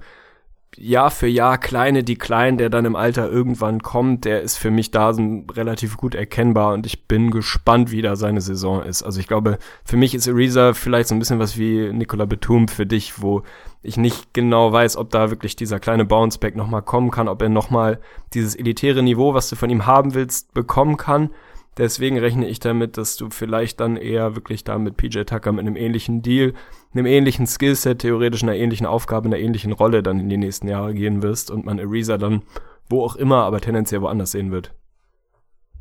Jahr 0.77 1.11
für 1.11 1.27
Jahr 1.27 1.57
kleine 1.57 2.03
Decline, 2.03 2.57
der 2.57 2.69
dann 2.69 2.85
im 2.85 2.95
Alter 2.95 3.29
irgendwann 3.29 3.81
kommt, 3.81 4.25
der 4.25 4.41
ist 4.41 4.57
für 4.57 4.71
mich 4.71 4.91
da 4.91 5.13
relativ 5.51 5.97
gut 5.97 6.15
erkennbar 6.15 6.73
und 6.73 6.85
ich 6.85 7.07
bin 7.07 7.31
gespannt, 7.31 7.91
wie 7.91 8.01
da 8.01 8.15
seine 8.15 8.41
Saison 8.41 8.81
ist. 8.81 9.03
Also 9.03 9.19
ich 9.19 9.27
glaube, 9.27 9.57
für 9.83 9.97
mich 9.97 10.15
ist 10.15 10.27
Ariza 10.27 10.73
vielleicht 10.73 11.09
so 11.09 11.15
ein 11.15 11.19
bisschen 11.19 11.39
was 11.39 11.57
wie 11.57 11.91
Nicola 11.93 12.25
Betum 12.25 12.67
für 12.67 12.85
dich, 12.85 13.21
wo 13.21 13.43
ich 13.81 13.97
nicht 13.97 14.33
genau 14.33 14.71
weiß, 14.71 14.97
ob 14.97 15.09
da 15.09 15.29
wirklich 15.29 15.55
dieser 15.55 15.79
kleine 15.79 16.05
Bounceback 16.05 16.55
nochmal 16.55 16.81
kommen 16.81 17.11
kann, 17.11 17.27
ob 17.27 17.41
er 17.41 17.49
nochmal 17.49 17.99
dieses 18.33 18.55
elitäre 18.55 19.03
Niveau, 19.03 19.33
was 19.33 19.49
du 19.49 19.55
von 19.55 19.69
ihm 19.69 19.85
haben 19.85 20.13
willst, 20.13 20.53
bekommen 20.53 20.97
kann. 20.97 21.29
Deswegen 21.77 22.19
rechne 22.19 22.47
ich 22.47 22.59
damit, 22.59 22.97
dass 22.97 23.15
du 23.15 23.29
vielleicht 23.29 23.79
dann 23.79 23.97
eher 23.97 24.35
wirklich 24.35 24.63
da 24.63 24.77
mit 24.77 24.97
PJ 24.97 25.21
Tucker 25.21 25.51
mit 25.51 25.61
einem 25.61 25.75
ähnlichen 25.75 26.21
Deal, 26.21 26.53
einem 26.93 27.05
ähnlichen 27.07 27.47
Skillset, 27.47 27.99
theoretisch 27.99 28.43
einer 28.43 28.55
ähnlichen 28.55 28.85
Aufgabe, 28.85 29.27
einer 29.27 29.39
ähnlichen 29.39 29.71
Rolle 29.71 30.03
dann 30.03 30.19
in 30.19 30.29
die 30.29 30.37
nächsten 30.37 30.67
Jahre 30.67 30.93
gehen 30.93 31.23
wirst 31.23 31.49
und 31.49 31.65
man 31.65 31.79
Ariza 31.79 32.17
dann 32.17 32.43
wo 32.89 33.03
auch 33.03 33.15
immer, 33.15 33.43
aber 33.43 33.61
tendenziell 33.61 34.01
woanders 34.01 34.31
sehen 34.31 34.51
wird. 34.51 34.73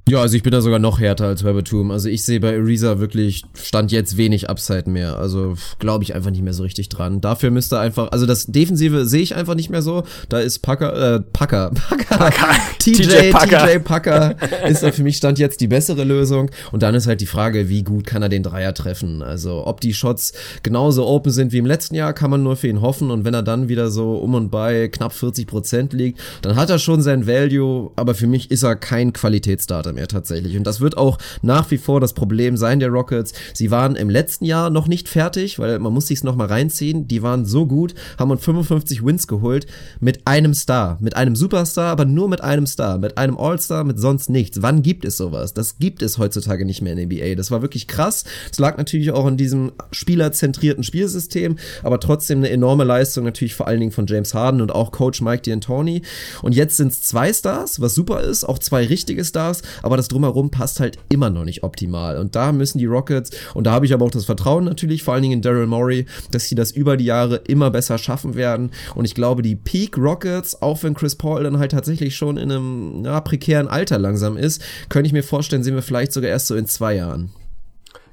Ja, 0.09 0.21
also 0.21 0.37
ich 0.37 0.43
bin 0.43 0.51
da 0.51 0.61
sogar 0.61 0.81
noch 0.81 0.99
härter 0.99 1.27
als 1.27 1.45
bei 1.45 1.53
Batum. 1.53 1.93
Also 1.93 2.09
ich 2.09 2.25
sehe 2.25 2.41
bei 2.41 2.57
Ariza 2.57 2.99
wirklich 2.99 3.45
Stand 3.55 3.93
jetzt 3.93 4.17
wenig 4.17 4.51
Upside 4.51 4.91
mehr. 4.91 5.17
Also 5.17 5.55
glaube 5.79 6.03
ich 6.03 6.17
einfach 6.17 6.33
nicht 6.33 6.43
mehr 6.43 6.55
so 6.55 6.65
richtig 6.65 6.89
dran. 6.89 7.21
Dafür 7.21 7.53
müsste 7.53 7.79
einfach, 7.79 8.11
also 8.11 8.27
das 8.27 8.47
Defensive 8.47 9.07
sehe 9.07 9.23
ich 9.23 9.37
einfach 9.37 9.55
nicht 9.55 9.71
mehr 9.71 9.81
so. 9.81 10.03
Da 10.29 10.41
ist 10.41 10.59
Packer, 10.59 11.17
äh, 11.17 11.21
Packer, 11.21 11.71
Packer, 11.71 12.17
Packer. 12.17 12.49
TJ, 12.81 13.03
TJ 13.03 13.31
Packer, 13.31 13.67
TJ 13.67 13.79
Packer 13.79 14.35
ist 14.69 14.83
da 14.83 14.91
für 14.91 15.05
mich 15.05 15.19
Stand 15.19 15.39
jetzt 15.39 15.61
die 15.61 15.69
bessere 15.69 16.03
Lösung. 16.03 16.51
Und 16.73 16.83
dann 16.83 16.97
ist 16.97 17.07
halt 17.07 17.21
die 17.21 17.27
Frage, 17.27 17.69
wie 17.69 17.85
gut 17.85 18.05
kann 18.05 18.23
er 18.23 18.29
den 18.29 18.43
Dreier 18.43 18.75
treffen? 18.75 19.23
Also 19.23 19.69
ob 19.69 19.81
die 19.81 19.95
Shots 19.95 20.33
genauso 20.65 21.07
open 21.07 21.31
sind 21.31 21.53
wie 21.53 21.59
im 21.59 21.67
letzten 21.67 21.95
Jahr, 21.95 22.13
kann 22.13 22.31
man 22.31 22.43
nur 22.43 22.57
für 22.57 22.67
ihn 22.67 22.81
hoffen. 22.81 23.13
Und 23.13 23.25
wenn 23.25 23.35
er 23.35 23.45
dann 23.45 23.69
wieder 23.69 23.89
so 23.89 24.17
um 24.17 24.35
und 24.35 24.51
bei 24.51 24.89
knapp 24.89 25.13
40 25.13 25.47
Prozent 25.47 25.93
liegt, 25.93 26.19
dann 26.43 26.57
hat 26.57 26.71
er 26.71 26.81
schon 26.81 27.03
sein 27.03 27.29
Value. 27.29 27.93
Aber 27.95 28.17
für 28.17 28.27
mich 28.27 28.51
ist 28.51 28.65
er 28.65 28.75
kein 28.75 29.13
Qualitätsstarter 29.13 29.92
mehr 29.93 30.09
tatsächlich. 30.09 30.57
Und 30.57 30.65
das 30.67 30.81
wird 30.81 30.97
auch 30.97 31.19
nach 31.43 31.71
wie 31.71 31.79
vor 31.79 32.01
das 32.01 32.13
Problem 32.13 32.57
sein 32.57 32.81
der 32.81 32.89
Rockets. 32.89 33.33
Sie 33.55 33.71
waren 33.71 33.97
im 33.97 34.11
letzten 34.11 34.45
Jahr 34.45 34.71
noch 34.71 34.89
nicht 34.89 35.09
fertig, 35.09 35.59
weil 35.59 35.79
man 35.79 35.93
muss 35.93 36.07
sich's 36.07 36.25
noch 36.25 36.37
mal 36.37 36.47
reinziehen. 36.47 37.09
Die 37.09 37.23
waren 37.23 37.45
so 37.45 37.67
gut, 37.67 37.95
haben 38.19 38.31
uns 38.31 38.45
55 38.45 39.05
Wins 39.05 39.27
geholt 39.27 39.67
mit 40.01 40.27
einem 40.27 40.55
Star, 40.55 40.99
mit 41.01 41.17
einem 41.17 41.37
Superstar, 41.37 41.91
aber 41.91 42.05
nur 42.05 42.29
mit 42.29 42.41
einem 42.41 42.67
Star, 42.67 42.99
mit 42.99 43.19
einem 43.19 43.37
All-Star, 43.37 43.85
mit 43.85 43.99
sonst 43.99 44.31
nichts. 44.31 44.63
Wann 44.63 44.83
gibt 44.83 45.05
es 45.05 45.17
sowas? 45.17 45.55
Das 45.55 45.79
gibt 45.79 46.03
es 46.03 46.19
heutzutage 46.19 46.65
nicht 46.65 46.83
mehr 46.83 46.93
in 46.93 46.99
der 46.99 47.07
NBA. 47.07 47.35
Das 47.37 47.51
war 47.51 47.63
wirklich 47.63 47.87
krass. 47.87 48.25
Es 48.51 48.59
lag 48.59 48.77
natürlich 48.77 49.11
auch 49.13 49.27
an 49.27 49.37
diesem 49.37 49.73
spielerzentrierten 49.93 50.85
Spielsystem, 50.85 51.57
aber 51.83 52.01
trotzdem 52.01 52.39
eine 52.39 52.51
enorme 52.51 52.85
Leistung 52.85 53.25
natürlich 53.25 53.55
vor 53.55 53.67
allen 53.67 53.81
Dingen 53.81 53.93
von 53.93 54.07
James 54.07 54.35
Harden 54.35 54.61
und 54.61 54.73
auch 54.73 54.93
Coach 54.93 55.21
Mike 55.21 55.51
D'Antoni. 55.51 56.03
Und 56.43 56.55
jetzt 56.55 56.77
sind 56.77 56.93
es 56.93 57.03
zwei 57.03 57.33
Stars, 57.33 57.81
was 57.81 57.95
super 57.95 58.21
ist, 58.21 58.45
auch 58.45 58.59
zwei 58.59 58.87
richtige 58.87 59.25
Stars, 59.25 59.63
aber 59.83 59.97
das 59.97 60.09
drumherum 60.09 60.51
passt 60.51 60.81
halt 60.81 60.99
immer 61.09 61.31
noch 61.31 61.45
nicht 61.45 61.63
optimal. 61.63 62.19
Und 62.19 62.35
da 62.35 62.53
müssen 62.53 62.79
die 62.79 62.87
Rockets, 62.87 63.31
und 63.55 63.67
da 63.67 63.73
habe 63.73 63.87
ich 63.87 63.95
aber 63.95 64.05
auch 64.05 64.11
das 64.11 64.25
Vertrauen 64.25 64.65
natürlich, 64.65 65.03
vor 65.03 65.15
allen 65.15 65.23
Dingen 65.23 65.35
in 65.35 65.43
Daryl 65.43 65.67
Morey, 65.67 66.07
dass 66.31 66.49
sie 66.49 66.55
das 66.55 66.71
über 66.71 66.97
die 66.97 67.05
Jahre 67.05 67.37
immer 67.37 67.71
besser 67.71 67.99
schaffen 67.99 68.35
werden. 68.35 68.71
Und 68.95 69.05
ich 69.05 69.15
glaube, 69.15 69.43
die 69.43 69.57
Peak 69.57 69.99
Rockets, 69.99 70.61
auch 70.63 70.83
wenn 70.83 70.95
Chris 70.95 71.17
Paul 71.17 71.43
dann 71.45 71.59
halt 71.59 71.73
tatsächlich 71.73 72.17
schon 72.17 72.37
in 72.37 72.51
einem 72.51 73.05
ja, 73.05 73.21
prekären 73.21 73.69
Alter 73.69 73.99
langsam 73.99 74.37
ist, 74.37 74.63
könnte 74.89 75.07
ich 75.07 75.13
mir 75.13 75.23
vorstellen, 75.23 75.63
sehen 75.63 75.75
wir 75.75 75.83
vielleicht 75.83 76.13
sogar 76.13 76.31
erst 76.31 76.47
so 76.47 76.55
in 76.55 76.67
zwei 76.67 76.95
Jahren. 76.95 77.31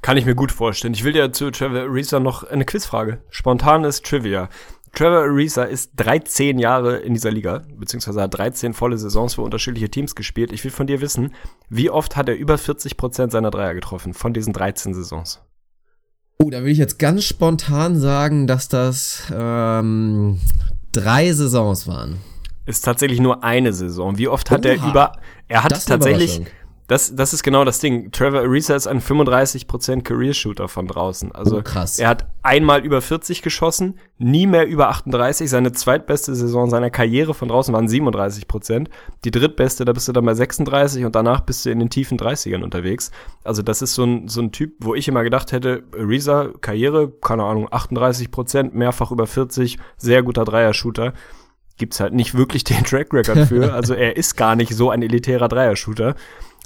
Kann 0.02 0.16
ich 0.16 0.26
mir 0.26 0.36
gut 0.36 0.52
vorstellen. 0.52 0.94
Ich 0.94 1.04
will 1.04 1.12
dir 1.12 1.34
zu 1.34 1.52
Trevor 1.52 1.82
Ariza 1.82 2.22
noch 2.22 2.44
eine 2.44 2.64
Quizfrage. 2.64 3.20
Spontanes 3.30 4.02
Trivia. 4.02 4.50
Trevor 4.94 5.24
Ariza 5.24 5.64
ist 5.64 5.92
13 5.98 6.60
Jahre 6.60 6.98
in 6.98 7.14
dieser 7.14 7.32
Liga, 7.32 7.62
beziehungsweise 7.76 8.22
hat 8.22 8.38
13 8.38 8.74
volle 8.74 8.98
Saisons 8.98 9.36
für 9.36 9.42
unterschiedliche 9.42 9.90
Teams 9.90 10.16
gespielt. 10.16 10.52
Ich 10.52 10.64
will 10.64 10.72
von 10.72 10.88
dir 10.88 11.02
wissen, 11.02 11.34
wie 11.70 11.90
oft 11.90 12.16
hat 12.16 12.30
er 12.30 12.36
über 12.36 12.58
40 12.58 12.98
Prozent 12.98 13.32
seiner 13.32 13.52
Dreier 13.52 13.74
getroffen 13.74 14.14
von 14.14 14.34
diesen 14.34 14.54
13 14.54 14.94
Saisons? 14.94 15.42
Oh, 16.38 16.50
da 16.50 16.64
will 16.64 16.72
ich 16.72 16.78
jetzt 16.78 17.00
ganz 17.00 17.26
spontan 17.26 18.00
sagen, 18.00 18.48
dass 18.48 18.70
das 18.70 19.24
ähm, 19.34 20.40
drei 20.92 21.34
Saisons 21.34 21.88
waren. 21.88 22.18
Ist 22.66 22.86
tatsächlich 22.86 23.20
nur 23.20 23.44
eine 23.44 23.74
Saison. 23.74 24.18
Wie 24.18 24.28
oft 24.28 24.52
hat 24.52 24.66
Oha, 24.66 24.74
er 24.74 24.90
über? 24.90 25.12
Er 25.48 25.64
hat 25.64 25.86
tatsächlich 25.86 26.42
das, 26.90 27.16
das 27.16 27.36
ist 27.36 27.44
genau 27.44 27.66
das 27.66 27.80
Ding. 27.80 28.12
Trevor 28.12 28.40
Ariza 28.40 28.76
ist 28.76 28.88
ein 28.88 29.00
35% 29.00 30.02
Career-Shooter 30.02 30.68
von 30.68 30.88
draußen. 30.88 31.32
Also 31.32 31.60
oh, 31.60 31.62
krass. 31.62 32.00
er 32.00 32.10
hat 32.10 32.28
einmal 32.42 32.84
über 32.84 33.00
40 33.00 33.44
geschossen, 33.44 34.00
nie 34.18 34.48
mehr 34.48 34.68
über 34.68 34.90
38. 34.90 35.48
Seine 35.48 35.72
zweitbeste 35.72 36.34
Saison 36.34 36.68
seiner 36.68 36.90
Karriere 36.90 37.36
von 37.36 37.48
draußen 37.48 37.72
waren 37.76 37.88
37%. 37.88 38.88
Die 39.24 39.30
drittbeste, 39.30 39.86
da 39.86 39.94
bist 39.94 40.08
du 40.08 40.14
dann 40.14 40.26
bei 40.26 40.34
36 40.34 41.06
und 41.06 41.16
danach 41.16 41.42
bist 41.42 41.64
du 41.64 41.70
in 41.70 41.78
den 41.78 41.92
tiefen 41.92 42.18
30ern 42.18 42.64
unterwegs. 42.64 43.12
Also 43.44 43.62
das 43.62 43.84
ist 43.84 43.94
so 43.94 44.04
ein, 44.04 44.28
so 44.28 44.42
ein 44.42 44.52
Typ, 44.52 44.74
wo 44.80 44.96
ich 44.96 45.08
immer 45.08 45.22
gedacht 45.22 45.52
hätte, 45.52 45.84
Ariza, 45.96 46.50
Karriere, 46.60 47.12
keine 47.22 47.44
Ahnung, 47.44 47.70
38%, 47.70 48.72
mehrfach 48.74 49.12
über 49.12 49.28
40, 49.28 49.78
sehr 49.98 50.24
guter 50.24 50.44
Dreier-Shooter 50.44 51.14
gibt's 51.78 52.02
halt 52.02 52.14
nicht 52.14 52.36
wirklich 52.36 52.66
den 52.66 52.84
Track 52.84 53.14
Record 53.14 53.48
für. 53.48 53.74
Also 53.80 53.94
er 53.94 54.18
ist 54.18 54.36
gar 54.36 54.58
nicht 54.58 54.76
so 54.76 54.90
ein 54.90 55.02
elitärer 55.02 55.48
Dreier-Shooter. 55.48 56.16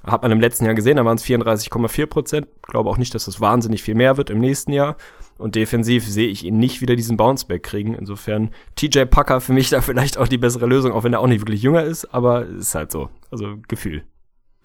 Hat 0.06 0.22
man 0.22 0.32
im 0.32 0.42
letzten 0.42 0.66
Jahr 0.66 0.74
gesehen, 0.74 0.98
da 0.98 1.06
waren 1.06 1.18
es 1.18 1.24
34,4 1.24 2.06
Prozent. 2.08 2.48
Glaube 2.64 2.90
auch 2.90 2.98
nicht, 2.98 3.16
dass 3.16 3.26
das 3.26 3.40
wahnsinnig 3.40 3.84
viel 3.84 3.96
mehr 3.96 4.18
wird 4.18 4.30
im 4.30 4.40
nächsten 4.40 4.74
Jahr. 4.74 4.98
Und 5.38 5.56
defensiv 5.56 6.06
sehe 6.08 6.28
ich 6.28 6.44
ihn 6.44 6.58
nicht 6.58 6.82
wieder 6.82 6.96
diesen 6.96 7.18
Bounceback 7.18 7.64
kriegen. 7.64 7.96
Insofern 7.96 8.52
TJ 8.76 9.06
Packer 9.06 9.42
für 9.42 9.54
mich 9.54 9.70
da 9.70 9.82
vielleicht 9.82 10.18
auch 10.18 10.28
die 10.28 10.38
bessere 10.38 10.66
Lösung, 10.66 10.92
auch 10.92 11.04
wenn 11.04 11.14
er 11.14 11.22
auch 11.22 11.28
nicht 11.28 11.42
wirklich 11.42 11.64
jünger 11.64 11.84
ist, 11.84 12.06
aber 12.14 12.46
ist 12.46 12.76
halt 12.76 12.92
so. 12.92 13.10
Also 13.32 13.58
Gefühl. 13.68 14.04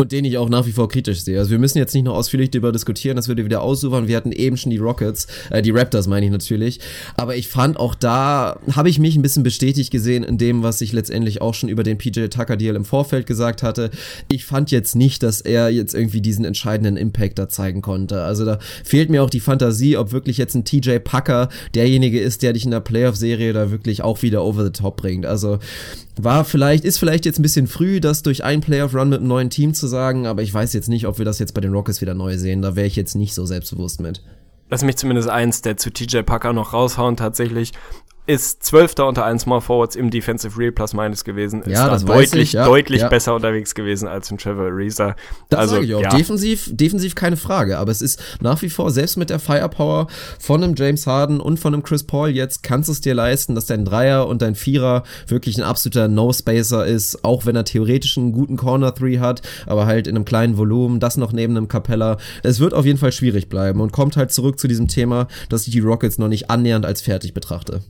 Und 0.01 0.13
den 0.13 0.25
ich 0.25 0.39
auch 0.39 0.49
nach 0.49 0.65
wie 0.65 0.71
vor 0.71 0.89
kritisch 0.89 1.23
sehe. 1.23 1.41
Also 1.41 1.51
wir 1.51 1.59
müssen 1.59 1.79
jetzt 1.79 1.93
nicht 1.93 2.05
noch 2.05 2.15
ausführlich 2.15 2.53
darüber 2.53 2.71
diskutieren, 2.71 3.17
das 3.17 3.27
würde 3.27 3.45
wieder 3.45 3.63
ausufern. 3.63 4.07
Wir 4.07 4.17
hatten 4.17 4.31
eben 4.31 4.57
schon 4.57 4.71
die 4.71 4.77
Rockets, 4.77 5.27
äh, 5.51 5.61
die 5.61 5.73
Raptors 5.73 6.07
meine 6.07 6.25
ich 6.25 6.31
natürlich. 6.31 6.79
Aber 7.17 7.35
ich 7.35 7.49
fand 7.49 7.81
auch 7.81 7.97
da, 7.97 8.61
habe 8.71 8.91
ich 8.91 9.01
mich 9.01 9.17
ein 9.17 9.23
bisschen 9.23 9.43
bestätigt 9.43 9.91
gesehen 9.91 10.23
in 10.23 10.39
dem, 10.39 10.63
was 10.63 10.81
ich 10.83 10.93
letztendlich 10.93 11.43
auch 11.43 11.53
schon 11.53 11.69
über 11.69 11.83
den 11.83 11.99
PJ 11.99 12.27
Tucker 12.27 12.57
Deal 12.57 12.77
im 12.77 12.85
Vorfeld 12.85 13.27
gesagt 13.27 13.65
hatte. 13.65 13.91
Ich 14.31 14.45
fand 14.45 14.71
jetzt 14.71 14.95
nicht, 14.95 15.25
dass 15.25 15.41
er 15.41 15.69
jetzt 15.69 15.95
irgendwie 15.95 16.21
diesen 16.21 16.45
entscheidenden 16.45 16.97
Impact 16.97 17.37
da 17.37 17.49
zeigen 17.49 17.83
konnte. 17.83 18.23
Also 18.23 18.45
da 18.45 18.61
fehlt 18.85 19.11
mir 19.11 19.25
auch 19.25 19.31
die 19.31 19.41
Fantasie, 19.41 19.97
ob 19.97 20.13
wirklich 20.13 20.39
jetzt 20.39 20.55
ein 20.55 20.65
TJ 20.65 20.99
Packer 21.01 21.49
derjenige 21.75 22.21
ist, 22.21 22.45
der 22.45 22.53
dich 22.53 22.65
in 22.65 22.71
der 22.71 22.79
Playoff-Serie 22.79 23.53
da 23.53 23.73
wirklich 23.73 24.05
auch 24.05 24.23
wieder 24.23 24.45
over 24.45 24.63
the 24.63 24.71
top 24.71 24.99
bringt. 24.99 25.27
Also 25.27 25.59
war 26.25 26.45
vielleicht, 26.45 26.85
ist 26.85 26.99
vielleicht 26.99 27.25
jetzt 27.25 27.39
ein 27.39 27.43
bisschen 27.43 27.67
früh, 27.67 28.01
das 28.01 28.23
durch 28.23 28.45
einen 28.45 28.61
Playoff-Run 28.61 29.09
mit 29.09 29.21
einem 29.21 29.29
neuen 29.29 29.51
Team 29.51 29.75
zu 29.75 29.87
sagen, 29.87 30.27
aber 30.27 30.43
ich 30.43 30.53
weiß 30.53 30.73
jetzt 30.73 30.89
nicht, 30.89 31.07
ob 31.07 31.19
wir 31.19 31.25
das 31.25 31.39
jetzt 31.39 31.55
bei 31.55 31.61
den 31.61 31.73
Rockets 31.73 32.01
wieder 32.01 32.15
neu 32.15 32.37
sehen. 32.39 32.63
Da 32.63 32.77
wäre 32.77 32.87
ich 32.87 32.97
jetzt 32.97 33.15
nicht 33.15 33.35
so 33.35 33.47
selbstbewusst 33.47 34.01
mit. 34.01 34.23
Lass 34.71 34.85
mich 34.85 34.97
zumindest 34.97 35.29
eins 35.29 35.63
der 35.63 35.77
zu 35.77 35.91
TJ 35.91 36.21
Packer 36.21 36.53
noch 36.53 36.73
raushauen. 36.73 37.17
Tatsächlich 37.17 37.73
ist 38.29 38.63
Zwölfter 38.63 39.09
unter 39.09 39.25
allen 39.25 39.39
Small 39.39 39.63
Forwards 39.63 39.97
im 39.97 40.11
Defensive 40.11 40.59
Real 40.59 40.71
Plus 40.71 40.93
Minus 40.93 41.25
gewesen. 41.25 41.63
Ist 41.63 41.73
Ja, 41.73 41.87
da 41.87 41.93
das 41.93 42.05
deutlich, 42.05 42.43
ich, 42.43 42.53
ja, 42.53 42.67
deutlich 42.67 43.01
ja. 43.01 43.09
besser 43.09 43.35
unterwegs 43.35 43.75
gewesen 43.75 44.07
als 44.07 44.31
ein 44.31 44.37
Trevor 44.37 44.67
Ariza. 44.67 45.17
Das 45.49 45.61
also, 45.61 45.75
sage 45.77 45.87
ich 45.87 45.95
auch. 45.95 46.03
ja. 46.03 46.11
Defensiv, 46.11 46.69
defensiv 46.71 47.15
keine 47.15 47.39
Frage. 47.39 47.79
Aber 47.79 47.91
es 47.91 48.03
ist 48.03 48.23
nach 48.43 48.61
wie 48.61 48.69
vor, 48.69 48.91
selbst 48.91 49.17
mit 49.17 49.31
der 49.31 49.39
Firepower 49.39 50.09
von 50.39 50.63
einem 50.63 50.75
James 50.77 51.07
Harden 51.07 51.41
und 51.41 51.59
von 51.59 51.73
einem 51.73 51.83
Chris 51.83 52.05
Paul 52.05 52.29
jetzt, 52.29 52.63
kannst 52.63 52.89
du 52.89 52.93
es 52.93 53.01
dir 53.01 53.15
leisten, 53.15 53.55
dass 53.55 53.65
dein 53.65 53.87
Dreier 53.87 54.27
und 54.27 54.43
dein 54.43 54.55
Vierer 54.55 55.05
wirklich 55.27 55.57
ein 55.57 55.65
absoluter 55.65 56.09
No-Spacer 56.09 56.87
ist, 56.87 57.25
auch 57.25 57.47
wenn 57.47 57.57
er 57.57 57.65
theoretisch 57.65 58.19
einen 58.19 58.33
guten 58.33 58.59
Corner-Three 58.59 59.21
hat, 59.21 59.41
aber 59.65 59.87
halt 59.87 60.07
in 60.07 60.17
einem 60.17 60.27
kleinen 60.27 60.59
Volumen, 60.59 61.01
das 61.01 61.17
noch 61.17 61.33
neben 61.33 61.57
einem 61.57 61.69
Capella. 61.69 62.19
Es 62.43 62.61
wird 62.61 62.75
auf 62.75 62.85
jeden 62.85 62.99
Fall 62.99 63.13
schwierig 63.13 63.49
bleiben 63.49 63.81
und 63.81 63.93
kommt 63.93 64.19
halt 64.19 64.33
zurück 64.33 64.59
zu 64.59 64.69
diesem 64.69 64.87
Thema, 64.87 65.29
dass 65.49 65.67
ich 65.67 65.73
die 65.73 65.81
Rockets 65.81 66.19
noch 66.19 66.29
nicht 66.29 66.51
annähernd 66.51 66.85
als 66.85 67.01
fertig 67.01 67.33
betrachte. 67.33 67.81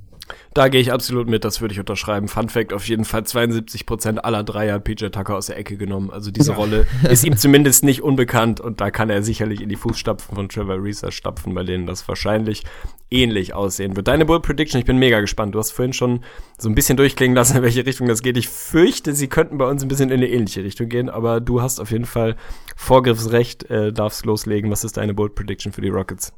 Da 0.59 0.67
gehe 0.67 0.81
ich 0.81 0.93
absolut 0.93 1.29
mit, 1.29 1.45
das 1.45 1.61
würde 1.61 1.73
ich 1.73 1.79
unterschreiben. 1.79 2.27
Fun 2.27 2.49
Fact, 2.49 2.73
auf 2.73 2.89
jeden 2.89 3.05
Fall 3.05 3.21
72% 3.21 4.17
aller 4.19 4.43
Dreier 4.43 4.81
PJ 4.81 5.07
Tucker 5.07 5.37
aus 5.37 5.47
der 5.47 5.57
Ecke 5.57 5.77
genommen. 5.77 6.11
Also 6.11 6.33
diese 6.33 6.51
Rolle 6.51 6.85
ist 7.09 7.23
ihm 7.23 7.37
zumindest 7.37 7.85
nicht 7.85 8.03
unbekannt 8.03 8.61
und 8.61 8.81
da 8.81 8.91
kann 8.91 9.09
er 9.09 9.23
sicherlich 9.23 9.61
in 9.61 9.69
die 9.69 9.77
Fußstapfen 9.77 10.35
von 10.35 10.49
Trevor 10.49 10.75
Ariza 10.75 11.13
stapfen, 11.13 11.55
bei 11.55 11.63
denen 11.63 11.87
das 11.87 12.09
wahrscheinlich 12.09 12.65
ähnlich 13.09 13.55
aussehen 13.55 13.95
wird. 13.95 14.09
Deine 14.09 14.25
Bull 14.25 14.43
Prediction, 14.43 14.81
ich 14.81 14.85
bin 14.85 14.99
mega 14.99 15.21
gespannt. 15.21 15.55
Du 15.55 15.61
hast 15.61 15.71
vorhin 15.71 15.93
schon 15.93 16.25
so 16.59 16.69
ein 16.69 16.75
bisschen 16.75 16.97
durchklingen 16.97 17.37
lassen, 17.37 17.59
in 17.59 17.63
welche 17.63 17.87
Richtung 17.87 18.09
das 18.09 18.23
geht. 18.23 18.37
Ich 18.37 18.49
fürchte, 18.49 19.15
sie 19.15 19.29
könnten 19.29 19.59
bei 19.59 19.71
uns 19.71 19.83
ein 19.83 19.89
bisschen 19.89 20.11
in 20.11 20.17
eine 20.17 20.29
ähnliche 20.29 20.65
Richtung 20.65 20.89
gehen, 20.89 21.09
aber 21.09 21.41
du 21.41 21.63
hast 21.63 21.79
auf 21.79 21.93
jeden 21.93 22.05
Fall 22.05 22.35
Vorgriffsrecht, 22.75 23.71
äh, 23.71 23.93
darfst 23.93 24.27
loslegen. 24.27 24.73
Was 24.73 24.83
ist 24.83 24.97
deine 24.97 25.15
Bold 25.15 25.37
Prediction 25.37 25.71
für 25.71 25.83
die 25.83 25.91
Rockets? 25.91 26.33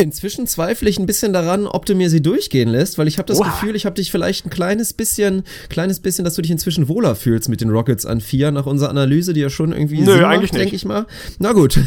Inzwischen 0.00 0.46
zweifle 0.46 0.88
ich 0.88 0.98
ein 0.98 1.04
bisschen 1.04 1.34
daran, 1.34 1.66
ob 1.66 1.84
du 1.84 1.94
mir 1.94 2.08
sie 2.08 2.22
durchgehen 2.22 2.70
lässt, 2.70 2.96
weil 2.96 3.06
ich 3.06 3.18
habe 3.18 3.26
das 3.26 3.38
Oha. 3.38 3.50
Gefühl, 3.50 3.76
ich 3.76 3.84
habe 3.84 3.96
dich 3.96 4.10
vielleicht 4.10 4.46
ein 4.46 4.50
kleines 4.50 4.94
bisschen, 4.94 5.42
kleines 5.68 6.00
bisschen, 6.00 6.24
dass 6.24 6.34
du 6.34 6.42
dich 6.42 6.50
inzwischen 6.50 6.88
wohler 6.88 7.14
fühlst 7.14 7.50
mit 7.50 7.60
den 7.60 7.68
Rockets 7.68 8.06
an 8.06 8.22
vier 8.22 8.50
nach 8.50 8.64
unserer 8.64 8.88
Analyse, 8.88 9.34
die 9.34 9.40
ja 9.40 9.50
schon 9.50 9.72
irgendwie 9.72 10.00
Nö, 10.00 10.12
Sinn 10.12 10.24
eigentlich 10.24 10.52
denke 10.52 10.74
ich 10.74 10.86
mal. 10.86 11.06
Na 11.38 11.52
gut. 11.52 11.78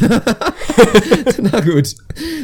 Na 1.42 1.60
gut. 1.60 1.96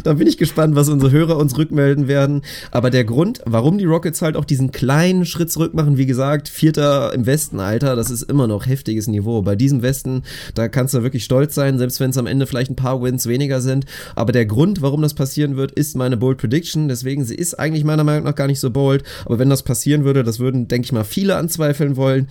Dann 0.02 0.18
bin 0.18 0.26
ich 0.26 0.38
gespannt, 0.38 0.74
was 0.74 0.88
unsere 0.88 1.12
Hörer 1.12 1.36
uns 1.36 1.56
rückmelden 1.56 2.08
werden. 2.08 2.42
Aber 2.72 2.90
der 2.90 3.04
Grund, 3.04 3.40
warum 3.46 3.78
die 3.78 3.84
Rockets 3.84 4.22
halt 4.22 4.36
auch 4.36 4.44
diesen 4.44 4.72
kleinen 4.72 5.24
Schritt 5.24 5.52
zurück 5.52 5.72
machen, 5.72 5.98
wie 5.98 6.06
gesagt, 6.06 6.48
Vierter 6.48 7.14
im 7.14 7.26
Westen, 7.26 7.60
Alter, 7.60 7.94
das 7.94 8.10
ist 8.10 8.22
immer 8.22 8.48
noch 8.48 8.66
heftiges 8.66 9.06
Niveau. 9.06 9.42
Bei 9.42 9.54
diesem 9.54 9.82
Westen, 9.82 10.22
da 10.54 10.68
kannst 10.68 10.94
du 10.94 11.04
wirklich 11.04 11.24
stolz 11.24 11.54
sein, 11.54 11.78
selbst 11.78 12.00
wenn 12.00 12.10
es 12.10 12.18
am 12.18 12.26
Ende 12.26 12.48
vielleicht 12.48 12.72
ein 12.72 12.76
paar 12.76 13.00
Wins 13.02 13.26
weniger 13.26 13.60
sind. 13.60 13.84
Aber 14.16 14.32
der 14.32 14.46
Grund, 14.46 14.82
warum 14.82 15.02
das 15.02 15.14
passieren 15.14 15.56
wird, 15.56 15.59
ist 15.72 15.96
meine 15.96 16.16
Bold 16.16 16.38
Prediction. 16.38 16.88
Deswegen, 16.88 17.24
sie 17.24 17.34
ist 17.34 17.54
eigentlich 17.54 17.84
meiner 17.84 18.04
Meinung 18.04 18.24
nach 18.24 18.34
gar 18.34 18.46
nicht 18.46 18.60
so 18.60 18.70
bold. 18.70 19.04
Aber 19.24 19.38
wenn 19.38 19.50
das 19.50 19.62
passieren 19.62 20.04
würde, 20.04 20.22
das 20.22 20.38
würden, 20.38 20.68
denke 20.68 20.86
ich 20.86 20.92
mal, 20.92 21.04
viele 21.04 21.36
anzweifeln 21.36 21.96
wollen. 21.96 22.28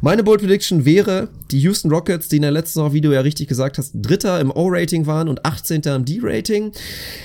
Meine 0.00 0.24
Bold 0.24 0.40
Prediction 0.40 0.84
wäre, 0.84 1.28
die 1.50 1.60
Houston 1.60 1.90
Rockets, 1.90 2.28
die 2.28 2.36
in 2.36 2.42
der 2.42 2.50
letzten 2.50 2.80
Saison, 2.80 2.92
wie 2.92 3.00
du 3.00 3.12
ja 3.12 3.20
richtig 3.20 3.48
gesagt 3.48 3.78
hast, 3.78 3.92
Dritter 3.94 4.40
im 4.40 4.50
O-Rating 4.50 5.06
waren 5.06 5.28
und 5.28 5.44
18. 5.44 5.82
im 5.82 6.04
D-Rating, 6.04 6.72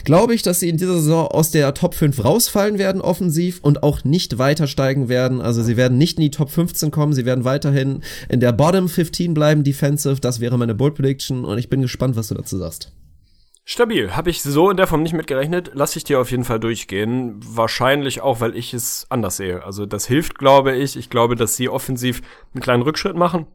glaube 0.04 0.36
ich, 0.36 0.42
dass 0.42 0.60
sie 0.60 0.70
in 0.70 0.78
dieser 0.78 0.96
Saison 0.96 1.28
aus 1.28 1.52
der 1.52 1.74
Top 1.74 1.96
5 1.96 2.24
rausfallen 2.24 2.78
werden 2.78 3.02
offensiv 3.02 3.60
und 3.62 3.84
auch 3.84 4.04
nicht 4.04 4.38
weiter 4.38 4.68
steigen 4.68 5.10
werden. 5.10 5.42
Also 5.42 5.64
sie 5.64 5.78
werden 5.78 5.98
nicht 5.98 6.18
in 6.18 6.24
die 6.24 6.32
Top 6.32 6.50
15 6.50 6.92
kommen, 6.92 7.14
sie 7.14 7.26
werden 7.26 7.44
weiterhin 7.44 8.02
in 8.30 8.40
der 8.40 8.52
Bottom 8.52 8.90
15 8.90 9.34
bleiben 9.34 9.64
defensive. 9.64 10.20
Das 10.22 10.40
wäre 10.40 10.58
meine 10.58 10.76
Bold 10.76 10.96
Prediction 10.96 11.46
und 11.46 11.58
ich 11.58 11.70
bin 11.70 11.82
gespannt, 11.82 12.16
was 12.16 12.28
du 12.28 12.36
dazu 12.36 12.58
sagst. 12.58 12.92
Stabil. 13.70 14.16
Habe 14.16 14.30
ich 14.30 14.42
so 14.42 14.70
in 14.70 14.78
der 14.78 14.88
Form 14.88 15.04
nicht 15.04 15.12
mitgerechnet. 15.12 15.72
Lass 15.74 15.98
ich 15.98 16.06
dir 16.06 16.22
auf 16.22 16.32
jeden 16.32 16.46
Fall 16.46 16.58
durchgehen. 16.58 17.38
Wahrscheinlich 17.44 18.22
auch, 18.22 18.40
weil 18.40 18.56
ich 18.56 18.74
es 18.74 19.06
anders 19.10 19.36
sehe. 19.36 19.62
Also 19.66 19.86
das 19.86 20.08
hilft, 20.08 20.38
glaube 20.38 20.74
ich. 20.74 20.96
Ich 20.96 21.10
glaube, 21.10 21.36
dass 21.36 21.58
sie 21.58 21.68
offensiv 21.68 22.22
einen 22.54 22.64
kleinen 22.64 22.84
Rückschritt 22.84 23.18
machen. 23.18 23.46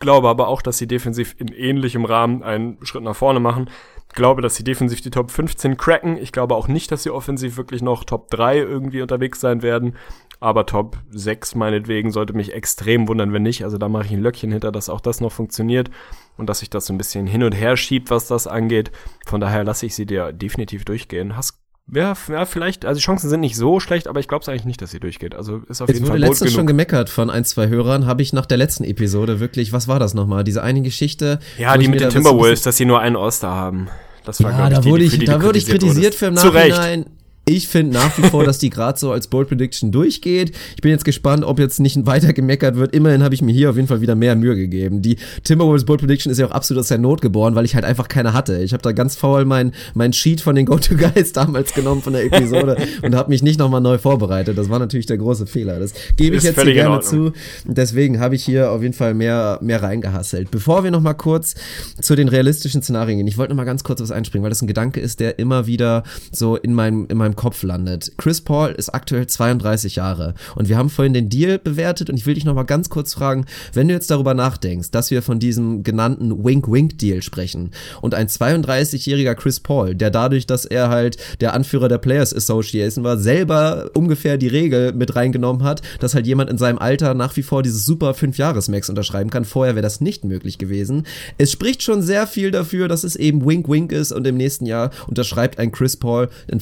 Glaube 0.00 0.28
aber 0.28 0.48
auch, 0.48 0.60
dass 0.60 0.78
sie 0.78 0.88
defensiv 0.88 1.36
in 1.38 1.52
ähnlichem 1.52 2.04
Rahmen 2.04 2.42
einen 2.42 2.84
Schritt 2.84 3.04
nach 3.04 3.14
vorne 3.14 3.38
machen. 3.38 3.70
Glaube, 4.12 4.42
dass 4.42 4.56
sie 4.56 4.64
defensiv 4.64 5.02
die 5.02 5.10
Top 5.10 5.30
15 5.30 5.76
cracken. 5.76 6.16
Ich 6.16 6.32
glaube 6.32 6.56
auch 6.56 6.66
nicht, 6.66 6.90
dass 6.90 7.04
sie 7.04 7.10
offensiv 7.10 7.56
wirklich 7.56 7.80
noch 7.80 8.02
Top 8.02 8.28
3 8.30 8.58
irgendwie 8.58 9.02
unterwegs 9.02 9.38
sein 9.38 9.62
werden. 9.62 9.94
Aber 10.42 10.64
Top 10.64 10.96
6 11.10 11.54
meinetwegen 11.54 12.12
sollte 12.12 12.32
mich 12.32 12.54
extrem 12.54 13.06
wundern, 13.08 13.32
wenn 13.34 13.42
nicht. 13.42 13.62
Also 13.62 13.76
da 13.76 13.90
mache 13.90 14.06
ich 14.06 14.12
ein 14.12 14.22
Löckchen 14.22 14.50
hinter, 14.50 14.72
dass 14.72 14.88
auch 14.88 15.00
das 15.02 15.20
noch 15.20 15.32
funktioniert 15.32 15.90
und 16.38 16.48
dass 16.48 16.60
sich 16.60 16.70
das 16.70 16.86
so 16.86 16.94
ein 16.94 16.98
bisschen 16.98 17.26
hin 17.26 17.42
und 17.42 17.52
her 17.52 17.76
schiebt, 17.76 18.10
was 18.10 18.26
das 18.26 18.46
angeht. 18.46 18.90
Von 19.26 19.40
daher 19.42 19.64
lasse 19.64 19.84
ich 19.84 19.94
sie 19.94 20.06
dir 20.06 20.32
definitiv 20.32 20.84
durchgehen. 20.86 21.36
Hast 21.36 21.58
ja, 21.92 22.14
ja, 22.28 22.44
vielleicht, 22.44 22.84
also 22.86 22.98
die 23.00 23.04
Chancen 23.04 23.28
sind 23.28 23.40
nicht 23.40 23.56
so 23.56 23.80
schlecht, 23.80 24.06
aber 24.06 24.20
ich 24.20 24.28
glaube 24.28 24.42
es 24.42 24.48
eigentlich 24.48 24.64
nicht, 24.64 24.80
dass 24.80 24.92
sie 24.92 25.00
durchgeht. 25.00 25.34
Also 25.34 25.58
ist 25.68 25.82
auf 25.82 25.88
Jetzt 25.88 25.96
jeden 25.98 26.06
wurde 26.08 26.12
Fall 26.12 26.20
bold 26.20 26.30
letztens 26.30 26.52
schon 26.52 26.58
genug. 26.66 26.68
gemeckert 26.68 27.10
von 27.10 27.30
ein, 27.30 27.44
zwei 27.44 27.66
Hörern, 27.68 28.06
habe 28.06 28.22
ich 28.22 28.32
nach 28.32 28.46
der 28.46 28.58
letzten 28.58 28.84
Episode 28.84 29.40
wirklich, 29.40 29.72
was 29.72 29.88
war 29.88 29.98
das 29.98 30.14
nochmal? 30.14 30.44
Diese 30.44 30.62
eine 30.62 30.82
Geschichte. 30.82 31.40
Ja, 31.58 31.76
die 31.76 31.82
ich 31.82 31.88
mit 31.90 32.00
den 32.00 32.08
da 32.08 32.14
Timberwolves, 32.14 32.62
dass 32.62 32.76
sie 32.76 32.84
nur 32.84 33.00
einen 33.00 33.16
All-Star 33.16 33.56
haben. 33.56 33.88
Das 34.24 34.40
war, 34.42 34.52
Ja, 34.52 34.70
da 34.70 34.80
die, 34.80 34.88
wurde 34.88 35.00
die- 35.00 35.06
ich, 35.06 35.12
für 35.14 35.18
die 35.18 35.26
da 35.26 35.42
wurde 35.42 35.58
ich 35.58 35.66
kritisiert 35.66 35.96
wurdest. 35.96 36.18
für 36.20 36.26
im 36.26 36.36
Zu 36.36 36.48
Recht. 36.50 37.06
Ich 37.46 37.66
finde 37.66 37.94
nach 37.94 38.16
wie 38.16 38.22
vor, 38.28 38.44
dass 38.44 38.58
die 38.58 38.70
gerade 38.70 38.98
so 38.98 39.10
als 39.10 39.26
Bold 39.26 39.48
Prediction 39.48 39.90
durchgeht. 39.90 40.52
Ich 40.76 40.82
bin 40.82 40.92
jetzt 40.92 41.04
gespannt, 41.04 41.42
ob 41.42 41.58
jetzt 41.58 41.80
nicht 41.80 42.06
weiter 42.06 42.32
gemeckert 42.32 42.76
wird. 42.76 42.94
Immerhin 42.94 43.24
habe 43.24 43.34
ich 43.34 43.42
mir 43.42 43.52
hier 43.52 43.70
auf 43.70 43.76
jeden 43.76 43.88
Fall 43.88 44.00
wieder 44.00 44.14
mehr 44.14 44.36
Mühe 44.36 44.54
gegeben. 44.54 45.02
Die 45.02 45.16
Timberwolves 45.42 45.84
Bold 45.84 46.00
Prediction 46.00 46.30
ist 46.30 46.38
ja 46.38 46.46
auch 46.46 46.52
absolut 46.52 46.82
aus 46.82 46.88
der 46.88 46.98
Not 46.98 47.20
geboren, 47.22 47.56
weil 47.56 47.64
ich 47.64 47.74
halt 47.74 47.84
einfach 47.84 48.06
keine 48.06 48.34
hatte. 48.34 48.62
Ich 48.62 48.72
habe 48.72 48.82
da 48.82 48.92
ganz 48.92 49.16
faul 49.16 49.46
mein, 49.46 49.72
mein 49.94 50.12
Sheet 50.12 50.40
von 50.40 50.54
den 50.54 50.64
Go-To-Guys 50.66 51.32
damals 51.34 51.74
genommen 51.74 52.02
von 52.02 52.12
der 52.12 52.24
Episode 52.24 52.76
und 53.02 53.16
habe 53.16 53.30
mich 53.30 53.42
nicht 53.42 53.58
nochmal 53.58 53.80
neu 53.80 53.98
vorbereitet. 53.98 54.56
Das 54.56 54.68
war 54.68 54.78
natürlich 54.78 55.06
der 55.06 55.18
große 55.18 55.46
Fehler. 55.46 55.80
Das 55.80 55.92
gebe 56.16 56.36
ich 56.36 56.44
Ist 56.44 56.56
jetzt 56.56 56.62
hier 56.62 56.74
gerne 56.74 57.00
zu. 57.00 57.32
Deswegen 57.64 58.20
habe 58.20 58.36
ich 58.36 58.44
hier 58.44 58.70
auf 58.70 58.82
jeden 58.82 58.94
Fall 58.94 59.14
mehr, 59.14 59.58
mehr 59.60 59.82
reingehasselt. 59.82 60.52
Bevor 60.52 60.84
wir 60.84 60.92
nochmal 60.92 61.16
kurz 61.16 61.56
zu 62.00 62.14
den 62.14 62.28
realistischen 62.28 62.80
Szenarien 62.80 63.18
gehen, 63.18 63.26
ich 63.26 63.38
wollte 63.38 63.50
nochmal 63.50 63.66
ganz 63.66 63.82
kurz 63.82 64.00
was 64.00 64.12
einspringen, 64.12 64.44
weil 64.44 64.50
das 64.50 64.62
ein 64.62 64.68
Gedanke 64.68 65.00
ist, 65.00 65.18
der 65.18 65.40
immer 65.40 65.66
wieder 65.66 66.04
so 66.30 66.54
in 66.54 66.74
meinem, 66.74 67.06
in 67.08 67.18
meinem 67.18 67.29
Kopf 67.36 67.62
landet. 67.62 68.12
Chris 68.16 68.40
Paul 68.40 68.70
ist 68.70 68.90
aktuell 68.90 69.26
32 69.26 69.96
Jahre 69.96 70.34
und 70.54 70.68
wir 70.68 70.76
haben 70.76 70.90
vorhin 70.90 71.14
den 71.14 71.28
Deal 71.28 71.58
bewertet 71.58 72.10
und 72.10 72.16
ich 72.16 72.26
will 72.26 72.34
dich 72.34 72.44
nochmal 72.44 72.64
ganz 72.64 72.90
kurz 72.90 73.14
fragen, 73.14 73.46
wenn 73.72 73.88
du 73.88 73.94
jetzt 73.94 74.10
darüber 74.10 74.34
nachdenkst, 74.34 74.90
dass 74.90 75.10
wir 75.10 75.22
von 75.22 75.38
diesem 75.38 75.82
genannten 75.82 76.44
Wink-Wink-Deal 76.44 77.22
sprechen 77.22 77.70
und 78.00 78.14
ein 78.14 78.28
32-jähriger 78.28 79.34
Chris 79.34 79.60
Paul, 79.60 79.94
der 79.94 80.10
dadurch, 80.10 80.46
dass 80.46 80.64
er 80.64 80.88
halt 80.88 81.16
der 81.40 81.54
Anführer 81.54 81.88
der 81.88 81.98
Players 81.98 82.34
Association 82.34 83.04
war, 83.04 83.18
selber 83.18 83.90
ungefähr 83.94 84.36
die 84.36 84.48
Regel 84.48 84.92
mit 84.92 85.16
reingenommen 85.16 85.62
hat, 85.62 85.82
dass 85.98 86.14
halt 86.14 86.26
jemand 86.26 86.50
in 86.50 86.58
seinem 86.58 86.78
Alter 86.78 87.14
nach 87.14 87.36
wie 87.36 87.42
vor 87.42 87.62
dieses 87.62 87.84
super 87.84 88.12
5-Jahres-Max 88.12 88.88
unterschreiben 88.88 89.30
kann. 89.30 89.44
Vorher 89.44 89.74
wäre 89.74 89.82
das 89.82 90.00
nicht 90.00 90.24
möglich 90.24 90.58
gewesen. 90.58 91.06
Es 91.38 91.52
spricht 91.52 91.82
schon 91.82 92.02
sehr 92.02 92.26
viel 92.26 92.50
dafür, 92.50 92.88
dass 92.88 93.04
es 93.04 93.16
eben 93.16 93.44
Wink-Wink 93.44 93.92
ist 93.92 94.12
und 94.12 94.26
im 94.26 94.36
nächsten 94.36 94.66
Jahr 94.66 94.90
unterschreibt 95.06 95.58
ein 95.58 95.72
Chris 95.72 95.96
Paul 95.96 96.28
ein 96.50 96.60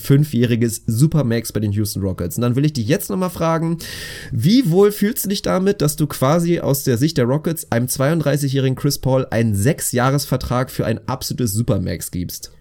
fünfjähriges 0.59 0.82
Supermax 0.86 1.52
bei 1.52 1.60
den 1.60 1.72
Houston 1.72 2.02
Rockets. 2.02 2.36
Und 2.36 2.43
dann 2.43 2.56
will 2.56 2.64
ich 2.64 2.72
dich 2.72 2.89
jetzt 2.89 3.10
nochmal 3.10 3.30
fragen, 3.30 3.78
wie 4.32 4.70
wohl 4.70 4.93
fühlst 4.93 5.24
du 5.24 5.28
dich 5.28 5.43
damit, 5.43 5.80
dass 5.80 5.97
du 5.97 6.06
quasi 6.06 6.60
aus 6.60 6.85
der 6.85 6.98
Sicht 6.98 7.16
der 7.18 7.24
Rockets 7.24 7.70
einem 7.70 7.86
32-jährigen 7.86 8.76
Chris 8.76 8.98
Paul 8.98 9.26
einen 9.30 9.55
6-Jahres-Vertrag 9.55 10.70
für 10.70 10.86
ein 10.86 11.06
absolutes 11.06 11.52
Supermax 11.52 12.10
gibst? 12.10 12.52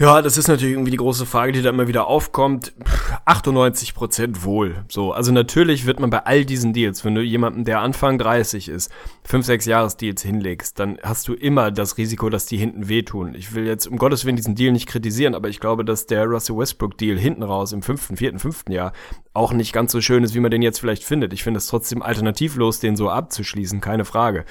Ja, 0.00 0.22
das 0.22 0.38
ist 0.38 0.46
natürlich 0.46 0.74
irgendwie 0.74 0.92
die 0.92 0.96
große 0.96 1.26
Frage, 1.26 1.50
die 1.50 1.60
da 1.60 1.70
immer 1.70 1.88
wieder 1.88 2.06
aufkommt. 2.06 2.72
Pff, 2.84 3.14
98% 3.26 4.44
wohl. 4.44 4.84
So, 4.86 5.10
also 5.10 5.32
natürlich 5.32 5.86
wird 5.86 5.98
man 5.98 6.08
bei 6.08 6.24
all 6.24 6.44
diesen 6.44 6.72
Deals, 6.72 7.04
wenn 7.04 7.16
du 7.16 7.20
jemanden, 7.20 7.64
der 7.64 7.80
Anfang 7.80 8.16
30 8.16 8.68
ist, 8.68 8.92
5, 9.24 9.44
6 9.44 9.66
Jahres-Deals 9.66 10.22
hinlegst, 10.22 10.78
dann 10.78 10.98
hast 11.02 11.26
du 11.26 11.34
immer 11.34 11.72
das 11.72 11.98
Risiko, 11.98 12.30
dass 12.30 12.46
die 12.46 12.58
hinten 12.58 12.88
wehtun. 12.88 13.34
Ich 13.34 13.54
will 13.54 13.66
jetzt 13.66 13.88
um 13.88 13.98
Gottes 13.98 14.24
Willen 14.24 14.36
diesen 14.36 14.54
Deal 14.54 14.70
nicht 14.70 14.86
kritisieren, 14.86 15.34
aber 15.34 15.48
ich 15.48 15.58
glaube, 15.58 15.84
dass 15.84 16.06
der 16.06 16.26
Russell 16.26 16.56
Westbrook-Deal 16.56 17.18
hinten 17.18 17.42
raus 17.42 17.72
im 17.72 17.82
fünften, 17.82 18.16
vierten, 18.16 18.38
fünften 18.38 18.70
Jahr 18.70 18.92
auch 19.34 19.52
nicht 19.52 19.72
ganz 19.72 19.90
so 19.90 20.00
schön 20.00 20.22
ist, 20.22 20.34
wie 20.34 20.40
man 20.40 20.52
den 20.52 20.62
jetzt 20.62 20.78
vielleicht 20.78 21.02
findet. 21.02 21.32
Ich 21.32 21.42
finde 21.42 21.58
es 21.58 21.66
trotzdem 21.66 22.02
alternativlos, 22.02 22.78
den 22.78 22.94
so 22.94 23.10
abzuschließen, 23.10 23.80
keine 23.80 24.04
Frage. 24.04 24.44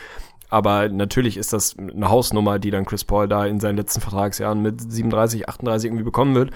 Aber 0.50 0.90
natürlich 0.90 1.38
ist 1.38 1.54
das 1.54 1.76
eine 1.78 2.10
Hausnummer, 2.10 2.60
die 2.60 2.72
dann 2.72 2.86
Chris 2.86 3.04
Paul 3.04 3.28
da 3.28 3.46
in 3.46 3.60
seinen 3.60 3.78
letzten 3.78 4.02
Vertragsjahren 4.02 4.62
mit 4.62 4.80
37, 4.80 5.50
38 5.50 5.88
irgendwie 5.88 6.04
bekommen 6.04 6.36
wird. 6.36 6.52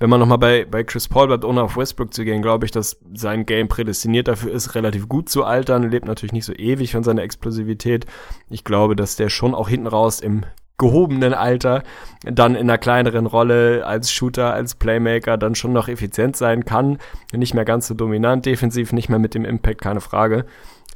Wenn 0.00 0.08
man 0.08 0.18
nochmal 0.18 0.38
bei, 0.38 0.64
bei 0.64 0.82
Chris 0.82 1.08
Paul 1.08 1.26
bleibt, 1.26 1.44
ohne 1.44 1.62
auf 1.62 1.76
Westbrook 1.76 2.14
zu 2.14 2.24
gehen, 2.24 2.40
glaube 2.40 2.64
ich, 2.64 2.70
dass 2.70 2.98
sein 3.14 3.44
Game 3.44 3.68
prädestiniert 3.68 4.28
dafür 4.28 4.50
ist, 4.50 4.74
relativ 4.74 5.08
gut 5.08 5.28
zu 5.28 5.44
altern, 5.44 5.90
lebt 5.90 6.06
natürlich 6.06 6.32
nicht 6.32 6.46
so 6.46 6.54
ewig 6.54 6.92
von 6.92 7.04
seiner 7.04 7.22
Explosivität. 7.22 8.06
Ich 8.48 8.64
glaube, 8.64 8.96
dass 8.96 9.16
der 9.16 9.28
schon 9.28 9.54
auch 9.54 9.68
hinten 9.68 9.86
raus 9.86 10.20
im 10.20 10.44
gehobenen 10.78 11.34
Alter 11.34 11.82
dann 12.24 12.54
in 12.54 12.62
einer 12.62 12.78
kleineren 12.78 13.26
Rolle 13.26 13.84
als 13.86 14.10
Shooter, 14.10 14.54
als 14.54 14.74
Playmaker 14.74 15.36
dann 15.36 15.54
schon 15.54 15.74
noch 15.74 15.88
effizient 15.88 16.36
sein 16.36 16.64
kann. 16.64 16.96
Nicht 17.32 17.52
mehr 17.52 17.66
ganz 17.66 17.86
so 17.86 17.92
dominant 17.92 18.46
defensiv, 18.46 18.94
nicht 18.94 19.10
mehr 19.10 19.18
mit 19.18 19.34
dem 19.34 19.44
Impact, 19.44 19.82
keine 19.82 20.00
Frage. 20.00 20.46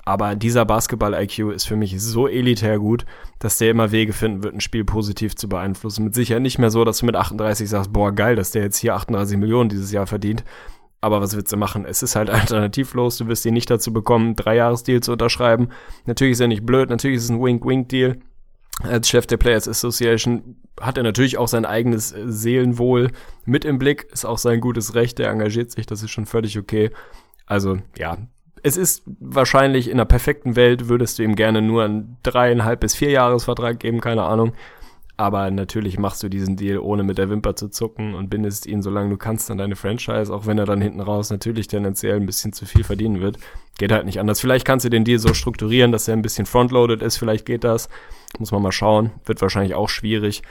Aber 0.04 0.34
dieser 0.36 0.64
Basketball-IQ 0.64 1.52
ist 1.52 1.66
für 1.66 1.76
mich 1.76 2.00
so 2.00 2.28
elitär 2.28 2.78
gut, 2.78 3.06
dass 3.38 3.58
der 3.58 3.70
immer 3.70 3.90
Wege 3.90 4.12
finden 4.12 4.42
wird, 4.42 4.54
ein 4.54 4.60
Spiel 4.60 4.84
positiv 4.84 5.34
zu 5.34 5.48
beeinflussen. 5.48 6.04
Mit 6.04 6.14
Sicherheit 6.14 6.42
nicht 6.42 6.58
mehr 6.58 6.70
so, 6.70 6.84
dass 6.84 6.98
du 6.98 7.06
mit 7.06 7.16
38 7.16 7.68
sagst, 7.68 7.92
boah, 7.92 8.12
geil, 8.12 8.36
dass 8.36 8.50
der 8.50 8.62
jetzt 8.62 8.76
hier 8.78 8.94
38 8.94 9.38
Millionen 9.38 9.70
dieses 9.70 9.92
Jahr 9.92 10.06
verdient. 10.06 10.44
Aber 11.00 11.20
was 11.20 11.36
willst 11.36 11.52
du 11.52 11.56
machen? 11.56 11.84
Es 11.86 12.02
ist 12.02 12.16
halt 12.16 12.30
alternativlos. 12.30 13.16
Du 13.16 13.28
wirst 13.28 13.46
ihn 13.46 13.54
nicht 13.54 13.70
dazu 13.70 13.92
bekommen, 13.92 14.36
drei 14.36 14.56
Jahresdeal 14.56 15.00
zu 15.00 15.12
unterschreiben. 15.12 15.68
Natürlich 16.06 16.32
ist 16.32 16.40
er 16.40 16.48
nicht 16.48 16.66
blöd. 16.66 16.90
Natürlich 16.90 17.18
ist 17.18 17.24
es 17.24 17.30
ein 17.30 17.42
Wink-Wink-Deal. 17.42 18.18
Als 18.82 19.08
Chef 19.08 19.26
der 19.26 19.36
Players 19.36 19.68
Association 19.68 20.56
hat 20.80 20.96
er 20.96 21.04
natürlich 21.04 21.38
auch 21.38 21.46
sein 21.46 21.64
eigenes 21.64 22.08
Seelenwohl 22.08 23.10
mit 23.44 23.64
im 23.64 23.78
Blick. 23.78 24.04
Ist 24.12 24.24
auch 24.24 24.38
sein 24.38 24.60
gutes 24.60 24.94
Recht. 24.94 25.20
Er 25.20 25.30
engagiert 25.30 25.70
sich. 25.70 25.86
Das 25.86 26.02
ist 26.02 26.10
schon 26.10 26.26
völlig 26.26 26.58
okay. 26.58 26.90
Also, 27.46 27.78
ja, 27.96 28.18
es 28.64 28.78
ist 28.78 29.02
wahrscheinlich 29.20 29.88
in 29.88 29.94
einer 29.94 30.06
perfekten 30.06 30.56
Welt 30.56 30.88
würdest 30.88 31.18
du 31.18 31.22
ihm 31.22 31.36
gerne 31.36 31.60
nur 31.60 31.84
einen 31.84 32.16
dreieinhalb 32.22 32.80
bis 32.80 32.94
vier 32.94 33.10
Jahresvertrag 33.10 33.78
geben, 33.78 34.00
keine 34.00 34.22
Ahnung. 34.22 34.52
Aber 35.18 35.50
natürlich 35.50 35.98
machst 35.98 36.22
du 36.22 36.28
diesen 36.30 36.56
Deal, 36.56 36.78
ohne 36.78 37.04
mit 37.04 37.18
der 37.18 37.28
Wimper 37.28 37.54
zu 37.54 37.68
zucken 37.68 38.14
und 38.14 38.30
bindest 38.30 38.66
ihn, 38.66 38.82
solange 38.82 39.10
du 39.10 39.16
kannst, 39.18 39.50
an 39.50 39.58
deine 39.58 39.76
Franchise, 39.76 40.34
auch 40.34 40.46
wenn 40.46 40.58
er 40.58 40.64
dann 40.64 40.80
hinten 40.80 41.00
raus 41.00 41.30
natürlich 41.30 41.68
tendenziell 41.68 42.16
ein 42.16 42.26
bisschen 42.26 42.54
zu 42.54 42.64
viel 42.64 42.84
verdienen 42.84 43.20
wird. 43.20 43.38
Geht 43.78 43.92
halt 43.92 44.06
nicht 44.06 44.18
anders. 44.18 44.40
Vielleicht 44.40 44.64
kannst 44.64 44.86
du 44.86 44.90
den 44.90 45.04
Deal 45.04 45.18
so 45.18 45.34
strukturieren, 45.34 45.92
dass 45.92 46.08
er 46.08 46.14
ein 46.14 46.22
bisschen 46.22 46.46
frontloaded 46.46 47.02
ist, 47.02 47.18
vielleicht 47.18 47.44
geht 47.44 47.64
das. 47.64 47.90
Muss 48.38 48.50
man 48.50 48.62
mal 48.62 48.72
schauen. 48.72 49.10
Wird 49.26 49.42
wahrscheinlich 49.42 49.74
auch 49.74 49.90
schwierig. 49.90 50.42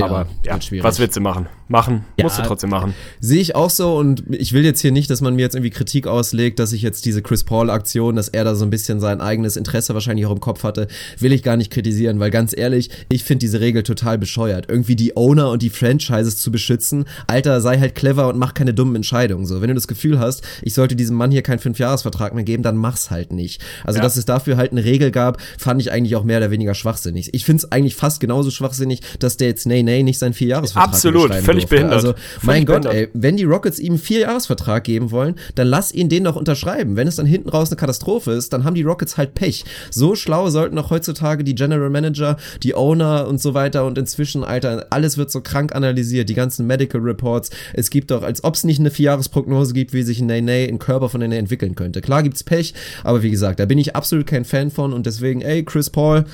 Aber 0.00 0.26
ja, 0.44 0.58
ja 0.58 0.82
was 0.84 0.98
willst 0.98 1.16
du 1.16 1.20
machen? 1.20 1.48
Machen, 1.68 2.04
ja, 2.16 2.24
musst 2.24 2.38
du 2.38 2.42
trotzdem 2.42 2.70
machen. 2.70 2.94
Sehe 3.18 3.40
ich 3.40 3.56
auch 3.56 3.70
so 3.70 3.96
und 3.96 4.22
ich 4.30 4.52
will 4.52 4.64
jetzt 4.64 4.80
hier 4.80 4.92
nicht, 4.92 5.10
dass 5.10 5.20
man 5.20 5.34
mir 5.34 5.42
jetzt 5.42 5.56
irgendwie 5.56 5.70
Kritik 5.70 6.06
auslegt, 6.06 6.60
dass 6.60 6.72
ich 6.72 6.80
jetzt 6.80 7.04
diese 7.04 7.22
Chris 7.22 7.42
Paul-Aktion, 7.42 8.14
dass 8.14 8.28
er 8.28 8.44
da 8.44 8.54
so 8.54 8.64
ein 8.64 8.70
bisschen 8.70 9.00
sein 9.00 9.20
eigenes 9.20 9.56
Interesse 9.56 9.92
wahrscheinlich 9.92 10.26
auch 10.26 10.30
im 10.30 10.38
Kopf 10.38 10.62
hatte, 10.62 10.86
will 11.18 11.32
ich 11.32 11.42
gar 11.42 11.56
nicht 11.56 11.72
kritisieren, 11.72 12.20
weil 12.20 12.30
ganz 12.30 12.56
ehrlich, 12.56 12.90
ich 13.08 13.24
finde 13.24 13.40
diese 13.40 13.60
Regel 13.60 13.82
total 13.82 14.16
bescheuert. 14.16 14.66
Irgendwie 14.68 14.94
die 14.94 15.16
Owner 15.16 15.50
und 15.50 15.60
die 15.62 15.70
Franchises 15.70 16.36
zu 16.38 16.52
beschützen. 16.52 17.04
Alter, 17.26 17.60
sei 17.60 17.80
halt 17.80 17.96
clever 17.96 18.28
und 18.28 18.38
mach 18.38 18.54
keine 18.54 18.72
dummen 18.72 18.94
Entscheidungen. 18.94 19.44
So, 19.44 19.60
wenn 19.60 19.68
du 19.68 19.74
das 19.74 19.88
Gefühl 19.88 20.20
hast, 20.20 20.44
ich 20.62 20.74
sollte 20.74 20.94
diesem 20.94 21.16
Mann 21.16 21.32
hier 21.32 21.42
keinen 21.42 21.58
Fünfjahresvertrag 21.58 22.32
mehr 22.32 22.44
geben, 22.44 22.62
dann 22.62 22.76
mach's 22.76 23.10
halt 23.10 23.32
nicht. 23.32 23.60
Also, 23.82 23.98
ja. 23.98 24.04
dass 24.04 24.16
es 24.16 24.24
dafür 24.24 24.56
halt 24.56 24.70
eine 24.70 24.84
Regel 24.84 25.10
gab, 25.10 25.40
fand 25.58 25.80
ich 25.80 25.90
eigentlich 25.90 26.14
auch 26.14 26.24
mehr 26.24 26.38
oder 26.38 26.52
weniger 26.52 26.74
schwachsinnig. 26.74 27.34
Ich 27.34 27.44
finde 27.44 27.64
es 27.64 27.72
eigentlich 27.72 27.96
fast 27.96 28.20
genauso 28.20 28.52
schwachsinnig, 28.52 29.00
dass 29.18 29.36
der 29.36 29.48
jetzt 29.48 29.66
nee, 29.66 29.82
nee 29.86 30.02
nicht 30.02 30.18
seinen 30.18 30.34
Vierjahresvertrag 30.34 30.88
Absolut, 30.92 31.32
völlig 31.34 31.46
durfte. 31.46 31.66
behindert. 31.68 31.94
Also, 31.94 32.12
völlig 32.12 32.42
mein 32.42 32.66
Gott, 32.66 32.82
behindert. 32.82 33.08
ey, 33.14 33.20
wenn 33.20 33.36
die 33.36 33.44
Rockets 33.44 33.78
ihm 33.78 33.94
einen 33.94 33.98
Vierjahresvertrag 33.98 34.84
geben 34.84 35.10
wollen, 35.10 35.36
dann 35.54 35.68
lass 35.68 35.92
ihn 35.92 36.08
den 36.08 36.24
doch 36.24 36.36
unterschreiben. 36.36 36.96
Wenn 36.96 37.08
es 37.08 37.16
dann 37.16 37.26
hinten 37.26 37.48
raus 37.48 37.70
eine 37.70 37.76
Katastrophe 37.76 38.32
ist, 38.32 38.52
dann 38.52 38.64
haben 38.64 38.74
die 38.74 38.82
Rockets 38.82 39.16
halt 39.16 39.34
Pech. 39.34 39.64
So 39.90 40.14
schlau 40.14 40.50
sollten 40.50 40.76
auch 40.78 40.90
heutzutage 40.90 41.44
die 41.44 41.54
General 41.54 41.88
Manager, 41.90 42.36
die 42.62 42.74
Owner 42.74 43.26
und 43.26 43.40
so 43.40 43.54
weiter 43.54 43.84
und 43.86 43.96
inzwischen, 43.96 44.44
Alter, 44.44 44.86
alles 44.90 45.16
wird 45.16 45.30
so 45.30 45.40
krank 45.40 45.74
analysiert, 45.74 46.28
die 46.28 46.34
ganzen 46.34 46.66
Medical 46.66 47.00
Reports. 47.00 47.50
Es 47.72 47.90
gibt 47.90 48.10
doch, 48.10 48.22
als 48.22 48.44
ob 48.44 48.54
es 48.54 48.64
nicht 48.64 48.80
eine 48.80 48.90
Vierjahresprognose 48.90 49.72
gibt, 49.72 49.92
wie 49.92 50.02
sich 50.02 50.20
ein 50.20 50.26
Nene, 50.26 50.66
ein 50.68 50.78
Körper 50.78 51.08
von 51.08 51.20
Nene 51.20 51.38
entwickeln 51.38 51.74
könnte. 51.74 52.00
Klar 52.00 52.22
gibt's 52.22 52.42
Pech, 52.44 52.74
aber 53.04 53.22
wie 53.22 53.30
gesagt, 53.30 53.60
da 53.60 53.64
bin 53.64 53.78
ich 53.78 53.96
absolut 53.96 54.26
kein 54.26 54.44
Fan 54.44 54.70
von 54.70 54.92
und 54.92 55.06
deswegen, 55.06 55.40
ey, 55.40 55.64
Chris 55.64 55.90
Paul, 55.90 56.24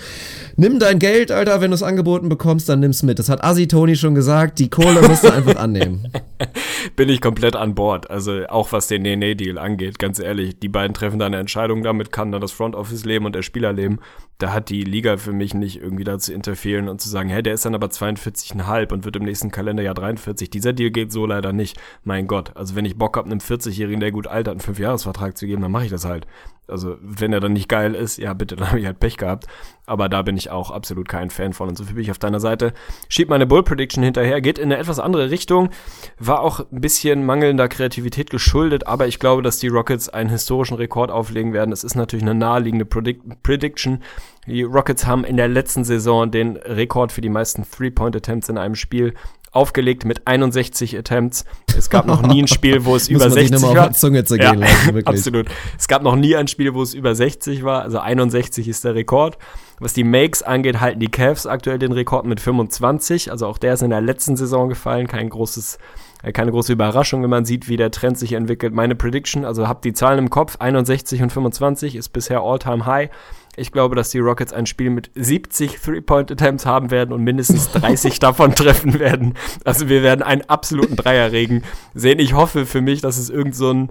nimm 0.56 0.78
dein 0.78 0.98
Geld, 0.98 1.30
Alter, 1.30 1.60
wenn 1.60 1.70
du 1.70 1.74
es 1.74 1.82
angeboten 1.82 2.28
bekommst, 2.28 2.68
dann 2.68 2.80
nimm's 2.80 3.02
mit. 3.02 3.18
Das 3.18 3.28
hat 3.28 3.41
Asi 3.42 3.66
Tony 3.66 3.96
schon 3.96 4.14
gesagt, 4.14 4.60
die 4.60 4.70
Kohle 4.70 5.02
musst 5.02 5.24
du 5.24 5.32
einfach 5.32 5.56
annehmen. 5.56 6.12
Bin 6.96 7.08
ich 7.08 7.20
komplett 7.20 7.56
an 7.56 7.74
Bord. 7.74 8.08
Also 8.08 8.46
auch 8.46 8.70
was 8.70 8.86
den 8.86 9.02
Nene-Deal 9.02 9.58
angeht, 9.58 9.98
ganz 9.98 10.20
ehrlich, 10.20 10.60
die 10.60 10.68
beiden 10.68 10.94
treffen 10.94 11.18
da 11.18 11.26
eine 11.26 11.38
Entscheidung, 11.38 11.82
damit 11.82 12.12
kann 12.12 12.30
dann 12.30 12.40
das 12.40 12.52
Front 12.52 12.76
Office 12.76 13.04
leben 13.04 13.26
und 13.26 13.34
der 13.34 13.42
Spieler 13.42 13.72
leben. 13.72 13.98
Da 14.38 14.52
hat 14.52 14.70
die 14.70 14.84
Liga 14.84 15.16
für 15.16 15.32
mich 15.32 15.54
nicht 15.54 15.80
irgendwie 15.80 16.04
dazu 16.04 16.32
interferieren 16.32 16.88
und 16.88 17.00
zu 17.00 17.08
sagen, 17.08 17.30
hey, 17.30 17.42
der 17.42 17.54
ist 17.54 17.64
dann 17.64 17.74
aber 17.74 17.88
42,5 17.88 18.92
und 18.92 19.04
wird 19.04 19.16
im 19.16 19.24
nächsten 19.24 19.50
Kalenderjahr 19.50 19.94
43. 19.94 20.48
Dieser 20.48 20.72
Deal 20.72 20.90
geht 20.90 21.10
so 21.10 21.26
leider 21.26 21.52
nicht. 21.52 21.76
Mein 22.04 22.28
Gott, 22.28 22.56
also 22.56 22.76
wenn 22.76 22.84
ich 22.84 22.96
Bock 22.96 23.16
habe, 23.16 23.28
einem 23.28 23.40
40-Jährigen, 23.40 24.00
der 24.00 24.12
gut 24.12 24.28
altert, 24.28 24.52
einen 24.52 24.76
5-Jahres-Vertrag 24.76 25.36
zu 25.36 25.46
geben, 25.46 25.62
dann 25.62 25.72
mache 25.72 25.86
ich 25.86 25.90
das 25.90 26.04
halt. 26.04 26.26
Also, 26.68 26.96
wenn 27.00 27.32
er 27.32 27.40
dann 27.40 27.52
nicht 27.52 27.68
geil 27.68 27.94
ist, 27.94 28.18
ja 28.18 28.32
bitte, 28.34 28.56
dann 28.56 28.68
habe 28.68 28.80
ich 28.80 28.86
halt 28.86 29.00
Pech 29.00 29.16
gehabt. 29.16 29.46
Aber 29.84 30.08
da 30.08 30.22
bin 30.22 30.36
ich 30.36 30.50
auch 30.50 30.70
absolut 30.70 31.08
kein 31.08 31.30
Fan 31.30 31.52
von. 31.52 31.68
Und 31.68 31.76
so 31.76 31.84
viel 31.84 31.94
bin 31.94 32.04
ich 32.04 32.10
auf 32.10 32.18
deiner 32.18 32.40
Seite. 32.40 32.72
Schieb 33.08 33.28
meine 33.28 33.46
Bull 33.46 33.62
Prediction 33.62 34.02
hinterher, 34.02 34.40
geht 34.40 34.58
in 34.58 34.72
eine 34.72 34.78
etwas 34.78 34.98
andere 34.98 35.30
Richtung. 35.30 35.70
War 36.18 36.40
auch 36.40 36.60
ein 36.60 36.80
bisschen 36.80 37.26
mangelnder 37.26 37.68
Kreativität 37.68 38.30
geschuldet, 38.30 38.86
aber 38.86 39.06
ich 39.06 39.18
glaube, 39.18 39.42
dass 39.42 39.58
die 39.58 39.68
Rockets 39.68 40.08
einen 40.08 40.30
historischen 40.30 40.76
Rekord 40.76 41.10
auflegen 41.10 41.52
werden. 41.52 41.72
Es 41.72 41.84
ist 41.84 41.96
natürlich 41.96 42.22
eine 42.22 42.34
naheliegende 42.34 42.84
Predict 42.84 43.42
Prediction. 43.42 44.02
Die 44.46 44.62
Rockets 44.62 45.06
haben 45.06 45.24
in 45.24 45.36
der 45.36 45.48
letzten 45.48 45.84
Saison 45.84 46.30
den 46.30 46.56
Rekord 46.56 47.12
für 47.12 47.20
die 47.20 47.28
meisten 47.28 47.64
Three-Point-Attempts 47.68 48.48
in 48.48 48.58
einem 48.58 48.74
Spiel 48.74 49.14
aufgelegt 49.52 50.04
mit 50.04 50.26
61 50.26 50.98
Attempts. 50.98 51.44
Es 51.76 51.90
gab 51.90 52.06
noch 52.06 52.22
nie 52.22 52.42
ein 52.42 52.48
Spiel, 52.48 52.84
wo 52.84 52.96
es 52.96 53.08
über 53.08 53.30
60 53.30 53.62
war. 53.62 53.90
Auf 53.90 53.96
Zunge 53.96 54.24
zergehen 54.24 54.60
ja, 54.60 54.66
lassen, 54.66 54.86
wirklich. 54.94 55.06
Absolut. 55.06 55.46
Es 55.78 55.86
gab 55.88 56.02
noch 56.02 56.16
nie 56.16 56.34
ein 56.34 56.48
Spiel, 56.48 56.74
wo 56.74 56.82
es 56.82 56.94
über 56.94 57.14
60 57.14 57.62
war. 57.62 57.82
Also 57.82 57.98
61 57.98 58.66
ist 58.66 58.84
der 58.84 58.94
Rekord. 58.94 59.38
Was 59.78 59.92
die 59.92 60.04
Makes 60.04 60.42
angeht, 60.42 60.80
halten 60.80 61.00
die 61.00 61.08
Cavs 61.08 61.46
aktuell 61.46 61.78
den 61.78 61.92
Rekord 61.92 62.24
mit 62.24 62.40
25. 62.40 63.30
Also 63.30 63.46
auch 63.46 63.58
der 63.58 63.74
ist 63.74 63.82
in 63.82 63.90
der 63.90 64.00
letzten 64.00 64.36
Saison 64.36 64.68
gefallen. 64.68 65.06
Kein 65.06 65.28
großes 65.28 65.78
äh, 66.22 66.32
keine 66.32 66.52
große 66.52 66.72
Überraschung, 66.72 67.22
wenn 67.22 67.30
man 67.30 67.44
sieht, 67.44 67.68
wie 67.68 67.76
der 67.76 67.90
Trend 67.90 68.18
sich 68.18 68.32
entwickelt. 68.32 68.72
Meine 68.72 68.94
Prediction, 68.94 69.44
also 69.44 69.68
habt 69.68 69.84
die 69.84 69.92
Zahlen 69.92 70.18
im 70.18 70.30
Kopf, 70.30 70.56
61 70.58 71.22
und 71.22 71.30
25 71.30 71.96
ist 71.96 72.10
bisher 72.10 72.40
All-Time 72.40 72.86
High. 72.86 73.10
Ich 73.54 73.70
glaube, 73.70 73.96
dass 73.96 74.10
die 74.10 74.18
Rockets 74.18 74.52
ein 74.52 74.64
Spiel 74.64 74.88
mit 74.88 75.10
70 75.14 75.78
Three-Point-Attempts 75.78 76.64
haben 76.64 76.90
werden 76.90 77.12
und 77.12 77.22
mindestens 77.22 77.70
30 77.72 78.18
davon 78.20 78.54
treffen 78.54 78.98
werden. 78.98 79.34
Also 79.64 79.88
wir 79.88 80.02
werden 80.02 80.22
einen 80.22 80.42
absoluten 80.42 80.96
Dreierregen 80.96 81.62
sehen. 81.94 82.18
Ich 82.18 82.32
hoffe 82.32 82.64
für 82.64 82.80
mich, 82.80 83.02
dass 83.02 83.18
es 83.18 83.28
irgend 83.28 83.54
so 83.54 83.70
ein 83.70 83.90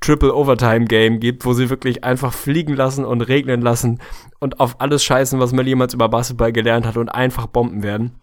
Triple 0.00 0.34
Overtime 0.34 0.86
Game 0.86 1.20
gibt, 1.20 1.44
wo 1.44 1.52
sie 1.52 1.70
wirklich 1.70 2.04
einfach 2.04 2.32
fliegen 2.32 2.74
lassen 2.74 3.04
und 3.04 3.22
regnen 3.22 3.62
lassen 3.62 4.00
und 4.40 4.60
auf 4.60 4.80
alles 4.80 5.04
scheißen, 5.04 5.38
was 5.38 5.52
man 5.52 5.66
jemals 5.66 5.94
über 5.94 6.08
Basketball 6.08 6.52
gelernt 6.52 6.86
hat 6.86 6.96
und 6.96 7.08
einfach 7.08 7.46
bomben 7.46 7.82
werden. 7.82 8.20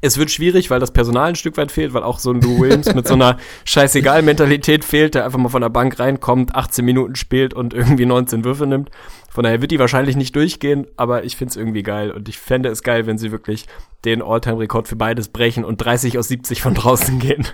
Es 0.00 0.18
wird 0.18 0.30
schwierig, 0.30 0.70
weil 0.70 0.80
das 0.80 0.90
Personal 0.90 1.30
ein 1.30 1.36
Stück 1.36 1.56
weit 1.56 1.70
fehlt, 1.70 1.94
weil 1.94 2.02
auch 2.02 2.18
so 2.18 2.30
ein 2.30 2.40
Lou 2.40 2.60
Williams 2.60 2.92
mit 2.94 3.06
so 3.06 3.14
einer 3.14 3.38
Scheißegal-Mentalität 3.64 4.84
fehlt, 4.84 5.14
der 5.14 5.24
einfach 5.24 5.38
mal 5.38 5.48
von 5.48 5.62
der 5.62 5.68
Bank 5.68 5.98
reinkommt, 5.98 6.54
18 6.54 6.84
Minuten 6.84 7.14
spielt 7.16 7.54
und 7.54 7.74
irgendwie 7.74 8.06
19 8.06 8.44
Würfe 8.44 8.66
nimmt. 8.66 8.90
Von 9.30 9.44
daher 9.44 9.60
wird 9.60 9.70
die 9.70 9.78
wahrscheinlich 9.78 10.16
nicht 10.16 10.36
durchgehen, 10.36 10.86
aber 10.96 11.24
ich 11.24 11.36
find's 11.36 11.56
irgendwie 11.56 11.82
geil 11.82 12.10
und 12.10 12.28
ich 12.28 12.38
fände 12.38 12.68
es 12.68 12.82
geil, 12.82 13.06
wenn 13.06 13.18
sie 13.18 13.32
wirklich 13.32 13.66
den 14.04 14.22
All-Time-Rekord 14.22 14.88
für 14.88 14.96
beides 14.96 15.28
brechen 15.28 15.64
und 15.64 15.78
30 15.78 16.18
aus 16.18 16.28
70 16.28 16.62
von 16.62 16.74
draußen 16.74 17.18
gehen. 17.18 17.46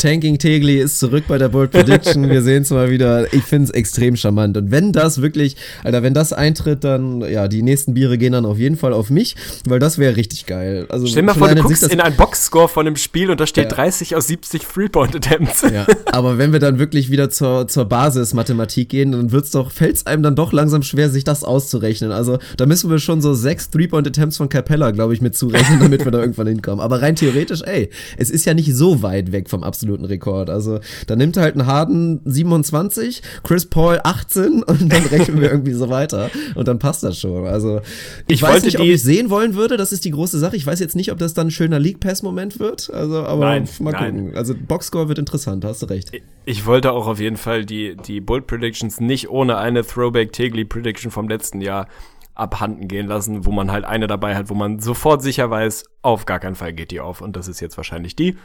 Tanking 0.00 0.38
Tegli 0.38 0.78
ist 0.78 0.98
zurück 0.98 1.24
bei 1.28 1.36
der 1.36 1.50
Bold 1.50 1.72
Prediction. 1.72 2.30
Wir 2.30 2.40
sehen 2.40 2.62
es 2.62 2.70
mal 2.70 2.90
wieder. 2.90 3.34
Ich 3.34 3.42
finde 3.42 3.64
es 3.64 3.70
extrem 3.70 4.16
charmant. 4.16 4.56
Und 4.56 4.70
wenn 4.70 4.94
das 4.94 5.20
wirklich, 5.20 5.56
Alter, 5.84 6.02
wenn 6.02 6.14
das 6.14 6.32
eintritt, 6.32 6.84
dann, 6.84 7.20
ja, 7.20 7.48
die 7.48 7.60
nächsten 7.60 7.92
Biere 7.92 8.16
gehen 8.16 8.32
dann 8.32 8.46
auf 8.46 8.56
jeden 8.56 8.78
Fall 8.78 8.94
auf 8.94 9.10
mich, 9.10 9.36
weil 9.66 9.78
das 9.78 9.98
wäre 9.98 10.16
richtig 10.16 10.46
geil. 10.46 10.86
Also, 10.88 11.06
Stell 11.06 11.20
dir 11.20 11.26
mal 11.26 11.34
vor, 11.34 11.54
du 11.54 11.62
guckst 11.62 11.82
in 11.82 12.00
einen 12.00 12.16
Boxscore 12.16 12.70
von 12.70 12.86
einem 12.86 12.96
Spiel 12.96 13.30
und 13.30 13.40
da 13.40 13.46
steht 13.46 13.64
ja. 13.64 13.76
30 13.76 14.16
aus 14.16 14.26
70 14.28 14.62
Three-Point-Attempts. 14.62 15.66
Ja, 15.70 15.86
aber 16.06 16.38
wenn 16.38 16.52
wir 16.52 16.60
dann 16.60 16.78
wirklich 16.78 17.10
wieder 17.10 17.28
zur, 17.28 17.68
zur 17.68 17.84
Basis-Mathematik 17.84 18.88
gehen, 18.88 19.12
dann 19.12 19.32
wird's 19.32 19.50
doch, 19.50 19.70
fällt's 19.70 20.06
einem 20.06 20.22
dann 20.22 20.34
doch 20.34 20.54
langsam 20.54 20.82
schwer, 20.82 21.10
sich 21.10 21.24
das 21.24 21.44
auszurechnen. 21.44 22.10
Also, 22.10 22.38
da 22.56 22.64
müssen 22.64 22.88
wir 22.88 23.00
schon 23.00 23.20
so 23.20 23.34
sechs 23.34 23.68
Three-Point-Attempts 23.68 24.38
von 24.38 24.48
Capella, 24.48 24.92
glaube 24.92 25.12
ich, 25.12 25.20
mit 25.20 25.36
zurechnen, 25.36 25.78
damit 25.78 26.06
wir 26.06 26.10
da 26.10 26.20
irgendwann 26.20 26.46
hinkommen. 26.46 26.80
Aber 26.80 27.02
rein 27.02 27.16
theoretisch, 27.16 27.60
ey, 27.66 27.90
es 28.16 28.30
ist 28.30 28.46
ja 28.46 28.54
nicht 28.54 28.74
so 28.74 29.02
weit 29.02 29.32
weg 29.32 29.50
vom 29.50 29.62
absoluten 29.62 29.89
absoluten 29.90 30.04
Rekord. 30.04 30.50
Also 30.50 30.80
da 31.06 31.16
nimmt 31.16 31.36
halt 31.36 31.56
ein 31.56 31.66
Harden 31.66 32.20
27, 32.24 33.22
Chris 33.42 33.66
Paul 33.66 34.00
18 34.02 34.62
und 34.62 34.92
dann 34.92 35.04
rechnen 35.06 35.40
wir 35.40 35.50
irgendwie 35.50 35.72
so 35.72 35.88
weiter 35.88 36.30
und 36.54 36.68
dann 36.68 36.78
passt 36.78 37.02
das 37.02 37.18
schon. 37.18 37.46
Also 37.46 37.80
ich, 38.26 38.36
ich 38.36 38.42
weiß 38.42 38.64
nicht, 38.64 38.78
ob 38.78 38.86
ich 38.86 39.02
sehen 39.02 39.30
wollen 39.30 39.54
würde, 39.54 39.76
das 39.76 39.92
ist 39.92 40.04
die 40.04 40.10
große 40.10 40.38
Sache. 40.38 40.56
Ich 40.56 40.66
weiß 40.66 40.80
jetzt 40.80 40.96
nicht, 40.96 41.10
ob 41.12 41.18
das 41.18 41.34
dann 41.34 41.48
ein 41.48 41.50
schöner 41.50 41.78
League 41.78 42.00
Pass 42.00 42.22
Moment 42.22 42.60
wird, 42.60 42.90
also 42.92 43.24
aber 43.24 43.46
nein, 43.46 43.68
mal 43.80 43.92
gucken. 43.92 44.26
Nein. 44.26 44.36
Also 44.36 44.54
Boxscore 44.54 45.08
wird 45.08 45.18
interessant, 45.18 45.64
hast 45.64 45.82
du 45.82 45.86
recht. 45.86 46.12
Ich 46.44 46.66
wollte 46.66 46.92
auch 46.92 47.06
auf 47.06 47.20
jeden 47.20 47.36
Fall 47.36 47.64
die 47.64 47.96
die 47.96 48.20
Bold 48.20 48.46
Predictions 48.46 49.00
nicht 49.00 49.28
ohne 49.28 49.58
eine 49.58 49.84
Throwback 49.84 50.32
Tegli 50.32 50.64
Prediction 50.64 51.10
vom 51.10 51.28
letzten 51.28 51.60
Jahr 51.60 51.86
abhanden 52.34 52.88
gehen 52.88 53.06
lassen, 53.06 53.44
wo 53.44 53.52
man 53.52 53.70
halt 53.70 53.84
eine 53.84 54.06
dabei 54.06 54.34
hat, 54.34 54.48
wo 54.48 54.54
man 54.54 54.78
sofort 54.78 55.20
sicher 55.20 55.50
weiß, 55.50 55.84
auf 56.00 56.24
gar 56.24 56.40
keinen 56.40 56.54
Fall 56.54 56.72
geht 56.72 56.90
die 56.90 57.00
auf. 57.00 57.20
Und 57.20 57.36
das 57.36 57.48
ist 57.48 57.60
jetzt 57.60 57.76
wahrscheinlich 57.76 58.16
die. 58.16 58.36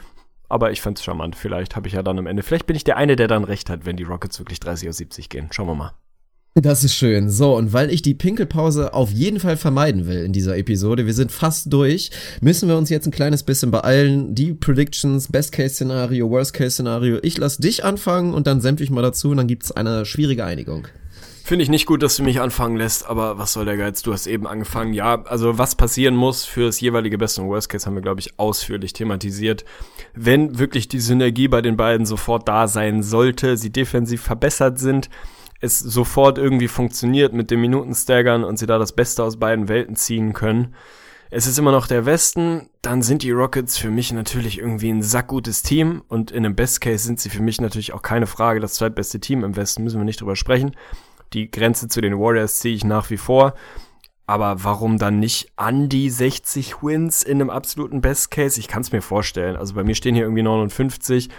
Aber 0.49 0.71
ich 0.71 0.81
fand's 0.81 1.03
charmant. 1.03 1.35
Vielleicht 1.35 1.75
habe 1.75 1.87
ich 1.87 1.93
ja 1.93 2.03
dann 2.03 2.19
am 2.19 2.27
Ende, 2.27 2.43
vielleicht 2.43 2.67
bin 2.67 2.75
ich 2.75 2.83
der 2.83 2.97
eine, 2.97 3.15
der 3.15 3.27
dann 3.27 3.43
recht 3.43 3.69
hat, 3.69 3.85
wenn 3.85 3.97
die 3.97 4.03
Rockets 4.03 4.39
wirklich 4.39 4.59
30 4.59 4.89
aus 4.89 4.97
70 4.97 5.29
gehen. 5.29 5.47
Schauen 5.51 5.67
wir 5.67 5.75
mal. 5.75 5.93
Das 6.57 6.85
ist 6.85 6.95
schön. 6.95 7.29
So, 7.29 7.57
und 7.57 7.73
weil 7.73 7.91
ich 7.91 8.01
die 8.01 8.13
Pinkelpause 8.13 8.93
auf 8.93 9.11
jeden 9.11 9.41
Fall 9.41 9.57
vermeiden 9.57 10.07
will 10.07 10.23
in 10.23 10.31
dieser 10.31 10.57
Episode, 10.57 11.05
wir 11.05 11.13
sind 11.13 11.33
fast 11.33 11.73
durch, 11.73 12.11
müssen 12.39 12.69
wir 12.69 12.77
uns 12.77 12.89
jetzt 12.89 13.05
ein 13.05 13.11
kleines 13.11 13.43
bisschen 13.43 13.71
beeilen. 13.71 14.35
Die 14.35 14.53
Predictions, 14.53 15.29
Best-Case-Szenario, 15.29 16.29
Worst-Case-Szenario. 16.29 17.19
Ich 17.23 17.37
lass 17.37 17.57
dich 17.57 17.83
anfangen 17.83 18.33
und 18.33 18.47
dann 18.47 18.61
senf 18.61 18.79
ich 18.79 18.89
mal 18.89 19.01
dazu 19.01 19.31
und 19.31 19.37
dann 19.37 19.47
gibt's 19.47 19.73
eine 19.73 20.05
schwierige 20.05 20.45
Einigung. 20.45 20.87
Finde 21.45 21.61
ich 21.61 21.69
nicht 21.69 21.85
gut, 21.85 22.01
dass 22.01 22.17
du 22.17 22.23
mich 22.23 22.41
anfangen 22.41 22.75
lässt, 22.75 23.07
aber 23.07 23.37
was 23.37 23.53
soll 23.53 23.65
der 23.65 23.77
Geiz? 23.77 24.01
Du 24.01 24.11
hast 24.11 24.25
eben 24.25 24.47
angefangen. 24.47 24.93
Ja, 24.93 25.21
also 25.25 25.59
was 25.59 25.75
passieren 25.75 26.15
muss 26.15 26.43
für 26.43 26.65
das 26.65 26.79
jeweilige 26.81 27.19
Best 27.19 27.37
und 27.37 27.49
Worst 27.49 27.69
Case 27.69 27.85
haben 27.85 27.93
wir, 27.93 28.01
glaube 28.01 28.19
ich, 28.19 28.39
ausführlich 28.39 28.93
thematisiert. 28.93 29.63
Wenn 30.15 30.57
wirklich 30.57 30.87
die 30.87 30.99
Synergie 30.99 31.47
bei 31.47 31.61
den 31.61 31.77
beiden 31.77 32.07
sofort 32.07 32.47
da 32.47 32.67
sein 32.67 33.03
sollte, 33.03 33.57
sie 33.57 33.69
defensiv 33.71 34.23
verbessert 34.23 34.79
sind, 34.79 35.11
es 35.61 35.77
sofort 35.77 36.39
irgendwie 36.39 36.67
funktioniert 36.67 37.31
mit 37.31 37.51
den 37.51 37.61
Minutenstaggern 37.61 38.43
und 38.43 38.57
sie 38.57 38.65
da 38.65 38.79
das 38.79 38.93
Beste 38.93 39.23
aus 39.23 39.37
beiden 39.37 39.67
Welten 39.67 39.95
ziehen 39.95 40.33
können. 40.33 40.73
Es 41.29 41.45
ist 41.45 41.59
immer 41.59 41.71
noch 41.71 41.85
der 41.85 42.07
Westen, 42.07 42.69
dann 42.81 43.03
sind 43.03 43.21
die 43.21 43.29
Rockets 43.29 43.77
für 43.77 43.91
mich 43.91 44.11
natürlich 44.11 44.57
irgendwie 44.57 44.89
ein 44.89 45.03
sackgutes 45.03 45.61
Team 45.61 46.01
und 46.07 46.31
in 46.31 46.43
einem 46.43 46.55
Best 46.55 46.81
Case 46.81 47.05
sind 47.05 47.19
sie 47.19 47.29
für 47.29 47.43
mich 47.43 47.61
natürlich 47.61 47.93
auch 47.93 48.01
keine 48.01 48.25
Frage 48.25 48.59
das 48.59 48.73
zweitbeste 48.73 49.19
Team 49.19 49.43
im 49.43 49.55
Westen, 49.55 49.83
müssen 49.83 49.99
wir 49.99 50.05
nicht 50.05 50.21
drüber 50.21 50.35
sprechen. 50.35 50.75
Die 51.35 51.51
Grenze 51.51 51.87
zu 51.89 52.01
den 52.01 52.17
Warriors 52.17 52.59
ziehe 52.59 52.73
ich 52.73 52.85
nach 52.85 53.09
wie 53.09 53.17
vor. 53.17 53.53
Aber 54.25 54.63
warum 54.63 54.97
dann 54.97 55.19
nicht 55.19 55.51
an 55.55 55.87
die 55.89 56.09
60 56.09 56.81
Wins 56.81 57.21
in 57.21 57.39
einem 57.39 57.51
absoluten 57.51 58.01
Best 58.01 58.31
Case? 58.31 58.59
Ich 58.59 58.67
kann 58.67 58.81
es 58.81 58.91
mir 58.91 59.01
vorstellen. 59.01 59.55
Also 59.55 59.75
bei 59.75 59.83
mir 59.83 59.93
stehen 59.93 60.15
hier 60.15 60.23
irgendwie 60.23 60.41
59 60.41 61.29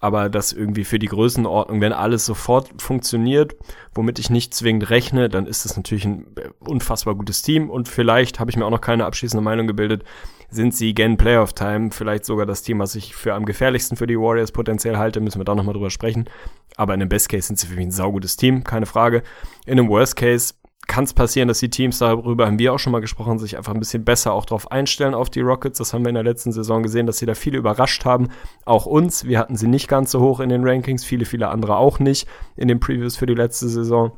aber 0.00 0.30
das 0.30 0.52
irgendwie 0.52 0.84
für 0.84 0.98
die 0.98 1.06
Größenordnung, 1.06 1.80
wenn 1.80 1.92
alles 1.92 2.24
sofort 2.24 2.82
funktioniert, 2.82 3.54
womit 3.94 4.18
ich 4.18 4.30
nicht 4.30 4.54
zwingend 4.54 4.88
rechne, 4.88 5.28
dann 5.28 5.46
ist 5.46 5.66
das 5.66 5.76
natürlich 5.76 6.06
ein 6.06 6.26
unfassbar 6.60 7.14
gutes 7.14 7.42
Team 7.42 7.68
und 7.68 7.88
vielleicht 7.88 8.40
habe 8.40 8.50
ich 8.50 8.56
mir 8.56 8.64
auch 8.64 8.70
noch 8.70 8.80
keine 8.80 9.04
abschließende 9.04 9.42
Meinung 9.42 9.66
gebildet, 9.66 10.04
sind 10.48 10.74
sie 10.74 10.94
gen 10.94 11.16
Playoff 11.16 11.52
Time 11.52 11.90
vielleicht 11.92 12.24
sogar 12.24 12.46
das 12.46 12.62
Team, 12.62 12.80
was 12.80 12.94
ich 12.94 13.14
für 13.14 13.34
am 13.34 13.44
gefährlichsten 13.44 13.96
für 13.96 14.06
die 14.06 14.18
Warriors 14.18 14.52
potenziell 14.52 14.96
halte, 14.96 15.20
müssen 15.20 15.38
wir 15.38 15.44
da 15.44 15.54
nochmal 15.54 15.74
drüber 15.74 15.90
sprechen. 15.90 16.28
Aber 16.76 16.94
in 16.94 17.00
einem 17.00 17.08
Best 17.08 17.28
Case 17.28 17.46
sind 17.46 17.58
sie 17.58 17.66
für 17.66 17.76
mich 17.76 17.86
ein 17.86 17.92
saugutes 17.92 18.36
Team, 18.36 18.64
keine 18.64 18.86
Frage. 18.86 19.22
In 19.66 19.78
einem 19.78 19.88
Worst 19.88 20.16
Case 20.16 20.54
kann 20.86 21.04
es 21.04 21.14
passieren, 21.14 21.46
dass 21.46 21.60
die 21.60 21.70
Teams, 21.70 21.98
darüber 21.98 22.46
haben 22.46 22.58
wir 22.58 22.72
auch 22.72 22.78
schon 22.78 22.92
mal 22.92 23.00
gesprochen, 23.00 23.38
sich 23.38 23.56
einfach 23.56 23.72
ein 23.72 23.78
bisschen 23.78 24.04
besser 24.04 24.32
auch 24.32 24.44
drauf 24.44 24.72
einstellen 24.72 25.14
auf 25.14 25.30
die 25.30 25.40
Rockets. 25.40 25.78
Das 25.78 25.94
haben 25.94 26.04
wir 26.04 26.08
in 26.08 26.16
der 26.16 26.24
letzten 26.24 26.50
Saison 26.50 26.82
gesehen, 26.82 27.06
dass 27.06 27.18
sie 27.18 27.26
da 27.26 27.34
viele 27.34 27.58
überrascht 27.58 28.04
haben. 28.04 28.28
Auch 28.64 28.86
uns. 28.86 29.24
Wir 29.24 29.38
hatten 29.38 29.56
sie 29.56 29.68
nicht 29.68 29.86
ganz 29.86 30.10
so 30.10 30.20
hoch 30.20 30.40
in 30.40 30.48
den 30.48 30.66
Rankings, 30.66 31.04
viele, 31.04 31.26
viele 31.26 31.48
andere 31.48 31.76
auch 31.76 32.00
nicht 32.00 32.26
in 32.56 32.66
den 32.66 32.80
Previews 32.80 33.16
für 33.16 33.26
die 33.26 33.34
letzte 33.34 33.68
Saison. 33.68 34.12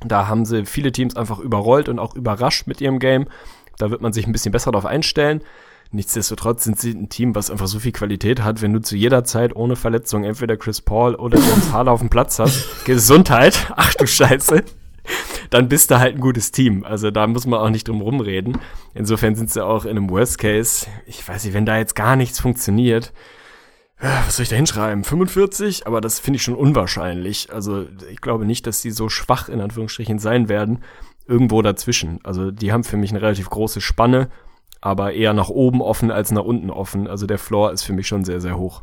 Da 0.00 0.26
haben 0.26 0.44
sie 0.44 0.64
viele 0.64 0.90
Teams 0.90 1.16
einfach 1.16 1.38
überrollt 1.38 1.88
und 1.88 1.98
auch 1.98 2.14
überrascht 2.14 2.66
mit 2.66 2.80
ihrem 2.80 2.98
Game. 2.98 3.26
Da 3.78 3.90
wird 3.90 4.00
man 4.00 4.12
sich 4.12 4.26
ein 4.26 4.32
bisschen 4.32 4.52
besser 4.52 4.72
drauf 4.72 4.86
einstellen. 4.86 5.42
Nichtsdestotrotz 5.92 6.64
sind 6.64 6.80
sie 6.80 6.92
ein 6.92 7.08
Team, 7.08 7.34
was 7.34 7.50
einfach 7.50 7.68
so 7.68 7.78
viel 7.78 7.92
Qualität 7.92 8.42
hat, 8.42 8.60
wenn 8.62 8.72
du 8.72 8.80
zu 8.80 8.96
jeder 8.96 9.24
Zeit 9.24 9.54
ohne 9.54 9.76
Verletzung 9.76 10.24
entweder 10.24 10.56
Chris 10.56 10.80
Paul 10.80 11.14
oder 11.14 11.38
James 11.38 11.72
Harden 11.72 11.90
auf 11.90 12.00
dem 12.00 12.10
Platz 12.10 12.38
hast. 12.38 12.84
Gesundheit. 12.84 13.72
Ach 13.76 13.94
du 13.94 14.06
Scheiße 14.06 14.64
dann 15.50 15.68
bist 15.68 15.90
du 15.90 15.98
halt 15.98 16.16
ein 16.16 16.20
gutes 16.20 16.52
Team. 16.52 16.84
Also 16.84 17.10
da 17.10 17.26
muss 17.26 17.46
man 17.46 17.60
auch 17.60 17.70
nicht 17.70 17.88
drum 17.88 18.00
rumreden. 18.00 18.58
Insofern 18.94 19.34
sind 19.34 19.50
sie 19.50 19.64
auch 19.64 19.84
in 19.84 19.92
einem 19.92 20.10
Worst 20.10 20.38
Case. 20.38 20.86
Ich 21.06 21.26
weiß 21.26 21.44
nicht, 21.44 21.54
wenn 21.54 21.66
da 21.66 21.78
jetzt 21.78 21.94
gar 21.94 22.16
nichts 22.16 22.40
funktioniert, 22.40 23.12
was 23.98 24.36
soll 24.36 24.42
ich 24.42 24.50
da 24.50 24.56
hinschreiben? 24.56 25.04
45? 25.04 25.86
Aber 25.86 26.00
das 26.00 26.18
finde 26.18 26.36
ich 26.36 26.42
schon 26.42 26.54
unwahrscheinlich. 26.54 27.52
Also 27.52 27.86
ich 28.10 28.20
glaube 28.20 28.44
nicht, 28.44 28.66
dass 28.66 28.82
sie 28.82 28.90
so 28.90 29.08
schwach 29.08 29.48
in 29.48 29.60
Anführungsstrichen 29.60 30.18
sein 30.18 30.48
werden. 30.48 30.82
Irgendwo 31.26 31.62
dazwischen. 31.62 32.20
Also 32.22 32.50
die 32.50 32.72
haben 32.72 32.84
für 32.84 32.96
mich 32.96 33.10
eine 33.10 33.22
relativ 33.22 33.50
große 33.50 33.80
Spanne, 33.80 34.28
aber 34.80 35.14
eher 35.14 35.32
nach 35.32 35.48
oben 35.48 35.80
offen 35.80 36.10
als 36.10 36.30
nach 36.30 36.44
unten 36.44 36.70
offen. 36.70 37.08
Also 37.08 37.26
der 37.26 37.38
Floor 37.38 37.72
ist 37.72 37.82
für 37.82 37.94
mich 37.94 38.06
schon 38.06 38.24
sehr, 38.24 38.40
sehr 38.40 38.58
hoch. 38.58 38.82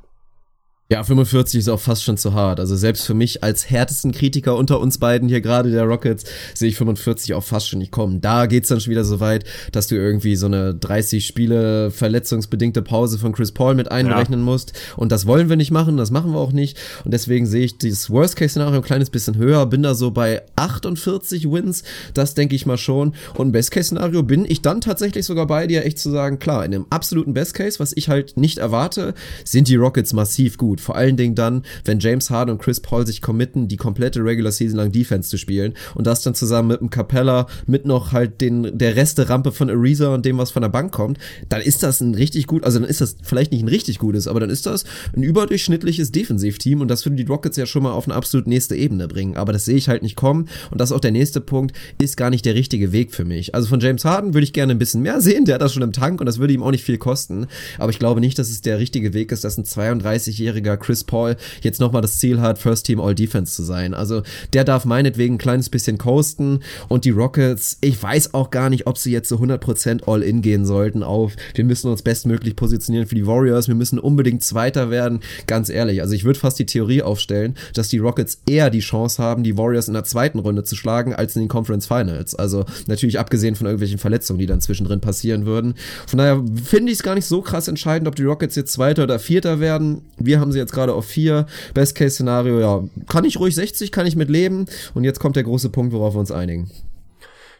Ja, 0.94 1.04
45 1.04 1.58
ist 1.58 1.70
auch 1.70 1.80
fast 1.80 2.04
schon 2.04 2.18
zu 2.18 2.36
hart. 2.36 2.60
Also 2.60 2.76
selbst 2.76 3.08
für 3.08 3.16
mich 3.16 3.44
als 3.44 3.68
härtesten 3.68 4.12
Kritiker 4.12 4.56
unter 4.56 4.80
uns 4.80 5.00
beiden 5.00 5.28
hier 5.28 5.42
gerade 5.42 5.72
der 5.72 5.86
Rockets 5.86 6.24
sehe 6.54 6.70
ich 6.70 6.76
45 6.76 7.34
auch 7.34 7.44
fast 7.44 7.68
schon 7.68 7.80
nicht 7.80 7.92
kommen. 7.92 8.22
Da 8.22 8.46
geht's 8.46 8.68
dann 8.68 8.80
schon 8.80 8.92
wieder 8.92 9.04
so 9.04 9.20
weit, 9.20 9.44
dass 9.72 9.88
du 9.88 9.96
irgendwie 9.96 10.36
so 10.36 10.46
eine 10.46 10.76
30 10.76 11.26
Spiele 11.26 11.90
verletzungsbedingte 11.90 12.84
Pause 12.84 13.18
von 13.18 13.34
Chris 13.34 13.52
Paul 13.52 13.74
mit 13.74 13.90
einrechnen 13.90 14.42
ja. 14.42 14.46
musst. 14.46 14.74
Und 14.96 15.12
das 15.12 15.26
wollen 15.26 15.50
wir 15.50 15.56
nicht 15.56 15.72
machen, 15.72 15.98
das 15.98 16.12
machen 16.12 16.32
wir 16.32 16.38
auch 16.38 16.52
nicht. 16.52 16.80
Und 17.04 17.12
deswegen 17.12 17.48
sehe 17.48 17.66
ich 17.66 17.80
dieses 17.80 18.12
Worst-Case-Szenario 18.12 18.76
ein 18.76 18.84
kleines 18.84 19.10
bisschen 19.10 19.36
höher, 19.36 19.66
bin 19.66 19.82
da 19.82 19.96
so 19.96 20.12
bei 20.12 20.44
48 20.58 21.52
Wins. 21.52 21.82
Das 22.14 22.36
denke 22.36 22.56
ich 22.56 22.68
mal 22.68 22.78
schon. 22.78 23.16
Und 23.34 23.52
Best-Case-Szenario 23.52 24.22
bin 24.22 24.46
ich 24.48 24.62
dann 24.62 24.80
tatsächlich 24.80 25.26
sogar 25.26 25.48
bei 25.48 25.66
dir, 25.66 25.86
echt 25.86 25.98
zu 25.98 26.12
sagen, 26.12 26.38
klar, 26.38 26.64
in 26.64 26.76
einem 26.76 26.86
absoluten 26.92 27.34
Best-Case, 27.34 27.80
was 27.80 27.94
ich 27.98 28.10
halt 28.10 28.38
nicht 28.38 28.60
erwarte, 28.60 29.16
sind 29.44 29.68
die 29.68 29.76
Rockets 29.76 30.14
massiv 30.14 30.60
gut. 30.60 30.83
Vor 30.84 30.96
allen 30.96 31.18
Dingen 31.18 31.36
dann, 31.36 31.64
wenn 31.86 32.00
James 32.00 32.30
Harden 32.30 32.52
und 32.52 32.62
Chris 32.62 32.80
Paul 32.80 33.08
sich 33.08 33.22
committen, 33.22 33.68
die 33.68 33.78
komplette 33.78 34.24
Regular 34.24 34.52
Season 34.52 34.78
lang 34.78 34.92
Defense 34.92 35.30
zu 35.30 35.38
spielen 35.38 35.74
und 35.96 36.08
das 36.08 36.22
dann 36.22 36.36
zusammen 36.36 36.70
mit 36.70 36.82
dem 36.82 36.90
Capella, 36.90 37.48
mit 37.66 37.86
noch 37.86 38.12
halt 38.12 38.42
den, 38.42 38.78
der 38.78 38.96
Reste-Rampe 38.96 39.52
von 39.52 39.70
Ariza 39.70 40.14
und 40.14 40.26
dem, 40.26 40.38
was 40.38 40.52
von 40.52 40.62
der 40.62 40.70
Bank 40.70 40.92
kommt, 40.92 41.18
dann 41.50 41.62
ist 41.62 41.84
das 41.84 42.02
ein 42.02 42.16
richtig 42.16 42.48
gut, 42.48 42.64
also 42.64 42.80
dann 42.80 42.90
ist 42.90 43.02
das 43.02 43.16
vielleicht 43.24 43.52
nicht 43.52 43.64
ein 43.64 43.68
richtig 43.68 44.00
gutes, 44.00 44.28
aber 44.28 44.40
dann 44.40 44.50
ist 44.50 44.66
das 44.66 44.84
ein 45.16 45.24
überdurchschnittliches 45.24 46.12
Defensivteam 46.12 46.82
und 46.82 46.88
das 46.90 47.06
würden 47.06 47.18
die 47.18 47.24
Rockets 47.24 47.58
ja 47.58 47.66
schon 47.66 47.84
mal 47.84 47.92
auf 47.92 48.08
eine 48.08 48.16
absolut 48.16 48.48
nächste 48.48 48.76
Ebene 48.76 49.08
bringen. 49.08 49.38
Aber 49.38 49.54
das 49.54 49.66
sehe 49.66 49.76
ich 49.76 49.90
halt 49.90 50.04
nicht 50.04 50.16
kommen 50.16 50.50
und 50.72 50.80
das 50.80 50.90
ist 50.90 50.96
auch 50.96 51.00
der 51.00 51.12
nächste 51.12 51.42
Punkt, 51.42 51.76
ist 52.02 52.18
gar 52.18 52.30
nicht 52.30 52.46
der 52.46 52.56
richtige 52.56 52.92
Weg 52.92 53.14
für 53.14 53.26
mich. 53.26 53.56
Also 53.56 53.68
von 53.68 53.80
James 53.80 54.06
Harden 54.06 54.34
würde 54.34 54.44
ich 54.44 54.54
gerne 54.54 54.74
ein 54.74 54.80
bisschen 54.80 55.02
mehr 55.02 55.22
sehen, 55.22 55.46
der 55.46 55.56
hat 55.56 55.62
das 55.62 55.74
schon 55.74 55.84
im 55.84 55.94
Tank 55.94 56.20
und 56.20 56.26
das 56.26 56.40
würde 56.40 56.54
ihm 56.54 56.64
auch 56.64 56.72
nicht 56.72 56.84
viel 56.84 56.98
kosten. 56.98 57.48
Aber 57.78 57.92
ich 57.92 58.00
glaube 58.00 58.20
nicht, 58.20 58.38
dass 58.40 58.50
es 58.50 58.62
der 58.62 58.80
richtige 58.80 59.14
Weg 59.14 59.32
ist, 59.32 59.44
dass 59.44 59.58
ein 59.58 59.66
32-jähriger 59.66 60.63
Verteidiger 60.64 60.78
Chris 60.78 61.04
Paul 61.04 61.36
jetzt 61.62 61.80
nochmal 61.80 62.02
das 62.02 62.18
Ziel 62.20 62.40
hat, 62.42 62.58
First 62.58 62.86
Team 62.86 63.00
All 63.00 63.16
Defense 63.16 63.54
zu 63.54 63.64
sein. 63.64 63.94
Also 63.94 64.24
der 64.54 64.64
darf 64.64 64.86
meinetwegen 64.86 65.36
ein 65.36 65.38
kleines 65.38 65.70
bisschen 65.70 65.98
coasten 65.98 66.60
und 66.88 67.06
die 67.06 67.10
Rockets, 67.10 67.78
ich 67.82 68.02
weiß 68.02 68.34
auch 68.34 68.50
gar 68.50 68.70
nicht, 68.70 68.88
ob 68.88 68.98
sie 68.98 69.12
jetzt 69.12 69.30
so 69.30 69.38
100% 69.38 70.08
All 70.08 70.24
In 70.24 70.42
gehen 70.42 70.66
sollten 70.66 71.04
auf, 71.04 71.34
wir 71.54 71.66
müssen 71.66 71.90
uns 71.90 72.02
bestmöglich 72.02 72.56
positionieren 72.56 73.08
für 73.08 73.16
die 73.16 73.28
Warriors, 73.28 73.68
wir 73.68 73.76
müssen 73.76 74.00
unbedingt 74.00 74.44
Zweiter 74.44 74.90
werden. 74.90 75.20
Ganz 75.48 75.70
ehrlich, 75.70 76.02
also 76.02 76.14
ich 76.14 76.24
würde 76.24 76.40
fast 76.40 76.60
die 76.60 76.66
Theorie 76.66 77.02
aufstellen, 77.02 77.56
dass 77.74 77.90
die 77.90 78.00
Rockets 78.00 78.42
eher 78.48 78.70
die 78.70 78.80
Chance 78.80 79.22
haben, 79.22 79.44
die 79.44 79.58
Warriors 79.58 79.88
in 79.88 79.94
der 79.94 80.04
zweiten 80.04 80.40
Runde 80.40 80.64
zu 80.64 80.76
schlagen, 80.76 81.14
als 81.14 81.36
in 81.36 81.44
den 81.44 81.50
Conference 81.50 81.88
Finals. 81.88 82.36
Also 82.36 82.66
natürlich 82.88 83.20
abgesehen 83.20 83.56
von 83.56 83.68
irgendwelchen 83.68 84.00
Verletzungen, 84.00 84.40
die 84.40 84.46
dann 84.46 84.62
zwischendrin 84.62 85.02
passieren 85.02 85.46
würden. 85.46 85.76
Von 86.08 86.20
daher 86.20 86.44
finde 86.64 86.92
ich 86.92 87.00
es 87.00 87.04
gar 87.04 87.16
nicht 87.16 87.26
so 87.26 87.42
krass 87.42 87.68
entscheidend, 87.68 88.08
ob 88.08 88.16
die 88.16 88.24
Rockets 88.24 88.56
jetzt 88.56 88.74
Zweiter 88.74 89.04
oder 89.04 89.20
Vierter 89.20 89.60
werden. 89.60 90.02
Wir 90.18 90.40
haben 90.40 90.52
sie 90.54 90.60
jetzt 90.60 90.72
gerade 90.72 90.94
auf 90.94 91.06
4. 91.06 91.46
Best-Case-Szenario, 91.74 92.60
ja, 92.60 92.84
kann 93.08 93.26
ich 93.26 93.40
ruhig 93.40 93.56
60, 93.56 93.92
kann 93.92 94.06
ich 94.06 94.16
mit 94.16 94.30
leben. 94.30 94.66
Und 94.94 95.04
jetzt 95.04 95.20
kommt 95.20 95.36
der 95.36 95.44
große 95.44 95.70
Punkt, 95.70 95.94
worauf 95.94 96.16
wir 96.16 96.20
uns 96.20 96.32
einigen. 96.32 96.72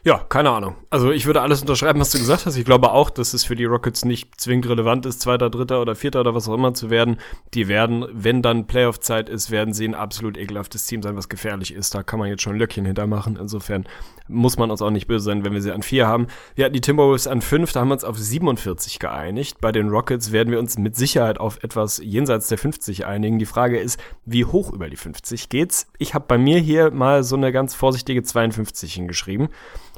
Ja, 0.06 0.18
keine 0.18 0.50
Ahnung. 0.50 0.74
Also 0.90 1.12
ich 1.12 1.24
würde 1.24 1.40
alles 1.40 1.62
unterschreiben, 1.62 1.98
was 1.98 2.10
du 2.10 2.18
gesagt 2.18 2.44
hast. 2.44 2.58
Ich 2.58 2.66
glaube 2.66 2.92
auch, 2.92 3.08
dass 3.08 3.32
es 3.32 3.42
für 3.42 3.56
die 3.56 3.64
Rockets 3.64 4.04
nicht 4.04 4.38
zwingend 4.38 4.68
relevant 4.68 5.06
ist, 5.06 5.22
Zweiter, 5.22 5.48
Dritter 5.48 5.80
oder 5.80 5.94
Vierter 5.94 6.20
oder 6.20 6.34
was 6.34 6.46
auch 6.46 6.52
immer 6.52 6.74
zu 6.74 6.90
werden. 6.90 7.16
Die 7.54 7.68
werden, 7.68 8.04
wenn 8.12 8.42
dann 8.42 8.66
Playoff-Zeit 8.66 9.30
ist, 9.30 9.50
werden 9.50 9.72
sie 9.72 9.88
ein 9.88 9.94
absolut 9.94 10.36
ekelhaftes 10.36 10.84
Team 10.84 11.02
sein, 11.02 11.16
was 11.16 11.30
gefährlich 11.30 11.72
ist. 11.72 11.94
Da 11.94 12.02
kann 12.02 12.18
man 12.18 12.28
jetzt 12.28 12.42
schon 12.42 12.58
Löckchen 12.58 12.84
hintermachen. 12.84 13.38
Insofern 13.40 13.86
muss 14.28 14.58
man 14.58 14.70
uns 14.70 14.82
auch 14.82 14.90
nicht 14.90 15.06
böse 15.06 15.24
sein, 15.24 15.42
wenn 15.42 15.54
wir 15.54 15.62
sie 15.62 15.72
an 15.72 15.82
vier 15.82 16.06
haben. 16.06 16.26
Wir 16.54 16.66
hatten 16.66 16.74
die 16.74 16.82
Timberwolves 16.82 17.26
an 17.26 17.40
fünf, 17.40 17.72
da 17.72 17.80
haben 17.80 17.88
wir 17.88 17.94
uns 17.94 18.04
auf 18.04 18.18
47 18.18 18.98
geeinigt. 18.98 19.62
Bei 19.62 19.72
den 19.72 19.88
Rockets 19.88 20.32
werden 20.32 20.50
wir 20.50 20.58
uns 20.58 20.76
mit 20.76 20.96
Sicherheit 20.96 21.40
auf 21.40 21.64
etwas 21.64 21.96
jenseits 22.04 22.48
der 22.48 22.58
50 22.58 23.06
einigen. 23.06 23.38
Die 23.38 23.46
Frage 23.46 23.78
ist, 23.78 23.98
wie 24.26 24.44
hoch 24.44 24.70
über 24.70 24.90
die 24.90 24.96
50 24.96 25.48
geht's? 25.48 25.86
Ich 25.96 26.12
habe 26.12 26.26
bei 26.28 26.36
mir 26.36 26.58
hier 26.58 26.90
mal 26.90 27.24
so 27.24 27.36
eine 27.36 27.52
ganz 27.52 27.74
vorsichtige 27.74 28.22
52 28.22 28.92
hingeschrieben. 28.92 29.48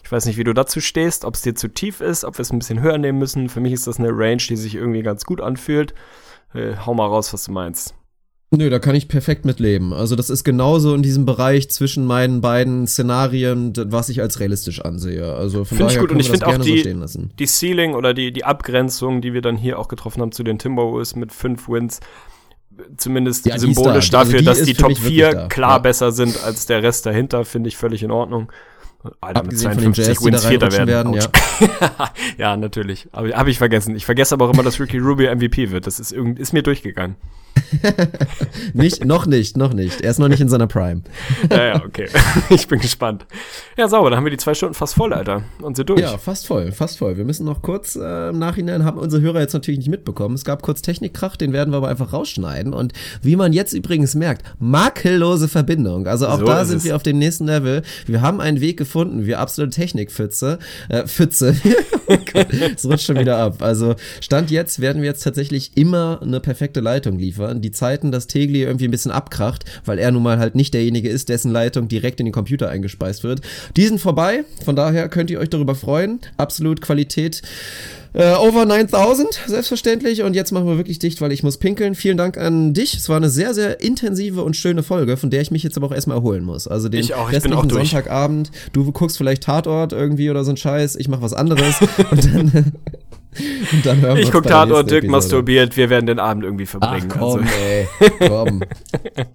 Ich 0.07 0.13
weiß 0.13 0.27
nicht, 0.27 0.37
wie 0.37 0.45
du 0.45 0.53
dazu 0.53 0.81
stehst, 0.81 1.25
ob 1.25 1.35
es 1.35 1.43
dir 1.43 1.57
zu 1.57 1.67
tief 1.67 2.01
ist, 2.01 2.25
ob 2.25 2.39
wir 2.39 2.43
es 2.43 2.53
ein 2.53 2.61
bisschen 2.61 2.81
höher 2.81 2.97
nehmen 2.97 3.19
müssen. 3.19 3.49
Für 3.49 3.59
mich 3.59 3.73
ist 3.73 3.89
das 3.89 3.99
eine 3.99 4.11
Range, 4.13 4.37
die 4.37 4.55
sich 4.55 4.77
irgendwie 4.77 5.03
ganz 5.03 5.25
gut 5.25 5.41
anfühlt. 5.41 5.95
Äh, 6.55 6.75
hau 6.87 6.95
mal 6.95 7.09
raus, 7.09 7.33
was 7.33 7.43
du 7.43 7.51
meinst. 7.51 7.93
Nö, 8.53 8.71
da 8.71 8.79
kann 8.79 8.95
ich 8.95 9.09
perfekt 9.09 9.45
mitleben. 9.45 9.93
Also 9.93 10.15
das 10.15 10.31
ist 10.31 10.45
genauso 10.45 10.95
in 10.95 11.03
diesem 11.03 11.27
Bereich 11.27 11.71
zwischen 11.71 12.07
meinen 12.07 12.41
beiden 12.41 12.87
Szenarien, 12.87 13.73
was 13.91 14.09
ich 14.09 14.21
als 14.21 14.39
realistisch 14.39 14.81
ansehe. 14.81 15.35
Also 15.35 15.65
von 15.65 15.77
find 15.77 15.91
daher 15.91 15.97
ich 15.97 16.01
gut. 16.01 16.13
Und 16.13 16.21
ich 16.21 16.31
finde 16.31 16.47
auch 16.47 16.59
die, 16.59 16.85
so 17.07 17.23
die 17.37 17.47
Ceiling 17.49 17.97
oder 17.97 18.15
die, 18.15 18.33
die 18.33 18.45
Abgrenzung, 18.45 19.21
die 19.21 19.33
wir 19.33 19.43
dann 19.43 19.57
hier 19.57 19.77
auch 19.77 19.89
getroffen 19.89 20.23
haben 20.23 20.31
zu 20.31 20.45
den 20.45 20.61
Timberwolves 20.61 21.17
mit 21.17 21.33
fünf 21.33 21.69
Wins, 21.69 21.99
zumindest 22.97 23.45
ja, 23.47 23.59
symbolisch 23.59 24.11
da. 24.11 24.21
dafür, 24.21 24.39
also 24.39 24.51
dass 24.51 24.63
die 24.63 24.75
Top 24.75 24.97
4 24.97 25.49
klar 25.49 25.73
ja. 25.73 25.79
besser 25.79 26.13
sind 26.13 26.45
als 26.45 26.67
der 26.67 26.85
Rest 26.85 27.07
dahinter, 27.07 27.45
finde 27.45 27.67
ich 27.67 27.77
völlig 27.77 28.05
in 28.05 28.13
Ordnung. 28.13 28.53
Alter, 29.21 29.41
Abgesehen 29.41 29.73
von 29.73 29.83
den 29.83 29.93
Jazz, 29.93 30.19
die 30.19 30.31
da 30.31 30.39
reinrutschen 30.39 30.87
werden, 30.87 31.15
ja. 31.15 31.23
ja, 32.39 32.57
natürlich. 32.57 33.09
Aber 33.13 33.29
habe 33.31 33.51
ich 33.51 33.59
vergessen. 33.59 33.97
Ich 33.97 34.05
vergesse 34.05 34.35
aber 34.35 34.47
auch 34.47 34.53
immer, 34.53 34.63
dass 34.63 34.81
Ricky 34.81 34.99
Rubio 34.99 35.35
MVP 35.35 35.71
wird. 35.71 35.87
Das 35.87 36.01
ist, 36.01 36.13
irgend, 36.13 36.39
ist 36.39 36.53
mir 36.53 36.63
durchgegangen. 36.63 37.17
nicht, 38.73 39.05
noch 39.05 39.27
nicht, 39.27 39.57
noch 39.57 39.73
nicht. 39.73 40.01
Er 40.01 40.11
ist 40.11 40.19
noch 40.19 40.29
nicht 40.29 40.41
in 40.41 40.49
seiner 40.49 40.67
Prime. 40.67 41.03
ja, 41.51 41.67
ja, 41.67 41.85
okay. 41.85 42.09
ich 42.51 42.67
bin 42.69 42.81
gespannt. 42.81 43.27
Ja, 43.77 43.89
sauber, 43.89 44.11
dann 44.11 44.19
haben 44.19 44.25
wir 44.25 44.31
die 44.31 44.37
zwei 44.37 44.55
Stunden 44.55 44.75
fast 44.75 44.95
voll, 44.95 45.13
Alter. 45.13 45.43
Und 45.61 45.77
sind 45.77 45.89
durch. 45.89 46.01
Ja, 46.01 46.19
fast 46.19 46.47
voll, 46.47 46.73
fast 46.73 46.99
voll. 46.99 47.17
Wir 47.17 47.25
müssen 47.25 47.45
noch 47.45 47.63
kurz 47.63 47.97
äh, 47.97 48.31
im 48.31 48.39
Nachhinein, 48.39 48.85
haben 48.85 48.99
unsere 48.99 49.23
Hörer 49.23 49.41
jetzt 49.41 49.53
natürlich 49.53 49.79
nicht 49.79 49.91
mitbekommen. 49.91 50.35
Es 50.35 50.45
gab 50.45 50.63
kurz 50.63 50.83
Technikkrach, 50.83 51.37
den 51.37 51.53
werden 51.53 51.73
wir 51.73 51.79
aber 51.79 51.89
einfach 51.89 52.13
rausschneiden. 52.13 52.73
Und 52.73 52.93
wie 53.23 53.37
man 53.37 53.53
jetzt 53.53 53.73
übrigens 53.73 54.15
merkt, 54.15 54.45
makellose 54.59 55.49
Verbindung. 55.49 56.07
Also 56.07 56.29
auch 56.29 56.39
so 56.39 56.45
da 56.45 56.65
sind 56.65 56.79
es. 56.79 56.85
wir 56.85 56.97
auf 56.97 57.03
dem 57.03 57.19
nächsten 57.19 57.47
Level. 57.47 57.83
Wir 58.07 58.21
haben 58.21 58.41
einen 58.41 58.61
Weg 58.61 58.77
gefunden, 58.77 59.27
wir 59.27 59.41
absolute 59.41 59.73
Technikpfütze. 59.73 60.59
Äh, 60.89 61.07
Pfütze. 61.07 61.57
oh 62.07 62.17
Gott, 62.33 62.49
es 62.53 62.85
rutscht 62.85 63.07
schon 63.07 63.19
wieder 63.19 63.39
ab. 63.39 63.63
Also 63.63 63.95
Stand 64.21 64.51
jetzt 64.51 64.81
werden 64.81 65.03
wir 65.03 65.09
jetzt 65.09 65.23
tatsächlich 65.23 65.73
immer 65.77 66.21
eine 66.23 66.41
perfekte 66.41 66.81
Leitung 66.81 67.19
liefern. 67.19 67.46
Die 67.55 67.71
Zeiten, 67.71 68.13
dass 68.13 68.27
Tegli 68.27 68.63
irgendwie 68.63 68.87
ein 68.87 68.91
bisschen 68.91 69.11
abkracht, 69.11 69.65
weil 69.85 69.99
er 69.99 70.11
nun 70.11 70.23
mal 70.23 70.39
halt 70.39 70.55
nicht 70.55 70.75
derjenige 70.75 71.09
ist, 71.09 71.29
dessen 71.29 71.51
Leitung 71.51 71.89
direkt 71.89 72.21
in 72.21 72.27
den 72.27 72.33
Computer 72.33 72.69
eingespeist 72.69 73.25
wird. 73.25 73.41
Die 73.77 73.87
sind 73.87 74.01
vorbei, 74.01 74.45
von 74.65 74.77
daher 74.77 75.09
könnt 75.09 75.31
ihr 75.31 75.41
euch 75.41 75.51
darüber 75.51 75.75
freuen. 75.75 76.21
Absolut 76.37 76.81
Qualität. 76.81 77.43
Äh, 78.17 78.33
over 78.33 78.65
9000, 78.65 79.41
selbstverständlich. 79.47 80.23
Und 80.23 80.33
jetzt 80.33 80.51
machen 80.51 80.67
wir 80.67 80.79
wirklich 80.79 80.99
dicht, 80.99 81.21
weil 81.21 81.33
ich 81.33 81.43
muss 81.43 81.59
pinkeln. 81.59 81.95
Vielen 81.95 82.17
Dank 82.17 82.39
an 82.39 82.73
dich. 82.73 82.95
Es 82.95 83.11
war 83.11 83.19
eine 83.19 83.29
sehr, 83.29 83.53
sehr 83.53 83.83
intensive 83.83 84.43
und 84.43 84.57
schöne 84.57 84.83
Folge, 84.83 85.19
von 85.19 85.29
der 85.29 85.43
ich 85.43 85.51
mich 85.51 85.63
jetzt 85.63 85.77
aber 85.77 85.89
auch 85.89 85.93
erstmal 85.93 86.17
erholen 86.17 86.43
muss. 86.43 86.67
Also 86.67 86.89
den 86.89 87.01
ich 87.01 87.13
auch, 87.13 87.29
ich 87.29 87.35
restlichen 87.35 87.69
Sonntagabend. 87.69 88.51
Du 88.73 88.91
guckst 88.91 89.19
vielleicht 89.19 89.43
Tatort 89.43 89.93
irgendwie 89.93 90.31
oder 90.31 90.45
so 90.45 90.51
ein 90.51 90.57
Scheiß. 90.57 90.97
Ich 90.97 91.09
mach 91.09 91.21
was 91.21 91.35
anderes. 91.35 91.77
und 92.11 92.25
dann 92.25 92.73
Und 93.73 93.87
dann 93.87 94.01
hören 94.01 94.17
wir 94.17 94.23
ich 94.23 94.33
gucke 94.33 94.49
Tatort, 94.49 94.91
Dirk 94.91 95.05
masturbiert, 95.05 95.77
wir 95.77 95.91
werden 95.91 96.07
den 96.07 96.19
Abend 96.19 96.45
irgendwie 96.45 96.67
verbringen. 96.67 97.09
Ach, 97.13 97.19
komm, 97.19 97.41
also. 97.41 97.55
ey, 97.59 97.87
komm. 98.29 98.63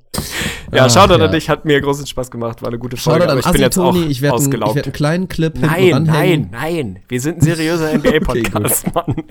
ja, 0.73 0.89
Shoutout 0.89 1.19
ja. 1.19 1.25
an 1.25 1.31
dich, 1.31 1.49
hat 1.49 1.65
mir 1.65 1.81
großen 1.81 2.05
Spaß 2.05 2.31
gemacht, 2.31 2.61
war 2.61 2.69
eine 2.69 2.79
gute 2.79 2.97
Folge, 2.97 3.29
aber 3.29 3.39
ich 3.39 3.51
bin 3.51 3.61
jetzt 3.61 3.77
auch 3.77 3.95
ich 3.95 4.21
werd 4.21 4.33
ausgelaugt. 4.33 4.71
Ein, 4.71 4.71
ich 4.71 4.75
werde 4.75 4.87
einen 4.87 4.93
kleinen 4.93 5.27
Clip 5.27 5.53
Nein, 5.59 6.03
nein, 6.03 6.49
nein, 6.51 6.99
wir 7.07 7.21
sind 7.21 7.37
ein 7.37 7.41
seriöser 7.41 7.93
NBA-Podcast, 7.97 8.87
okay, 8.93 9.13
Mann. 9.13 9.23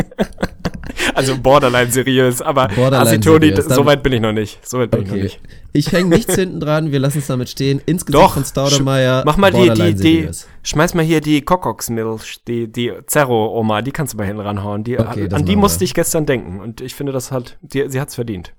also 1.14 1.36
borderline 1.39 1.90
seriös, 1.90 2.43
aber 2.43 2.70
Asitoni, 2.70 3.55
so 3.56 3.85
weit 3.85 4.02
bin 4.02 4.12
ich 4.12 4.20
noch 4.20 4.32
nicht. 4.32 4.66
So 4.66 4.78
weit 4.78 4.90
bin 4.90 5.01
okay. 5.01 5.09
ich 5.09 5.14
noch 5.14 5.22
nicht. 5.22 5.40
Ich 5.72 5.93
hänge 5.93 6.09
nichts 6.16 6.35
hinten 6.35 6.60
dran, 6.60 6.93
wir 6.93 6.98
lassen 6.98 7.18
es 7.18 7.27
damit 7.27 7.48
stehen. 7.48 7.81
Insgesamt 7.86 8.24
Doch, 8.24 8.35
von 8.35 8.44
Staudemeyer. 8.44 9.22
Mach 9.24 9.36
mal 9.36 9.52
die, 9.52 9.70
die, 9.70 9.94
die, 9.94 10.28
schmeiß 10.62 10.94
mal 10.94 11.05
hier 11.05 11.20
die 11.20 11.43
Kokox-Milch, 11.43 12.43
die, 12.47 12.70
die 12.70 12.93
Zerro-Oma, 13.06 13.82
die 13.82 13.93
kannst 13.93 14.14
du 14.14 14.18
mal 14.18 14.27
hinten 14.27 14.43
ranhauen. 14.43 14.85
Die, 14.85 14.98
okay, 14.98 15.28
an 15.31 15.44
die 15.44 15.56
musste 15.56 15.85
ich 15.85 15.94
gestern 15.94 16.27
denken 16.27 16.60
und 16.60 16.81
ich 16.81 16.94
finde, 16.94 17.12
das 17.12 17.31
hat, 17.31 17.56
die, 17.62 17.89
sie 17.89 18.01
hat's 18.01 18.14
verdient. 18.14 18.52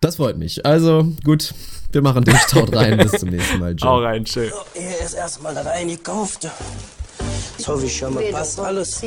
Das 0.00 0.16
freut 0.16 0.36
mich. 0.36 0.64
Also, 0.66 1.06
gut, 1.24 1.54
wir 1.90 2.02
machen 2.02 2.22
den 2.22 2.36
Staut 2.36 2.74
rein. 2.76 2.98
Bis 2.98 3.12
zum 3.12 3.30
nächsten 3.30 3.58
Mal. 3.58 3.74
Joe. 3.76 3.88
Hau 3.88 3.98
rein, 4.00 4.26
schön. 4.26 4.50
So, 4.50 4.56
hier 4.74 5.00
ist 5.04 5.14
erstmal 5.14 5.54
das 5.54 5.66
eingekauft. 5.66 6.48
So 7.58 7.72
hoffe 7.72 7.86
ich 7.86 7.96
schon 7.96 8.14
mal, 8.14 8.22
passt 8.30 8.60
alles. 8.60 9.02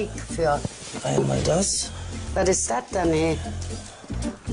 Einmal 1.03 1.39
das. 1.45 1.91
Was 2.34 2.49
ist 2.49 2.69
das 2.69 2.84
denn, 2.93 3.11
ey? 3.11 3.39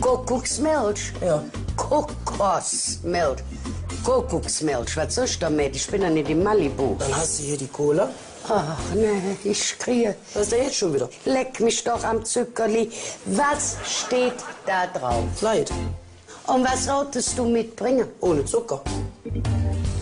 Kuckucksmilch? 0.01 1.13
Ja. 1.21 1.43
Kokosmilch. 1.77 3.43
Kuckucksmilch, 4.05 4.97
was 4.97 5.15
soll 5.15 5.25
ich 5.25 5.39
damit? 5.39 5.77
Ich 5.77 5.87
bin 5.89 6.03
ja 6.03 6.11
nicht 6.11 6.31
in 6.31 6.43
Malibu. 6.43 6.97
Dann 6.99 7.17
hast 7.17 7.39
du 7.39 7.45
hier 7.45 7.57
die 7.57 7.67
Cola. 7.67 8.09
Ach 8.49 8.79
nee, 8.95 9.37
ich 9.43 9.79
kriege. 9.79 10.15
Was 10.35 10.45
ist 10.45 10.53
denn 10.53 10.63
jetzt 10.63 10.77
schon 10.77 10.95
wieder? 10.95 11.09
Leck 11.25 11.59
mich 11.61 11.83
doch 11.83 12.03
am 12.05 12.25
Zuckerli. 12.25 12.91
Was 13.27 13.77
steht 13.85 14.35
da 14.65 14.87
drauf? 14.87 15.25
Leid. 15.41 15.73
Und 16.47 16.65
was 16.65 16.85
solltest 16.85 17.37
du 17.37 17.45
mitbringen? 17.47 18.07
Ohne 18.21 18.45
Zucker. 18.45 18.81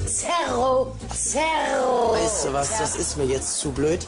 Zerro, 0.06 0.94
Zerro. 1.14 2.12
Weißt 2.12 2.44
du 2.44 2.52
was, 2.52 2.78
das 2.78 2.96
ist 2.96 3.16
mir 3.16 3.24
jetzt 3.24 3.58
zu 3.58 3.70
blöd. 3.72 4.00